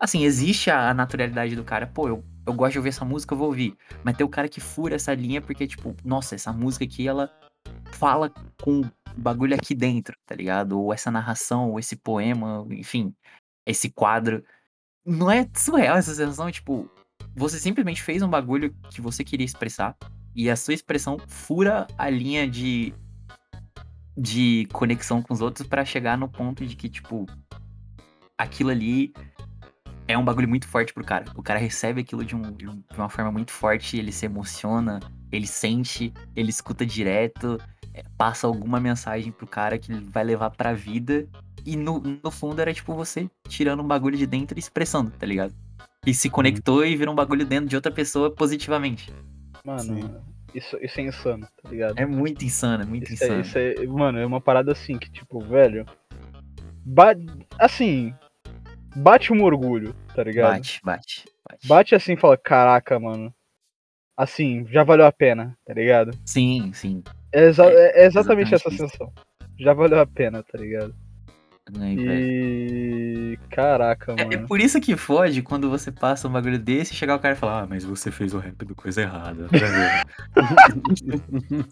Assim, 0.00 0.24
existe 0.24 0.70
a, 0.70 0.90
a 0.90 0.94
naturalidade 0.94 1.54
do 1.54 1.62
cara, 1.62 1.86
pô, 1.86 2.08
eu, 2.08 2.24
eu 2.46 2.52
gosto 2.52 2.72
de 2.72 2.78
ouvir 2.78 2.88
essa 2.90 3.04
música, 3.04 3.32
eu 3.32 3.38
vou 3.38 3.46
ouvir. 3.48 3.76
Mas 4.02 4.16
tem 4.16 4.26
o 4.26 4.28
cara 4.28 4.48
que 4.48 4.60
fura 4.60 4.96
essa 4.96 5.14
linha 5.14 5.40
porque, 5.40 5.66
tipo, 5.66 5.94
nossa, 6.04 6.34
essa 6.34 6.52
música 6.52 6.84
aqui, 6.84 7.06
ela 7.06 7.30
fala 7.92 8.32
com 8.62 8.80
o 8.80 8.90
bagulho 9.16 9.54
aqui 9.54 9.74
dentro, 9.74 10.16
tá 10.26 10.34
ligado? 10.34 10.80
Ou 10.80 10.92
essa 10.92 11.10
narração, 11.10 11.70
ou 11.70 11.78
esse 11.78 11.96
poema, 11.96 12.66
enfim, 12.70 13.14
esse 13.64 13.90
quadro. 13.90 14.44
Não 15.04 15.30
é 15.30 15.48
surreal 15.54 15.96
essa 15.96 16.14
sensação, 16.14 16.50
tipo, 16.50 16.90
você 17.34 17.58
simplesmente 17.58 18.02
fez 18.02 18.22
um 18.22 18.28
bagulho 18.28 18.74
que 18.90 19.00
você 19.00 19.22
queria 19.22 19.44
expressar 19.44 19.96
e 20.34 20.50
a 20.50 20.56
sua 20.56 20.74
expressão 20.74 21.18
fura 21.26 21.86
a 21.96 22.10
linha 22.10 22.48
de 22.48 22.92
de 24.16 24.66
conexão 24.72 25.20
com 25.22 25.34
os 25.34 25.40
outros 25.40 25.66
pra 25.66 25.84
chegar 25.84 26.16
no 26.16 26.28
ponto 26.28 26.64
de 26.64 26.74
que, 26.74 26.88
tipo, 26.88 27.26
aquilo 28.38 28.70
ali 28.70 29.12
é 30.08 30.16
um 30.16 30.24
bagulho 30.24 30.48
muito 30.48 30.66
forte 30.68 30.92
pro 30.94 31.04
cara. 31.04 31.24
O 31.34 31.42
cara 31.42 31.58
recebe 31.58 32.00
aquilo 32.00 32.24
de, 32.24 32.34
um- 32.36 32.52
de 32.52 32.68
um- 32.68 32.76
de 32.76 32.96
uma 32.96 33.08
forma 33.08 33.30
muito 33.32 33.50
forte, 33.50 33.96
ele 33.96 34.12
se 34.12 34.24
emociona, 34.26 35.00
ele 35.32 35.46
sente, 35.46 36.12
ele 36.34 36.50
escuta 36.50 36.86
direto, 36.86 37.58
é, 37.92 38.02
passa 38.16 38.46
alguma 38.46 38.78
mensagem 38.78 39.32
pro 39.32 39.46
cara 39.46 39.78
que 39.78 39.92
ele 39.92 40.04
vai 40.10 40.22
levar 40.24 40.50
pra 40.50 40.72
vida. 40.72 41.26
E 41.64 41.76
no, 41.76 41.98
no 42.22 42.30
fundo 42.30 42.60
era 42.60 42.72
tipo 42.72 42.94
você 42.94 43.28
tirando 43.48 43.82
um 43.82 43.86
bagulho 43.86 44.16
de 44.16 44.26
dentro 44.26 44.56
e 44.56 44.60
expressando, 44.60 45.10
tá 45.10 45.26
ligado? 45.26 45.52
E 46.06 46.14
se 46.14 46.30
conectou 46.30 46.86
e 46.86 46.94
virou 46.94 47.12
um 47.12 47.16
bagulho 47.16 47.44
dentro 47.44 47.68
de 47.68 47.74
outra 47.74 47.90
pessoa 47.90 48.30
positivamente. 48.30 49.12
Mano, 49.64 49.80
Sim. 49.82 50.10
Isso, 50.56 50.76
isso 50.82 51.00
é 51.00 51.02
insano, 51.04 51.46
tá 51.62 51.68
ligado? 51.68 51.98
É 51.98 52.06
muito 52.06 52.44
insano, 52.44 52.82
é 52.82 52.86
muito 52.86 53.12
Isso 53.12 53.24
é, 53.24 53.26
insano. 53.26 53.40
isso 53.42 53.58
é- 53.58 53.86
mano, 53.86 54.18
é 54.18 54.26
uma 54.26 54.40
parada 54.40 54.72
assim 54.72 54.98
que, 54.98 55.10
tipo, 55.10 55.38
velho. 55.40 55.84
ba- 56.84 57.14
assim. 57.58 58.14
Bate 58.94 59.32
um 59.32 59.42
orgulho, 59.42 59.94
tá 60.14 60.22
ligado? 60.24 60.52
Bate, 60.54 60.80
bate, 60.82 61.24
bate. 61.48 61.68
Bate 61.68 61.94
assim 61.94 62.14
e 62.14 62.16
fala, 62.16 62.36
caraca, 62.36 62.98
mano. 62.98 63.32
Assim, 64.16 64.66
já 64.68 64.82
valeu 64.82 65.04
a 65.04 65.12
pena, 65.12 65.54
tá 65.66 65.74
ligado? 65.74 66.16
Sim, 66.24 66.72
sim. 66.72 67.02
É, 67.30 67.44
exa- 67.48 67.66
É, 67.66 68.02
é 68.02 68.06
exatamente, 68.06 68.54
exatamente 68.54 68.54
essa 68.54 68.68
isso. 68.70 68.78
sensação. 68.78 69.12
Já 69.58 69.74
valeu 69.74 70.00
a 70.00 70.06
pena, 70.06 70.42
tá 70.42 70.56
ligado? 70.58 70.94
E. 71.74 73.38
Caraca, 73.50 74.14
É, 74.16 74.22
é 74.22 74.24
mano. 74.24 74.46
por 74.46 74.60
isso 74.60 74.80
que 74.80 74.96
fode 74.96 75.42
quando 75.42 75.68
você 75.68 75.90
passa 75.90 76.28
um 76.28 76.32
bagulho 76.32 76.58
desse 76.58 76.92
e 76.92 76.96
chegar 76.96 77.16
o 77.16 77.18
cara 77.18 77.34
e 77.34 77.38
falar, 77.38 77.62
ah, 77.62 77.66
mas 77.68 77.84
você 77.84 78.10
fez 78.10 78.32
o 78.34 78.38
rap 78.38 78.64
do 78.64 78.74
coisa 78.74 79.02
errada. 79.02 79.48
tá 79.48 79.66
vendo?" 79.66 81.66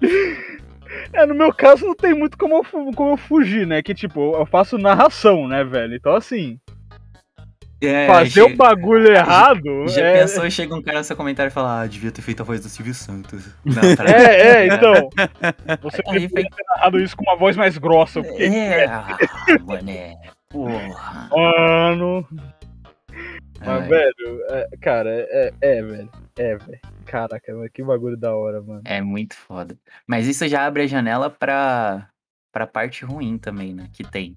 É, 1.12 1.26
no 1.26 1.34
meu 1.34 1.52
caso 1.52 1.86
não 1.86 1.94
tem 1.94 2.14
muito 2.14 2.36
como 2.38 2.54
eu, 2.56 2.64
como 2.94 3.10
eu 3.12 3.16
fugir, 3.16 3.66
né? 3.66 3.82
Que 3.82 3.94
tipo, 3.94 4.34
eu 4.36 4.46
faço 4.46 4.78
narração, 4.78 5.48
né, 5.48 5.64
velho? 5.64 5.94
Então 5.94 6.14
assim, 6.14 6.58
É, 7.80 8.06
fazer 8.06 8.42
o 8.42 8.44
chega- 8.48 8.56
bagulho 8.56 9.12
errado. 9.12 9.88
Já 9.88 10.02
é, 10.02 10.20
pensou, 10.20 10.48
chega 10.50 10.74
um 10.74 10.82
cara 10.82 10.98
no 10.98 11.04
seu 11.04 11.16
comentário 11.16 11.50
e 11.50 11.52
fala, 11.52 11.82
ah, 11.82 11.86
devia 11.86 12.10
ter 12.10 12.22
feito 12.22 12.40
a 12.40 12.44
voz 12.44 12.60
do 12.60 12.68
Silvio 12.68 12.94
Santos. 12.94 13.44
Não, 13.64 13.96
peraí. 13.96 14.12
É, 14.12 14.46
é, 14.46 14.66
então. 14.66 15.10
Você 15.82 16.02
Aí 16.06 16.20
deveria 16.20 16.50
ter 16.50 16.64
narrado 16.76 16.98
isso 17.00 17.16
com 17.16 17.24
uma 17.24 17.36
voz 17.36 17.56
mais 17.56 17.76
grossa. 17.76 18.22
Porque 18.22 18.42
É, 18.42 18.84
ah, 18.86 19.16
mané. 19.66 20.16
Porra. 20.48 21.28
Mano. 21.30 22.26
Mas, 23.66 23.88
velho, 23.88 24.44
é, 24.50 24.68
cara, 24.80 25.10
é, 25.10 25.52
é, 25.60 25.78
é, 25.78 25.82
velho. 25.82 26.10
É, 26.36 26.56
velho. 26.56 26.80
Caraca, 27.06 27.52
que 27.72 27.82
bagulho 27.82 28.16
da 28.16 28.34
hora, 28.36 28.60
mano. 28.62 28.82
É 28.84 29.00
muito 29.00 29.34
foda. 29.36 29.76
Mas 30.06 30.26
isso 30.26 30.46
já 30.48 30.66
abre 30.66 30.82
a 30.82 30.86
janela 30.86 31.30
pra, 31.30 32.08
pra 32.52 32.66
parte 32.66 33.04
ruim 33.04 33.38
também, 33.38 33.74
né? 33.74 33.88
Que 33.92 34.04
tem. 34.04 34.36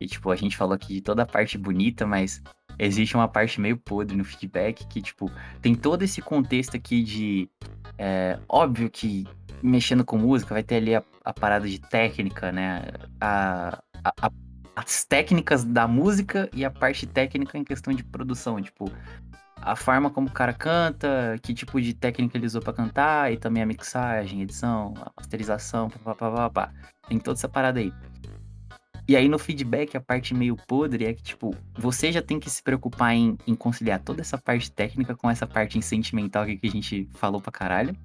E, 0.00 0.06
tipo, 0.06 0.30
a 0.30 0.36
gente 0.36 0.56
falou 0.56 0.74
aqui 0.74 0.94
de 0.94 1.00
toda 1.00 1.22
a 1.22 1.26
parte 1.26 1.58
bonita, 1.58 2.06
mas 2.06 2.40
existe 2.78 3.14
uma 3.16 3.28
parte 3.28 3.60
meio 3.60 3.76
podre 3.76 4.16
no 4.16 4.24
feedback 4.24 4.86
que, 4.86 5.00
tipo, 5.02 5.30
tem 5.60 5.74
todo 5.74 6.02
esse 6.02 6.20
contexto 6.22 6.76
aqui 6.76 7.02
de. 7.02 7.48
é, 7.98 8.38
óbvio 8.48 8.90
que 8.90 9.26
mexendo 9.62 10.04
com 10.04 10.16
música 10.18 10.54
vai 10.54 10.62
ter 10.62 10.76
ali 10.76 10.94
a, 10.94 11.02
a 11.24 11.32
parada 11.32 11.66
de 11.68 11.80
técnica, 11.80 12.52
né? 12.52 12.82
A, 13.20 13.78
a- 14.22 14.30
as 14.76 15.04
técnicas 15.04 15.64
da 15.64 15.88
música 15.88 16.48
e 16.54 16.64
a 16.64 16.70
parte 16.70 17.04
técnica 17.04 17.58
em 17.58 17.64
questão 17.64 17.92
de 17.92 18.04
produção. 18.04 18.60
Tipo, 18.62 18.88
a 19.56 19.74
forma 19.74 20.08
como 20.08 20.28
o 20.28 20.32
cara 20.32 20.52
canta, 20.52 21.36
que 21.42 21.52
tipo 21.52 21.80
de 21.80 21.92
técnica 21.94 22.38
ele 22.38 22.46
usou 22.46 22.62
pra 22.62 22.72
cantar, 22.72 23.32
e 23.32 23.36
também 23.36 23.60
a 23.60 23.66
mixagem, 23.66 24.40
edição, 24.42 24.94
a 25.00 25.10
masterização, 25.16 25.90
pá, 25.90 25.98
pá, 25.98 26.14
pá, 26.14 26.30
pá, 26.30 26.50
pá. 26.50 26.72
Tem 27.08 27.18
toda 27.18 27.36
essa 27.36 27.48
parada 27.48 27.80
aí. 27.80 27.92
E 29.08 29.16
aí 29.16 29.26
no 29.26 29.38
feedback, 29.38 29.96
a 29.96 30.02
parte 30.02 30.34
meio 30.34 30.54
podre 30.54 31.06
é 31.06 31.14
que, 31.14 31.22
tipo, 31.22 31.56
você 31.78 32.12
já 32.12 32.20
tem 32.20 32.38
que 32.38 32.50
se 32.50 32.62
preocupar 32.62 33.14
em, 33.14 33.38
em 33.46 33.54
conciliar 33.54 33.98
toda 34.00 34.20
essa 34.20 34.36
parte 34.36 34.70
técnica 34.70 35.16
com 35.16 35.30
essa 35.30 35.46
parte 35.46 35.80
sentimental 35.80 36.44
que 36.44 36.60
a 36.62 36.70
gente 36.70 37.08
falou 37.14 37.40
pra 37.40 37.50
caralho. 37.50 37.96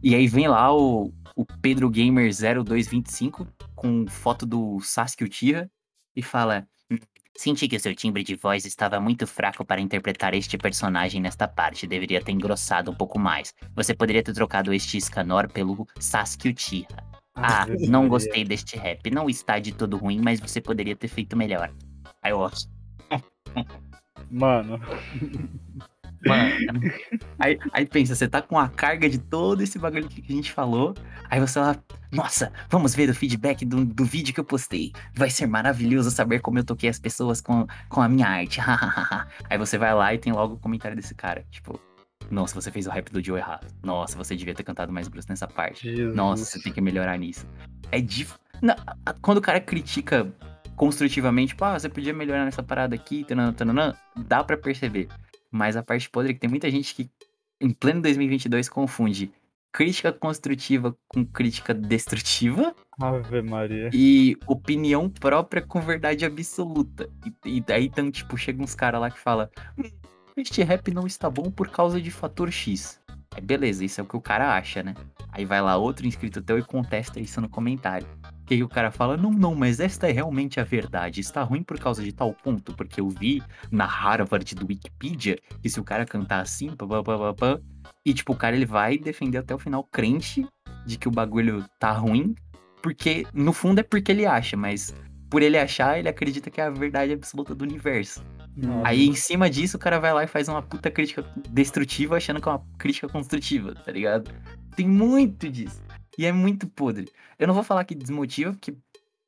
E 0.00 0.14
aí 0.14 0.28
vem 0.28 0.46
lá 0.46 0.72
o, 0.72 1.12
o 1.34 1.44
Pedro 1.60 1.90
Gamer 1.90 2.30
0225 2.30 3.48
com 3.74 4.06
foto 4.06 4.46
do 4.46 4.78
Sasuke 4.78 5.24
Uchiha 5.24 5.68
e 6.14 6.22
fala: 6.22 6.64
"Hum, 6.88 6.98
Senti 7.36 7.66
que 7.66 7.76
o 7.76 7.80
seu 7.80 7.94
timbre 7.94 8.22
de 8.22 8.36
voz 8.36 8.64
estava 8.64 9.00
muito 9.00 9.26
fraco 9.26 9.64
para 9.64 9.80
interpretar 9.80 10.34
este 10.34 10.56
personagem 10.56 11.20
nesta 11.20 11.48
parte. 11.48 11.84
Deveria 11.84 12.22
ter 12.22 12.30
engrossado 12.30 12.92
um 12.92 12.94
pouco 12.94 13.18
mais. 13.18 13.52
Você 13.74 13.92
poderia 13.92 14.22
ter 14.22 14.34
trocado 14.34 14.72
este 14.72 15.00
Scanor 15.00 15.48
pelo 15.50 15.84
Sasuke 15.98 16.50
Uchiha. 16.50 17.17
Ah, 17.42 17.66
não 17.88 18.08
gostei 18.08 18.44
deste 18.44 18.76
rap. 18.76 19.10
Não 19.10 19.28
está 19.28 19.58
de 19.58 19.72
todo 19.72 19.96
ruim, 19.96 20.20
mas 20.20 20.40
você 20.40 20.60
poderia 20.60 20.96
ter 20.96 21.08
feito 21.08 21.36
melhor. 21.36 21.72
Aí 22.22 22.32
eu, 22.32 22.50
Mano, 24.30 24.78
Mano. 26.26 26.80
Aí, 27.38 27.58
aí 27.72 27.86
pensa, 27.86 28.14
você 28.14 28.26
tá 28.26 28.42
com 28.42 28.58
a 28.58 28.68
carga 28.68 29.08
de 29.08 29.18
todo 29.18 29.62
esse 29.62 29.78
bagulho 29.78 30.08
que 30.08 30.24
a 30.28 30.34
gente 30.34 30.52
falou. 30.52 30.94
Aí 31.30 31.38
você 31.38 31.58
lá, 31.60 31.76
nossa, 32.10 32.52
vamos 32.68 32.94
ver 32.94 33.08
o 33.08 33.14
feedback 33.14 33.64
do, 33.64 33.84
do 33.84 34.04
vídeo 34.04 34.34
que 34.34 34.40
eu 34.40 34.44
postei. 34.44 34.92
Vai 35.14 35.30
ser 35.30 35.46
maravilhoso 35.46 36.10
saber 36.10 36.40
como 36.40 36.58
eu 36.58 36.64
toquei 36.64 36.88
as 36.88 36.98
pessoas 36.98 37.40
com, 37.40 37.66
com 37.88 38.00
a 38.00 38.08
minha 38.08 38.26
arte. 38.26 38.60
aí 39.48 39.58
você 39.58 39.78
vai 39.78 39.94
lá 39.94 40.12
e 40.12 40.18
tem 40.18 40.32
logo 40.32 40.54
o 40.54 40.58
comentário 40.58 40.96
desse 40.96 41.14
cara. 41.14 41.44
Tipo, 41.50 41.80
nossa, 42.30 42.54
você 42.54 42.70
fez 42.70 42.86
o 42.86 42.90
rap 42.90 43.10
do 43.10 43.24
Joe 43.24 43.38
errado. 43.38 43.66
Nossa, 43.82 44.16
você 44.16 44.36
devia 44.36 44.54
ter 44.54 44.62
cantado 44.62 44.92
mais 44.92 45.08
grosso 45.08 45.28
nessa 45.28 45.46
parte. 45.46 45.94
Jesus. 45.94 46.14
Nossa, 46.14 46.44
você 46.44 46.60
tem 46.60 46.72
que 46.72 46.80
melhorar 46.80 47.16
nisso. 47.18 47.46
É 47.90 48.00
dif... 48.00 48.34
Não, 48.60 48.74
quando 49.22 49.38
o 49.38 49.42
cara 49.42 49.60
critica 49.60 50.30
construtivamente, 50.76 51.48
tipo, 51.48 51.64
ah, 51.64 51.78
você 51.78 51.88
podia 51.88 52.12
melhorar 52.12 52.44
nessa 52.44 52.62
parada 52.62 52.94
aqui, 52.94 53.24
tananã, 53.24 53.52
tananã, 53.52 53.94
dá 54.16 54.44
pra 54.44 54.56
perceber. 54.56 55.08
Mas 55.50 55.76
a 55.76 55.82
parte 55.82 56.08
podre 56.08 56.30
é 56.30 56.34
que 56.34 56.40
tem 56.40 56.50
muita 56.50 56.70
gente 56.70 56.94
que, 56.94 57.10
em 57.60 57.70
pleno 57.70 58.02
2022, 58.02 58.68
confunde 58.68 59.32
crítica 59.72 60.12
construtiva 60.12 60.96
com 61.08 61.24
crítica 61.24 61.74
destrutiva 61.74 62.74
Ave 63.00 63.42
Maria. 63.42 63.90
e 63.92 64.36
opinião 64.46 65.08
própria 65.08 65.62
com 65.62 65.80
verdade 65.80 66.24
absoluta. 66.24 67.08
E, 67.44 67.56
e 67.56 67.60
daí, 67.60 67.86
então, 67.86 68.10
tipo, 68.10 68.36
chega 68.36 68.62
uns 68.62 68.74
caras 68.74 69.00
lá 69.00 69.10
que 69.10 69.18
fala 69.18 69.50
"Hum, 69.78 69.90
este 70.40 70.62
rap 70.62 70.92
não 70.92 71.06
está 71.06 71.28
bom 71.30 71.50
por 71.50 71.68
causa 71.68 72.00
de 72.00 72.10
fator 72.10 72.50
X. 72.50 73.00
Aí 73.34 73.42
beleza, 73.42 73.84
isso 73.84 74.00
é 74.00 74.04
o 74.04 74.06
que 74.06 74.16
o 74.16 74.20
cara 74.20 74.54
acha, 74.54 74.82
né? 74.82 74.94
Aí 75.30 75.44
vai 75.44 75.60
lá 75.60 75.76
outro 75.76 76.06
inscrito 76.06 76.42
teu 76.42 76.58
e 76.58 76.62
contesta 76.62 77.20
isso 77.20 77.40
no 77.40 77.48
comentário. 77.48 78.06
Que 78.46 78.54
aí 78.54 78.62
o 78.62 78.68
cara 78.68 78.90
fala, 78.90 79.16
não, 79.16 79.30
não, 79.30 79.54
mas 79.54 79.78
esta 79.78 80.08
é 80.08 80.12
realmente 80.12 80.58
a 80.58 80.64
verdade. 80.64 81.20
Está 81.20 81.42
ruim 81.42 81.62
por 81.62 81.78
causa 81.78 82.02
de 82.02 82.12
tal 82.12 82.32
ponto, 82.32 82.74
porque 82.74 83.00
eu 83.00 83.08
vi 83.08 83.42
na 83.70 83.84
Harvard 83.84 84.54
do 84.54 84.66
Wikipedia 84.66 85.38
que 85.62 85.68
se 85.68 85.78
o 85.78 85.84
cara 85.84 86.06
cantar 86.06 86.40
assim, 86.40 86.74
pá, 86.74 86.86
pá, 86.86 87.02
pá, 87.02 87.18
pá, 87.18 87.34
pá, 87.34 87.60
e 88.04 88.14
tipo, 88.14 88.32
o 88.32 88.36
cara 88.36 88.56
ele 88.56 88.64
vai 88.64 88.96
defender 88.96 89.38
até 89.38 89.54
o 89.54 89.58
final 89.58 89.84
crente 89.84 90.46
de 90.86 90.96
que 90.96 91.06
o 91.06 91.10
bagulho 91.10 91.64
tá 91.78 91.92
ruim, 91.92 92.34
porque 92.82 93.26
no 93.34 93.52
fundo 93.52 93.80
é 93.80 93.82
porque 93.82 94.10
ele 94.10 94.24
acha, 94.24 94.56
mas 94.56 94.94
por 95.28 95.42
ele 95.42 95.58
achar, 95.58 95.98
ele 95.98 96.08
acredita 96.08 96.50
que 96.50 96.60
é 96.60 96.64
a 96.64 96.70
verdade 96.70 97.12
absoluta 97.12 97.54
do 97.54 97.62
universo. 97.62 98.24
Nossa. 98.58 98.88
Aí 98.88 99.06
em 99.06 99.14
cima 99.14 99.48
disso, 99.48 99.76
o 99.76 99.80
cara 99.80 100.00
vai 100.00 100.12
lá 100.12 100.24
e 100.24 100.26
faz 100.26 100.48
uma 100.48 100.60
puta 100.60 100.90
crítica 100.90 101.24
destrutiva, 101.48 102.16
achando 102.16 102.40
que 102.40 102.48
é 102.48 102.52
uma 102.52 102.64
crítica 102.76 103.08
construtiva, 103.08 103.74
tá 103.74 103.92
ligado? 103.92 104.30
Tem 104.74 104.86
muito 104.86 105.48
disso. 105.48 105.80
E 106.18 106.26
é 106.26 106.32
muito 106.32 106.66
podre. 106.66 107.08
Eu 107.38 107.46
não 107.46 107.54
vou 107.54 107.62
falar 107.62 107.84
que 107.84 107.94
desmotiva, 107.94 108.52
porque 108.52 108.74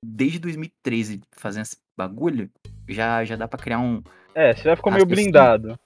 desde 0.05 0.40
2013 0.40 1.20
fazendo 1.31 1.62
esse 1.62 1.77
bagulho, 1.97 2.51
já, 2.89 3.24
já 3.24 3.36
dá 3.36 3.47
pra 3.47 3.61
criar 3.61 3.78
um. 3.78 4.02
É, 4.35 4.55
você 4.55 4.65
já 4.65 4.74
ficou 4.74 4.93
meio 4.93 5.07
blindado. 5.07 5.78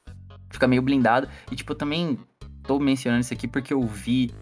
Fica 0.51 0.67
meio 0.67 0.81
blindado. 0.81 1.29
E 1.53 1.57
tipo, 1.57 1.73
eu 1.73 1.77
também 1.77 2.19
tô 2.63 2.79
mencionando 2.79 3.21
isso 3.21 3.35
aqui 3.35 3.47
porque 3.47 3.75
eu 3.75 3.83
vi 3.83 4.33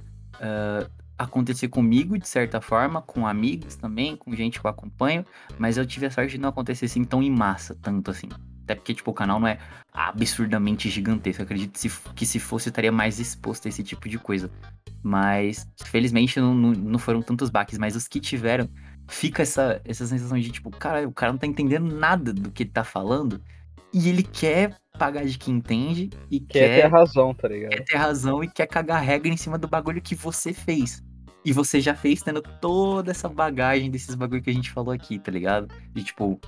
ah, 0.40 0.86
acontecer 1.18 1.68
comigo, 1.68 2.18
de 2.18 2.28
certa 2.28 2.60
forma, 2.60 3.02
com 3.02 3.26
amigos 3.26 3.76
também, 3.76 4.16
com 4.16 4.34
gente 4.34 4.60
que 4.60 4.66
eu 4.66 4.70
acompanho, 4.70 5.24
mas 5.58 5.76
eu 5.76 5.86
tive 5.86 6.06
a 6.06 6.10
sorte 6.10 6.32
de 6.32 6.38
não 6.38 6.48
acontecer 6.48 6.84
assim 6.84 7.04
tão 7.04 7.22
em 7.22 7.30
massa, 7.30 7.76
tanto 7.80 8.10
assim. 8.10 8.28
Até 8.72 8.74
porque, 8.74 8.94
tipo, 8.94 9.10
o 9.10 9.14
canal 9.14 9.38
não 9.38 9.46
é 9.46 9.58
absurdamente 9.92 10.88
gigantesco. 10.88 11.42
Eu 11.42 11.44
acredito 11.44 11.72
que 11.72 11.78
se, 11.78 11.90
que 12.14 12.26
se 12.26 12.38
fosse, 12.38 12.68
eu 12.68 12.70
estaria 12.70 12.90
mais 12.90 13.20
exposto 13.20 13.66
a 13.66 13.68
esse 13.68 13.82
tipo 13.82 14.08
de 14.08 14.18
coisa. 14.18 14.50
Mas, 15.02 15.68
felizmente, 15.84 16.40
não, 16.40 16.54
não, 16.54 16.98
foram 16.98 17.20
tantos 17.20 17.50
baques. 17.50 17.78
Mas 17.78 17.94
os 17.94 18.08
que 18.08 18.18
tiveram, 18.18 18.68
fica 19.08 19.42
essa, 19.42 19.80
essa 19.84 20.06
sensação 20.06 20.38
de, 20.38 20.50
tipo, 20.50 20.70
cara, 20.70 21.06
o 21.06 21.12
cara 21.12 21.32
não 21.32 21.38
tá 21.38 21.46
entendendo 21.46 21.94
nada 21.94 22.32
do 22.32 22.50
que 22.50 22.62
ele 22.62 22.70
tá 22.70 22.84
falando. 22.84 23.42
E 23.92 24.08
ele 24.08 24.22
quer 24.22 24.74
pagar 24.98 25.24
de 25.26 25.36
quem 25.36 25.56
entende 25.56 26.08
e 26.30 26.40
Quer 26.40 26.68
quer, 26.68 26.82
ter 26.82 26.88
razão, 26.88 27.34
tá 27.34 27.48
ligado? 27.48 27.70
quer 27.70 27.84
ter 27.84 27.96
razão 27.96 28.42
e 28.42 28.48
quer 28.48 28.66
cagar 28.66 29.02
regra 29.02 29.28
em 29.28 29.36
cima 29.36 29.58
do 29.58 29.68
bagulho 29.68 30.00
que 30.00 30.14
você 30.14 30.54
fez. 30.54 31.02
E 31.44 31.52
você 31.52 31.80
já 31.80 31.94
fez 31.94 32.22
tendo 32.22 32.40
toda 32.40 33.10
essa 33.10 33.28
bagagem 33.28 33.90
desses 33.90 34.14
bagulho 34.14 34.40
que 34.40 34.48
a 34.48 34.54
gente 34.54 34.70
falou 34.70 34.94
aqui, 34.94 35.18
tá 35.18 35.30
ligado? 35.30 35.68
De, 35.92 36.04
tipo, 36.04 36.40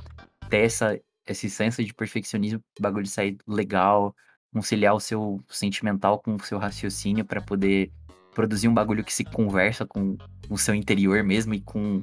ter 0.49 0.59
essa, 0.59 0.99
esse 1.27 1.49
senso 1.49 1.83
de 1.83 1.95
perfeccionismo, 1.95 2.61
bagulho 2.81 3.05
de 3.05 3.11
sair 3.11 3.39
legal, 3.47 4.15
conciliar 4.53 4.95
o 4.95 5.01
seu 5.01 5.43
sentimental 5.49 6.21
com 6.21 6.35
o 6.35 6.41
seu 6.41 6.59
raciocínio 6.59 7.25
pra 7.25 7.41
poder 7.41 7.91
produzir 8.35 8.69
um 8.69 8.75
bagulho 8.75 9.05
que 9.05 9.13
se 9.13 9.25
conversa 9.25 9.87
com 9.87 10.17
o 10.51 10.59
seu 10.59 10.75
interior 10.75 11.23
mesmo 11.23 11.55
e 11.55 11.61
com 11.61 12.03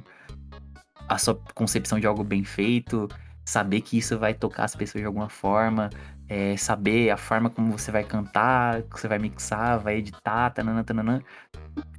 a 1.08 1.18
sua 1.18 1.34
concepção 1.54 2.00
de 2.00 2.06
algo 2.06 2.24
bem 2.24 2.42
feito, 2.42 3.08
saber 3.44 3.80
que 3.80 3.98
isso 3.98 4.18
vai 4.18 4.34
tocar 4.34 4.64
as 4.64 4.74
pessoas 4.74 5.02
de 5.02 5.06
alguma 5.06 5.28
forma, 5.28 5.90
é, 6.28 6.56
saber 6.56 7.10
a 7.10 7.16
forma 7.16 7.50
como 7.50 7.76
você 7.76 7.90
vai 7.90 8.04
cantar, 8.04 8.82
que 8.82 8.98
você 8.98 9.08
vai 9.08 9.18
mixar, 9.18 9.78
vai 9.78 9.96
editar, 9.96 10.50
tananã, 10.50 10.82
tananã. 10.82 11.20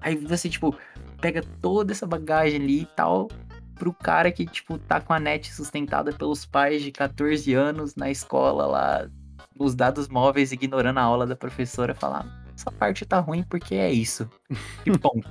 Aí 0.02 0.16
você, 0.16 0.50
tipo, 0.50 0.76
pega 1.22 1.44
toda 1.62 1.92
essa 1.92 2.08
bagagem 2.08 2.62
ali 2.62 2.82
e 2.82 2.88
tal, 2.96 3.28
pro 3.76 3.94
cara 3.94 4.32
que, 4.32 4.46
tipo, 4.46 4.78
tá 4.78 5.02
com 5.02 5.14
a 5.14 5.20
net 5.20 5.54
sustentada 5.54 6.12
pelos 6.14 6.46
pais 6.46 6.82
de 6.82 6.92
14 6.92 7.54
anos 7.54 7.96
na 7.96 8.10
escola 8.10 8.66
lá, 8.66 9.10
os 9.58 9.76
dados 9.76 10.08
móveis, 10.08 10.52
ignorando 10.52 11.00
a 11.00 11.04
aula 11.04 11.26
da 11.26 11.36
professora, 11.36 11.94
falar, 11.94 12.26
essa 12.56 12.72
parte 12.72 13.06
tá 13.06 13.20
ruim 13.20 13.44
porque 13.44 13.76
é 13.76 13.92
isso. 13.92 14.30
E 14.86 14.98
ponto. 14.98 15.28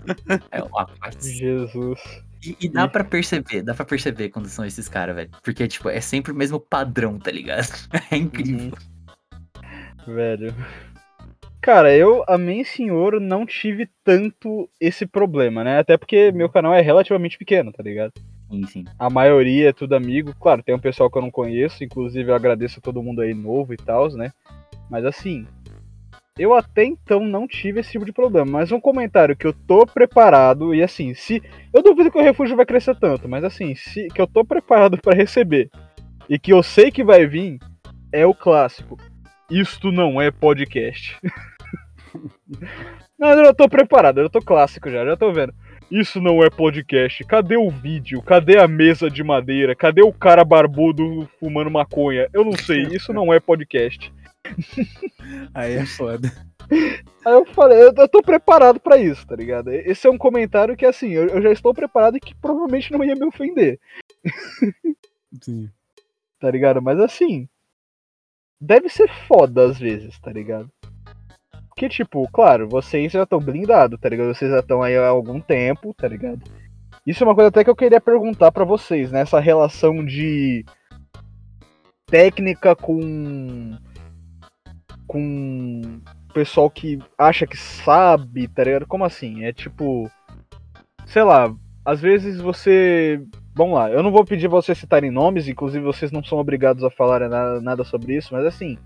é 0.50 0.62
uma 0.62 0.86
parte 0.98 1.28
Jesus. 1.28 2.00
e, 2.44 2.56
e 2.60 2.68
dá 2.68 2.88
pra 2.88 3.04
perceber, 3.04 3.62
dá 3.62 3.74
pra 3.74 3.84
perceber 3.84 4.28
quando 4.30 4.48
são 4.48 4.64
esses 4.64 4.88
caras, 4.88 5.14
velho. 5.14 5.30
Porque, 5.42 5.66
tipo, 5.68 5.88
é 5.88 6.00
sempre 6.00 6.32
o 6.32 6.34
mesmo 6.36 6.58
padrão, 6.58 7.18
tá 7.18 7.30
ligado? 7.30 7.68
É 8.10 8.16
incrível. 8.16 8.76
Velho. 10.06 10.54
Cara, 11.60 11.96
eu, 11.96 12.24
a 12.26 12.36
mim, 12.36 12.64
senhor, 12.64 13.20
não 13.20 13.46
tive 13.46 13.88
tanto 14.02 14.68
esse 14.80 15.06
problema, 15.06 15.62
né? 15.62 15.78
Até 15.78 15.96
porque 15.96 16.32
meu 16.32 16.48
canal 16.48 16.74
é 16.74 16.80
relativamente 16.80 17.38
pequeno, 17.38 17.72
tá 17.72 17.84
ligado? 17.84 18.12
Sim, 18.52 18.66
sim. 18.66 18.84
A 18.98 19.08
maioria 19.08 19.70
é 19.70 19.72
tudo 19.72 19.94
amigo. 19.94 20.34
Claro, 20.38 20.62
tem 20.62 20.74
um 20.74 20.78
pessoal 20.78 21.10
que 21.10 21.16
eu 21.16 21.22
não 21.22 21.30
conheço, 21.30 21.82
inclusive 21.82 22.30
eu 22.30 22.34
agradeço 22.34 22.78
a 22.78 22.82
todo 22.82 23.02
mundo 23.02 23.22
aí 23.22 23.32
novo 23.32 23.72
e 23.72 23.76
tal, 23.78 24.10
né? 24.10 24.30
Mas 24.90 25.06
assim, 25.06 25.46
eu 26.38 26.54
até 26.54 26.84
então 26.84 27.20
não 27.20 27.46
tive 27.46 27.80
esse 27.80 27.92
tipo 27.92 28.04
de 28.04 28.12
problema. 28.12 28.50
Mas 28.50 28.70
um 28.70 28.80
comentário 28.80 29.34
que 29.34 29.46
eu 29.46 29.54
tô 29.54 29.86
preparado, 29.86 30.74
e 30.74 30.82
assim, 30.82 31.14
se. 31.14 31.42
Eu 31.72 31.82
duvido 31.82 32.10
que 32.10 32.18
o 32.18 32.22
refúgio 32.22 32.56
vai 32.56 32.66
crescer 32.66 32.94
tanto, 32.96 33.26
mas 33.26 33.42
assim, 33.42 33.74
se 33.74 34.08
que 34.08 34.20
eu 34.20 34.26
tô 34.26 34.44
preparado 34.44 34.98
pra 35.02 35.14
receber 35.14 35.70
e 36.28 36.38
que 36.38 36.52
eu 36.52 36.62
sei 36.62 36.90
que 36.90 37.02
vai 37.02 37.26
vir, 37.26 37.58
é 38.12 38.26
o 38.26 38.34
clássico. 38.34 38.98
Isto 39.50 39.90
não 39.90 40.20
é 40.20 40.30
podcast. 40.30 41.18
não, 43.18 43.30
eu 43.30 43.54
tô 43.54 43.68
preparado, 43.68 44.20
eu 44.20 44.30
tô 44.30 44.40
clássico 44.40 44.90
já, 44.90 45.04
já 45.04 45.16
tô 45.16 45.32
vendo. 45.32 45.54
Isso 45.90 46.20
não 46.20 46.42
é 46.42 46.48
podcast. 46.48 47.24
Cadê 47.24 47.56
o 47.56 47.70
vídeo? 47.70 48.22
Cadê 48.22 48.58
a 48.58 48.66
mesa 48.66 49.10
de 49.10 49.22
madeira? 49.22 49.74
Cadê 49.74 50.02
o 50.02 50.12
cara 50.12 50.44
barbudo 50.44 51.28
fumando 51.38 51.70
maconha? 51.70 52.28
Eu 52.32 52.44
não 52.44 52.52
sei, 52.52 52.82
isso 52.82 53.12
não 53.12 53.32
é 53.32 53.38
podcast. 53.40 54.12
Aí 55.54 55.74
é 55.74 55.86
foda. 55.86 56.32
Aí 57.24 57.32
eu 57.32 57.44
falei, 57.46 57.78
eu, 57.78 57.92
eu 57.96 58.08
tô 58.08 58.22
preparado 58.22 58.80
pra 58.80 58.96
isso, 58.96 59.26
tá 59.26 59.36
ligado? 59.36 59.70
Esse 59.70 60.06
é 60.06 60.10
um 60.10 60.18
comentário 60.18 60.76
que, 60.76 60.86
assim, 60.86 61.10
eu, 61.10 61.28
eu 61.28 61.42
já 61.42 61.52
estou 61.52 61.74
preparado 61.74 62.16
e 62.16 62.20
que 62.20 62.34
provavelmente 62.34 62.92
não 62.92 63.04
ia 63.04 63.14
me 63.14 63.26
ofender, 63.26 63.78
Sim. 65.40 65.68
tá 66.40 66.50
ligado? 66.50 66.80
Mas 66.80 66.98
assim, 66.98 67.48
deve 68.60 68.88
ser 68.88 69.08
foda 69.26 69.64
às 69.64 69.78
vezes, 69.78 70.18
tá 70.20 70.32
ligado? 70.32 70.70
Porque, 71.74 71.88
tipo, 71.88 72.28
claro, 72.30 72.68
vocês 72.68 73.10
já 73.10 73.22
estão 73.22 73.38
blindados, 73.38 73.98
tá 73.98 74.08
ligado? 74.08 74.34
Vocês 74.34 74.50
já 74.50 74.60
estão 74.60 74.82
aí 74.82 74.96
há 74.96 75.08
algum 75.08 75.40
tempo, 75.40 75.94
tá 75.94 76.06
ligado? 76.06 76.42
Isso 77.06 77.24
é 77.24 77.26
uma 77.26 77.34
coisa 77.34 77.48
até 77.48 77.64
que 77.64 77.70
eu 77.70 77.76
queria 77.76 78.00
perguntar 78.00 78.52
pra 78.52 78.64
vocês, 78.64 79.10
né? 79.10 79.22
Essa 79.22 79.40
relação 79.40 80.04
de 80.04 80.64
técnica 82.06 82.76
com. 82.76 83.76
com 85.06 86.00
pessoal 86.34 86.70
que 86.70 86.98
acha 87.18 87.46
que 87.46 87.56
sabe, 87.56 88.46
tá 88.48 88.64
ligado? 88.64 88.86
Como 88.86 89.04
assim? 89.04 89.44
É 89.44 89.52
tipo. 89.52 90.10
Sei 91.06 91.22
lá, 91.22 91.52
às 91.84 92.00
vezes 92.00 92.40
você. 92.40 93.20
Vamos 93.54 93.74
lá, 93.74 93.90
eu 93.90 94.02
não 94.02 94.12
vou 94.12 94.24
pedir 94.24 94.48
vocês 94.48 94.78
citarem 94.78 95.10
nomes, 95.10 95.48
inclusive 95.48 95.84
vocês 95.84 96.10
não 96.10 96.22
são 96.22 96.38
obrigados 96.38 96.84
a 96.84 96.90
falar 96.90 97.28
nada 97.60 97.82
sobre 97.82 98.16
isso, 98.16 98.28
mas 98.32 98.44
assim. 98.44 98.78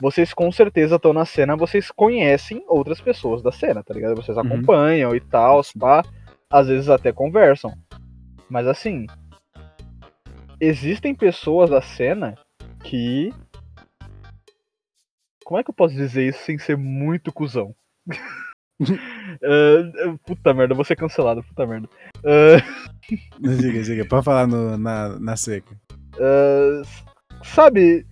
Vocês 0.00 0.34
com 0.34 0.50
certeza 0.50 0.96
estão 0.96 1.12
na 1.12 1.24
cena, 1.24 1.56
vocês 1.56 1.90
conhecem 1.90 2.64
outras 2.68 3.00
pessoas 3.00 3.42
da 3.42 3.52
cena, 3.52 3.82
tá 3.82 3.94
ligado? 3.94 4.16
Vocês 4.16 4.36
Uhum. 4.36 4.44
acompanham 4.44 5.14
e 5.14 5.20
tal, 5.20 5.60
pá. 5.78 6.02
Às 6.50 6.68
vezes 6.68 6.88
até 6.88 7.12
conversam. 7.12 7.72
Mas 8.48 8.66
assim. 8.66 9.06
Existem 10.60 11.14
pessoas 11.14 11.70
da 11.70 11.82
cena 11.82 12.34
que 12.82 13.32
como 15.44 15.60
é 15.60 15.64
que 15.64 15.70
eu 15.70 15.74
posso 15.74 15.94
dizer 15.94 16.26
isso 16.28 16.38
sem 16.44 16.58
ser 16.58 16.76
muito 16.76 17.32
cuzão? 17.32 17.74
Ah, 19.42 20.16
puta 20.26 20.52
merda, 20.52 20.74
vou 20.74 20.84
ser 20.84 20.96
cancelado, 20.96 21.42
puta 21.44 21.64
merda. 21.64 21.88
Ah, 22.24 22.60
Diga, 23.38 23.82
diga, 23.82 24.04
pode 24.04 24.24
falar 24.24 24.46
no- 24.48 24.76
na, 24.76 25.18
na 25.20 25.36
seca. 25.36 25.76
ah, 26.20 26.82
sabe, 27.44 28.04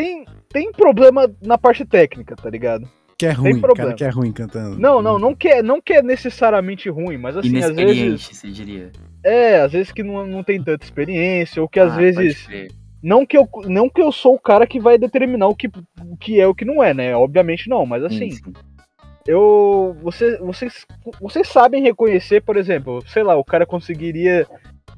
tem, 0.00 0.24
tem 0.50 0.72
problema 0.72 1.30
na 1.42 1.56
parte 1.56 1.84
técnica, 1.84 2.36
tá 2.36 2.50
ligado? 2.50 2.88
Que 3.18 3.24
é 3.26 3.30
ruim, 3.30 3.60
problema. 3.60 3.88
cara 3.88 3.94
que 3.94 4.04
é 4.04 4.08
ruim 4.10 4.30
cantando. 4.30 4.78
Não, 4.78 5.00
não, 5.00 5.18
não 5.18 5.34
que, 5.34 5.48
é- 5.48 5.62
não 5.62 5.80
que 5.80 5.94
é 5.94 6.02
necessariamente 6.02 6.90
ruim, 6.90 7.16
mas 7.16 7.36
assim, 7.36 7.56
às 7.62 7.74
vezes. 7.74 8.28
Você 8.28 8.50
diria. 8.50 8.92
É, 9.24 9.60
às 9.60 9.72
vezes 9.72 9.90
que 9.90 10.02
não, 10.02 10.26
não 10.26 10.44
tem 10.44 10.62
tanta 10.62 10.84
experiência, 10.84 11.62
ou 11.62 11.68
que 11.68 11.80
às 11.80 11.92
Ah, 11.92 11.96
vezes. 11.96 12.46
Não 13.02 13.24
que, 13.24 13.38
eu, 13.38 13.48
não 13.66 13.88
que 13.88 14.02
eu 14.02 14.10
sou 14.12 14.34
o 14.34 14.38
cara 14.40 14.66
que 14.66 14.80
vai 14.80 14.98
determinar 14.98 15.46
o 15.48 15.54
que, 15.54 15.68
o 15.68 16.16
que 16.18 16.40
é 16.40 16.46
o 16.46 16.54
que 16.54 16.64
não 16.64 16.82
é, 16.82 16.92
né? 16.92 17.16
Obviamente 17.16 17.70
não, 17.70 17.86
mas 17.86 18.02
assim. 18.04 18.30
Sim, 18.30 18.42
sim. 18.44 18.52
eu 19.26 19.96
você, 20.02 20.36
vocês 20.38 20.86
vocês 21.20 21.48
sabem 21.48 21.82
reconhecer, 21.82 22.42
por 22.42 22.56
exemplo, 22.56 23.02
sei 23.06 23.22
lá, 23.22 23.36
o 23.36 23.44
cara 23.44 23.64
conseguiria, 23.64 24.46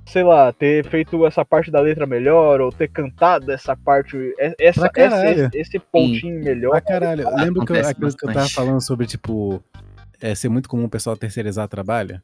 sei 0.09 0.23
lá, 0.23 0.53
ter 0.53 0.85
feito 0.89 1.25
essa 1.27 1.45
parte 1.45 1.71
da 1.71 1.81
letra 1.81 2.07
melhor 2.07 2.61
ou 2.61 2.73
ter 2.73 2.89
cantado 2.89 3.53
essa 3.53 3.77
parte, 3.77 4.17
essa, 4.59 4.91
esse, 4.97 5.59
esse 5.59 5.79
pontinho 5.79 6.43
melhor. 6.43 6.71
Pra 6.71 6.81
caralho. 6.81 7.29
Lembra 7.37 7.65
que 7.65 7.73
eu, 7.73 7.89
aquilo 7.89 8.17
que 8.17 8.27
eu 8.27 8.33
tava 8.33 8.49
falando 8.49 8.81
sobre, 8.81 9.07
tipo, 9.07 9.63
é, 10.21 10.35
ser 10.35 10.49
muito 10.49 10.69
comum 10.69 10.85
o 10.85 10.91
pessoal 10.91 11.17
terceirizar 11.17 11.69
trabalho? 11.69 12.21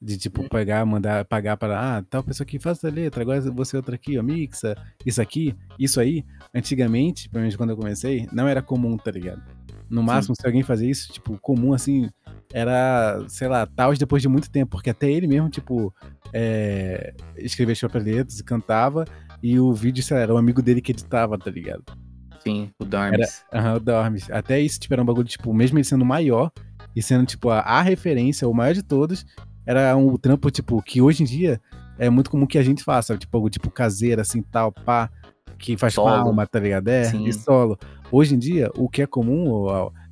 De, 0.00 0.18
tipo, 0.18 0.46
pegar, 0.48 0.84
mandar, 0.84 1.24
pagar 1.24 1.56
para, 1.56 1.98
ah, 1.98 2.02
tal 2.02 2.22
pessoa 2.22 2.44
aqui 2.44 2.58
faz 2.58 2.78
essa 2.78 2.90
letra, 2.90 3.22
agora 3.22 3.40
você 3.40 3.76
outra 3.76 3.94
aqui, 3.94 4.18
ó, 4.18 4.22
mixa, 4.22 4.76
isso 5.06 5.22
aqui, 5.22 5.56
isso 5.78 5.98
aí. 5.98 6.24
Antigamente, 6.54 7.30
pelo 7.30 7.40
menos 7.40 7.56
quando 7.56 7.70
eu 7.70 7.76
comecei, 7.76 8.28
não 8.32 8.46
era 8.46 8.60
comum, 8.60 8.96
tá 8.98 9.10
ligado? 9.10 9.42
No 9.88 10.02
máximo, 10.02 10.34
se 10.34 10.46
alguém 10.46 10.62
fazia 10.62 10.90
isso, 10.90 11.12
tipo, 11.12 11.38
comum, 11.38 11.72
assim, 11.72 12.08
era, 12.52 13.24
sei 13.28 13.48
lá, 13.48 13.66
tal 13.66 13.94
depois 13.94 14.22
de 14.22 14.28
muito 14.28 14.50
tempo, 14.50 14.72
porque 14.72 14.90
até 14.90 15.10
ele 15.10 15.26
mesmo, 15.26 15.48
tipo, 15.48 15.94
é, 16.32 17.14
escrevia 17.36 17.72
as 17.72 17.80
próprias 17.80 18.04
letras, 18.04 18.40
cantava, 18.42 19.04
e 19.42 19.58
o 19.60 19.72
vídeo, 19.72 20.02
sei 20.02 20.16
lá, 20.16 20.22
era 20.24 20.34
um 20.34 20.38
amigo 20.38 20.60
dele 20.60 20.80
que 20.80 20.92
editava, 20.92 21.38
tá 21.38 21.50
ligado? 21.50 21.84
Sim, 22.40 22.70
o 22.78 22.84
Dormes. 22.84 23.44
Aham, 23.52 23.74
o 23.74 23.80
Dormes. 23.80 24.30
Até 24.30 24.60
isso, 24.60 24.78
tipo, 24.80 24.94
era 24.94 25.02
um 25.02 25.06
bagulho, 25.06 25.26
tipo, 25.26 25.52
mesmo 25.52 25.78
ele 25.78 25.84
sendo 25.84 26.04
maior 26.04 26.50
e 26.94 27.02
sendo, 27.02 27.26
tipo, 27.26 27.50
a, 27.50 27.60
a 27.60 27.82
referência, 27.82 28.48
o 28.48 28.54
maior 28.54 28.74
de 28.74 28.82
todos, 28.82 29.26
era 29.66 29.96
um 29.96 30.16
trampo, 30.16 30.50
tipo, 30.50 30.80
que 30.82 31.02
hoje 31.02 31.22
em 31.22 31.26
dia 31.26 31.60
é 31.98 32.08
muito 32.08 32.30
comum 32.30 32.46
que 32.46 32.58
a 32.58 32.62
gente 32.62 32.84
faça, 32.84 33.16
tipo, 33.16 33.36
algo 33.36 33.50
tipo 33.50 33.70
caseiro, 33.70 34.20
assim, 34.20 34.42
tal, 34.42 34.70
pá, 34.70 35.10
que 35.58 35.76
faz 35.76 35.94
Solo. 35.94 36.24
palma, 36.24 36.46
tá 36.46 36.58
ligado? 36.60 36.88
É, 36.88 37.04
Sim. 37.04 37.24
e 37.26 37.32
solo. 37.32 37.78
Hoje 38.10 38.34
em 38.34 38.38
dia, 38.38 38.70
o 38.76 38.88
que 38.88 39.02
é 39.02 39.06
comum 39.06 39.56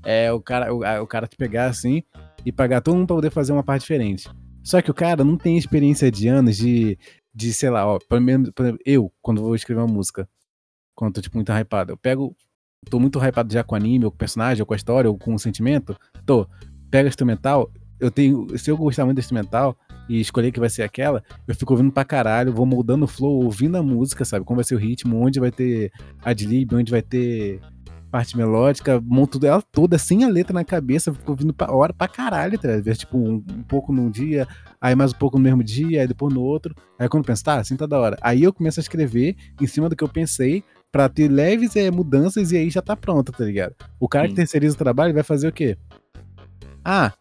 é 0.05 0.33
o 0.33 0.41
cara, 0.41 0.75
o, 0.75 0.85
a- 0.85 1.03
o 1.03 1.07
cara 1.07 1.27
te 1.27 1.37
pegar, 1.37 1.67
assim, 1.67 2.03
e 2.45 2.51
pagar 2.53 2.81
todo 2.81 2.97
mundo 2.97 3.07
pra 3.07 3.17
poder 3.17 3.31
fazer 3.31 3.53
uma 3.53 3.63
parte 3.63 3.83
diferente. 3.83 4.29
Só 4.63 4.81
que 4.83 4.91
o 4.91 4.95
cara 4.95 5.23
não 5.25 5.37
tem 5.37 5.57
experiência 5.59 6.11
de 6.11 6.27
anos 6.29 6.57
de, 6.57 6.99
de 7.35 7.53
sei 7.53 7.71
lá, 7.71 7.87
ó, 7.87 7.99
pelo 8.09 8.21
menos, 8.21 8.51
eu, 8.85 9.13
quando 9.23 9.43
vou 9.43 9.55
escrever 9.55 9.81
uma 9.83 9.93
música, 9.93 10.29
quando 10.95 11.15
tô, 11.15 11.21
tipo, 11.21 11.37
muito 11.37 11.53
hypado, 11.53 11.93
eu 11.93 11.97
pego 11.97 12.35
tô 12.91 13.01
muito 13.01 13.19
hypado 13.19 13.51
já 13.53 13.65
com 13.65 13.75
anime, 13.75 14.05
ou 14.05 14.11
com 14.11 14.17
personagem, 14.19 14.61
ou 14.61 14.67
com 14.67 14.75
a 14.75 14.77
história, 14.77 15.11
ou 15.11 15.17
com 15.17 15.35
o 15.35 15.39
sentimento, 15.39 15.97
tô. 16.27 16.47
Pega 16.91 17.09
a 17.09 17.11
instrumental, 17.11 17.71
eu 17.99 18.11
tenho. 18.11 18.57
Se 18.59 18.71
eu 18.71 18.77
gostar 18.77 19.05
muito 19.07 19.17
da 19.17 19.21
instrumental 19.21 19.77
e 20.09 20.21
escolher 20.21 20.53
que 20.53 20.61
vai 20.61 20.69
ser 20.69 20.83
aquela, 20.83 21.23
eu 21.47 21.55
fico 21.55 21.73
ouvindo 21.73 21.93
pra 21.93 22.05
caralho, 22.05 22.53
vou 22.53 22.67
moldando 22.67 23.05
o 23.05 23.09
flow, 23.09 23.45
ouvindo 23.45 23.77
a 23.77 23.83
música, 23.83 24.25
sabe? 24.25 24.45
Como 24.45 24.57
vai 24.57 24.65
ser 24.65 24.75
o 24.75 24.79
ritmo, 24.79 25.19
onde 25.19 25.41
vai 25.41 25.51
ter 25.51 25.91
adlib, 26.25 26.75
onde 26.75 26.91
vai 26.91 27.03
ter 27.03 27.61
parte 28.11 28.37
melódica, 28.37 29.01
monto 29.05 29.45
ela 29.45 29.61
toda 29.61 29.99
sem 29.99 30.23
a 30.23 30.29
letra 30.29 30.55
na 30.55 30.65
cabeça, 30.65 31.13
fico 31.13 31.33
ouvindo 31.33 31.53
pra 31.53 31.73
hora 31.73 31.93
pra 31.93 32.07
caralho, 32.07 32.57
tá 32.57 32.77
ligado? 32.77 32.97
Tipo, 32.97 33.19
um, 33.19 33.45
um 33.51 33.63
pouco 33.65 33.93
num 33.93 34.09
dia, 34.09 34.47
aí 34.81 34.95
mais 34.95 35.13
um 35.13 35.17
pouco 35.17 35.37
no 35.37 35.43
mesmo 35.43 35.65
dia, 35.65 36.03
aí 36.03 36.07
depois 36.07 36.33
no 36.33 36.41
outro. 36.41 36.77
Aí 36.97 37.09
quando 37.09 37.25
penso, 37.25 37.43
tá, 37.43 37.57
assim 37.59 37.77
tá 37.77 37.87
da 37.87 37.99
hora. 37.99 38.17
Aí 38.21 38.45
eu 38.45 38.53
começo 38.53 38.79
a 38.79 38.83
escrever 38.83 39.35
em 39.61 39.67
cima 39.67 39.89
do 39.89 39.97
que 39.97 40.05
eu 40.05 40.09
pensei, 40.09 40.63
pra 40.95 41.09
ter 41.09 41.29
leves 41.29 41.75
é, 41.75 41.91
mudanças 41.91 42.53
e 42.53 42.57
aí 42.57 42.71
já 42.71 42.81
tá 42.81 42.95
pronto, 42.95 43.33
tá 43.33 43.45
ligado? 43.45 43.75
O 43.99 44.09
cara 44.09 44.27
que 44.27 44.31
Sim. 44.31 44.37
terceiriza 44.37 44.77
o 44.77 44.79
trabalho 44.79 45.13
vai 45.13 45.25
fazer 45.25 45.49
o 45.49 45.53
quê? 45.53 45.77
Ah, 46.85 47.13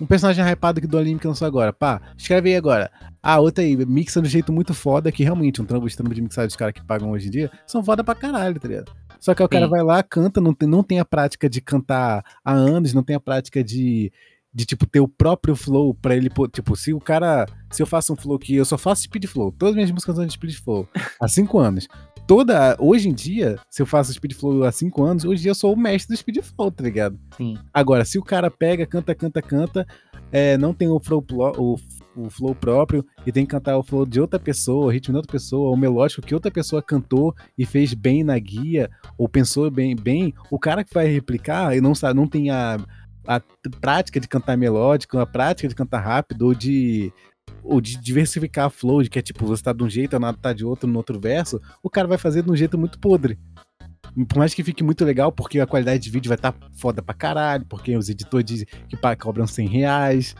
um 0.00 0.06
personagem 0.06 0.44
hypado 0.44 0.78
aqui 0.78 0.86
do 0.86 0.98
anime 0.98 1.18
que 1.18 1.26
lançou 1.26 1.46
agora. 1.46 1.72
Pá, 1.72 2.00
escreve 2.16 2.50
aí 2.50 2.56
agora. 2.56 2.90
Ah, 3.22 3.40
outra 3.40 3.64
aí, 3.64 3.76
mixa 3.84 4.20
do 4.20 4.28
jeito 4.28 4.52
muito 4.52 4.72
foda, 4.74 5.10
que 5.10 5.22
realmente 5.22 5.60
um 5.60 5.64
trampo, 5.64 5.86
os 5.86 5.96
trampos 5.96 6.14
de 6.14 6.22
mixagem 6.22 6.48
dos 6.48 6.56
caras 6.56 6.74
que 6.74 6.84
pagam 6.84 7.10
hoje 7.10 7.28
em 7.28 7.30
dia 7.30 7.50
são 7.66 7.82
foda 7.82 8.04
pra 8.04 8.14
caralho, 8.14 8.58
tá 8.60 8.68
ligado? 8.68 8.92
Só 9.20 9.34
que 9.34 9.42
aí 9.42 9.46
o 9.46 9.48
cara 9.48 9.64
Sim. 9.64 9.70
vai 9.70 9.82
lá, 9.82 10.02
canta, 10.02 10.40
não 10.40 10.54
tem, 10.54 10.68
não 10.68 10.82
tem 10.82 11.00
a 11.00 11.04
prática 11.04 11.48
de 11.48 11.60
cantar 11.60 12.24
há 12.44 12.52
anos, 12.52 12.94
não 12.94 13.02
tem 13.02 13.16
a 13.16 13.20
prática 13.20 13.64
de, 13.64 14.12
de 14.54 14.64
tipo, 14.64 14.86
ter 14.86 15.00
o 15.00 15.08
próprio 15.08 15.56
flow 15.56 15.92
pra 15.92 16.16
ele, 16.16 16.30
tipo, 16.52 16.76
se 16.76 16.94
o 16.94 17.00
cara, 17.00 17.46
se 17.70 17.82
eu 17.82 17.86
faço 17.86 18.12
um 18.12 18.16
flow 18.16 18.38
que 18.38 18.54
eu 18.54 18.64
só 18.64 18.78
faço 18.78 19.02
speed 19.02 19.26
flow, 19.26 19.52
todas 19.52 19.70
as 19.72 19.74
minhas 19.74 19.90
músicas 19.90 20.14
são 20.14 20.24
de 20.24 20.32
speed 20.32 20.54
flow, 20.54 20.88
há 21.20 21.28
cinco 21.28 21.58
anos. 21.58 21.88
Toda, 22.28 22.76
hoje 22.78 23.08
em 23.08 23.14
dia, 23.14 23.58
se 23.70 23.80
eu 23.80 23.86
faço 23.86 24.12
speed 24.12 24.34
flow 24.34 24.62
há 24.62 24.70
cinco 24.70 25.02
anos, 25.02 25.24
hoje 25.24 25.40
em 25.40 25.42
dia 25.44 25.50
eu 25.52 25.54
sou 25.54 25.72
o 25.72 25.76
mestre 25.78 26.14
do 26.14 26.18
speed 26.18 26.42
flow, 26.42 26.70
tá 26.70 26.84
ligado? 26.84 27.18
Sim. 27.34 27.56
Agora, 27.72 28.04
se 28.04 28.18
o 28.18 28.22
cara 28.22 28.50
pega, 28.50 28.84
canta, 28.84 29.14
canta, 29.14 29.40
canta, 29.40 29.86
é, 30.30 30.58
não 30.58 30.74
tem 30.74 30.88
o 30.88 31.00
flow, 31.00 31.24
o, 31.56 31.76
o 32.14 32.28
flow 32.28 32.54
próprio 32.54 33.02
e 33.26 33.32
tem 33.32 33.46
que 33.46 33.50
cantar 33.50 33.78
o 33.78 33.82
flow 33.82 34.04
de 34.04 34.20
outra 34.20 34.38
pessoa, 34.38 34.84
o 34.84 34.90
ritmo 34.90 35.14
de 35.14 35.16
outra 35.16 35.32
pessoa, 35.32 35.70
o 35.70 35.76
melódico 35.76 36.20
que 36.20 36.34
outra 36.34 36.50
pessoa 36.50 36.82
cantou 36.82 37.34
e 37.56 37.64
fez 37.64 37.94
bem 37.94 38.22
na 38.22 38.38
guia, 38.38 38.90
ou 39.16 39.26
pensou 39.26 39.70
bem, 39.70 39.96
bem 39.96 40.34
o 40.50 40.58
cara 40.58 40.84
que 40.84 40.92
vai 40.92 41.06
replicar 41.06 41.74
e 41.74 41.80
não 41.80 41.94
sabe, 41.94 42.20
não 42.20 42.28
tem 42.28 42.50
a, 42.50 42.78
a 43.26 43.40
prática 43.80 44.20
de 44.20 44.28
cantar 44.28 44.54
melódico, 44.54 45.16
a 45.16 45.24
prática 45.24 45.66
de 45.66 45.74
cantar 45.74 46.00
rápido, 46.00 46.42
ou 46.42 46.54
de 46.54 47.10
ou 47.62 47.80
de 47.80 47.96
diversificar 47.96 48.66
a 48.66 48.70
flow, 48.70 49.02
de 49.02 49.10
que 49.10 49.18
é 49.18 49.22
tipo, 49.22 49.46
você 49.46 49.62
tá 49.62 49.72
de 49.72 49.82
um 49.82 49.88
jeito, 49.90 50.14
a 50.16 50.18
nada 50.18 50.38
tá 50.40 50.52
de 50.52 50.64
outro 50.64 50.88
no 50.88 50.96
outro 50.98 51.18
verso, 51.18 51.60
o 51.82 51.90
cara 51.90 52.08
vai 52.08 52.18
fazer 52.18 52.42
de 52.42 52.50
um 52.50 52.56
jeito 52.56 52.78
muito 52.78 52.98
podre. 52.98 53.38
Por 54.28 54.38
mais 54.38 54.54
que 54.54 54.64
fique 54.64 54.82
muito 54.82 55.04
legal, 55.04 55.30
porque 55.30 55.60
a 55.60 55.66
qualidade 55.66 56.02
de 56.02 56.10
vídeo 56.10 56.28
vai 56.28 56.36
estar 56.36 56.54
foda 56.72 57.02
pra 57.02 57.14
caralho, 57.14 57.64
porque 57.66 57.96
os 57.96 58.08
editores 58.08 58.64
que 58.88 58.96
cobram 59.18 59.46
100 59.46 59.68
reais, 59.68 60.34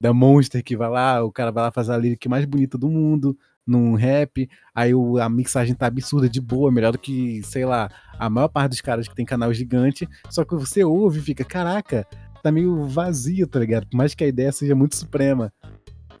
da 0.00 0.12
Monster 0.12 0.62
que 0.62 0.76
vai 0.76 0.88
lá, 0.90 1.24
o 1.24 1.32
cara 1.32 1.50
vai 1.50 1.64
lá 1.64 1.70
fazer 1.70 1.92
a 1.92 1.96
lyric 1.96 2.28
mais 2.28 2.44
bonita 2.44 2.76
do 2.76 2.90
mundo, 2.90 3.36
num 3.66 3.94
rap, 3.94 4.48
aí 4.74 4.94
o- 4.94 5.18
a 5.18 5.28
mixagem 5.28 5.74
tá 5.74 5.86
absurda 5.86 6.28
de 6.28 6.40
boa, 6.40 6.70
melhor 6.70 6.92
do 6.92 6.98
que, 6.98 7.42
sei 7.44 7.64
lá, 7.64 7.90
a 8.18 8.28
maior 8.28 8.48
parte 8.48 8.70
dos 8.72 8.80
caras 8.82 9.08
que 9.08 9.14
tem 9.14 9.24
canal 9.24 9.52
gigante, 9.54 10.06
só 10.28 10.44
que 10.44 10.54
você 10.54 10.84
ouve 10.84 11.18
e 11.20 11.22
fica, 11.22 11.44
caraca, 11.44 12.06
tá 12.42 12.52
meio 12.52 12.86
vazio, 12.86 13.46
tá 13.46 13.58
ligado? 13.58 13.86
Por 13.86 13.96
mais 13.96 14.14
que 14.14 14.22
a 14.22 14.28
ideia 14.28 14.52
seja 14.52 14.74
muito 14.74 14.94
suprema. 14.96 15.50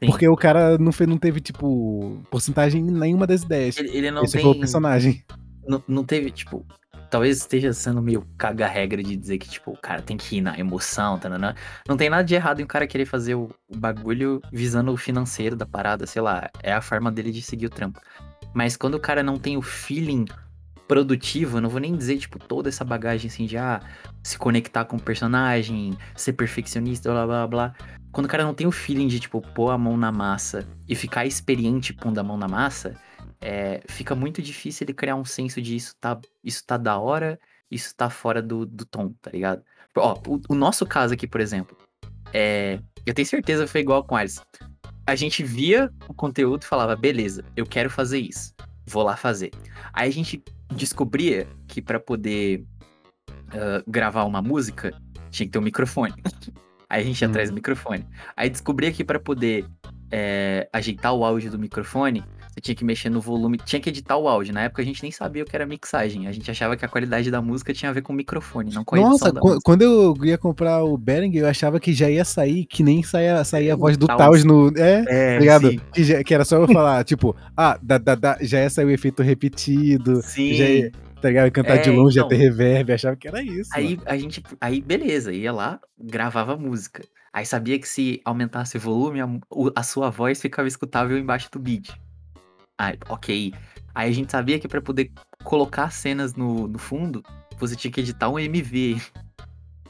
Porque 0.06 0.28
o 0.28 0.36
cara 0.36 0.78
não, 0.78 0.92
fez, 0.92 1.08
não 1.08 1.18
teve, 1.18 1.40
tipo, 1.40 2.22
porcentagem 2.30 2.80
em 2.80 2.90
nenhuma 2.90 3.26
das 3.26 3.42
ideias. 3.42 3.76
Ele, 3.76 3.96
ele 3.96 4.10
não 4.10 4.24
Esse 4.24 4.34
tem. 4.34 4.42
foi 4.42 4.50
o 4.50 4.58
personagem. 4.58 5.24
Não, 5.66 5.82
não 5.88 6.04
teve, 6.04 6.30
tipo. 6.30 6.66
talvez 7.10 7.38
esteja 7.38 7.72
sendo 7.72 8.02
meio 8.02 8.26
caga-regra 8.36 9.02
de 9.02 9.16
dizer 9.16 9.38
que, 9.38 9.48
tipo, 9.48 9.70
o 9.70 9.78
cara 9.78 10.02
tem 10.02 10.16
que 10.16 10.36
ir 10.36 10.40
na 10.40 10.58
emoção, 10.58 11.18
tananã. 11.18 11.54
Não 11.88 11.96
tem 11.96 12.10
nada 12.10 12.24
de 12.24 12.34
errado 12.34 12.60
em 12.60 12.64
o 12.64 12.66
cara 12.66 12.86
querer 12.86 13.06
fazer 13.06 13.34
o, 13.34 13.50
o 13.68 13.76
bagulho 13.76 14.40
visando 14.52 14.92
o 14.92 14.96
financeiro 14.96 15.56
da 15.56 15.66
parada, 15.66 16.06
sei 16.06 16.20
lá. 16.22 16.50
É 16.62 16.72
a 16.72 16.80
forma 16.80 17.10
dele 17.10 17.30
de 17.30 17.40
seguir 17.40 17.66
o 17.66 17.70
trampo. 17.70 18.00
Mas 18.52 18.76
quando 18.76 18.94
o 18.94 19.00
cara 19.00 19.22
não 19.22 19.38
tem 19.38 19.56
o 19.56 19.62
feeling 19.62 20.26
produtivo, 20.86 21.56
eu 21.56 21.60
não 21.62 21.68
vou 21.68 21.80
nem 21.80 21.96
dizer, 21.96 22.18
tipo, 22.18 22.38
toda 22.38 22.68
essa 22.68 22.84
bagagem 22.84 23.28
assim 23.28 23.46
de 23.46 23.56
ah, 23.56 23.80
se 24.22 24.38
conectar 24.38 24.84
com 24.84 24.96
o 24.96 25.00
personagem, 25.00 25.96
ser 26.14 26.34
perfeccionista, 26.34 27.10
blá 27.10 27.26
blá 27.26 27.46
blá. 27.46 27.74
Quando 28.14 28.26
o 28.26 28.28
cara 28.28 28.44
não 28.44 28.54
tem 28.54 28.64
o 28.64 28.70
feeling 28.70 29.08
de, 29.08 29.18
tipo, 29.18 29.40
pôr 29.40 29.70
a 29.70 29.76
mão 29.76 29.96
na 29.96 30.12
massa 30.12 30.64
e 30.88 30.94
ficar 30.94 31.26
experiente 31.26 31.92
pondo 31.92 32.20
a 32.20 32.22
mão 32.22 32.36
na 32.36 32.46
massa, 32.46 32.94
é, 33.40 33.82
fica 33.88 34.14
muito 34.14 34.40
difícil 34.40 34.84
ele 34.84 34.94
criar 34.94 35.16
um 35.16 35.24
senso 35.24 35.60
de 35.60 35.74
isso 35.74 35.96
tá, 36.00 36.16
isso 36.42 36.64
tá 36.64 36.76
da 36.76 36.96
hora, 36.96 37.40
isso 37.68 37.92
tá 37.92 38.08
fora 38.08 38.40
do, 38.40 38.64
do 38.64 38.84
tom, 38.84 39.12
tá 39.20 39.32
ligado? 39.32 39.64
Ó, 39.96 40.16
o, 40.28 40.40
o 40.48 40.54
nosso 40.54 40.86
caso 40.86 41.12
aqui, 41.12 41.26
por 41.26 41.40
exemplo, 41.40 41.76
é, 42.32 42.78
eu 43.04 43.12
tenho 43.12 43.26
certeza 43.26 43.64
que 43.64 43.72
foi 43.72 43.80
igual 43.80 44.04
com 44.04 44.14
Alice. 44.14 44.40
A 45.04 45.16
gente 45.16 45.42
via 45.42 45.92
o 46.06 46.14
conteúdo 46.14 46.62
e 46.62 46.66
falava, 46.66 46.94
beleza, 46.94 47.44
eu 47.56 47.66
quero 47.66 47.90
fazer 47.90 48.20
isso, 48.20 48.54
vou 48.86 49.02
lá 49.02 49.16
fazer. 49.16 49.50
Aí 49.92 50.08
a 50.08 50.12
gente 50.12 50.40
descobria 50.72 51.48
que 51.66 51.82
para 51.82 51.98
poder 51.98 52.64
uh, 53.28 53.90
gravar 53.90 54.22
uma 54.22 54.40
música 54.40 54.96
tinha 55.30 55.48
que 55.48 55.52
ter 55.52 55.58
um 55.58 55.62
microfone. 55.62 56.14
Aí 56.94 57.02
a 57.02 57.04
gente 57.04 57.20
ia 57.20 57.28
atrás 57.28 57.50
do 57.50 57.54
microfone. 57.54 58.06
Aí 58.36 58.48
descobria 58.48 58.92
que 58.92 59.02
para 59.02 59.18
poder 59.18 59.64
é, 60.10 60.68
ajeitar 60.72 61.12
o 61.12 61.24
áudio 61.24 61.50
do 61.50 61.58
microfone, 61.58 62.22
você 62.52 62.60
tinha 62.60 62.74
que 62.76 62.84
mexer 62.84 63.10
no 63.10 63.20
volume, 63.20 63.58
tinha 63.64 63.80
que 63.80 63.88
editar 63.90 64.16
o 64.16 64.28
áudio. 64.28 64.54
Na 64.54 64.62
época 64.62 64.80
a 64.80 64.84
gente 64.84 65.02
nem 65.02 65.10
sabia 65.10 65.42
o 65.42 65.46
que 65.46 65.56
era 65.56 65.66
mixagem. 65.66 66.28
A 66.28 66.32
gente 66.32 66.48
achava 66.48 66.76
que 66.76 66.84
a 66.84 66.88
qualidade 66.88 67.28
da 67.32 67.42
música 67.42 67.72
tinha 67.74 67.90
a 67.90 67.92
ver 67.92 68.02
com 68.02 68.12
o 68.12 68.16
microfone, 68.16 68.72
não 68.72 68.84
com 68.84 68.94
a 68.94 69.00
Nossa, 69.00 69.32
qu- 69.32 69.58
quando 69.64 69.82
eu 69.82 70.14
ia 70.22 70.38
comprar 70.38 70.84
o 70.84 70.96
Behringer, 70.96 71.42
eu 71.42 71.48
achava 71.48 71.80
que 71.80 71.92
já 71.92 72.08
ia 72.08 72.24
sair, 72.24 72.64
que 72.64 72.84
nem 72.84 73.02
saía, 73.02 73.42
saía 73.42 73.72
a 73.72 73.76
voz 73.76 73.96
do 73.96 74.06
Taos. 74.06 74.18
Taos 74.18 74.44
no. 74.44 74.72
É, 74.76 75.04
É, 75.08 75.34
tá 75.34 75.40
ligado? 75.40 75.82
Que, 75.92 76.04
já- 76.04 76.22
que 76.22 76.32
era 76.32 76.44
só 76.44 76.58
eu 76.58 76.68
falar, 76.68 77.02
tipo, 77.02 77.34
ah, 77.56 77.76
da, 77.82 77.98
da, 77.98 78.14
da, 78.14 78.38
já 78.40 78.60
ia 78.60 78.70
sair 78.70 78.84
o 78.84 78.90
efeito 78.92 79.20
repetido, 79.20 80.22
Sim. 80.22 80.52
ia, 80.52 80.92
tá 81.24 81.28
ligado? 81.30 81.50
Cantar 81.50 81.78
de 81.78 81.88
É, 81.88 81.92
longe, 81.92 82.18
então. 82.18 82.30
ia 82.30 82.36
ter 82.36 82.44
reverb, 82.44 82.92
achava 82.92 83.16
que 83.16 83.26
era 83.26 83.42
isso. 83.42 83.70
Aí 83.72 83.96
mano. 83.96 84.02
a 84.04 84.16
gente, 84.18 84.42
aí 84.60 84.82
beleza, 84.82 85.32
ia 85.32 85.50
lá, 85.50 85.80
gravava 85.98 86.54
música. 86.54 87.02
Aí 87.32 87.46
sabia 87.46 87.78
que 87.78 87.88
se 87.88 88.20
aumentasse 88.26 88.76
o 88.76 88.80
volume, 88.80 89.22
a, 89.22 89.28
a 89.74 89.82
sua 89.82 90.10
voz 90.10 90.38
ficava 90.40 90.68
escutável 90.68 91.16
embaixo 91.16 91.48
do 91.50 91.58
beat. 91.58 91.88
Aí, 92.76 92.98
ok. 93.08 93.54
Aí 93.94 94.10
a 94.10 94.12
gente 94.12 94.30
sabia 94.30 94.58
que 94.58 94.68
pra 94.68 94.82
poder 94.82 95.10
colocar 95.42 95.90
cenas 95.90 96.34
no, 96.34 96.68
no 96.68 96.78
fundo, 96.78 97.22
você 97.58 97.74
tinha 97.74 97.90
que 97.90 98.00
editar 98.02 98.28
um 98.28 98.38
MV. 98.38 99.00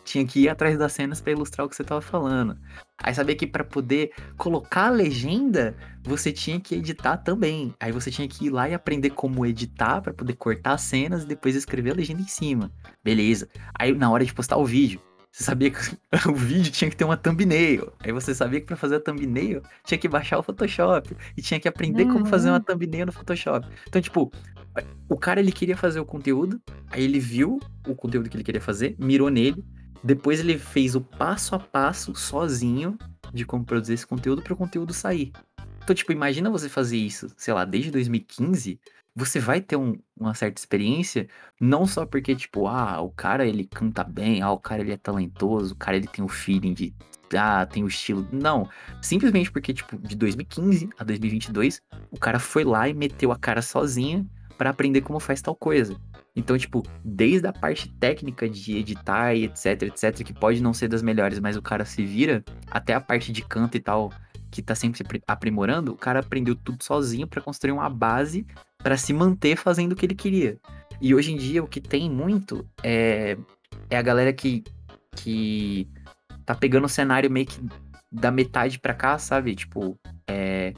Tinha 0.05 0.27
que 0.27 0.41
ir 0.41 0.49
atrás 0.49 0.79
das 0.79 0.93
cenas 0.93 1.21
pra 1.21 1.33
ilustrar 1.33 1.67
o 1.67 1.71
que 1.71 1.75
você 1.75 1.83
tava 1.83 2.01
falando. 2.01 2.57
Aí 3.03 3.15
sabia 3.15 3.35
que 3.35 3.47
pra 3.47 3.65
poder 3.65 4.13
colocar 4.37 4.87
a 4.87 4.91
legenda, 4.91 5.75
você 6.03 6.31
tinha 6.31 6.61
que 6.61 6.75
editar 6.75 7.17
também. 7.17 7.75
Aí 7.81 7.91
você 7.91 8.11
tinha 8.11 8.29
que 8.29 8.47
ir 8.47 8.51
lá 8.51 8.69
e 8.69 8.75
aprender 8.75 9.11
como 9.11 9.45
editar 9.47 10.01
pra 10.01 10.13
poder 10.13 10.35
cortar 10.35 10.75
as 10.75 10.83
cenas 10.83 11.25
e 11.25 11.27
depois 11.27 11.57
escrever 11.57 11.93
a 11.93 11.95
legenda 11.95 12.21
em 12.21 12.29
cima. 12.29 12.71
Beleza. 13.03 13.49
Aí 13.79 13.93
na 13.93 14.11
hora 14.11 14.25
de 14.25 14.33
postar 14.33 14.57
o 14.57 14.65
vídeo, 14.65 15.01
você 15.35 15.43
sabia 15.43 15.69
que 15.69 15.79
o 16.31 16.35
vídeo 16.35 16.71
tinha 16.71 16.89
que 16.89 16.97
ter 16.97 17.05
uma 17.05 17.17
thumbnail. 17.17 17.93
Aí 17.99 18.13
você 18.13 18.33
sabia 18.33 18.61
que 18.61 18.67
pra 18.67 18.77
fazer 18.77 18.97
a 18.97 19.01
thumbnail 19.01 19.63
tinha 19.85 19.99
que 19.99 20.07
baixar 20.07 20.39
o 20.39 20.43
Photoshop 20.45 21.17
e 21.37 21.43
tinha 21.43 21.59
que 21.59 21.67
aprender 21.67 22.05
como 22.05 22.25
fazer 22.25 22.51
uma 22.51 22.61
thumbnail 22.61 23.07
no 23.07 23.13
Photoshop. 23.13 23.67
Então, 23.89 24.01
tipo, 24.01 24.31
o 25.09 25.17
cara 25.17 25.41
ele 25.41 25.51
queria 25.51 25.77
fazer 25.77 25.99
o 25.99 26.05
conteúdo, 26.05 26.61
aí 26.89 27.03
ele 27.03 27.19
viu 27.19 27.59
o 27.87 27.97
conteúdo 27.97 28.31
que 28.31 28.37
ele 28.37 28.45
queria 28.45 28.61
fazer, 28.61 28.95
mirou 28.97 29.29
nele, 29.29 29.65
depois 30.05 30.39
ele 30.39 30.59
fez 30.59 30.95
o 30.95 31.01
passo 31.01 31.55
a 31.55 31.59
passo 31.59 32.15
sozinho 32.15 32.99
de 33.33 33.47
como 33.47 33.65
produzir 33.65 33.95
esse 33.95 34.07
conteúdo 34.07 34.43
para 34.43 34.53
o 34.53 34.57
conteúdo 34.57 34.93
sair. 34.93 35.33
Então, 35.83 35.97
tipo, 35.97 36.13
imagina 36.13 36.51
você 36.51 36.69
fazer 36.69 36.99
isso, 36.99 37.29
sei 37.37 37.55
lá, 37.55 37.65
desde 37.65 37.91
2015, 37.91 38.79
você 39.17 39.39
vai 39.39 39.61
ter 39.61 39.77
um- 39.77 39.99
uma 40.19 40.35
certa 40.35 40.61
experiência, 40.61 41.29
não 41.61 41.87
só 41.87 42.05
porque, 42.05 42.35
tipo, 42.35 42.67
ah, 42.67 43.01
o 43.01 43.11
cara 43.11 43.47
ele 43.47 43.65
canta 43.65 44.05
bem, 44.05 44.43
ah, 44.43 44.51
o 44.51 44.59
cara 44.59 44.83
ele 44.83 44.93
é 44.93 44.97
talentoso, 44.97 45.73
o 45.75 45.77
cara 45.77 45.97
ele 45.97 46.07
tem 46.07 46.25
o 46.25 46.29
feeling 46.29 46.75
de, 46.75 46.95
ah, 47.37 47.65
tem 47.65 47.83
o 47.85 47.89
estilo. 47.89 48.27
Não, 48.33 48.69
simplesmente 49.01 49.51
porque, 49.51 49.73
tipo, 49.73 49.97
de 49.99 50.17
2015 50.17 50.89
a 50.99 51.05
2022, 51.05 51.81
o 52.11 52.19
cara 52.19 52.39
foi 52.39 52.65
lá 52.65 52.89
e 52.89 52.95
meteu 52.95 53.33
a 53.33 53.39
cara 53.39 53.63
sozinho 53.63 54.29
para 54.57 54.71
aprender 54.71 55.01
como 55.01 55.21
faz 55.21 55.41
tal 55.43 55.55
coisa. 55.55 55.97
Então, 56.37 56.59
tipo, 56.59 56.83
desde 57.05 57.47
a 57.47 57.53
parte 57.53 57.89
técnica 57.89 58.49
de 58.49 58.77
editar 58.77 59.35
e 59.35 59.45
etc, 59.45 59.83
etc, 59.83 60.25
que 60.25 60.33
pode 60.33 60.63
não 60.63 60.75
ser 60.75 60.89
das 60.89 61.03
melhores, 61.03 61.39
mas 61.39 61.57
o 61.57 61.63
cara 61.63 61.85
se 61.85 62.05
vira, 62.05 62.45
até 62.71 62.95
a 62.95 63.01
parte 63.01 63.31
de 63.31 63.43
canto 63.43 63.77
e 63.77 63.81
tal, 63.81 64.13
que 64.51 64.63
tá 64.63 64.75
sempre 64.75 64.97
se 64.97 65.03
apri- 65.03 65.23
aprimorando, 65.27 65.93
o 65.93 65.97
cara 65.97 66.21
aprendeu 66.21 66.55
tudo 66.55 66.83
sozinho 66.83 67.27
pra 67.27 67.41
construir 67.41 67.73
uma 67.73 67.89
base 67.89 68.47
pra 68.79 68.97
se 68.97 69.13
manter 69.13 69.57
fazendo 69.57 69.93
o 69.93 69.97
que 69.97 70.07
ele 70.07 70.15
queria. 70.15 70.59
E 71.01 71.15
hoje 71.15 71.33
em 71.33 71.37
dia 71.37 71.63
o 71.63 71.69
que 71.69 71.81
tem 71.81 72.11
muito 72.11 72.67
é, 72.83 73.37
é 73.91 73.97
a 73.97 74.03
galera 74.03 74.33
que, 74.33 74.63
que 75.17 75.89
tá 76.45 76.55
pegando 76.55 76.85
o 76.85 76.89
cenário 76.89 77.31
meio 77.31 77.47
que 77.47 77.61
da 78.11 78.31
metade 78.31 78.79
pra 78.79 78.95
cá, 78.95 79.19
sabe? 79.19 79.55
Tipo, 79.55 79.99
é, 80.29 80.73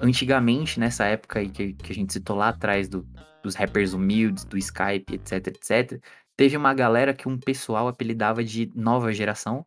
antigamente, 0.00 0.78
nessa 0.78 1.04
época 1.04 1.40
aí 1.40 1.48
que, 1.48 1.72
que 1.72 1.92
a 1.92 1.94
gente 1.94 2.12
citou 2.12 2.36
lá 2.36 2.48
atrás 2.48 2.88
do, 2.88 3.06
dos 3.42 3.54
rappers 3.54 3.92
humildes, 3.92 4.44
do 4.44 4.58
Skype, 4.58 5.14
etc, 5.14 5.46
etc, 5.48 6.02
teve 6.36 6.56
uma 6.56 6.74
galera 6.74 7.14
que 7.14 7.28
um 7.28 7.38
pessoal 7.38 7.88
apelidava 7.88 8.42
de 8.42 8.70
nova 8.74 9.12
geração, 9.12 9.64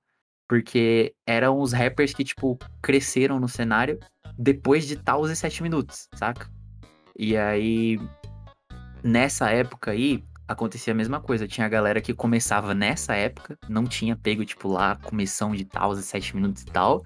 porque 0.48 1.14
eram 1.26 1.60
os 1.60 1.74
rappers 1.74 2.14
que, 2.14 2.24
tipo, 2.24 2.58
cresceram 2.82 3.40
no 3.40 3.48
cenário 3.48 4.00
depois 4.38 4.88
de 4.88 4.96
tal 4.96 5.26
e 5.28 5.36
7 5.36 5.64
minutos, 5.64 6.08
saca? 6.16 6.50
E 7.18 7.36
aí, 7.36 8.00
nessa 9.04 9.50
época 9.50 9.92
aí, 9.92 10.24
acontecia 10.48 10.94
a 10.94 10.96
mesma 10.96 11.20
coisa. 11.20 11.48
Tinha 11.48 11.66
a 11.66 11.70
galera 11.70 12.00
que 12.00 12.14
começava 12.14 12.74
nessa 12.74 13.16
época, 13.16 13.58
não 13.68 13.86
tinha 13.86 14.16
pego, 14.16 14.46
tipo, 14.46 14.68
lá, 14.70 14.96
comissão 14.96 15.54
de 15.54 15.66
tal 15.66 15.94
e 15.94 16.02
7 16.02 16.36
minutos 16.36 16.64
e 16.64 16.66
tal, 16.68 17.04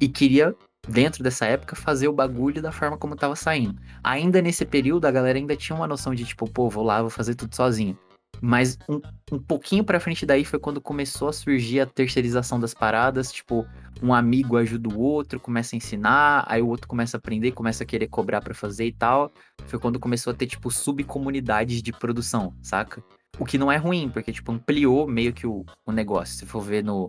e 0.00 0.08
queria, 0.08 0.54
dentro 0.88 1.22
dessa 1.22 1.46
época, 1.46 1.76
fazer 1.76 2.08
o 2.08 2.12
bagulho 2.12 2.62
da 2.62 2.72
forma 2.72 2.96
como 2.96 3.16
tava 3.16 3.36
saindo. 3.36 3.78
Ainda 4.02 4.40
nesse 4.40 4.64
período, 4.64 5.06
a 5.06 5.10
galera 5.10 5.38
ainda 5.38 5.56
tinha 5.56 5.76
uma 5.76 5.86
noção 5.86 6.14
de, 6.14 6.24
tipo, 6.24 6.50
pô, 6.50 6.68
vou 6.68 6.84
lá, 6.84 7.00
vou 7.00 7.10
fazer 7.10 7.34
tudo 7.34 7.54
sozinho. 7.54 7.98
Mas 8.40 8.78
um, 8.88 9.00
um 9.32 9.38
pouquinho 9.38 9.84
pra 9.84 10.00
frente 10.00 10.26
daí 10.26 10.44
foi 10.44 10.58
quando 10.58 10.80
começou 10.80 11.28
a 11.28 11.32
surgir 11.32 11.80
a 11.80 11.86
terceirização 11.86 12.60
das 12.60 12.74
paradas, 12.74 13.32
tipo, 13.32 13.66
um 14.02 14.12
amigo 14.12 14.56
ajuda 14.56 14.88
o 14.88 15.00
outro, 15.00 15.40
começa 15.40 15.74
a 15.74 15.78
ensinar, 15.78 16.44
aí 16.46 16.60
o 16.60 16.68
outro 16.68 16.86
começa 16.86 17.16
a 17.16 17.18
aprender, 17.18 17.52
começa 17.52 17.82
a 17.82 17.86
querer 17.86 18.08
cobrar 18.08 18.40
pra 18.40 18.54
fazer 18.54 18.86
e 18.86 18.92
tal. 18.92 19.32
Foi 19.66 19.78
quando 19.78 19.98
começou 19.98 20.32
a 20.32 20.36
ter, 20.36 20.46
tipo, 20.46 20.70
subcomunidades 20.70 21.82
de 21.82 21.92
produção, 21.92 22.54
saca? 22.62 23.02
O 23.38 23.44
que 23.44 23.58
não 23.58 23.70
é 23.70 23.76
ruim, 23.76 24.08
porque, 24.08 24.32
tipo, 24.32 24.52
ampliou 24.52 25.06
meio 25.06 25.32
que 25.32 25.46
o, 25.46 25.64
o 25.84 25.92
negócio. 25.92 26.36
Se 26.36 26.46
for 26.46 26.60
ver 26.60 26.82
no, 26.84 27.06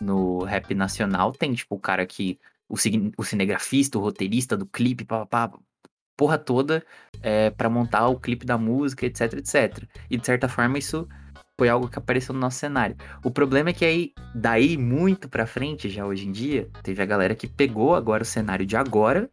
no 0.00 0.44
rap 0.44 0.74
nacional, 0.74 1.32
tem, 1.32 1.52
tipo, 1.54 1.76
o 1.76 1.80
cara 1.80 2.06
que. 2.06 2.38
O, 2.68 2.76
o 3.18 3.24
cinegrafista, 3.24 3.98
o 3.98 4.00
roteirista 4.00 4.56
do 4.56 4.66
clipe, 4.66 5.04
papapá, 5.04 5.58
porra 6.16 6.38
toda, 6.38 6.84
é, 7.22 7.50
para 7.50 7.68
montar 7.68 8.08
o 8.08 8.18
clipe 8.18 8.46
da 8.46 8.56
música, 8.56 9.06
etc, 9.06 9.34
etc. 9.34 9.84
E 10.10 10.16
de 10.16 10.24
certa 10.24 10.48
forma 10.48 10.78
isso 10.78 11.08
foi 11.58 11.68
algo 11.68 11.88
que 11.88 11.98
apareceu 11.98 12.34
no 12.34 12.40
nosso 12.40 12.58
cenário. 12.58 12.96
O 13.24 13.30
problema 13.30 13.70
é 13.70 13.72
que 13.72 13.84
aí, 13.84 14.12
daí 14.34 14.76
muito 14.76 15.28
pra 15.28 15.46
frente, 15.46 15.88
já 15.88 16.04
hoje 16.04 16.26
em 16.26 16.32
dia, 16.32 16.68
teve 16.82 17.02
a 17.02 17.06
galera 17.06 17.34
que 17.34 17.46
pegou 17.46 17.94
agora 17.94 18.22
o 18.22 18.26
cenário 18.26 18.66
de 18.66 18.76
agora 18.76 19.28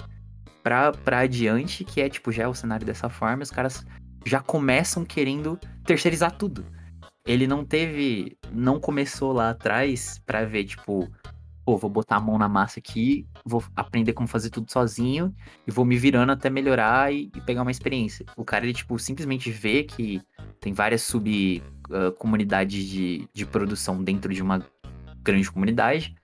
pra, 0.61 0.91
pra 0.91 1.19
adiante, 1.19 1.83
que 1.83 2.01
é 2.01 2.09
tipo, 2.09 2.31
já 2.31 2.43
é 2.43 2.47
o 2.47 2.53
cenário 2.53 2.85
dessa 2.85 3.09
forma, 3.09 3.43
os 3.43 3.51
caras 3.51 3.85
já 4.25 4.39
começam 4.39 5.03
querendo 5.03 5.59
terceirizar 5.83 6.37
tudo. 6.37 6.65
Ele 7.25 7.47
não 7.47 7.63
teve, 7.63 8.37
não 8.51 8.79
começou 8.79 9.31
lá 9.31 9.51
atrás 9.51 10.19
pra 10.25 10.43
ver, 10.43 10.65
tipo, 10.65 11.07
pô, 11.65 11.77
vou 11.77 11.89
botar 11.89 12.17
a 12.17 12.19
mão 12.19 12.37
na 12.37 12.49
massa 12.49 12.79
aqui, 12.79 13.25
vou 13.45 13.63
aprender 13.75 14.13
como 14.13 14.27
fazer 14.27 14.49
tudo 14.49 14.71
sozinho 14.71 15.33
e 15.67 15.71
vou 15.71 15.85
me 15.85 15.97
virando 15.97 16.31
até 16.31 16.49
melhorar 16.49 17.13
e, 17.13 17.31
e 17.35 17.41
pegar 17.41 17.61
uma 17.61 17.71
experiência. 17.71 18.25
O 18.35 18.43
cara, 18.43 18.65
ele, 18.65 18.73
tipo, 18.73 18.97
simplesmente 18.99 19.51
vê 19.51 19.83
que 19.83 20.21
tem 20.59 20.73
várias 20.73 21.01
sub 21.01 21.61
ah, 21.91 22.11
comunidades 22.17 22.85
de, 22.85 23.27
de 23.33 23.45
produção 23.45 24.03
dentro 24.03 24.33
de 24.33 24.41
uma 24.41 24.65
grande 25.23 25.51
comunidade. 25.51 26.15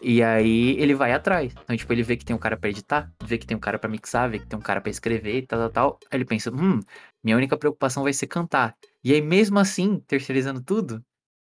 E 0.00 0.20
aí 0.22 0.76
ele 0.80 0.94
vai 0.94 1.12
atrás. 1.12 1.54
Então, 1.62 1.76
tipo, 1.76 1.92
ele 1.92 2.02
vê 2.02 2.16
que 2.16 2.24
tem 2.24 2.34
um 2.34 2.38
cara 2.38 2.56
pra 2.56 2.70
editar, 2.70 3.12
vê 3.24 3.38
que 3.38 3.46
tem 3.46 3.56
um 3.56 3.60
cara 3.60 3.78
pra 3.78 3.88
mixar, 3.88 4.28
vê 4.28 4.38
que 4.38 4.46
tem 4.46 4.58
um 4.58 4.62
cara 4.62 4.80
pra 4.80 4.90
escrever 4.90 5.38
e 5.38 5.46
tal, 5.46 5.60
tal, 5.60 5.70
tal. 5.70 5.98
Aí 6.10 6.18
ele 6.18 6.24
pensa, 6.24 6.50
hum, 6.50 6.80
minha 7.22 7.36
única 7.36 7.56
preocupação 7.56 8.02
vai 8.02 8.12
ser 8.12 8.26
cantar. 8.26 8.74
E 9.04 9.12
aí, 9.12 9.22
mesmo 9.22 9.58
assim, 9.60 10.00
terceirizando 10.00 10.60
tudo, 10.60 11.04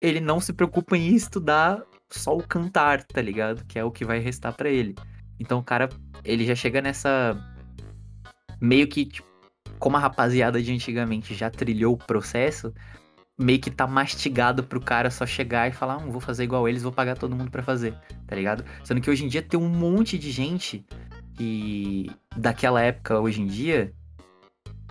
ele 0.01 0.19
não 0.19 0.39
se 0.39 0.51
preocupa 0.51 0.97
em 0.97 1.13
estudar 1.13 1.83
só 2.09 2.35
o 2.35 2.43
cantar, 2.43 3.03
tá 3.03 3.21
ligado? 3.21 3.65
Que 3.65 3.79
é 3.79 3.83
o 3.83 3.91
que 3.91 4.05
vai 4.05 4.19
restar 4.19 4.53
pra 4.53 4.69
ele. 4.69 4.95
Então 5.39 5.59
o 5.59 5.63
cara, 5.63 5.89
ele 6.23 6.45
já 6.45 6.55
chega 6.55 6.81
nessa. 6.81 7.37
Meio 8.59 8.87
que, 8.87 9.05
tipo, 9.05 9.27
como 9.77 9.95
a 9.95 9.99
rapaziada 9.99 10.61
de 10.61 10.71
antigamente 10.71 11.33
já 11.33 11.49
trilhou 11.49 11.93
o 11.93 11.97
processo, 11.97 12.73
meio 13.39 13.59
que 13.59 13.71
tá 13.71 13.87
mastigado 13.87 14.63
pro 14.63 14.81
cara 14.81 15.09
só 15.09 15.25
chegar 15.25 15.69
e 15.69 15.71
falar, 15.71 15.97
hum, 15.97 16.11
vou 16.11 16.19
fazer 16.19 16.43
igual 16.43 16.67
eles, 16.67 16.83
vou 16.83 16.91
pagar 16.91 17.17
todo 17.17 17.35
mundo 17.35 17.49
pra 17.49 17.63
fazer, 17.63 17.93
tá 18.27 18.35
ligado? 18.35 18.65
Sendo 18.83 18.99
que 18.99 19.09
hoje 19.09 19.23
em 19.23 19.29
dia 19.29 19.41
tem 19.41 19.57
um 19.57 19.69
monte 19.69 20.17
de 20.17 20.29
gente 20.29 20.85
que 21.35 22.11
daquela 22.35 22.81
época 22.81 23.17
hoje 23.17 23.41
em 23.41 23.47
dia 23.47 23.93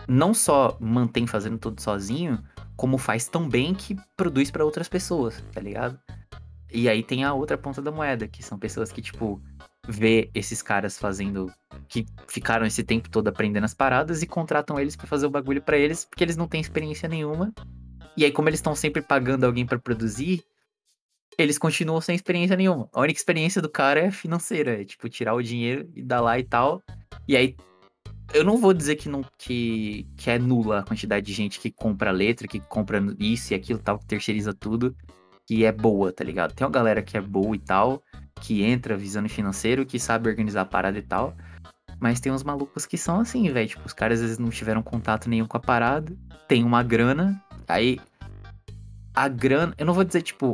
não 0.07 0.33
só 0.33 0.75
mantém 0.79 1.27
fazendo 1.27 1.59
tudo 1.59 1.79
sozinho, 1.79 2.43
como 2.75 2.97
faz 2.97 3.27
tão 3.27 3.47
bem 3.47 3.75
que 3.75 3.95
produz 4.17 4.49
pra 4.49 4.65
outras 4.65 4.89
pessoas, 4.89 5.43
tá 5.53 5.61
ligado? 5.61 5.99
E 6.71 6.87
aí 6.87 7.03
tem 7.03 7.23
a 7.23 7.33
outra 7.33 7.57
ponta 7.57 7.81
da 7.81 7.91
moeda, 7.91 8.27
que 8.27 8.43
são 8.43 8.57
pessoas 8.57 8.91
que, 8.91 9.01
tipo, 9.01 9.41
vê 9.87 10.29
esses 10.33 10.61
caras 10.61 10.97
fazendo. 10.97 11.51
que 11.87 12.05
ficaram 12.27 12.65
esse 12.65 12.83
tempo 12.83 13.09
todo 13.09 13.27
aprendendo 13.27 13.63
as 13.63 13.73
paradas 13.73 14.21
e 14.21 14.27
contratam 14.27 14.79
eles 14.79 14.95
pra 14.95 15.07
fazer 15.07 15.25
o 15.25 15.31
bagulho 15.31 15.61
pra 15.61 15.77
eles, 15.77 16.05
porque 16.05 16.23
eles 16.23 16.37
não 16.37 16.47
têm 16.47 16.61
experiência 16.61 17.09
nenhuma. 17.09 17.53
E 18.15 18.25
aí, 18.25 18.31
como 18.31 18.49
eles 18.49 18.59
estão 18.59 18.75
sempre 18.75 19.01
pagando 19.01 19.45
alguém 19.45 19.65
pra 19.65 19.79
produzir, 19.79 20.43
eles 21.37 21.57
continuam 21.57 22.01
sem 22.01 22.15
experiência 22.15 22.55
nenhuma. 22.55 22.89
A 22.93 23.01
única 23.01 23.19
experiência 23.19 23.61
do 23.61 23.69
cara 23.69 23.99
é 24.01 24.11
financeira, 24.11 24.81
é 24.81 24.85
tipo 24.85 25.07
tirar 25.09 25.33
o 25.33 25.41
dinheiro 25.41 25.89
e 25.95 26.03
dar 26.03 26.21
lá 26.21 26.37
e 26.37 26.43
tal. 26.43 26.81
E 27.27 27.35
aí 27.35 27.55
eu 28.33 28.43
não 28.43 28.57
vou 28.57 28.73
dizer 28.73 28.95
que 28.95 29.09
não 29.09 29.23
que, 29.37 30.05
que 30.17 30.29
é 30.29 30.37
nula 30.37 30.79
a 30.79 30.83
quantidade 30.83 31.25
de 31.25 31.33
gente 31.33 31.59
que 31.59 31.71
compra 31.71 32.11
letra, 32.11 32.47
que 32.47 32.59
compra 32.59 33.01
isso 33.19 33.53
e 33.53 33.55
aquilo 33.55 33.79
tal, 33.79 33.97
que 33.97 34.05
terceiriza 34.05 34.53
tudo, 34.53 34.95
que 35.49 35.65
é 35.65 35.71
boa, 35.71 36.13
tá 36.13 36.23
ligado? 36.23 36.53
Tem 36.53 36.63
uma 36.63 36.71
galera 36.71 37.01
que 37.01 37.17
é 37.17 37.21
boa 37.21 37.55
e 37.55 37.57
tal, 37.59 38.03
que 38.39 38.61
entra 38.61 38.95
visando 38.95 39.27
financeiro, 39.27 39.83
que 39.83 39.99
sabe 39.99 40.29
organizar 40.29 40.61
a 40.61 40.65
parada 40.65 40.99
e 40.99 41.01
tal. 41.01 41.35
Mas 41.99 42.19
tem 42.19 42.31
uns 42.31 42.43
malucos 42.43 42.85
que 42.85 42.99
são 42.99 43.19
assim, 43.19 43.51
velho. 43.51 43.67
Tipo, 43.67 43.83
os 43.83 43.91
caras 43.91 44.19
às 44.19 44.25
vezes 44.25 44.37
não 44.37 44.51
tiveram 44.51 44.83
contato 44.83 45.27
nenhum 45.27 45.47
com 45.47 45.57
a 45.57 45.59
parada, 45.59 46.15
tem 46.47 46.63
uma 46.63 46.83
grana, 46.83 47.43
aí 47.67 47.99
a 49.15 49.27
grana. 49.27 49.73
Eu 49.79 49.87
não 49.87 49.93
vou 49.95 50.03
dizer, 50.03 50.21
tipo, 50.21 50.53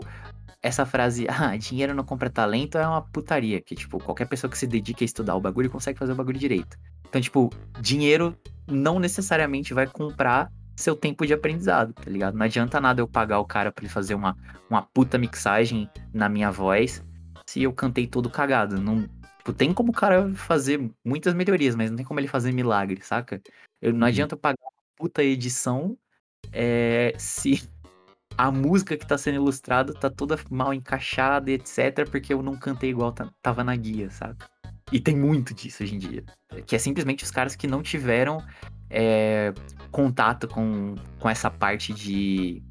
essa 0.62 0.86
frase, 0.86 1.28
ah, 1.28 1.58
dinheiro 1.58 1.94
não 1.94 2.06
compra 2.06 2.30
talento, 2.30 2.78
é 2.78 2.88
uma 2.88 3.02
putaria. 3.02 3.60
Que, 3.60 3.76
tipo, 3.76 4.00
qualquer 4.00 4.30
pessoa 4.30 4.50
que 4.50 4.58
se 4.58 4.66
dedique 4.66 5.04
a 5.04 5.06
estudar 5.06 5.36
o 5.36 5.42
bagulho 5.42 5.70
consegue 5.70 6.00
fazer 6.00 6.14
o 6.14 6.16
bagulho 6.16 6.40
direito. 6.40 6.78
Então, 7.10 7.20
tipo, 7.20 7.50
dinheiro 7.82 8.34
não 8.66 8.98
necessariamente 8.98 9.74
vai 9.74 9.88
comprar 9.88 10.50
seu 10.76 10.96
tempo 10.96 11.26
de 11.26 11.34
aprendizado, 11.34 11.94
tá 11.94 12.10
ligado? 12.10 12.36
Não 12.38 12.46
adianta 12.46 12.82
nada 12.82 13.02
eu 13.02 13.08
pagar 13.08 13.40
o 13.40 13.46
cara 13.46 13.72
pra 13.72 13.84
ele 13.84 13.92
fazer 13.94 14.14
uma, 14.16 14.38
uma 14.70 14.82
puta 14.82 15.18
mixagem 15.18 15.90
na 16.14 16.28
minha 16.28 16.52
voz 16.52 17.04
se 17.48 17.64
eu 17.64 17.72
cantei 17.72 18.08
todo 18.08 18.30
cagado. 18.30 18.80
Não, 18.82 19.04
tipo, 19.38 19.54
tem 19.54 19.74
como 19.74 19.92
o 19.92 19.96
cara 19.96 20.34
fazer 20.34 20.92
muitas 21.06 21.34
melhorias, 21.34 21.76
mas 21.76 21.90
não 21.90 21.98
tem 21.98 22.06
como 22.06 22.20
ele 22.20 22.28
fazer 22.28 22.52
milagre, 22.52 23.00
saca? 23.02 23.42
Eu, 23.82 23.94
não 23.94 24.02
Uhum. 24.02 24.06
adianta 24.08 24.34
eu 24.36 24.40
pagar 24.40 24.58
uma 24.62 24.72
puta 24.98 25.24
edição 25.24 25.98
é, 26.52 27.14
se 27.18 27.52
a 28.38 28.52
música 28.52 28.98
que 28.98 29.08
tá 29.08 29.18
sendo 29.18 29.36
ilustrada 29.36 29.94
tá 29.94 30.10
toda 30.10 30.38
mal 30.50 30.74
encaixada 30.74 31.50
e 31.50 31.54
etc, 31.54 32.10
porque 32.10 32.34
eu 32.34 32.44
não 32.44 32.58
cantei 32.58 32.90
igual 32.90 33.12
ta- 33.14 33.30
tava 33.42 33.64
na 33.64 33.76
guia, 33.76 34.10
saca? 34.10 34.50
E 34.92 35.00
tem 35.00 35.16
muito 35.16 35.54
disso 35.54 35.84
hoje 35.84 35.96
em 35.96 36.00
dia. 36.00 36.24
Que 36.68 36.76
é 36.76 36.80
simplesmente 36.80 37.24
os 37.24 37.32
caras 37.32 37.56
que 37.56 37.66
não 37.68 37.82
tiveram 37.82 38.38
é, 38.96 39.54
contato 39.92 40.48
com, 40.48 40.96
com 41.20 41.30
essa 41.30 41.52
parte 41.52 41.94
de, 41.94 42.64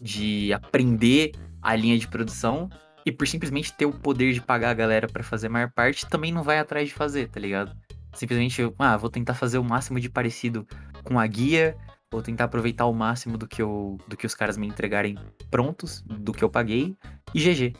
de 0.00 0.52
aprender 0.52 1.32
a 1.60 1.74
linha 1.74 1.98
de 1.98 2.06
produção 2.06 2.70
e 3.04 3.10
por 3.10 3.26
simplesmente 3.26 3.72
ter 3.72 3.86
o 3.86 3.92
poder 3.92 4.32
de 4.32 4.40
pagar 4.40 4.70
a 4.70 4.74
galera 4.74 5.08
pra 5.08 5.24
fazer 5.24 5.48
a 5.48 5.50
maior 5.50 5.70
parte, 5.72 6.08
também 6.08 6.30
não 6.30 6.44
vai 6.44 6.60
atrás 6.60 6.88
de 6.88 6.94
fazer, 6.94 7.28
tá 7.28 7.40
ligado? 7.40 7.76
Simplesmente, 8.14 8.62
ah, 8.78 8.96
vou 8.96 9.10
tentar 9.10 9.34
fazer 9.34 9.58
o 9.58 9.64
máximo 9.64 9.98
de 9.98 10.08
parecido 10.08 10.66
com 11.02 11.18
a 11.18 11.26
guia, 11.26 11.76
vou 12.12 12.22
tentar 12.22 12.44
aproveitar 12.44 12.86
o 12.86 12.92
máximo 12.92 13.36
do 13.36 13.48
que, 13.48 13.60
eu, 13.60 13.98
do 14.06 14.16
que 14.16 14.26
os 14.26 14.34
caras 14.34 14.56
me 14.56 14.66
entregarem 14.66 15.18
prontos, 15.50 16.02
do 16.02 16.32
que 16.32 16.44
eu 16.44 16.50
paguei, 16.50 16.96
e 17.34 17.40
GG. 17.40 17.74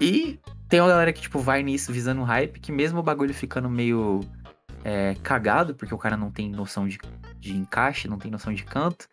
E 0.00 0.40
tem 0.68 0.80
uma 0.80 0.88
galera 0.88 1.12
que, 1.12 1.20
tipo, 1.20 1.38
vai 1.38 1.62
nisso 1.62 1.92
visando 1.92 2.22
hype, 2.22 2.58
que 2.58 2.72
mesmo 2.72 2.98
o 2.98 3.02
bagulho 3.02 3.34
ficando 3.34 3.68
meio 3.68 4.20
é, 4.84 5.14
cagado, 5.22 5.74
porque 5.74 5.94
o 5.94 5.98
cara 5.98 6.16
não 6.16 6.30
tem 6.30 6.50
noção 6.50 6.86
de, 6.86 6.98
de 7.38 7.54
encaixe, 7.54 8.08
não 8.08 8.18
tem 8.18 8.30
noção 8.30 8.52
de 8.52 8.64
canto, 8.64 9.08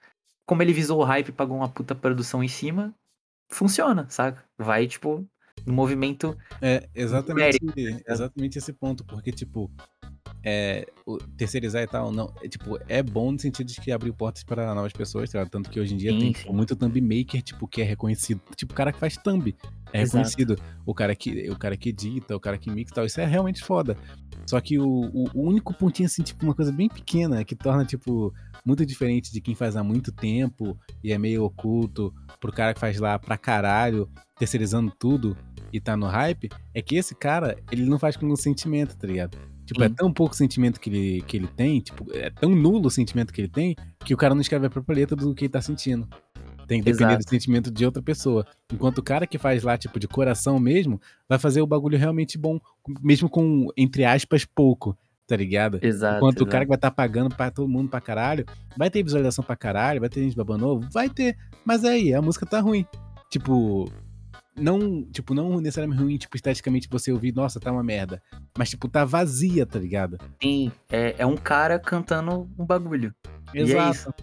como 0.45 0.61
ele 0.61 0.73
visou 0.73 0.99
o 0.99 1.03
hype 1.03 1.29
e 1.29 1.33
pagou 1.33 1.57
uma 1.57 1.69
puta 1.69 1.93
produção 1.93 2.43
em 2.43 2.47
cima, 2.47 2.93
funciona, 3.51 4.07
saca? 4.09 4.43
Vai, 4.57 4.87
tipo, 4.87 5.27
no 5.65 5.73
movimento 5.73 6.37
É 6.61 6.89
exatamente, 6.93 7.59
exatamente 8.07 8.57
esse 8.57 8.73
ponto, 8.73 9.05
porque, 9.05 9.31
tipo, 9.31 9.71
é, 10.43 10.87
o 11.05 11.17
terceirizar 11.17 11.83
e 11.83 11.87
tal, 11.87 12.11
não, 12.11 12.33
é, 12.41 12.47
tipo, 12.47 12.79
é 12.87 13.03
bom 13.03 13.31
no 13.31 13.39
sentido 13.39 13.67
de 13.67 13.79
que 13.81 13.91
abriu 13.91 14.13
portas 14.13 14.43
para 14.43 14.73
novas 14.73 14.93
pessoas, 14.93 15.29
tá? 15.29 15.45
Tanto 15.45 15.69
que 15.69 15.79
hoje 15.79 15.93
em 15.93 15.97
dia 15.97 16.11
Sim, 16.11 16.19
tem 16.19 16.33
sim. 16.33 16.39
tipo, 16.41 16.53
muito 16.53 16.75
thumb 16.75 17.01
maker, 17.01 17.41
tipo, 17.41 17.67
que 17.67 17.81
é 17.81 17.85
reconhecido, 17.85 18.41
tipo, 18.55 18.73
o 18.73 18.75
cara 18.75 18.91
que 18.93 18.99
faz 18.99 19.17
thumb 19.17 19.55
é 19.91 20.01
Exato. 20.01 20.17
reconhecido, 20.17 20.55
o 20.85 20.93
cara 20.93 21.15
que, 21.15 21.49
o 21.49 21.57
cara 21.57 21.75
que 21.75 21.89
edita, 21.89 22.35
o 22.35 22.39
cara 22.39 22.57
que 22.57 22.69
mixa 22.69 22.91
e 22.91 22.95
tal, 22.95 23.05
isso 23.05 23.19
é 23.19 23.25
realmente 23.25 23.63
foda. 23.63 23.97
Só 24.45 24.59
que 24.59 24.79
o, 24.79 24.87
o, 24.87 25.29
o 25.33 25.41
único 25.41 25.73
pontinho, 25.73 26.07
assim, 26.07 26.23
tipo, 26.23 26.43
uma 26.43 26.55
coisa 26.55 26.71
bem 26.71 26.89
pequena, 26.89 27.43
que 27.43 27.55
torna, 27.55 27.85
tipo, 27.85 28.33
muito 28.65 28.85
diferente 28.85 29.31
de 29.31 29.41
quem 29.41 29.55
faz 29.55 29.75
há 29.75 29.83
muito 29.83 30.11
tempo 30.11 30.77
e 31.03 31.11
é 31.11 31.17
meio 31.17 31.43
oculto, 31.43 32.13
pro 32.39 32.51
cara 32.51 32.73
que 32.73 32.79
faz 32.79 32.99
lá 32.99 33.19
pra 33.19 33.37
caralho, 33.37 34.09
terceirizando 34.37 34.91
tudo 34.97 35.37
e 35.71 35.79
tá 35.79 35.95
no 35.95 36.07
hype, 36.07 36.49
é 36.73 36.81
que 36.81 36.95
esse 36.95 37.13
cara, 37.13 37.57
ele 37.71 37.85
não 37.85 37.99
faz 37.99 38.17
com 38.17 38.35
sentimento, 38.35 38.95
tá 38.95 39.05
ligado? 39.05 39.37
Tipo, 39.69 39.83
é 39.83 39.87
Sim. 39.87 39.93
tão 39.93 40.11
pouco 40.11 40.35
sentimento 40.35 40.79
que 40.79 40.89
ele, 40.89 41.21
que 41.21 41.37
ele 41.37 41.45
tem, 41.45 41.79
tipo, 41.79 42.03
é 42.11 42.31
tão 42.31 42.55
nulo 42.55 42.87
o 42.87 42.89
sentimento 42.89 43.31
que 43.31 43.39
ele 43.39 43.47
tem, 43.47 43.75
que 44.03 44.15
o 44.15 44.17
cara 44.17 44.33
não 44.33 44.41
escreve 44.41 44.65
a 44.65 44.69
própria 44.69 44.95
letra 44.95 45.15
do 45.15 45.35
que 45.35 45.45
ele 45.45 45.51
tá 45.51 45.61
sentindo. 45.61 46.07
Tem 46.65 46.79
que 46.79 46.85
depender 46.85 47.11
Exato. 47.11 47.25
do 47.25 47.29
sentimento 47.29 47.69
de 47.69 47.85
outra 47.85 48.01
pessoa. 48.01 48.47
Enquanto 48.73 48.97
o 48.97 49.03
cara 49.03 49.27
que 49.27 49.37
faz 49.37 49.61
lá, 49.61 49.77
tipo, 49.77 49.99
de 49.99 50.07
coração 50.07 50.57
mesmo, 50.57 50.99
vai 51.27 51.37
fazer 51.37 51.61
o 51.61 51.67
bagulho 51.67 51.99
realmente 51.99 52.35
bom, 52.35 52.59
mesmo 52.99 53.29
com, 53.29 53.67
entre 53.77 54.03
aspas, 54.05 54.43
pouco, 54.43 54.97
tá 55.27 55.35
ligado? 55.35 55.77
Exato. 55.83 56.17
Enquanto 56.17 56.41
o 56.41 56.47
cara 56.47 56.63
exato. 56.63 56.65
que 56.65 56.69
vai 56.69 56.77
estar 56.77 56.91
pagando 56.91 57.35
pra 57.35 57.51
todo 57.51 57.69
mundo 57.69 57.89
pra 57.89 58.01
caralho, 58.01 58.43
vai 58.75 58.89
ter 58.89 59.03
visualização 59.03 59.45
pra 59.45 59.55
caralho, 59.55 59.99
vai 59.99 60.09
ter 60.09 60.23
gente 60.23 60.35
babando 60.35 60.65
ovo, 60.65 60.89
vai 60.91 61.09
ter. 61.09 61.37
Mas 61.63 61.85
aí, 61.85 62.11
a 62.11 62.23
música 62.23 62.43
tá 62.43 62.59
ruim. 62.59 62.87
Tipo, 63.29 63.87
não, 64.59 65.03
tipo, 65.03 65.33
não 65.33 65.59
necessariamente 65.59 66.01
ruim, 66.01 66.17
tipo, 66.17 66.35
esteticamente 66.35 66.87
você 66.89 67.11
ouvir, 67.11 67.33
nossa, 67.33 67.59
tá 67.59 67.71
uma 67.71 67.83
merda. 67.83 68.21
Mas, 68.57 68.69
tipo, 68.69 68.87
tá 68.87 69.05
vazia, 69.05 69.65
tá 69.65 69.79
ligado? 69.79 70.17
Sim, 70.41 70.71
é, 70.89 71.15
é 71.17 71.25
um 71.25 71.37
cara 71.37 71.79
cantando 71.79 72.49
um 72.57 72.65
bagulho. 72.65 73.13
E 73.53 73.59
é 73.59 73.61
Exato. 73.61 73.91
isso. 73.91 74.13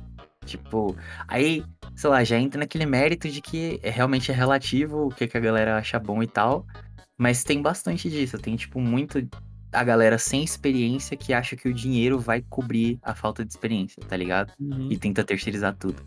Tipo, 0.44 0.96
aí, 1.26 1.64
sei 1.94 2.10
lá, 2.10 2.22
já 2.22 2.38
entra 2.38 2.60
naquele 2.60 2.86
mérito 2.86 3.28
de 3.28 3.40
que 3.40 3.80
é, 3.82 3.90
realmente 3.90 4.30
é 4.30 4.34
relativo 4.34 5.06
o 5.06 5.08
que, 5.08 5.26
que 5.26 5.36
a 5.36 5.40
galera 5.40 5.76
acha 5.76 5.98
bom 5.98 6.22
e 6.22 6.26
tal. 6.26 6.64
Mas 7.18 7.42
tem 7.42 7.60
bastante 7.60 8.08
disso. 8.08 8.38
Tem, 8.38 8.54
tipo, 8.54 8.80
muito 8.80 9.26
a 9.72 9.84
galera 9.84 10.18
sem 10.18 10.44
experiência 10.44 11.16
que 11.16 11.32
acha 11.34 11.56
que 11.56 11.68
o 11.68 11.74
dinheiro 11.74 12.18
vai 12.18 12.42
cobrir 12.42 12.98
a 13.02 13.14
falta 13.14 13.44
de 13.44 13.52
experiência, 13.52 14.02
tá 14.08 14.16
ligado? 14.16 14.52
Uhum. 14.60 14.88
E 14.90 14.96
tenta 14.96 15.24
terceirizar 15.24 15.74
tudo. 15.76 16.02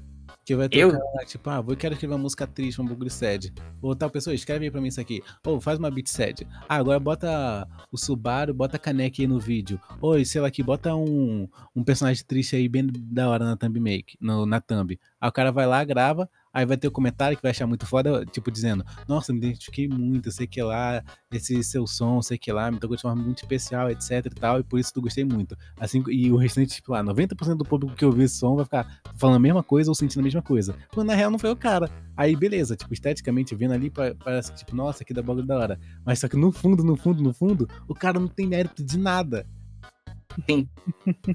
Que 0.50 0.56
vai 0.56 0.68
ter 0.68 0.80
Eu- 0.80 0.92
lá, 0.92 1.24
tipo, 1.28 1.48
ah, 1.48 1.62
vou 1.62 1.76
quero 1.76 1.94
escrever 1.94 2.16
uma 2.16 2.22
música 2.24 2.48
triste, 2.48 2.82
um 2.82 2.86
bagulho 2.88 3.12
sad. 3.12 3.54
Ou 3.84 3.96
tal 3.96 4.10
pessoa, 4.10 4.34
escreve 4.34 4.66
aí 4.66 4.72
pra 4.72 4.82
mim 4.82 4.88
isso 4.88 5.00
aqui. 5.00 5.22
Ou 5.46 5.62
faz 5.62 5.78
uma 5.78 5.92
beat 5.92 6.08
sad. 6.08 6.48
Ah, 6.68 6.78
agora 6.78 7.00
bota 7.00 7.68
o 7.92 7.98
Subaru, 8.00 8.52
bota 8.52 8.76
a 8.78 8.80
Kaneki 8.80 9.22
aí 9.22 9.28
no 9.28 9.40
vídeo. 9.40 9.80
Ou, 10.02 10.26
sei 10.26 10.42
lá 10.42 10.48
aqui, 10.48 10.64
bota 10.64 10.96
um, 10.96 11.48
um 11.76 11.84
personagem 11.84 12.26
triste 12.26 12.56
aí 12.56 12.68
bem 12.68 12.88
da 12.92 13.30
hora 13.30 13.46
na 13.46 13.56
thumb 13.56 13.80
make, 13.80 14.18
no, 14.20 14.44
na 14.48 14.60
thumb. 14.60 15.00
Aí 15.22 15.30
o 15.30 15.32
cara 15.32 15.52
vai 15.52 15.68
lá, 15.68 15.84
grava, 15.84 16.28
aí 16.54 16.66
vai 16.66 16.78
ter 16.78 16.88
o 16.88 16.92
comentário 16.92 17.38
que 17.38 17.44
vai 17.44 17.52
achar 17.52 17.68
muito 17.68 17.86
foda, 17.86 18.26
tipo, 18.26 18.52
dizendo, 18.52 18.84
nossa, 19.08 19.32
me 19.32 19.40
identifiquei 19.40 19.88
muito, 19.88 20.32
sei 20.32 20.48
que 20.48 20.62
lá, 20.62 21.04
esse 21.32 21.64
seu 21.64 21.86
som, 21.86 22.22
sei 22.22 22.38
que 22.38 22.52
lá, 22.52 22.72
me 22.72 22.80
tocou 22.80 22.96
de 22.96 23.02
forma 23.02 23.22
muito 23.22 23.38
especial, 23.40 23.90
etc 23.90 24.26
e 24.26 24.30
tal, 24.30 24.60
e 24.60 24.64
por 24.64 24.80
isso 24.80 24.94
tu 24.94 25.02
gostei 25.02 25.24
muito. 25.24 25.56
Assim, 25.80 26.04
e 26.10 26.32
o 26.32 26.36
restante, 26.38 26.76
tipo, 26.76 26.92
lá, 26.92 27.04
90% 27.04 27.58
do 27.58 27.66
público 27.66 27.96
que 27.96 28.06
ouviu 28.06 28.24
esse 28.26 28.38
som 28.38 28.56
vai 28.56 28.66
ficar 28.66 29.02
falando 29.18 29.38
a 29.38 29.40
mesma 29.40 29.64
coisa 29.64 29.92
ou 29.92 29.96
sentindo 29.96 30.22
a 30.22 30.24
mesma 30.24 30.42
coisa. 30.42 30.76
Quando 30.94 31.08
na 31.08 31.16
real 31.16 31.30
não 31.32 31.40
foi 31.40 31.52
o 31.52 31.56
cara. 31.56 31.90
Aí, 32.18 32.36
beleza, 32.36 32.76
tipo, 32.76 32.94
esteticamente 32.94 33.56
vendo 33.56 33.74
ali, 33.74 33.90
pa- 33.90 34.16
parece 34.24 34.52
que, 34.52 34.58
tipo, 34.60 34.76
nossa, 34.76 35.06
que 35.06 35.14
da 35.14 35.22
bagulho 35.22 35.46
da 35.48 35.58
hora. 35.58 35.80
Mas 36.06 36.20
só 36.20 36.28
que 36.28 36.36
no 36.36 36.52
fundo, 36.52 36.84
no 36.84 36.96
fundo, 36.98 37.24
no 37.24 37.34
fundo, 37.34 37.70
o 37.88 37.94
cara 37.94 38.20
não 38.20 38.28
tem 38.28 38.48
mérito 38.48 38.84
de 38.84 38.98
nada. 38.98 39.46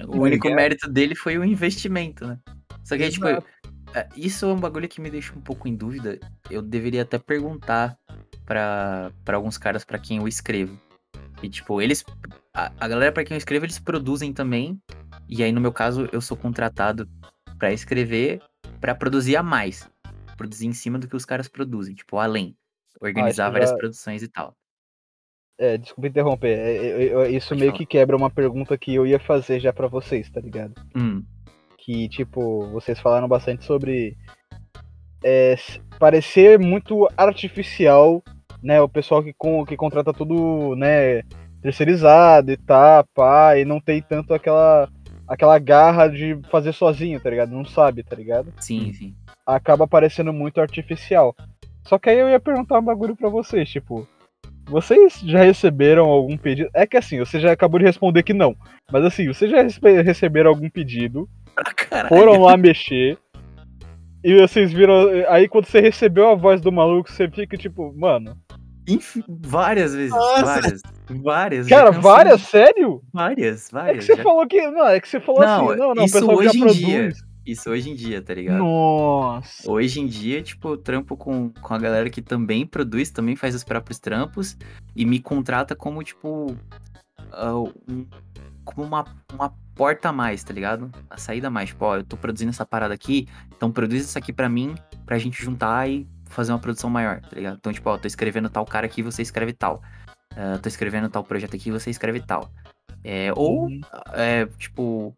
O 0.08 0.18
único 0.20 0.48
mérito 0.54 0.88
dele 0.90 1.14
foi 1.14 1.36
o 1.38 1.44
investimento, 1.44 2.26
né? 2.26 2.38
Só 2.84 2.96
que, 2.96 3.08
tipo, 3.10 3.26
Exato. 3.26 3.46
é, 3.63 3.63
isso 4.16 4.46
é 4.46 4.52
um 4.52 4.58
bagulho 4.60 4.88
que 4.88 5.00
me 5.00 5.10
deixa 5.10 5.32
um 5.36 5.40
pouco 5.40 5.68
em 5.68 5.74
dúvida. 5.76 6.18
Eu 6.50 6.60
deveria 6.62 7.02
até 7.02 7.18
perguntar 7.18 7.96
pra, 8.44 9.10
pra 9.24 9.36
alguns 9.36 9.56
caras 9.58 9.84
pra 9.84 9.98
quem 9.98 10.18
eu 10.18 10.28
escrevo. 10.28 10.78
E, 11.42 11.48
tipo, 11.48 11.80
eles. 11.80 12.04
A, 12.52 12.72
a 12.80 12.88
galera 12.88 13.12
pra 13.12 13.24
quem 13.24 13.34
eu 13.34 13.38
escrevo, 13.38 13.64
eles 13.64 13.78
produzem 13.78 14.32
também. 14.32 14.80
E 15.28 15.42
aí, 15.42 15.52
no 15.52 15.60
meu 15.60 15.72
caso, 15.72 16.08
eu 16.12 16.20
sou 16.20 16.36
contratado 16.36 17.08
pra 17.58 17.72
escrever, 17.72 18.40
pra 18.80 18.94
produzir 18.94 19.36
a 19.36 19.42
mais. 19.42 19.88
Produzir 20.36 20.66
em 20.66 20.72
cima 20.72 20.98
do 20.98 21.06
que 21.08 21.16
os 21.16 21.24
caras 21.24 21.48
produzem, 21.48 21.94
tipo, 21.94 22.18
além. 22.18 22.56
Organizar 23.00 23.50
várias 23.50 23.70
já- 23.70 23.76
produções 23.76 24.22
e 24.22 24.28
tal. 24.28 24.56
É, 25.58 25.78
desculpa 25.78 26.08
interromper. 26.08 26.58
é, 26.58 26.76
é, 26.76 27.06
é, 27.06 27.30
isso 27.30 27.50
Pode 27.50 27.60
meio 27.60 27.70
falar. 27.72 27.78
que 27.78 27.86
quebra 27.86 28.16
uma 28.16 28.30
pergunta 28.30 28.76
que 28.76 28.92
eu 28.94 29.06
ia 29.06 29.20
fazer 29.20 29.60
já 29.60 29.72
pra 29.72 29.86
vocês, 29.86 30.28
tá 30.30 30.40
ligado? 30.40 30.74
Hum, 30.96 31.24
Que, 31.84 32.08
tipo, 32.08 32.66
vocês 32.68 32.98
falaram 32.98 33.28
bastante 33.28 33.64
sobre 33.64 34.16
é, 35.22 35.54
parecer 35.98 36.58
muito 36.58 37.08
artificial, 37.16 38.22
né? 38.62 38.80
O 38.80 38.88
pessoal 38.88 39.22
que, 39.22 39.34
com, 39.34 39.64
que 39.66 39.76
contrata 39.76 40.12
tudo, 40.12 40.74
né, 40.76 41.22
terceirizado 41.60 42.52
e 42.52 42.56
tá, 42.56 43.04
pá, 43.14 43.58
e 43.58 43.64
não 43.64 43.80
tem 43.80 44.02
tanto 44.02 44.32
aquela, 44.32 44.88
aquela 45.28 45.58
garra 45.58 46.08
de 46.08 46.38
fazer 46.50 46.72
sozinho, 46.72 47.20
tá 47.20 47.30
ligado? 47.30 47.50
Não 47.50 47.64
sabe, 47.64 48.02
tá 48.02 48.14
ligado? 48.16 48.52
Sim, 48.60 48.92
sim. 48.92 49.14
acaba 49.46 49.86
parecendo 49.86 50.32
muito 50.32 50.60
artificial. 50.60 51.34
Só 51.82 51.98
que 51.98 52.08
aí 52.08 52.18
eu 52.18 52.28
ia 52.28 52.40
perguntar 52.40 52.78
um 52.78 52.84
bagulho 52.84 53.14
pra 53.14 53.28
vocês, 53.28 53.68
tipo, 53.68 54.08
vocês 54.66 55.20
já 55.20 55.42
receberam 55.42 56.06
algum 56.06 56.36
pedido? 56.36 56.70
É 56.72 56.86
que 56.86 56.96
assim, 56.96 57.18
você 57.18 57.38
já 57.38 57.52
acabou 57.52 57.78
de 57.78 57.84
responder 57.84 58.22
que 58.22 58.32
não. 58.32 58.56
Mas 58.90 59.04
assim, 59.04 59.26
vocês 59.26 59.50
já 59.50 59.62
receberam 60.02 60.50
algum 60.50 60.70
pedido, 60.70 61.28
Foram 62.08 62.40
lá 62.42 62.56
mexer, 62.56 63.18
e 64.22 64.40
vocês 64.40 64.72
viram. 64.72 64.94
Aí 65.28 65.48
quando 65.48 65.66
você 65.66 65.80
recebeu 65.80 66.30
a 66.30 66.34
voz 66.34 66.60
do 66.60 66.72
maluco, 66.72 67.10
você 67.10 67.28
fica 67.30 67.56
tipo, 67.56 67.92
mano. 67.96 68.36
Inf- 68.86 69.16
Várias 69.28 69.94
vezes. 69.94 70.10
Nossa. 70.10 70.44
Várias. 70.44 70.82
Várias. 71.08 71.68
Cara, 71.68 71.86
cansei 71.86 72.02
várias? 72.02 72.40
de- 72.40 72.46
Sério? 72.46 73.02
Várias, 73.12 73.68
É 73.68 73.72
várias. 73.72 73.96
que 73.98 74.12
você 74.12 74.16
já- 74.16 74.22
falou 74.22 74.46
que. 74.46 74.60
Não, 74.70 74.86
é 74.86 75.00
que 75.00 75.08
você 75.08 75.20
falou 75.20 75.40
Não, 75.40 75.68
assim, 75.70 75.78
não, 75.80 75.94
não, 75.94 76.04
isso 76.04 76.14
pessoal 76.18 76.42
já 76.42 76.48
hoje 76.50 76.58
em 76.58 76.60
produz. 76.60 76.78
dia. 76.78 77.12
Isso 77.46 77.70
hoje 77.70 77.90
em 77.90 77.94
dia, 77.94 78.22
tá 78.22 78.32
ligado? 78.34 78.58
Nossa. 78.58 79.70
Hoje 79.70 80.00
em 80.00 80.06
dia, 80.06 80.40
tipo, 80.42 80.68
eu 80.68 80.76
trampo 80.78 81.14
com, 81.16 81.50
com 81.50 81.74
a 81.74 81.78
galera 81.78 82.08
que 82.08 82.22
também 82.22 82.66
produz, 82.66 83.10
também 83.10 83.36
faz 83.36 83.54
os 83.54 83.62
próprios 83.62 83.98
trampos 83.98 84.56
e 84.96 85.04
me 85.04 85.18
contrata 85.18 85.74
como, 85.76 86.02
tipo, 86.02 86.56
ah, 87.32 87.54
um- 87.58 88.06
como 88.64 88.86
uma, 88.86 89.04
uma 89.34 89.52
porta 89.74 90.12
mais, 90.12 90.42
tá 90.44 90.52
ligado? 90.52 90.90
A 91.10 91.16
saída 91.18 91.50
mais. 91.50 91.70
Tipo, 91.70 91.84
ó, 91.84 91.96
eu 91.96 92.04
tô 92.04 92.16
produzindo 92.16 92.50
essa 92.50 92.64
parada 92.64 92.94
aqui, 92.94 93.28
então 93.56 93.70
produz 93.70 94.04
isso 94.04 94.18
aqui 94.18 94.32
pra 94.32 94.48
mim, 94.48 94.74
pra 95.04 95.18
gente 95.18 95.42
juntar 95.42 95.88
e 95.88 96.06
fazer 96.26 96.52
uma 96.52 96.58
produção 96.58 96.90
maior, 96.90 97.20
tá 97.20 97.36
ligado? 97.36 97.56
Então, 97.56 97.72
tipo, 97.72 97.88
ó, 97.88 97.98
tô 97.98 98.06
escrevendo 98.06 98.48
tal 98.48 98.64
cara 98.64 98.86
aqui, 98.86 99.02
você 99.02 99.22
escreve 99.22 99.52
tal. 99.52 99.82
Ah, 100.36 100.58
tô 100.60 100.68
escrevendo 100.68 101.08
tal 101.08 101.22
projeto 101.22 101.54
aqui, 101.54 101.70
você 101.70 101.90
escreve 101.90 102.20
tal. 102.20 102.50
É, 103.02 103.32
ou, 103.36 103.66
Uhum. 103.66 103.80
é, 104.14 104.46
tipo, 104.58 105.14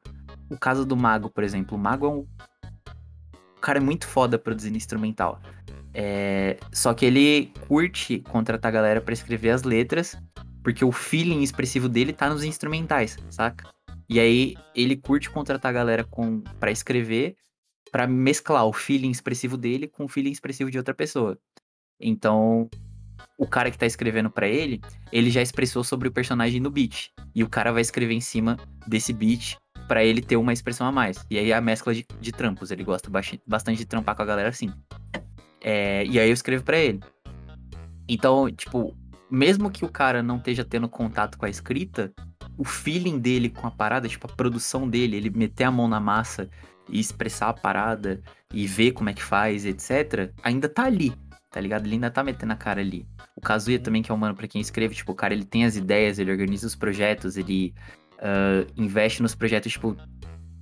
o 0.50 0.58
caso 0.58 0.84
do 0.84 0.96
Mago, 0.96 1.30
por 1.30 1.42
exemplo. 1.44 1.76
O 1.76 1.80
Mago 1.80 2.06
é 2.06 2.08
um 2.10 2.26
o 3.56 3.60
cara 3.66 3.78
é 3.78 3.82
muito 3.82 4.06
foda 4.06 4.38
produzindo 4.38 4.76
instrumental. 4.76 5.40
É, 5.92 6.58
só 6.70 6.92
que 6.94 7.06
ele 7.06 7.52
curte 7.66 8.20
contratar 8.20 8.68
a 8.68 8.72
galera 8.72 9.00
pra 9.00 9.14
escrever 9.14 9.50
as 9.50 9.62
letras, 9.62 10.16
porque 10.62 10.84
o 10.84 10.92
feeling 10.92 11.42
expressivo 11.42 11.88
dele 11.88 12.12
tá 12.12 12.28
nos 12.28 12.44
instrumentais, 12.44 13.16
saca? 13.30 13.66
E 14.08 14.20
aí 14.20 14.54
ele 14.74 14.96
curte 14.96 15.30
contratar 15.30 15.70
a 15.70 15.74
galera 15.74 16.04
com 16.04 16.40
para 16.60 16.70
escrever, 16.70 17.36
pra 17.90 18.06
mesclar 18.06 18.66
o 18.66 18.72
feeling 18.72 19.10
expressivo 19.10 19.56
dele 19.56 19.88
com 19.88 20.04
o 20.04 20.08
feeling 20.08 20.30
expressivo 20.30 20.70
de 20.70 20.78
outra 20.78 20.94
pessoa. 20.94 21.38
Então, 22.00 22.68
o 23.38 23.46
cara 23.46 23.70
que 23.70 23.78
tá 23.78 23.86
escrevendo 23.86 24.30
pra 24.30 24.46
ele, 24.46 24.80
ele 25.10 25.30
já 25.30 25.42
expressou 25.42 25.82
sobre 25.82 26.08
o 26.08 26.12
personagem 26.12 26.60
no 26.60 26.70
beat, 26.70 27.10
e 27.34 27.42
o 27.42 27.48
cara 27.48 27.72
vai 27.72 27.82
escrever 27.82 28.14
em 28.14 28.20
cima 28.20 28.56
desse 28.86 29.12
beat 29.12 29.56
pra 29.88 30.04
ele 30.04 30.20
ter 30.20 30.36
uma 30.36 30.52
expressão 30.52 30.86
a 30.86 30.92
mais. 30.92 31.24
E 31.30 31.38
aí 31.38 31.52
a 31.52 31.60
mescla 31.60 31.94
de, 31.94 32.04
de 32.20 32.32
trampos, 32.32 32.70
ele 32.70 32.84
gosta 32.84 33.10
bastante 33.46 33.78
de 33.78 33.86
trampar 33.86 34.16
com 34.16 34.22
a 34.22 34.26
galera 34.26 34.48
assim. 34.48 34.72
É, 35.60 36.04
e 36.04 36.18
aí 36.18 36.28
eu 36.28 36.34
escrevo 36.34 36.64
pra 36.64 36.78
ele. 36.78 37.00
Então, 38.08 38.50
tipo, 38.50 38.96
mesmo 39.30 39.70
que 39.70 39.84
o 39.84 39.88
cara 39.88 40.22
não 40.22 40.36
esteja 40.36 40.64
tendo 40.64 40.88
contato 40.88 41.36
com 41.38 41.44
a 41.44 41.50
escrita, 41.50 42.12
o 42.56 42.64
feeling 42.64 43.18
dele 43.18 43.48
com 43.48 43.66
a 43.66 43.70
parada, 43.70 44.08
tipo, 44.08 44.26
a 44.26 44.34
produção 44.34 44.88
dele, 44.88 45.16
ele 45.16 45.30
meter 45.30 45.64
a 45.64 45.70
mão 45.70 45.88
na 45.88 46.00
massa 46.00 46.48
e 46.88 46.98
expressar 46.98 47.48
a 47.48 47.54
parada 47.54 48.22
e 48.52 48.66
ver 48.66 48.92
como 48.92 49.10
é 49.10 49.12
que 49.12 49.22
faz, 49.22 49.64
etc., 49.64 50.32
ainda 50.42 50.68
tá 50.68 50.84
ali, 50.84 51.12
tá 51.50 51.60
ligado? 51.60 51.86
Ele 51.86 51.94
ainda 51.94 52.10
tá 52.10 52.22
metendo 52.22 52.52
a 52.52 52.56
cara 52.56 52.80
ali. 52.80 53.06
O 53.34 53.40
Kazuya 53.40 53.78
também, 53.78 54.02
que 54.02 54.10
é 54.10 54.14
um 54.14 54.18
mano 54.18 54.34
pra 54.34 54.46
quem 54.46 54.60
escreve, 54.60 54.94
tipo, 54.94 55.12
o 55.12 55.14
cara, 55.14 55.34
ele 55.34 55.44
tem 55.44 55.64
as 55.64 55.76
ideias, 55.76 56.18
ele 56.18 56.30
organiza 56.30 56.66
os 56.66 56.74
projetos, 56.74 57.36
ele 57.36 57.74
ah, 58.18 58.66
investe 58.76 59.22
nos 59.22 59.34
projetos, 59.34 59.72
tipo, 59.72 59.96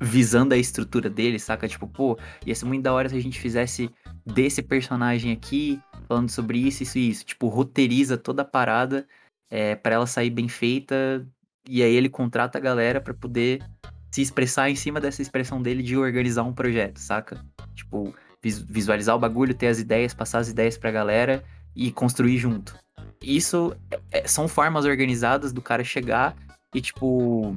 visando 0.00 0.54
a 0.54 0.58
estrutura 0.58 1.08
dele, 1.08 1.38
saca? 1.38 1.68
Tipo, 1.68 1.86
pô, 1.86 2.18
ia 2.44 2.54
ser 2.54 2.64
muito 2.64 2.82
da 2.82 2.92
hora 2.92 3.08
se 3.08 3.16
a 3.16 3.20
gente 3.20 3.38
fizesse 3.38 3.90
desse 4.26 4.62
personagem 4.62 5.32
aqui, 5.32 5.80
falando 6.08 6.30
sobre 6.30 6.58
isso, 6.58 6.82
isso 6.82 6.98
e 6.98 7.10
isso. 7.10 7.24
Tipo, 7.24 7.48
roteiriza 7.48 8.16
toda 8.16 8.42
a 8.42 8.44
parada 8.44 9.06
é, 9.50 9.74
para 9.74 9.94
ela 9.94 10.06
sair 10.06 10.30
bem 10.30 10.48
feita. 10.48 11.26
E 11.68 11.82
aí 11.82 11.94
ele 11.94 12.08
contrata 12.08 12.58
a 12.58 12.60
galera 12.60 13.00
pra 13.00 13.14
poder 13.14 13.62
se 14.10 14.20
expressar 14.22 14.70
em 14.70 14.76
cima 14.76 15.00
dessa 15.00 15.22
expressão 15.22 15.60
dele 15.60 15.82
de 15.82 15.96
organizar 15.96 16.42
um 16.44 16.52
projeto, 16.52 16.98
saca? 16.98 17.44
Tipo, 17.74 18.14
vis- 18.42 18.58
visualizar 18.58 19.16
o 19.16 19.18
bagulho, 19.18 19.54
ter 19.54 19.66
as 19.68 19.78
ideias, 19.78 20.14
passar 20.14 20.38
as 20.38 20.48
ideias 20.48 20.76
pra 20.78 20.90
galera 20.90 21.42
e 21.74 21.90
construir 21.90 22.38
junto. 22.38 22.76
Isso 23.22 23.74
é- 23.90 24.00
é- 24.20 24.28
são 24.28 24.46
formas 24.46 24.84
organizadas 24.84 25.52
do 25.52 25.62
cara 25.62 25.82
chegar 25.82 26.36
e, 26.74 26.80
tipo, 26.80 27.56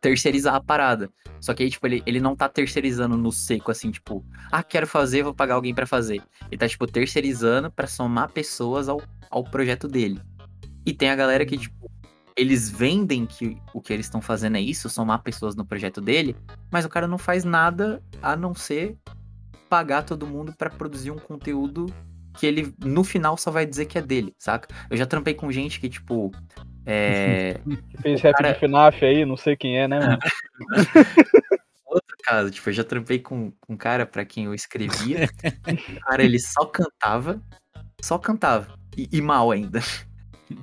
terceirizar 0.00 0.54
a 0.54 0.60
parada. 0.60 1.10
Só 1.40 1.54
que 1.54 1.62
aí, 1.62 1.70
tipo, 1.70 1.86
ele, 1.86 2.02
ele 2.06 2.20
não 2.20 2.34
tá 2.36 2.48
terceirizando 2.48 3.16
no 3.16 3.30
seco, 3.32 3.70
assim, 3.70 3.90
tipo, 3.90 4.24
ah, 4.50 4.62
quero 4.62 4.86
fazer, 4.86 5.22
vou 5.22 5.34
pagar 5.34 5.54
alguém 5.54 5.74
pra 5.74 5.86
fazer. 5.86 6.22
Ele 6.50 6.58
tá, 6.58 6.68
tipo, 6.68 6.86
terceirizando 6.86 7.70
pra 7.70 7.86
somar 7.86 8.30
pessoas 8.30 8.88
ao, 8.88 9.02
ao 9.30 9.44
projeto 9.44 9.86
dele. 9.88 10.20
E 10.86 10.92
tem 10.92 11.10
a 11.10 11.16
galera 11.16 11.44
que, 11.46 11.56
tipo, 11.58 11.81
eles 12.36 12.70
vendem 12.70 13.26
que 13.26 13.56
o 13.74 13.80
que 13.80 13.92
eles 13.92 14.06
estão 14.06 14.20
fazendo 14.20 14.56
é 14.56 14.60
isso, 14.60 14.88
somar 14.88 15.22
pessoas 15.22 15.54
no 15.54 15.64
projeto 15.64 16.00
dele, 16.00 16.36
mas 16.70 16.84
o 16.84 16.88
cara 16.88 17.06
não 17.06 17.18
faz 17.18 17.44
nada 17.44 18.02
a 18.22 18.34
não 18.36 18.54
ser 18.54 18.96
pagar 19.68 20.02
todo 20.02 20.26
mundo 20.26 20.52
pra 20.56 20.68
produzir 20.70 21.10
um 21.10 21.18
conteúdo 21.18 21.86
que 22.38 22.46
ele, 22.46 22.74
no 22.82 23.04
final, 23.04 23.36
só 23.36 23.50
vai 23.50 23.66
dizer 23.66 23.86
que 23.86 23.98
é 23.98 24.02
dele, 24.02 24.34
saca? 24.38 24.68
Eu 24.90 24.96
já 24.96 25.04
trampei 25.06 25.34
com 25.34 25.52
gente 25.52 25.78
que, 25.78 25.88
tipo, 25.88 26.30
é. 26.86 27.60
Que 27.90 27.96
fez 28.02 28.20
rap 28.22 28.34
cara- 28.36 28.52
de 28.52 28.58
FNAF 28.58 29.04
aí, 29.04 29.24
não 29.24 29.36
sei 29.36 29.56
quem 29.56 29.78
é, 29.78 29.86
né, 29.86 29.98
mano? 30.00 30.18
outro 31.86 32.16
caso, 32.24 32.50
tipo, 32.50 32.70
eu 32.70 32.72
já 32.72 32.84
trampei 32.84 33.18
com 33.18 33.50
com 33.60 33.74
um 33.74 33.76
cara 33.76 34.06
pra 34.06 34.24
quem 34.24 34.46
eu 34.46 34.54
escrevia. 34.54 35.26
o 35.26 36.00
cara, 36.08 36.22
ele 36.22 36.38
só 36.38 36.64
cantava, 36.64 37.40
só 38.00 38.18
cantava. 38.18 38.78
E, 38.96 39.08
e 39.12 39.20
mal 39.20 39.50
ainda. 39.50 39.80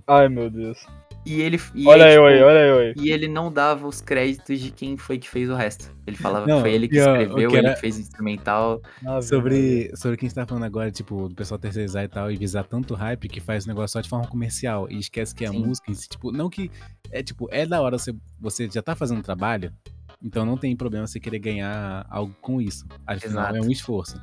Ai, 0.07 0.27
meu 0.29 0.49
Deus. 0.49 0.85
E 1.29 1.41
ele. 1.41 1.59
E 1.75 1.85
olha 1.87 2.05
aí, 2.05 2.15
eu 2.15 2.21
tipo, 2.23 2.33
aí, 2.33 2.41
olha 2.41 2.59
eu 2.65 2.77
aí. 2.79 2.93
E 2.97 3.11
ele 3.11 3.27
não 3.27 3.51
dava 3.51 3.87
os 3.87 4.01
créditos 4.01 4.59
de 4.59 4.71
quem 4.71 4.97
foi 4.97 5.19
que 5.19 5.29
fez 5.29 5.47
o 5.49 5.53
resto. 5.55 5.93
Ele 6.07 6.17
falava 6.17 6.47
Não, 6.47 6.55
que 6.55 6.61
foi 6.61 6.73
ele 6.73 6.87
que 6.87 6.97
escreveu, 6.97 7.49
que 7.49 7.55
ele 7.57 7.67
era- 7.67 7.75
fez 7.77 7.97
o 7.97 8.01
instrumental. 8.01 8.81
Maria. 9.01 9.21
Sobre, 9.21 9.91
sobre 9.95 10.15
o 10.15 10.17
que 10.17 10.25
a 10.25 10.27
gente 10.29 10.35
tá 10.35 10.45
falando 10.47 10.63
agora, 10.63 10.89
tipo, 10.89 11.29
do 11.29 11.35
pessoal 11.35 11.59
terceirizar 11.59 12.03
e 12.03 12.07
tal, 12.07 12.31
e 12.31 12.35
visar 12.35 12.63
tanto 12.63 12.95
hype 12.95 13.29
que 13.29 13.39
faz 13.39 13.65
o 13.65 13.67
negócio 13.67 13.93
só 13.93 14.01
de 14.01 14.09
forma 14.09 14.27
comercial 14.27 14.87
e 14.89 14.97
esquece 14.97 15.35
que 15.35 15.45
a 15.45 15.51
Sim. 15.51 15.59
música 15.65 15.91
em 15.91 15.93
si, 15.93 16.09
tipo, 16.09 16.31
não 16.31 16.49
que. 16.49 16.71
É 17.11 17.21
tipo, 17.21 17.47
é 17.51 17.65
da 17.65 17.79
hora 17.81 17.97
você, 17.97 18.13
você 18.39 18.67
já 18.67 18.81
tá 18.81 18.95
fazendo 18.95 19.21
trabalho, 19.21 19.71
então 20.23 20.45
não 20.45 20.57
tem 20.57 20.75
problema 20.75 21.05
você 21.05 21.19
querer 21.19 21.39
ganhar 21.39 22.05
algo 22.09 22.35
com 22.41 22.59
isso. 22.59 22.85
Afinal, 23.05 23.43
Exato. 23.51 23.57
é 23.57 23.61
um 23.61 23.71
esforço. 23.71 24.19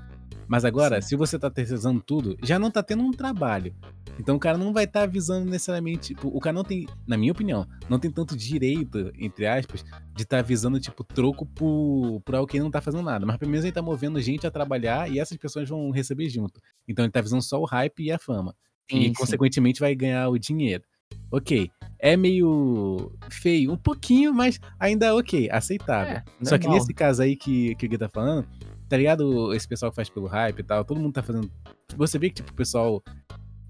Mas 0.48 0.64
agora, 0.64 1.01
Sim. 1.01 1.09
se 1.09 1.16
você 1.16 1.39
tá 1.39 1.51
terceirizando 1.51 2.01
tudo, 2.01 2.36
já 2.43 2.59
não 2.59 2.70
tá 2.70 2.82
tendo 2.82 3.02
um 3.02 3.10
trabalho. 3.10 3.74
Então 4.18 4.36
o 4.36 4.39
cara 4.39 4.56
não 4.56 4.73
vai 4.73 4.85
estar 4.85 5.01
tá 5.01 5.06
visando 5.06 5.44
necessariamente. 5.51 6.14
Tipo, 6.14 6.28
o 6.28 6.40
cara 6.40 6.55
não 6.55 6.64
tem, 6.64 6.86
na 7.06 7.16
minha 7.16 7.32
opinião, 7.32 7.66
não 7.89 7.98
tem 7.98 8.10
tanto 8.10 8.36
direito, 8.36 9.12
entre 9.18 9.47
aspas, 9.47 9.85
de 10.14 10.23
estar 10.23 10.39
tá 10.39 10.43
visando, 10.43 10.81
tipo, 10.81 11.05
troco 11.05 11.44
por, 11.44 12.20
por 12.24 12.35
algo 12.35 12.47
que 12.47 12.60
não 12.60 12.70
tá 12.70 12.81
fazendo 12.81 13.02
nada. 13.02 13.27
Mas 13.27 13.36
pelo 13.36 13.51
menos 13.51 13.64
ele 13.64 13.73
tá 13.73 13.82
movendo 13.82 14.20
gente 14.20 14.47
a 14.47 14.51
trabalhar 14.51 15.10
e 15.10 15.18
essas 15.18 15.36
pessoas 15.36 15.68
vão 15.68 15.90
receber 15.90 16.28
junto. 16.28 16.60
Então 16.89 17.05
ele 17.05 17.12
tá 17.12 17.20
visando 17.20 17.43
só 17.43 17.60
o 17.60 17.64
hype 17.64 18.05
e 18.05 18.12
a 18.12 18.18
fama. 18.18 18.55
Sim, 18.90 18.98
e 18.98 19.05
sim. 19.06 19.12
consequentemente 19.12 19.81
vai 19.81 19.94
ganhar 19.94 20.28
o 20.28 20.39
dinheiro. 20.39 20.85
Ok. 21.31 21.70
É 21.98 22.16
meio 22.16 23.12
feio, 23.31 23.73
um 23.73 23.77
pouquinho, 23.77 24.32
mas 24.32 24.60
ainda 24.78 25.14
ok, 25.16 25.48
aceitável. 25.51 26.16
É, 26.16 26.24
Só 26.44 26.59
que 26.59 26.68
nesse 26.68 26.93
caso 26.93 27.23
aí 27.23 27.35
que, 27.35 27.74
que 27.77 27.86
o 27.86 27.89
Gui 27.89 27.98
tá 27.98 28.09
falando, 28.09 28.47
tá 28.89 28.97
ligado? 28.97 29.53
Esse 29.55 29.67
pessoal 29.69 29.91
que 29.91 29.97
faz 29.97 30.09
pelo 30.09 30.27
hype 30.27 30.61
e 30.61 30.63
tal, 30.63 30.85
todo 30.85 31.01
mundo 31.01 31.13
tá 31.13 31.23
fazendo. 31.23 31.51
Você 31.97 32.19
vê 32.19 32.29
que, 32.29 32.37
tipo, 32.37 32.51
o 32.53 32.55
pessoal 32.55 33.03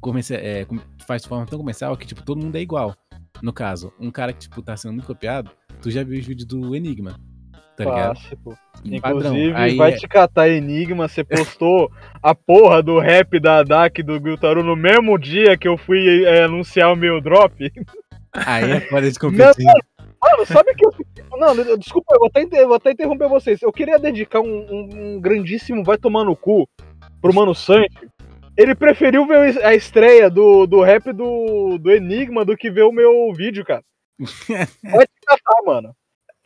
comercia- 0.01 0.39
é, 0.39 0.67
faz 1.07 1.23
de 1.23 1.29
forma 1.29 1.47
tão 1.47 1.59
comercial 1.59 1.97
que, 1.97 2.07
tipo, 2.07 2.23
todo 2.23 2.43
mundo 2.43 2.57
é 2.57 2.61
igual. 2.61 2.95
No 3.43 3.53
caso, 3.53 3.93
um 4.01 4.11
cara 4.11 4.33
que, 4.33 4.41
tipo, 4.41 4.63
tá 4.63 4.77
sendo 4.77 4.95
muito 4.95 5.07
copiado, 5.07 5.51
tu 5.83 5.91
já 5.91 6.03
viu 6.03 6.19
os 6.19 6.27
vídeos 6.27 6.47
do 6.47 6.75
Enigma. 6.75 7.19
Tá 7.77 7.85
ligado? 7.85 8.19
Inclusive, 8.85 9.53
Aí 9.55 9.77
vai 9.77 9.93
é- 9.93 9.97
te 9.97 10.09
catar 10.09 10.49
Enigma. 10.49 11.07
Você 11.09 11.23
postou 11.23 11.91
a 12.23 12.35
porra 12.35 12.83
do 12.83 12.99
rap 12.99 13.39
da 13.39 13.63
DAC 13.63 14.03
do 14.03 14.19
Giltaru 14.19 14.65
no 14.65 14.75
mesmo 14.75 15.19
dia 15.19 15.59
que 15.59 15.69
eu 15.69 15.77
fui 15.77 16.25
é, 16.25 16.45
anunciar 16.45 16.91
o 16.91 16.97
meu 16.97 17.21
drop. 17.21 17.71
Aí 18.33 18.71
é 18.71 18.81
fora 18.81 19.11
de 19.11 19.19
competir. 19.19 19.67
Mano, 20.31 20.47
sabe 20.47 20.75
que 20.75 20.87
eu. 20.87 20.93
Não, 21.39 21.77
desculpa, 21.79 22.15
eu 22.15 22.19
vou 22.21 22.29
até, 22.29 22.43
inter- 22.43 22.67
vou 22.67 22.77
até 22.77 22.91
interromper 22.93 23.29
vocês. 23.29 23.61
Eu 23.63 23.73
queria 23.73 23.99
dedicar 23.99 24.41
um, 24.41 24.47
um- 24.71 24.89
um 25.17 25.21
grandíssimo 25.21 25.85
vai 25.85 25.97
tomar 25.99 26.25
no 26.25 26.37
cu 26.37 26.69
pro 27.21 27.35
Mano 27.35 27.55
Santi. 27.55 28.09
Ele 28.57 28.75
preferiu 28.75 29.27
ver 29.27 29.63
a 29.65 29.75
estreia 29.75 30.31
do, 30.31 30.67
do 30.67 30.81
rap 30.83 31.13
do, 31.13 31.77
do 31.79 31.91
Enigma 31.91 32.43
do 32.45 32.57
que 32.57 32.71
ver 32.71 32.85
o 32.85 32.93
meu 32.93 33.31
vídeo, 33.35 33.65
cara. 33.65 33.83
Vai 34.83 35.05
te 35.07 35.21
catar, 35.27 35.63
mano. 35.67 35.95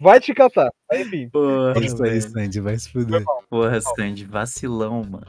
Vai 0.00 0.18
te 0.20 0.34
catar. 0.34 0.70
Aí, 0.90 1.02
enfim. 1.02 1.28
Porra, 1.28 1.74
É 1.76 1.80
isso 1.80 2.02
aí, 2.02 2.10
velho. 2.10 2.22
Sandy, 2.22 2.60
vai 2.60 2.76
se 2.78 2.90
fuder. 2.90 3.22
Porra, 3.48 3.80
Sandy, 3.80 4.24
vacilão, 4.24 5.04
mano. 5.04 5.26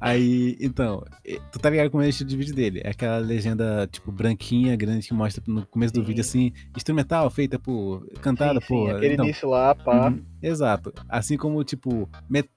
Aí, 0.00 0.56
então, 0.60 1.04
tu 1.50 1.58
tá 1.58 1.70
ligado 1.70 1.90
com 1.90 1.98
o 1.98 2.04
estilo 2.04 2.28
de 2.28 2.36
vídeo 2.36 2.54
dele? 2.54 2.80
É 2.84 2.90
aquela 2.90 3.18
legenda, 3.18 3.88
tipo, 3.90 4.12
branquinha, 4.12 4.76
grande, 4.76 5.06
que 5.06 5.14
mostra 5.14 5.42
no 5.46 5.66
começo 5.66 5.94
do 5.94 6.00
Sim. 6.00 6.06
vídeo, 6.06 6.20
assim, 6.20 6.52
instrumental, 6.76 7.28
feita 7.30 7.58
por. 7.58 8.06
cantada 8.20 8.60
Sim, 8.60 8.66
sim, 8.66 8.74
por. 8.74 8.96
aquele 8.96 9.14
então, 9.14 9.24
início 9.24 9.48
lá, 9.48 9.74
pá. 9.74 10.08
Uhum, 10.08 10.22
Exato. 10.42 10.92
Assim 11.08 11.36
como, 11.36 11.62
tipo, 11.64 12.08
met... 12.28 12.48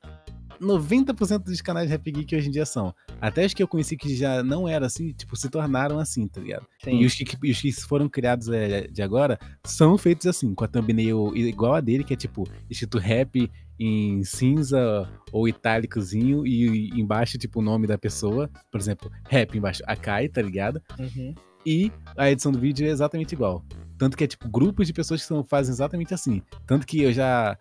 90% 0.61 1.39
dos 1.39 1.59
canais 1.59 1.87
de 1.87 1.91
Rap 1.91 2.11
Geek 2.11 2.35
hoje 2.35 2.47
em 2.47 2.51
dia 2.51 2.65
são. 2.65 2.93
Até 3.19 3.43
os 3.43 3.53
que 3.53 3.63
eu 3.63 3.67
conheci 3.67 3.97
que 3.97 4.15
já 4.15 4.43
não 4.43 4.67
eram 4.67 4.85
assim, 4.85 5.11
tipo, 5.11 5.35
se 5.35 5.49
tornaram 5.49 5.97
assim, 5.97 6.27
tá 6.27 6.39
ligado? 6.39 6.67
Sim. 6.83 6.99
E 6.99 7.05
os 7.05 7.15
que, 7.15 7.49
os 7.49 7.61
que 7.61 7.71
foram 7.71 8.07
criados 8.07 8.47
é, 8.47 8.87
de 8.87 9.01
agora 9.01 9.39
são 9.65 9.97
feitos 9.97 10.27
assim, 10.27 10.53
com 10.53 10.63
a 10.63 10.67
thumbnail 10.67 11.35
igual 11.35 11.73
a 11.73 11.81
dele, 11.81 12.03
que 12.03 12.13
é 12.13 12.17
tipo, 12.17 12.47
escrito 12.69 12.99
rap 12.99 13.49
em 13.83 14.23
cinza 14.23 15.09
ou 15.31 15.47
itálicozinho 15.47 16.45
e 16.45 16.89
embaixo, 16.99 17.37
tipo, 17.39 17.59
o 17.59 17.63
nome 17.63 17.87
da 17.87 17.97
pessoa. 17.97 18.47
Por 18.71 18.79
exemplo, 18.79 19.11
rap 19.27 19.57
embaixo, 19.57 19.81
Akai, 19.87 20.29
tá 20.29 20.39
ligado? 20.39 20.79
Uhum. 20.99 21.33
E 21.65 21.91
a 22.15 22.29
edição 22.29 22.51
do 22.51 22.59
vídeo 22.59 22.85
é 22.85 22.91
exatamente 22.91 23.33
igual. 23.33 23.65
Tanto 23.97 24.15
que 24.15 24.23
é 24.23 24.27
tipo 24.27 24.47
grupos 24.47 24.85
de 24.85 24.93
pessoas 24.93 25.21
que 25.21 25.27
são, 25.27 25.43
fazem 25.43 25.73
exatamente 25.73 26.13
assim. 26.13 26.43
Tanto 26.67 26.85
que 26.85 27.01
eu 27.01 27.11
já 27.11 27.57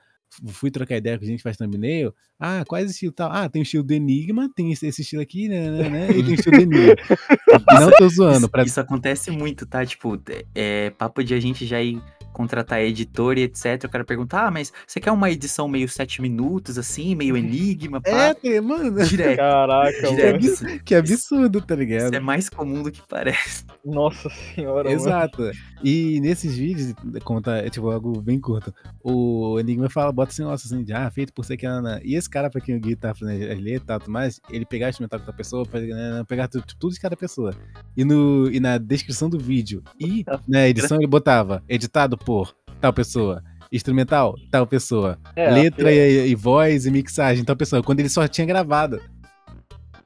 fui 0.47 0.70
trocar 0.70 0.97
ideia 0.97 1.18
com 1.18 1.24
a 1.24 1.26
gente 1.26 1.38
que 1.38 1.42
faz 1.42 1.56
thumbnail. 1.56 2.14
Ah, 2.40 2.64
quais 2.66 2.90
estilo 2.90 3.12
tal? 3.12 3.30
Ah, 3.30 3.48
tem 3.48 3.60
o 3.60 3.64
estilo 3.64 3.84
do 3.84 3.92
Enigma, 3.92 4.50
tem 4.54 4.72
esse, 4.72 4.86
esse 4.86 5.02
estilo 5.02 5.20
aqui, 5.20 5.48
né, 5.48 5.70
né, 5.70 5.88
né? 5.90 6.10
E 6.10 6.22
tem 6.22 6.32
o 6.32 6.34
estilo 6.34 6.56
do 6.56 6.62
Enigma. 6.62 6.94
Não 7.80 7.90
tô 7.98 8.08
zoando. 8.08 8.38
Isso, 8.38 8.48
Pra... 8.48 8.62
isso 8.62 8.80
acontece 8.80 9.30
muito, 9.30 9.66
tá? 9.66 9.84
Tipo, 9.84 10.18
é 10.54 10.90
papo 10.90 11.22
de 11.22 11.34
a 11.34 11.40
gente 11.40 11.66
já 11.66 11.80
ir 11.82 12.00
contratar 12.32 12.80
editor 12.80 13.36
e 13.36 13.42
etc. 13.42 13.82
O 13.84 13.88
cara 13.88 14.04
pergunta, 14.04 14.38
ah, 14.38 14.50
mas 14.52 14.72
você 14.86 15.00
quer 15.00 15.10
uma 15.10 15.28
edição 15.30 15.66
meio 15.66 15.88
sete 15.88 16.22
minutos, 16.22 16.78
assim, 16.78 17.14
meio 17.16 17.36
enigma, 17.36 18.00
É, 18.04 18.28
pá? 18.32 18.34
tem- 18.40 18.60
mano, 18.60 19.04
Direto, 19.04 19.36
Caraca, 19.36 20.08
direto. 20.08 20.40
mano. 20.40 20.46
Isso, 20.46 20.64
que 20.84 20.94
absurdo, 20.94 21.60
tá 21.60 21.74
ligado? 21.74 22.06
isso 22.06 22.14
é 22.14 22.20
mais 22.20 22.48
comum 22.48 22.82
do 22.84 22.92
que 22.92 23.02
parece. 23.08 23.64
Nossa 23.84 24.30
senhora, 24.30 24.84
mano. 24.88 24.90
Exato. 25.00 25.50
E 25.82 26.20
nesses 26.20 26.56
vídeos, 26.56 26.94
conta, 27.24 27.56
é 27.56 27.68
tipo 27.68 27.90
algo 27.90 28.20
bem 28.22 28.38
curto. 28.38 28.72
O 29.02 29.58
Enigma 29.58 29.90
fala, 29.90 30.12
bota 30.12 30.30
assim, 30.30 30.42
nossa, 30.42 30.66
assim, 30.68 30.84
de, 30.84 30.92
ah, 30.92 31.10
feito 31.10 31.32
por 31.32 31.44
ser 31.44 31.56
que 31.56 31.66
Ana. 31.66 32.00
E 32.04 32.14
esse 32.14 32.30
cara, 32.31 32.48
pra 32.48 32.61
quem 32.61 32.77
o 32.77 32.81
Gui 32.81 32.97
tá 32.97 33.15
fazendo 33.15 33.43
as 33.51 33.59
letras 33.59 33.82
e 33.82 33.86
tal, 33.86 33.98
tudo 34.01 34.11
mais, 34.12 34.40
ele 34.51 34.65
pegar 34.65 34.86
o 34.86 34.90
instrumental 34.90 35.19
da 35.20 35.32
pessoa, 35.32 35.66
pegar, 35.66 35.94
né, 35.94 36.24
pegar 36.27 36.48
tudo, 36.48 36.65
tudo 36.78 36.94
de 36.94 37.01
cada 37.01 37.16
pessoa. 37.16 37.52
E, 37.97 38.05
no, 38.05 38.51
e 38.51 38.59
na 38.61 38.78
descrição 38.78 39.28
do 39.28 39.39
vídeo 39.39 39.82
e 39.98 40.24
na 40.48 40.66
edição 40.69 40.97
ele 40.98 41.07
botava, 41.07 41.62
editado 41.69 42.16
por 42.16 42.55
tal 42.81 42.93
pessoa. 42.93 43.43
Instrumental, 43.73 44.35
tal 44.51 44.66
pessoa. 44.66 45.19
É, 45.36 45.51
Letra 45.51 45.93
e, 45.93 46.31
e 46.31 46.35
voz 46.35 46.86
e 46.86 46.90
mixagem, 46.90 47.44
tal 47.44 47.55
pessoa. 47.55 47.82
Quando 47.82 48.01
ele 48.01 48.09
só 48.09 48.27
tinha 48.27 48.47
gravado. 48.47 49.01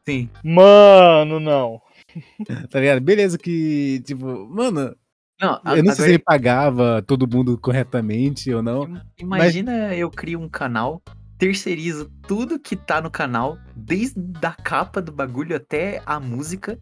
Sim. 0.07 0.29
Mano, 0.43 1.41
não. 1.41 1.81
Tá 2.71 2.79
ligado? 2.79 3.01
Beleza 3.01 3.37
que, 3.39 4.01
tipo, 4.05 4.47
mano, 4.49 4.95
Não, 5.41 5.61
a- 5.65 5.77
eu 5.77 5.83
não 5.83 5.93
sei 5.95 6.05
se 6.05 6.11
ele 6.13 6.19
pagava 6.19 7.03
todo 7.03 7.27
mundo 7.27 7.59
corretamente 7.59 8.53
ou 8.53 8.63
não. 8.63 8.85
Im- 8.85 9.01
Imagina 9.23 9.95
eu 9.95 10.11
crio 10.11 10.39
um 10.41 10.49
canal, 10.49 11.03
terceirizo 11.39 12.11
tudo 12.27 12.59
que 12.59 12.77
tá 12.77 13.01
no 13.01 13.11
canal, 13.11 13.59
desde 13.75 14.21
a 14.43 14.53
capa 14.53 15.01
do 15.01 15.13
bagulho 15.13 15.57
até 15.57 16.03
a 16.07 16.19
música. 16.21 16.79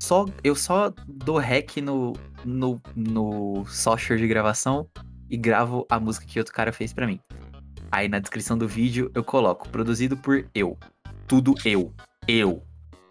Só, 0.00 0.26
eu 0.44 0.54
só 0.54 0.92
dou 1.06 1.38
rec 1.38 1.78
no, 1.78 2.12
no, 2.44 2.80
no 2.94 3.66
software 3.66 4.18
de 4.18 4.28
gravação 4.28 4.88
e 5.28 5.36
gravo 5.36 5.86
a 5.90 5.98
música 5.98 6.26
que 6.26 6.38
outro 6.38 6.54
cara 6.54 6.72
fez 6.72 6.92
pra 6.92 7.06
mim. 7.06 7.20
Aí 7.90 8.08
na 8.08 8.18
descrição 8.18 8.56
do 8.56 8.68
vídeo 8.68 9.10
eu 9.14 9.24
coloco, 9.24 9.68
produzido 9.68 10.16
por 10.16 10.46
eu. 10.54 10.78
Tudo 11.26 11.54
eu. 11.64 11.92
Eu. 12.26 12.62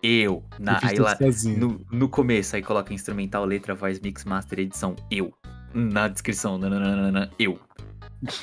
Eu. 0.02 0.44
Na, 0.60 0.80
eu 0.84 0.90
aí 0.90 1.00
lá, 1.00 1.18
no, 1.58 1.86
no 1.92 2.08
começo, 2.08 2.56
aí 2.56 2.62
coloca 2.62 2.94
instrumental, 2.94 3.44
letra, 3.44 3.76
voz, 3.76 4.00
mix, 4.00 4.24
master, 4.24 4.60
edição, 4.60 4.96
eu. 5.12 5.34
Na 5.74 6.08
descrição, 6.08 6.58
nananana, 6.58 7.30
eu. 7.38 7.60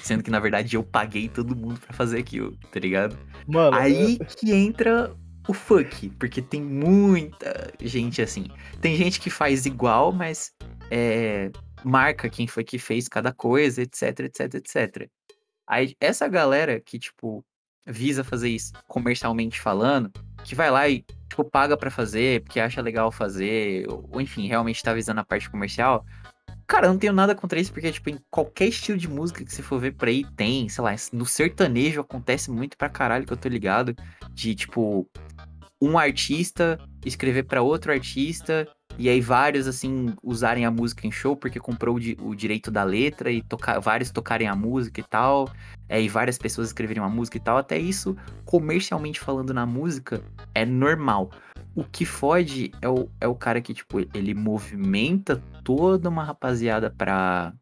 Sendo 0.03 0.23
que, 0.23 0.31
na 0.31 0.41
verdade, 0.41 0.77
eu 0.77 0.83
paguei 0.83 1.29
todo 1.29 1.57
mundo 1.57 1.81
pra 1.81 1.93
fazer 1.93 2.19
aquilo, 2.19 2.57
tá 2.71 2.79
ligado? 2.79 3.19
Mano, 3.47 3.77
Aí 3.77 4.19
que 4.37 4.53
entra 4.53 5.15
o 5.49 5.53
funk, 5.53 6.11
porque 6.19 6.41
tem 6.41 6.63
muita 6.63 7.73
gente 7.81 8.23
assim. 8.23 8.47
Tem 8.81 8.97
gente 8.97 9.21
que 9.21 9.31
faz 9.31 9.67
igual, 9.67 10.13
mas 10.13 10.53
é, 10.91 11.51
marca 11.85 12.29
quem 12.29 12.47
foi 12.47 12.65
que 12.65 12.79
fez 12.79 13.09
cada 13.09 13.33
coisa, 13.33 13.83
etc, 13.83 14.21
etc, 14.21 14.55
etc. 14.55 15.11
Aí 15.67 15.95
essa 16.01 16.29
galera 16.29 16.81
que, 16.81 16.99
tipo, 16.99 17.45
visa 17.87 18.25
fazer 18.25 18.49
isso 18.49 18.73
comercialmente 18.89 19.61
falando, 19.61 20.11
que 20.45 20.55
vai 20.55 20.71
lá 20.71 20.89
e, 20.89 21.05
tipo, 21.29 21.45
paga 21.45 21.77
pra 21.77 21.91
fazer, 21.91 22.43
porque 22.43 22.61
acha 22.61 22.81
legal 22.81 23.11
fazer, 23.11 23.87
ou 23.89 24.09
ou, 24.11 24.21
enfim, 24.21 24.47
realmente 24.47 24.83
tá 24.83 24.95
visando 24.95 25.21
a 25.21 25.25
parte 25.25 25.51
comercial. 25.51 26.05
Cara, 26.67 26.87
eu 26.87 26.93
não 26.93 26.99
tenho 26.99 27.13
nada 27.13 27.35
contra 27.35 27.61
isso, 27.61 27.73
porque, 27.73 27.93
tipo, 27.93 28.11
em 28.11 28.19
qualquer 28.31 28.67
estilo 28.69 28.97
de 28.97 29.09
música 29.09 29.45
que 29.45 29.53
você 29.53 29.63
for 29.63 29.79
ver 29.79 29.93
por 29.93 30.09
aí, 30.09 30.25
tem, 30.37 30.69
sei 30.69 30.83
lá, 30.83 30.95
no 31.13 31.27
sertanejo 31.27 32.01
acontece 32.01 32.51
muito 32.51 32.77
pra 32.77 32.89
caralho 32.89 33.27
que 33.27 33.33
eu 33.33 33.37
tô 33.37 33.49
ligado, 33.49 33.95
de, 34.33 34.55
tipo, 34.55 35.09
um 35.81 35.99
artista 35.99 36.79
escrever 37.05 37.45
pra 37.45 37.63
outro 37.63 37.93
artista, 37.93 38.67
e 38.99 39.09
aí 39.09 39.21
vários, 39.21 39.67
assim, 39.67 40.15
usarem 40.23 40.65
a 40.65 40.71
música 40.71 41.07
em 41.07 41.11
show, 41.11 41.37
porque 41.37 41.59
comprou 41.59 41.97
o, 41.97 42.01
di- 42.01 42.17
o 42.21 42.35
direito 42.35 42.71
da 42.71 42.85
letra, 42.85 43.31
e 43.31 43.43
tocar, 43.43 43.79
vários 43.81 44.11
tocarem 44.11 44.49
a 44.49 44.55
música 44.55 45.01
e 45.01 45.05
tal, 45.05 45.51
é, 45.89 46.01
e 46.01 46.09
várias 46.09 46.39
pessoas 46.39 46.69
escreverem 46.69 47.03
uma 47.03 47.09
música 47.09 47.37
e 47.37 47.41
tal, 47.41 47.57
até 47.57 47.79
isso, 47.79 48.17
comercialmente 48.45 49.21
falando 49.21 49.53
na 49.53 49.67
música, 49.67 50.23
é 50.55 50.65
normal. 50.65 51.31
O 51.75 51.83
que 51.83 52.05
fode 52.05 52.71
é 52.81 52.89
o, 52.89 53.09
é 53.21 53.27
o 53.27 53.35
cara 53.35 53.61
que, 53.61 53.75
tipo, 53.75 53.99
ele 54.15 54.33
movimenta 54.35 55.43
toda 55.65 56.09
uma 56.09 56.23
rapaziada 56.23 56.91
pra, 56.91 57.53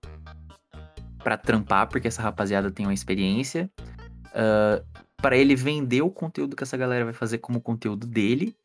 pra 1.25 1.37
trampar, 1.39 1.89
porque 1.89 2.09
essa 2.09 2.21
rapaziada 2.21 2.71
tem 2.71 2.85
uma 2.87 2.95
experiência. 2.95 3.71
ah, 4.35 4.83
pra 5.17 5.37
ele 5.37 5.55
vender 5.55 6.03
o 6.03 6.11
conteúdo 6.11 6.57
que 6.57 6.65
essa 6.65 6.77
galera 6.77 7.05
vai 7.05 7.15
fazer 7.15 7.39
como 7.39 7.61
conteúdo 7.61 8.09
dele, 8.09 8.57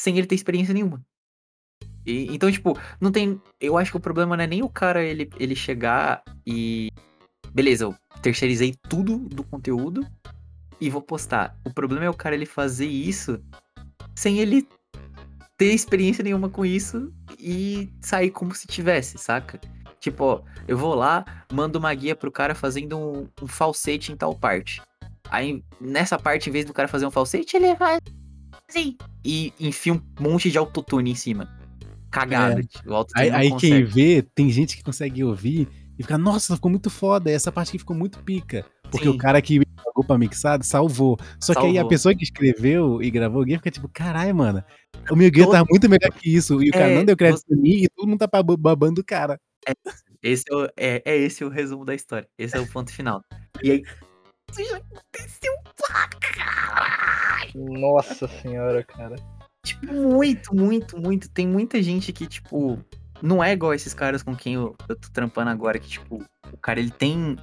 sem 0.00 0.16
ele 0.16 0.26
ter 0.28 0.36
experiência 0.36 0.72
nenhuma. 0.72 1.04
E- 2.08 2.34
então, 2.34 2.50
tipo, 2.50 2.76
não 3.00 3.12
tem. 3.12 3.40
Eu 3.60 3.76
acho 3.76 3.90
que 3.90 3.96
o 3.98 4.00
problema 4.00 4.36
não 4.36 4.44
é 4.44 4.46
nem 4.46 4.62
o 4.62 4.68
cara 4.68 5.04
ele, 5.04 5.30
ele 5.38 5.54
chegar 5.54 6.22
e. 6.46 6.90
Beleza, 7.52 7.84
eu 7.84 7.94
terceirizei 8.22 8.74
tudo 8.88 9.18
do 9.18 9.44
conteúdo 9.44 10.06
e 10.80 10.88
vou 10.88 11.02
postar. 11.02 11.56
O 11.64 11.72
problema 11.72 12.04
é 12.04 12.10
o 12.10 12.14
cara 12.14 12.34
ele 12.34 12.46
fazer 12.46 12.86
isso 12.86 13.38
sem 14.14 14.38
ele 14.38 14.66
ter 15.56 15.72
experiência 15.72 16.22
nenhuma 16.22 16.48
com 16.48 16.64
isso 16.64 17.12
e 17.38 17.90
sair 18.00 18.30
como 18.30 18.54
se 18.54 18.66
tivesse, 18.66 19.18
saca? 19.18 19.60
Tipo, 19.98 20.24
ó, 20.24 20.42
eu 20.66 20.78
vou 20.78 20.94
lá, 20.94 21.24
mando 21.52 21.78
uma 21.78 21.92
guia 21.94 22.14
pro 22.14 22.30
cara 22.30 22.54
fazendo 22.54 22.96
um, 22.96 23.28
um 23.42 23.46
falsete 23.46 24.12
em 24.12 24.16
tal 24.16 24.34
parte. 24.34 24.80
Aí, 25.30 25.62
nessa 25.80 26.18
parte, 26.18 26.48
em 26.48 26.52
vez 26.52 26.64
do 26.64 26.72
cara 26.72 26.86
fazer 26.88 27.06
um 27.06 27.10
falsete, 27.10 27.56
ele 27.56 27.74
faz 27.76 27.98
assim. 28.68 28.96
E 29.24 29.52
enfia 29.58 29.94
um 29.94 30.00
monte 30.20 30.50
de 30.50 30.58
autotune 30.58 31.10
em 31.10 31.14
cima. 31.14 31.57
Cagado. 32.10 32.62
tipo, 32.66 32.90
o 32.90 32.94
autotune 32.94 33.30
Aí, 33.30 33.30
aí 33.52 33.56
quem 33.56 33.84
vê, 33.84 34.22
tem 34.34 34.50
gente 34.50 34.76
que 34.76 34.82
consegue 34.82 35.22
ouvir 35.24 35.68
e 35.98 36.02
fica, 36.02 36.16
nossa, 36.16 36.54
ficou 36.54 36.70
muito 36.70 36.88
foda, 36.90 37.30
essa 37.30 37.50
parte 37.52 37.68
aqui 37.70 37.78
ficou 37.78 37.96
muito 37.96 38.22
pica. 38.22 38.64
Porque 38.90 39.04
Sim. 39.06 39.10
o 39.14 39.18
cara 39.18 39.42
que 39.42 39.60
pagou 39.84 40.02
pra 40.04 40.16
mixado 40.16 40.64
salvou. 40.64 41.18
Só 41.40 41.52
que 41.52 41.60
aí 41.60 41.70
a 41.72 41.74
Salvou. 41.74 41.88
pessoa 41.90 42.14
que 42.14 42.24
escreveu 42.24 43.02
e 43.02 43.10
gravou 43.10 43.42
o 43.42 43.44
game 43.44 43.58
fica 43.58 43.70
tipo, 43.70 43.88
caralho, 43.88 44.34
mano, 44.34 44.64
o 45.10 45.16
meu 45.16 45.30
game 45.30 45.50
tá 45.50 45.62
muito 45.68 45.88
melhor 45.90 46.10
que 46.12 46.34
isso. 46.34 46.62
E 46.62 46.70
o 46.70 46.72
cara 46.72 46.88
É, 46.90 46.94
não 46.94 47.04
deu 47.04 47.16
crédito 47.16 47.40
você- 47.40 47.46
pra 47.48 47.56
mim 47.58 47.82
e 47.82 47.88
todo 47.94 48.08
mundo 48.08 48.18
tá 48.18 48.26
bab- 48.26 48.56
babando 48.56 49.00
o 49.02 49.04
cara. 49.04 49.38
Esse 50.22 50.44
é, 50.50 50.54
o- 50.56 50.68
é, 50.76 51.02
é 51.04 51.16
esse 51.18 51.44
o 51.44 51.50
resumo 51.50 51.84
da 51.84 51.94
história. 51.94 52.26
Esse 52.38 52.56
é 52.56 52.60
o 52.60 52.66
ponto 52.66 52.90
final. 52.92 53.20
E 53.62 53.70
aí. 53.72 53.82
Isso 54.50 54.64
já 54.70 54.78
aconteceu 54.78 55.52
pra 55.76 56.08
caralho. 56.32 57.52
Nossa 57.78 58.26
senhora, 58.26 58.82
cara. 58.84 59.16
Tipo, 59.68 59.92
muito, 59.92 60.54
muito, 60.54 60.98
muito. 60.98 61.28
Tem 61.30 61.46
muita 61.46 61.82
gente 61.82 62.12
que, 62.12 62.26
tipo, 62.26 62.78
não 63.22 63.42
é 63.42 63.52
igual 63.52 63.74
esses 63.74 63.92
caras 63.92 64.22
com 64.22 64.34
quem 64.34 64.54
eu, 64.54 64.74
eu 64.88 64.96
tô 64.96 65.08
trampando 65.12 65.50
agora, 65.50 65.78
que, 65.78 65.88
tipo, 65.88 66.24
o 66.52 66.56
cara 66.56 66.80
ele 66.80 66.90
tem 66.90 67.36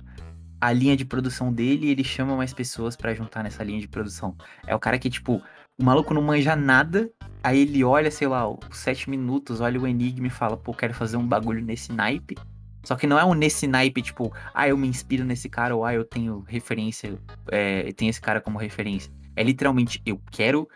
a 0.60 0.72
linha 0.72 0.96
de 0.96 1.06
produção 1.06 1.54
dele 1.54 1.88
e 1.88 1.92
ele 1.92 2.04
chama 2.04 2.36
mais 2.36 2.54
pessoas 2.54 2.96
pra 2.96 3.14
juntar 3.14 3.44
nessa 3.44 3.64
linha 3.64 3.80
de 3.80 3.88
produção. 3.88 4.36
É 4.66 4.74
o 4.74 4.80
cara 4.80 4.98
que, 4.98 5.10
tipo, 5.10 5.42
o 5.78 5.84
maluco 5.84 6.14
não 6.14 6.22
manja 6.22 6.56
nada, 6.56 7.10
aí 7.44 7.60
ele 7.60 7.84
olha, 7.84 8.10
sei 8.10 8.28
lá, 8.28 8.50
os 8.50 8.60
sete 8.72 9.10
minutos, 9.10 9.62
olha 9.62 9.80
o 9.80 9.88
enigma 9.88 10.28
e 10.28 10.32
fala, 10.32 10.58
pô, 10.58 10.74
quero 10.74 10.94
fazer 10.94 11.18
um 11.18 11.28
bagulho 11.28 11.62
nesse 11.62 11.92
naipe. 11.92 12.36
Só 12.84 12.96
que 12.96 13.08
não 13.08 13.20
é 13.20 13.26
um 13.26 13.34
nesse 13.34 13.68
naipe, 13.68 14.02
tipo, 14.02 14.32
ah, 14.54 14.68
eu 14.68 14.78
me 14.78 14.88
inspiro 14.88 15.26
nesse 15.26 15.50
cara, 15.50 15.76
ou 15.76 15.84
ah, 15.84 15.94
eu 15.94 16.06
tenho 16.06 16.40
referência, 16.48 17.20
é, 17.52 17.88
eu 17.88 17.94
tenho 17.94 18.10
esse 18.10 18.22
cara 18.22 18.40
como 18.40 18.58
referência. 18.58 19.12
É 19.36 19.44
literalmente, 19.44 20.02
eu 20.06 20.20
quero 20.32 20.68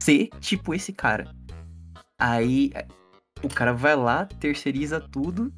ser 0.00 0.28
tipo 0.40 0.74
esse 0.74 0.92
cara. 0.92 1.34
Aí 2.18 2.72
o 3.42 3.48
cara 3.48 3.72
vai 3.72 3.94
lá, 3.96 4.26
terceiriza 4.26 5.00
tudo 5.00 5.52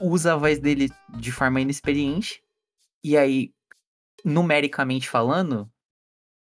usa 0.00 0.34
a 0.34 0.36
voz 0.36 0.58
dele 0.58 0.90
de 1.16 1.32
forma 1.32 1.60
inexperiente. 1.60 2.42
E 3.02 3.16
aí, 3.16 3.52
numericamente 4.24 5.08
falando, 5.08 5.70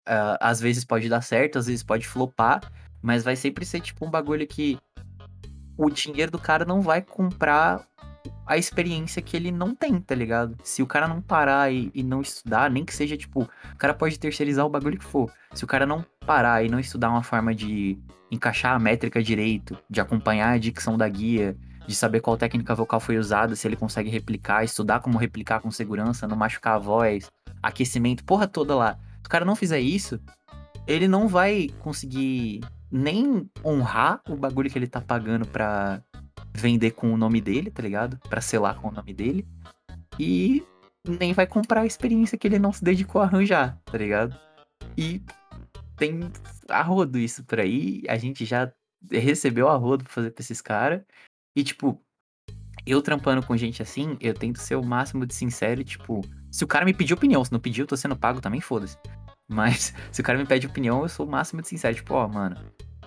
ah, 0.06 0.38
às 0.40 0.60
vezes 0.60 0.84
pode 0.84 1.08
dar 1.08 1.22
certo, 1.22 1.58
às 1.58 1.66
vezes 1.66 1.82
pode 1.82 2.06
flopar, 2.06 2.60
mas 3.02 3.24
vai 3.24 3.36
sempre 3.36 3.64
ser 3.64 3.80
tipo 3.80 4.04
um 4.06 4.10
bagulho 4.10 4.46
que 4.46 4.78
o 5.76 5.90
dinheiro 5.90 6.30
do 6.30 6.38
cara 6.38 6.64
não 6.64 6.80
vai 6.80 7.02
comprar 7.02 7.86
a 8.46 8.56
experiência 8.56 9.22
que 9.22 9.36
ele 9.36 9.50
não 9.50 9.74
tem, 9.74 10.00
tá 10.00 10.14
ligado? 10.14 10.56
Se 10.62 10.82
o 10.82 10.86
cara 10.86 11.08
não 11.08 11.20
parar 11.20 11.72
e, 11.72 11.90
e 11.94 12.02
não 12.02 12.20
estudar, 12.20 12.70
nem 12.70 12.84
que 12.84 12.94
seja 12.94 13.16
tipo, 13.16 13.42
o 13.42 13.76
cara 13.76 13.94
pode 13.94 14.18
terceirizar 14.18 14.64
o 14.64 14.70
bagulho 14.70 14.98
que 14.98 15.04
for. 15.04 15.30
Se 15.52 15.64
o 15.64 15.66
cara 15.66 15.86
não 15.86 16.04
parar 16.24 16.64
e 16.64 16.68
não 16.68 16.78
estudar 16.80 17.10
uma 17.10 17.22
forma 17.22 17.54
de 17.54 17.98
encaixar 18.30 18.74
a 18.74 18.78
métrica 18.78 19.22
direito, 19.22 19.78
de 19.88 20.00
acompanhar 20.00 20.50
a 20.50 20.58
dicção 20.58 20.96
da 20.96 21.08
guia, 21.08 21.56
de 21.86 21.94
saber 21.94 22.20
qual 22.20 22.36
técnica 22.36 22.74
vocal 22.74 22.98
foi 23.00 23.16
usada, 23.16 23.54
se 23.54 23.66
ele 23.66 23.76
consegue 23.76 24.10
replicar, 24.10 24.64
estudar 24.64 25.00
como 25.00 25.18
replicar 25.18 25.60
com 25.60 25.70
segurança, 25.70 26.26
não 26.26 26.36
machucar 26.36 26.74
a 26.74 26.78
voz, 26.78 27.30
aquecimento, 27.62 28.24
porra 28.24 28.46
toda 28.46 28.74
lá. 28.74 28.98
Se 29.22 29.26
o 29.26 29.30
cara 29.30 29.44
não 29.44 29.56
fizer 29.56 29.80
isso, 29.80 30.20
ele 30.86 31.08
não 31.08 31.28
vai 31.28 31.68
conseguir 31.80 32.60
nem 32.90 33.48
honrar 33.64 34.20
o 34.28 34.36
bagulho 34.36 34.70
que 34.70 34.78
ele 34.78 34.86
tá 34.86 35.00
pagando 35.00 35.46
pra 35.46 36.00
vender 36.54 36.92
com 36.92 37.12
o 37.12 37.16
nome 37.16 37.40
dele, 37.40 37.70
tá 37.70 37.82
ligado? 37.82 38.18
Pra 38.28 38.40
selar 38.40 38.80
com 38.80 38.88
o 38.88 38.92
nome 38.92 39.12
dele. 39.12 39.46
E 40.18 40.64
nem 41.06 41.32
vai 41.32 41.46
comprar 41.46 41.82
a 41.82 41.86
experiência 41.86 42.38
que 42.38 42.46
ele 42.46 42.58
não 42.58 42.72
se 42.72 42.82
dedicou 42.82 43.20
a 43.20 43.24
arranjar, 43.24 43.78
tá 43.84 43.98
ligado? 43.98 44.38
E 44.96 45.22
tem 45.96 46.20
arrodo 46.68 47.18
isso 47.18 47.44
por 47.44 47.60
aí. 47.60 48.02
A 48.08 48.16
gente 48.16 48.44
já 48.44 48.72
recebeu 49.10 49.68
arrodo 49.68 50.04
pra 50.04 50.12
fazer 50.12 50.30
pra 50.30 50.42
esses 50.42 50.60
caras. 50.60 51.02
E, 51.54 51.62
tipo, 51.62 52.00
eu 52.86 53.02
trampando 53.02 53.44
com 53.44 53.56
gente 53.56 53.82
assim, 53.82 54.16
eu 54.20 54.34
tento 54.34 54.60
ser 54.60 54.76
o 54.76 54.84
máximo 54.84 55.26
de 55.26 55.34
sincero. 55.34 55.82
Tipo, 55.84 56.22
se 56.50 56.64
o 56.64 56.66
cara 56.66 56.84
me 56.84 56.94
pedir 56.94 57.14
opinião, 57.14 57.44
se 57.44 57.52
não 57.52 57.60
pedir, 57.60 57.82
eu 57.82 57.86
tô 57.86 57.96
sendo 57.96 58.16
pago 58.16 58.40
também, 58.40 58.60
foda-se. 58.60 58.96
Mas 59.48 59.94
se 60.10 60.20
o 60.20 60.24
cara 60.24 60.38
me 60.38 60.46
pede 60.46 60.66
opinião, 60.66 61.02
eu 61.02 61.08
sou 61.08 61.26
o 61.26 61.30
máximo 61.30 61.62
de 61.62 61.68
sincero. 61.68 61.94
Tipo, 61.94 62.14
ó, 62.14 62.28
mano, 62.28 62.56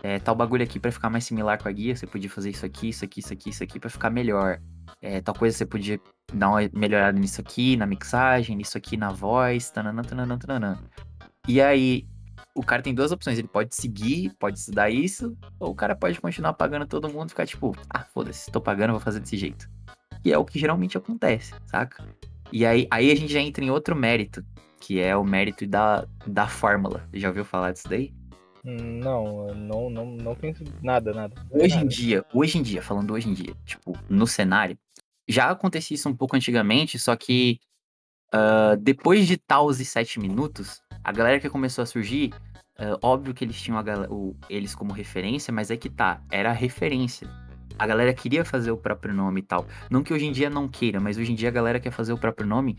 é, 0.04 0.20
tal 0.20 0.36
bagulho 0.36 0.64
aqui 0.64 0.80
pra 0.80 0.92
ficar 0.92 1.10
mais 1.10 1.26
similar 1.26 1.62
com 1.62 1.68
a 1.68 1.72
guia, 1.72 1.96
você 1.96 2.08
podia 2.08 2.30
fazer 2.30 2.50
isso 2.50 2.66
aqui, 2.66 2.90
isso 2.90 3.04
aqui, 3.04 3.20
isso 3.20 3.34
aqui, 3.34 3.50
isso 3.50 3.64
aqui 3.64 3.80
pra 3.80 3.90
ficar 3.90 4.10
melhor. 4.10 4.62
É, 5.02 5.22
tal 5.22 5.36
coisa 5.36 5.58
você 5.58 5.66
podia 5.66 6.00
dar 6.34 6.50
uma 6.50 6.60
melhorada 6.74 7.20
nisso 7.20 7.42
aqui, 7.42 7.76
na 7.76 7.86
mixagem, 7.86 8.56
nisso 8.56 8.78
aqui 8.78 8.96
na 8.98 9.12
voz, 9.12 9.70
tananã, 9.70 10.02
tananã, 10.02 10.38
tananã. 10.38 10.80
E 11.48 11.62
aí, 11.62 12.08
o 12.56 12.64
cara 12.64 12.82
tem 12.82 12.94
duas 12.94 13.12
opções. 13.12 13.38
Ele 13.38 13.48
pode 13.48 13.76
seguir, 13.76 14.34
pode 14.40 14.60
estudar 14.60 14.90
isso, 14.90 15.38
ou 15.60 15.72
o 15.72 15.76
cara 15.76 15.96
pode 15.96 16.20
continuar 16.20 16.54
pagando 16.54 16.86
todo 16.86 17.10
mundo 17.10 17.30
e 17.30 17.32
ficar 17.32 17.46
tipo, 17.46 17.76
ah, 17.90 18.04
foda-se, 18.04 18.52
tô 18.52 18.62
pagando, 18.62 18.92
vou 18.92 19.00
fazer 19.00 19.20
desse 19.20 19.38
jeito. 19.38 19.70
E 20.24 20.32
é 20.32 20.38
o 20.38 20.46
que 20.46 20.60
geralmente 20.60 20.98
acontece, 20.98 21.54
saca? 21.66 22.06
E 22.52 22.66
aí, 22.66 22.88
aí 22.92 23.12
a 23.12 23.16
gente 23.16 23.32
já 23.32 23.40
entra 23.40 23.64
em 23.64 23.70
outro 23.70 23.96
mérito, 23.96 24.44
que 24.80 25.00
é 25.00 25.16
o 25.16 25.24
mérito 25.24 25.66
da, 25.68 26.06
da 26.26 26.48
fórmula. 26.48 27.08
Já 27.14 27.30
ouviu 27.30 27.46
falar 27.46 27.72
disso 27.72 27.88
daí? 27.88 28.14
Não, 28.64 29.54
não, 29.56 29.90
não, 29.90 30.06
não 30.06 30.36
penso 30.36 30.64
nada, 30.82 31.14
nada. 31.14 31.36
Hoje 31.52 31.76
em 31.76 31.78
Nada. 31.78 31.88
dia, 31.90 32.26
hoje 32.34 32.58
em 32.58 32.62
dia, 32.62 32.82
falando 32.82 33.14
hoje 33.14 33.30
em 33.30 33.34
dia, 33.34 33.54
tipo, 33.66 33.98
no 34.10 34.28
cenário, 34.28 34.78
já 35.28 35.50
acontecia 35.50 35.96
isso 35.96 36.10
um 36.10 36.16
pouco 36.16 36.36
antigamente, 36.36 37.00
só 37.00 37.16
que 37.16 37.60
ah, 38.32 38.76
depois 38.80 39.28
de 39.28 39.38
Taos 39.38 39.80
e 39.80 39.86
7 39.86 40.20
minutos, 40.20 40.82
a 41.04 41.12
galera 41.12 41.40
que 41.40 41.50
começou 41.50 41.82
a 41.84 41.86
surgir, 41.86 42.34
ah, 42.78 42.98
óbvio 43.02 43.34
que 43.34 43.44
eles 43.46 43.60
tinham 43.62 43.78
a 43.78 43.84
gala- 43.84 44.08
o- 44.12 44.36
eles 44.50 44.76
como 44.76 44.92
referência, 44.94 45.54
mas 45.54 45.72
é 45.72 45.78
que 45.78 45.90
tá, 45.90 46.22
era 46.32 46.50
a 46.50 46.54
referência. 46.54 47.28
A 47.78 47.88
galera 47.88 48.14
queria 48.14 48.44
fazer 48.44 48.72
o 48.72 48.78
próprio 48.78 49.14
nome 49.14 49.40
e 49.40 49.44
tal. 49.44 49.66
Não 49.90 50.04
que 50.04 50.14
hoje 50.14 50.26
em 50.26 50.32
dia 50.34 50.50
não 50.50 50.68
queira, 50.68 51.00
mas 51.00 51.18
hoje 51.18 51.32
em 51.32 51.36
dia 51.36 51.48
a 51.48 51.52
galera 51.52 51.80
quer 51.80 51.92
fazer 51.92 52.12
o 52.12 52.18
próprio 52.18 52.46
nome 52.46 52.78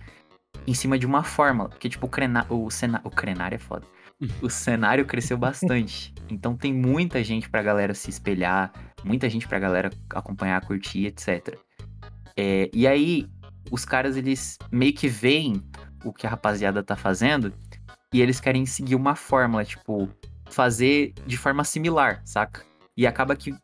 em 0.67 0.75
cima 0.75 0.99
de 0.99 1.07
uma 1.07 1.23
fórmula. 1.25 1.71
Porque, 1.71 1.89
tipo, 1.89 2.05
o, 2.07 2.09
crena, 2.09 2.45
o, 2.51 2.71
cena, 2.71 3.01
o 3.03 3.09
crenário 3.09 3.55
é 3.55 3.59
foda. 3.59 3.87
O 4.43 4.51
cenário 4.51 5.07
cresceu 5.07 5.39
bastante. 5.39 6.15
Então 6.31 6.57
tem 6.57 6.73
muita 6.73 7.25
gente 7.25 7.49
pra 7.49 7.63
galera 7.63 7.95
se 7.95 8.11
espelhar, 8.11 8.73
muita 9.05 9.29
gente 9.29 9.49
pra 9.49 9.59
galera 9.59 9.91
acompanhar, 10.11 10.61
curtir, 10.65 11.07
etc. 11.07 11.57
É, 12.37 12.71
e 12.73 12.87
aí, 12.87 13.27
os 13.71 13.85
caras, 13.85 14.17
eles 14.17 14.59
meio 14.71 14.93
que 14.93 15.09
veem 15.09 15.63
o 16.05 16.13
que 16.13 16.27
a 16.27 16.31
rapaziada 16.31 16.83
tá 16.83 16.97
fazendo 16.97 17.53
e 18.13 18.21
eles 18.21 18.41
querem 18.41 18.67
seguir 18.67 18.95
uma 18.95 19.15
fórmula, 19.15 19.65
tipo, 19.65 20.09
fazer 20.51 21.13
de 21.27 21.37
forma 21.37 21.65
similar, 21.65 22.23
saca? 22.25 22.63
E 22.97 23.07
acaba 23.07 23.37
que 23.37 23.55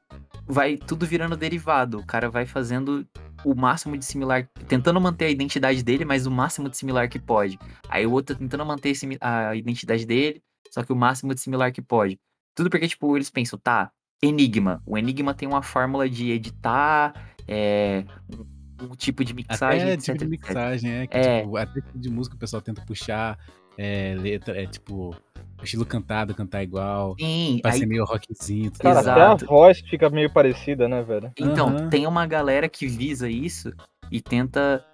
vai 0.46 0.76
tudo 0.76 1.06
virando 1.06 1.36
derivado. 1.36 1.98
O 1.98 2.06
cara 2.06 2.30
vai 2.30 2.46
fazendo 2.46 3.06
o 3.46 3.54
máximo 3.54 3.96
de 3.96 4.04
similar, 4.04 4.48
tentando 4.66 5.00
manter 5.00 5.26
a 5.26 5.30
identidade 5.30 5.80
dele, 5.80 6.04
mas 6.04 6.26
o 6.26 6.30
máximo 6.32 6.68
de 6.68 6.76
similar 6.76 7.08
que 7.08 7.20
pode. 7.20 7.56
Aí 7.88 8.04
o 8.04 8.10
outro 8.10 8.34
tá 8.34 8.40
tentando 8.40 8.66
manter 8.66 8.92
a 9.20 9.54
identidade 9.54 10.04
dele, 10.04 10.42
só 10.68 10.82
que 10.82 10.92
o 10.92 10.96
máximo 10.96 11.32
de 11.32 11.40
similar 11.40 11.70
que 11.70 11.80
pode. 11.80 12.18
Tudo 12.56 12.68
porque, 12.68 12.88
tipo, 12.88 13.16
eles 13.16 13.30
pensam, 13.30 13.56
tá, 13.56 13.92
Enigma. 14.20 14.82
O 14.84 14.98
Enigma 14.98 15.32
tem 15.32 15.46
uma 15.46 15.62
fórmula 15.62 16.10
de 16.10 16.32
editar, 16.32 17.14
é, 17.46 18.04
um, 18.82 18.96
tipo 18.96 19.24
de 19.24 19.32
mixagem, 19.32 19.82
Até 19.82 19.92
etc, 19.92 20.04
tipo 20.04 20.18
de 20.18 20.24
etc. 20.24 20.28
mixagem, 20.28 20.90
é. 20.90 21.06
Que, 21.06 21.16
É. 21.16 21.40
Tipo, 21.42 21.56
até 21.56 21.80
tipo 21.80 21.98
de 22.00 22.10
música 22.10 22.34
o 22.34 22.38
pessoal 22.38 22.60
tenta 22.60 22.82
puxar 22.82 23.38
é, 23.78 24.16
letra, 24.18 24.60
é 24.60 24.66
tipo, 24.66 25.14
estilo 25.62 25.84
cantado, 25.86 26.34
cantar 26.34 26.62
igual. 26.62 27.16
Sim, 27.18 27.58
Pra 27.62 27.72
aí, 27.72 27.78
ser 27.80 27.86
meio 27.86 28.04
rockzinho. 28.04 28.70
tudo 28.70 28.82
Cara, 28.82 28.94
mais. 28.96 29.06
até 29.08 29.20
a 29.20 29.24
Exato. 29.26 29.46
voz 29.46 29.80
fica 29.80 30.08
meio 30.10 30.30
parecida, 30.32 30.88
né, 30.88 31.02
velho? 31.02 31.32
então, 31.38 31.68
Aham. 31.68 31.90
tem 31.90 32.06
uma 32.06 32.26
galera 32.26 32.68
que 32.68 32.86
visa 32.86 33.28
isso 33.28 33.72
e 34.10 34.20
tenta. 34.20 34.84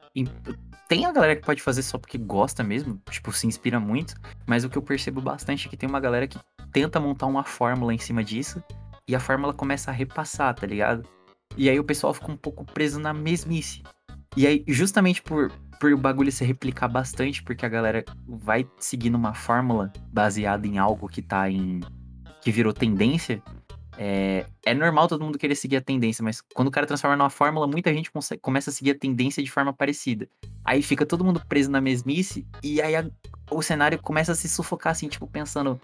Tem 0.89 1.07
a 1.07 1.13
galera 1.13 1.37
que 1.37 1.43
pode 1.47 1.63
fazer 1.63 1.83
só 1.83 1.97
porque 1.97 2.19
gosta 2.19 2.63
mesmo, 2.63 3.01
tipo, 3.11 3.33
se 3.33 3.47
inspira 3.47 3.81
muito, 3.81 4.15
mas 4.47 4.63
o 4.63 4.69
que 4.69 4.77
eu 4.77 4.83
percebo 4.83 5.21
bastante 5.23 5.67
é 5.67 5.71
que 5.71 5.77
tem 5.77 5.89
uma 5.89 6.01
galera 6.01 6.27
que 6.27 6.39
tenta 6.71 7.01
montar 7.01 7.27
uma 7.27 7.45
fórmula 7.45 7.95
em 7.95 7.99
cima 7.99 8.23
disso 8.23 8.63
e 9.09 9.15
a 9.15 9.21
fórmula 9.21 9.55
começa 9.55 9.91
a 9.91 9.95
repassar, 9.95 10.55
tá 10.55 10.67
ligado? 10.67 11.09
E 11.57 11.69
aí 11.71 11.79
o 11.81 11.85
pessoal 11.85 12.13
fica 12.13 12.31
um 12.31 12.37
pouco 12.37 12.65
preso 12.65 12.99
na 13.01 13.13
mesmice. 13.15 13.83
E 14.37 14.47
aí, 14.47 14.65
justamente 14.69 15.23
por, 15.23 15.51
por 15.83 15.93
o 15.93 15.99
bagulho 15.99 16.31
se 16.31 16.45
replicar 16.45 16.87
bastante, 16.87 17.43
porque 17.43 17.67
a 17.67 17.69
galera 17.69 18.05
vai 18.29 18.65
seguindo 18.79 19.17
uma 19.17 19.35
fórmula 19.35 19.93
baseada 20.13 20.65
em 20.65 20.79
algo 20.79 21.09
que 21.09 21.21
tá 21.21 21.51
em. 21.51 21.81
que 22.41 22.53
virou 22.53 22.73
tendência. 22.73 23.43
É, 23.99 24.47
é 24.65 24.75
normal 24.75 25.09
todo 25.09 25.25
mundo 25.25 25.37
querer 25.39 25.57
seguir 25.57 25.77
a 25.77 25.81
tendência, 25.81 26.23
mas 26.23 26.41
quando 26.41 26.69
o 26.69 26.71
cara 26.71 26.87
transforma 26.87 27.17
numa 27.17 27.29
fórmula, 27.31 27.67
muita 27.67 27.93
gente 27.93 28.13
consegue- 28.13 28.41
começa 28.41 28.71
a 28.71 28.73
seguir 28.73 28.93
a 28.93 28.99
tendência 28.99 29.43
de 29.43 29.51
forma 29.51 29.73
parecida. 29.73 30.29
Aí 30.65 30.83
fica 30.83 31.05
todo 31.05 31.25
mundo 31.25 31.43
preso 31.49 31.69
na 31.71 31.81
mesmice, 31.81 32.47
e 32.63 32.81
aí 32.81 32.95
a- 32.95 33.05
o 33.51 33.61
cenário 33.61 34.01
começa 34.01 34.33
a 34.33 34.35
se 34.37 34.49
sufocar, 34.49 34.93
assim, 34.93 35.09
tipo, 35.09 35.27
pensando. 35.27 35.81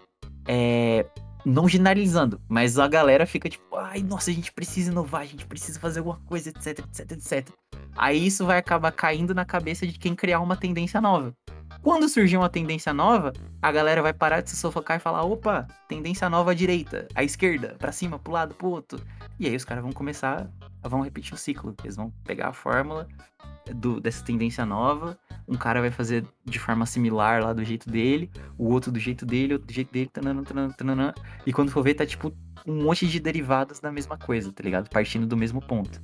é, 0.47 1.05
não 1.49 1.67
generalizando, 1.67 2.39
mas 2.47 2.77
a 2.77 2.87
galera 2.87 3.25
fica 3.25 3.49
tipo, 3.49 3.75
ai, 3.75 4.01
nossa, 4.01 4.31
a 4.31 4.33
gente 4.33 4.51
precisa 4.51 4.91
inovar, 4.91 5.21
a 5.21 5.25
gente 5.25 5.45
precisa 5.45 5.79
fazer 5.79 5.99
alguma 5.99 6.19
coisa, 6.25 6.49
etc, 6.49 6.79
etc, 6.79 7.11
etc. 7.11 7.49
Aí 7.97 8.25
isso 8.25 8.45
vai 8.45 8.57
acabar 8.57 8.91
caindo 8.91 9.33
na 9.33 9.43
cabeça 9.43 9.85
de 9.85 9.97
quem 9.97 10.15
criar 10.15 10.39
uma 10.39 10.55
tendência 10.55 11.01
nova. 11.01 11.33
Quando 11.81 12.09
surgir 12.09 12.35
uma 12.35 12.49
tendência 12.49 12.93
nova, 12.93 13.31
a 13.61 13.71
galera 13.71 14.01
vai 14.01 14.13
parar 14.13 14.41
de 14.41 14.49
se 14.49 14.57
sufocar 14.57 14.97
e 14.97 14.99
falar: 14.99 15.23
opa, 15.23 15.65
tendência 15.87 16.29
nova 16.29 16.51
à 16.51 16.53
direita, 16.53 17.07
à 17.15 17.23
esquerda, 17.23 17.75
pra 17.79 17.91
cima, 17.91 18.19
pro 18.19 18.33
lado, 18.33 18.53
pro 18.53 18.67
outro. 18.67 19.01
E 19.39 19.47
aí 19.47 19.55
os 19.55 19.63
caras 19.63 19.83
vão 19.83 19.91
começar, 19.93 20.51
vão 20.83 21.01
repetir 21.01 21.33
o 21.33 21.37
ciclo. 21.37 21.75
Eles 21.83 21.95
vão 21.95 22.11
pegar 22.25 22.49
a 22.49 22.53
fórmula 22.53 23.07
do- 23.73 23.99
dessa 24.01 24.23
tendência 24.23 24.65
nova, 24.65 25.17
um 25.47 25.55
cara 25.55 25.79
vai 25.79 25.91
fazer 25.91 26.25
de 26.45 26.59
forma 26.59 26.85
similar 26.85 27.41
lá 27.43 27.53
do 27.53 27.63
jeito 27.63 27.89
dele, 27.89 28.29
o 28.57 28.69
outro 28.69 28.91
do 28.91 28.99
jeito 28.99 29.25
dele, 29.25 29.53
outro 29.53 29.67
do 29.67 29.73
jeito 29.73 29.91
dele, 29.91 30.09
tananã, 30.11 30.43
tananã, 30.43 30.73
tananã. 30.73 31.13
E 31.45 31.53
quando 31.53 31.71
for 31.71 31.83
ver, 31.83 31.93
tá 31.93 32.05
tipo 32.05 32.33
um 32.67 32.83
monte 32.83 33.07
de 33.07 33.19
derivadas 33.19 33.79
da 33.79 33.91
mesma 33.91 34.17
coisa, 34.17 34.51
tá 34.51 34.63
ligado? 34.63 34.89
Partindo 34.89 35.25
do 35.25 35.37
mesmo 35.37 35.61
ponto. 35.61 36.01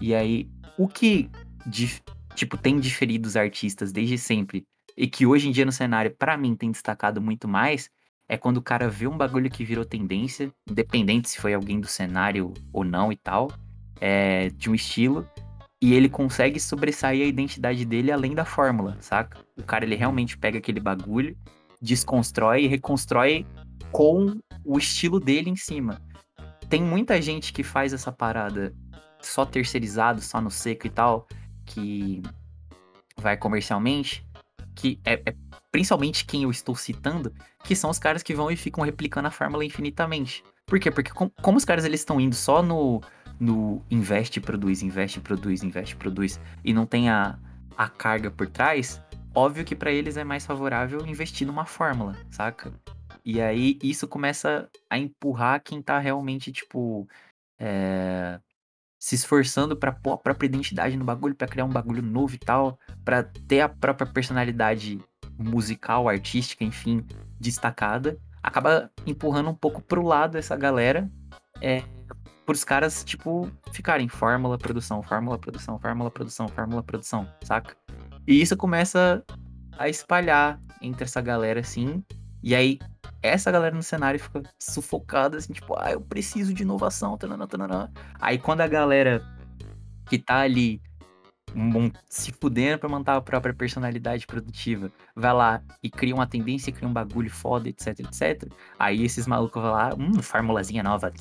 E 0.00 0.14
aí, 0.14 0.48
o 0.78 0.88
que, 0.88 1.28
dif- 1.66 2.00
tipo, 2.34 2.56
tem 2.56 2.78
diferido 2.80 3.28
os 3.28 3.36
artistas 3.36 3.92
desde 3.92 4.16
sempre 4.16 4.64
e 4.96 5.06
que 5.06 5.26
hoje 5.26 5.48
em 5.48 5.52
dia 5.52 5.64
no 5.66 5.72
cenário, 5.72 6.14
pra 6.16 6.36
mim, 6.36 6.54
tem 6.54 6.70
destacado 6.70 7.20
muito 7.20 7.46
mais, 7.46 7.90
é 8.30 8.38
quando 8.38 8.58
o 8.58 8.62
cara 8.62 8.88
vê 8.88 9.08
um 9.08 9.16
bagulho 9.16 9.50
que 9.50 9.64
virou 9.64 9.84
tendência, 9.84 10.52
independente 10.70 11.28
se 11.28 11.40
foi 11.40 11.52
alguém 11.52 11.80
do 11.80 11.88
cenário 11.88 12.54
ou 12.72 12.84
não 12.84 13.10
e 13.10 13.16
tal, 13.16 13.50
é, 14.00 14.50
de 14.50 14.70
um 14.70 14.74
estilo, 14.74 15.28
e 15.82 15.94
ele 15.94 16.08
consegue 16.08 16.60
sobressair 16.60 17.24
a 17.24 17.28
identidade 17.28 17.84
dele 17.84 18.12
além 18.12 18.32
da 18.32 18.44
fórmula, 18.44 18.96
saca? 19.00 19.44
O 19.58 19.64
cara, 19.64 19.84
ele 19.84 19.96
realmente 19.96 20.38
pega 20.38 20.58
aquele 20.58 20.78
bagulho, 20.78 21.36
desconstrói 21.82 22.62
e 22.62 22.66
reconstrói 22.68 23.44
com 23.90 24.38
o 24.64 24.78
estilo 24.78 25.18
dele 25.18 25.50
em 25.50 25.56
cima. 25.56 26.00
Tem 26.68 26.80
muita 26.80 27.20
gente 27.20 27.52
que 27.52 27.64
faz 27.64 27.92
essa 27.92 28.12
parada 28.12 28.72
só 29.20 29.44
terceirizado, 29.44 30.22
só 30.22 30.40
no 30.40 30.52
seco 30.52 30.86
e 30.86 30.90
tal, 30.90 31.26
que 31.66 32.22
vai 33.16 33.36
comercialmente, 33.36 34.24
que 34.76 35.00
é, 35.04 35.14
é 35.26 35.34
principalmente 35.70 36.24
quem 36.24 36.42
eu 36.42 36.50
estou 36.50 36.74
citando, 36.74 37.32
que 37.64 37.76
são 37.76 37.90
os 37.90 37.98
caras 37.98 38.22
que 38.22 38.34
vão 38.34 38.50
e 38.50 38.56
ficam 38.56 38.84
replicando 38.84 39.28
a 39.28 39.30
fórmula 39.30 39.64
infinitamente. 39.64 40.42
Por 40.66 40.78
quê? 40.78 40.90
Porque 40.90 41.10
com- 41.12 41.30
como 41.42 41.58
os 41.58 41.64
caras 41.64 41.84
eles 41.84 42.00
estão 42.00 42.20
indo 42.20 42.34
só 42.34 42.62
no, 42.62 43.00
no 43.38 43.82
investe, 43.90 44.40
produz, 44.40 44.82
investe, 44.82 45.20
produz, 45.20 45.62
investe, 45.62 45.96
produz, 45.96 46.40
e 46.64 46.72
não 46.72 46.86
tem 46.86 47.08
a, 47.08 47.38
a 47.76 47.88
carga 47.88 48.30
por 48.30 48.48
trás, 48.48 49.02
óbvio 49.34 49.64
que 49.64 49.74
para 49.74 49.90
eles 49.90 50.16
é 50.16 50.24
mais 50.24 50.44
favorável 50.46 51.06
investir 51.06 51.46
numa 51.46 51.64
fórmula, 51.64 52.16
saca? 52.30 52.72
E 53.24 53.40
aí 53.40 53.78
isso 53.82 54.08
começa 54.08 54.68
a 54.88 54.98
empurrar 54.98 55.62
quem 55.62 55.82
tá 55.82 55.98
realmente, 55.98 56.50
tipo, 56.50 57.06
é, 57.58 58.40
se 58.98 59.14
esforçando 59.14 59.76
pra 59.76 59.92
pôr 59.92 60.12
a 60.12 60.16
própria 60.18 60.46
identidade 60.46 60.96
no 60.96 61.04
bagulho, 61.04 61.34
pra 61.34 61.48
criar 61.48 61.64
um 61.64 61.70
bagulho 61.70 62.02
novo 62.02 62.34
e 62.34 62.38
tal, 62.38 62.78
pra 63.04 63.22
ter 63.22 63.60
a 63.60 63.68
própria 63.68 64.06
personalidade 64.06 64.98
musical, 65.42 66.08
artística, 66.08 66.64
enfim, 66.64 67.04
destacada, 67.38 68.18
acaba 68.42 68.90
empurrando 69.06 69.50
um 69.50 69.54
pouco 69.54 69.82
pro 69.82 70.02
lado 70.02 70.38
essa 70.38 70.56
galera, 70.56 71.10
é, 71.60 71.82
pros 72.44 72.64
caras, 72.64 73.04
tipo, 73.04 73.50
ficarem 73.72 74.08
fórmula, 74.08 74.58
produção, 74.58 75.02
fórmula, 75.02 75.38
produção, 75.38 75.78
fórmula, 75.78 76.10
produção, 76.10 76.48
fórmula, 76.48 76.82
produção, 76.82 77.28
saca? 77.42 77.76
E 78.26 78.40
isso 78.40 78.56
começa 78.56 79.24
a 79.78 79.88
espalhar 79.88 80.60
entre 80.82 81.04
essa 81.04 81.20
galera, 81.20 81.60
assim, 81.60 82.02
e 82.42 82.54
aí 82.54 82.78
essa 83.22 83.50
galera 83.50 83.74
no 83.74 83.82
cenário 83.82 84.18
fica 84.18 84.42
sufocada, 84.58 85.36
assim, 85.36 85.52
tipo, 85.52 85.74
ah, 85.78 85.92
eu 85.92 86.00
preciso 86.00 86.54
de 86.54 86.62
inovação, 86.62 87.16
tanana, 87.16 87.46
tanana. 87.46 87.92
Aí 88.18 88.38
quando 88.38 88.62
a 88.62 88.66
galera 88.66 89.22
que 90.06 90.18
tá 90.18 90.38
ali 90.38 90.80
se 92.08 92.32
fudendo 92.32 92.78
pra 92.78 92.88
montar 92.88 93.16
a 93.16 93.20
própria 93.20 93.54
personalidade 93.54 94.26
produtiva, 94.26 94.90
vai 95.14 95.32
lá 95.32 95.62
e 95.82 95.90
cria 95.90 96.14
uma 96.14 96.26
tendência, 96.26 96.72
cria 96.72 96.88
um 96.88 96.92
bagulho 96.92 97.30
foda, 97.30 97.68
etc, 97.68 98.00
etc. 98.00 98.50
Aí 98.78 99.04
esses 99.04 99.26
malucos 99.26 99.60
vão 99.60 99.72
lá, 99.72 99.94
hum, 99.94 100.22
formulazinha 100.22 100.82
nova. 100.82 101.12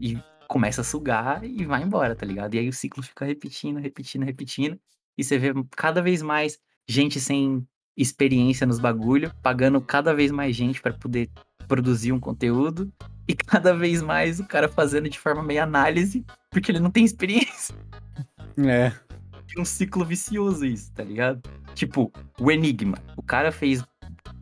E 0.00 0.18
começa 0.48 0.82
a 0.82 0.84
sugar 0.84 1.42
e 1.44 1.64
vai 1.64 1.82
embora, 1.82 2.14
tá 2.14 2.26
ligado? 2.26 2.54
E 2.54 2.58
aí 2.58 2.68
o 2.68 2.72
ciclo 2.72 3.02
fica 3.02 3.24
repetindo, 3.24 3.78
repetindo, 3.78 4.24
repetindo. 4.24 4.78
E 5.16 5.24
você 5.24 5.38
vê 5.38 5.52
cada 5.76 6.02
vez 6.02 6.22
mais 6.22 6.58
gente 6.86 7.20
sem 7.20 7.66
experiência 7.96 8.66
nos 8.66 8.78
bagulho, 8.78 9.32
pagando 9.42 9.80
cada 9.80 10.14
vez 10.14 10.30
mais 10.30 10.56
gente 10.56 10.80
para 10.80 10.92
poder 10.92 11.30
produzir 11.68 12.12
um 12.12 12.20
conteúdo 12.20 12.92
e 13.28 13.34
cada 13.34 13.74
vez 13.74 14.02
mais 14.02 14.40
o 14.40 14.46
cara 14.46 14.68
fazendo 14.68 15.08
de 15.08 15.18
forma 15.18 15.42
meio 15.42 15.62
análise, 15.62 16.24
porque 16.50 16.70
ele 16.70 16.80
não 16.80 16.90
tem 16.90 17.04
experiência. 17.04 17.74
É. 18.58 18.92
um 19.58 19.64
ciclo 19.64 20.04
vicioso 20.04 20.64
isso, 20.64 20.92
tá 20.92 21.04
ligado? 21.04 21.42
Tipo, 21.74 22.12
o 22.40 22.50
Enigma. 22.50 22.98
O 23.16 23.22
cara 23.22 23.52
fez. 23.52 23.84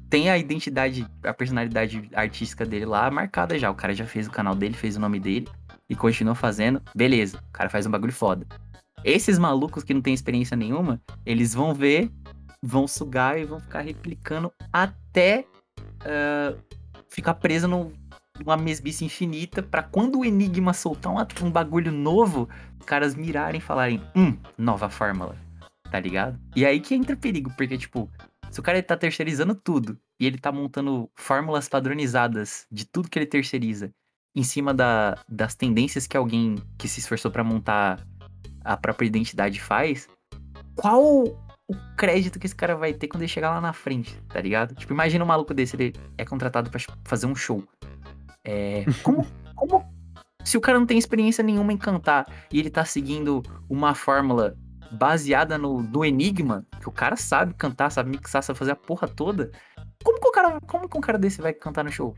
Tem 0.09 0.29
a 0.29 0.37
identidade, 0.37 1.07
a 1.23 1.33
personalidade 1.33 2.11
artística 2.15 2.67
dele 2.67 2.85
lá 2.85 3.09
marcada 3.11 3.57
já. 3.59 3.71
O 3.71 3.75
cara 3.75 3.95
já 3.95 4.05
fez 4.05 4.27
o 4.27 4.31
canal 4.31 4.57
dele, 4.57 4.75
fez 4.75 4.97
o 4.97 5.01
nome 5.01 5.21
dele 5.21 5.49
e 5.89 5.95
continuou 5.95 6.35
fazendo. 6.35 6.83
Beleza, 6.95 7.39
o 7.39 7.53
cara 7.53 7.71
faz 7.71 7.87
um 7.87 7.91
bagulho 7.91 8.13
foda. 8.13 8.45
Esses 9.05 9.39
malucos 9.39 9.85
que 9.85 9.95
não 9.95 10.03
tem 10.03 10.13
experiência 10.13 10.57
nenhuma, 10.57 11.01
eles 11.25 11.55
vão 11.55 11.73
ver 11.73 12.11
vão 12.63 12.87
sugar 12.87 13.39
e 13.39 13.45
vão 13.45 13.61
ficar 13.61 13.81
replicando 13.81 14.53
até 14.73 15.47
uh, 16.03 16.59
ficar 17.09 17.35
preso 17.35 17.67
numa 17.67 18.57
mesmice 18.57 19.05
infinita 19.05 19.63
para 19.63 19.83
quando 19.83 20.21
o 20.21 20.25
Enigma 20.25 20.73
soltar 20.73 21.13
um, 21.13 21.47
um 21.47 21.51
bagulho 21.51 21.91
novo, 21.91 22.49
caras 22.85 23.15
mirarem 23.15 23.59
e 23.59 23.63
falarem, 23.63 24.03
hum, 24.15 24.37
nova 24.57 24.89
fórmula, 24.89 25.37
tá 25.91 26.01
ligado? 26.01 26.39
E 26.55 26.65
aí 26.65 26.81
que 26.81 26.95
entra 26.95 27.17
perigo, 27.17 27.51
porque, 27.57 27.77
tipo, 27.77 28.09
se 28.51 28.59
o 28.61 28.63
cara 28.63 28.83
tá 28.83 28.97
terceirizando 28.97 29.55
tudo 29.55 29.99
e 30.19 30.27
ele 30.27 30.39
tá 30.39 30.51
montando 30.51 31.09
fórmulas 31.15 31.69
padronizadas 31.69 32.67
de 32.71 32.85
tudo 32.85 33.09
que 33.09 33.19
ele 33.19 33.27
terceiriza 33.27 33.93
em 34.35 34.43
cima 34.43 34.73
da, 34.73 35.19
das 35.29 35.55
tendências 35.55 36.07
que 36.07 36.17
alguém 36.17 36.57
que 36.79 36.89
se 36.89 37.01
esforçou 37.01 37.31
para 37.31 37.45
montar 37.45 38.05
a 38.65 38.77
própria 38.77 39.07
identidade 39.07 39.61
faz, 39.61 40.09
qual 40.77 41.25
o 41.71 41.77
crédito 41.97 42.39
que 42.39 42.47
esse 42.47 42.55
cara 42.55 42.75
vai 42.75 42.93
ter 42.93 43.09
quando 43.09 43.23
ele 43.23 43.29
chegar 43.29 43.51
lá 43.51 43.61
na 43.61 43.73
frente, 43.73 44.15
tá 44.29 44.41
ligado? 44.41 44.75
Tipo, 44.75 44.93
imagina 44.93 45.25
um 45.25 45.29
maluco 45.29 45.55
desse, 45.55 45.77
ele 45.77 45.95
é 46.19 46.25
contratado 46.25 46.71
para 46.71 46.81
fazer 47.05 47.27
um 47.27 47.35
show. 47.35 47.63
É, 48.45 48.85
como 49.03 49.27
se 50.51 50.59
o 50.59 50.61
cara 50.61 50.81
não 50.81 50.87
tem 50.87 50.99
experiência 50.99 51.45
nenhuma 51.45 51.73
em 51.73 51.77
cantar 51.77 52.27
e 52.53 52.59
ele 52.59 52.71
tá 52.71 52.85
seguindo 52.85 53.41
uma 53.69 53.95
fórmula 53.95 54.57
baseada 54.91 55.57
no, 55.57 55.81
no 55.81 56.05
enigma, 56.05 56.67
que 56.81 56.89
o 56.89 56.93
cara 56.93 57.15
sabe 57.15 57.55
cantar, 57.55 57.89
sabe 57.93 58.11
mixar, 58.11 58.43
sabe 58.43 58.59
fazer 58.59 58.73
a 58.73 58.77
porra 58.77 59.07
toda, 59.07 59.53
como 60.03 60.19
que 60.21 60.27
o 60.27 60.33
cara, 60.33 60.61
como 60.63 60.89
que 60.89 60.99
um 60.99 61.01
cara 61.01 61.17
desse 61.17 61.41
vai 61.41 61.53
cantar 61.53 61.85
no 61.85 61.93
show? 61.93 62.17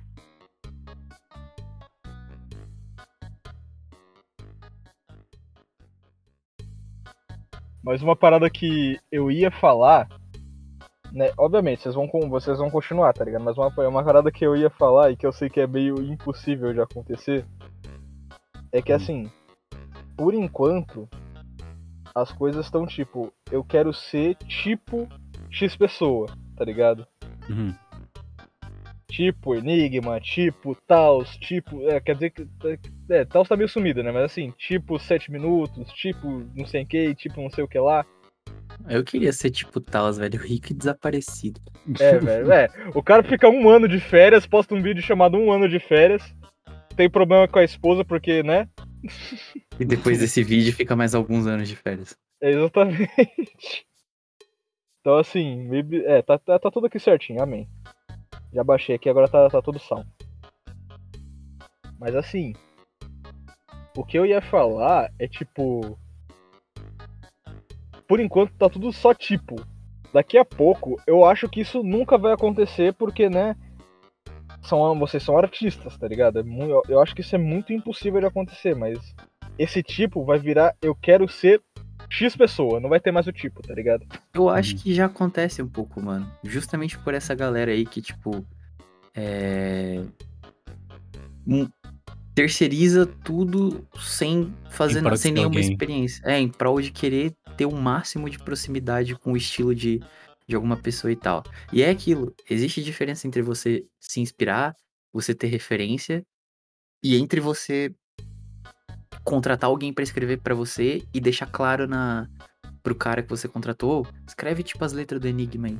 Mas 7.84 8.00
uma 8.00 8.16
parada 8.16 8.48
que 8.48 8.98
eu 9.10 9.30
ia 9.30 9.50
falar, 9.50 10.08
né? 11.12 11.30
Obviamente, 11.36 11.82
vocês 11.82 11.94
vão, 11.94 12.08
vocês 12.30 12.56
vão 12.56 12.70
continuar, 12.70 13.12
tá 13.12 13.24
ligado? 13.24 13.44
Mas 13.44 13.58
uma, 13.58 13.68
uma 13.88 14.02
parada 14.02 14.32
que 14.32 14.46
eu 14.46 14.56
ia 14.56 14.70
falar 14.70 15.10
e 15.10 15.16
que 15.16 15.26
eu 15.26 15.32
sei 15.32 15.50
que 15.50 15.60
é 15.60 15.66
meio 15.66 16.02
impossível 16.02 16.72
de 16.72 16.80
acontecer 16.80 17.44
é 18.72 18.80
que 18.80 18.92
assim, 18.92 19.30
por 20.16 20.34
enquanto, 20.34 21.08
as 22.14 22.32
coisas 22.32 22.64
estão 22.64 22.86
tipo, 22.86 23.32
eu 23.50 23.62
quero 23.62 23.92
ser 23.92 24.34
tipo 24.36 25.08
X 25.50 25.76
pessoa, 25.76 26.26
tá 26.56 26.64
ligado? 26.64 27.06
Uhum. 27.48 27.74
Tipo 29.08 29.54
Enigma, 29.54 30.18
tipo 30.20 30.74
Taos, 30.86 31.36
tipo. 31.36 31.86
É, 31.90 32.00
quer 32.00 32.14
dizer 32.14 32.30
que. 32.30 32.48
É, 33.10 33.26
Taos 33.26 33.46
tá 33.46 33.56
meio 33.56 33.68
sumido, 33.68 34.02
né? 34.02 34.10
Mas 34.10 34.24
assim, 34.24 34.54
tipo 34.56 34.98
7 34.98 35.30
minutos, 35.30 35.92
tipo 35.92 36.42
não 36.54 36.66
sei 36.66 36.82
o 36.82 36.86
que, 36.86 37.14
tipo 37.14 37.42
não 37.42 37.50
sei 37.50 37.62
o 37.62 37.68
que 37.68 37.78
lá. 37.78 38.06
Eu 38.88 39.04
queria 39.04 39.32
ser 39.32 39.50
tipo 39.50 39.80
Taos, 39.80 40.16
velho, 40.16 40.40
rico 40.40 40.68
e 40.70 40.74
desaparecido. 40.74 41.60
É, 42.00 42.18
velho, 42.18 42.52
é. 42.52 42.68
O 42.94 43.02
cara 43.02 43.22
fica 43.22 43.48
um 43.48 43.68
ano 43.68 43.86
de 43.86 44.00
férias, 44.00 44.46
posta 44.46 44.74
um 44.74 44.80
vídeo 44.80 45.02
chamado 45.02 45.36
Um 45.36 45.52
Ano 45.52 45.68
de 45.68 45.78
Férias. 45.78 46.22
Tem 46.96 47.08
problema 47.10 47.48
com 47.48 47.58
a 47.58 47.64
esposa 47.64 48.04
porque, 48.04 48.42
né? 48.42 48.68
E 49.78 49.84
depois 49.84 50.18
desse 50.18 50.42
vídeo 50.42 50.72
fica 50.72 50.94
mais 50.94 51.14
alguns 51.14 51.46
anos 51.46 51.68
de 51.68 51.76
férias. 51.76 52.16
É, 52.40 52.50
exatamente. 52.50 53.86
Então, 55.00 55.16
assim, 55.16 55.68
é, 56.06 56.22
tá, 56.22 56.38
tá, 56.38 56.58
tá 56.58 56.70
tudo 56.70 56.86
aqui 56.86 56.98
certinho, 57.00 57.42
amém. 57.42 57.68
Já 58.52 58.62
baixei 58.62 58.94
aqui, 58.94 59.08
agora 59.08 59.26
tá, 59.26 59.48
tá 59.48 59.60
tudo 59.60 59.78
salvo. 59.78 60.06
Mas 61.98 62.14
assim, 62.14 62.52
o 63.96 64.04
que 64.04 64.18
eu 64.18 64.24
ia 64.24 64.40
falar 64.40 65.10
é 65.18 65.26
tipo. 65.26 65.98
Por 68.06 68.20
enquanto 68.20 68.52
tá 68.54 68.68
tudo 68.68 68.92
só 68.92 69.12
tipo. 69.14 69.56
Daqui 70.12 70.36
a 70.36 70.44
pouco, 70.44 71.00
eu 71.06 71.24
acho 71.24 71.48
que 71.48 71.60
isso 71.60 71.82
nunca 71.82 72.18
vai 72.18 72.32
acontecer 72.32 72.92
porque, 72.94 73.28
né? 73.28 73.56
São, 74.62 74.98
vocês 74.98 75.22
são 75.22 75.36
artistas, 75.36 75.96
tá 75.96 76.06
ligado? 76.06 76.38
É 76.38 76.42
muito, 76.42 76.82
eu 76.88 77.00
acho 77.00 77.14
que 77.14 77.20
isso 77.20 77.34
é 77.34 77.38
muito 77.38 77.72
impossível 77.72 78.20
de 78.20 78.26
acontecer, 78.26 78.74
mas 78.74 78.98
esse 79.58 79.82
tipo 79.82 80.24
vai 80.24 80.38
virar 80.38 80.74
eu 80.80 80.94
quero 80.94 81.28
ser 81.28 81.60
X 82.08 82.36
pessoa, 82.36 82.78
não 82.78 82.90
vai 82.90 83.00
ter 83.00 83.10
mais 83.10 83.26
o 83.26 83.32
tipo, 83.32 83.62
tá 83.62 83.74
ligado? 83.74 84.06
Eu 84.34 84.48
acho 84.48 84.76
que 84.76 84.94
já 84.94 85.06
acontece 85.06 85.62
um 85.62 85.68
pouco, 85.68 86.00
mano. 86.00 86.30
Justamente 86.44 86.98
por 86.98 87.14
essa 87.14 87.34
galera 87.34 87.72
aí 87.72 87.86
que, 87.86 88.02
tipo, 88.02 88.44
é. 89.14 90.04
Um, 91.46 91.68
terceiriza 92.34 93.06
tudo 93.06 93.86
sem 93.98 94.52
fazer 94.70 95.00
nada, 95.00 95.16
sem 95.16 95.32
nenhuma 95.32 95.56
alguém. 95.56 95.70
experiência. 95.70 96.22
É, 96.24 96.38
em 96.38 96.48
prol 96.48 96.80
de 96.80 96.90
querer 96.90 97.34
ter 97.56 97.66
o 97.66 97.72
máximo 97.72 98.28
de 98.28 98.38
proximidade 98.38 99.14
com 99.14 99.32
o 99.32 99.36
estilo 99.36 99.74
de, 99.74 100.00
de 100.46 100.54
alguma 100.54 100.76
pessoa 100.76 101.10
e 101.12 101.16
tal. 101.16 101.42
E 101.72 101.82
é 101.82 101.90
aquilo, 101.90 102.34
existe 102.48 102.82
diferença 102.82 103.26
entre 103.26 103.42
você 103.42 103.84
se 104.00 104.20
inspirar, 104.20 104.74
você 105.12 105.34
ter 105.34 105.48
referência, 105.48 106.24
e 107.02 107.16
entre 107.16 107.40
você 107.40 107.94
contratar 109.24 109.68
alguém 109.68 109.92
para 109.92 110.04
escrever 110.04 110.40
para 110.40 110.54
você 110.54 111.02
e 111.12 111.20
deixar 111.20 111.46
claro 111.46 111.86
na 111.86 112.28
pro 112.82 112.94
cara 112.94 113.22
que 113.22 113.30
você 113.30 113.46
contratou, 113.46 114.06
escreve 114.26 114.62
tipo 114.62 114.84
as 114.84 114.92
letras 114.92 115.20
do 115.20 115.28
Enigma 115.28 115.68
aí. 115.68 115.78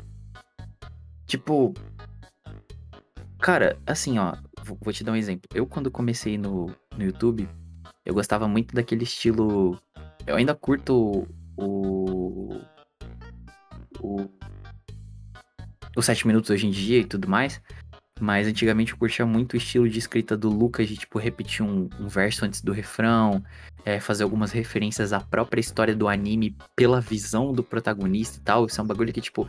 Tipo, 1.26 1.74
cara, 3.40 3.76
assim, 3.84 4.18
ó, 4.18 4.36
vou 4.64 4.92
te 4.92 5.02
dar 5.02 5.12
um 5.12 5.16
exemplo. 5.16 5.48
Eu 5.52 5.66
quando 5.66 5.90
comecei 5.90 6.38
no, 6.38 6.66
no 6.96 7.02
YouTube, 7.02 7.48
eu 8.04 8.14
gostava 8.14 8.46
muito 8.46 8.74
daquele 8.74 9.04
estilo. 9.04 9.78
Eu 10.26 10.36
ainda 10.36 10.54
curto 10.54 11.26
o. 11.56 12.60
O. 14.00 14.28
Os 15.96 16.06
7 16.06 16.26
minutos 16.26 16.50
hoje 16.50 16.66
em 16.66 16.70
dia 16.70 16.98
e 16.98 17.04
tudo 17.04 17.28
mais. 17.28 17.60
Mas 18.20 18.46
antigamente 18.46 18.92
eu 18.92 18.98
curtia 18.98 19.26
muito 19.26 19.54
o 19.54 19.56
estilo 19.56 19.88
de 19.88 19.98
escrita 19.98 20.36
do 20.36 20.48
Lucas, 20.48 20.88
de 20.88 20.96
tipo 20.96 21.18
repetir 21.18 21.62
um, 21.64 21.88
um 21.98 22.06
verso 22.06 22.44
antes 22.44 22.60
do 22.60 22.70
refrão, 22.70 23.42
é, 23.84 23.98
fazer 23.98 24.22
algumas 24.22 24.52
referências 24.52 25.12
à 25.12 25.20
própria 25.20 25.60
história 25.60 25.94
do 25.94 26.08
anime 26.08 26.56
pela 26.76 27.00
visão 27.00 27.52
do 27.52 27.64
protagonista 27.64 28.38
e 28.38 28.42
tal. 28.42 28.66
Isso 28.66 28.80
é 28.80 28.84
um 28.84 28.86
bagulho 28.86 29.12
que, 29.12 29.20
tipo, 29.20 29.48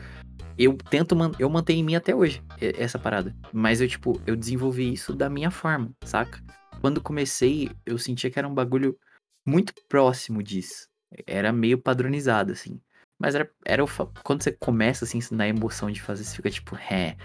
eu 0.57 0.75
tento, 0.89 1.15
man 1.15 1.31
eu 1.37 1.49
mantenho 1.49 1.81
em 1.81 1.83
mim 1.83 1.95
até 1.95 2.15
hoje, 2.15 2.41
essa 2.59 2.97
parada. 2.97 3.35
Mas 3.51 3.79
eu, 3.79 3.87
tipo, 3.87 4.19
eu 4.25 4.35
desenvolvi 4.35 4.91
isso 4.91 5.13
da 5.13 5.29
minha 5.29 5.51
forma, 5.51 5.91
saca? 6.03 6.41
Quando 6.81 6.99
comecei, 6.99 7.69
eu 7.85 7.97
sentia 7.97 8.31
que 8.31 8.39
era 8.39 8.47
um 8.47 8.53
bagulho 8.53 8.97
muito 9.45 9.73
próximo 9.87 10.41
disso. 10.41 10.87
Era 11.27 11.53
meio 11.53 11.77
padronizado, 11.77 12.51
assim. 12.51 12.81
Mas 13.23 13.35
era, 13.35 13.49
era 13.65 13.81
o, 13.81 13.87
quando 14.21 14.43
você 14.43 14.51
começa, 14.51 15.05
assim, 15.05 15.19
na 15.31 15.47
emoção 15.47 15.89
de 15.89 16.01
fazer, 16.01 16.25
você 16.25 16.35
fica 16.35 16.51
tipo, 16.51 16.75
é, 16.91 17.15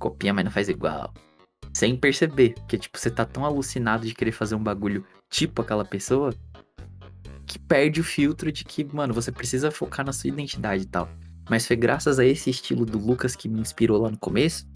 copia, 0.00 0.34
mas 0.34 0.44
não 0.44 0.50
faz 0.50 0.68
igual. 0.68 1.14
Sem 1.72 1.96
perceber, 1.96 2.54
que 2.66 2.76
tipo, 2.76 2.98
você 2.98 3.08
tá 3.08 3.24
tão 3.24 3.44
alucinado 3.44 4.04
de 4.04 4.16
querer 4.16 4.32
fazer 4.32 4.56
um 4.56 4.62
bagulho 4.62 5.06
tipo 5.30 5.62
aquela 5.62 5.84
pessoa, 5.84 6.34
que 7.46 7.56
perde 7.56 8.00
o 8.00 8.04
filtro 8.04 8.50
de 8.50 8.64
que, 8.64 8.84
mano, 8.84 9.14
você 9.14 9.30
precisa 9.30 9.70
focar 9.70 10.04
na 10.04 10.12
sua 10.12 10.26
identidade 10.26 10.82
e 10.82 10.86
tal. 10.86 11.08
Mas 11.48 11.64
foi 11.64 11.76
graças 11.76 12.18
a 12.18 12.24
esse 12.24 12.50
estilo 12.50 12.84
do 12.84 12.98
Lucas 12.98 13.36
que 13.36 13.48
me 13.48 13.60
inspirou 13.60 14.02
lá 14.02 14.10
no 14.10 14.18
começo, 14.18 14.66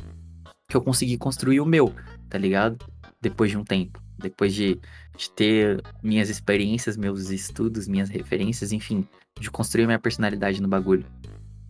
que 0.69 0.77
eu 0.77 0.81
consegui 0.81 1.19
construir 1.19 1.59
o 1.59 1.67
meu, 1.67 1.93
tá 2.31 2.39
ligado? 2.39 2.79
Depois 3.21 3.51
de 3.51 3.57
um 3.57 3.65
tempo. 3.65 4.01
Depois 4.17 4.55
de, 4.55 4.81
de 5.17 5.31
ter 5.33 5.83
minhas 6.05 6.29
experiências, 6.29 6.97
meus 6.97 7.31
estudos, 7.31 7.89
minhas 7.89 8.09
referências, 8.09 8.71
enfim, 8.71 9.09
de 9.41 9.51
construir 9.51 9.87
minha 9.87 9.99
personalidade 9.99 10.61
no 10.61 10.69
bagulho. 10.69 11.07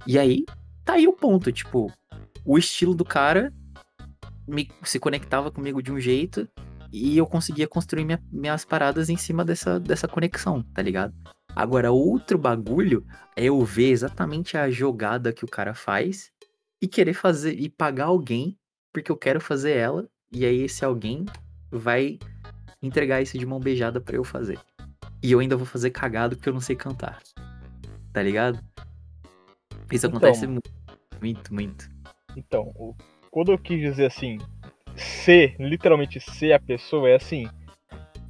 E 0.07 0.19
aí, 0.19 0.45
tá 0.85 0.95
aí 0.95 1.07
o 1.07 1.13
ponto, 1.13 1.53
tipo, 1.53 1.93
o 2.45 2.57
estilo 2.59 2.95
do 2.95 3.05
cara 3.05 3.53
me, 4.47 4.71
se 4.83 4.99
conectava 4.99 5.51
comigo 5.51 5.83
de 5.83 5.93
um 5.93 6.01
jeito 6.01 6.49
e 6.93 7.19
eu 7.19 7.27
conseguia 7.27 7.69
construir 7.69 8.05
minha- 8.05 8.23
minhas 8.33 8.65
paradas 8.65 9.11
em 9.11 9.17
cima 9.17 9.45
dessa, 9.45 9.79
dessa 9.79 10.09
conexão, 10.09 10.63
tá 10.75 10.81
ligado? 10.81 11.15
Agora, 11.55 11.91
outro 11.91 12.39
bagulho 12.39 13.05
é 13.37 13.45
eu 13.45 13.63
ver 13.65 13.91
exatamente 13.91 14.57
a 14.57 14.71
jogada 14.71 15.33
que 15.33 15.45
o 15.45 15.49
cara 15.49 15.75
faz 15.75 16.31
e 16.81 16.87
querer 16.89 17.15
fazer 17.15 17.55
e 17.59 17.69
pagar 17.69 18.07
alguém 18.07 18.57
porque 18.93 19.11
eu 19.11 19.17
quero 19.17 19.41
fazer 19.41 19.73
ela 19.73 20.09
e 20.33 20.47
aí 20.47 20.63
esse 20.63 20.85
alguém 20.85 21.27
vai 21.71 22.19
entregar 22.81 23.21
isso 23.21 23.37
de 23.37 23.45
mão 23.45 23.61
beijada 23.61 24.01
pra 24.01 24.17
eu 24.17 24.25
fazer. 24.25 24.59
E 25.23 25.33
eu 25.33 25.41
ainda 25.41 25.57
vou 25.57 25.67
fazer 25.67 25.91
cagado 25.91 26.37
porque 26.37 26.49
eu 26.49 26.53
não 26.53 26.61
sei 26.61 26.77
cantar. 26.77 27.21
Tá 28.19 28.23
ligado? 28.25 28.59
Isso 29.93 30.09
Então. 30.09 30.11
acontece 30.19 30.45
muito, 30.49 30.71
muito, 31.23 31.55
muito. 31.55 31.89
Então, 32.37 32.73
o- 32.75 32.97
quando 33.31 33.53
eu 33.53 33.59
quis 33.59 33.79
dizer 33.81 34.07
assim, 34.07 34.39
ser, 34.97 35.55
literalmente 35.61 36.19
ser 36.19 36.53
a 36.53 36.59
pessoa, 36.59 37.09
é 37.09 37.15
assim. 37.15 37.47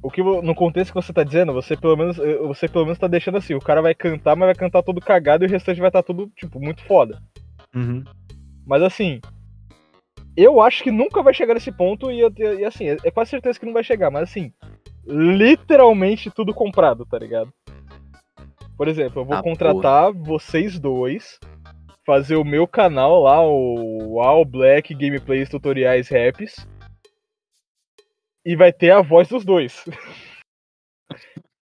O 0.03 0.11
que 0.11 0.21
no 0.21 0.53
contexto 0.53 0.91
que 0.93 1.01
você 1.01 1.11
tá 1.11 1.23
dizendo, 1.23 1.53
você 1.53 1.75
pelo 1.75 1.97
menos 1.97 2.19
eh, 2.19 2.37
você 2.37 2.67
pelo 2.67 2.85
menos 2.85 2.99
tá 2.99 3.07
deixando 3.07 3.39
assim, 3.39 3.55
o 3.55 3.59
cara 3.59 3.81
vai 3.81 3.95
cantar, 3.95 4.35
mas 4.35 4.45
vai 4.49 4.53
cantar 4.55 4.83
todo 4.83 5.01
cagado 5.01 5.43
e 5.43 5.47
o 5.47 5.49
restante 5.49 5.79
vai 5.81 5.89
estar 5.89 6.03
tudo, 6.03 6.31
tipo, 6.35 6.59
muito 6.59 6.83
foda. 6.83 7.19
Uhum. 7.75 8.03
Mas 8.67 8.83
assim, 8.83 9.19
eu 10.37 10.61
acho 10.61 10.83
que 10.83 10.91
nunca 10.91 11.23
vai 11.23 11.33
chegar 11.33 11.55
nesse 11.55 11.71
ponto 11.71 12.11
e, 12.11 12.19
e, 12.21 12.63
assim, 12.63 12.89
é, 12.89 12.97
é 13.03 13.09
quase 13.09 13.31
certeza 13.31 13.59
que 13.59 13.65
não 13.65 13.73
vai 13.73 13.83
chegar, 13.83 14.11
mas 14.11 14.29
assim, 14.29 14.53
literalmente 15.03 16.29
tudo 16.29 16.53
comprado, 16.53 17.07
tá 17.07 17.17
ligado? 17.17 17.51
Por 18.79 18.87
exemplo, 18.87 19.21
eu 19.21 19.25
vou 19.25 19.35
Ah, 19.35 19.43
contratar 19.43 20.13
vocês 20.13 20.79
dois, 20.79 21.37
fazer 22.05 22.37
o 22.37 22.45
meu 22.45 22.65
canal 22.65 23.23
lá, 23.23 23.45
o 23.45 24.21
All 24.21 24.45
Black 24.45 24.95
Gameplays 24.95 25.49
Tutoriais 25.49 26.07
Raps, 26.07 26.65
e 28.45 28.55
vai 28.55 28.71
ter 28.71 28.91
a 28.91 29.01
voz 29.01 29.27
dos 29.27 29.43
dois. 29.43 29.83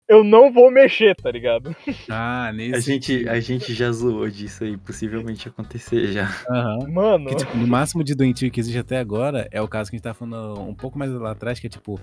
Eu 0.09 0.23
não 0.23 0.51
vou 0.51 0.71
mexer, 0.71 1.15
tá 1.15 1.29
ligado? 1.29 1.75
Ah, 2.09 2.51
nesse. 2.51 2.75
A 2.75 2.79
gente, 2.79 3.29
a 3.29 3.39
gente 3.39 3.75
já 3.75 3.91
zoou 3.91 4.27
disso 4.27 4.63
aí, 4.63 4.75
possivelmente 4.75 5.47
acontecer 5.47 6.11
já. 6.11 6.27
Aham. 6.49 6.91
Mano, 6.91 7.29
Que, 7.29 7.35
tipo, 7.35 7.55
no 7.55 7.67
máximo 7.67 8.03
de 8.03 8.15
doentio 8.15 8.49
que 8.49 8.59
existe 8.59 8.79
até 8.79 8.97
agora 8.97 9.47
é 9.51 9.61
o 9.61 9.67
caso 9.67 9.91
que 9.91 9.95
a 9.95 9.97
gente 9.97 10.03
tá 10.03 10.15
falando 10.15 10.59
um 10.59 10.73
pouco 10.73 10.97
mais 10.97 11.11
lá 11.11 11.31
atrás, 11.33 11.59
que 11.59 11.67
é 11.67 11.69
tipo, 11.69 11.99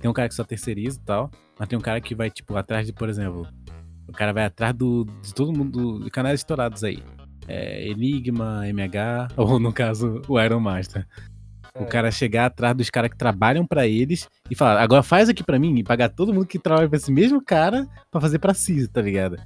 tem 0.00 0.08
um 0.08 0.14
cara 0.14 0.28
que 0.28 0.36
só 0.36 0.44
terceiriza 0.44 1.00
e 1.00 1.04
tal, 1.04 1.32
mas 1.58 1.68
tem 1.68 1.76
um 1.76 1.82
cara 1.82 2.00
que 2.00 2.14
vai, 2.14 2.30
tipo, 2.30 2.56
atrás 2.56 2.86
de, 2.86 2.92
por 2.92 3.08
exemplo, 3.08 3.44
o 4.08 4.12
cara 4.12 4.32
vai 4.32 4.44
atrás 4.44 4.74
do, 4.74 5.04
de 5.22 5.34
todo 5.34 5.52
mundo, 5.56 6.00
de 6.04 6.10
canais 6.10 6.40
estourados 6.40 6.82
aí. 6.84 7.02
É, 7.48 7.88
Enigma, 7.88 8.66
MH, 8.68 9.28
ou 9.36 9.58
no 9.58 9.72
caso, 9.72 10.22
o 10.28 10.40
Iron 10.40 10.60
Master. 10.60 11.06
O 11.74 11.84
É. 11.84 11.86
cara 11.86 12.10
chegar 12.10 12.46
atrás 12.46 12.76
dos 12.76 12.90
caras 12.90 13.10
que 13.10 13.16
trabalham 13.16 13.66
pra 13.66 13.86
eles 13.86 14.28
e 14.50 14.54
falar, 14.54 14.80
agora 14.82 15.02
faz 15.02 15.28
aqui 15.28 15.42
pra 15.42 15.58
mim 15.58 15.74
e 15.78 15.82
pagar 15.82 16.10
todo 16.10 16.32
mundo 16.32 16.46
que 16.46 16.58
trabalha 16.58 16.88
pra 16.88 16.98
esse 16.98 17.10
mesmo 17.10 17.42
cara 17.42 17.88
pra 18.10 18.20
fazer 18.20 18.38
pra 18.38 18.52
si, 18.54 18.86
tá 18.88 19.00
ligado? 19.00 19.36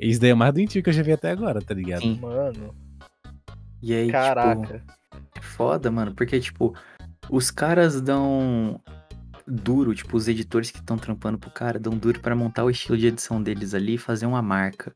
Isso 0.00 0.18
daí 0.20 0.30
é 0.30 0.34
o 0.34 0.36
mais 0.36 0.52
doentio 0.54 0.82
que 0.82 0.88
eu 0.88 0.94
já 0.94 1.02
vi 1.02 1.12
até 1.12 1.30
agora, 1.30 1.60
tá 1.60 1.74
ligado? 1.74 2.00
Sim. 2.00 2.18
mano, 2.20 2.74
E 3.82 3.92
aí, 3.94 4.06
tipo, 4.06 4.12
caraca. 4.12 4.82
é 5.36 5.40
foda, 5.42 5.90
mano, 5.90 6.14
porque, 6.14 6.40
tipo, 6.40 6.74
os 7.30 7.50
caras 7.50 8.00
dão 8.00 8.80
duro, 9.46 9.94
tipo, 9.94 10.16
os 10.16 10.28
editores 10.28 10.70
que 10.70 10.78
estão 10.78 10.96
trampando 10.96 11.38
pro 11.38 11.50
cara 11.50 11.78
dão 11.78 11.96
duro 11.96 12.20
pra 12.20 12.34
montar 12.34 12.64
o 12.64 12.70
estilo 12.70 12.96
de 12.96 13.06
edição 13.08 13.42
deles 13.42 13.74
ali 13.74 13.94
e 13.94 13.98
fazer 13.98 14.26
uma 14.26 14.42
marca. 14.42 14.94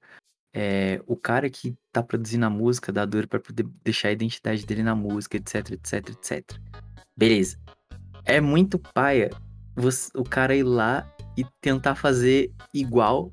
É, 0.54 1.00
o 1.06 1.16
cara 1.16 1.48
que 1.50 1.76
tá 1.92 2.02
produzindo 2.02 2.46
a 2.46 2.50
música 2.50 2.90
dá 2.92 3.04
duro 3.04 3.28
pra 3.28 3.38
poder 3.38 3.66
deixar 3.84 4.08
a 4.08 4.12
identidade 4.12 4.64
dele 4.64 4.82
na 4.82 4.94
música, 4.94 5.36
etc, 5.36 5.72
etc, 5.72 6.08
etc. 6.10 6.58
Beleza. 7.16 7.58
É 8.24 8.40
muito 8.40 8.78
paia 8.78 9.30
você- 9.76 10.10
o 10.16 10.24
cara 10.24 10.56
ir 10.56 10.62
lá 10.62 11.06
e 11.36 11.44
tentar 11.60 11.94
fazer 11.94 12.52
igual 12.74 13.32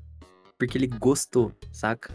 porque 0.58 0.78
ele 0.78 0.86
gostou, 0.86 1.52
saca? 1.72 2.14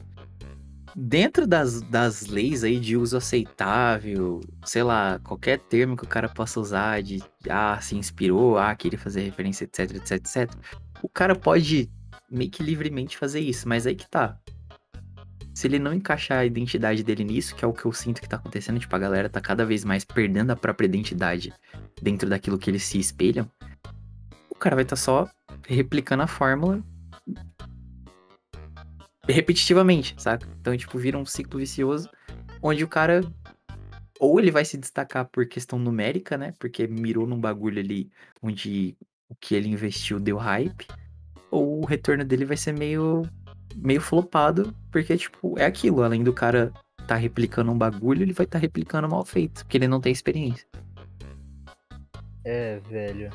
Dentro 0.95 1.47
das, 1.47 1.81
das 1.81 2.27
leis 2.27 2.63
aí 2.63 2.79
de 2.79 2.97
uso 2.97 3.15
aceitável, 3.15 4.41
sei 4.65 4.83
lá, 4.83 5.19
qualquer 5.19 5.59
termo 5.59 5.95
que 5.95 6.03
o 6.03 6.07
cara 6.07 6.27
possa 6.27 6.59
usar 6.59 7.01
de 7.01 7.23
ah, 7.49 7.79
se 7.81 7.95
inspirou, 7.95 8.57
ah, 8.57 8.75
queria 8.75 8.99
fazer 8.99 9.21
referência, 9.21 9.63
etc, 9.63 9.95
etc, 9.95 10.11
etc. 10.11 10.53
O 11.01 11.07
cara 11.07 11.33
pode 11.33 11.89
meio 12.29 12.51
que 12.51 12.61
livremente 12.61 13.17
fazer 13.17 13.39
isso, 13.39 13.67
mas 13.67 13.87
aí 13.87 13.95
que 13.95 14.09
tá. 14.09 14.37
Se 15.53 15.67
ele 15.67 15.79
não 15.79 15.93
encaixar 15.93 16.39
a 16.39 16.45
identidade 16.45 17.03
dele 17.03 17.23
nisso, 17.23 17.55
que 17.55 17.63
é 17.63 17.67
o 17.67 17.73
que 17.73 17.85
eu 17.85 17.93
sinto 17.93 18.21
que 18.21 18.27
tá 18.27 18.37
acontecendo, 18.37 18.79
tipo, 18.79 18.95
a 18.95 18.99
galera 18.99 19.29
tá 19.29 19.39
cada 19.39 19.65
vez 19.65 19.83
mais 19.83 20.03
perdendo 20.03 20.51
a 20.51 20.55
própria 20.55 20.87
identidade 20.87 21.53
dentro 22.01 22.29
daquilo 22.29 22.57
que 22.57 22.69
eles 22.69 22.83
se 22.83 22.99
espelham, 22.99 23.49
o 24.49 24.55
cara 24.55 24.75
vai 24.75 24.83
estar 24.83 24.95
só 24.95 25.29
replicando 25.67 26.23
a 26.23 26.27
fórmula 26.27 26.81
repetitivamente, 29.31 30.15
saca? 30.17 30.47
Então, 30.59 30.75
tipo, 30.75 30.97
vira 30.97 31.17
um 31.17 31.25
ciclo 31.25 31.59
vicioso 31.59 32.09
onde 32.61 32.83
o 32.83 32.87
cara 32.87 33.21
ou 34.19 34.39
ele 34.39 34.51
vai 34.51 34.63
se 34.63 34.77
destacar 34.77 35.25
por 35.25 35.47
questão 35.47 35.79
numérica, 35.79 36.37
né? 36.37 36.53
Porque 36.59 36.85
mirou 36.85 37.25
num 37.25 37.39
bagulho 37.39 37.79
ali 37.79 38.11
onde 38.41 38.95
o 39.27 39.35
que 39.35 39.55
ele 39.55 39.67
investiu 39.67 40.19
deu 40.19 40.37
hype, 40.37 40.85
ou 41.49 41.81
o 41.81 41.85
retorno 41.85 42.23
dele 42.23 42.45
vai 42.45 42.57
ser 42.57 42.71
meio 42.71 43.23
meio 43.75 44.01
flopado, 44.01 44.75
porque 44.91 45.17
tipo, 45.17 45.57
é 45.57 45.65
aquilo, 45.65 46.03
além 46.03 46.23
do 46.23 46.33
cara 46.33 46.71
tá 47.07 47.15
replicando 47.15 47.71
um 47.71 47.77
bagulho, 47.77 48.21
ele 48.21 48.33
vai 48.33 48.45
estar 48.45 48.59
tá 48.59 48.61
replicando 48.61 49.09
mal 49.09 49.25
feito, 49.25 49.63
porque 49.63 49.77
ele 49.77 49.87
não 49.87 49.99
tem 49.99 50.11
experiência. 50.11 50.67
É, 52.43 52.79
velho. 52.89 53.29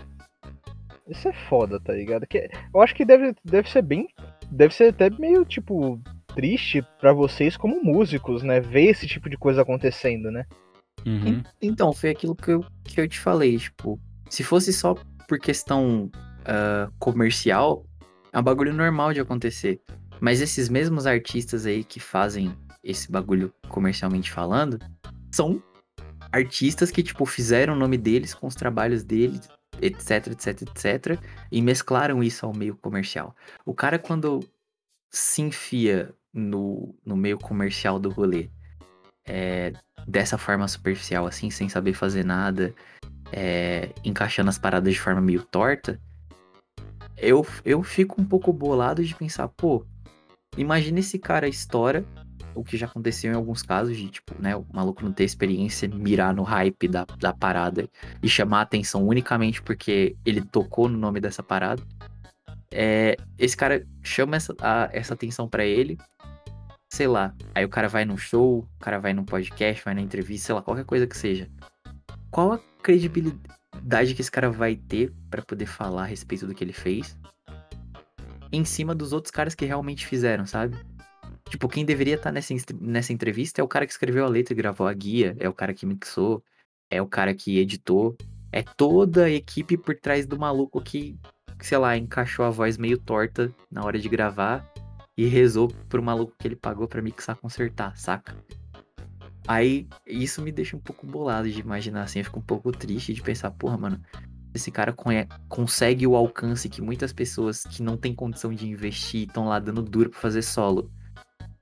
Isso 1.08 1.28
é 1.28 1.32
foda, 1.48 1.80
tá 1.80 1.92
ligado? 1.92 2.26
Que, 2.26 2.48
eu 2.74 2.80
acho 2.80 2.94
que 2.94 3.04
deve, 3.04 3.34
deve 3.44 3.70
ser 3.70 3.82
bem. 3.82 4.08
Deve 4.50 4.74
ser 4.74 4.88
até 4.88 5.10
meio, 5.10 5.44
tipo, 5.44 6.00
triste 6.34 6.84
pra 7.00 7.12
vocês 7.12 7.56
como 7.56 7.82
músicos, 7.82 8.42
né? 8.42 8.60
Ver 8.60 8.90
esse 8.90 9.06
tipo 9.06 9.28
de 9.28 9.36
coisa 9.36 9.62
acontecendo, 9.62 10.30
né? 10.30 10.44
Uhum. 11.04 11.42
Então, 11.62 11.92
foi 11.92 12.10
aquilo 12.10 12.34
que 12.34 12.50
eu, 12.50 12.64
que 12.84 13.00
eu 13.00 13.08
te 13.08 13.18
falei, 13.18 13.56
tipo, 13.56 14.00
se 14.28 14.42
fosse 14.42 14.72
só 14.72 14.94
por 15.28 15.38
questão 15.38 16.10
ah, 16.44 16.88
comercial, 16.98 17.84
é 18.32 18.38
um 18.38 18.42
bagulho 18.42 18.72
normal 18.72 19.12
de 19.12 19.20
acontecer. 19.20 19.80
Mas 20.20 20.40
esses 20.40 20.68
mesmos 20.68 21.06
artistas 21.06 21.66
aí 21.66 21.82
que 21.82 22.00
fazem 22.00 22.52
esse 22.82 23.10
bagulho 23.10 23.52
comercialmente 23.68 24.30
falando, 24.30 24.78
são 25.32 25.62
artistas 26.30 26.90
que, 26.90 27.02
tipo, 27.02 27.26
fizeram 27.26 27.74
o 27.74 27.76
nome 27.76 27.98
deles 27.98 28.32
com 28.32 28.46
os 28.46 28.54
trabalhos 28.54 29.02
deles, 29.02 29.48
etc, 29.80 30.28
etc, 30.28 30.62
etc, 30.62 31.20
e 31.50 31.60
mesclaram 31.62 32.22
isso 32.22 32.46
ao 32.46 32.54
meio 32.54 32.76
comercial. 32.76 33.34
O 33.64 33.74
cara, 33.74 33.98
quando 33.98 34.40
se 35.10 35.42
enfia 35.42 36.14
no, 36.32 36.94
no 37.04 37.16
meio 37.16 37.38
comercial 37.38 37.98
do 37.98 38.10
rolê, 38.10 38.50
é, 39.24 39.72
dessa 40.06 40.38
forma 40.38 40.68
superficial, 40.68 41.26
assim, 41.26 41.50
sem 41.50 41.68
saber 41.68 41.94
fazer 41.94 42.24
nada, 42.24 42.74
é, 43.32 43.90
encaixando 44.04 44.50
as 44.50 44.58
paradas 44.58 44.92
de 44.92 45.00
forma 45.00 45.20
meio 45.20 45.42
torta, 45.42 46.00
eu, 47.16 47.46
eu 47.64 47.82
fico 47.82 48.20
um 48.20 48.24
pouco 48.24 48.52
bolado 48.52 49.02
de 49.02 49.14
pensar, 49.14 49.48
pô, 49.48 49.84
imagina 50.56 51.00
esse 51.00 51.18
cara 51.18 51.48
estoura, 51.48 52.04
o 52.56 52.64
que 52.64 52.76
já 52.76 52.86
aconteceu 52.86 53.32
em 53.32 53.36
alguns 53.36 53.62
casos, 53.62 53.96
de 53.96 54.08
tipo, 54.08 54.34
né, 54.40 54.56
o 54.56 54.64
maluco 54.72 55.04
não 55.04 55.12
ter 55.12 55.24
experiência, 55.24 55.86
mirar 55.88 56.34
no 56.34 56.42
hype 56.42 56.88
da, 56.88 57.04
da 57.18 57.32
parada 57.32 57.88
e 58.22 58.28
chamar 58.28 58.58
a 58.58 58.62
atenção 58.62 59.06
unicamente 59.06 59.62
porque 59.62 60.16
ele 60.24 60.40
tocou 60.40 60.88
no 60.88 60.96
nome 60.98 61.20
dessa 61.20 61.42
parada. 61.42 61.82
É, 62.72 63.16
esse 63.38 63.56
cara 63.56 63.86
chama 64.02 64.36
essa, 64.36 64.54
a- 64.60 64.88
essa 64.92 65.14
atenção 65.14 65.48
pra 65.48 65.64
ele, 65.64 65.96
sei 66.92 67.06
lá, 67.06 67.32
aí 67.54 67.64
o 67.64 67.68
cara 67.68 67.88
vai 67.88 68.04
num 68.04 68.16
show, 68.16 68.60
o 68.60 68.78
cara 68.80 68.98
vai 68.98 69.12
num 69.12 69.24
podcast, 69.24 69.84
vai 69.84 69.94
na 69.94 70.00
entrevista, 70.00 70.46
sei 70.46 70.54
lá, 70.54 70.62
qualquer 70.62 70.84
coisa 70.84 71.06
que 71.06 71.16
seja. 71.16 71.48
Qual 72.30 72.52
a 72.52 72.58
credibilidade 72.82 74.14
que 74.14 74.20
esse 74.20 74.30
cara 74.30 74.50
vai 74.50 74.74
ter 74.76 75.12
pra 75.30 75.42
poder 75.42 75.66
falar 75.66 76.02
a 76.02 76.06
respeito 76.06 76.46
do 76.46 76.54
que 76.54 76.64
ele 76.64 76.72
fez? 76.72 77.16
em 78.52 78.64
cima 78.64 78.94
dos 78.94 79.12
outros 79.12 79.32
caras 79.32 79.56
que 79.56 79.64
realmente 79.64 80.06
fizeram, 80.06 80.46
sabe? 80.46 80.76
Tipo, 81.48 81.68
quem 81.68 81.84
deveria 81.84 82.16
estar 82.16 82.32
nessa, 82.32 82.52
ins- 82.52 82.66
nessa 82.80 83.12
entrevista 83.12 83.60
é 83.60 83.64
o 83.64 83.68
cara 83.68 83.86
que 83.86 83.92
escreveu 83.92 84.24
a 84.24 84.28
letra 84.28 84.52
e 84.52 84.56
gravou 84.56 84.86
a 84.86 84.92
guia, 84.92 85.36
é 85.38 85.48
o 85.48 85.52
cara 85.52 85.72
que 85.72 85.86
mixou, 85.86 86.42
é 86.90 87.00
o 87.00 87.06
cara 87.06 87.32
que 87.34 87.58
editou, 87.58 88.16
é 88.52 88.62
toda 88.62 89.24
a 89.24 89.30
equipe 89.30 89.76
por 89.76 89.94
trás 89.96 90.26
do 90.26 90.38
maluco 90.38 90.80
que, 90.80 91.16
sei 91.60 91.78
lá, 91.78 91.96
encaixou 91.96 92.44
a 92.44 92.50
voz 92.50 92.76
meio 92.76 92.98
torta 92.98 93.52
na 93.70 93.84
hora 93.84 93.98
de 93.98 94.08
gravar 94.08 94.68
e 95.16 95.26
rezou 95.26 95.68
pro 95.88 96.02
maluco 96.02 96.34
que 96.38 96.48
ele 96.48 96.56
pagou 96.56 96.88
pra 96.88 97.00
mixar 97.00 97.36
consertar, 97.36 97.96
saca? 97.96 98.36
Aí, 99.48 99.86
isso 100.06 100.42
me 100.42 100.50
deixa 100.50 100.76
um 100.76 100.80
pouco 100.80 101.06
bolado 101.06 101.48
de 101.48 101.60
imaginar 101.60 102.02
assim, 102.02 102.18
eu 102.18 102.24
fico 102.24 102.40
um 102.40 102.42
pouco 102.42 102.72
triste 102.72 103.14
de 103.14 103.22
pensar, 103.22 103.50
porra, 103.52 103.78
mano, 103.78 104.00
esse 104.52 104.70
cara 104.72 104.92
conhe- 104.92 105.28
consegue 105.48 106.06
o 106.06 106.16
alcance 106.16 106.68
que 106.68 106.82
muitas 106.82 107.12
pessoas 107.12 107.62
que 107.62 107.82
não 107.82 107.96
têm 107.96 108.12
condição 108.14 108.52
de 108.52 108.66
investir 108.68 109.28
estão 109.28 109.46
lá 109.46 109.60
dando 109.60 109.82
duro 109.82 110.10
pra 110.10 110.18
fazer 110.18 110.42
solo 110.42 110.90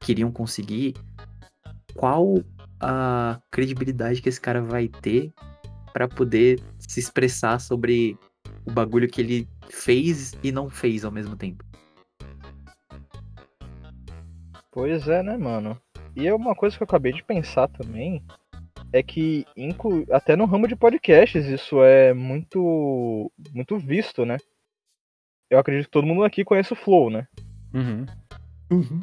queriam 0.05 0.31
conseguir, 0.31 0.95
qual 1.95 2.35
a 2.79 3.41
credibilidade 3.51 4.21
que 4.21 4.29
esse 4.29 4.41
cara 4.41 4.61
vai 4.61 4.89
ter 4.89 5.33
pra 5.93 6.07
poder 6.07 6.61
se 6.79 7.01
expressar 7.01 7.59
sobre 7.59 8.19
o 8.67 8.71
bagulho 8.71 9.09
que 9.09 9.21
ele 9.21 9.49
fez 9.71 10.33
e 10.43 10.53
não 10.53 10.69
fez 10.69 11.05
ao 11.05 11.11
mesmo 11.11 11.37
tempo? 11.37 11.65
Pois 14.71 15.09
é, 15.09 15.23
né, 15.23 15.37
mano? 15.37 15.81
E 16.15 16.27
é 16.27 16.35
uma 16.35 16.55
coisa 16.55 16.77
que 16.77 16.83
eu 16.83 16.87
acabei 16.87 17.13
de 17.13 17.25
pensar 17.25 17.69
também 17.69 18.23
é 18.93 19.03
que 19.03 19.45
inclu... 19.57 20.05
até 20.11 20.37
no 20.37 20.45
ramo 20.45 20.69
de 20.69 20.77
podcasts 20.77 21.47
isso 21.47 21.83
é 21.83 22.13
muito 22.13 23.33
muito 23.53 23.79
visto, 23.79 24.25
né? 24.25 24.37
Eu 25.51 25.59
acredito 25.59 25.87
que 25.87 25.91
todo 25.91 26.07
mundo 26.07 26.25
aqui 26.25 26.45
conhece 26.45 26.73
o 26.73 26.77
Flow, 26.77 27.11
né? 27.11 27.27
Uhum. 27.73 28.07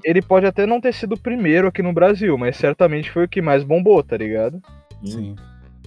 Ele 0.03 0.21
pode 0.21 0.45
até 0.45 0.65
não 0.65 0.81
ter 0.81 0.93
sido 0.93 1.13
o 1.13 1.19
primeiro 1.19 1.67
aqui 1.67 1.81
no 1.81 1.93
Brasil, 1.93 2.37
mas 2.37 2.57
certamente 2.57 3.09
foi 3.11 3.25
o 3.25 3.29
que 3.29 3.41
mais 3.41 3.63
bombou, 3.63 4.03
tá 4.03 4.17
ligado? 4.17 4.61
Sim. 5.05 5.35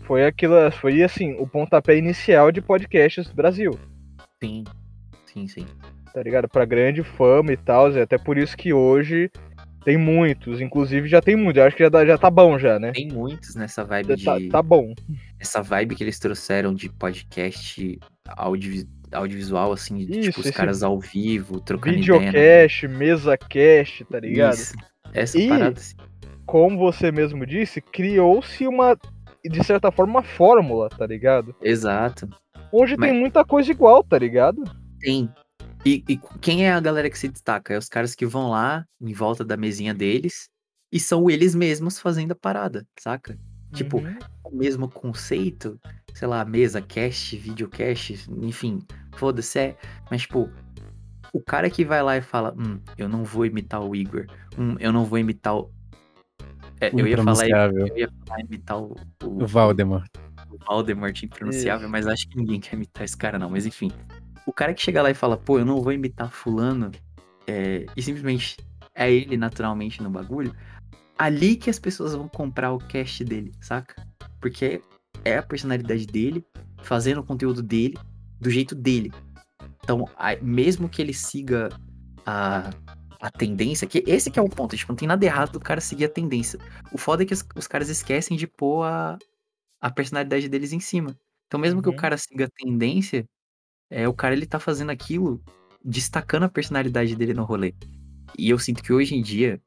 Foi 0.03 0.25
aquilo, 0.27 0.55
foi 0.73 1.03
assim, 1.03 1.35
o 1.39 1.47
pontapé 1.47 1.97
inicial 1.97 2.53
de 2.53 2.61
podcasts 2.61 3.27
do 3.29 3.35
Brasil, 3.35 3.79
Sim, 4.43 4.65
sim, 5.27 5.49
sim. 5.49 5.67
tá 6.13 6.23
ligado? 6.23 6.47
Pra 6.49 6.65
grande 6.67 7.03
fama 7.03 7.53
e 7.53 7.57
tal, 7.57 7.91
e 7.93 8.01
até 8.01 8.19
por 8.19 8.37
isso 8.37 8.55
que 8.57 8.73
hoje 8.73 9.31
tem 9.83 9.97
muitos, 9.97 10.61
inclusive 10.61 11.09
já 11.09 11.21
tem 11.23 11.37
muitos, 11.37 11.59
eu 11.61 11.67
acho 11.67 11.77
que 11.77 11.83
já, 11.83 11.89
dá- 11.89 12.05
já 12.07 12.19
tá 12.19 12.31
bom 12.31 12.59
já, 12.59 12.79
né? 12.79 12.93
Tem 12.93 13.09
muitos 13.09 13.55
nessa 13.55 13.83
vibe 13.85 14.17
Já 14.17 14.33
tá, 14.33 14.39
de. 14.39 14.49
tá 14.49 14.63
bom. 14.63 14.95
Essa 15.41 15.63
vibe 15.63 15.95
que 15.95 16.05
eles 16.05 16.19
trouxeram 16.19 16.75
de 16.75 16.89
podcast 16.91 17.99
audiovi- 18.29 18.89
audiovisual, 19.13 19.73
assim, 19.73 19.99
de, 19.99 20.13
Isso, 20.21 20.31
tipo, 20.31 20.41
os 20.41 20.51
caras 20.51 20.83
ao 20.83 20.99
vivo, 20.99 21.61
trocando 21.61 21.97
ideia. 21.99 22.21
né? 22.21 22.27
Videocast, 22.67 22.89
mesa 22.89 23.37
cast, 23.39 24.05
tá 24.07 24.21
ligado? 24.21 24.55
Isso. 24.55 24.75
Essa 25.13 25.39
E- 25.39 25.49
parada, 25.49 25.79
assim. 25.79 25.95
Como 26.47 26.79
você 26.79 27.11
mesmo 27.11 27.47
disse, 27.47 27.81
criou-se 27.81 28.67
uma, 28.67 28.99
de 29.45 29.65
certa 29.65 29.91
forma, 29.91 30.15
uma 30.15 30.23
fórmula, 30.23 30.89
tá 30.91 31.07
ligado? 31.07 31.55
Exato. 31.63 32.29
Onde 32.73 32.97
Mas- 32.97 33.09
tem 33.11 33.19
muita 33.19 33.45
coisa 33.45 33.71
igual, 33.71 34.03
tá 34.05 34.19
ligado? 34.19 34.63
Tem. 35.01 35.31
E, 35.87 36.03
e 36.09 36.19
quem 36.41 36.67
é 36.67 36.73
a 36.73 36.81
galera 36.81 37.09
que 37.11 37.19
se 37.19 37.29
destaca? 37.29 37.73
É 37.75 37.79
os 37.79 37.89
caras 37.89 38.15
que 38.15 38.27
vão 38.27 38.51
lá 38.51 38.85
em 39.01 39.13
volta 39.13 39.45
da 39.45 39.57
mesinha 39.57 39.95
deles 39.95 40.49
e 40.93 40.99
são 40.99 41.29
eles 41.31 41.55
mesmos 41.55 41.99
fazendo 41.99 42.33
a 42.33 42.37
parada, 42.37 42.87
saca? 42.99 43.39
Tipo, 43.75 43.99
Uhum. 43.99 44.19
o 44.45 44.57
mesmo 44.57 44.89
conceito, 44.89 45.79
sei 46.15 46.29
lá, 46.29 46.45
mesa, 46.45 46.81
cast, 46.81 47.37
videocast, 47.37 48.27
enfim, 48.43 48.81
foda-se, 49.17 49.59
é. 49.59 49.77
Mas, 50.11 50.23
tipo, 50.23 50.49
o 51.33 51.41
cara 51.41 51.69
que 51.69 51.85
vai 51.85 52.03
lá 52.03 52.17
e 52.17 52.23
fala, 52.23 52.55
hum, 52.57 52.79
eu 52.97 53.09
não 53.09 53.25
vou 53.25 53.45
imitar 53.45 53.83
o 53.83 53.95
Igor, 53.95 54.27
hum, 54.57 54.77
eu 54.79 54.93
não 54.93 55.05
vou 55.05 55.19
imitar 55.19 55.57
o. 55.57 55.71
É, 56.81 56.91
eu 56.93 57.07
ia 57.07 57.17
falar, 57.23 57.49
eu 57.73 57.97
ia 57.97 58.09
falar 58.27 58.41
imitar 58.41 58.79
o, 58.81 58.97
o, 59.23 59.43
O 59.43 59.47
Valdemar. 59.47 60.05
o 60.51 60.59
Valdemort 60.67 61.23
impronunciável, 61.23 61.83
Isso. 61.87 61.93
mas 61.93 62.07
acho 62.07 62.29
que 62.29 62.37
ninguém 62.37 62.61
quer 62.61 62.75
imitar 62.77 63.05
esse 63.05 63.17
cara, 63.17 63.39
não. 63.39 63.51
Mas 63.51 63.67
enfim. 63.67 63.91
O 64.47 64.53
cara 64.53 64.75
que 64.75 64.83
chega 64.83 65.01
lá 65.03 65.11
e 65.11 65.15
fala, 65.15 65.37
pô, 65.37 65.59
eu 65.59 65.65
não 65.65 65.81
vou 65.81 65.93
imitar 65.93 66.31
fulano, 66.31 66.91
é, 67.47 67.87
e 67.97 68.03
simplesmente 68.03 68.57
é 68.95 69.11
ele 69.11 69.37
naturalmente 69.37 70.03
no 70.03 70.11
bagulho, 70.11 70.55
ali 71.19 71.57
que 71.57 71.71
as 71.71 71.79
pessoas 71.79 72.15
vão 72.15 72.29
comprar 72.29 72.73
o 72.73 72.79
cast 72.79 73.25
dele, 73.25 73.53
saca? 73.61 74.07
Porque 74.41 74.83
é 75.25 75.39
a 75.39 75.43
personalidade 75.43 76.07
dele, 76.07 76.45
fazendo 76.83 77.21
o 77.21 77.25
conteúdo 77.25 77.63
dele, 77.63 77.97
do 78.41 78.51
jeito 78.51 78.75
dele. 78.75 79.13
Então, 79.83 80.09
mesmo 80.43 80.89
que 80.89 81.01
ele 81.01 81.15
siga 81.15 81.69
a, 82.27 82.71
a 83.21 83.31
tendência, 83.31 83.87
que 83.87 84.03
esse 84.07 84.31
que 84.31 84.39
é 84.39 84.43
o 84.43 84.49
ponto, 84.49 84.77
tipo, 84.77 84.93
não 84.93 84.97
tem 84.97 85.09
nada 85.09 85.25
errado 85.25 85.53
do 85.53 85.61
cara 85.61 85.81
seguir 85.81 86.07
a 86.07 86.09
tendência. 86.09 86.59
O 86.93 86.99
foda 86.99 87.23
é 87.23 87.27
que 87.27 87.35
os, 87.35 87.45
os 87.57 87.67
caras 87.67 87.89
esquecem 87.89 88.37
de 88.37 88.47
pôr 88.47 88.85
a, 88.85 89.19
a 89.81 89.91
personalidade 89.91 90.49
deles 90.49 90.73
em 90.73 90.81
cima. 90.81 91.19
Então, 91.47 91.61
mesmo 91.61 91.83
que 91.83 91.89
o 91.89 91.93
Uhum. 91.93 91.97
cara 91.97 92.17
siga 92.17 92.47
a 92.47 92.51
tendência, 92.51 93.27
é, 93.91 94.09
o 94.09 94.15
cara 94.15 94.35
ele 94.35 94.47
tá 94.47 94.59
fazendo 94.59 94.91
aquilo 94.91 95.43
destacando 95.85 96.45
a 96.45 96.49
personalidade 96.49 97.15
dele 97.15 97.35
no 97.35 97.45
rolê. 97.45 97.75
E 98.39 98.51
eu 98.51 98.59
sinto 98.59 98.83
que 98.83 98.93
hoje 98.93 99.15
em 99.15 99.23
dia, 99.23 99.61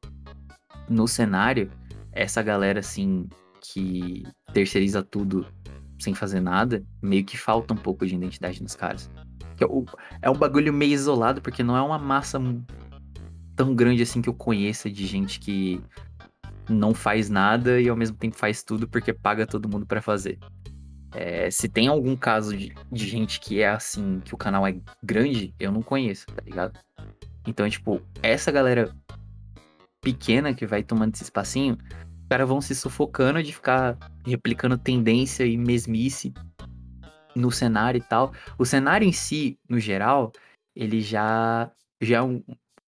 no 0.88 1.06
cenário, 1.06 1.70
essa 2.12 2.42
galera 2.42 2.80
assim 2.80 3.28
que 3.60 4.24
terceiriza 4.52 5.02
tudo 5.02 5.46
sem 5.98 6.14
fazer 6.14 6.40
nada, 6.40 6.84
meio 7.02 7.24
que 7.24 7.36
falta 7.36 7.74
um 7.74 7.76
pouco 7.76 8.06
de 8.06 8.14
identidade 8.14 8.62
nos 8.62 8.74
caras. 8.74 9.10
É, 9.60 9.64
é 10.22 10.30
um 10.30 10.34
bagulho 10.34 10.72
meio 10.72 10.92
isolado, 10.92 11.42
porque 11.42 11.62
não 11.62 11.76
é 11.76 11.82
uma 11.82 11.98
massa 11.98 12.40
tão 13.56 13.74
grande 13.74 14.02
assim 14.02 14.22
que 14.22 14.28
eu 14.28 14.34
conheça 14.34 14.88
de 14.88 15.06
gente 15.06 15.40
que 15.40 15.80
não 16.68 16.94
faz 16.94 17.28
nada 17.28 17.80
e 17.80 17.88
ao 17.88 17.96
mesmo 17.96 18.16
tempo 18.16 18.36
faz 18.36 18.62
tudo 18.62 18.86
porque 18.86 19.12
paga 19.12 19.46
todo 19.46 19.68
mundo 19.68 19.86
pra 19.86 20.00
fazer. 20.00 20.38
É, 21.12 21.50
se 21.50 21.68
tem 21.68 21.88
algum 21.88 22.14
caso 22.14 22.56
de, 22.56 22.72
de 22.92 23.08
gente 23.08 23.40
que 23.40 23.60
é 23.60 23.68
assim, 23.68 24.20
que 24.20 24.34
o 24.34 24.38
canal 24.38 24.66
é 24.66 24.76
grande, 25.02 25.54
eu 25.58 25.72
não 25.72 25.82
conheço, 25.82 26.26
tá 26.26 26.42
ligado? 26.44 26.78
Então, 27.46 27.68
tipo, 27.68 28.00
essa 28.22 28.52
galera 28.52 28.94
pequena 30.00 30.54
que 30.54 30.66
vai 30.66 30.82
tomando 30.82 31.14
esse 31.14 31.24
espacinho, 31.24 31.76
os 31.76 32.28
caras 32.28 32.48
vão 32.48 32.60
se 32.60 32.74
sufocando 32.74 33.42
de 33.42 33.52
ficar 33.52 33.96
replicando 34.26 34.76
tendência 34.76 35.44
e 35.44 35.56
mesmice 35.56 36.32
no 37.34 37.50
cenário 37.50 37.98
e 37.98 38.02
tal. 38.02 38.32
O 38.58 38.64
cenário 38.64 39.06
em 39.06 39.12
si, 39.12 39.58
no 39.68 39.78
geral, 39.78 40.32
ele 40.74 41.00
já, 41.00 41.70
já 42.00 42.18
é 42.18 42.22
um. 42.22 42.42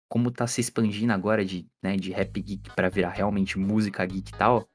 Como 0.09 0.31
tá 0.31 0.45
se 0.47 0.61
expandindo 0.61 1.13
agora 1.13 1.45
de, 1.45 1.65
né, 1.81 1.97
de 1.97 2.11
rap 2.11 2.41
geek 2.41 2.75
pra 2.75 2.89
virar 2.89 3.11
realmente 3.11 3.57
música 3.57 4.05
geek 4.05 4.29
e 4.29 4.37
tal, 4.37 4.69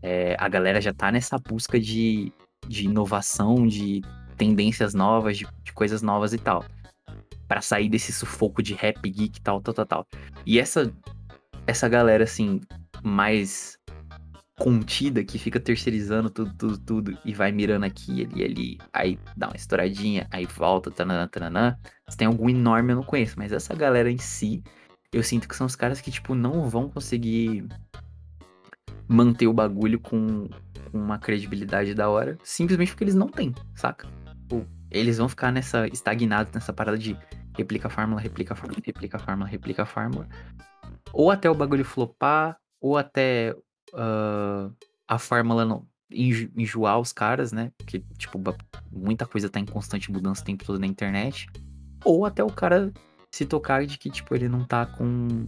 é, 0.00 0.34
a 0.38 0.48
galera 0.48 0.80
já 0.80 0.94
tá 0.94 1.12
nessa 1.12 1.36
busca 1.38 1.78
de, 1.78 2.32
de 2.66 2.86
inovação, 2.86 3.66
de 3.66 4.00
tendências 4.38 4.94
novas, 4.94 5.36
de, 5.36 5.46
de 5.62 5.72
coisas 5.74 6.00
novas 6.00 6.32
e 6.32 6.38
tal. 6.38 6.64
Pra 7.46 7.60
sair 7.60 7.90
desse 7.90 8.12
sufoco 8.12 8.62
de 8.62 8.72
rap 8.72 9.02
geek 9.02 9.38
e 9.38 9.42
tal, 9.42 9.60
tal, 9.60 9.74
tal, 9.74 9.86
tal. 9.86 10.06
E 10.46 10.58
essa, 10.58 10.90
essa 11.68 11.86
galera, 11.86 12.24
assim, 12.24 12.60
mais 13.02 13.78
contida, 14.58 15.22
que 15.22 15.38
fica 15.38 15.60
terceirizando 15.60 16.30
tudo, 16.30 16.52
tudo, 16.54 16.78
tudo, 16.78 17.18
e 17.24 17.34
vai 17.34 17.52
mirando 17.52 17.84
aqui, 17.84 18.24
ali, 18.24 18.44
ali, 18.44 18.78
aí 18.90 19.18
dá 19.36 19.48
uma 19.48 19.56
estouradinha, 19.56 20.26
aí 20.30 20.46
volta, 20.46 20.90
tananã, 20.90 21.28
tananã. 21.28 21.76
Se 22.08 22.16
tem 22.16 22.26
algum 22.26 22.48
enorme, 22.48 22.92
eu 22.92 22.96
não 22.96 23.02
conheço, 23.02 23.34
mas 23.36 23.52
essa 23.52 23.74
galera 23.74 24.10
em 24.10 24.16
si, 24.16 24.64
eu 25.12 25.22
sinto 25.22 25.46
que 25.46 25.54
são 25.54 25.66
os 25.66 25.76
caras 25.76 26.00
que, 26.00 26.10
tipo, 26.10 26.34
não 26.34 26.68
vão 26.68 26.88
conseguir 26.88 27.68
manter 29.06 29.46
o 29.46 29.52
bagulho 29.52 30.00
com, 30.00 30.48
uma 30.90 31.18
credibilidade 31.18 31.94
da 31.94 32.08
hora, 32.08 32.38
simplesmente 32.42 32.92
porque 32.92 33.04
eles 33.04 33.14
não 33.14 33.28
têm, 33.28 33.54
saca? 33.74 34.08
Tipo, 34.40 34.66
eles 34.90 35.18
vão 35.18 35.28
ficar 35.28 35.52
nessa, 35.52 35.86
estagnados 35.88 36.50
nessa 36.52 36.72
parada 36.72 36.96
de 36.96 37.14
replica 37.56 37.88
a 37.88 37.90
fórmula, 37.90 38.20
replica 38.20 38.54
a 38.54 38.56
fórmula, 38.56 38.80
replica 38.84 39.16
a 39.16 39.20
fórmula, 39.20 39.48
replica 39.50 39.82
a 39.82 39.86
fórmula. 39.86 40.28
Ou 41.12 41.30
até 41.30 41.50
o 41.50 41.54
bagulho 41.54 41.84
flopar, 41.84 42.56
ou 42.80 42.96
até 42.96 43.54
ah, 43.94 44.70
a 45.06 45.18
fórmula 45.18 45.64
não 45.64 45.86
enjo- 46.10 46.50
enjoar 46.56 46.98
os 46.98 47.12
caras, 47.12 47.52
né? 47.52 47.72
Porque, 47.78 48.02
tipo, 48.16 48.38
muita 48.90 49.26
coisa 49.26 49.48
tá 49.48 49.60
em 49.60 49.66
constante 49.66 50.10
mudança 50.10 50.42
o 50.42 50.44
tempo 50.44 50.64
todo 50.64 50.78
na 50.78 50.86
internet. 50.86 51.46
Ou 52.04 52.24
até 52.24 52.42
o 52.42 52.50
cara 52.52 52.92
se 53.30 53.44
tocar 53.44 53.84
de 53.86 53.98
que, 53.98 54.10
tipo, 54.10 54.34
ele 54.34 54.48
não 54.48 54.64
tá 54.64 54.86
com 54.86 55.46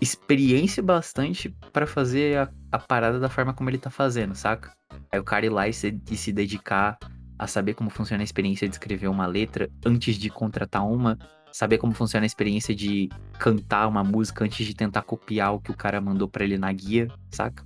experiência 0.00 0.82
bastante 0.82 1.54
pra 1.72 1.86
fazer 1.86 2.38
a, 2.38 2.50
a 2.72 2.78
parada 2.78 3.18
da 3.18 3.28
forma 3.28 3.54
como 3.54 3.70
ele 3.70 3.78
tá 3.78 3.90
fazendo, 3.90 4.34
saca? 4.34 4.72
Aí 5.10 5.18
o 5.18 5.24
cara 5.24 5.46
ir 5.46 5.50
lá 5.50 5.68
e 5.68 5.72
se, 5.72 5.98
e 6.10 6.16
se 6.16 6.32
dedicar 6.32 6.98
a 7.38 7.46
saber 7.46 7.74
como 7.74 7.90
funciona 7.90 8.22
a 8.22 8.24
experiência 8.24 8.68
de 8.68 8.74
escrever 8.74 9.08
uma 9.08 9.26
letra 9.26 9.70
antes 9.84 10.16
de 10.16 10.30
contratar 10.30 10.86
uma, 10.86 11.18
saber 11.56 11.78
como 11.78 11.94
funciona 11.94 12.24
a 12.24 12.26
experiência 12.26 12.74
de 12.74 13.08
cantar 13.38 13.88
uma 13.88 14.04
música 14.04 14.44
antes 14.44 14.66
de 14.66 14.74
tentar 14.74 15.00
copiar 15.00 15.54
o 15.54 15.58
que 15.58 15.70
o 15.70 15.76
cara 15.76 16.02
mandou 16.02 16.28
pra 16.28 16.44
ele 16.44 16.58
na 16.58 16.70
guia, 16.70 17.08
saca? 17.30 17.64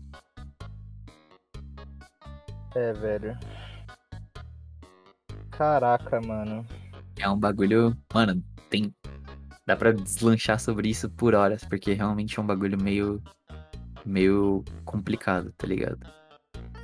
É, 2.77 2.93
velho. 2.93 3.36
Caraca, 5.51 6.20
mano. 6.20 6.65
É 7.19 7.28
um 7.28 7.36
bagulho. 7.36 7.97
Mano, 8.15 8.41
tem. 8.70 8.94
Dá 9.67 9.75
pra 9.75 9.91
deslanchar 9.91 10.60
sobre 10.60 10.89
isso 10.89 11.10
por 11.10 11.35
horas, 11.35 11.65
porque 11.65 11.93
realmente 11.93 12.39
é 12.39 12.43
um 12.43 12.47
bagulho 12.47 12.81
meio. 12.81 13.20
meio 14.07 14.65
complicado, 14.85 15.52
tá 15.59 15.67
ligado? 15.67 15.99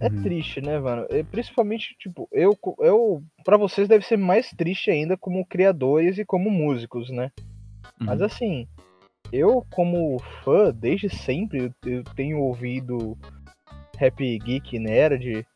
É 0.01 0.09
Uhum. 0.09 0.23
triste, 0.23 0.61
né, 0.61 0.79
mano? 0.79 1.07
E 1.11 1.25
principalmente, 1.25 1.97
tipo, 1.99 2.29
eu, 2.31 2.57
eu. 2.81 3.23
Pra 3.45 3.57
vocês 3.57 3.89
deve 3.89 4.05
ser 4.05 4.19
mais 4.19 4.51
triste 4.51 4.91
ainda 4.91 5.17
como 5.17 5.47
criadores 5.47 6.19
e 6.19 6.25
como 6.25 6.51
músicos, 6.51 7.09
né? 7.11 7.31
Mas 7.99 8.21
Uhum. 8.21 8.27
assim, 8.27 8.69
eu 9.33 9.67
como 9.71 10.19
fã, 10.45 10.71
desde 10.71 11.09
sempre, 11.09 11.73
eu- 11.85 11.91
eu 11.91 12.05
tenho 12.15 12.39
ouvido 12.41 13.17
Rap 13.97 14.39
Geek 14.39 14.79
Nerd. 14.79 15.47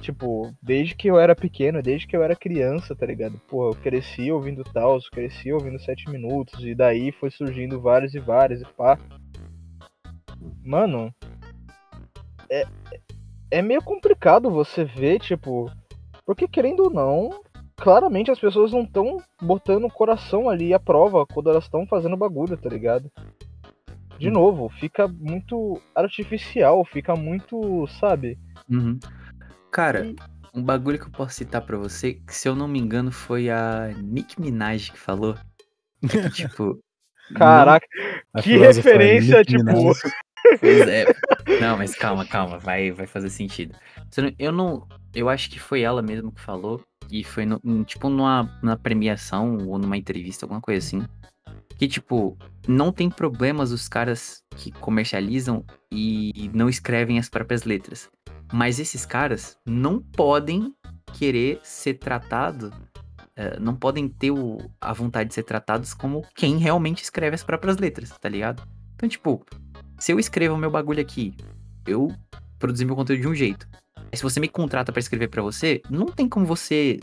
Tipo, 0.00 0.54
desde 0.62 0.94
que 0.94 1.08
eu 1.10 1.18
era 1.18 1.34
pequeno, 1.34 1.82
desde 1.82 2.06
que 2.06 2.16
eu 2.16 2.22
era 2.22 2.36
criança, 2.36 2.94
tá 2.94 3.04
ligado? 3.04 3.38
Pô, 3.48 3.70
eu 3.70 3.74
cresci 3.74 4.30
ouvindo 4.30 4.62
Taos, 4.62 5.08
cresci 5.10 5.52
ouvindo 5.52 5.78
7 5.80 6.08
minutos, 6.08 6.64
e 6.64 6.72
daí 6.72 7.10
foi 7.10 7.30
surgindo 7.32 7.80
vários 7.80 8.14
e 8.14 8.20
vários, 8.20 8.62
e 8.62 8.64
pá. 8.64 8.96
Mano, 10.64 11.12
é, 12.48 12.64
é 13.50 13.62
meio 13.62 13.82
complicado 13.82 14.50
você 14.50 14.84
ver, 14.84 15.20
tipo, 15.20 15.70
porque 16.26 16.46
querendo 16.46 16.84
ou 16.84 16.90
não, 16.90 17.40
claramente 17.76 18.30
as 18.30 18.38
pessoas 18.38 18.72
não 18.72 18.82
estão 18.82 19.22
botando 19.40 19.84
o 19.84 19.90
coração 19.90 20.48
ali 20.48 20.74
à 20.74 20.78
prova 20.78 21.26
quando 21.26 21.50
elas 21.50 21.64
estão 21.64 21.86
fazendo 21.86 22.16
bagulho, 22.16 22.56
tá 22.56 22.68
ligado? 22.68 23.10
De 24.18 24.30
novo, 24.30 24.68
fica 24.68 25.06
muito 25.06 25.80
artificial, 25.94 26.84
fica 26.84 27.14
muito, 27.14 27.86
sabe? 28.00 28.36
Uhum. 28.68 28.98
Cara, 29.70 30.06
E- 30.06 30.16
um 30.54 30.62
bagulho 30.62 30.98
que 30.98 31.06
eu 31.06 31.12
posso 31.12 31.34
citar 31.34 31.62
pra 31.62 31.76
você, 31.76 32.14
que 32.14 32.34
se 32.34 32.48
eu 32.48 32.56
não 32.56 32.66
me 32.66 32.80
engano 32.80 33.12
foi 33.12 33.48
a 33.48 33.92
Nick 33.96 34.40
Minaj 34.40 34.90
que 34.90 34.98
falou. 34.98 35.36
É 36.02 36.08
que, 36.08 36.30
tipo. 36.48 36.80
Caraca, 37.34 37.86
que 38.42 38.56
referência, 38.56 39.44
tipo. 39.44 39.62
Pois 40.60 40.88
é. 40.88 41.04
Não, 41.60 41.76
mas 41.76 41.94
calma, 41.94 42.24
calma, 42.26 42.58
vai, 42.58 42.90
vai 42.90 43.06
fazer 43.06 43.30
sentido. 43.30 43.74
Se 44.10 44.34
eu 44.38 44.52
não- 44.52 44.86
Eu 45.14 45.28
acho 45.28 45.50
que 45.50 45.58
foi 45.58 45.80
ela 45.82 46.02
mesmo 46.02 46.30
que 46.30 46.40
falou. 46.40 46.82
E 47.10 47.24
foi 47.24 47.46
no- 47.46 47.60
tipo 47.84 48.08
numa, 48.10 48.58
numa 48.62 48.76
premiação 48.76 49.56
ou 49.66 49.78
numa 49.78 49.96
entrevista, 49.96 50.44
alguma 50.44 50.60
coisa 50.60 50.86
assim. 50.86 51.02
Que, 51.78 51.88
tipo, 51.88 52.36
não 52.66 52.92
tem 52.92 53.08
problemas 53.08 53.70
os 53.72 53.88
caras 53.88 54.42
que 54.56 54.70
comercializam 54.72 55.64
e 55.90 56.50
não 56.52 56.68
escrevem 56.68 57.18
as 57.18 57.28
próprias 57.30 57.64
letras. 57.64 58.10
Mas 58.52 58.78
esses 58.78 59.06
caras 59.06 59.56
não 59.64 60.00
podem 60.00 60.74
querer 61.18 61.60
ser 61.62 61.94
tratado. 61.94 62.72
eh, 63.40 63.56
não 63.60 63.76
podem 63.76 64.08
ter 64.08 64.32
o- 64.32 64.58
a 64.80 64.92
vontade 64.92 65.28
de 65.28 65.34
ser 65.36 65.44
tratados 65.44 65.94
como 65.94 66.22
quem 66.34 66.56
realmente 66.58 67.04
escreve 67.04 67.36
as 67.36 67.44
próprias 67.44 67.76
letras, 67.76 68.10
tá 68.18 68.28
ligado? 68.28 68.66
Então, 68.96 69.08
tipo, 69.08 69.46
se 69.98 70.12
eu 70.12 70.18
escrevo 70.18 70.56
meu 70.56 70.70
bagulho 70.70 71.00
aqui, 71.00 71.34
eu 71.86 72.14
produzi 72.58 72.84
meu 72.84 72.96
conteúdo 72.96 73.20
de 73.20 73.28
um 73.28 73.34
jeito. 73.34 73.68
Se 74.14 74.22
você 74.22 74.40
me 74.40 74.48
contrata 74.48 74.92
pra 74.92 75.00
escrever 75.00 75.28
pra 75.28 75.42
você, 75.42 75.82
não 75.90 76.06
tem 76.06 76.28
como 76.28 76.46
você. 76.46 76.98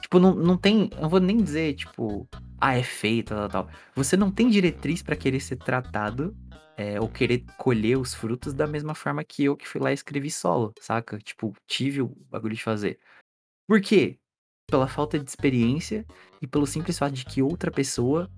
Tipo, 0.00 0.18
não, 0.18 0.34
não 0.34 0.56
tem. 0.56 0.90
Não 1.00 1.08
vou 1.08 1.20
nem 1.20 1.36
dizer, 1.36 1.74
tipo, 1.74 2.28
ah, 2.60 2.76
é 2.76 2.82
feio, 2.82 3.22
tal, 3.22 3.48
tal, 3.48 3.48
tal. 3.48 3.70
Você 3.94 4.16
não 4.16 4.30
tem 4.30 4.48
diretriz 4.48 5.02
pra 5.02 5.16
querer 5.16 5.40
ser 5.40 5.56
tratado 5.56 6.36
é, 6.76 7.00
ou 7.00 7.08
querer 7.08 7.44
colher 7.56 7.98
os 7.98 8.14
frutos 8.14 8.52
da 8.52 8.66
mesma 8.66 8.94
forma 8.94 9.22
que 9.24 9.44
eu 9.44 9.56
que 9.56 9.68
fui 9.68 9.80
lá 9.80 9.90
e 9.90 9.94
escrevi 9.94 10.30
solo, 10.30 10.72
saca? 10.80 11.18
Tipo, 11.18 11.52
tive 11.66 12.02
o 12.02 12.16
bagulho 12.30 12.54
de 12.54 12.62
fazer. 12.62 12.98
Por 13.68 13.80
quê? 13.80 14.18
Pela 14.70 14.86
falta 14.86 15.18
de 15.18 15.28
experiência 15.28 16.06
e 16.40 16.46
pelo 16.46 16.66
simples 16.66 16.98
fato 16.98 17.14
de 17.14 17.24
que 17.24 17.42
outra 17.42 17.70
pessoa 17.70 18.30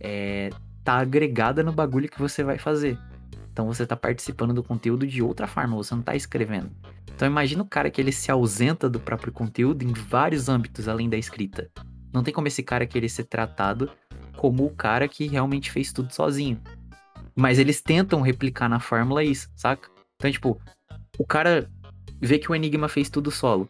é, 0.00 0.50
tá 0.84 0.98
agregada 0.98 1.62
no 1.62 1.72
bagulho 1.72 2.08
que 2.08 2.18
você 2.18 2.42
vai 2.42 2.58
fazer. 2.58 2.98
Então 3.52 3.66
você 3.66 3.86
tá 3.86 3.94
participando 3.94 4.54
do 4.54 4.62
conteúdo 4.62 5.06
de 5.06 5.22
outra 5.22 5.46
forma, 5.46 5.76
você 5.76 5.94
não 5.94 6.02
tá 6.02 6.16
escrevendo. 6.16 6.70
Então 7.14 7.28
imagina 7.28 7.62
o 7.62 7.68
cara 7.68 7.90
que 7.90 8.00
ele 8.00 8.10
se 8.10 8.30
ausenta 8.30 8.88
do 8.88 8.98
próprio 8.98 9.32
conteúdo 9.32 9.82
em 9.82 9.92
vários 9.92 10.48
âmbitos 10.48 10.88
além 10.88 11.08
da 11.08 11.18
escrita. 11.18 11.70
Não 12.12 12.22
tem 12.22 12.32
como 12.32 12.48
esse 12.48 12.62
cara 12.62 12.86
querer 12.86 13.08
ser 13.08 13.24
tratado 13.24 13.90
como 14.36 14.64
o 14.64 14.70
cara 14.70 15.06
que 15.06 15.26
realmente 15.26 15.70
fez 15.70 15.92
tudo 15.92 16.12
sozinho. 16.12 16.60
Mas 17.34 17.58
eles 17.58 17.80
tentam 17.80 18.20
replicar 18.20 18.68
na 18.68 18.80
fórmula 18.80 19.22
isso, 19.22 19.48
saca? 19.54 19.88
Então, 20.16 20.30
tipo, 20.30 20.60
o 21.18 21.26
cara 21.26 21.70
vê 22.20 22.38
que 22.38 22.50
o 22.50 22.54
Enigma 22.54 22.88
fez 22.88 23.08
tudo 23.08 23.30
solo. 23.30 23.68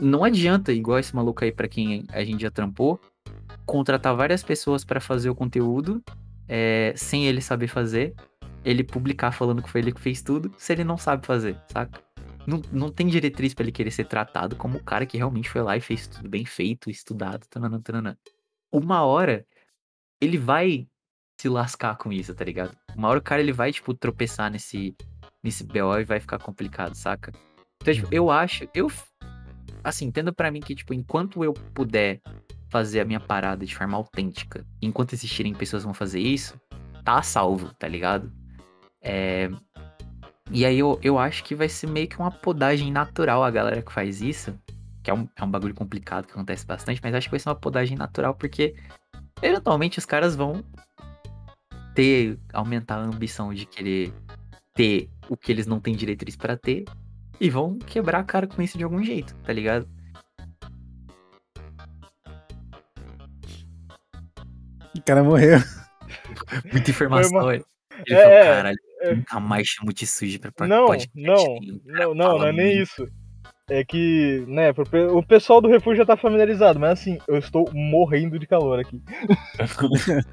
Não 0.00 0.22
adianta, 0.22 0.72
igual 0.72 0.98
esse 0.98 1.14
maluco 1.14 1.44
aí 1.44 1.50
pra 1.50 1.68
quem 1.68 2.06
a 2.12 2.24
gente 2.24 2.42
já 2.42 2.50
trampou, 2.50 3.00
contratar 3.66 4.14
várias 4.14 4.42
pessoas 4.42 4.84
pra 4.84 5.00
fazer 5.00 5.28
o 5.28 5.34
conteúdo 5.34 6.02
é, 6.48 6.94
sem 6.96 7.26
ele 7.26 7.40
saber 7.40 7.68
fazer, 7.68 8.14
ele 8.68 8.84
publicar 8.84 9.32
falando 9.32 9.62
que 9.62 9.70
foi 9.70 9.80
ele 9.80 9.92
que 9.92 10.00
fez 10.00 10.20
tudo, 10.20 10.54
se 10.58 10.74
ele 10.74 10.84
não 10.84 10.98
sabe 10.98 11.26
fazer, 11.26 11.58
saca? 11.72 12.02
Não, 12.46 12.60
não 12.70 12.92
tem 12.92 13.06
diretriz 13.06 13.54
pra 13.54 13.62
ele 13.64 13.72
querer 13.72 13.90
ser 13.90 14.04
tratado 14.04 14.56
como 14.56 14.76
o 14.76 14.84
cara 14.84 15.06
que 15.06 15.16
realmente 15.16 15.48
foi 15.48 15.62
lá 15.62 15.76
e 15.76 15.80
fez 15.80 16.06
tudo 16.06 16.28
bem 16.28 16.44
feito, 16.44 16.90
estudado, 16.90 17.46
tananã, 17.48 17.80
tananã. 17.80 18.16
Uma 18.70 19.02
hora, 19.04 19.46
ele 20.20 20.36
vai 20.36 20.86
se 21.40 21.48
lascar 21.48 21.96
com 21.96 22.12
isso, 22.12 22.34
tá 22.34 22.44
ligado? 22.44 22.76
Uma 22.94 23.08
hora 23.08 23.18
o 23.18 23.22
cara 23.22 23.40
ele 23.40 23.52
vai, 23.52 23.72
tipo, 23.72 23.94
tropeçar 23.94 24.50
nesse, 24.50 24.94
nesse 25.42 25.64
BO 25.64 25.98
e 25.98 26.04
vai 26.04 26.20
ficar 26.20 26.38
complicado, 26.38 26.94
saca? 26.94 27.32
Então, 27.80 27.94
tipo, 27.94 28.08
eu 28.12 28.30
acho, 28.30 28.68
eu, 28.74 28.92
assim, 29.82 30.06
entendo 30.06 30.34
pra 30.34 30.50
mim 30.50 30.60
que, 30.60 30.74
tipo, 30.74 30.92
enquanto 30.92 31.42
eu 31.42 31.54
puder 31.54 32.20
fazer 32.68 33.00
a 33.00 33.04
minha 33.04 33.20
parada 33.20 33.64
de 33.64 33.74
forma 33.74 33.96
autêntica, 33.96 34.66
enquanto 34.82 35.14
existirem 35.14 35.54
pessoas 35.54 35.82
que 35.82 35.86
vão 35.86 35.94
fazer 35.94 36.20
isso, 36.20 36.60
tá 37.02 37.22
salvo, 37.22 37.72
tá 37.74 37.88
ligado? 37.88 38.30
É... 39.02 39.48
E 40.50 40.64
aí 40.64 40.78
eu, 40.78 40.98
eu 41.02 41.18
acho 41.18 41.44
que 41.44 41.54
vai 41.54 41.68
ser 41.68 41.86
meio 41.88 42.08
que 42.08 42.18
uma 42.18 42.30
podagem 42.30 42.90
natural 42.90 43.44
a 43.44 43.50
galera 43.50 43.82
que 43.82 43.92
faz 43.92 44.22
isso, 44.22 44.58
que 45.02 45.10
é 45.10 45.14
um, 45.14 45.28
é 45.36 45.44
um 45.44 45.50
bagulho 45.50 45.74
complicado 45.74 46.26
que 46.26 46.32
acontece 46.32 46.64
bastante, 46.66 47.00
mas 47.02 47.14
acho 47.14 47.26
que 47.26 47.32
vai 47.32 47.40
ser 47.40 47.50
uma 47.50 47.54
podagem 47.54 47.96
natural 47.98 48.34
porque 48.34 48.74
eventualmente 49.42 49.98
os 49.98 50.06
caras 50.06 50.34
vão 50.34 50.64
ter, 51.94 52.38
aumentar 52.52 52.96
a 52.96 53.02
ambição 53.02 53.52
de 53.52 53.66
querer 53.66 54.12
ter 54.74 55.10
o 55.28 55.36
que 55.36 55.52
eles 55.52 55.66
não 55.66 55.80
têm 55.80 55.94
diretriz 55.94 56.34
pra 56.34 56.56
ter 56.56 56.84
e 57.38 57.50
vão 57.50 57.78
quebrar 57.78 58.20
a 58.20 58.24
cara 58.24 58.46
com 58.46 58.62
isso 58.62 58.78
de 58.78 58.84
algum 58.84 59.02
jeito, 59.02 59.34
tá 59.44 59.52
ligado? 59.52 59.86
O 64.96 65.02
cara 65.02 65.22
morreu. 65.22 65.58
Muita 66.72 66.90
informação. 66.90 67.38
uma- 67.40 67.54
Ele 67.54 67.64
É, 68.08 68.22
falou, 68.22 68.32
é, 68.38 68.44
caralho, 68.44 68.78
é. 69.00 69.14
nunca 69.14 69.40
mais 69.40 69.66
chamo 69.68 69.92
de 69.92 70.06
sujo 70.06 70.38
pra 70.40 70.66
Não, 70.66 70.86
podcast 70.86 71.10
não, 71.14 71.34
nenhum." 71.60 71.76
O 71.76 71.92
cara 71.92 72.04
não, 72.06 72.14
não, 72.14 72.38
não 72.38 72.46
é 72.46 72.52
nem 72.52 72.80
isso. 72.82 73.06
É 73.70 73.84
que, 73.84 74.44
né, 74.48 74.70
o 75.12 75.22
pessoal 75.22 75.60
do 75.60 75.68
refúgio 75.68 75.98
já 75.98 76.06
tá 76.06 76.16
familiarizado, 76.16 76.80
mas 76.80 76.92
assim, 77.00 77.18
eu 77.28 77.36
estou 77.36 77.68
morrendo 77.74 78.38
de 78.38 78.46
calor 78.46 78.78
aqui. 78.80 79.02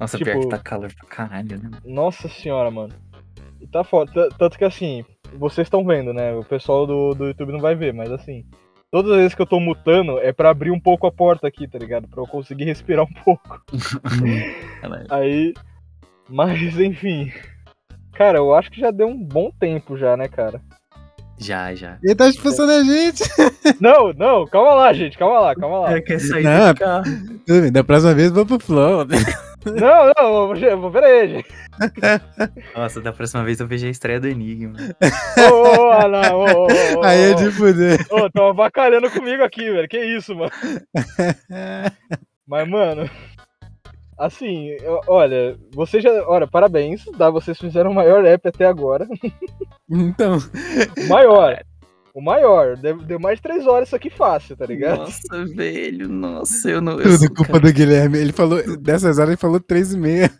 Nossa, 0.00 0.18
pior 0.18 0.32
que 0.32 0.38
Tipo- 0.40 0.48
tá 0.48 0.58
calor 0.58 0.92
pra 0.92 1.08
caralho, 1.08 1.62
né? 1.62 1.70
Nossa 1.84 2.28
senhora, 2.28 2.72
mano. 2.72 2.92
E 3.60 3.66
tá 3.68 3.84
foda. 3.84 4.28
Tanto 4.36 4.58
que 4.58 4.64
assim, 4.64 5.04
vocês 5.38 5.66
estão 5.66 5.84
vendo, 5.86 6.12
né? 6.12 6.34
O 6.34 6.42
pessoal 6.44 6.84
do, 6.84 7.14
do 7.14 7.26
YouTube 7.28 7.52
não 7.52 7.60
vai 7.60 7.76
ver, 7.76 7.94
mas 7.94 8.10
assim. 8.10 8.44
Todas 8.90 9.12
as 9.12 9.18
vezes 9.18 9.34
que 9.34 9.40
eu 9.40 9.46
tô 9.46 9.60
mutando 9.60 10.18
é 10.18 10.32
pra 10.32 10.50
abrir 10.50 10.70
um 10.72 10.80
pouco 10.80 11.06
a 11.06 11.12
porta 11.12 11.46
aqui, 11.46 11.68
tá 11.68 11.78
ligado? 11.78 12.08
Pra 12.08 12.20
eu 12.20 12.26
conseguir 12.26 12.64
respirar 12.64 13.04
um 13.04 13.12
pouco. 13.24 13.62
Aí. 15.08 15.54
Mas 16.28 16.78
enfim. 16.80 17.30
Cara, 18.14 18.38
eu 18.38 18.54
acho 18.54 18.70
que 18.70 18.80
já 18.80 18.90
deu 18.90 19.08
um 19.08 19.16
bom 19.16 19.50
tempo 19.58 19.96
já, 19.96 20.16
né, 20.16 20.28
cara? 20.28 20.60
Já, 21.38 21.74
já. 21.74 21.98
Ele 22.04 22.14
tá 22.14 22.28
expulsando 22.28 22.70
a 22.72 22.82
gente. 22.84 23.22
Não, 23.80 24.12
não, 24.12 24.46
calma 24.46 24.74
lá, 24.74 24.92
gente, 24.92 25.18
calma 25.18 25.40
lá, 25.40 25.54
calma 25.56 25.80
lá. 25.80 26.00
quer 26.00 26.20
sair 26.20 26.44
Não. 26.44 26.72
do 26.72 26.78
carro. 26.78 27.04
Da 27.72 27.82
próxima 27.82 28.14
vez, 28.14 28.30
vou 28.30 28.46
pro 28.46 28.60
Flow. 28.60 29.04
Não, 29.64 30.12
não, 30.18 30.52
eu 30.56 30.78
vou- 30.80 30.90
pera 30.90 31.06
aí, 31.06 31.28
gente. 31.28 31.48
Nossa, 32.76 33.00
da 33.00 33.12
próxima 33.12 33.44
vez 33.44 33.60
eu 33.60 33.66
vejo 33.66 33.86
a 33.86 33.90
estreia 33.90 34.18
do 34.20 34.26
Enigma. 34.28 34.76
Ô, 35.38 35.54
ô, 35.54 35.88
ô, 35.88 36.08
não, 36.08 36.36
ô, 36.38 36.44
ô, 36.44 36.66
ô, 36.66 36.98
ô, 37.00 37.04
Aí 37.04 37.30
é 37.30 37.34
de 37.34 37.48
fuder. 37.52 38.04
Ô, 38.10 38.28
tão 38.28 38.48
avacalhando 38.48 39.08
comigo 39.10 39.42
aqui, 39.44 39.70
velho. 39.70 39.88
Que 39.88 40.04
isso, 40.04 40.34
mano. 40.34 40.50
Mas, 42.46 42.68
mano. 42.68 43.08
Assim, 44.18 44.68
eu- 44.82 45.00
olha, 45.08 45.56
vocês 45.72 46.02
já. 46.02 46.10
Olha, 46.28 46.46
parabéns, 46.46 47.04
tá? 47.18 47.30
Vocês 47.30 47.58
fizeram 47.58 47.90
o 47.90 47.94
maior 47.94 48.24
app 48.24 48.48
até 48.48 48.66
agora. 48.66 49.06
Então, 49.90 50.38
O 51.04 51.08
maior. 51.08 51.62
O 52.14 52.22
maior. 52.22 52.76
Deu, 52.78 52.96
deu 52.98 53.18
mais 53.20 53.36
de 53.38 53.42
três 53.42 53.66
horas 53.66 53.88
isso 53.88 53.96
aqui 53.96 54.08
fácil, 54.08 54.56
tá 54.56 54.64
ligado? 54.64 54.98
Nossa, 55.00 55.44
velho, 55.54 56.08
nossa, 56.08 56.70
eu 56.70 56.80
não. 56.80 56.92
Eu 56.94 57.02
tudo 57.02 57.18
sou, 57.18 57.28
culpa 57.34 57.52
cara- 57.52 57.60
do 57.60 57.72
Guilherme. 57.74 58.16
Ele 58.18 58.32
falou, 58.32 58.76
dessas 58.78 59.18
horas 59.18 59.30
ele 59.30 59.36
falou 59.36 59.60
três 59.60 59.92
e 59.92 59.98
meia. 59.98 60.30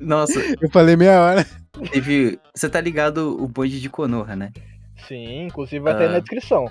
Nossa, 0.00 0.40
Eu 0.60 0.68
falei 0.70 0.96
meia 0.96 1.20
hora. 1.22 1.46
teve. 1.92 2.38
Você 2.54 2.68
tá 2.68 2.80
ligado 2.80 3.40
o 3.40 3.46
bonde 3.46 3.80
de 3.80 3.88
Konoha, 3.88 4.34
né? 4.34 4.50
Sim, 5.06 5.46
inclusive 5.46 5.78
vai 5.80 5.92
estar 5.92 6.04
aí 6.04 6.10
Ah. 6.10 6.12
na 6.14 6.18
descrição. 6.20 6.68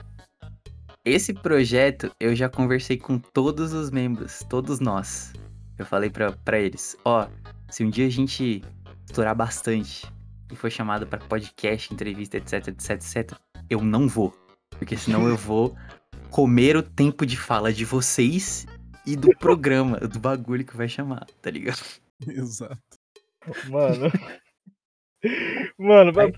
Esse 1.06 1.34
projeto 1.34 2.12
eu 2.20 2.36
já 2.36 2.50
conversei 2.50 2.98
com 2.98 3.18
todos 3.20 3.72
os 3.74 3.92
membros, 3.92 4.40
todos 4.50 4.80
nós. 4.80 5.32
Eu 5.78 5.86
falei 5.86 6.10
pra, 6.10 6.32
pra 6.32 6.60
eles, 6.60 6.98
ó, 7.04 7.28
se 7.70 7.84
um 7.84 7.90
dia 7.90 8.08
a 8.08 8.10
gente 8.10 8.64
estourar 9.06 9.36
bastante 9.36 10.06
e 10.52 10.56
for 10.56 10.72
chamado 10.72 11.06
pra 11.06 11.20
podcast, 11.20 11.94
entrevista, 11.94 12.38
etc, 12.38 12.68
etc, 12.70 12.92
etc, 12.92 13.32
eu 13.70 13.82
não 13.82 14.08
vou. 14.08 14.34
Porque 14.78 14.96
senão 14.96 15.28
eu 15.28 15.36
vou 15.38 15.76
comer 16.30 16.76
o 16.78 16.84
tempo 16.84 17.26
de 17.26 17.38
fala 17.38 17.74
de 17.74 17.86
vocês 17.86 18.66
e 19.06 19.16
do 19.16 19.30
programa, 19.40 19.98
do 20.00 20.20
bagulho 20.20 20.66
que 20.66 20.78
vai 20.78 20.88
chamar, 20.88 21.26
tá 21.42 21.50
ligado? 21.50 21.84
Exato. 22.28 22.80
Mano. 23.70 24.12
Mano, 25.78 26.14
Vai. 26.14 26.32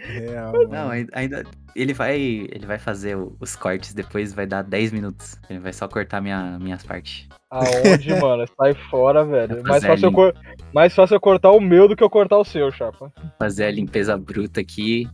Real. 0.00 0.52
Não, 0.68 0.90
ainda. 1.12 1.44
Ele 1.76 1.92
vai. 1.92 2.18
Ele 2.18 2.66
vai 2.66 2.78
fazer 2.78 3.16
os 3.16 3.54
cortes 3.54 3.92
depois, 3.92 4.32
vai 4.32 4.46
dar 4.46 4.62
10 4.62 4.92
minutos. 4.92 5.38
Ele 5.48 5.58
vai 5.58 5.72
só 5.72 5.86
cortar 5.86 6.20
minha, 6.20 6.58
minhas 6.58 6.82
partes. 6.82 7.28
aonde, 7.50 8.14
mano? 8.20 8.44
Sai 8.56 8.74
fora, 8.90 9.24
velho. 9.24 9.62
Mais 9.62 9.84
fácil, 9.84 10.06
eu 10.06 10.12
cor... 10.12 10.34
Mais 10.72 10.94
fácil 10.94 11.14
eu 11.16 11.20
cortar 11.20 11.50
o 11.50 11.60
meu 11.60 11.86
do 11.86 11.94
que 11.94 12.02
eu 12.02 12.10
cortar 12.10 12.38
o 12.38 12.44
seu, 12.44 12.70
chapa. 12.72 13.12
Fazer 13.38 13.64
a 13.64 13.70
limpeza 13.70 14.16
bruta 14.16 14.60
aqui. 14.60 15.08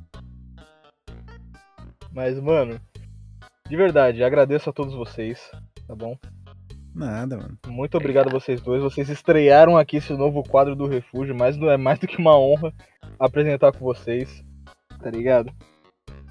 Mas, 2.13 2.41
mano, 2.41 2.81
de 3.69 3.77
verdade, 3.77 4.23
agradeço 4.23 4.71
a 4.71 4.73
todos 4.73 4.95
vocês, 4.95 5.51
tá 5.87 5.95
bom? 5.95 6.17
Nada, 6.95 7.37
mano. 7.37 7.59
Muito 7.67 7.95
obrigado 7.99 8.29
a 8.29 8.33
vocês 8.33 8.59
dois. 8.63 8.83
Vocês 8.83 9.11
estrearam 9.11 9.77
aqui 9.77 9.99
esse 9.99 10.15
novo 10.15 10.43
quadro 10.43 10.75
do 10.75 10.87
Refúgio, 10.87 11.35
mas 11.35 11.55
não 11.55 11.71
é 11.71 11.77
mais 11.77 11.99
do 11.99 12.07
que 12.07 12.17
uma 12.17 12.39
honra 12.39 12.73
apresentar 13.19 13.73
com 13.73 13.85
vocês, 13.85 14.43
tá 14.99 15.10
ligado? 15.10 15.52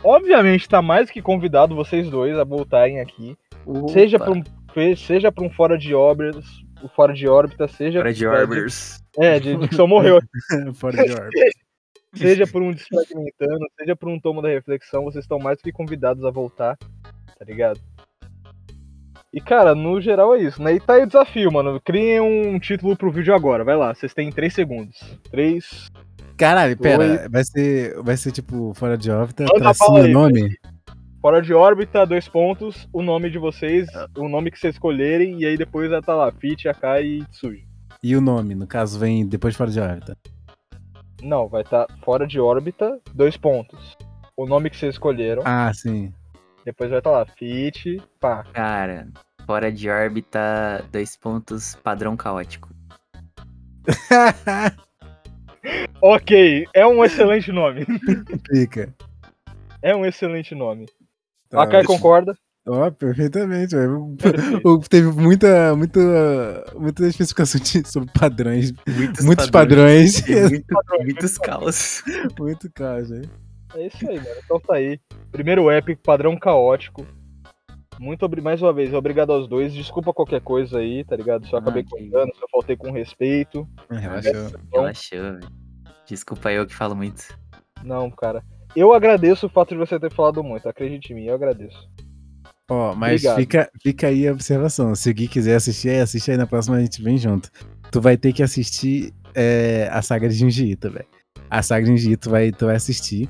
Obviamente, 0.03 0.69
tá 0.69 0.81
mais 0.81 1.09
que 1.09 1.21
convidado 1.21 1.75
vocês 1.75 2.09
dois 2.09 2.37
a 2.37 2.43
voltarem 2.43 2.99
aqui. 2.99 3.35
Seja 3.89 4.17
Opa, 4.17 4.25
pra 4.25 4.33
um, 4.83 4.95
seja 4.95 5.31
pra 5.31 5.43
um 5.43 5.49
fora 5.49 5.77
de 5.77 5.95
órbitas, 5.95 6.45
o 6.83 6.87
fora 6.87 7.13
de 7.13 7.27
órbita, 7.27 7.67
seja. 7.67 7.99
Fora 7.99 8.13
de 8.13 8.27
Orbers. 8.27 9.03
É, 9.17 9.39
de 9.39 9.55
dicção 9.55 9.87
morreu. 9.87 10.19
Fora 10.75 11.03
de 11.03 11.11
ordem. 11.11 11.49
seja 12.13 12.47
por 12.47 12.61
um 12.61 12.71
desfragmentando, 12.71 13.65
seja 13.77 13.95
por 13.95 14.09
um 14.09 14.19
tomo 14.19 14.41
da 14.41 14.49
reflexão, 14.49 15.03
vocês 15.03 15.23
estão 15.23 15.39
mais 15.39 15.61
que 15.61 15.71
convidados 15.71 16.23
a 16.23 16.31
voltar, 16.31 16.77
tá 16.77 17.45
ligado? 17.45 17.79
E 19.33 19.41
cara, 19.41 19.75
no 19.75 19.99
geral 19.99 20.33
é 20.33 20.39
isso, 20.39 20.61
né? 20.61 20.75
E 20.75 20.79
tá 20.79 20.93
aí 20.93 21.03
o 21.03 21.07
desafio, 21.07 21.51
mano. 21.51 21.81
Criem 21.81 22.21
um 22.21 22.57
título 22.57 22.95
pro 22.95 23.11
vídeo 23.11 23.35
agora, 23.35 23.65
vai 23.65 23.75
lá, 23.75 23.93
vocês 23.93 24.13
têm 24.13 24.31
3 24.31 24.53
segundos. 24.53 24.97
3. 25.29 25.91
Caralho, 26.37 26.77
pera. 26.77 27.03
Oi. 27.03 27.29
Vai 27.29 27.43
ser, 27.43 28.01
vai 28.01 28.17
ser 28.17 28.31
tipo 28.31 28.73
fora 28.73 28.97
de 28.97 29.09
órbita, 29.09 29.43
Manda 29.43 29.59
tracinho 29.59 29.91
bala 29.93 30.05
aí, 30.05 30.11
nome? 30.11 30.57
Fora 31.21 31.41
de 31.41 31.53
órbita, 31.53 32.05
dois 32.05 32.27
pontos, 32.27 32.87
o 32.93 33.01
nome 33.01 33.29
de 33.31 33.39
vocês, 33.39 33.87
o 34.15 34.29
nome 34.29 34.51
que 34.51 34.59
vocês 34.59 34.75
escolherem, 34.75 35.39
e 35.39 35.45
aí 35.45 35.57
depois 35.57 35.89
vai 35.89 36.01
tá 36.01 36.13
lá, 36.13 36.31
Fit, 36.31 36.67
Akai 36.67 37.03
e 37.03 37.25
Tsuji. 37.25 37.65
E 38.03 38.15
o 38.15 38.21
nome, 38.21 38.53
no 38.53 38.67
caso, 38.67 38.99
vem 38.99 39.25
depois 39.25 39.53
de 39.53 39.57
fora 39.57 39.71
de 39.71 39.79
órbita. 39.79 40.17
Não, 41.23 41.47
vai 41.47 41.63
estar 41.63 41.85
tá 41.85 41.95
fora 42.03 42.27
de 42.27 42.39
órbita, 42.39 42.99
dois 43.13 43.35
pontos. 43.37 43.97
O 44.37 44.45
nome 44.45 44.69
que 44.69 44.77
vocês 44.77 44.93
escolheram, 44.93 45.41
Ah, 45.45 45.73
sim. 45.73 46.13
depois 46.63 46.91
vai 46.91 47.01
tá 47.01 47.09
lá, 47.09 47.25
Fit, 47.25 47.99
pá. 48.19 48.43
Cara, 48.53 49.07
fora 49.47 49.71
de 49.71 49.89
órbita, 49.89 50.85
dois 50.91 51.17
pontos, 51.17 51.75
padrão 51.81 52.15
caótico. 52.15 52.69
Ok, 56.01 56.65
é 56.73 56.85
um 56.85 57.03
excelente 57.03 57.51
nome. 57.51 57.85
Fica. 58.51 58.93
É 59.81 59.95
um 59.95 60.05
excelente 60.05 60.53
nome. 60.55 60.85
Tá. 61.49 61.63
Akai 61.63 61.83
concorda? 61.83 62.35
Ó, 62.67 62.89
perfeitamente, 62.89 63.75
velho. 63.75 64.15
Perfeito. 64.19 64.67
O- 64.67 64.79
Teve 64.79 65.11
muita, 65.11 65.75
muita, 65.75 65.99
muita 66.75 67.05
especificação 67.07 67.61
de- 67.61 67.87
sobre 67.87 68.11
padrões. 68.11 68.73
Muitos, 68.87 69.23
Muitos 69.25 69.49
padrões. 69.51 70.27
E 70.27 70.35
muito- 70.49 70.65
muitos 71.01 71.37
caos. 71.37 72.03
Muito 72.39 72.71
caos, 72.73 73.09
velho. 73.09 73.29
É 73.75 73.85
isso 73.87 74.09
aí, 74.09 74.15
mano. 74.17 74.29
Então 74.43 74.59
tá 74.59 74.75
aí. 74.75 74.99
Primeiro 75.31 75.69
épico, 75.69 76.01
padrão 76.03 76.35
caótico. 76.37 77.05
Muito 77.99 78.29
mais 78.41 78.61
uma 78.61 78.73
vez, 78.73 78.93
obrigado 78.93 79.31
aos 79.31 79.47
dois. 79.47 79.73
Desculpa 79.73 80.13
qualquer 80.13 80.41
coisa 80.41 80.79
aí, 80.79 81.03
tá 81.03 81.15
ligado? 81.15 81.47
Se 81.47 81.53
eu 81.53 81.59
acabei 81.59 81.83
Ah, 81.83 81.89
contando, 81.89 82.35
se 82.35 82.41
eu 82.43 82.47
faltei 82.51 82.75
com 82.75 82.91
respeito. 82.91 83.67
Relaxou. 83.89 84.59
Relaxou, 84.73 85.19
velho. 85.19 85.47
Desculpa 86.05 86.51
eu 86.51 86.65
que 86.67 86.75
falo 86.75 86.95
muito. 86.95 87.23
Não, 87.83 88.09
cara. 88.11 88.43
Eu 88.75 88.93
agradeço 88.93 89.45
o 89.45 89.49
fato 89.49 89.69
de 89.69 89.77
você 89.77 89.99
ter 89.99 90.11
falado 90.11 90.43
muito. 90.43 90.67
Acredite 90.67 91.13
em 91.13 91.15
mim, 91.15 91.25
eu 91.25 91.35
agradeço. 91.35 91.89
Ó, 92.69 92.93
mas 92.95 93.21
Obrigado. 93.21 93.35
fica, 93.37 93.71
fica 93.81 94.07
aí 94.07 94.27
a 94.27 94.31
observação. 94.33 94.93
Se 94.95 95.09
o 95.09 95.13
Gui 95.13 95.27
quiser 95.27 95.55
assistir, 95.55 95.89
aí 95.89 95.99
assiste 96.01 96.31
aí 96.31 96.37
na 96.37 96.47
próxima 96.47 96.75
a 96.75 96.81
gente 96.81 97.01
vem 97.01 97.17
junto. 97.17 97.49
Tu 97.91 98.01
vai 98.01 98.17
ter 98.17 98.33
que 98.33 98.43
assistir 98.43 99.13
é, 99.33 99.87
a 99.91 100.01
saga 100.01 100.27
de 100.27 100.35
Junji 100.35 100.71
Ito, 100.71 100.89
velho. 100.91 101.05
A 101.49 101.61
saga 101.61 101.85
de 101.85 101.91
Junji 101.91 102.11
Ito 102.11 102.29
vai, 102.29 102.51
tu 102.51 102.65
vai 102.65 102.75
assistir. 102.75 103.29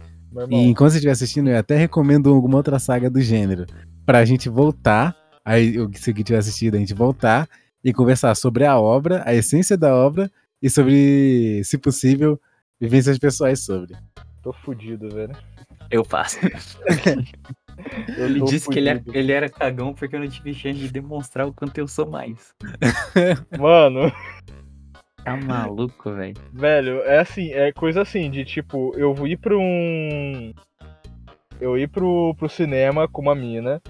E 0.50 0.68
enquanto 0.68 0.92
você 0.92 0.98
estiver 0.98 1.12
assistindo, 1.12 1.50
eu 1.50 1.58
até 1.58 1.76
recomendo 1.78 2.34
alguma 2.34 2.58
outra 2.58 2.80
saga 2.80 3.10
do 3.10 3.22
gênero. 3.22 3.66
Pra 4.06 4.24
gente 4.26 4.50
voltar, 4.50 5.16
aí 5.44 5.80
o- 5.80 5.90
se 5.94 6.10
o 6.10 6.14
Gui 6.14 6.24
tiver 6.24 6.38
assistido, 6.40 6.76
a 6.76 6.80
gente 6.80 6.94
voltar 6.94 7.48
e 7.84 7.94
conversar 7.94 8.36
sobre 8.36 8.66
a 8.66 8.78
obra, 8.80 9.24
a 9.26 9.34
essência 9.34 9.78
da 9.78 9.96
obra 9.96 10.32
e 10.62 10.70
sobre, 10.70 11.62
se 11.64 11.78
possível, 11.78 12.40
vivências 12.80 13.18
pessoais 13.18 13.64
sobre. 13.64 13.96
Tô 14.44 14.54
fudido, 14.54 15.10
velho. 15.10 15.36
Eu 15.90 16.04
faço. 16.04 16.38
Eu 18.18 18.26
Ele 18.28 18.42
disse 18.46 18.70
que 18.70 18.80
ele, 18.80 18.90
é- 18.90 18.96
fudido. 18.96 19.18
ele 19.18 19.32
era 19.34 19.50
cagão 19.50 19.94
porque 19.94 20.16
eu 20.16 20.20
não 20.22 20.28
tive 20.30 20.54
chance 20.54 20.80
de 20.80 20.90
demonstrar 20.90 21.46
o 21.46 21.54
quanto 21.54 21.78
eu 21.78 21.88
sou 21.88 22.10
mais. 22.10 22.54
Mano, 23.60 24.12
Tá 25.24 25.36
maluco, 25.36 26.12
velho? 26.14 26.36
velho, 26.54 27.02
é 27.02 27.20
assim, 27.20 27.52
é 27.52 27.72
coisa 27.74 28.02
assim, 28.02 28.32
de 28.32 28.46
tipo, 28.46 28.94
eu 28.96 29.28
ir 29.28 29.38
pra 29.38 29.58
um. 29.58 30.54
Eu 31.60 31.78
ir 31.78 31.88
pro, 31.88 32.36
pro 32.38 32.50
cinema 32.50 33.08
com 33.08 33.22
uma 33.22 33.36
mina. 33.36 33.82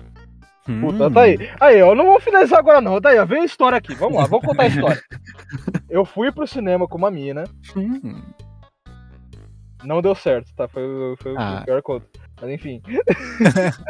Puta, 0.82 1.08
Hum. 1.08 1.12
tá 1.14 1.22
aí. 1.22 1.38
Aí, 1.60 1.80
eu 1.80 1.94
não 1.94 2.06
vou 2.06 2.20
finalizar 2.20 2.58
agora 2.60 2.82
não. 2.82 3.00
Tá 3.00 3.10
aí, 3.10 3.20
ó. 3.20 3.26
Vem 3.26 3.42
a 3.42 3.46
história 3.46 3.78
aqui. 3.78 3.94
Vamos 3.96 4.18
lá, 4.18 4.26
vamos 4.26 4.46
contar 4.46 4.64
a 4.64 4.68
história. 4.68 5.02
Eu 5.90 6.04
fui 6.06 6.32
pro 6.32 6.48
cinema 6.48 6.88
com 6.88 6.98
uma 6.98 7.12
mina. 7.12 7.44
Hum. 7.78 8.22
Não 9.84 10.02
deu 10.02 10.16
certo, 10.16 10.52
tá? 10.56 10.68
Foi, 10.68 10.84
o- 10.84 11.16
foi 11.22 11.36
Ah. 11.38 11.60
o 11.62 11.66
pior 11.66 11.82
conto. 11.82 12.08
Mas 12.42 12.50
enfim. 12.52 12.82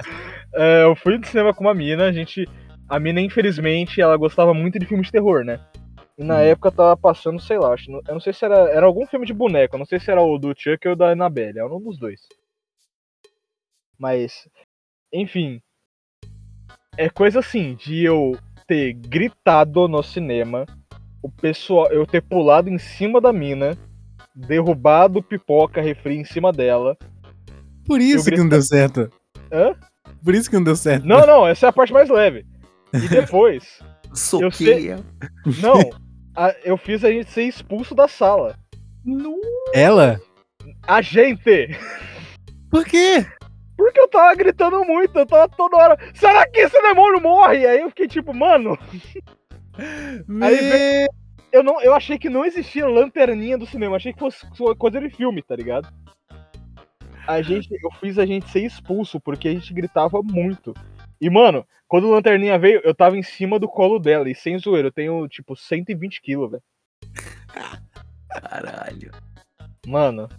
É, 0.57 0.83
eu 0.83 0.95
fui 0.95 1.17
no 1.17 1.25
cinema 1.25 1.53
com 1.53 1.61
uma 1.65 1.73
mina, 1.73 2.05
a 2.05 2.11
gente. 2.13 2.47
A 2.87 2.97
mina, 2.99 3.19
infelizmente, 3.19 3.99
ela 3.99 4.15
gostava 4.15 4.53
muito 4.53 4.79
de 4.79 4.85
filmes 4.85 5.07
de 5.07 5.11
terror, 5.11 5.43
né? 5.43 5.59
E 6.17 6.23
na 6.23 6.35
Hum. 6.35 6.39
época 6.39 6.71
tava 6.71 6.95
passando, 6.95 7.41
sei 7.41 7.57
lá, 7.57 7.73
acho, 7.73 7.91
eu 7.91 8.13
não 8.13 8.21
sei 8.21 8.31
se 8.31 8.45
era. 8.45 8.55
Era 8.69 8.85
algum 8.85 9.05
filme 9.05 9.25
de 9.25 9.33
boneco, 9.33 9.75
eu 9.75 9.79
não 9.79 9.85
sei 9.85 9.99
se 9.99 10.09
era 10.09 10.21
o 10.21 10.37
do 10.37 10.53
Chuck 10.57 10.87
ou 10.87 10.93
o 10.93 10.95
da 10.95 11.09
Annabelle, 11.09 11.59
era 11.59 11.67
um 11.67 11.81
dos 11.81 11.97
dois. 11.97 12.21
Mas, 13.97 14.47
enfim. 15.13 15.61
É 16.97 17.09
coisa 17.09 17.39
assim, 17.39 17.75
de 17.75 18.03
eu 18.03 18.37
ter 18.67 18.93
gritado 18.93 19.87
no 19.87 20.01
cinema, 20.01 20.65
o 21.21 21.29
pessoal. 21.29 21.87
Eu 21.91 22.05
ter 22.05 22.21
pulado 22.21 22.69
em 22.69 22.77
cima 22.77 23.19
da 23.19 23.33
mina, 23.33 23.77
derrubado 24.33 25.21
pipoca, 25.21 25.81
refri 25.81 26.15
em 26.15 26.23
cima 26.25 26.51
dela. 26.51 26.97
Por 27.85 27.99
isso 28.01 28.29
que 28.29 28.37
não 28.37 28.49
deu 28.49 28.61
certo. 28.61 29.11
Hã? 29.51 29.75
Por 30.23 30.33
isso 30.33 30.49
que 30.49 30.55
não 30.55 30.63
deu 30.63 30.75
certo. 30.75 31.05
Não, 31.05 31.25
não, 31.27 31.47
essa 31.47 31.67
é 31.67 31.69
a 31.69 31.73
parte 31.73 31.93
mais 31.93 32.09
leve. 32.09 32.45
E 32.93 33.07
depois, 33.09 33.79
Soquei. 34.13 34.95
não, 35.61 35.89
a- 36.35 36.55
eu 36.63 36.77
fiz 36.77 37.03
a 37.03 37.11
gente 37.11 37.29
ser 37.29 37.43
expulso 37.43 37.93
da 37.93 38.07
sala. 38.07 38.57
Ela? 39.73 40.19
A 40.87 41.01
gente! 41.01 41.77
Por 42.71 42.83
quê? 42.85 43.25
Tava 44.15 44.35
gritando 44.35 44.83
muito, 44.85 45.17
eu 45.19 45.25
tava 45.25 45.49
toda 45.49 45.75
hora. 45.77 45.97
Será 46.13 46.47
que 46.47 46.59
esse 46.61 46.81
demônio 46.81 47.21
morre? 47.21 47.65
Aí 47.67 47.81
eu 47.81 47.89
fiquei 47.89 48.07
tipo, 48.07 48.33
mano, 48.33 48.77
Aí 50.41 50.61
Me- 50.61 51.07
eu, 51.51 51.61
não, 51.63 51.81
eu 51.81 51.93
achei 51.93 52.17
que 52.17 52.29
não 52.29 52.45
existia 52.45 52.87
lanterninha 52.87 53.57
do 53.57 53.65
cinema, 53.65 53.97
achei 53.97 54.13
que 54.13 54.19
fosse 54.19 54.45
co- 54.57 54.75
coisa 54.75 54.99
de 55.01 55.09
filme, 55.09 55.41
tá 55.41 55.55
ligado? 55.55 55.87
A 57.27 57.41
gente, 57.41 57.67
eu 57.73 57.91
fiz 57.99 58.17
a 58.17 58.25
gente 58.25 58.49
ser 58.49 58.61
expulso 58.63 59.19
porque 59.19 59.47
a 59.49 59.53
gente 59.53 59.73
gritava 59.73 60.21
muito. 60.23 60.73
E, 61.19 61.29
mano, 61.29 61.65
quando 61.87 62.07
o 62.07 62.11
lanterninha 62.11 62.57
veio, 62.57 62.81
eu 62.83 62.93
tava 62.95 63.17
em 63.17 63.23
cima 63.23 63.57
do 63.59 63.67
colo 63.67 63.99
dela. 63.99 64.29
E 64.29 64.35
sem 64.35 64.57
zoeira, 64.59 64.87
eu 64.89 64.91
tenho, 64.93 65.27
tipo, 65.27 65.55
120 65.55 66.21
quilos, 66.21 66.51
velho. 66.51 66.63
Caralho. 68.29 69.11
Mano, 69.87 70.29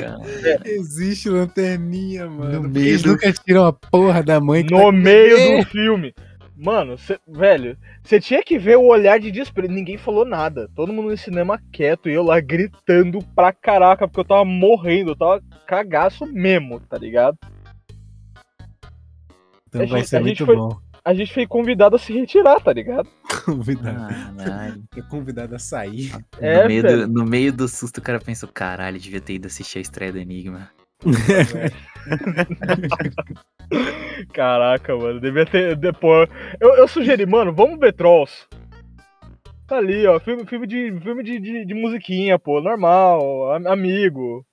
Cara. 0.00 0.18
Existe 0.64 1.28
lanterninha, 1.28 2.28
mano. 2.28 2.62
No 2.62 2.68
meio 2.68 2.86
Eles 2.86 3.02
do- 3.02 3.10
nunca 3.12 3.32
tiram 3.32 3.66
a 3.66 3.72
porra 3.72 4.22
da 4.22 4.40
mãe 4.40 4.62
no 4.62 4.68
tá... 4.78 4.92
meio 4.92 5.58
do 5.62 5.66
filme. 5.68 6.14
Mano, 6.56 6.96
cê- 6.98 7.18
velho, 7.26 7.76
você 8.04 8.20
tinha 8.20 8.42
que 8.42 8.58
ver 8.58 8.76
o 8.76 8.84
olhar 8.86 9.18
de 9.18 9.30
desprezo. 9.32 9.72
Ninguém 9.72 9.96
falou 9.98 10.24
nada. 10.24 10.70
Todo 10.76 10.92
mundo 10.92 11.10
no 11.10 11.16
cinema 11.16 11.60
quieto 11.72 12.08
e 12.08 12.12
eu 12.12 12.22
lá 12.22 12.38
gritando 12.40 13.18
pra 13.34 13.52
caraca, 13.52 14.06
porque 14.06 14.20
eu 14.20 14.24
tava 14.24 14.44
morrendo, 14.44 15.10
eu 15.12 15.16
tava 15.16 15.42
cagaço 15.66 16.24
mesmo, 16.26 16.78
tá 16.80 16.96
ligado? 16.98 17.36
Então 19.68 19.82
A 19.82 19.86
vai 19.86 20.00
gente- 20.00 20.08
ser 20.08 20.16
a 20.16 20.22
gente 20.22 20.44
muito 20.44 20.46
foi- 20.46 20.56
bom. 20.56 20.78
A 21.04 21.12
gente 21.14 21.32
foi 21.34 21.46
convidado 21.46 21.96
a 21.96 21.98
se 21.98 22.12
retirar, 22.12 22.60
tá 22.60 22.72
ligado? 22.72 23.08
Convidado. 23.44 24.14
Caralho. 24.36 24.82
É 24.96 25.02
convidado 25.02 25.54
a 25.54 25.58
sair. 25.58 26.12
É, 26.40 26.62
no, 26.62 26.68
meio 26.68 26.82
do, 26.82 27.08
no 27.08 27.24
meio 27.24 27.52
do 27.52 27.66
susto, 27.66 27.98
o 27.98 28.02
cara 28.02 28.20
pensou, 28.20 28.48
caralho, 28.52 28.98
devia 28.98 29.20
ter 29.20 29.34
ido 29.34 29.46
assistir 29.46 29.78
a 29.78 29.82
estreia 29.82 30.12
do 30.12 30.18
Enigma. 30.18 30.70
Caraca, 34.32 34.96
mano, 34.96 35.20
devia 35.20 35.46
ter. 35.46 35.76
Depois. 35.76 36.28
Eu, 36.60 36.74
eu 36.76 36.86
sugeri, 36.88 37.26
mano, 37.26 37.52
vamos 37.52 37.78
ver 37.78 37.92
Trolls. 37.92 38.46
Tá 39.66 39.78
ali, 39.78 40.06
ó. 40.06 40.20
Filme, 40.20 40.44
filme, 40.46 40.66
de, 40.66 41.00
filme 41.00 41.22
de, 41.22 41.38
de, 41.40 41.64
de 41.64 41.74
musiquinha, 41.74 42.38
pô, 42.38 42.60
normal, 42.60 43.52
am- 43.54 43.66
amigo, 43.68 44.44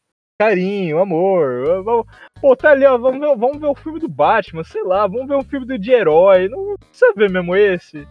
carinho, 0.49 0.99
amor. 0.99 1.83
Vamos- 1.83 2.05
Pô, 2.41 2.55
tá 2.55 2.71
ali, 2.71 2.85
ó. 2.85 2.97
Vamos 2.97 3.19
ver, 3.19 3.35
vamos 3.37 3.59
ver 3.59 3.67
o 3.67 3.75
filme 3.75 3.99
do 3.99 4.07
Batman, 4.07 4.63
sei 4.63 4.81
lá, 4.83 5.05
vamos 5.05 5.27
ver 5.27 5.35
um 5.35 5.43
filme 5.43 5.65
do, 5.65 5.77
de 5.77 5.91
herói. 5.91 6.47
Não 6.47 6.75
precisa 6.77 7.13
ver 7.15 7.29
mesmo 7.29 7.55
esse. 7.55 8.07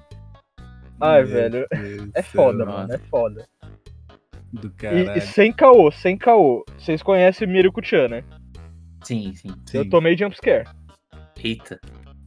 Ai, 1.00 1.22
Meu 1.24 1.28
velho. 1.32 1.66
Deus 1.70 2.10
É 2.14 2.22
foda, 2.22 2.66
mano, 2.66 2.92
é 2.92 2.98
foda. 2.98 3.46
Do 4.52 4.68
E, 4.68 4.70
caralho. 4.70 5.16
e 5.18 5.20
sem 5.20 5.52
caô, 5.52 5.90
sem 5.90 6.16
caô. 6.16 6.64
Vocês 6.78 7.02
conhecem 7.02 7.48
Miruku-chan, 7.48 8.08
né? 8.08 8.24
Sim, 9.04 9.32
sim. 9.34 9.48
Sim. 9.66 9.78
Eu 9.78 9.88
tomei 9.88 10.16
jumpscare. 10.16 10.66
Eita, 11.42 11.78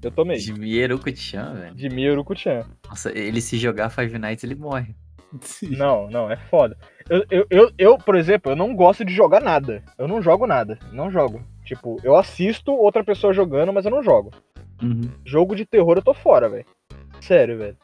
Eu 0.01 0.09
tomei. 0.11 0.37
de 0.37 0.53
Mieruku-chan, 0.53 1.53
velho. 1.55 1.75
De 1.75 1.89
Miruku-chan. 1.89 2.63
Nossa, 2.87 3.11
ele 3.17 3.41
se 3.41 3.57
jogar 3.57 3.89
Five 3.89 4.17
Nights, 4.17 4.43
ele 4.43 4.55
morre. 4.55 4.95
Sim. 5.39 5.75
Não, 5.77 6.09
não, 6.09 6.29
é 6.29 6.35
foda. 6.35 6.77
Eu, 7.09 7.25
eu, 7.29 7.47
eu, 7.49 7.71
eu, 7.77 7.97
por 7.97 8.15
exemplo, 8.15 8.51
eu 8.51 8.55
não 8.55 8.75
gosto 8.75 9.05
de 9.05 9.13
jogar 9.13 9.41
nada. 9.41 9.83
Eu 9.97 10.07
não 10.07 10.21
jogo 10.21 10.45
nada. 10.45 10.77
Não 10.91 11.09
jogo. 11.09 11.41
Tipo, 11.63 11.97
eu 12.03 12.15
assisto 12.15 12.71
outra 12.71 13.03
pessoa 13.03 13.33
jogando, 13.33 13.71
mas 13.71 13.85
eu 13.85 13.91
não 13.91 14.03
jogo. 14.03 14.31
Uhum. 14.81 15.09
Jogo 15.25 15.55
de 15.55 15.65
terror 15.65 15.97
eu 15.97 16.03
tô 16.03 16.13
fora, 16.13 16.49
velho. 16.49 16.65
Sério, 17.21 17.57
velho. 17.57 17.77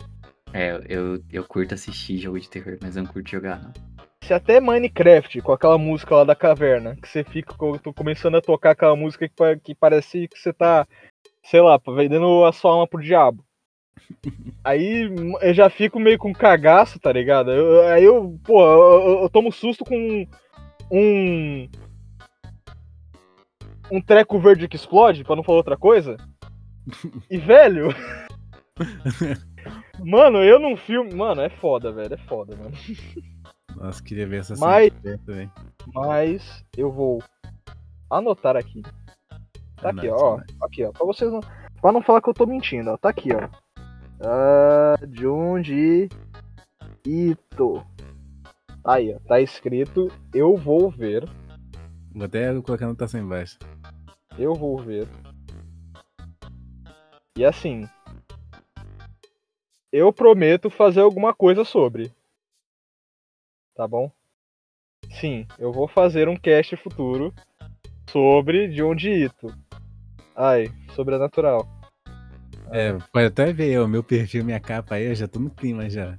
É, 0.53 0.81
eu, 0.89 1.21
eu 1.31 1.43
curto 1.43 1.73
assistir 1.73 2.17
jogo 2.17 2.39
de 2.39 2.49
terror, 2.49 2.77
mas 2.81 2.95
eu 2.95 3.03
não 3.03 3.11
curto 3.11 3.29
jogar, 3.29 3.61
não. 3.61 3.71
Se 4.23 4.33
até 4.33 4.59
Minecraft, 4.59 5.41
com 5.41 5.51
aquela 5.53 5.77
música 5.77 6.15
lá 6.15 6.23
da 6.23 6.35
caverna, 6.35 6.95
que 6.95 7.07
você 7.07 7.23
fica 7.23 7.55
começando 7.95 8.35
a 8.35 8.41
tocar 8.41 8.71
aquela 8.71 8.95
música 8.95 9.29
que, 9.29 9.55
que 9.63 9.75
parece 9.75 10.27
que 10.27 10.37
você 10.37 10.51
tá, 10.51 10.85
sei 11.43 11.61
lá, 11.61 11.79
vendendo 11.95 12.43
a 12.43 12.51
sua 12.51 12.71
alma 12.71 12.87
pro 12.87 13.01
diabo. 13.01 13.46
Aí 14.63 15.09
eu 15.41 15.53
já 15.53 15.69
fico 15.69 15.99
meio 15.99 16.17
com 16.17 16.33
cagaço, 16.33 16.99
tá 16.99 17.11
ligado? 17.11 17.51
Eu- 17.51 17.87
aí 17.87 18.03
eu, 18.03 18.37
pô, 18.43 18.61
eu, 18.65 19.21
eu- 19.23 19.29
tomo 19.29 19.51
susto 19.51 19.83
com 19.85 20.27
um. 20.91 21.69
Um 23.91 24.01
treco 24.01 24.37
verde 24.39 24.67
que 24.67 24.75
explode, 24.75 25.23
pra 25.23 25.35
não 25.35 25.43
falar 25.43 25.57
outra 25.59 25.77
coisa. 25.77 26.17
E, 27.29 27.37
velho. 27.37 27.89
Mano, 29.99 30.43
eu 30.43 30.59
num 30.59 30.77
filme. 30.77 31.13
Mano, 31.13 31.41
é 31.41 31.49
foda, 31.49 31.91
velho. 31.91 32.13
É 32.13 32.17
foda, 32.17 32.55
mano. 32.55 32.71
Nossa, 33.75 34.01
queria 34.03 34.25
ver 34.27 34.39
essa 34.39 34.55
Mas- 34.57 34.91
velho. 35.25 35.51
Mas 35.93 36.63
eu 36.77 36.91
vou 36.91 37.21
anotar 38.09 38.55
aqui. 38.55 38.81
Tá 39.81 39.89
aqui, 39.89 40.07
Anota, 40.07 40.23
ó. 40.23 40.33
anota. 40.35 40.45
Aqui, 40.61 40.83
ó. 40.85 40.91
Pra 40.91 41.05
vocês 41.05 41.31
não. 41.31 41.41
Pra 41.81 41.91
não 41.91 42.01
falar 42.01 42.21
que 42.21 42.29
eu 42.29 42.33
tô 42.33 42.45
mentindo, 42.45 42.89
ó. 42.91 42.97
Tá 42.97 43.09
aqui, 43.09 43.29
ó. 43.33 43.47
Ah, 44.19 44.95
Junji 45.11 46.09
Ito. 47.05 47.85
Aí, 48.83 49.13
ó. 49.13 49.19
Tá 49.27 49.39
escrito. 49.39 50.11
Eu 50.33 50.55
vou 50.55 50.89
ver. 50.89 51.27
Vou 52.13 52.25
até 52.25 52.49
colocar 52.61 52.85
a 52.85 52.87
anotação 52.87 53.19
embaixo. 53.19 53.59
Eu 54.37 54.53
vou 54.55 54.77
ver. 54.79 55.07
E 57.37 57.45
assim. 57.45 57.87
Eu 59.91 60.11
prometo 60.11 60.69
fazer 60.69 61.01
alguma 61.01 61.33
coisa 61.33 61.63
sobre. 61.63 62.11
Tá 63.75 63.87
bom? 63.87 64.11
Sim, 65.11 65.47
eu 65.59 65.71
vou 65.71 65.87
fazer 65.87 66.27
um 66.27 66.35
cast 66.35 66.75
futuro 66.75 67.33
sobre 68.09 68.71
Junji 68.71 69.25
Ito. 69.25 69.53
Ai, 70.35 70.65
sobrenatural. 70.95 71.76
É, 72.71 72.97
pode 73.11 73.25
até 73.27 73.51
ver 73.53 73.79
o 73.79 73.87
meu 73.87 74.03
perfil, 74.03 74.43
minha 74.43 74.59
capa 74.59 74.95
aí, 74.95 75.05
eu 75.05 75.15
já 75.15 75.27
tô 75.27 75.39
no 75.39 75.49
clima 75.49 75.89
já. 75.89 76.09
Ai, 76.09 76.17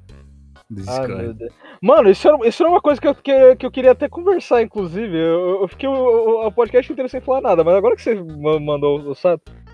Discord. 0.70 1.14
meu 1.14 1.34
Deus. 1.34 1.52
Mano, 1.80 2.10
isso 2.10 2.28
era, 2.28 2.48
isso 2.48 2.62
era 2.62 2.70
uma 2.70 2.80
coisa 2.80 3.00
que 3.00 3.08
eu, 3.08 3.14
que, 3.14 3.56
que 3.56 3.66
eu 3.66 3.70
queria 3.70 3.92
até 3.92 4.08
conversar, 4.08 4.62
inclusive. 4.62 5.16
Eu, 5.16 5.62
eu 5.62 5.68
fiquei 5.68 5.88
o, 5.88 6.46
o, 6.46 6.52
podcast 6.52 6.92
inteiro 6.92 7.08
sem 7.08 7.20
falar 7.20 7.40
nada, 7.40 7.64
mas 7.64 7.74
agora 7.74 7.96
que 7.96 8.02
você 8.02 8.14
ma- 8.14 8.60
mandou 8.60 9.00
o, 9.00 9.14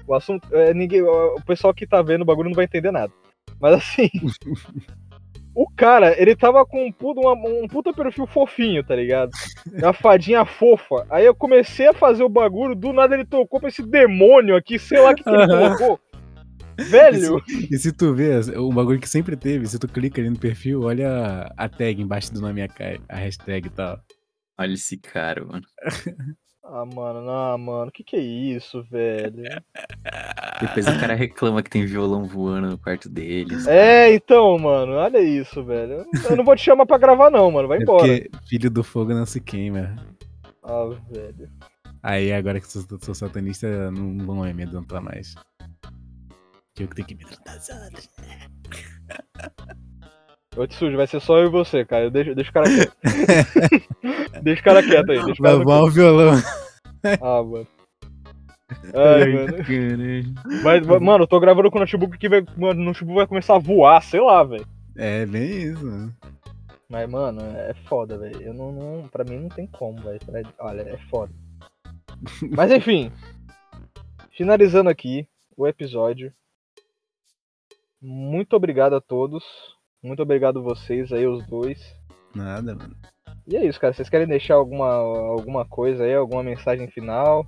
o 0.07 0.15
assunto, 0.15 0.47
é, 0.55 0.73
ninguém, 0.73 1.03
o 1.03 1.41
pessoal 1.47 1.75
que 1.75 1.87
tá 1.87 2.01
vendo 2.03 2.23
o 2.23 2.25
bagulho 2.25 2.49
não 2.49 2.57
vai 2.57 2.65
entender 2.65 2.93
nada. 2.93 3.13
Mas 3.61 3.75
assim. 3.75 4.09
o 5.55 5.69
cara, 5.77 6.21
ele 6.21 6.37
tava 6.37 6.65
com 6.65 6.87
um 6.87 6.93
puta, 6.93 7.21
uma- 7.21 7.49
um 7.49 7.67
puta 7.67 7.93
perfil 7.93 8.27
fofinho, 8.27 8.85
tá 8.85 8.95
ligado? 8.95 9.31
Uma 9.73 9.93
fadinha 9.93 10.45
fofa. 10.45 11.07
Aí 11.11 11.25
eu 11.25 11.35
comecei 11.35 11.89
a 11.89 11.95
fazer 11.95 12.23
o 12.23 12.29
bagulho, 12.29 12.75
do 12.75 12.93
nada 12.93 13.15
ele 13.15 13.25
tocou 13.25 13.59
pra 13.59 13.69
esse 13.69 13.83
demônio 13.83 14.55
aqui, 14.55 14.79
sei 14.79 15.01
lá 15.01 15.11
o 15.11 15.15
que, 15.15 15.25
que 15.25 15.31
ele 15.31 15.47
colocou. 15.47 16.01
Velho! 16.79 17.43
E 17.71 17.79
se 17.79 17.93
tu 17.93 18.15
vê, 18.15 18.39
o 18.57 18.73
bagulho 18.73 19.01
que 19.01 19.09
sempre 19.09 19.37
teve, 19.37 19.67
se 19.67 19.79
tu 19.79 19.87
clica 19.89 20.21
ali 20.21 20.31
no 20.31 20.39
perfil, 20.39 20.83
olha 20.83 21.53
a 21.57 21.69
tag 21.69 22.01
embaixo 22.01 22.33
do 22.33 22.41
nome, 22.41 22.63
a, 22.63 23.17
hashtag 23.17 23.67
e 23.69 23.71
tal. 23.71 23.99
Olha 24.59 24.73
esse 24.75 24.97
cara, 24.99 25.45
mano. 25.45 25.65
Ah, 26.67 26.87
mano, 26.87 27.21
não, 27.21 27.59
mano, 27.59 27.93
que 27.93 28.03
que 28.03 28.17
é 28.17 28.21
isso, 28.21 28.83
velho? 28.91 29.43
Depois 30.63 30.87
o 30.87 30.99
cara 30.99 31.13
reclama 31.15 31.63
que 31.63 31.69
tem 31.69 31.85
violão 31.85 32.25
voando 32.25 32.71
no 32.71 32.79
quarto 32.79 33.07
deles. 33.07 33.67
É, 33.67 34.15
então, 34.15 34.59
mano, 34.59 34.93
olha 34.93 35.21
isso, 35.21 35.63
velho. 35.63 36.07
Eu 36.29 36.35
não 36.35 36.43
vou 36.43 36.57
te 36.57 36.63
chamar 36.65 36.87
pra 36.87 36.97
gravar, 36.97 37.29
não, 37.31 37.51
mano. 37.51 37.69
Vai 37.69 37.79
É 37.79 37.83
embora. 37.83 37.99
porque 37.99 38.31
filho 38.49 38.71
do 38.71 38.83
fogo 38.83 39.13
não 39.13 39.27
se 39.27 39.43
queima. 39.43 39.95
Ah, 40.63 40.89
velho. 41.11 41.51
Aí 42.03 42.33
agora 42.33 42.59
que 42.59 42.67
sou, 42.67 42.83
sou 42.99 43.15
satanista, 43.15 43.91
não 43.91 44.17
vão 44.25 44.37
me 44.43 44.51
amedrontar 44.51 45.03
mais. 45.03 45.35
Eu 46.79 46.89
que 46.89 46.95
tenho 46.97 47.09
que 47.09 47.15
me 47.15 47.25
tratar 47.25 47.85
outros. 47.85 48.09
Ô, 50.57 50.67
Tsuji, 50.67 50.97
vai 50.97 51.07
ser 51.07 51.21
só 51.21 51.39
eu 51.39 51.47
e 51.47 51.51
você, 51.51 51.85
cara. 51.85 52.11
Deixa, 52.11 52.35
deixa 52.35 52.51
o 52.51 52.55
cara 52.55 52.67
quieto. 52.67 52.97
deixa 54.43 54.61
o 54.61 54.65
cara 54.65 54.83
quieto 54.83 55.11
aí. 55.11 55.25
Deixa 55.25 55.41
o 55.41 55.45
cara 55.45 55.57
Lavar 55.59 55.83
o 55.83 55.91
violão. 55.91 56.35
Ah, 57.21 57.43
mano. 57.43 57.67
Ai, 58.95 59.33
mano. 59.33 60.35
Mas, 60.63 60.87
mano, 60.87 61.25
eu 61.25 61.29
tô 61.29 61.41
gravando 61.41 61.71
com 61.71 61.79
o 61.79 61.81
notebook 61.81 62.17
que 62.17 62.29
vai, 62.29 62.45
mano, 62.57 62.81
o 62.81 62.85
notebook 62.85 63.17
vai 63.17 63.27
começar 63.27 63.57
a 63.57 63.59
voar, 63.59 64.01
sei 64.03 64.21
lá, 64.21 64.45
velho. 64.45 64.67
É, 64.97 65.27
bem 65.27 65.63
isso, 65.63 65.85
mano. 65.85 66.15
Mas, 66.89 67.11
mano, 67.11 67.41
é 67.41 67.75
foda, 67.89 68.17
velho. 68.17 68.41
Eu 68.41 68.55
não, 68.55 68.73
não. 68.73 69.09
Pra 69.09 69.25
mim 69.25 69.39
não 69.39 69.49
tem 69.49 69.67
como, 69.67 70.01
velho. 70.03 70.21
Olha, 70.61 70.83
é 70.83 70.97
foda. 71.11 71.33
Mas 72.51 72.71
enfim. 72.71 73.11
Finalizando 74.37 74.89
aqui 74.89 75.27
o 75.57 75.67
episódio. 75.67 76.33
Muito 78.07 78.55
obrigado 78.55 78.95
a 78.95 79.01
todos. 79.01 79.43
Muito 80.03 80.23
obrigado 80.23 80.63
vocês 80.63 81.11
aí, 81.11 81.27
os 81.27 81.47
dois. 81.47 81.81
Nada, 82.35 82.75
mano. 82.75 82.95
E 83.47 83.57
é 83.57 83.65
isso, 83.65 83.81
cara. 83.81 83.95
Vocês 83.95 84.11
querem 84.11 84.27
deixar 84.27 84.57
alguma, 84.57 84.91
alguma 84.93 85.65
coisa 85.65 86.05
aí, 86.05 86.15
alguma 86.15 86.43
mensagem 86.43 86.87
final? 86.91 87.47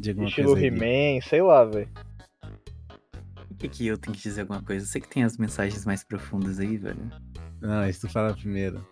De 0.00 0.10
alguma 0.10 0.28
estilo. 0.28 0.58
He-Man, 0.58 1.20
sei 1.22 1.40
lá, 1.40 1.64
velho. 1.64 1.88
Por 3.46 3.56
que, 3.58 3.68
que 3.68 3.86
eu 3.86 3.96
tenho 3.96 4.16
que 4.16 4.22
dizer 4.22 4.40
alguma 4.40 4.60
coisa? 4.60 4.84
Você 4.84 5.00
que 5.00 5.08
tem 5.08 5.22
as 5.22 5.38
mensagens 5.38 5.86
mais 5.86 6.02
profundas 6.02 6.58
aí, 6.58 6.76
velho. 6.76 7.08
Não, 7.60 7.88
isso 7.88 8.08
tu 8.08 8.12
fala 8.12 8.34
primeiro. 8.34 8.84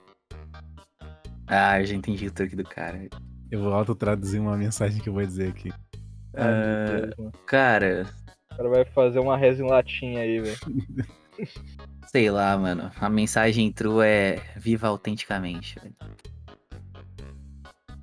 Ah, 1.49 1.81
eu 1.81 1.87
já 1.87 1.95
entendi 1.97 2.29
o 2.29 2.33
truque 2.33 2.55
do 2.55 2.63
cara. 2.63 3.09
Eu 3.51 3.63
vou 3.63 3.73
autotraduzir 3.73 4.41
uma 4.41 4.57
mensagem 4.57 5.03
que 5.03 5.09
eu 5.09 5.13
vou 5.13 5.27
dizer 5.27 5.49
aqui. 5.49 5.73
Ah, 6.35 7.11
mano. 7.19 7.33
Cara, 7.47 8.07
cara 8.59 8.69
vai 8.69 8.85
fazer 8.85 9.21
uma 9.21 9.37
reza 9.37 9.63
em 9.63 9.69
latim 9.69 10.17
aí, 10.17 10.41
velho. 10.41 10.59
sei 12.09 12.29
lá, 12.29 12.59
mano. 12.59 12.91
A 13.01 13.09
mensagem 13.09 13.71
true 13.71 14.05
é 14.05 14.41
viva 14.57 14.89
autenticamente, 14.89 15.77
velho. 15.81 15.95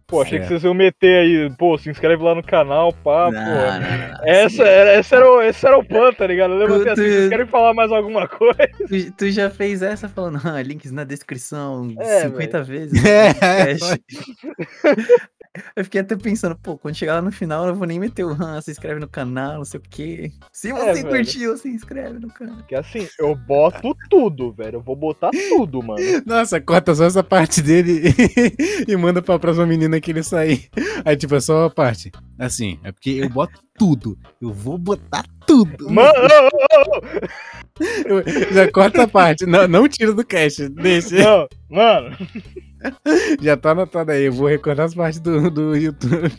Pô, 0.08 0.22
achei 0.22 0.40
que 0.40 0.46
vocês 0.46 0.64
iam 0.64 0.74
meter 0.74 1.24
aí. 1.24 1.56
Pô, 1.58 1.78
se 1.78 1.90
inscreve 1.90 2.24
lá 2.24 2.36
no 2.36 2.44
canal, 2.44 2.94
pá, 2.94 3.32
não, 3.32 3.44
pô. 3.44 3.50
não, 3.50 3.80
não, 3.80 4.08
não. 4.14 4.24
Essa 4.24 4.64
era, 4.64 5.00
esse, 5.00 5.16
era 5.16 5.30
o, 5.30 5.42
esse 5.42 5.66
era 5.66 5.78
o 5.78 5.84
plan, 5.84 6.14
tá 6.14 6.28
ligado? 6.28 6.54
Eu 6.54 6.60
levantei 6.60 6.94
assim, 6.94 7.02
vocês 7.02 7.30
querem 7.30 7.48
falar 7.48 7.74
mais 7.74 7.92
alguma 7.92 8.28
coisa? 8.30 8.70
Tu, 8.88 9.12
tu 9.12 9.32
já 9.32 9.50
fez 9.50 9.82
essa 9.82 10.08
falando, 10.08 10.40
ah, 10.46 10.62
links 10.62 10.92
na 10.92 11.04
descrição 11.04 11.92
É, 12.00 12.22
50 12.22 12.64
vezes. 12.64 13.04
É, 13.04 13.34
podcast. 13.74 14.04
Eu 15.76 15.84
fiquei 15.84 16.02
até 16.02 16.16
pensando, 16.16 16.56
pô, 16.56 16.78
quando 16.78 16.96
chegar 16.96 17.16
lá 17.16 17.22
no 17.22 17.32
final, 17.32 17.64
eu 17.64 17.72
não 17.72 17.76
vou 17.76 17.88
nem 17.88 18.00
meter 18.00 18.24
o 18.24 18.34
RAM, 18.34 18.60
se 18.62 18.72
inscreve 18.72 19.00
no 19.00 19.08
canal, 19.08 19.58
não 19.58 19.66
sei 19.66 19.80
o 19.80 19.84
quê. 19.84 20.32
Se 20.52 20.72
você 20.72 21.04
velho. 21.04 21.10
curtiu, 21.10 21.58
se 21.58 21.70
inscreve 21.70 22.20
no 22.20 22.30
canal. 22.30 22.58
Que 22.68 22.76
assim, 22.76 23.08
eu 23.20 23.36
boto 23.36 23.96
tudo, 24.10 24.52
velho. 24.52 24.78
Eu 24.78 24.82
vou 24.82 24.96
botar 24.96 25.32
tudo, 25.32 25.82
mano. 25.82 26.02
Nossa, 26.26 26.60
corta 26.60 26.94
só 26.94 27.06
essa 27.06 27.24
parte 27.24 27.62
dele 27.62 28.04
e 28.88 28.96
manda 28.96 29.22
pra 29.22 29.40
próxima 29.40 29.66
menina 29.66 30.00
que 30.00 30.12
ele 30.12 30.24
sair. 30.24 30.70
Aí, 31.04 31.16
tipo, 31.16 31.36
é 31.36 31.40
só 31.40 31.66
a 31.66 31.70
parte. 31.70 32.12
Assim, 32.38 32.80
é 32.84 32.92
porque 32.92 33.12
eu 33.12 33.30
boto 33.30 33.60
tudo. 33.78 34.18
Eu 34.42 34.52
vou 34.52 34.78
botar 34.78 35.24
tudo. 35.46 35.90
Mano, 35.90 36.12
já 38.52 38.72
corta 38.72 39.04
a 39.04 39.08
parte. 39.08 39.46
Não, 39.46 39.68
não 39.68 39.88
tira 39.88 40.14
do 40.14 40.26
cast. 40.26 40.68
Deixa. 40.70 41.16
não, 41.16 41.48
mano, 41.70 42.18
Já 43.42 43.58
tá 43.58 43.72
anotado 43.72 44.12
aí. 44.12 44.24
Eu 44.24 44.34
vou 44.34 44.48
recortar 44.48 44.86
as 44.86 44.96
partes 44.96 45.20
do, 45.20 45.50
do 45.50 45.76
YouTube. 45.76 46.32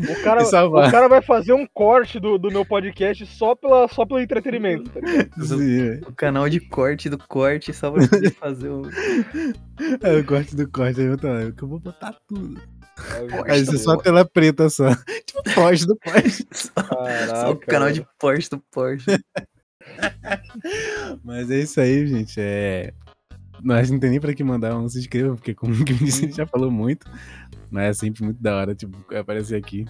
o 0.00 0.22
cara, 0.22 0.42
o 0.44 0.90
cara 0.90 1.08
vai 1.08 1.22
fazer 1.22 1.52
um 1.52 1.66
corte 1.66 2.18
do, 2.18 2.38
do 2.38 2.50
meu 2.50 2.64
podcast 2.64 3.24
só, 3.26 3.54
pela, 3.54 3.88
só 3.88 4.04
pelo 4.04 4.20
entretenimento. 4.20 4.90
Tá? 4.90 5.00
Sim, 5.44 5.80
é. 5.80 6.00
O 6.06 6.12
canal 6.12 6.48
de 6.48 6.60
corte 6.60 7.08
do 7.08 7.18
corte, 7.18 7.72
só 7.72 7.90
pra 7.90 8.06
poder 8.06 8.34
fazer 8.34 8.68
o. 8.68 8.82
É 10.02 10.16
o 10.18 10.24
corte 10.24 10.56
do 10.56 10.68
corte. 10.68 11.00
Aí 11.00 11.06
eu, 11.06 11.18
tô, 11.18 11.28
eu 11.28 11.54
vou 11.62 11.78
botar 11.78 12.16
tudo. 12.26 12.60
Ai, 12.98 13.52
Aí 13.52 13.62
é 13.62 13.64
só 13.64 13.92
a 13.92 14.02
tela 14.02 14.24
preta 14.24 14.68
só. 14.68 14.92
Tipo, 14.94 15.42
pós 15.54 15.86
do. 15.86 15.96
Só, 16.52 16.72
Caraca, 16.72 17.36
só 17.36 17.50
o 17.52 17.56
canal 17.56 17.92
de 17.92 18.04
Porsche 18.18 18.50
do 18.50 18.58
Porsche. 18.72 19.06
Mas 21.24 21.50
é 21.50 21.58
isso 21.60 21.80
aí, 21.80 22.06
gente. 22.06 22.34
É. 22.38 22.92
Nós 23.62 23.90
não 23.90 23.98
tem 23.98 24.10
nem 24.10 24.20
pra 24.20 24.34
que 24.34 24.44
mandar, 24.44 24.70
não 24.74 24.88
se 24.88 24.98
inscreva, 24.98 25.34
porque 25.34 25.54
como 25.54 25.72
o 25.72 25.76
Vinícius 25.84 26.34
já 26.34 26.46
falou 26.46 26.70
muito, 26.70 27.06
mas 27.70 27.84
é 27.84 27.92
sempre 27.92 28.24
muito 28.24 28.40
da 28.42 28.56
hora, 28.56 28.74
tipo, 28.74 28.96
aparecer 29.14 29.56
aqui. 29.56 29.84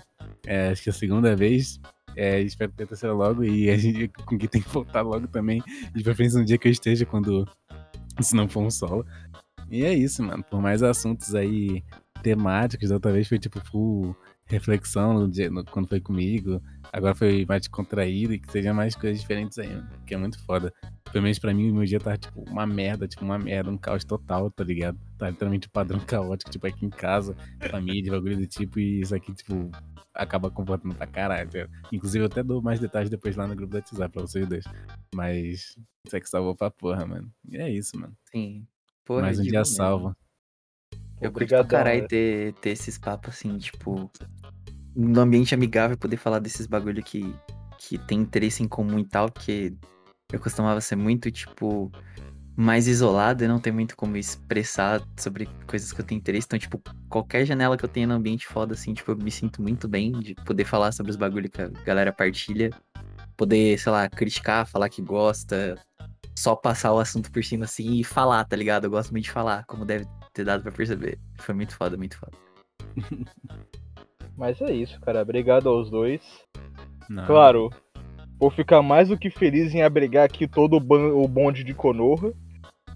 É, 0.47 0.68
acho 0.70 0.82
que 0.82 0.88
é 0.88 0.92
a 0.92 0.94
segunda 0.94 1.34
vez. 1.36 1.80
É, 2.16 2.40
espero 2.40 2.72
ter 2.72 2.86
terceira 2.86 3.14
logo 3.14 3.44
e 3.44 3.70
a 3.70 3.76
gente 3.76 4.08
com 4.26 4.36
quem 4.38 4.48
tem 4.48 4.60
que 4.62 4.68
voltar 4.68 5.02
logo 5.02 5.28
também. 5.28 5.62
De 5.94 6.02
preferência 6.02 6.38
no 6.38 6.44
dia 6.44 6.58
que 6.58 6.66
eu 6.66 6.72
esteja, 6.72 7.05
quando. 7.06 7.47
Se 8.20 8.34
não 8.34 8.48
for 8.48 8.62
um 8.64 8.70
solo. 8.70 9.06
E 9.70 9.84
é 9.84 9.92
isso, 9.94 10.22
mano. 10.24 10.42
Por 10.42 10.60
mais 10.60 10.82
assuntos 10.82 11.34
aí 11.34 11.84
temáticos, 12.22 12.90
outra 12.90 13.12
vez 13.12 13.28
foi 13.28 13.38
tipo 13.38 13.60
full 13.70 14.16
reflexão 14.47 15.12
no 15.14 15.28
dia, 15.30 15.50
no- 15.50 15.64
quando 15.64 15.86
foi 15.88 16.00
comigo. 16.00 16.60
Agora 16.92 17.15
foi 17.15 17.44
mais 17.47 17.68
contraído 17.68 18.33
e 18.33 18.39
que 18.39 18.50
seja 18.50 18.73
mais 18.73 18.94
coisas 18.94 19.20
diferentes 19.20 19.58
aí, 19.58 19.68
mano. 19.68 19.89
Que 20.07 20.15
é 20.15 20.17
muito 20.17 20.39
foda. 20.44 20.73
Pelo 21.12 21.23
menos 21.23 21.39
pra 21.39 21.55
mim, 21.55 21.70
o 21.70 21.75
meu 21.75 21.84
dia 21.84 21.99
tava, 22.00 22.18
tipo, 22.18 22.42
uma 22.50 22.67
merda, 22.67 23.07
tipo, 23.08 23.25
uma 23.25 23.39
merda, 23.39 23.70
um 23.70 23.78
caos 23.78 24.05
total, 24.05 24.50
tá 24.50 24.62
ligado? 24.65 24.99
Tá 25.17 25.31
literalmente 25.31 25.68
um 25.68 25.70
padrão 25.70 25.99
caótico, 26.05 26.50
tipo, 26.50 26.67
aqui 26.67 26.84
em 26.86 26.91
casa, 26.91 27.34
família, 27.70 28.12
bagulho 28.12 28.36
do 28.36 28.47
tipo, 28.47 28.78
e 28.78 29.00
isso 29.00 29.15
aqui, 29.15 29.33
tipo, 29.34 29.70
acaba 30.15 30.50
comportando 30.50 30.94
pra 30.94 31.07
caralho. 31.07 31.49
tá? 31.50 31.67
Inclusive, 31.92 32.25
eu 32.25 32.26
até 32.26 32.42
dou 32.42 32.60
mais 32.60 32.78
detalhes 32.81 33.08
depois 33.10 33.36
lá 33.36 33.47
no 33.47 33.55
grupo 33.57 33.70
do 33.73 33.76
WhatsApp 33.76 34.12
pra 34.12 34.23
vocês 34.23 34.47
dois. 34.47 34.65
Mas 35.15 35.76
isso 36.07 36.17
aqui 36.17 36.28
salvou 36.28 36.55
pra 36.57 36.70
porra, 36.70 37.07
mano. 37.07 37.31
E 37.49 37.57
é 37.57 37.70
isso, 37.70 37.99
mano. 37.99 38.15
Sim. 38.31 38.67
Porra, 39.05 39.23
Mais 39.23 39.39
um 39.39 39.42
dia 39.42 39.60
mesmo. 39.60 39.75
salva. 39.76 40.17
Eu 41.20 41.33
curto 41.33 41.49
pra 41.49 41.60
Obrigadão, 41.62 41.67
caralho 41.68 41.97
velho. 41.97 42.08
ter, 42.08 42.52
ter 42.60 42.70
esses 42.70 42.97
papos 42.99 43.34
assim, 43.34 43.57
tipo, 43.58 44.10
no 44.99 45.20
ambiente 45.20 45.55
amigável, 45.55 45.97
poder 45.97 46.17
falar 46.17 46.41
desses 46.41 46.67
bagulho 46.67 47.01
que, 47.05 47.33
que 47.78 47.97
tem 47.97 48.18
interesse 48.18 48.65
em 48.65 48.68
comum 48.68 48.99
e 48.99 49.05
tal, 49.05 49.31
porque 49.31 49.73
eu 50.33 50.41
costumava 50.41 50.81
ser 50.81 50.97
muito, 50.97 51.31
tipo, 51.31 51.89
mais 52.57 52.89
isolado 52.89 53.44
e 53.44 53.49
não 53.49 53.60
ter 53.60 53.70
muito 53.70 53.97
como 53.97 54.17
expressar 54.17 55.01
sobre 55.17 55.49
coisas 55.68 55.93
que 55.93 56.01
eu 56.01 56.05
tenho 56.05 56.18
interesse. 56.18 56.47
Então, 56.49 56.59
tipo, 56.59 56.83
qualquer 57.09 57.47
janela 57.47 57.77
que 57.77 57.85
eu 57.85 57.89
tenha 57.89 58.09
no 58.09 58.15
ambiente 58.15 58.49
foda, 58.49 58.75
assim, 58.75 58.93
tipo, 58.93 59.12
eu 59.12 59.17
me 59.17 59.31
sinto 59.31 59.62
muito 59.62 59.86
bem 59.86 60.10
de 60.10 60.35
poder 60.35 60.65
falar 60.65 60.91
sobre 60.91 61.10
os 61.10 61.17
bagulho 61.17 61.49
que 61.49 61.62
a 61.62 61.68
galera 61.68 62.12
partilha. 62.12 62.70
Poder, 63.36 63.78
sei 63.78 63.93
lá, 63.93 64.09
criticar, 64.09 64.67
falar 64.67 64.89
que 64.89 65.01
gosta, 65.01 65.77
só 66.36 66.57
passar 66.57 66.93
o 66.93 66.99
assunto 66.99 67.31
por 67.31 67.44
cima 67.44 67.67
assim 67.67 68.01
e 68.01 68.02
falar, 68.02 68.44
tá 68.44 68.57
ligado? 68.57 68.86
Eu 68.86 68.91
gosto 68.91 69.12
muito 69.12 69.27
de 69.27 69.31
falar, 69.31 69.65
como 69.67 69.85
deve 69.85 70.09
ter 70.33 70.44
dado 70.44 70.65
pra 70.65 70.73
perceber. 70.73 71.20
Foi 71.39 71.55
muito 71.55 71.77
foda, 71.77 71.97
muito 71.97 72.18
foda. 72.18 72.36
Mas 74.39 74.60
é 74.62 74.73
isso, 74.73 74.99
cara. 75.00 75.20
Obrigado 75.20 75.68
aos 75.68 75.91
dois. 75.91 76.23
Não. 77.10 77.26
Claro, 77.26 77.70
vou 78.39 78.50
ficar 78.50 78.81
mais 78.83 79.08
do 79.08 79.18
que 79.18 79.28
feliz 79.31 79.75
em 79.75 79.83
abrigar 79.83 80.25
aqui 80.25 80.47
todo 80.47 80.76
o, 80.76 80.81
ban- 80.81 81.12
o 81.12 81.26
bonde 81.26 81.65
de 81.65 81.75
Konoha. 81.75 82.33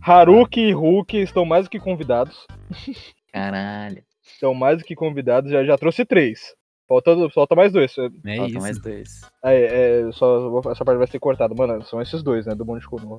Haruki 0.01 0.61
e 0.61 0.73
Hulk 0.73 1.17
estão 1.19 1.45
mais 1.45 1.65
do 1.67 1.71
que 1.71 1.81
convidados. 1.81 2.47
Caralho. 3.33 4.03
Estão 4.25 4.55
mais 4.55 4.79
do 4.79 4.85
que 4.85 4.95
convidados. 4.95 5.51
Já, 5.51 5.65
já 5.65 5.77
trouxe 5.77 6.05
três. 6.05 6.55
Falta, 6.89 7.17
falta 7.31 7.55
mais 7.55 7.73
dois. 7.73 7.93
É 7.99 8.09
Faltam 8.37 8.47
isso. 8.47 8.61
mais 8.61 8.79
dois. 8.81 9.21
É, 9.45 10.03
é, 10.09 10.12
só, 10.12 10.61
essa 10.71 10.85
parte 10.85 10.99
vai 10.99 11.07
ser 11.07 11.19
cortada. 11.19 11.55
Mano, 11.55 11.83
são 11.85 12.01
esses 12.03 12.23
dois, 12.23 12.47
né? 12.47 12.55
Do 12.55 12.65
bonde 12.65 12.81
de 12.83 12.89
Konoha. 12.89 13.19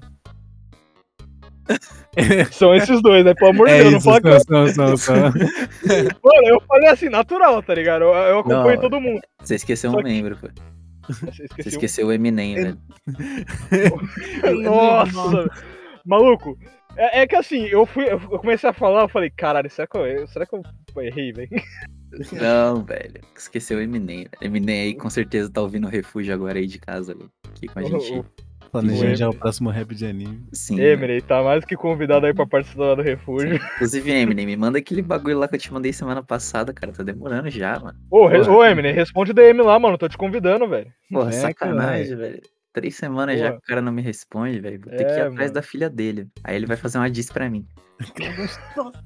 são 2.51 2.73
esses 2.75 3.01
dois, 3.01 3.23
né? 3.25 3.33
Pelo 3.33 3.51
amor 3.51 3.67
de 3.67 3.73
É 3.73 3.79
Deus, 3.83 3.93
não 3.93 4.01
fala 4.01 4.21
que. 4.21 4.39
só, 4.39 4.67
só, 4.67 4.95
só. 4.97 5.13
Mano, 5.15 6.47
eu 6.47 6.61
falei 6.67 6.89
assim, 6.89 7.09
natural, 7.09 7.61
tá 7.63 7.73
ligado? 7.73 8.03
Eu, 8.03 8.13
eu 8.13 8.39
acompanho 8.39 8.75
Não, 8.75 8.81
todo 8.81 8.99
mundo. 9.01 9.21
Você 9.41 9.55
esqueceu 9.55 9.91
Só 9.91 9.97
um 9.97 10.01
que- 10.03 10.09
membro, 10.09 10.37
pô. 10.37 10.47
Você 11.09 11.43
um- 11.43 11.67
esqueceu 11.67 12.07
o 12.07 12.11
Eminem, 12.13 12.55
velho. 12.55 12.77
Nossa! 14.63 15.49
Maluco, 16.05 16.57
é, 16.97 17.21
é 17.21 17.27
que 17.27 17.35
assim, 17.35 17.65
eu 17.65 17.85
fui. 17.85 18.05
Eu 18.09 18.19
comecei 18.19 18.69
a 18.69 18.73
falar, 18.73 19.01
eu 19.03 19.09
falei, 19.09 19.29
caralho, 19.29 19.69
será 19.69 19.87
que 19.87 19.97
eu, 19.97 20.27
será 20.27 20.45
que 20.45 20.55
eu 20.55 20.61
errei, 21.01 21.31
velho? 21.31 21.49
Não, 22.31 22.83
velho. 22.83 23.21
Esqueceu 23.35 23.77
o 23.79 23.81
Eminem. 23.81 24.27
Eminem 24.41 24.81
aí 24.81 24.93
com 24.93 25.09
certeza 25.09 25.49
tá 25.51 25.61
ouvindo 25.61 25.87
o 25.87 25.89
refúgio 25.89 26.33
agora 26.33 26.59
aí 26.59 26.67
de 26.67 26.77
casa, 26.77 27.15
velho. 27.15 27.29
Aqui 27.49 27.67
com 27.67 27.79
a 27.79 27.83
gente. 27.83 28.23
Planejando 28.73 29.15
já 29.15 29.29
o 29.29 29.33
próximo 29.35 29.69
rap 29.69 29.93
de 29.93 30.05
anime. 30.05 30.43
Sim. 30.51 30.79
Emily, 30.81 31.21
tá 31.21 31.41
mais 31.43 31.63
que 31.63 31.75
convidado 31.75 32.25
aí 32.25 32.33
pra 32.33 32.45
participar 32.45 32.95
do 32.95 33.01
refúgio. 33.03 33.55
Inclusive, 33.75 34.11
Eminem, 34.11 34.45
me 34.47 34.57
manda 34.57 34.79
aquele 34.79 35.01
bagulho 35.01 35.37
lá 35.39 35.47
que 35.47 35.55
eu 35.55 35.59
te 35.59 35.71
mandei 35.71 35.93
semana 35.93 36.23
passada, 36.23 36.73
cara. 36.73 36.91
Tá 36.91 37.03
demorando 37.03 37.49
já, 37.51 37.79
mano. 37.79 37.97
Ô, 38.09 38.25
re- 38.27 38.41
ô, 38.41 38.65
Emily, 38.65 38.91
responde 38.91 39.31
o 39.31 39.33
DM 39.33 39.61
lá, 39.61 39.77
mano. 39.79 39.97
Tô 39.97 40.09
te 40.09 40.17
convidando, 40.17 40.67
velho. 40.67 40.91
Porra, 41.11 41.29
É, 41.29 41.33
sacanagem, 41.33 42.15
velho. 42.17 42.41
Três 42.73 42.95
semanas 42.95 43.37
já 43.39 43.49
Porra. 43.49 43.59
que 43.59 43.65
o 43.65 43.67
cara 43.67 43.81
não 43.81 43.91
me 43.91 44.01
responde, 44.01 44.59
velho. 44.59 44.81
Vou 44.83 44.89
ter 44.89 45.05
que 45.05 45.11
ir 45.11 45.17
É, 45.17 45.21
atrás 45.21 45.35
mano. 45.35 45.53
da 45.53 45.61
filha 45.61 45.89
dele. 45.89 46.27
Aí 46.43 46.55
ele 46.55 46.65
vai 46.65 46.75
fazer 46.75 46.97
uma 46.97 47.09
diss 47.09 47.29
pra 47.31 47.49
mim. 47.49 47.65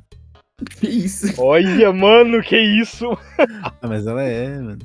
Que 0.80 0.88
isso? 0.88 1.40
Olha, 1.40 1.94
mano, 1.94 2.42
que 2.42 2.58
isso? 2.58 3.06
Ah, 3.62 3.88
mas 3.88 4.08
ela 4.08 4.24
é, 4.24 4.58
mano. 4.58 4.80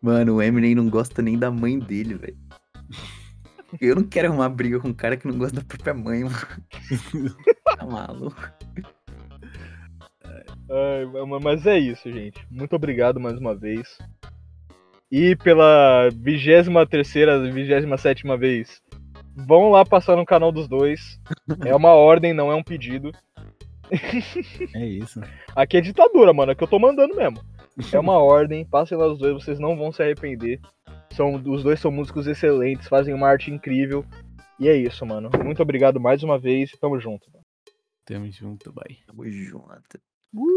Mano, 0.00 0.34
o 0.36 0.42
Eminem 0.42 0.76
não 0.76 0.88
gosta 0.88 1.20
nem 1.20 1.36
da 1.36 1.50
mãe 1.50 1.76
dele, 1.78 2.14
velho. 2.14 2.36
Eu 3.80 3.96
não 3.96 4.04
quero 4.04 4.28
arrumar 4.28 4.48
briga 4.48 4.78
com 4.80 4.88
um 4.88 4.94
cara 4.94 5.16
que 5.16 5.26
não 5.26 5.36
gosta 5.38 5.56
da 5.56 5.64
própria 5.66 5.94
mãe, 5.94 6.24
mano. 6.24 6.36
Tá 7.76 7.84
maluco. 7.84 8.40
Ai, 10.70 11.04
ma- 11.26 11.40
mas 11.40 11.66
é 11.66 11.78
isso, 11.78 12.10
gente. 12.10 12.44
Muito 12.50 12.74
obrigado 12.74 13.20
mais 13.20 13.38
uma 13.38 13.54
vez. 13.54 13.98
E 15.10 15.36
pela 15.36 16.08
vigésima 16.14 16.86
terceira, 16.86 17.38
vigésima 17.50 17.96
sétima 17.96 18.36
vez, 18.36 18.82
vão 19.36 19.70
lá 19.70 19.84
passar 19.84 20.16
no 20.16 20.24
canal 20.26 20.50
dos 20.50 20.66
dois. 20.68 21.20
É 21.64 21.74
uma 21.74 21.90
ordem, 21.92 22.32
não 22.32 22.50
é 22.50 22.54
um 22.54 22.62
pedido. 22.62 23.12
É 24.74 24.84
isso. 24.84 25.20
Aqui 25.54 25.76
é 25.76 25.80
ditadura, 25.80 26.32
mano, 26.32 26.52
é 26.52 26.54
que 26.54 26.64
eu 26.64 26.68
tô 26.68 26.78
mandando 26.78 27.14
mesmo. 27.14 27.38
É 27.92 27.98
uma 27.98 28.18
ordem, 28.18 28.64
passem 28.64 28.96
lá 28.98 29.06
os 29.06 29.18
dois, 29.18 29.34
vocês 29.34 29.60
não 29.60 29.76
vão 29.76 29.92
se 29.92 30.02
arrepender. 30.02 30.60
São, 31.16 31.34
os 31.34 31.62
dois 31.62 31.80
são 31.80 31.90
músicos 31.90 32.26
excelentes, 32.26 32.88
fazem 32.88 33.14
uma 33.14 33.26
arte 33.26 33.50
incrível. 33.50 34.04
E 34.60 34.68
é 34.68 34.76
isso, 34.76 35.06
mano. 35.06 35.30
Muito 35.42 35.62
obrigado 35.62 35.98
mais 35.98 36.22
uma 36.22 36.38
vez 36.38 36.70
e 36.70 36.78
tamo 36.78 37.00
junto. 37.00 37.26
Tamo 38.04 38.30
junto, 38.30 38.70
bye. 38.70 38.98
Tamo 39.06 39.26
junto. 39.30 39.98
Uh! 40.34 40.55